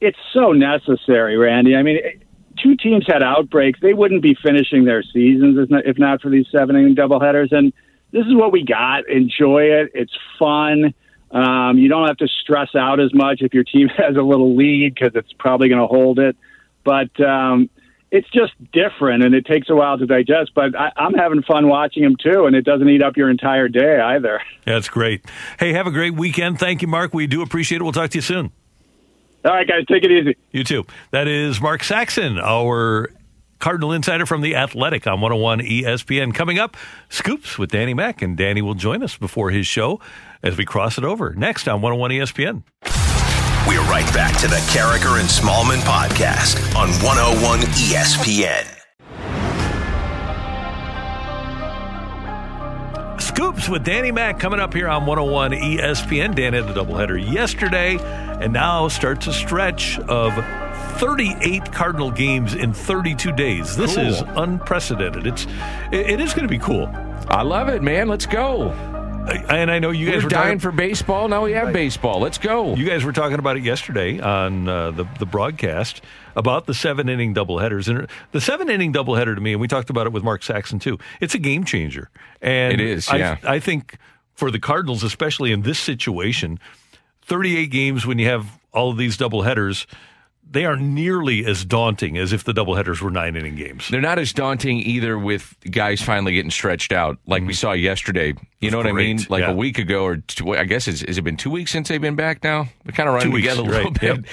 it's 0.00 0.18
so 0.32 0.52
necessary, 0.52 1.36
Randy. 1.36 1.74
I 1.74 1.82
mean, 1.82 1.96
it, 1.96 2.22
two 2.62 2.76
teams 2.76 3.06
had 3.06 3.22
outbreaks. 3.22 3.80
They 3.80 3.94
wouldn't 3.94 4.22
be 4.22 4.36
finishing 4.42 4.84
their 4.84 5.02
seasons 5.02 5.68
if 5.70 5.98
not, 5.98 6.20
for 6.20 6.30
these 6.30 6.46
seven 6.50 6.76
inning 6.76 6.94
doubleheaders. 6.94 7.52
And 7.52 7.72
this 8.12 8.26
is 8.26 8.34
what 8.34 8.52
we 8.52 8.64
got. 8.64 9.08
Enjoy 9.08 9.62
it. 9.62 9.92
It's 9.94 10.16
fun. 10.38 10.94
Um, 11.30 11.78
you 11.78 11.88
don't 11.88 12.08
have 12.08 12.16
to 12.18 12.28
stress 12.28 12.74
out 12.74 12.98
as 12.98 13.14
much 13.14 13.40
if 13.40 13.54
your 13.54 13.64
team 13.64 13.88
has 13.96 14.16
a 14.16 14.22
little 14.22 14.56
lead 14.56 14.94
because 14.94 15.12
it's 15.14 15.32
probably 15.38 15.68
going 15.68 15.80
to 15.80 15.86
hold 15.86 16.18
it. 16.18 16.36
But 16.84 17.20
um, 17.20 17.70
it's 18.10 18.28
just 18.30 18.52
different 18.72 19.22
and 19.22 19.34
it 19.34 19.46
takes 19.46 19.68
a 19.70 19.74
while 19.74 19.98
to 19.98 20.06
digest. 20.06 20.52
But 20.54 20.74
I, 20.76 20.90
am 20.96 21.14
having 21.14 21.42
fun 21.42 21.68
watching 21.68 22.02
them 22.02 22.16
too, 22.16 22.46
and 22.46 22.56
it 22.56 22.64
doesn't 22.64 22.88
eat 22.88 23.02
up 23.02 23.16
your 23.16 23.30
entire 23.30 23.68
day 23.68 24.00
either. 24.00 24.40
That's 24.64 24.88
great. 24.88 25.24
Hey, 25.58 25.72
have 25.72 25.86
a 25.86 25.92
great 25.92 26.14
weekend. 26.14 26.58
Thank 26.58 26.82
you, 26.82 26.88
Mark. 26.88 27.14
We 27.14 27.26
do 27.26 27.42
appreciate 27.42 27.80
it. 27.80 27.84
We'll 27.84 27.92
talk 27.92 28.10
to 28.10 28.18
you 28.18 28.22
soon. 28.22 28.52
All 29.44 29.52
right, 29.52 29.66
guys, 29.66 29.84
take 29.86 30.04
it 30.04 30.10
easy. 30.10 30.36
You 30.50 30.64
too. 30.64 30.84
That 31.12 31.26
is 31.26 31.60
Mark 31.60 31.82
Saxon, 31.82 32.38
our 32.38 33.10
Cardinal 33.58 33.92
Insider 33.92 34.26
from 34.26 34.40
The 34.40 34.56
Athletic 34.56 35.06
on 35.06 35.20
101 35.20 35.60
ESPN. 35.60 36.34
Coming 36.34 36.58
up, 36.58 36.76
Scoops 37.08 37.58
with 37.58 37.70
Danny 37.70 37.94
Mack, 37.94 38.22
and 38.22 38.36
Danny 38.36 38.62
will 38.62 38.74
join 38.74 39.02
us 39.02 39.16
before 39.16 39.50
his 39.50 39.66
show 39.66 40.00
as 40.42 40.56
we 40.56 40.64
cross 40.64 40.98
it 40.98 41.04
over 41.04 41.34
next 41.34 41.68
on 41.68 41.80
101 41.80 42.10
ESPN. 42.10 42.62
We're 43.68 43.82
right 43.82 44.10
back 44.14 44.38
to 44.40 44.48
the 44.48 44.56
Karraker 44.72 45.20
and 45.20 45.28
Smallmon 45.28 45.80
podcast 45.80 46.74
on 46.74 46.88
101 47.04 47.60
ESPN. 47.60 48.79
Scoops 53.30 53.68
with 53.68 53.84
Danny 53.84 54.10
Mack 54.10 54.40
coming 54.40 54.58
up 54.58 54.74
here 54.74 54.88
on 54.88 55.06
101 55.06 55.52
ESPN. 55.52 56.34
Dan 56.34 56.52
had 56.52 56.64
a 56.64 56.74
doubleheader 56.74 57.32
yesterday 57.32 57.96
and 58.40 58.52
now 58.52 58.88
starts 58.88 59.28
a 59.28 59.32
stretch 59.32 60.00
of 60.00 60.34
38 60.98 61.70
Cardinal 61.70 62.10
games 62.10 62.56
in 62.56 62.72
32 62.72 63.30
days. 63.30 63.76
This 63.76 63.94
cool. 63.94 64.04
is 64.04 64.20
unprecedented. 64.34 65.28
It's 65.28 65.46
it 65.92 66.20
is 66.20 66.34
going 66.34 66.42
to 66.42 66.48
be 66.48 66.58
cool. 66.58 66.90
I 67.28 67.42
love 67.42 67.68
it, 67.68 67.84
man. 67.84 68.08
Let's 68.08 68.26
go 68.26 68.72
and 69.28 69.70
I 69.70 69.78
know 69.78 69.90
you 69.90 70.06
guys 70.06 70.16
We're 70.16 70.24
were 70.24 70.30
dying 70.30 70.44
talking, 70.46 70.58
for 70.58 70.72
baseball. 70.72 71.28
Now 71.28 71.44
we 71.44 71.52
have 71.52 71.66
right. 71.66 71.72
baseball. 71.72 72.20
Let's 72.20 72.38
go. 72.38 72.74
You 72.74 72.86
guys 72.86 73.04
were 73.04 73.12
talking 73.12 73.38
about 73.38 73.56
it 73.56 73.62
yesterday 73.62 74.18
on 74.18 74.68
uh, 74.68 74.90
the 74.90 75.06
the 75.18 75.26
broadcast 75.26 76.02
about 76.40 76.66
the 76.66 76.74
seven 76.74 77.08
inning 77.08 77.34
doubleheaders, 77.34 77.86
and 77.86 78.08
the 78.32 78.40
seven 78.40 78.68
inning 78.68 78.92
doubleheader 78.92 79.34
to 79.34 79.40
me, 79.40 79.52
and 79.52 79.60
we 79.60 79.68
talked 79.68 79.90
about 79.90 80.06
it 80.06 80.12
with 80.12 80.24
Mark 80.24 80.42
Saxon 80.42 80.78
too. 80.78 80.98
It's 81.20 81.34
a 81.34 81.38
game 81.38 81.64
changer, 81.64 82.10
and 82.40 82.72
it 82.72 82.80
is. 82.80 83.08
Yeah, 83.12 83.36
I, 83.44 83.56
I 83.56 83.60
think 83.60 83.98
for 84.34 84.50
the 84.50 84.58
Cardinals, 84.58 85.04
especially 85.04 85.52
in 85.52 85.62
this 85.62 85.78
situation, 85.78 86.58
thirty 87.22 87.56
eight 87.56 87.70
games 87.70 88.06
when 88.06 88.18
you 88.18 88.26
have 88.26 88.58
all 88.72 88.90
of 88.90 88.96
these 88.96 89.16
doubleheaders 89.16 89.86
they 90.50 90.64
are 90.64 90.76
nearly 90.76 91.46
as 91.46 91.64
daunting 91.64 92.18
as 92.18 92.32
if 92.32 92.42
the 92.42 92.52
doubleheaders 92.52 93.00
were 93.00 93.10
nine 93.10 93.36
inning 93.36 93.54
games. 93.54 93.88
They're 93.88 94.00
not 94.00 94.18
as 94.18 94.32
daunting 94.32 94.78
either 94.78 95.16
with 95.16 95.54
guys 95.70 96.02
finally 96.02 96.32
getting 96.32 96.50
stretched 96.50 96.92
out, 96.92 97.18
like 97.26 97.42
mm-hmm. 97.42 97.48
we 97.48 97.54
saw 97.54 97.72
yesterday. 97.72 98.34
You 98.60 98.70
know 98.72 98.78
what 98.78 98.90
great. 98.90 98.92
I 98.92 99.14
mean? 99.14 99.26
Like 99.28 99.42
yeah. 99.42 99.52
a 99.52 99.54
week 99.54 99.78
ago, 99.78 100.04
or 100.04 100.16
two, 100.16 100.56
I 100.56 100.64
guess 100.64 100.88
it's, 100.88 101.02
has 101.02 101.16
it 101.16 101.22
been 101.22 101.36
two 101.36 101.50
weeks 101.50 101.70
since 101.70 101.88
they've 101.88 102.00
been 102.00 102.16
back 102.16 102.42
now? 102.42 102.66
We 102.84 102.92
kind 102.92 103.08
of 103.08 103.14
run 103.14 103.30
together 103.30 103.60
a 103.60 103.64
little 103.64 103.84
right. 103.84 104.00
bit. 104.00 104.24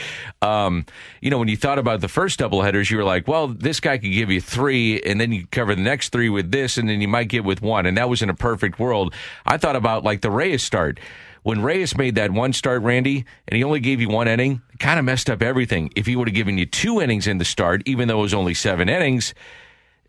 Yep. 0.41 0.49
Um, 0.49 0.85
you 1.21 1.29
know, 1.29 1.37
when 1.37 1.47
you 1.47 1.55
thought 1.55 1.79
about 1.79 2.01
the 2.01 2.07
first 2.07 2.39
doubleheaders, 2.39 2.89
you 2.89 2.97
were 2.97 3.03
like, 3.03 3.27
well, 3.27 3.47
this 3.47 3.79
guy 3.79 3.97
could 3.99 4.11
give 4.11 4.31
you 4.31 4.41
three, 4.41 4.99
and 5.01 5.21
then 5.21 5.31
you 5.31 5.45
cover 5.51 5.75
the 5.75 5.81
next 5.81 6.11
three 6.11 6.29
with 6.29 6.51
this, 6.51 6.77
and 6.77 6.89
then 6.89 6.99
you 6.99 7.07
might 7.07 7.29
get 7.29 7.45
with 7.45 7.61
one, 7.61 7.85
and 7.85 7.95
that 7.97 8.09
was 8.09 8.21
in 8.21 8.29
a 8.29 8.33
perfect 8.33 8.79
world. 8.79 9.13
I 9.45 9.57
thought 9.57 9.75
about 9.75 10.03
like 10.03 10.21
the 10.21 10.31
Reyes 10.31 10.63
start 10.63 10.99
when 11.47 11.61
Reyes 11.61 11.97
made 11.97 12.15
that 12.15 12.31
one 12.31 12.51
start, 12.51 12.81
Randy, 12.81 13.23
and 13.47 13.55
he 13.55 13.63
only 13.63 13.79
gave 13.79 14.01
you 14.01 14.09
one 14.09 14.27
inning, 14.27 14.61
kind 14.79 14.99
of 14.99 15.05
messed 15.05 15.29
up 15.29 15.41
everything. 15.41 15.89
If 15.95 16.05
he 16.05 16.17
would 16.17 16.27
have 16.27 16.35
given 16.35 16.57
you 16.57 16.65
two 16.65 16.99
innings 16.99 17.25
in 17.25 17.37
the 17.37 17.45
start, 17.45 17.83
even 17.85 18.09
though 18.09 18.19
it 18.19 18.23
was 18.23 18.33
only 18.33 18.53
seven 18.53 18.89
innings, 18.89 19.33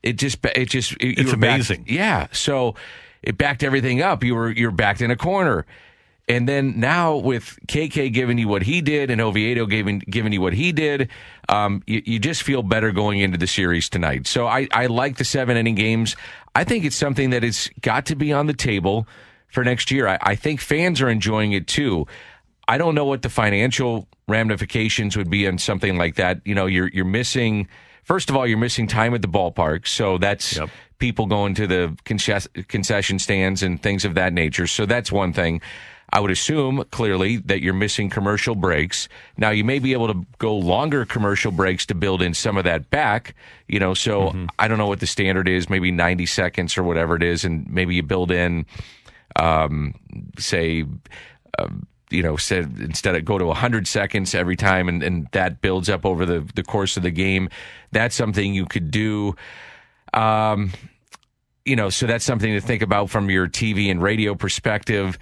it 0.03 0.15
just 0.15 0.45
it 0.45 0.65
just 0.65 0.95
it, 0.95 1.17
it's 1.17 1.33
amazing. 1.33 1.83
Back, 1.83 1.91
yeah, 1.93 2.27
so 2.33 2.75
it 3.23 3.39
backed 3.39 3.63
everything 3.63 4.03
up. 4.03 4.25
You 4.25 4.35
were 4.35 4.51
you're 4.51 4.73
backed 4.73 5.01
in 5.01 5.13
a 5.13 5.17
corner. 5.17 5.65
And 6.29 6.49
then 6.49 6.81
now 6.81 7.15
with 7.15 7.57
KK 7.69 8.13
giving 8.13 8.37
you 8.37 8.49
what 8.49 8.65
he 8.65 8.81
did 8.81 9.09
and 9.09 9.21
Oviedo 9.21 9.67
giving 9.67 10.01
giving 10.11 10.33
you 10.33 10.41
what 10.41 10.55
he 10.55 10.73
did, 10.73 11.09
um, 11.49 11.85
you, 11.87 12.03
you, 12.05 12.19
just 12.19 12.43
feel 12.43 12.65
better 12.65 12.91
going 12.91 13.21
into 13.21 13.39
the 13.39 13.47
series 13.47 13.89
tonight. 13.89 14.27
So 14.27 14.49
I, 14.49 14.67
I 14.73 14.87
like 14.87 15.19
the 15.19 15.25
seven 15.25 15.57
inning 15.57 15.77
games. 15.77 16.17
I 16.57 16.65
think 16.65 16.85
it's 16.85 16.97
something 16.97 17.31
that 17.31 17.45
it's 17.45 17.71
got 17.81 18.07
to 18.07 18.17
be 18.17 18.33
on 18.33 18.49
the 18.49 18.55
table 18.55 19.07
for 19.49 19.65
next 19.65 19.91
year. 19.91 20.09
I, 20.09 20.19
I 20.21 20.35
think 20.35 20.61
fans 20.61 21.01
are 21.01 21.09
enjoying 21.09 21.53
it 21.53 21.67
too. 21.67 22.07
I 22.67 22.79
don't 22.79 22.95
know 22.95 23.05
what 23.05 23.23
the 23.23 23.31
financial 23.31 24.07
ramifications 24.27 25.17
would 25.17 25.31
be 25.31 25.49
on 25.49 25.59
something 25.59 25.97
like 25.97 26.17
that. 26.17 26.41
You 26.45 26.55
know, 26.55 26.67
you're 26.67 26.89
you're 26.89 27.05
missing 27.05 27.69
first 28.09 28.31
of 28.31 28.37
all, 28.37 28.47
you're 28.47 28.59
missing 28.59 28.87
time 28.87 29.15
at 29.15 29.23
the 29.23 29.29
ballpark, 29.29 29.87
so 29.87 30.19
that's 30.19 30.57
yep. 30.57 30.71
people 30.99 31.27
going 31.27 31.55
to 31.55 31.67
the 31.67 31.97
concession 32.05 33.19
stands 33.19 33.63
and 33.63 33.83
things 33.83 34.05
of 34.05 34.15
that 34.15 34.33
nature. 34.33 34.67
So 34.67 34.87
that's 34.87 35.13
one 35.13 35.33
thing. 35.33 35.61
I 36.11 36.21
would 36.21 36.31
assume 36.31 36.85
clearly 36.91 37.37
that 37.37 37.61
you're 37.61 37.75
missing 37.75 38.09
commercial 38.09 38.55
breaks. 38.55 39.11
Now 39.37 39.51
you 39.51 39.63
may 39.63 39.79
be 39.79 39.93
able 39.93 40.07
to 40.09 40.27
go 40.39 40.57
longer 40.57 41.05
commercial 41.05 41.53
breaks 41.53 41.85
to 41.87 41.95
build 41.95 42.23
in 42.23 42.33
some 42.33 42.57
of 42.57 42.65
that 42.65 42.89
back, 42.89 43.35
you 43.67 43.79
know, 43.79 43.93
so 43.93 44.29
mm-hmm. 44.29 44.47
I 44.59 44.69
don't 44.69 44.79
know 44.79 44.87
what 44.87 45.01
the 45.01 45.07
standard 45.07 45.49
is, 45.49 45.69
maybe 45.69 45.91
90 45.91 46.25
seconds 46.25 46.79
or 46.79 46.83
whatever 46.83 47.15
it 47.15 47.23
is. 47.23 47.45
And 47.45 47.69
maybe 47.71 47.95
you 47.95 48.03
build 48.03 48.31
in, 48.31 48.65
um, 49.39 49.95
say, 50.39 50.85
uh, 51.59 51.69
you 52.11 52.23
know, 52.23 52.37
said 52.37 52.77
instead 52.81 53.15
of 53.15 53.25
go 53.25 53.39
to 53.39 53.47
100 53.47 53.87
seconds 53.87 54.35
every 54.35 54.57
time 54.57 54.89
and, 54.89 55.03
and 55.03 55.29
that 55.33 55.61
builds 55.61 55.89
up 55.89 56.07
over 56.07 56.25
the, 56.25 56.47
the 56.55 56.63
course 56.63 56.97
of 56.97 57.03
the 57.03 57.11
game. 57.11 57.49
That's 57.93 58.15
something 58.15 58.55
you 58.55 58.67
could 58.67 58.91
do. 58.91 59.37
Um, 60.15 60.73
you 61.65 61.77
know, 61.77 61.91
so 61.91 62.07
that's 62.07 62.25
something 62.25 62.53
to 62.53 62.61
think 62.61 62.83
about 62.83 63.11
from 63.11 63.29
your 63.29 63.47
TV 63.47 63.91
and 63.91 64.03
radio 64.03 64.35
perspective. 64.35 65.19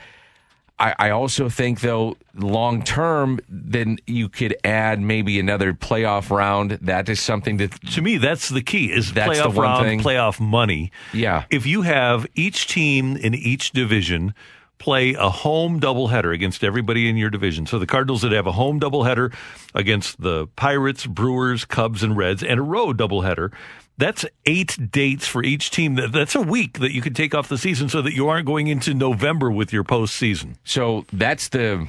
I, 0.79 0.95
I 0.99 1.11
also 1.11 1.49
think, 1.49 1.81
though, 1.81 2.17
long 2.35 2.83
term, 2.83 3.41
then 3.49 3.99
you 4.07 4.29
could 4.29 4.57
add 4.63 5.01
maybe 5.01 5.41
another 5.41 5.73
playoff 5.73 6.31
round. 6.31 6.73
That 6.83 7.09
is 7.09 7.21
something 7.21 7.57
that 7.59 7.73
to 7.93 8.03
me 8.03 8.19
that's 8.19 8.51
the 8.51 8.63
key 8.63 8.93
is 8.93 9.13
that's 9.13 9.39
playoff 9.39 9.57
round, 9.57 9.85
thing. 9.85 10.01
playoff 10.01 10.39
money. 10.39 10.93
Yeah, 11.15 11.45
if 11.51 11.65
you 11.67 11.83
have 11.83 12.27
each 12.35 12.67
team 12.67 13.17
in 13.17 13.35
each 13.35 13.73
division 13.73 14.35
play 14.79 15.15
a 15.15 15.31
home 15.31 15.81
doubleheader 15.81 16.35
against 16.35 16.63
everybody 16.63 17.09
in 17.09 17.17
your 17.17 17.31
division. 17.31 17.67
So 17.67 17.79
the 17.79 17.87
Cardinals 17.87 18.23
would 18.23 18.33
have 18.33 18.47
a 18.47 18.53
home 18.53 18.79
doubleheader 18.79 19.33
against 19.75 20.21
the 20.21 20.49
Pirates, 20.49 21.07
Brewers, 21.07 21.65
Cubs, 21.65 22.03
and 22.03 22.17
Reds, 22.17 22.43
and 22.43 22.61
a 22.61 22.63
road 22.63 22.99
doubleheader. 22.99 23.53
That's 23.99 24.27
eight 24.45 24.91
dates 24.91 25.27
for 25.27 25.43
each 25.43 25.71
team. 25.71 25.95
That's 25.95 26.35
a 26.35 26.43
week 26.43 26.81
that 26.81 26.93
you 26.93 27.01
can 27.01 27.15
take 27.15 27.35
off 27.35 27.49
the 27.49 27.59
season 27.59 27.89
so 27.89 28.03
that 28.03 28.15
you 28.15 28.29
aren't 28.29 28.47
going 28.47 28.67
into 28.67 28.93
November 28.93 29.51
with 29.51 29.73
your 29.73 29.85
postseason. 29.85 30.57
So 30.65 31.07
that's 31.13 31.49
the 31.49 31.89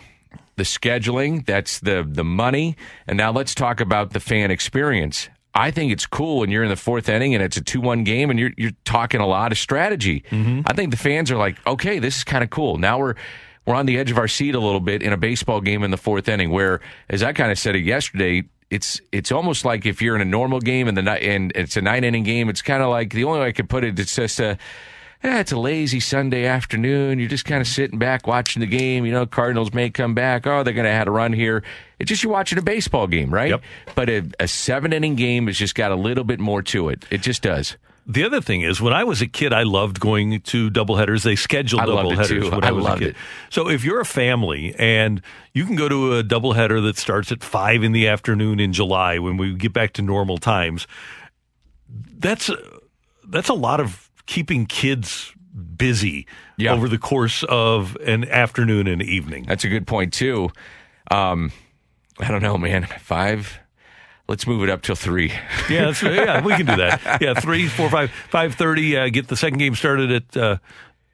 the 0.55 0.63
scheduling, 0.63 1.45
that's 1.45 1.79
the 1.79 2.07
the 2.07 2.23
money, 2.23 2.75
and 3.07 3.17
now 3.17 3.31
let's 3.31 3.53
talk 3.53 3.79
about 3.81 4.11
the 4.13 4.19
fan 4.19 4.51
experience. 4.51 5.29
I 5.53 5.71
think 5.71 5.91
it's 5.91 6.05
cool 6.05 6.39
when 6.39 6.51
you're 6.51 6.63
in 6.63 6.69
the 6.69 6.75
fourth 6.75 7.09
inning 7.09 7.33
and 7.33 7.43
it's 7.43 7.57
a 7.57 7.61
two-one 7.61 8.03
game 8.03 8.29
and 8.29 8.39
you're 8.39 8.51
you're 8.57 8.71
talking 8.85 9.19
a 9.19 9.27
lot 9.27 9.51
of 9.51 9.57
strategy. 9.57 10.23
Mm-hmm. 10.29 10.61
I 10.65 10.73
think 10.73 10.91
the 10.91 10.97
fans 10.97 11.31
are 11.31 11.37
like, 11.37 11.65
okay, 11.65 11.99
this 11.99 12.17
is 12.17 12.23
kind 12.23 12.43
of 12.43 12.49
cool. 12.51 12.77
Now 12.77 12.99
we're 12.99 13.15
we're 13.65 13.75
on 13.75 13.85
the 13.85 13.97
edge 13.97 14.11
of 14.11 14.17
our 14.17 14.27
seat 14.27 14.55
a 14.55 14.59
little 14.59 14.79
bit 14.79 15.03
in 15.03 15.11
a 15.11 15.17
baseball 15.17 15.59
game 15.59 15.83
in 15.83 15.91
the 15.91 15.97
fourth 15.97 16.29
inning. 16.29 16.51
Where, 16.51 16.79
as 17.09 17.21
I 17.21 17.33
kind 17.33 17.51
of 17.51 17.59
said 17.59 17.75
it 17.75 17.83
yesterday, 17.83 18.43
it's 18.69 18.99
it's 19.11 19.31
almost 19.31 19.65
like 19.65 19.85
if 19.85 20.01
you're 20.01 20.15
in 20.15 20.21
a 20.21 20.25
normal 20.25 20.59
game 20.59 20.87
and 20.87 20.97
the 20.97 21.01
and 21.11 21.51
it's 21.55 21.77
a 21.77 21.81
nine 21.81 22.03
inning 22.03 22.23
game, 22.23 22.49
it's 22.49 22.61
kind 22.61 22.83
of 22.83 22.89
like 22.89 23.13
the 23.13 23.23
only 23.23 23.39
way 23.39 23.47
I 23.47 23.51
could 23.51 23.69
put 23.69 23.83
it. 23.83 23.97
It's 23.99 24.15
just 24.15 24.39
a 24.39 24.57
yeah, 25.23 25.39
it's 25.39 25.51
a 25.51 25.57
lazy 25.57 25.99
Sunday 25.99 26.45
afternoon. 26.45 27.17
You're 27.19 27.29
just 27.29 27.45
kind 27.45 27.59
of 27.59 27.67
sitting 27.67 27.97
back 27.97 28.27
watching 28.27 28.59
the 28.59 28.67
game. 28.67 29.05
You 29.05 29.11
know, 29.11 29.25
Cardinals 29.25 29.73
may 29.73 29.89
come 29.89 30.13
back. 30.13 30.45
Oh, 30.45 30.61
they're 30.61 30.73
going 30.73 30.85
to 30.85 30.91
have 30.91 31.07
a 31.07 31.11
run 31.11 31.33
here. 31.33 31.63
It's 31.97 32.07
just 32.09 32.23
you're 32.23 32.31
watching 32.31 32.59
a 32.59 32.61
baseball 32.61 33.07
game, 33.07 33.33
right? 33.33 33.49
Yep. 33.49 33.63
But 33.95 34.09
a, 34.09 34.29
a 34.39 34.47
seven 34.47 34.93
inning 34.93 35.15
game 35.15 35.47
has 35.47 35.57
just 35.57 35.73
got 35.73 35.91
a 35.91 35.95
little 35.95 36.23
bit 36.23 36.39
more 36.39 36.61
to 36.63 36.89
it. 36.89 37.03
It 37.09 37.21
just 37.21 37.41
does. 37.41 37.77
The 38.09 38.23
other 38.23 38.39
thing 38.39 38.61
is, 38.61 38.79
when 38.79 38.93
I 38.93 39.03
was 39.03 39.21
a 39.21 39.27
kid, 39.27 39.51
I 39.51 39.63
loved 39.63 39.99
going 39.99 40.39
to 40.39 40.71
doubleheaders. 40.71 41.23
They 41.23 41.35
scheduled 41.35 41.81
doubleheaders 41.81 42.49
when 42.49 42.63
I, 42.63 42.69
I 42.69 42.71
was 42.71 42.85
a 42.85 42.97
kid. 42.97 43.07
It. 43.09 43.15
So 43.49 43.69
if 43.69 43.83
you're 43.83 43.99
a 43.99 44.05
family 44.05 44.73
and 44.79 45.21
you 45.53 45.65
can 45.65 45.75
go 45.75 45.89
to 45.89 46.17
a 46.17 46.23
doubleheader 46.23 46.81
that 46.83 46.97
starts 46.97 47.33
at 47.33 47.43
five 47.43 47.83
in 47.83 47.91
the 47.91 48.07
afternoon 48.07 48.61
in 48.61 48.71
July 48.71 49.19
when 49.19 49.35
we 49.35 49.53
get 49.55 49.73
back 49.73 49.91
to 49.93 50.01
normal 50.01 50.37
times, 50.37 50.87
that's 52.17 52.49
that's 53.27 53.49
a 53.49 53.53
lot 53.53 53.81
of 53.81 54.09
keeping 54.25 54.65
kids 54.65 55.33
busy 55.75 56.27
yeah. 56.55 56.73
over 56.73 56.87
the 56.87 56.97
course 56.97 57.43
of 57.49 57.97
an 58.05 58.23
afternoon 58.29 58.87
and 58.87 59.01
evening. 59.01 59.43
That's 59.47 59.65
a 59.65 59.69
good 59.69 59.85
point 59.85 60.13
too. 60.13 60.49
Um, 61.11 61.51
I 62.19 62.29
don't 62.29 62.41
know, 62.41 62.57
man. 62.57 62.83
Five 62.99 63.59
Let's 64.27 64.45
move 64.45 64.63
it 64.63 64.69
up 64.69 64.81
till 64.81 64.95
three. 64.95 65.31
yeah, 65.69 65.93
yeah, 66.03 66.43
we 66.43 66.55
can 66.55 66.65
do 66.65 66.75
that. 66.75 67.21
Yeah, 67.21 67.33
three, 67.33 67.67
four, 67.67 67.89
five, 67.89 68.11
five 68.29 68.55
thirty. 68.55 68.97
Uh, 68.97 69.09
get 69.09 69.27
the 69.27 69.37
second 69.37 69.59
game 69.59 69.75
started 69.75 70.11
at. 70.11 70.37
Uh, 70.37 70.57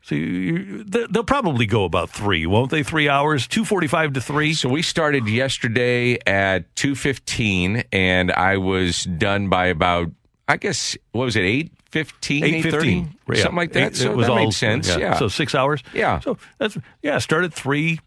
so 0.02 0.16
you, 0.16 0.84
they'll 0.84 1.24
probably 1.24 1.66
go 1.66 1.86
about 1.86 2.10
three, 2.10 2.46
won't 2.46 2.72
they? 2.72 2.84
Three 2.84 3.08
hours, 3.08 3.48
two 3.48 3.64
forty-five 3.64 4.14
to 4.14 4.22
three. 4.22 4.54
So 4.54 4.68
we 4.68 4.82
started 4.82 5.28
yesterday 5.28 6.18
at 6.26 6.76
two 6.76 6.96
fifteen, 6.96 7.84
and 7.92 8.32
I 8.32 8.58
was 8.58 9.04
done 9.04 9.48
by 9.48 9.68
about, 9.68 10.10
I 10.48 10.58
guess, 10.58 10.98
what 11.12 11.26
was 11.26 11.36
it, 11.36 11.44
eight 11.44 11.72
15, 11.94 12.44
8, 12.44 12.62
15, 12.64 13.16
yeah. 13.30 13.36
something 13.36 13.56
like 13.56 13.74
that. 13.74 13.92
Eight, 13.92 13.96
so 13.96 14.16
that 14.16 14.30
all, 14.32 14.36
made 14.36 14.52
sense. 14.52 14.90
Yeah. 14.90 14.98
yeah. 14.98 15.20
So 15.20 15.28
six 15.28 15.54
hours. 15.54 15.84
Yeah. 15.94 16.20
So 16.22 16.40
that's 16.58 16.76
yeah. 17.04 17.20
Start 17.20 17.44
at 17.44 17.54
three. 17.54 18.00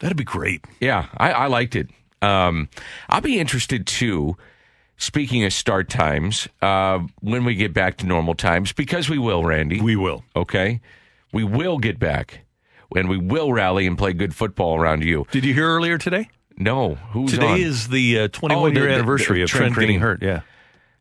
That'd 0.00 0.16
be 0.16 0.24
great. 0.24 0.64
Yeah, 0.80 1.06
I, 1.18 1.32
I 1.32 1.46
liked 1.48 1.76
it. 1.76 1.90
Um, 2.22 2.68
I'll 3.08 3.20
be 3.20 3.38
interested 3.38 3.86
too. 3.86 4.36
Speaking 4.96 5.44
of 5.44 5.52
start 5.54 5.88
times, 5.88 6.46
uh, 6.60 6.98
when 7.20 7.44
we 7.44 7.54
get 7.54 7.72
back 7.72 7.96
to 7.98 8.06
normal 8.06 8.34
times, 8.34 8.72
because 8.72 9.08
we 9.08 9.18
will, 9.18 9.44
Randy. 9.44 9.80
We 9.80 9.96
will. 9.96 10.24
Okay. 10.36 10.80
We 11.32 11.42
will 11.42 11.78
get 11.78 11.98
back 11.98 12.40
and 12.94 13.08
we 13.08 13.16
will 13.16 13.52
rally 13.52 13.86
and 13.86 13.96
play 13.96 14.12
good 14.12 14.34
football 14.34 14.76
around 14.76 15.04
you. 15.04 15.26
Did 15.30 15.44
you 15.44 15.54
hear 15.54 15.68
earlier 15.68 15.96
today? 15.96 16.28
No. 16.56 16.96
Who's 17.12 17.30
Today 17.30 17.46
on? 17.46 17.60
is 17.60 17.88
the 17.88 18.20
uh, 18.20 18.28
21 18.28 18.74
year 18.74 18.88
anniversary 18.88 19.36
the, 19.36 19.38
the, 19.38 19.42
of 19.44 19.50
Trent, 19.50 19.74
Trent 19.74 19.88
getting 19.88 20.00
hurt. 20.00 20.22
Yeah. 20.22 20.42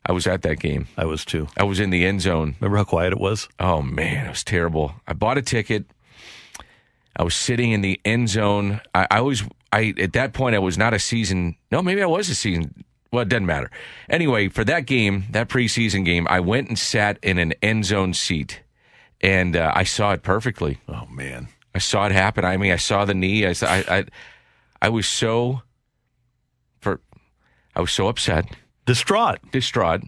I 0.06 0.14
was 0.14 0.26
at 0.26 0.42
that 0.44 0.60
game. 0.60 0.88
I 0.98 1.06
was 1.06 1.26
too. 1.26 1.48
I 1.58 1.64
was 1.64 1.80
in 1.80 1.90
the 1.90 2.06
end 2.06 2.22
zone. 2.22 2.56
Remember 2.60 2.78
how 2.78 2.86
quiet 2.86 3.12
it 3.12 3.20
was? 3.20 3.50
Oh, 3.60 3.82
man. 3.82 4.28
It 4.28 4.30
was 4.30 4.44
terrible. 4.46 4.94
I 5.06 5.14
bought 5.14 5.38
a 5.38 5.42
ticket. 5.42 5.86
I 7.20 7.24
was 7.24 7.36
sitting 7.36 7.74
in 7.74 7.82
the 7.82 8.00
end 8.06 8.30
zone. 8.30 8.80
I, 8.96 9.06
I 9.12 9.22
was 9.22 9.44
I 9.74 9.94
at 10.00 10.14
that 10.14 10.32
point 10.32 10.56
I 10.56 10.60
was 10.60 10.78
not 10.78 10.94
a 10.94 11.00
season. 11.00 11.58
No, 11.70 11.82
maybe 11.82 12.02
I 12.02 12.06
was 12.06 12.30
a 12.30 12.36
season. 12.36 12.86
Well, 13.12 13.24
it 13.24 13.30
doesn't 13.30 13.46
matter. 13.46 13.70
Anyway, 14.10 14.48
for 14.48 14.64
that 14.64 14.86
game, 14.86 15.26
that 15.32 15.50
preseason 15.50 16.06
game, 16.06 16.28
I 16.30 16.40
went 16.40 16.70
and 16.70 16.80
sat 16.80 17.20
in 17.22 17.38
an 17.38 17.54
end 17.62 17.86
zone 17.86 18.14
seat, 18.14 18.62
and 19.20 19.58
uh, 19.58 19.74
I 19.76 19.84
saw 19.84 20.14
it 20.14 20.24
perfectly. 20.24 20.80
Oh 20.88 21.08
man, 21.08 21.50
I 21.76 21.80
saw 21.80 22.06
it 22.06 22.14
happen. 22.14 22.46
I 22.46 22.56
mean, 22.56 22.72
I 22.72 22.78
saw 22.78 23.04
the 23.04 23.14
knee. 23.14 23.46
I, 23.46 23.54
I, 23.64 23.84
I, 23.90 24.06
I 24.82 24.90
was 24.90 25.06
so 25.06 25.62
for, 26.80 27.02
I 27.76 27.82
was 27.82 27.92
so 27.92 28.08
upset, 28.08 28.46
distraught, 28.86 29.40
distraught. 29.52 30.04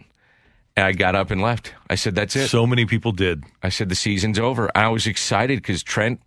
And 0.77 0.85
I 0.85 0.93
got 0.93 1.15
up 1.15 1.29
and 1.29 1.41
left. 1.41 1.73
I 1.89 1.95
said, 1.95 2.15
"That's 2.15 2.37
it." 2.37 2.47
So 2.47 2.65
many 2.65 2.85
people 2.85 3.11
did. 3.11 3.43
I 3.61 3.67
said, 3.67 3.89
"The 3.89 3.95
season's 3.95 4.39
over." 4.39 4.71
I 4.73 4.87
was 4.87 5.05
excited 5.05 5.57
because 5.57 5.83
Trent 5.83 6.21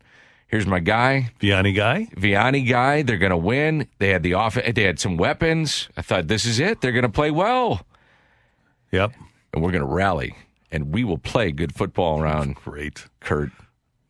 Here's 0.47 0.67
my 0.67 0.79
guy, 0.79 1.33
Vianney 1.41 1.75
guy. 1.75 2.09
Vianney 2.17 2.69
guy. 2.69 3.03
They're 3.03 3.19
going 3.19 3.31
to 3.31 3.37
win. 3.37 3.89
They 3.99 4.11
had 4.11 4.23
the 4.23 4.35
off. 4.35 4.55
They 4.55 4.85
had 4.85 5.01
some 5.01 5.17
weapons. 5.17 5.89
I 5.97 6.03
thought 6.03 6.29
this 6.29 6.45
is 6.45 6.61
it. 6.61 6.81
They're 6.81 6.93
going 6.93 7.03
to 7.03 7.09
play 7.09 7.31
well. 7.31 7.85
Yep. 8.93 9.13
And 9.53 9.63
we're 9.63 9.73
going 9.73 9.83
to 9.83 9.93
rally, 9.93 10.37
and 10.71 10.93
we 10.93 11.03
will 11.03 11.19
play 11.19 11.51
good 11.51 11.75
football 11.75 12.21
around. 12.21 12.55
Great, 12.65 13.07
Kurt. 13.21 13.51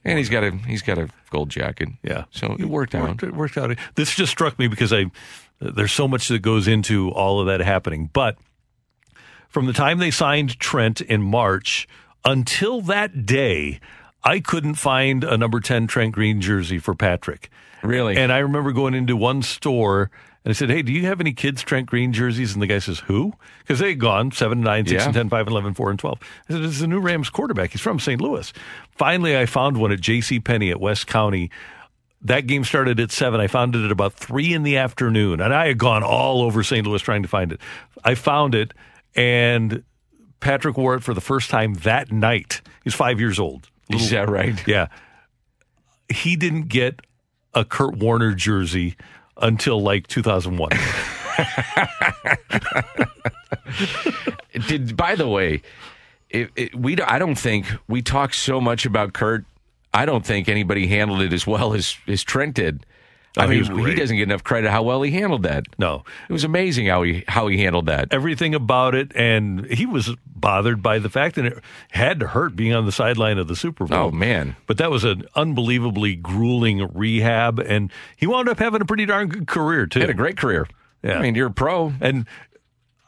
And 0.04 0.18
he's 0.18 0.28
got 0.28 0.44
a 0.44 0.50
he's 0.50 0.82
got 0.82 0.98
a 0.98 1.08
gold 1.30 1.48
jacket. 1.48 1.88
Yeah. 2.02 2.24
So 2.30 2.56
it 2.58 2.66
worked 2.66 2.94
out. 2.94 3.22
It 3.22 3.34
worked 3.34 3.56
out. 3.56 3.74
This 3.94 4.14
just 4.14 4.32
struck 4.32 4.58
me 4.58 4.68
because 4.68 4.92
I 4.92 5.06
there's 5.60 5.92
so 5.92 6.06
much 6.06 6.28
that 6.28 6.40
goes 6.40 6.68
into 6.68 7.10
all 7.10 7.40
of 7.40 7.46
that 7.46 7.60
happening. 7.60 8.10
But 8.12 8.36
from 9.48 9.66
the 9.66 9.72
time 9.72 9.98
they 9.98 10.10
signed 10.10 10.58
Trent 10.58 11.00
in 11.00 11.22
March 11.22 11.88
until 12.24 12.80
that 12.82 13.24
day, 13.24 13.80
I 14.24 14.40
couldn't 14.40 14.74
find 14.74 15.22
a 15.22 15.36
number 15.36 15.60
10 15.60 15.86
Trent 15.86 16.12
Green 16.12 16.40
jersey 16.40 16.78
for 16.78 16.94
Patrick. 16.94 17.50
Really? 17.82 18.16
And 18.16 18.32
I 18.32 18.38
remember 18.38 18.72
going 18.72 18.94
into 18.94 19.16
one 19.16 19.42
store 19.42 20.10
and 20.44 20.50
I 20.50 20.54
said, 20.54 20.70
Hey, 20.70 20.82
do 20.82 20.92
you 20.92 21.06
have 21.06 21.20
any 21.20 21.32
kids 21.32 21.62
Trent 21.62 21.86
Green 21.86 22.12
jerseys? 22.12 22.54
And 22.54 22.62
the 22.62 22.66
guy 22.66 22.78
says, 22.78 23.00
Who? 23.00 23.34
Because 23.60 23.78
they 23.78 23.90
had 23.90 24.00
gone 24.00 24.30
7, 24.30 24.60
9, 24.60 24.86
6, 24.86 24.92
yeah. 24.92 25.04
and 25.04 25.14
10, 25.14 25.28
5, 25.28 25.48
11, 25.48 25.74
4, 25.74 25.90
and 25.90 25.98
12. 25.98 26.18
I 26.22 26.52
said, 26.52 26.62
This 26.62 26.76
is 26.76 26.82
a 26.82 26.86
new 26.86 27.00
Rams 27.00 27.30
quarterback. 27.30 27.70
He's 27.72 27.80
from 27.80 27.98
St. 27.98 28.20
Louis. 28.20 28.52
Finally, 28.90 29.36
I 29.36 29.46
found 29.46 29.76
one 29.76 29.92
at 29.92 30.00
J.C. 30.00 30.40
Penney 30.40 30.70
at 30.70 30.80
West 30.80 31.06
County. 31.06 31.50
That 32.22 32.46
game 32.46 32.64
started 32.64 33.00
at 33.00 33.10
7. 33.10 33.38
I 33.38 33.46
found 33.46 33.76
it 33.76 33.84
at 33.84 33.92
about 33.92 34.14
3 34.14 34.54
in 34.54 34.62
the 34.62 34.78
afternoon. 34.78 35.40
And 35.40 35.54
I 35.54 35.68
had 35.68 35.78
gone 35.78 36.02
all 36.02 36.40
over 36.42 36.62
St. 36.62 36.86
Louis 36.86 37.02
trying 37.02 37.22
to 37.22 37.28
find 37.28 37.52
it. 37.52 37.60
I 38.02 38.14
found 38.14 38.54
it, 38.54 38.72
and 39.14 39.82
Patrick 40.40 40.76
wore 40.76 40.94
it 40.94 41.02
for 41.02 41.14
the 41.14 41.20
first 41.20 41.50
time 41.50 41.74
that 41.74 42.12
night. 42.12 42.60
He's 42.82 42.94
five 42.94 43.18
years 43.18 43.38
old. 43.38 43.70
Is 43.90 44.10
that 44.10 44.28
right? 44.28 44.54
Yeah. 44.66 44.88
He 46.08 46.36
didn't 46.36 46.68
get 46.68 47.00
a 47.54 47.64
Kurt 47.64 47.96
Warner 47.96 48.34
jersey 48.34 48.94
until 49.38 49.80
like 49.80 50.06
2001. 50.06 50.70
Did 54.68 54.96
by 54.96 55.16
the 55.16 55.28
way, 55.28 55.62
it, 56.30 56.50
it, 56.56 56.74
we 56.74 56.98
I 57.00 57.18
don't 57.18 57.36
think 57.36 57.66
we 57.88 58.02
talk 58.02 58.34
so 58.34 58.60
much 58.60 58.84
about 58.86 59.12
Kurt. 59.14 59.44
I 59.92 60.06
don't 60.06 60.26
think 60.26 60.48
anybody 60.48 60.86
handled 60.86 61.22
it 61.22 61.32
as 61.32 61.46
well 61.46 61.74
as 61.74 61.96
as 62.06 62.22
Trent 62.22 62.54
did. 62.54 62.86
I 63.36 63.44
Oh, 63.44 63.48
he 63.48 63.60
mean, 63.62 63.74
was 63.76 63.86
he, 63.86 63.94
doesn't 63.96 64.16
get 64.16 64.22
enough 64.24 64.44
credit 64.44 64.70
how 64.70 64.82
well 64.84 65.02
he 65.02 65.10
handled 65.10 65.42
that. 65.42 65.64
No, 65.78 66.04
it 66.28 66.32
was 66.32 66.44
amazing 66.44 66.86
how 66.86 67.02
he 67.02 67.24
how 67.26 67.48
he 67.48 67.58
handled 67.58 67.86
that. 67.86 68.08
Everything 68.12 68.54
about 68.54 68.94
it, 68.94 69.10
and 69.16 69.66
he 69.66 69.86
was 69.86 70.14
bothered 70.24 70.82
by 70.82 70.98
the 71.00 71.08
fact 71.10 71.34
that 71.34 71.46
it 71.46 71.58
had 71.90 72.20
to 72.20 72.28
hurt 72.28 72.54
being 72.54 72.72
on 72.72 72.86
the 72.86 72.92
sideline 72.92 73.38
of 73.38 73.48
the 73.48 73.56
Super 73.56 73.86
Bowl. 73.86 73.98
Oh, 73.98 74.10
man. 74.10 74.54
But 74.66 74.78
that 74.78 74.90
was 74.90 75.02
an 75.04 75.26
unbelievably 75.34 76.16
grueling 76.16 76.86
rehab, 76.92 77.58
and 77.58 77.90
he 78.16 78.26
wound 78.26 78.48
up 78.48 78.58
having 78.58 78.80
a 78.80 78.84
pretty 78.84 79.06
darn 79.06 79.28
good 79.28 79.46
career 79.48 79.86
too. 79.86 80.00
Had 80.00 80.10
a 80.10 80.14
great 80.14 80.36
career. 80.36 80.68
Yeah, 81.02 81.18
I 81.18 81.22
mean, 81.22 81.34
you're 81.34 81.48
a 81.48 81.52
pro, 81.52 81.92
and 82.00 82.26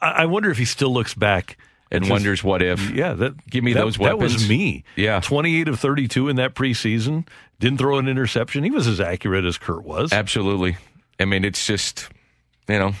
I 0.01 0.09
I 0.09 0.25
wonder 0.25 0.49
if 0.51 0.57
he 0.57 0.65
still 0.65 0.91
looks 0.93 1.13
back 1.13 1.57
and 1.91 2.03
just- 2.03 2.11
wonders 2.11 2.43
what 2.43 2.61
if. 2.61 2.91
Yeah, 2.91 3.13
that 3.13 3.47
Give 3.49 3.63
me 3.63 3.73
that- 3.73 3.81
those 3.81 3.97
That 3.97 4.19
was 4.19 4.47
me. 4.47 4.83
Yeah. 4.95 5.19
28 5.19 5.67
of 5.67 5.79
32 5.79 6.29
in 6.29 6.35
that 6.37 6.53
preseason. 6.55 7.27
Didn't 7.59 7.79
throw 7.79 7.97
an 7.97 8.07
interception. 8.07 8.63
He 8.63 8.71
was 8.71 8.87
as 8.87 8.99
accurate 9.01 9.45
as 9.45 9.57
Kurt 9.57 9.83
was. 9.83 10.13
Absolutely. 10.13 10.77
I 11.19 11.25
mean, 11.25 11.43
it's 11.43 11.65
just 11.65 12.09
you 12.67 12.77
know, 12.77 12.93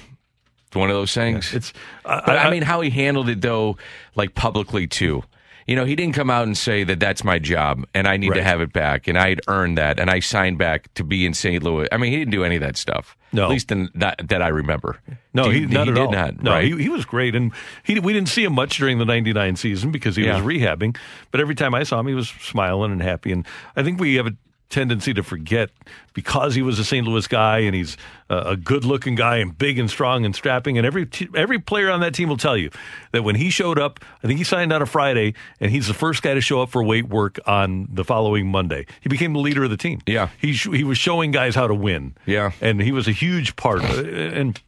one 0.73 0.89
of 0.89 0.95
those 0.95 1.13
things. 1.13 1.53
it's. 1.53 1.73
but 2.03 2.29
I, 2.29 2.49
mean, 2.49 2.63
how 2.63 2.81
he 2.81 2.89
handled 2.89 3.29
it 3.29 3.41
though, 3.41 3.77
like 4.15 4.33
publicly 4.33 4.87
too. 4.87 5.23
You 5.67 5.75
know, 5.75 5.83
he 5.83 5.95
didn't 5.97 6.15
come 6.15 6.29
out 6.29 6.43
and 6.47 6.57
say 6.57 6.85
that 6.85 6.99
that's 6.99 7.25
my 7.25 7.39
job 7.39 7.85
and 7.93 8.07
I 8.07 8.15
need 8.15 8.33
to 8.33 8.41
have 8.43 8.61
it 8.61 8.71
back 8.71 9.07
and 9.07 9.17
I'd 9.17 9.41
earned 9.47 9.77
that 9.77 9.99
and 9.99 10.09
I 10.09 10.21
signed 10.21 10.57
back 10.57 10.93
to 10.93 11.03
be 11.03 11.25
in 11.25 11.33
St. 11.33 11.61
Louis. 11.61 11.89
I 11.91 11.97
mean, 11.97 12.11
he 12.13 12.17
didn't 12.19 12.31
do 12.31 12.45
any 12.45 12.55
of 12.55 12.61
that 12.61 12.77
stuff. 12.77 13.17
No. 13.33 13.43
At 13.43 13.49
least 13.49 13.69
in, 13.73 13.89
that, 13.95 14.29
that 14.29 14.41
I 14.41 14.47
remember. 14.47 15.01
No, 15.33 15.49
he, 15.49 15.59
he, 15.59 15.65
not 15.65 15.87
he 15.87 15.91
at 15.91 15.95
did 15.95 16.05
all. 16.05 16.11
not. 16.13 16.41
No, 16.41 16.51
right? 16.51 16.63
he, 16.63 16.83
he 16.83 16.87
was 16.89 17.03
great, 17.03 17.35
and 17.35 17.51
he 17.83 17.99
we 17.99 18.13
didn't 18.13 18.29
see 18.29 18.45
him 18.45 18.53
much 18.53 18.77
during 18.77 18.97
the 18.97 19.05
'99 19.05 19.57
season 19.57 19.91
because 19.91 20.15
he 20.15 20.23
Yeah. 20.25 20.41
was 20.41 20.45
rehabbing. 20.45 20.95
But 21.31 21.41
every 21.41 21.53
time 21.53 21.75
I 21.75 21.83
saw 21.83 21.99
him, 21.99 22.07
he 22.07 22.13
was 22.13 22.29
smiling 22.29 22.93
and 22.93 23.01
happy. 23.01 23.33
And 23.33 23.45
I 23.75 23.83
think 23.83 23.99
we 23.99 24.15
have 24.15 24.27
a 24.27 24.31
tendency 24.69 25.13
to 25.13 25.23
forget 25.23 25.69
because 26.13 26.55
he 26.55 26.61
was 26.61 26.79
a 26.79 26.83
St. 26.83 27.07
Louis 27.07 27.25
guy 27.27 27.59
and 27.59 27.73
he's 27.75 27.95
a, 28.29 28.57
good-looking 28.57 29.15
guy 29.15 29.37
and 29.37 29.57
big 29.57 29.79
and 29.79 29.89
strong 29.89 30.25
and 30.25 30.35
strapping. 30.35 30.77
And 30.77 30.85
every 30.85 31.05
t- 31.05 31.29
every 31.35 31.59
player 31.59 31.89
on 31.89 32.01
that 32.01 32.13
team 32.13 32.27
will 32.29 32.37
tell 32.37 32.57
you 32.57 32.69
that 33.11 33.23
when 33.23 33.35
he 33.35 33.49
showed 33.49 33.79
up, 33.79 33.99
I 34.23 34.27
think 34.27 34.37
he 34.37 34.43
signed 34.43 34.73
on 34.73 34.81
a 34.81 34.85
Friday, 34.85 35.33
and 35.59 35.71
he's 35.71 35.87
the 35.87 35.93
first 35.93 36.21
guy 36.21 36.33
to 36.33 36.41
show 36.41 36.61
up 36.61 36.69
for 36.69 36.83
weight 36.83 37.07
work 37.07 37.39
on 37.45 37.87
the 37.91 38.03
following 38.03 38.47
Monday. 38.51 38.85
He 39.01 39.09
became 39.09 39.33
the 39.33 39.39
leader 39.39 39.63
of 39.63 39.69
the 39.69 39.77
team. 39.77 40.01
Yeah, 40.05 40.29
he 40.39 40.53
sh- 40.53 40.69
he 40.71 40.83
was 40.83 40.97
showing 40.97 41.31
guys 41.31 41.55
how 41.55 41.67
to 41.67 41.75
win. 41.75 42.15
Yeah, 42.25 42.51
and 42.61 42.81
he 42.81 42.91
was 42.91 43.07
a 43.07 43.13
huge 43.13 43.55
part. 43.55 43.81
And 43.83 44.59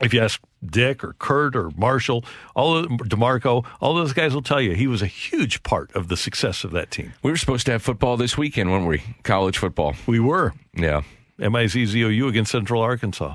if 0.00 0.14
you 0.14 0.20
ask 0.20 0.40
Dick 0.64 1.04
or 1.04 1.14
Kurt 1.14 1.54
or 1.54 1.70
Marshall, 1.76 2.24
all 2.54 2.76
of, 2.76 2.86
Demarco, 2.86 3.64
all 3.80 3.94
those 3.94 4.12
guys 4.12 4.34
will 4.34 4.42
tell 4.42 4.60
you 4.60 4.74
he 4.74 4.86
was 4.86 5.02
a 5.02 5.06
huge 5.06 5.62
part 5.62 5.94
of 5.94 6.08
the 6.08 6.16
success 6.16 6.64
of 6.64 6.72
that 6.72 6.90
team. 6.90 7.12
We 7.22 7.30
were 7.30 7.36
supposed 7.36 7.66
to 7.66 7.72
have 7.72 7.82
football 7.82 8.16
this 8.16 8.36
weekend, 8.36 8.70
weren't 8.70 8.86
we? 8.86 9.02
College 9.22 9.58
football. 9.58 9.94
We 10.06 10.20
were. 10.20 10.52
Yeah. 10.74 11.02
MIZZOU 11.38 12.28
against 12.28 12.50
Central 12.50 12.82
Arkansas. 12.82 13.34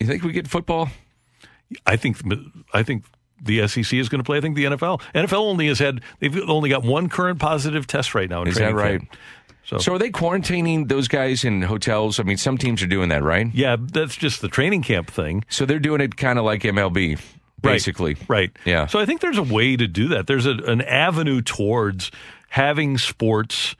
You 0.00 0.06
think 0.06 0.24
we 0.24 0.32
get 0.32 0.48
football? 0.48 0.88
I 1.86 1.96
think 1.96 2.18
I 2.74 2.82
think 2.82 3.04
the 3.42 3.66
SEC 3.66 3.94
is 3.94 4.08
going 4.08 4.20
to 4.20 4.24
play. 4.24 4.38
I 4.38 4.40
think 4.40 4.56
the 4.56 4.64
NFL. 4.64 5.00
NFL 5.14 5.38
only 5.38 5.68
has 5.68 5.78
had 5.78 6.00
they've 6.20 6.36
only 6.48 6.70
got 6.70 6.82
one 6.84 7.08
current 7.08 7.38
positive 7.38 7.86
test 7.86 8.14
right 8.14 8.28
now. 8.28 8.42
In 8.42 8.48
Is 8.48 8.56
that 8.56 8.74
right? 8.74 9.00
camp. 9.00 9.16
So, 9.64 9.78
So 9.78 9.94
are 9.94 9.98
they 9.98 10.10
quarantining 10.10 10.88
those 10.88 11.08
guys 11.08 11.44
in 11.44 11.62
hotels? 11.62 12.18
I 12.18 12.24
mean, 12.24 12.36
some 12.36 12.58
teams 12.58 12.82
are 12.82 12.86
doing 12.86 13.08
that, 13.10 13.22
right? 13.22 13.46
yeah, 13.54 13.76
that's 13.78 14.16
just 14.16 14.40
the 14.40 14.48
training 14.48 14.82
camp 14.82 15.10
thing. 15.10 15.44
So 15.48 15.64
they're 15.66 15.78
doing 15.78 16.00
it 16.00 16.16
kind 16.16 16.38
of 16.38 16.44
like 16.44 16.62
MLB, 16.62 17.20
basically. 17.60 18.16
Right. 18.28 18.50
Yeah. 18.64 18.86
So 18.86 18.98
I 18.98 19.06
think 19.06 19.20
there's 19.20 19.38
a 19.38 19.42
way 19.42 19.76
to 19.76 19.86
do 19.86 20.08
that. 20.08 20.26
There's 20.26 20.46
a, 20.46 20.52
an 20.66 20.80
avenue 20.82 21.42
towards 21.42 22.10
having 22.48 22.98
sports 22.98 23.76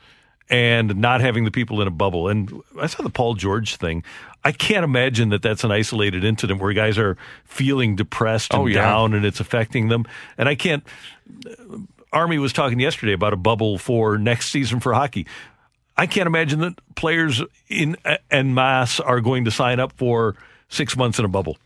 and 0.49 0.97
not 0.97 1.21
having 1.21 1.45
the 1.45 1.51
people 1.51 1.81
in 1.83 1.89
a 1.89 1.91
bubble. 1.91 2.29
And 2.29 2.53
I 2.81 2.87
saw 2.87 3.03
the 3.03 3.11
Paul 3.11 3.35
George 3.35 3.77
thing. 3.77 4.05
I 4.45 4.53
can't 4.53 4.85
imagine 4.85 5.31
that 5.31 5.41
that's 5.43 5.65
an 5.65 5.71
isolated 5.73 6.25
incident 6.25 6.61
where 6.61 6.73
guys 6.73 6.99
are 6.99 7.17
feeling 7.45 7.97
depressed 7.97 8.53
oh, 8.55 8.59
and 8.59 8.63
Oh, 8.65 8.67
yeah. 8.67 8.83
down 8.83 9.15
and 9.15 9.25
it's 9.25 9.41
affecting 9.41 9.89
them. 9.89 10.05
And 10.39 10.49
I 10.49 10.55
can't. 10.55 10.85
Uh, 11.47 11.79
Army 12.13 12.39
was 12.39 12.53
talking 12.53 12.79
yesterday 12.79 13.15
about 13.15 13.33
a 13.33 13.37
bubble 13.39 13.79
for 13.79 14.19
next 14.19 14.51
season 14.51 14.81
for 14.81 14.93
hockey. 14.93 15.27
I 15.97 16.06
can't 16.06 16.27
imagine 16.27 16.60
that 16.60 16.81
players 16.94 17.43
in 17.69 17.97
en 18.31 18.55
masse 18.55 19.01
are 19.01 19.20
going 19.20 19.44
to 19.44 19.51
sign 19.51 19.81
up 19.81 19.93
for 19.93 20.36
six 20.69 20.97
months 20.97 21.19
in 21.19 21.24
a 21.24 21.28
bubble. 21.28 21.59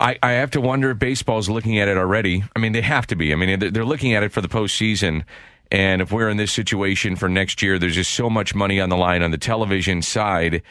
I, 0.00 0.18
I 0.22 0.32
have 0.32 0.50
to 0.52 0.60
wonder 0.60 0.90
if 0.90 0.98
baseball's 0.98 1.48
looking 1.48 1.78
at 1.78 1.88
it 1.88 1.96
already. 1.96 2.44
I 2.54 2.58
mean, 2.58 2.72
they 2.72 2.82
have 2.82 3.06
to 3.08 3.16
be. 3.16 3.32
I 3.32 3.36
mean, 3.36 3.58
they're, 3.58 3.70
they're 3.70 3.84
looking 3.84 4.14
at 4.14 4.22
it 4.22 4.32
for 4.32 4.40
the 4.40 4.48
postseason. 4.48 5.24
And 5.70 6.00
if 6.00 6.12
we're 6.12 6.28
in 6.28 6.36
this 6.36 6.52
situation 6.52 7.16
for 7.16 7.28
next 7.28 7.62
year, 7.62 7.78
there's 7.78 7.94
just 7.94 8.12
so 8.12 8.30
much 8.30 8.54
money 8.54 8.80
on 8.80 8.88
the 8.88 8.96
line 8.96 9.22
on 9.22 9.32
the 9.32 9.38
television 9.38 10.02
side. 10.02 10.62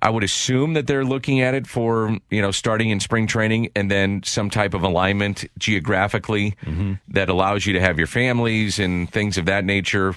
I 0.00 0.10
would 0.10 0.24
assume 0.24 0.74
that 0.74 0.88
they're 0.88 1.04
looking 1.04 1.40
at 1.40 1.54
it 1.54 1.68
for, 1.68 2.18
you 2.28 2.42
know, 2.42 2.50
starting 2.50 2.90
in 2.90 2.98
spring 2.98 3.28
training 3.28 3.70
and 3.76 3.88
then 3.88 4.22
some 4.24 4.50
type 4.50 4.74
of 4.74 4.82
alignment 4.82 5.44
geographically 5.58 6.56
mm-hmm. 6.64 6.94
that 7.08 7.28
allows 7.28 7.66
you 7.66 7.72
to 7.74 7.80
have 7.80 7.98
your 7.98 8.08
families 8.08 8.80
and 8.80 9.08
things 9.10 9.38
of 9.38 9.46
that 9.46 9.64
nature. 9.64 10.16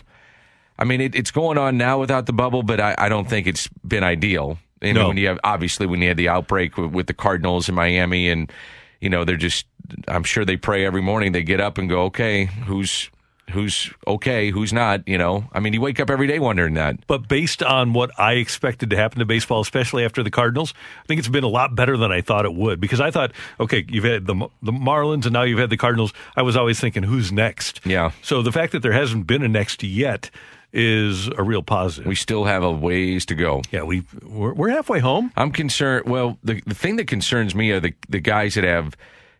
I 0.77 0.83
mean, 0.83 1.01
it, 1.01 1.15
it's 1.15 1.31
going 1.31 1.57
on 1.57 1.77
now 1.77 1.99
without 1.99 2.25
the 2.25 2.33
bubble, 2.33 2.63
but 2.63 2.79
I, 2.79 2.95
I 2.97 3.09
don't 3.09 3.29
think 3.29 3.47
it's 3.47 3.67
been 3.87 4.03
ideal. 4.03 4.57
You 4.81 4.93
know, 4.93 5.03
No. 5.03 5.07
when 5.09 5.17
you 5.17 5.27
have 5.27 5.39
obviously 5.43 5.85
when 5.87 6.01
you 6.01 6.09
had 6.09 6.17
the 6.17 6.29
outbreak 6.29 6.77
with, 6.77 6.91
with 6.91 7.07
the 7.07 7.13
Cardinals 7.13 7.69
in 7.69 7.75
Miami, 7.75 8.29
and 8.29 8.51
you 8.99 9.09
know 9.09 9.23
they're 9.23 9.37
just, 9.37 9.65
I'm 10.07 10.23
sure 10.23 10.43
they 10.45 10.57
pray 10.57 10.85
every 10.85 11.01
morning. 11.01 11.31
They 11.31 11.43
get 11.43 11.61
up 11.61 11.77
and 11.77 11.89
go, 11.89 12.03
okay, 12.05 12.45
who's 12.45 13.09
who's 13.51 13.91
okay, 14.05 14.49
who's 14.51 14.73
not. 14.73 15.07
You 15.07 15.17
know, 15.17 15.45
I 15.53 15.59
mean, 15.59 15.73
you 15.73 15.79
wake 15.79 15.99
up 15.99 16.09
every 16.09 16.27
day 16.27 16.39
wondering 16.39 16.73
that. 16.73 17.07
But 17.07 17.27
based 17.29 17.63
on 17.63 17.93
what 17.93 18.11
I 18.19 18.33
expected 18.33 18.89
to 18.89 18.97
happen 18.97 19.19
to 19.19 19.25
baseball, 19.25 19.61
especially 19.61 20.03
after 20.03 20.23
the 20.23 20.31
Cardinals, 20.31 20.73
I 21.03 21.07
think 21.07 21.19
it's 21.19 21.27
been 21.29 21.43
a 21.45 21.47
lot 21.47 21.73
better 21.75 21.95
than 21.95 22.11
I 22.11 22.21
thought 22.21 22.45
it 22.45 22.53
would. 22.53 22.79
Because 22.81 22.99
I 22.99 23.11
thought, 23.11 23.31
okay, 23.59 23.85
you've 23.87 24.03
had 24.03 24.25
the 24.27 24.35
the 24.61 24.73
Marlins 24.73 25.23
and 25.23 25.33
now 25.33 25.43
you've 25.43 25.59
had 25.59 25.69
the 25.69 25.77
Cardinals. 25.77 26.13
I 26.35 26.41
was 26.41 26.57
always 26.57 26.79
thinking, 26.79 27.03
who's 27.03 27.31
next? 27.31 27.79
Yeah. 27.85 28.11
So 28.21 28.41
the 28.41 28.51
fact 28.51 28.73
that 28.73 28.81
there 28.81 28.93
hasn't 28.93 29.25
been 29.25 29.41
a 29.41 29.47
next 29.47 29.83
yet 29.83 30.29
is 30.75 31.27
a 31.27 31.41
real 31.41 31.63
positive. 31.63 32.07
We 32.07 32.15
still 32.15 32.43
have 32.43 32.63
a 32.63 32.71
ways 32.71 33.25
to 33.27 33.35
go. 33.35 33.61
Yeah, 33.71 33.83
we 33.83 34.03
we're, 34.23 34.53
we're 34.53 34.69
halfway 34.69 34.99
home. 34.99 35.31
I'm 35.35 35.51
concerned. 35.51 36.07
Well, 36.07 36.37
the 36.43 36.61
the 36.65 36.75
thing 36.75 36.97
that 36.97 37.07
concerns 37.07 37.55
me 37.55 37.71
are 37.71 37.79
the 37.79 37.93
the 38.09 38.19
guys 38.19 38.55
that 38.55 38.63
have 38.63 38.95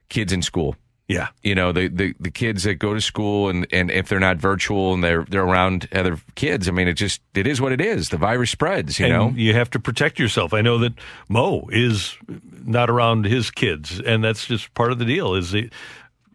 kids 0.09 0.31
in 0.31 0.41
school. 0.41 0.75
Yeah. 1.07 1.27
You 1.43 1.53
know, 1.53 1.71
the, 1.71 1.87
the, 1.87 2.15
the 2.19 2.31
kids 2.31 2.63
that 2.63 2.75
go 2.75 2.95
to 2.95 3.01
school 3.01 3.49
and, 3.49 3.67
and 3.71 3.91
if 3.91 4.09
they're 4.09 4.19
not 4.19 4.37
virtual 4.37 4.93
and 4.93 5.03
they're 5.03 5.23
they're 5.25 5.43
around 5.43 5.87
other 5.91 6.17
kids, 6.33 6.67
I 6.67 6.71
mean 6.71 6.87
it 6.87 6.93
just 6.93 7.21
it 7.35 7.45
is 7.45 7.61
what 7.61 7.71
it 7.71 7.81
is. 7.81 8.09
The 8.09 8.17
virus 8.17 8.49
spreads, 8.49 8.99
you 8.99 9.05
and 9.05 9.13
know. 9.13 9.29
you 9.35 9.53
have 9.53 9.69
to 9.71 9.79
protect 9.79 10.17
yourself. 10.17 10.53
I 10.53 10.61
know 10.61 10.79
that 10.79 10.93
Mo 11.29 11.69
is 11.71 12.17
not 12.65 12.89
around 12.89 13.25
his 13.25 13.51
kids, 13.51 13.99
and 13.99 14.23
that's 14.23 14.47
just 14.47 14.73
part 14.73 14.91
of 14.91 14.97
the 14.97 15.05
deal. 15.05 15.35
Is 15.35 15.51
the, 15.51 15.69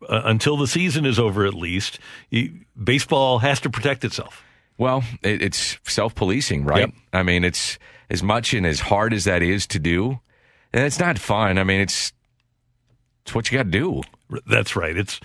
uh, 0.08 0.22
until 0.24 0.56
the 0.56 0.68
season 0.68 1.04
is 1.04 1.18
over, 1.18 1.46
at 1.46 1.54
least 1.54 1.98
you, 2.30 2.52
baseball 2.82 3.40
has 3.40 3.58
to 3.60 3.70
protect 3.70 4.04
itself. 4.04 4.44
Well, 4.80 5.04
it, 5.22 5.42
it's 5.42 5.78
self 5.84 6.14
policing, 6.14 6.64
right? 6.64 6.80
Yep. 6.80 6.90
I 7.12 7.22
mean, 7.22 7.44
it's 7.44 7.78
as 8.08 8.22
much 8.22 8.54
and 8.54 8.64
as 8.64 8.80
hard 8.80 9.12
as 9.12 9.24
that 9.24 9.42
is 9.42 9.66
to 9.68 9.78
do, 9.78 10.20
and 10.72 10.86
it's 10.86 10.98
not 10.98 11.18
fun. 11.18 11.58
I 11.58 11.64
mean, 11.64 11.82
it's 11.82 12.14
it's 13.22 13.34
what 13.34 13.52
you 13.52 13.58
got 13.58 13.64
to 13.64 13.70
do. 13.70 14.00
That's 14.46 14.74
right. 14.76 14.96
It's. 14.96 15.20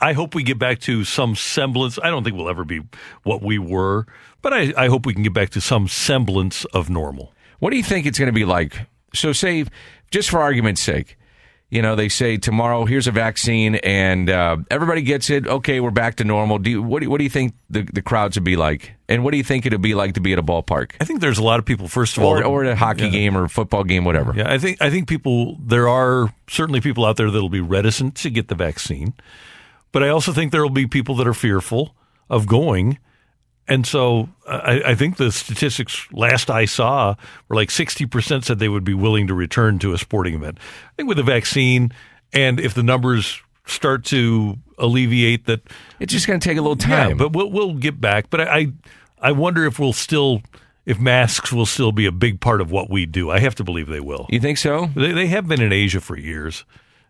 I 0.00 0.14
hope 0.14 0.34
we 0.34 0.42
get 0.42 0.58
back 0.58 0.80
to 0.80 1.04
some 1.04 1.36
semblance. 1.36 2.00
I 2.02 2.10
don't 2.10 2.24
think 2.24 2.34
we'll 2.34 2.48
ever 2.48 2.64
be 2.64 2.80
what 3.22 3.40
we 3.40 3.56
were, 3.60 4.04
but 4.42 4.52
I, 4.52 4.72
I 4.76 4.88
hope 4.88 5.06
we 5.06 5.14
can 5.14 5.22
get 5.22 5.32
back 5.32 5.50
to 5.50 5.60
some 5.60 5.86
semblance 5.86 6.64
of 6.66 6.90
normal. 6.90 7.32
What 7.60 7.70
do 7.70 7.76
you 7.76 7.84
think 7.84 8.04
it's 8.04 8.18
going 8.18 8.26
to 8.26 8.32
be 8.32 8.44
like? 8.44 8.80
So, 9.14 9.32
say, 9.32 9.64
just 10.10 10.28
for 10.28 10.40
argument's 10.40 10.82
sake, 10.82 11.16
you 11.70 11.82
know, 11.82 11.94
they 11.96 12.08
say 12.08 12.36
tomorrow, 12.38 12.84
here's 12.86 13.06
a 13.06 13.10
vaccine, 13.12 13.74
and 13.76 14.30
uh, 14.30 14.56
everybody 14.70 15.02
gets 15.02 15.28
it. 15.28 15.46
Okay, 15.46 15.80
we're 15.80 15.90
back 15.90 16.16
to 16.16 16.24
normal. 16.24 16.58
Do 16.58 16.70
you, 16.70 16.82
what, 16.82 17.02
do, 17.02 17.10
what 17.10 17.18
do 17.18 17.24
you 17.24 17.30
think 17.30 17.54
the, 17.68 17.82
the 17.82 18.00
crowds 18.00 18.36
would 18.36 18.44
be 18.44 18.56
like? 18.56 18.94
And 19.08 19.22
what 19.22 19.32
do 19.32 19.36
you 19.36 19.44
think 19.44 19.66
it 19.66 19.72
would 19.72 19.82
be 19.82 19.94
like 19.94 20.14
to 20.14 20.20
be 20.20 20.32
at 20.32 20.38
a 20.38 20.42
ballpark? 20.42 20.92
I 21.00 21.04
think 21.04 21.20
there's 21.20 21.38
a 21.38 21.42
lot 21.42 21.58
of 21.58 21.66
people. 21.66 21.86
First 21.86 22.16
of 22.16 22.22
or, 22.24 22.42
all, 22.42 22.50
or 22.50 22.64
at 22.64 22.72
a 22.72 22.76
hockey 22.76 23.04
Yeah. 23.04 23.10
game 23.10 23.36
or 23.36 23.48
football 23.48 23.84
game, 23.84 24.04
whatever. 24.04 24.32
Yeah, 24.34 24.50
I 24.50 24.56
think 24.58 24.80
I 24.80 24.88
think 24.90 25.08
people 25.08 25.56
there 25.62 25.88
are 25.88 26.32
certainly 26.48 26.80
people 26.80 27.04
out 27.04 27.16
there 27.18 27.30
that'll 27.30 27.48
be 27.50 27.60
reticent 27.60 28.14
to 28.16 28.30
get 28.30 28.48
the 28.48 28.54
vaccine, 28.54 29.12
but 29.92 30.02
I 30.02 30.08
also 30.08 30.32
think 30.32 30.52
there 30.52 30.62
will 30.62 30.70
be 30.70 30.86
people 30.86 31.14
that 31.16 31.26
are 31.26 31.34
fearful 31.34 31.94
of 32.30 32.46
going, 32.46 32.98
and 33.68 33.86
so 33.86 34.28
I, 34.48 34.82
I 34.86 34.94
think 34.94 35.16
the 35.16 35.30
statistics 35.30 36.06
last 36.12 36.50
I 36.50 36.64
saw 36.64 37.14
were 37.48 37.56
like 37.56 37.70
sixty 37.70 38.06
percent 38.06 38.44
said 38.44 38.58
they 38.58 38.68
would 38.68 38.84
be 38.84 38.94
willing 38.94 39.26
to 39.28 39.34
return 39.34 39.78
to 39.80 39.92
a 39.92 39.98
sporting 39.98 40.34
event. 40.34 40.58
I 40.60 40.90
think 40.96 41.08
with 41.08 41.18
the 41.18 41.22
vaccine, 41.22 41.92
and 42.32 42.58
if 42.58 42.74
the 42.74 42.82
numbers 42.82 43.40
start 43.66 44.04
to 44.06 44.56
alleviate 44.78 45.44
that, 45.46 45.60
it's 46.00 46.12
just 46.12 46.26
going 46.26 46.40
to 46.40 46.48
take 46.48 46.56
a 46.56 46.62
little 46.62 46.76
Yeah, 46.88 47.08
time. 47.08 47.16
but 47.18 47.32
we'll 47.32 47.50
we'll 47.50 47.74
get 47.74 48.00
back. 48.00 48.30
But 48.30 48.40
I 48.42 48.56
I, 48.58 48.72
I 49.20 49.32
wonder 49.32 49.64
if 49.66 49.78
we'll 49.78 49.92
still. 49.92 50.42
If 50.86 50.98
masks 50.98 51.52
will 51.52 51.66
still 51.66 51.92
be 51.92 52.06
a 52.06 52.10
big 52.12 52.40
part 52.40 52.62
of 52.62 52.70
what 52.70 52.88
we 52.88 53.04
do, 53.04 53.30
I 53.30 53.40
have 53.40 53.54
to 53.56 53.64
believe 53.64 53.88
they 53.88 54.00
will. 54.00 54.24
You 54.30 54.40
think 54.40 54.56
so? 54.56 54.86
They, 54.96 55.12
they 55.12 55.26
have 55.26 55.46
been 55.46 55.60
in 55.60 55.70
Asia 55.70 56.00
for 56.00 56.16
years, 56.16 56.64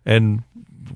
And 0.04 0.42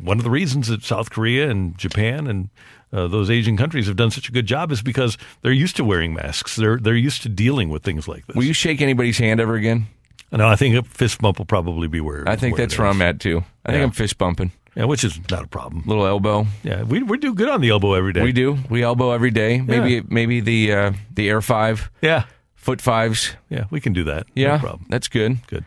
one 0.01 0.19
of 0.19 0.25
the 0.25 0.31
reasons 0.31 0.67
that 0.67 0.83
South 0.83 1.09
Korea 1.11 1.49
and 1.49 1.79
Japan 1.79 2.27
and 2.27 2.49
uh, 2.93 3.09
those 3.09 3.31
Asian 3.31 3.57
countries 3.57 3.87
have 3.87 3.97
done 3.97 4.11
such 4.11 4.29
a 4.29 4.33
good 4.33 4.47
job 4.47 4.71
is 4.73 4.83
because 4.83 5.17
they're 5.43 5.53
used 5.53 5.77
to 5.77 5.85
wearing 5.85 6.15
masks. 6.15 6.57
They're 6.57 6.79
they're 6.79 6.95
used 6.95 7.23
to 7.23 7.29
dealing 7.29 7.69
with 7.71 7.83
things 7.83 8.07
like 8.09 8.27
this. 8.27 8.37
Will 8.37 8.45
you 8.45 8.53
shake 8.53 8.81
anybody's 8.81 9.19
hand 9.19 9.41
ever 9.41 9.55
again? 9.55 9.87
No, 10.31 10.49
I 10.49 10.57
think 10.57 10.75
a 10.77 10.83
fist 10.83 11.21
bump 11.21 11.39
will 11.39 11.45
probably 11.47 11.89
be 11.89 12.01
where. 12.01 12.27
I 12.27 12.37
think 12.37 12.57
where 12.57 12.67
that's 12.67 12.79
where. 12.79 12.87
I'm 12.89 13.03
at 13.03 13.21
too. 13.21 13.45
I 13.67 13.73
think 13.73 13.83
I'm 13.85 13.91
fist 13.91 14.17
bumping. 14.19 14.51
Yeah, 14.75 14.85
which 14.87 15.05
is 15.05 15.19
not 15.31 15.45
a 15.45 15.47
problem. 15.49 15.83
Little 15.87 16.07
elbow. 16.07 16.47
Yeah, 16.63 16.83
we 16.85 17.03
we 17.03 17.19
do 17.19 17.35
good 17.35 17.51
on 17.51 17.61
the 17.61 17.69
elbow 17.69 17.93
every 17.93 18.15
day. 18.15 18.23
We 18.23 18.33
do. 18.33 18.57
We 18.71 18.83
elbow 18.83 19.11
every 19.11 19.31
day. 19.31 19.61
Maybe 19.61 19.95
Yeah. 19.97 20.01
maybe 20.09 20.41
the 20.41 20.73
uh, 20.73 20.93
the 21.15 21.29
air 21.29 21.43
five. 21.43 21.91
Yeah. 22.01 22.25
Foot 22.55 22.81
fives. 22.81 23.35
Yeah, 23.51 23.65
we 23.71 23.81
can 23.81 23.93
do 23.93 24.05
that. 24.05 24.27
Yeah. 24.35 24.55
no 24.55 24.59
problem. 24.61 24.87
That's 24.89 25.09
good. 25.09 25.45
Good. 25.49 25.65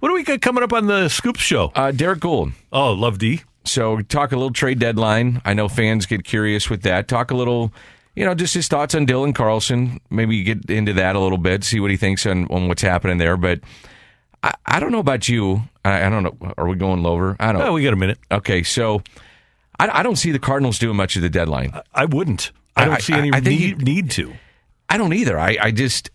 What 0.00 0.08
do 0.08 0.14
we 0.14 0.24
got 0.24 0.40
coming 0.40 0.64
up 0.64 0.72
on 0.72 0.86
the 0.86 1.08
Scoops 1.10 1.40
show? 1.40 1.70
Uh, 1.74 1.92
Derrick 1.92 2.20
Goold. 2.20 2.52
Oh, 2.72 2.92
love 2.92 3.18
D. 3.18 3.42
So 3.64 4.00
talk 4.00 4.32
a 4.32 4.36
little 4.36 4.52
trade 4.52 4.78
deadline. 4.78 5.42
I 5.44 5.54
know 5.54 5.68
fans 5.68 6.06
get 6.06 6.24
curious 6.24 6.70
with 6.70 6.82
that. 6.82 7.08
Talk 7.08 7.30
a 7.30 7.36
little, 7.36 7.72
you 8.14 8.24
know, 8.24 8.34
just 8.34 8.54
his 8.54 8.68
thoughts 8.68 8.94
on 8.94 9.06
Dylan 9.06 9.34
Carlson. 9.34 10.00
Maybe 10.10 10.42
get 10.42 10.70
into 10.70 10.92
that 10.94 11.14
a 11.16 11.20
little 11.20 11.38
bit, 11.38 11.62
see 11.64 11.78
what 11.80 11.90
he 11.90 11.96
thinks 11.96 12.24
on, 12.26 12.46
on 12.46 12.68
what's 12.68 12.82
happening 12.82 13.18
there. 13.18 13.36
But 13.36 13.60
I, 14.42 14.54
I 14.66 14.80
don't 14.80 14.92
know 14.92 14.98
about 14.98 15.28
you. 15.28 15.62
I, 15.84 16.06
I 16.06 16.08
don't 16.08 16.22
know. 16.22 16.52
Are 16.56 16.66
we 16.68 16.76
going 16.76 17.02
lower? 17.02 17.36
I 17.38 17.52
don't. 17.52 17.62
Oh, 17.62 17.74
we 17.74 17.84
got 17.84 17.92
a 17.92 17.96
minute. 17.96 18.18
Okay, 18.32 18.62
so 18.62 19.02
I, 19.78 20.00
I 20.00 20.02
don't 20.02 20.16
see 20.16 20.32
the 20.32 20.38
Cardinals 20.38 20.78
doing 20.78 20.96
much 20.96 21.16
of 21.16 21.22
the 21.22 21.30
deadline. 21.30 21.78
I 21.94 22.06
wouldn't. 22.06 22.52
I 22.76 22.86
don't 22.86 23.02
see 23.02 23.12
any 23.12 23.30
think 23.30 23.44
need, 23.44 23.60
you- 23.60 23.76
need 23.76 24.10
to. 24.12 24.32
I 24.88 24.96
don't 24.96 25.12
either. 25.12 25.38
I, 25.38 25.56
I 25.60 25.70
just 25.70 26.10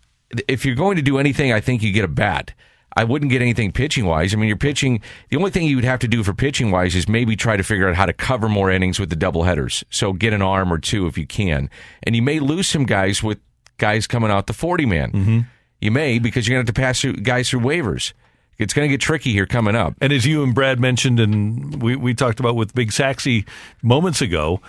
if 0.48 0.66
you're 0.66 0.74
going 0.74 0.96
to 0.96 1.02
do 1.02 1.18
anything, 1.18 1.52
I 1.52 1.60
think 1.60 1.82
you 1.82 1.92
get 1.92 2.04
a 2.04 2.08
bat. 2.08 2.52
I 2.96 3.04
wouldn't 3.04 3.30
get 3.30 3.42
anything 3.42 3.72
pitching 3.72 4.06
wise. 4.06 4.32
I 4.32 4.36
mean, 4.38 4.48
you're 4.48 4.56
pitching. 4.56 5.02
The 5.28 5.36
only 5.36 5.50
thing 5.50 5.66
you 5.66 5.76
would 5.76 5.84
have 5.84 5.98
to 6.00 6.08
do 6.08 6.24
for 6.24 6.32
pitching 6.32 6.70
wise 6.70 6.96
is 6.96 7.08
maybe 7.08 7.36
try 7.36 7.56
to 7.56 7.62
figure 7.62 7.88
out 7.88 7.94
how 7.94 8.06
to 8.06 8.12
cover 8.12 8.48
more 8.48 8.70
innings 8.70 8.98
with 8.98 9.10
the 9.10 9.16
double 9.16 9.42
headers. 9.42 9.84
So 9.90 10.12
get 10.14 10.32
an 10.32 10.42
arm 10.42 10.72
or 10.72 10.78
two 10.78 11.06
if 11.06 11.18
you 11.18 11.26
can, 11.26 11.68
and 12.02 12.16
you 12.16 12.22
may 12.22 12.40
lose 12.40 12.66
some 12.66 12.84
guys 12.84 13.22
with 13.22 13.38
guys 13.78 14.06
coming 14.06 14.30
out 14.30 14.46
the 14.46 14.54
forty 14.54 14.86
man. 14.86 15.12
Mm-hmm. 15.12 15.40
You 15.80 15.90
may 15.90 16.18
because 16.18 16.48
you're 16.48 16.56
going 16.56 16.64
to 16.64 16.70
have 16.70 16.74
to 16.74 16.80
pass 16.80 17.00
through 17.00 17.14
guys 17.14 17.50
through 17.50 17.60
waivers. 17.60 18.14
It's 18.58 18.72
going 18.72 18.88
to 18.88 18.90
get 18.90 19.02
tricky 19.02 19.32
here 19.32 19.44
coming 19.44 19.76
up. 19.76 19.92
And 20.00 20.10
as 20.14 20.24
you 20.24 20.42
and 20.42 20.54
Brad 20.54 20.80
mentioned, 20.80 21.20
and 21.20 21.82
we, 21.82 21.94
we 21.94 22.14
talked 22.14 22.40
about 22.40 22.56
with 22.56 22.74
Big 22.74 22.90
Saxy 22.90 23.46
moments 23.82 24.22
ago, 24.22 24.62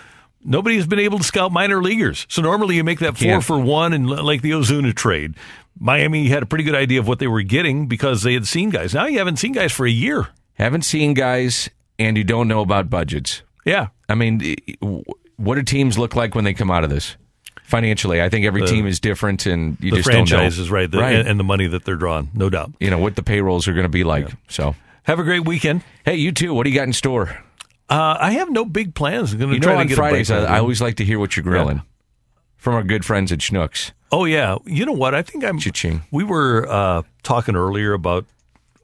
nobody 0.44 0.76
has 0.76 0.86
been 0.86 0.98
able 0.98 1.16
to 1.16 1.24
scout 1.24 1.52
minor 1.52 1.82
leaguers. 1.82 2.26
So 2.28 2.42
normally 2.42 2.76
you 2.76 2.84
make 2.84 2.98
that 2.98 3.16
four 3.16 3.40
for 3.40 3.58
one, 3.58 3.94
and 3.94 4.10
like 4.10 4.42
the 4.42 4.50
Ozuna 4.50 4.94
trade, 4.94 5.34
Miami 5.78 6.28
had 6.28 6.42
a 6.42 6.46
pretty 6.46 6.64
good 6.64 6.74
idea 6.74 7.00
of 7.00 7.06
what 7.08 7.18
they 7.18 7.26
were 7.26 7.42
getting 7.42 7.86
because 7.86 8.22
they 8.22 8.34
had 8.34 8.46
seen 8.46 8.70
guys. 8.70 8.94
Now 8.94 9.06
you 9.06 9.18
haven't 9.18 9.36
seen 9.36 9.52
guys 9.52 9.72
for 9.72 9.86
a 9.86 9.90
year. 9.90 10.28
Haven't 10.54 10.82
seen 10.82 11.14
guys, 11.14 11.70
and 11.98 12.16
you 12.16 12.24
don't 12.24 12.48
know 12.48 12.60
about 12.60 12.90
budgets. 12.90 13.42
Yeah. 13.64 13.88
I 14.08 14.14
mean, 14.16 14.56
what 15.36 15.54
do 15.54 15.62
teams 15.62 15.98
look 15.98 16.16
like 16.16 16.34
when 16.34 16.44
they 16.44 16.54
come 16.54 16.70
out 16.70 16.82
of 16.84 16.90
this 16.90 17.16
financially? 17.62 18.20
I 18.20 18.28
think 18.28 18.44
every 18.46 18.62
The- 18.62 18.66
team 18.66 18.86
is 18.86 18.98
different, 18.98 19.46
and 19.46 19.76
you 19.80 19.92
just 19.92 20.08
don't 20.10 20.28
know. 20.30 20.42
is 20.42 20.70
right, 20.70 20.90
the, 20.90 20.98
right. 20.98 21.26
And, 21.26 21.38
the 21.38 21.44
money 21.44 21.66
that 21.68 21.84
they're 21.84 21.96
drawing, 21.96 22.30
no 22.34 22.50
doubt. 22.50 22.72
you 22.80 22.90
know 22.90 22.98
what 22.98 23.14
the 23.16 23.22
payrolls 23.22 23.68
are 23.68 23.72
going 23.72 23.84
to 23.84 23.88
be 23.90 24.02
like. 24.04 24.28
So 24.48 24.74
Have 25.04 25.18
a 25.20 25.22
great 25.24 25.44
weekend. 25.46 25.82
Hey, 26.04 26.16
you 26.16 26.32
too. 26.32 26.52
What 26.54 26.64
do 26.64 26.70
you 26.70 26.76
got 26.76 26.86
in 26.88 26.92
store? 26.92 27.38
Uh, 27.88 28.16
I 28.20 28.32
have 28.32 28.50
no 28.50 28.64
big 28.66 28.94
plans. 28.94 29.32
I'm 29.32 29.38
going 29.38 29.48
to 29.50 29.54
You 29.54 29.60
try 29.60 29.72
know, 29.72 29.76
to 29.76 29.80
on 29.82 29.86
get 29.86 29.96
Fridays, 29.96 30.30
I, 30.30 30.44
I 30.44 30.58
always 30.58 30.82
like 30.82 30.96
to 30.96 31.04
hear 31.04 31.18
what 31.18 31.36
you're 31.36 31.44
grilling 31.44 31.82
from 32.56 32.74
our 32.74 32.82
good 32.82 33.04
friends 33.04 33.30
at 33.32 33.38
Schnucks. 33.38 33.92
Oh 34.10 34.24
yeah, 34.24 34.56
you 34.64 34.86
know 34.86 34.92
what? 34.92 35.14
I 35.14 35.22
think 35.22 35.44
I'm. 35.44 35.58
Cha-ching. 35.58 36.02
We 36.10 36.24
were 36.24 36.66
uh, 36.68 37.02
talking 37.22 37.56
earlier 37.56 37.92
about 37.92 38.24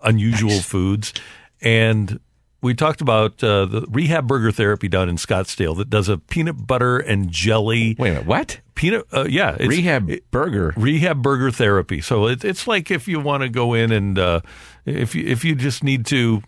unusual 0.02 0.60
foods, 0.60 1.14
and 1.62 2.20
we 2.60 2.74
talked 2.74 3.00
about 3.00 3.44
uh, 3.44 3.66
the 3.66 3.86
Rehab 3.90 4.26
Burger 4.26 4.50
Therapy 4.50 4.88
down 4.88 5.08
in 5.08 5.16
Scottsdale 5.16 5.76
that 5.76 5.90
does 5.90 6.08
a 6.08 6.18
peanut 6.18 6.66
butter 6.66 6.98
and 6.98 7.30
jelly. 7.30 7.94
Wait 7.98 8.08
a 8.08 8.12
minute, 8.12 8.26
what? 8.26 8.60
Peanut? 8.74 9.06
Uh, 9.12 9.26
yeah, 9.28 9.56
it's, 9.60 9.68
Rehab 9.68 10.10
Burger. 10.30 10.72
Rehab 10.76 11.22
Burger 11.22 11.50
Therapy. 11.50 12.00
So 12.00 12.26
it, 12.26 12.44
it's 12.44 12.66
like 12.66 12.90
if 12.90 13.06
you 13.06 13.20
want 13.20 13.42
to 13.42 13.48
go 13.48 13.74
in 13.74 13.92
and 13.92 14.18
uh, 14.18 14.40
if 14.84 15.14
you, 15.14 15.26
if 15.26 15.44
you 15.44 15.54
just 15.54 15.84
need 15.84 16.06
to 16.06 16.42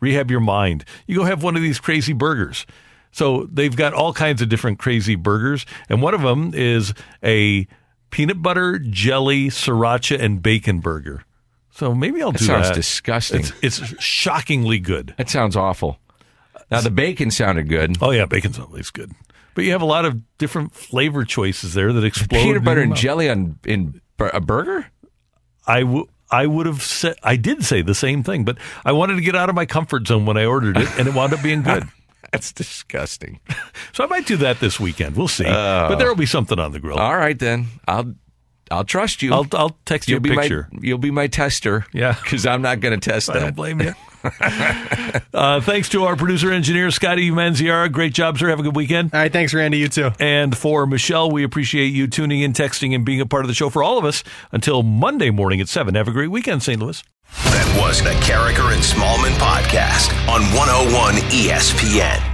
rehab 0.00 0.30
your 0.30 0.40
mind, 0.40 0.84
you 1.06 1.16
go 1.16 1.24
have 1.24 1.42
one 1.42 1.56
of 1.56 1.62
these 1.62 1.80
crazy 1.80 2.12
burgers. 2.12 2.66
So 3.10 3.48
they've 3.50 3.74
got 3.74 3.94
all 3.94 4.12
kinds 4.12 4.40
of 4.42 4.48
different 4.48 4.78
crazy 4.78 5.16
burgers, 5.16 5.66
and 5.88 6.00
one 6.00 6.14
of 6.14 6.22
them 6.22 6.52
is 6.54 6.94
a 7.22 7.66
peanut 8.12 8.40
butter 8.40 8.78
jelly 8.78 9.48
sriracha 9.48 10.20
and 10.20 10.40
bacon 10.40 10.78
burger. 10.78 11.24
So 11.72 11.94
maybe 11.94 12.22
I'll 12.22 12.30
That 12.30 12.38
do 12.38 12.44
sounds 12.44 12.68
that. 12.68 12.74
Sounds 12.74 12.76
disgusting. 12.76 13.40
It's, 13.40 13.80
it's 13.80 14.02
shockingly 14.04 14.78
good. 14.78 15.14
That 15.18 15.28
sounds 15.30 15.56
awful. 15.56 15.98
Now 16.70 16.80
the 16.80 16.90
bacon 16.90 17.30
sounded 17.32 17.68
good. 17.68 17.96
Oh 18.00 18.10
yeah, 18.12 18.26
bacon's 18.26 18.58
always 18.58 18.90
good. 18.90 19.12
But 19.54 19.64
you 19.64 19.72
have 19.72 19.82
a 19.82 19.86
lot 19.86 20.04
of 20.04 20.20
different 20.38 20.72
flavor 20.74 21.24
choices 21.24 21.74
there 21.74 21.92
that 21.92 22.04
explode. 22.04 22.28
Peanut 22.42 22.64
butter 22.64 22.80
and 22.82 22.94
jelly 22.94 23.28
on 23.28 23.58
in 23.64 24.00
a 24.18 24.40
burger. 24.40 24.86
I 25.66 25.80
w- 25.80 26.06
I 26.30 26.46
would 26.46 26.64
have 26.66 26.82
said 26.82 27.16
I 27.22 27.36
did 27.36 27.62
say 27.64 27.82
the 27.82 27.94
same 27.94 28.22
thing, 28.22 28.44
but 28.44 28.56
I 28.84 28.92
wanted 28.92 29.16
to 29.16 29.20
get 29.20 29.36
out 29.36 29.48
of 29.50 29.54
my 29.54 29.66
comfort 29.66 30.06
zone 30.06 30.24
when 30.24 30.36
I 30.38 30.46
ordered 30.46 30.76
it, 30.78 30.88
and 30.98 31.06
it 31.08 31.14
wound 31.14 31.34
up 31.34 31.42
being 31.42 31.62
good. 31.62 31.84
That's 32.32 32.52
disgusting. 32.52 33.40
So 33.94 34.02
I 34.04 34.06
might 34.06 34.26
do 34.26 34.38
that 34.38 34.58
this 34.58 34.80
weekend. 34.80 35.16
We'll 35.16 35.28
see. 35.28 35.44
Oh. 35.46 35.86
but 35.88 35.96
there 35.96 36.08
will 36.08 36.16
be 36.16 36.24
something 36.24 36.58
on 36.58 36.72
the 36.72 36.80
grill. 36.80 36.96
All 36.98 37.16
right 37.16 37.38
then. 37.38 37.66
I'll 37.86 38.14
I'll 38.70 38.84
trust 38.84 39.22
you. 39.22 39.34
I'll 39.34 39.46
I'll 39.52 39.76
text 39.84 40.08
you 40.08 40.14
you'll 40.14 40.18
a 40.18 40.20
be 40.22 40.34
picture. 40.34 40.68
my 40.72 40.78
you'll 40.82 40.96
be 40.98 41.10
my 41.10 41.26
tester. 41.26 41.84
Yeah. 41.92 42.16
because 42.22 42.46
I'm 42.46 42.62
not 42.62 42.80
going 42.80 42.98
to 42.98 43.10
test 43.10 43.28
I 43.28 43.34
that. 43.34 43.40
don't 43.40 43.56
blame 43.56 43.82
you. 43.82 43.92
uh, 45.34 45.60
thanks 45.60 45.88
to 45.90 46.04
our 46.04 46.16
producer 46.16 46.50
engineer 46.50 46.90
Scotty 46.90 47.30
Manziara. 47.30 47.90
Great 47.90 48.14
job, 48.14 48.38
sir. 48.38 48.48
Have 48.48 48.60
a 48.60 48.62
good 48.62 48.76
weekend. 48.76 49.12
All 49.12 49.20
right, 49.20 49.32
thanks, 49.32 49.52
Randy. 49.52 49.78
You 49.78 49.88
too. 49.88 50.10
And 50.18 50.56
for 50.56 50.86
Michelle, 50.86 51.30
we 51.30 51.42
appreciate 51.44 51.88
you 51.88 52.06
tuning 52.06 52.40
in, 52.40 52.52
texting, 52.54 52.94
and 52.94 53.04
being 53.04 53.20
a 53.20 53.26
part 53.26 53.44
of 53.44 53.48
the 53.48 53.54
show. 53.54 53.68
For 53.68 53.82
all 53.82 53.98
of 53.98 54.04
us, 54.06 54.24
until 54.52 54.82
Monday 54.82 55.30
morning 55.30 55.60
at 55.60 55.68
seven. 55.68 55.94
Have 55.96 56.08
a 56.08 56.12
great 56.12 56.30
weekend, 56.30 56.62
St. 56.62 56.80
Louis. 56.80 57.02
That 57.36 57.80
was 57.80 58.02
the 58.02 58.10
Karraker 58.20 58.72
and 58.72 58.82
Smallmon 58.82 59.32
podcast 59.38 60.12
on 60.28 60.42
101 60.54 61.14
ESPN. 61.30 62.31